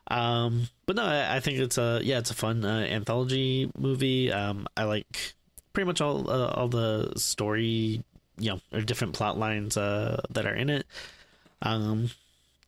Um, 0.09 0.69
but 0.87 0.97
no, 0.97 1.05
I, 1.05 1.37
I 1.37 1.41
think 1.41 1.59
it's 1.59 1.79
a 1.79 2.01
yeah, 2.03 2.19
it's 2.19 2.31
a 2.31 2.35
fun 2.35 2.65
uh, 2.65 2.87
anthology 2.91 3.71
movie. 3.79 4.33
Um, 4.33 4.67
I 4.77 4.85
like 4.85 5.35
pretty 5.73 5.87
much 5.87 6.01
all 6.01 6.29
uh, 6.31 6.49
all 6.49 6.69
the 6.69 7.13
story, 7.17 8.03
you 8.39 8.51
know, 8.51 8.61
or 8.73 8.81
different 8.81 9.15
plot 9.15 9.39
lines 9.39 9.77
uh, 9.77 10.21
that 10.31 10.47
are 10.47 10.55
in 10.55 10.71
it. 10.71 10.87
Um, 11.63 12.11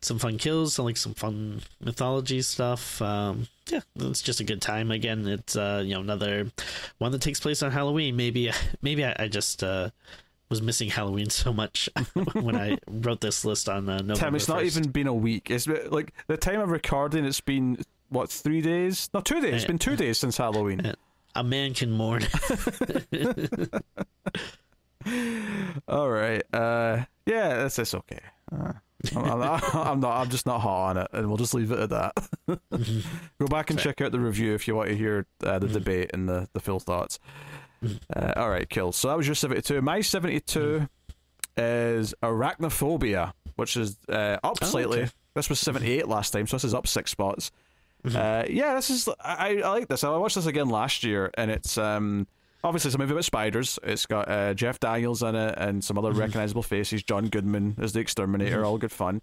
some 0.00 0.18
fun 0.18 0.38
kills, 0.38 0.74
some 0.74 0.84
like 0.84 0.96
some 0.96 1.14
fun 1.14 1.62
mythology 1.80 2.42
stuff. 2.42 3.00
Um, 3.02 3.48
yeah, 3.68 3.80
it's 3.96 4.22
just 4.22 4.40
a 4.40 4.44
good 4.44 4.60
time. 4.62 4.90
Again, 4.90 5.26
it's 5.26 5.56
uh, 5.56 5.82
you 5.84 5.94
know 5.94 6.00
another 6.00 6.50
one 6.98 7.12
that 7.12 7.22
takes 7.22 7.40
place 7.40 7.62
on 7.62 7.72
Halloween. 7.72 8.16
Maybe 8.16 8.50
maybe 8.82 9.04
I, 9.04 9.16
I 9.18 9.28
just 9.28 9.62
uh, 9.64 9.90
was 10.48 10.62
missing 10.62 10.90
Halloween 10.90 11.30
so 11.30 11.52
much 11.52 11.88
when 12.34 12.56
I 12.56 12.78
wrote 12.88 13.20
this 13.20 13.44
list 13.44 13.68
on 13.68 13.88
uh, 13.88 13.98
November. 13.98 14.14
Tim, 14.14 14.34
it's 14.34 14.48
not 14.48 14.62
even 14.64 14.90
been 14.90 15.06
a 15.06 15.14
week. 15.14 15.50
It's 15.50 15.66
been- 15.66 15.90
like 15.90 16.12
the 16.26 16.36
time 16.36 16.60
of 16.60 16.70
recording. 16.70 17.24
It's 17.24 17.40
been 17.40 17.78
what 18.08 18.30
three 18.30 18.60
days? 18.60 19.10
No, 19.12 19.20
two 19.20 19.40
days. 19.40 19.54
It's 19.54 19.64
been 19.64 19.78
two 19.78 19.96
days 19.96 20.18
since 20.18 20.36
Halloween. 20.36 20.92
A 21.34 21.42
man 21.42 21.74
can 21.74 21.90
mourn. 21.90 22.24
All 25.88 26.08
right. 26.10 26.42
Uh, 26.52 27.04
yeah, 27.26 27.56
that's 27.56 27.78
it's 27.78 27.94
okay. 27.94 28.20
Uh, 28.52 28.72
I'm, 29.14 29.24
I'm, 29.24 29.38
not, 29.38 29.74
I'm 29.74 30.00
not. 30.00 30.16
I'm 30.20 30.30
just 30.30 30.46
not 30.46 30.60
hot 30.60 30.90
on 30.90 30.96
it, 30.98 31.08
and 31.12 31.28
we'll 31.28 31.36
just 31.36 31.54
leave 31.54 31.72
it 31.72 31.78
at 31.78 31.90
that. 31.90 32.12
Go 33.38 33.46
back 33.48 33.70
and 33.70 33.78
check 33.78 34.00
out 34.00 34.12
the 34.12 34.20
review 34.20 34.54
if 34.54 34.66
you 34.66 34.74
want 34.74 34.88
to 34.88 34.96
hear 34.96 35.26
uh, 35.42 35.58
the 35.58 35.68
debate 35.68 36.10
and 36.14 36.28
the, 36.28 36.48
the 36.52 36.60
full 36.60 36.80
thoughts. 36.80 37.18
Uh, 38.14 38.32
all 38.36 38.50
right, 38.50 38.68
cool. 38.70 38.92
So 38.92 39.08
that 39.08 39.16
was 39.16 39.26
your 39.26 39.34
72. 39.34 39.80
My 39.82 40.00
72 40.00 40.88
is 41.56 42.14
Arachnophobia, 42.22 43.32
which 43.56 43.76
is 43.76 43.96
uh, 44.08 44.38
up 44.42 44.58
Oh, 44.62 44.66
slightly. 44.66 45.02
okay. 45.02 45.10
This 45.34 45.48
was 45.48 45.58
78 45.60 46.06
last 46.08 46.30
time, 46.30 46.46
so 46.46 46.56
this 46.56 46.64
is 46.64 46.74
up 46.74 46.86
six 46.86 47.10
spots. 47.10 47.50
Uh, 48.04 48.44
yeah, 48.50 48.74
this 48.74 48.90
is. 48.90 49.08
I, 49.20 49.62
I 49.64 49.70
like 49.70 49.88
this. 49.88 50.04
I 50.04 50.10
watched 50.16 50.34
this 50.36 50.44
again 50.46 50.68
last 50.68 51.04
year, 51.04 51.30
and 51.38 51.50
it's 51.50 51.78
um 51.78 52.26
obviously 52.62 52.90
it's 52.90 52.94
a 52.94 52.98
movie 52.98 53.12
about 53.12 53.24
spiders. 53.24 53.78
It's 53.82 54.04
got 54.04 54.28
uh, 54.30 54.52
Jeff 54.54 54.78
Daniels 54.78 55.22
in 55.22 55.34
it 55.34 55.54
and 55.56 55.82
some 55.82 55.96
other 55.98 56.12
recognizable 56.12 56.62
faces. 56.62 57.02
John 57.02 57.28
Goodman 57.28 57.76
as 57.80 57.94
the 57.94 58.00
exterminator. 58.00 58.62
All 58.64 58.76
good 58.78 58.92
fun. 58.92 59.22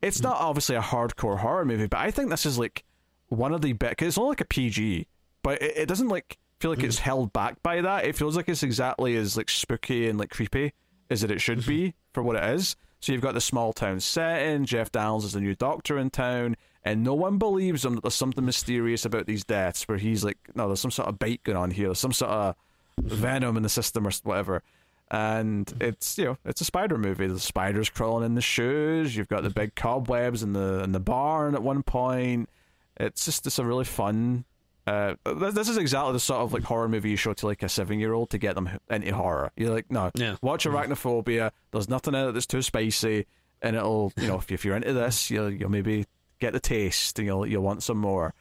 It's 0.00 0.22
not 0.22 0.36
obviously 0.40 0.76
a 0.76 0.80
hardcore 0.80 1.38
horror 1.40 1.64
movie, 1.64 1.88
but 1.88 1.98
I 1.98 2.10
think 2.12 2.30
this 2.30 2.46
is 2.46 2.56
like 2.56 2.84
one 3.28 3.52
of 3.52 3.62
the 3.62 3.72
bit. 3.72 3.98
Cause 3.98 4.06
it's 4.08 4.16
only 4.18 4.30
like 4.30 4.40
a 4.40 4.46
PG, 4.46 5.08
but 5.42 5.60
it, 5.60 5.76
it 5.76 5.86
doesn't 5.88 6.08
like 6.08 6.38
feel 6.60 6.70
like 6.70 6.80
hmm. 6.80 6.86
it's 6.86 6.98
held 6.98 7.32
back 7.32 7.62
by 7.62 7.80
that. 7.80 8.04
It 8.04 8.16
feels 8.16 8.36
like 8.36 8.48
it's 8.48 8.62
exactly 8.62 9.16
as 9.16 9.36
like 9.36 9.50
spooky 9.50 10.08
and 10.08 10.18
like 10.18 10.30
creepy 10.30 10.72
as 11.08 11.22
that 11.22 11.30
it 11.30 11.40
should 11.40 11.66
be 11.66 11.88
mm-hmm. 11.88 11.96
for 12.12 12.22
what 12.22 12.36
it 12.36 12.44
is. 12.54 12.76
So 13.00 13.12
you've 13.12 13.22
got 13.22 13.34
the 13.34 13.40
small 13.40 13.72
town 13.72 14.00
setting. 14.00 14.66
Jeff 14.66 14.92
Daniels 14.92 15.24
is 15.24 15.32
the 15.32 15.40
new 15.40 15.54
doctor 15.54 15.98
in 15.98 16.10
town, 16.10 16.56
and 16.84 17.02
no 17.02 17.14
one 17.14 17.38
believes 17.38 17.84
him 17.84 17.94
that 17.94 18.02
there's 18.02 18.14
something 18.14 18.44
mysterious 18.44 19.06
about 19.06 19.26
these 19.26 19.42
deaths. 19.42 19.88
Where 19.88 19.96
he's 19.96 20.22
like, 20.22 20.36
no, 20.54 20.66
there's 20.66 20.80
some 20.80 20.90
sort 20.90 21.08
of 21.08 21.18
bait 21.18 21.42
going 21.42 21.56
on 21.56 21.70
here. 21.70 21.88
There's 21.88 21.98
some 21.98 22.12
sort 22.12 22.30
of 22.30 22.54
venom 22.98 23.56
in 23.56 23.62
the 23.62 23.70
system 23.70 24.06
or 24.06 24.10
whatever. 24.22 24.62
And 25.10 25.66
mm-hmm. 25.66 25.82
it's 25.82 26.18
you 26.18 26.24
know 26.26 26.38
it's 26.44 26.60
a 26.60 26.64
spider 26.64 26.98
movie. 26.98 27.26
The 27.26 27.40
spiders 27.40 27.88
crawling 27.88 28.26
in 28.26 28.34
the 28.34 28.42
shoes. 28.42 29.16
You've 29.16 29.28
got 29.28 29.42
the 29.42 29.48
mm-hmm. 29.48 29.60
big 29.60 29.74
cobwebs 29.74 30.42
in 30.42 30.52
the 30.52 30.82
in 30.84 30.92
the 30.92 31.00
barn 31.00 31.54
at 31.54 31.62
one 31.62 31.82
point. 31.82 32.50
It's 32.98 33.24
just 33.24 33.46
it's 33.46 33.58
a 33.58 33.64
really 33.64 33.86
fun. 33.86 34.44
Uh, 34.86 35.14
this, 35.24 35.54
this 35.54 35.68
is 35.68 35.76
exactly 35.76 36.12
the 36.14 36.20
sort 36.20 36.40
of 36.40 36.52
like 36.52 36.62
horror 36.64 36.88
movie 36.88 37.10
you 37.10 37.16
show 37.16 37.32
to 37.34 37.46
like 37.46 37.62
a 37.62 37.68
seven 37.68 37.98
year 38.00 38.12
old 38.12 38.30
to 38.30 38.38
get 38.38 38.54
them 38.54 38.68
into 38.88 39.14
horror. 39.14 39.52
You're 39.56 39.74
like, 39.74 39.90
no, 39.90 40.10
Yeah. 40.14 40.36
watch 40.42 40.64
Arachnophobia. 40.66 41.50
There's 41.70 41.88
nothing 41.88 42.14
in 42.14 42.28
it 42.28 42.32
that's 42.32 42.46
too 42.46 42.62
spicy, 42.62 43.26
and 43.62 43.76
it'll 43.76 44.12
you 44.16 44.26
know 44.28 44.36
if, 44.36 44.50
if 44.50 44.64
you're 44.64 44.76
into 44.76 44.92
this, 44.92 45.30
you'll 45.30 45.50
you'll 45.50 45.70
maybe 45.70 46.06
get 46.40 46.52
the 46.54 46.60
taste 46.60 47.18
and 47.18 47.26
you'll 47.26 47.46
you'll 47.46 47.62
want 47.62 47.82
some 47.82 47.98
more. 47.98 48.34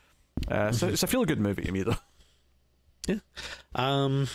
Uh, 0.47 0.71
so 0.71 0.87
it's 0.87 1.03
a 1.03 1.07
feel 1.07 1.25
good 1.25 1.39
movie 1.39 1.63
to 1.63 1.71
me 1.71 1.83
though. 1.83 1.95
Um, 3.75 4.27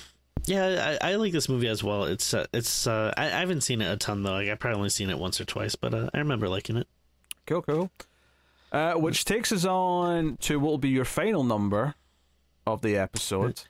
yeah, 0.47 0.97
I, 1.01 1.13
I 1.13 1.15
like 1.17 1.33
this 1.33 1.49
movie 1.49 1.69
as 1.69 1.83
well. 1.83 2.05
It's 2.05 2.35
uh, 2.35 2.47
it's 2.53 2.87
uh, 2.87 3.13
I, 3.17 3.27
I 3.27 3.41
haven't 3.41 3.63
seen 3.63 3.81
it 3.81 3.91
a 3.91 3.97
ton 3.97 4.23
though. 4.23 4.33
Like 4.33 4.49
I've 4.49 4.59
probably 4.59 4.77
only 4.79 4.89
seen 4.91 5.11
it 5.11 5.19
once 5.19 5.41
or 5.41 5.45
twice, 5.45 5.75
but 5.75 5.95
uh, 5.95 6.11
I 6.13 6.19
remember 6.19 6.49
liking 6.49 6.77
it. 6.77 6.87
Cool, 7.47 7.63
cool. 7.63 7.91
Uh, 8.75 8.95
which 8.95 9.25
takes 9.25 9.53
us 9.53 9.65
on 9.65 10.37
to 10.41 10.59
what 10.59 10.69
will 10.69 10.79
be 10.79 10.89
your 10.89 11.05
final 11.05 11.45
number 11.45 11.95
of 12.67 12.83
the 12.83 12.97
episode. 12.97 13.63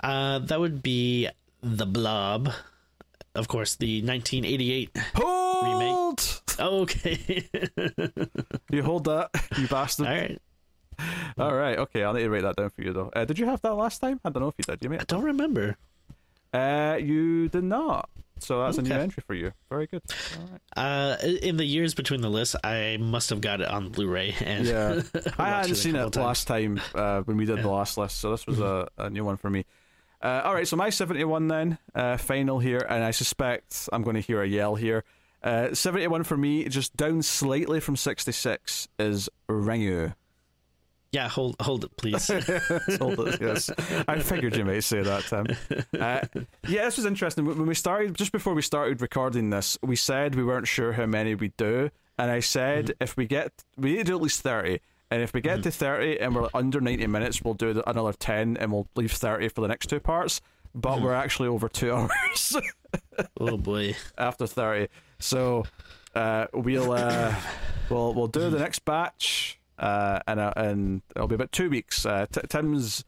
Uh, 0.00 0.38
that 0.38 0.60
would 0.60 0.82
be 0.82 1.28
the 1.62 1.86
Blob, 1.86 2.50
of 3.34 3.48
course, 3.48 3.74
the 3.76 4.02
1988. 4.02 4.96
Hold! 5.14 6.42
Okay, 6.60 7.48
You 8.70 8.82
hold 8.82 9.04
that, 9.04 9.30
you 9.58 9.66
bastard. 9.68 10.06
all 10.06 10.12
right. 10.12 10.40
All 11.38 11.54
right, 11.54 11.78
okay, 11.78 12.02
I'll 12.04 12.12
need 12.12 12.24
to 12.24 12.30
write 12.30 12.42
that 12.42 12.56
down 12.56 12.68
for 12.70 12.82
you 12.82 12.92
though. 12.92 13.10
Uh, 13.16 13.24
did 13.24 13.38
you 13.38 13.46
have 13.46 13.62
that 13.62 13.74
last 13.74 14.00
time? 14.00 14.20
I 14.24 14.30
don't 14.30 14.42
know 14.42 14.48
if 14.48 14.54
you 14.58 14.64
did. 14.64 14.82
You 14.84 14.90
mate. 14.90 15.00
I 15.00 15.04
don't 15.04 15.24
remember. 15.24 15.76
Uh, 16.52 16.98
you 17.00 17.48
did 17.48 17.64
not. 17.64 18.10
So 18.42 18.62
that's 18.62 18.78
a 18.78 18.82
new 18.82 18.92
entry 18.92 19.22
for 19.26 19.34
you. 19.34 19.52
Very 19.70 19.86
good. 19.86 20.02
All 20.38 20.48
right. 20.50 20.60
Uh, 21.22 21.26
in 21.42 21.56
the 21.56 21.64
years 21.64 21.94
between 21.94 22.20
the 22.20 22.28
lists, 22.30 22.56
I 22.64 22.98
must 23.00 23.30
have 23.30 23.40
got 23.40 23.60
it 23.60 23.68
on 23.68 23.88
Blu-ray. 23.90 24.34
And 24.44 24.66
Yeah, 24.66 25.02
I 25.38 25.48
hadn't 25.48 25.72
a 25.72 25.74
seen 25.74 25.96
it 25.96 26.00
times. 26.00 26.16
last 26.16 26.46
time 26.48 26.80
uh, 26.94 27.22
when 27.22 27.36
we 27.36 27.44
did 27.44 27.62
the 27.62 27.68
last 27.68 27.96
list, 27.96 28.18
so 28.18 28.30
this 28.32 28.46
was 28.46 28.60
a, 28.60 28.88
a 28.98 29.10
new 29.10 29.24
one 29.24 29.36
for 29.36 29.48
me. 29.50 29.64
Uh, 30.22 30.42
all 30.44 30.54
right, 30.54 30.68
so 30.68 30.76
my 30.76 30.88
71 30.90 31.48
then, 31.48 31.78
uh, 31.94 32.16
final 32.16 32.58
here, 32.60 32.86
and 32.88 33.02
I 33.02 33.10
suspect 33.10 33.88
I'm 33.92 34.02
going 34.02 34.14
to 34.14 34.20
hear 34.20 34.40
a 34.42 34.46
yell 34.46 34.76
here. 34.76 35.04
Uh, 35.42 35.74
71 35.74 36.22
for 36.22 36.36
me, 36.36 36.68
just 36.68 36.96
down 36.96 37.22
slightly 37.22 37.80
from 37.80 37.96
66, 37.96 38.86
is 39.00 39.28
Ringu. 39.48 40.14
Yeah, 41.12 41.28
hold 41.28 41.56
hold 41.60 41.84
it, 41.84 41.94
please. 41.98 42.26
Hold 42.98 43.28
it, 43.28 43.38
yes. 43.40 43.70
I 44.08 44.18
figured 44.20 44.56
you 44.56 44.64
may 44.64 44.80
say 44.80 45.02
that, 45.02 45.24
Tim. 45.24 45.46
Uh, 46.00 46.20
yeah, 46.66 46.86
this 46.86 46.96
was 46.96 47.04
interesting. 47.04 47.44
When 47.44 47.66
we 47.66 47.74
started, 47.74 48.14
just 48.14 48.32
before 48.32 48.54
we 48.54 48.62
started 48.62 49.02
recording 49.02 49.50
this, 49.50 49.76
we 49.82 49.94
said 49.94 50.34
we 50.34 50.42
weren't 50.42 50.66
sure 50.66 50.92
how 50.92 51.04
many 51.04 51.34
we'd 51.34 51.56
do, 51.58 51.90
and 52.18 52.30
I 52.30 52.40
said 52.40 52.94
if 52.98 53.16
we 53.18 53.26
get, 53.26 53.52
we 53.76 53.92
need 53.92 53.98
to 53.98 54.04
do 54.04 54.16
at 54.16 54.22
least 54.22 54.40
30. 54.40 54.80
And 55.10 55.20
if 55.20 55.34
we 55.34 55.42
get 55.42 55.62
to 55.64 55.70
30 55.70 56.20
and 56.20 56.34
we're 56.34 56.48
under 56.54 56.80
90 56.80 57.06
minutes, 57.08 57.42
we'll 57.42 57.52
do 57.52 57.82
another 57.86 58.14
10 58.14 58.56
and 58.56 58.72
we'll 58.72 58.88
leave 58.96 59.12
30 59.12 59.48
for 59.50 59.60
the 59.60 59.68
next 59.68 59.88
two 59.88 60.00
parts. 60.00 60.40
But 60.74 61.02
we're 61.02 61.12
actually 61.12 61.48
over 61.48 61.68
two 61.68 61.92
hours 61.92 62.56
oh 63.38 63.58
boy. 63.58 63.94
after 64.16 64.46
30. 64.46 64.88
So 65.18 65.64
uh, 66.14 66.46
we'll 66.54 66.92
uh, 66.92 67.34
we'll 67.90 68.14
we'll 68.14 68.26
do 68.26 68.48
the 68.48 68.58
next 68.58 68.86
batch, 68.86 69.58
uh, 69.78 70.20
and 70.26 70.40
uh, 70.40 70.52
and 70.56 71.02
it'll 71.16 71.28
be 71.28 71.34
about 71.34 71.52
two 71.52 71.70
weeks. 71.70 72.04
Uh, 72.06 72.26
T- 72.30 72.40
Tim's 72.48 73.04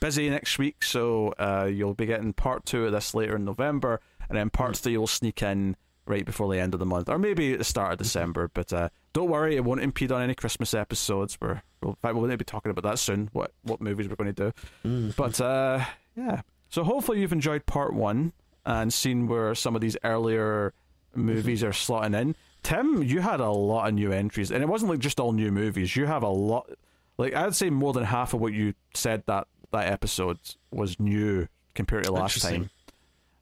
busy 0.00 0.28
next 0.30 0.58
week, 0.58 0.82
so 0.84 1.34
uh, 1.38 1.68
you'll 1.72 1.94
be 1.94 2.06
getting 2.06 2.32
part 2.32 2.64
two 2.66 2.86
of 2.86 2.92
this 2.92 3.14
later 3.14 3.36
in 3.36 3.44
November, 3.44 4.00
and 4.28 4.36
then 4.36 4.50
part 4.50 4.76
three 4.76 4.96
will 4.96 5.06
sneak 5.06 5.42
in 5.42 5.76
right 6.06 6.24
before 6.24 6.52
the 6.52 6.58
end 6.58 6.74
of 6.74 6.80
the 6.80 6.86
month, 6.86 7.08
or 7.08 7.18
maybe 7.18 7.52
at 7.52 7.58
the 7.58 7.64
start 7.64 7.92
of 7.92 7.98
December. 7.98 8.50
But 8.52 8.72
uh, 8.72 8.88
don't 9.12 9.28
worry, 9.30 9.56
it 9.56 9.64
won't 9.64 9.80
impede 9.82 10.10
on 10.12 10.22
any 10.22 10.34
Christmas 10.34 10.74
episodes. 10.74 11.38
We're 11.40 11.62
we'll, 11.82 11.92
in 11.92 11.96
fact, 11.96 12.14
we'll 12.14 12.36
be 12.36 12.44
talking 12.44 12.70
about 12.70 12.84
that 12.84 12.98
soon. 12.98 13.28
What 13.32 13.52
what 13.62 13.80
movies 13.80 14.08
we're 14.08 14.16
going 14.16 14.34
to 14.34 14.52
do. 14.82 15.12
But 15.16 15.40
uh, 15.40 15.84
yeah, 16.16 16.42
so 16.68 16.84
hopefully 16.84 17.20
you've 17.20 17.32
enjoyed 17.32 17.66
part 17.66 17.94
one 17.94 18.32
and 18.66 18.92
seen 18.92 19.28
where 19.28 19.54
some 19.54 19.74
of 19.74 19.80
these 19.80 19.96
earlier 20.04 20.74
movies 21.14 21.62
are 21.64 21.70
slotting 21.70 22.18
in. 22.20 22.34
Tim, 22.68 23.02
you 23.02 23.20
had 23.22 23.40
a 23.40 23.50
lot 23.50 23.88
of 23.88 23.94
new 23.94 24.12
entries, 24.12 24.50
and 24.50 24.62
it 24.62 24.66
wasn't 24.66 24.90
like 24.90 25.00
just 25.00 25.18
all 25.18 25.32
new 25.32 25.50
movies. 25.50 25.96
You 25.96 26.04
have 26.04 26.22
a 26.22 26.28
lot, 26.28 26.68
like 27.16 27.32
I'd 27.34 27.54
say 27.54 27.70
more 27.70 27.94
than 27.94 28.04
half 28.04 28.34
of 28.34 28.42
what 28.42 28.52
you 28.52 28.74
said 28.92 29.22
that 29.26 29.48
that 29.72 29.86
episode 29.90 30.38
was 30.70 31.00
new 31.00 31.48
compared 31.74 32.04
to 32.04 32.12
last 32.12 32.42
time. 32.42 32.68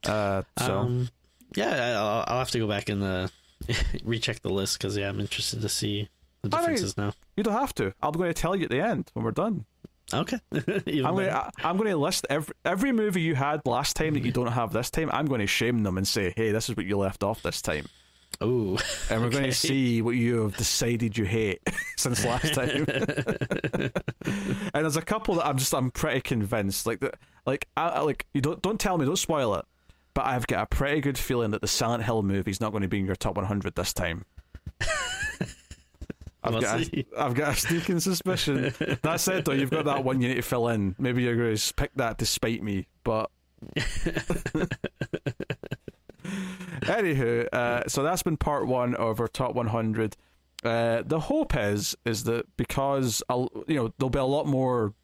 Uh, 0.04 0.42
so 0.60 0.78
Um, 0.78 1.08
yeah, 1.56 1.98
I'll, 1.98 2.24
I'll 2.28 2.38
have 2.38 2.52
to 2.52 2.58
go 2.60 2.68
back 2.68 2.88
and 2.88 3.02
uh, 3.02 3.26
recheck 4.04 4.42
the 4.42 4.48
list 4.48 4.78
because 4.78 4.96
yeah, 4.96 5.08
I'm 5.08 5.18
interested 5.18 5.60
to 5.60 5.68
see 5.68 6.08
the 6.42 6.48
differences 6.48 6.96
now. 6.96 7.12
you 7.36 7.42
don't 7.42 7.54
have 7.54 7.74
to. 7.76 7.92
I'm 8.00 8.12
going 8.12 8.32
to 8.32 8.40
tell 8.40 8.54
you 8.54 8.66
at 8.66 8.70
the 8.70 8.80
end 8.80 9.10
when 9.14 9.24
we're 9.24 9.32
done. 9.32 9.64
Okay. 10.14 10.38
I'm 10.52 10.62
going 11.16 11.26
to 11.26 11.50
I'm 11.64 11.76
going 11.78 11.90
to 11.90 11.96
list 11.96 12.28
every 12.30 12.54
every 12.64 12.92
movie 12.92 13.22
you 13.22 13.34
had 13.34 13.60
last 13.66 13.96
time 13.96 14.14
that 14.14 14.24
you 14.24 14.30
don't 14.30 14.52
have 14.52 14.72
this 14.72 14.88
time. 14.88 15.10
I'm 15.12 15.26
going 15.26 15.40
to 15.40 15.48
shame 15.48 15.82
them 15.82 15.98
and 15.98 16.06
say, 16.06 16.32
hey, 16.36 16.52
this 16.52 16.68
is 16.68 16.76
what 16.76 16.86
you 16.86 16.96
left 16.96 17.24
off 17.24 17.42
this 17.42 17.60
time. 17.60 17.86
Ooh. 18.42 18.76
and 19.10 19.22
we're 19.22 19.30
going 19.30 19.44
to 19.44 19.52
see 19.52 20.02
what 20.02 20.14
you 20.16 20.42
have 20.42 20.56
decided 20.56 21.16
you 21.16 21.24
hate 21.24 21.60
since 21.96 22.24
last 22.24 22.54
time. 22.54 22.86
and 22.88 24.72
there's 24.72 24.96
a 24.96 25.02
couple 25.02 25.36
that 25.36 25.46
I'm 25.46 25.58
just 25.58 25.74
I'm 25.74 25.90
pretty 25.90 26.20
convinced 26.20 26.86
like 26.86 27.00
that 27.00 27.14
like 27.46 27.68
I, 27.76 28.00
like 28.00 28.26
you 28.34 28.40
don't 28.40 28.60
don't 28.62 28.78
tell 28.78 28.98
me 28.98 29.06
don't 29.06 29.16
spoil 29.16 29.54
it, 29.54 29.64
but 30.14 30.26
I've 30.26 30.46
got 30.46 30.62
a 30.62 30.66
pretty 30.66 31.00
good 31.00 31.18
feeling 31.18 31.52
that 31.52 31.60
the 31.60 31.68
Silent 31.68 32.04
Hill 32.04 32.22
movie 32.22 32.50
is 32.50 32.60
not 32.60 32.72
going 32.72 32.82
to 32.82 32.88
be 32.88 32.98
in 32.98 33.06
your 33.06 33.16
top 33.16 33.36
100 33.36 33.74
this 33.74 33.92
time. 33.92 34.24
I've 36.42 36.60
got, 36.60 36.80
a, 36.80 37.06
I've 37.18 37.34
got 37.34 37.54
a 37.54 37.56
sneaking 37.56 37.98
suspicion. 37.98 38.72
that 39.02 39.20
said, 39.20 39.44
though, 39.44 39.52
you've 39.52 39.70
got 39.70 39.86
that 39.86 40.04
one 40.04 40.20
you 40.20 40.28
need 40.28 40.34
to 40.34 40.42
fill 40.42 40.68
in. 40.68 40.94
Maybe 40.96 41.24
you're 41.24 41.34
going 41.34 41.56
to 41.56 41.74
pick 41.74 41.90
that 41.96 42.18
to 42.18 42.26
spite 42.26 42.62
me, 42.62 42.86
but. 43.02 43.30
Anywho, 46.82 47.48
uh, 47.52 47.88
so 47.88 48.02
that's 48.02 48.22
been 48.22 48.36
part 48.36 48.66
one 48.66 48.94
of 48.94 49.20
our 49.20 49.28
top 49.28 49.54
100. 49.54 50.16
Uh, 50.64 51.02
the 51.04 51.20
hope 51.20 51.56
is 51.56 51.96
is 52.04 52.24
that 52.24 52.46
because 52.56 53.22
I'll, 53.28 53.50
you 53.66 53.76
know 53.76 53.92
there'll 53.98 54.10
be 54.10 54.18
a 54.18 54.24
lot 54.24 54.46
more 54.46 54.94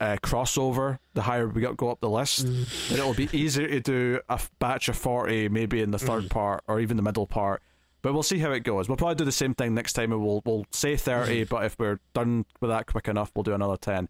uh, 0.00 0.16
crossover 0.22 0.98
the 1.14 1.22
higher 1.22 1.46
we 1.48 1.62
go 1.62 1.88
up 1.90 2.00
the 2.00 2.08
list, 2.10 2.46
that 2.88 2.98
it'll 2.98 3.14
be 3.14 3.28
easier 3.32 3.68
to 3.68 3.80
do 3.80 4.20
a 4.28 4.40
batch 4.58 4.88
of 4.88 4.96
40 4.96 5.48
maybe 5.50 5.80
in 5.82 5.90
the 5.92 5.98
3rd 5.98 6.30
part 6.30 6.64
or 6.66 6.80
even 6.80 6.96
the 6.96 7.02
middle 7.02 7.26
part. 7.26 7.62
But 8.02 8.12
we'll 8.12 8.22
see 8.22 8.38
how 8.38 8.50
it 8.52 8.60
goes. 8.64 8.88
We'll 8.88 8.96
probably 8.96 9.14
do 9.14 9.24
the 9.24 9.32
same 9.32 9.54
thing 9.54 9.74
next 9.74 9.94
time. 9.94 10.12
and 10.12 10.22
We'll 10.22 10.42
we'll 10.44 10.66
say 10.72 10.96
30, 10.96 11.44
but 11.44 11.64
if 11.64 11.76
we're 11.78 12.00
done 12.12 12.44
with 12.60 12.70
that 12.70 12.86
quick 12.86 13.08
enough, 13.08 13.30
we'll 13.34 13.44
do 13.44 13.54
another 13.54 13.76
10. 13.76 14.08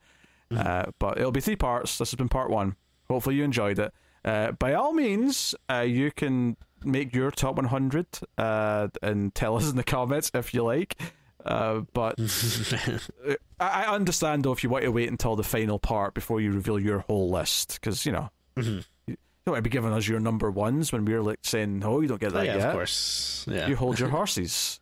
Uh, 0.54 0.84
but 0.98 1.18
it'll 1.18 1.32
be 1.32 1.40
three 1.40 1.56
parts. 1.56 1.98
This 1.98 2.10
has 2.10 2.16
been 2.16 2.28
part 2.28 2.50
one. 2.50 2.76
Hopefully 3.08 3.36
you 3.36 3.44
enjoyed 3.44 3.78
it. 3.78 3.92
Uh, 4.24 4.52
by 4.52 4.74
all 4.74 4.92
means, 4.92 5.54
uh, 5.70 5.80
you 5.80 6.10
can 6.10 6.56
make 6.84 7.14
your 7.14 7.30
top 7.30 7.56
100 7.56 8.06
uh, 8.38 8.88
and 9.02 9.34
tell 9.34 9.56
us 9.56 9.70
in 9.70 9.76
the 9.76 9.84
comments 9.84 10.30
if 10.34 10.54
you 10.54 10.62
like. 10.64 10.96
Uh, 11.44 11.80
but 11.92 12.18
I, 13.60 13.84
I 13.84 13.94
understand 13.94 14.44
though 14.44 14.52
if 14.52 14.62
you 14.64 14.70
want 14.70 14.84
to 14.84 14.90
wait 14.92 15.10
until 15.10 15.36
the 15.36 15.42
final 15.42 15.78
part 15.78 16.14
before 16.14 16.40
you 16.40 16.52
reveal 16.52 16.78
your 16.78 17.00
whole 17.00 17.30
list 17.30 17.78
because 17.80 18.06
you 18.06 18.12
know 18.12 18.30
Mm-hmm. 18.56 18.78
you 19.08 19.16
don't 19.44 19.54
want 19.54 19.58
to 19.58 19.62
be 19.62 19.68
giving 19.70 19.92
us 19.92 20.06
your 20.06 20.20
number 20.20 20.48
ones 20.50 20.92
when 20.92 21.04
we're 21.04 21.20
like 21.20 21.40
saying, 21.42 21.82
"Oh, 21.84 22.00
you 22.00 22.06
don't 22.08 22.20
get 22.20 22.30
Oh, 22.32 22.36
that 22.36 22.46
yeah, 22.46 22.56
yet." 22.56 22.68
of 22.68 22.72
course. 22.72 23.44
Yeah. 23.50 23.66
You 23.66 23.74
hold 23.76 23.98
your 23.98 24.08
horses. 24.10 24.80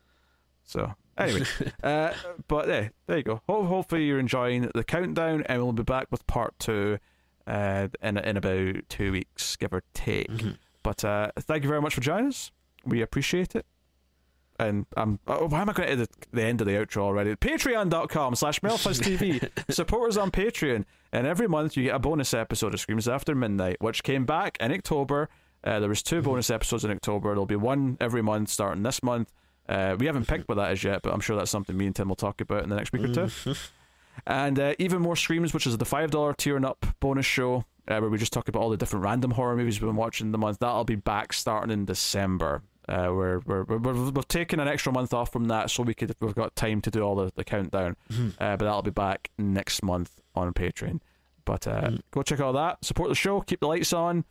So 0.64 0.92
anyway, 1.16 1.46
uh, 1.82 2.12
but 2.48 2.68
yeah, 2.68 2.88
there 3.06 3.16
you 3.16 3.22
go. 3.24 3.40
Ho- 3.48 3.64
hopefully 3.64 4.04
you're 4.04 4.18
enjoying 4.20 4.70
the 4.74 4.84
countdown, 4.84 5.42
and 5.46 5.62
we'll 5.62 5.72
be 5.72 5.82
back 5.82 6.08
with 6.10 6.26
part 6.26 6.54
two 6.58 6.98
uh, 7.46 7.88
in 8.02 8.18
in 8.18 8.36
about 8.36 8.88
two 8.88 9.12
weeks, 9.12 9.56
give 9.56 9.72
or 9.72 9.82
take. 9.94 10.30
Mm-hmm. 10.30 10.50
But 10.82 11.04
uh, 11.04 11.30
thank 11.38 11.62
you 11.62 11.68
very 11.68 11.80
much 11.80 11.94
for 11.94 12.00
joining 12.00 12.28
us. 12.28 12.50
We 12.84 13.02
appreciate 13.02 13.54
it. 13.54 13.66
And 14.58 14.86
I'm. 14.96 15.18
Oh, 15.26 15.48
why 15.48 15.62
am 15.62 15.70
I 15.70 15.72
going 15.72 15.88
to 15.88 15.92
edit 15.92 16.10
the 16.32 16.42
end 16.42 16.60
of 16.60 16.66
the 16.66 16.74
outro 16.74 16.98
already? 16.98 17.34
Patreon.com 17.34 18.34
slash 18.34 18.60
TV. 18.60 19.48
Support 19.70 20.10
us 20.10 20.16
on 20.16 20.30
Patreon. 20.30 20.84
And 21.12 21.26
every 21.26 21.48
month 21.48 21.76
you 21.76 21.84
get 21.84 21.94
a 21.94 21.98
bonus 21.98 22.32
episode 22.34 22.74
of 22.74 22.80
Screams 22.80 23.08
After 23.08 23.34
Midnight, 23.34 23.76
which 23.80 24.02
came 24.02 24.24
back 24.24 24.56
in 24.60 24.72
October. 24.72 25.28
Uh, 25.64 25.78
there 25.78 25.88
was 25.88 26.02
two 26.02 26.22
bonus 26.22 26.50
episodes 26.50 26.84
in 26.84 26.90
October. 26.90 27.30
There'll 27.30 27.46
be 27.46 27.56
one 27.56 27.96
every 28.00 28.22
month 28.22 28.48
starting 28.48 28.82
this 28.82 29.02
month. 29.02 29.32
Uh, 29.68 29.96
we 29.98 30.06
haven't 30.06 30.26
picked 30.26 30.48
what 30.48 30.56
that 30.56 30.72
is 30.72 30.82
yet, 30.82 31.02
but 31.02 31.12
I'm 31.12 31.20
sure 31.20 31.36
that's 31.36 31.50
something 31.50 31.76
me 31.76 31.86
and 31.86 31.94
Tim 31.94 32.08
will 32.08 32.16
talk 32.16 32.40
about 32.40 32.64
in 32.64 32.68
the 32.68 32.76
next 32.76 32.92
week 32.92 33.04
or 33.04 33.14
two. 33.28 33.54
And 34.26 34.58
uh, 34.58 34.74
even 34.78 35.02
more 35.02 35.16
screams, 35.16 35.52
which 35.54 35.66
is 35.66 35.76
the 35.78 35.84
five 35.84 36.10
dollar 36.10 36.34
tier 36.34 36.56
and 36.56 36.64
up 36.64 36.86
bonus 37.00 37.26
show, 37.26 37.64
uh, 37.88 37.98
where 37.98 38.10
we 38.10 38.18
just 38.18 38.32
talk 38.32 38.48
about 38.48 38.60
all 38.60 38.70
the 38.70 38.76
different 38.76 39.04
random 39.04 39.32
horror 39.32 39.56
movies 39.56 39.80
we've 39.80 39.88
been 39.88 39.96
watching 39.96 40.26
in 40.28 40.32
the 40.32 40.38
month. 40.38 40.58
That'll 40.60 40.84
be 40.84 40.94
back 40.96 41.32
starting 41.32 41.70
in 41.70 41.84
December. 41.84 42.62
Uh, 42.88 43.08
we're, 43.10 43.38
we're, 43.46 43.62
we're, 43.64 43.78
we're, 43.78 44.10
we've 44.10 44.28
taken 44.28 44.58
an 44.58 44.66
extra 44.68 44.92
month 44.92 45.14
off 45.14 45.32
from 45.32 45.46
that, 45.46 45.70
so 45.70 45.82
we 45.82 45.94
could 45.94 46.14
we've 46.20 46.34
got 46.34 46.54
time 46.56 46.80
to 46.82 46.90
do 46.90 47.00
all 47.00 47.14
the, 47.14 47.32
the 47.36 47.44
countdown. 47.44 47.96
Uh, 48.38 48.56
but 48.56 48.60
that'll 48.60 48.82
be 48.82 48.90
back 48.90 49.30
next 49.38 49.82
month 49.82 50.20
on 50.34 50.52
Patreon. 50.52 51.00
But 51.44 51.66
uh, 51.66 51.92
go 52.10 52.22
check 52.22 52.40
out 52.40 52.52
that. 52.52 52.84
Support 52.84 53.08
the 53.08 53.14
show. 53.14 53.40
Keep 53.40 53.60
the 53.60 53.66
lights 53.68 53.92
on, 53.92 54.24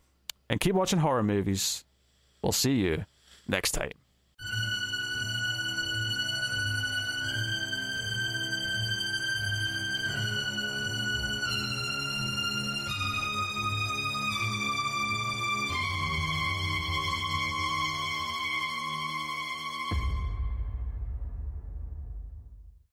and 0.49 0.59
keep 0.59 0.75
watching 0.75 0.99
horror 0.99 1.23
movies. 1.23 1.85
We'll 2.41 2.51
see 2.51 2.73
you 2.73 3.05
next 3.47 3.71
time. 3.71 3.91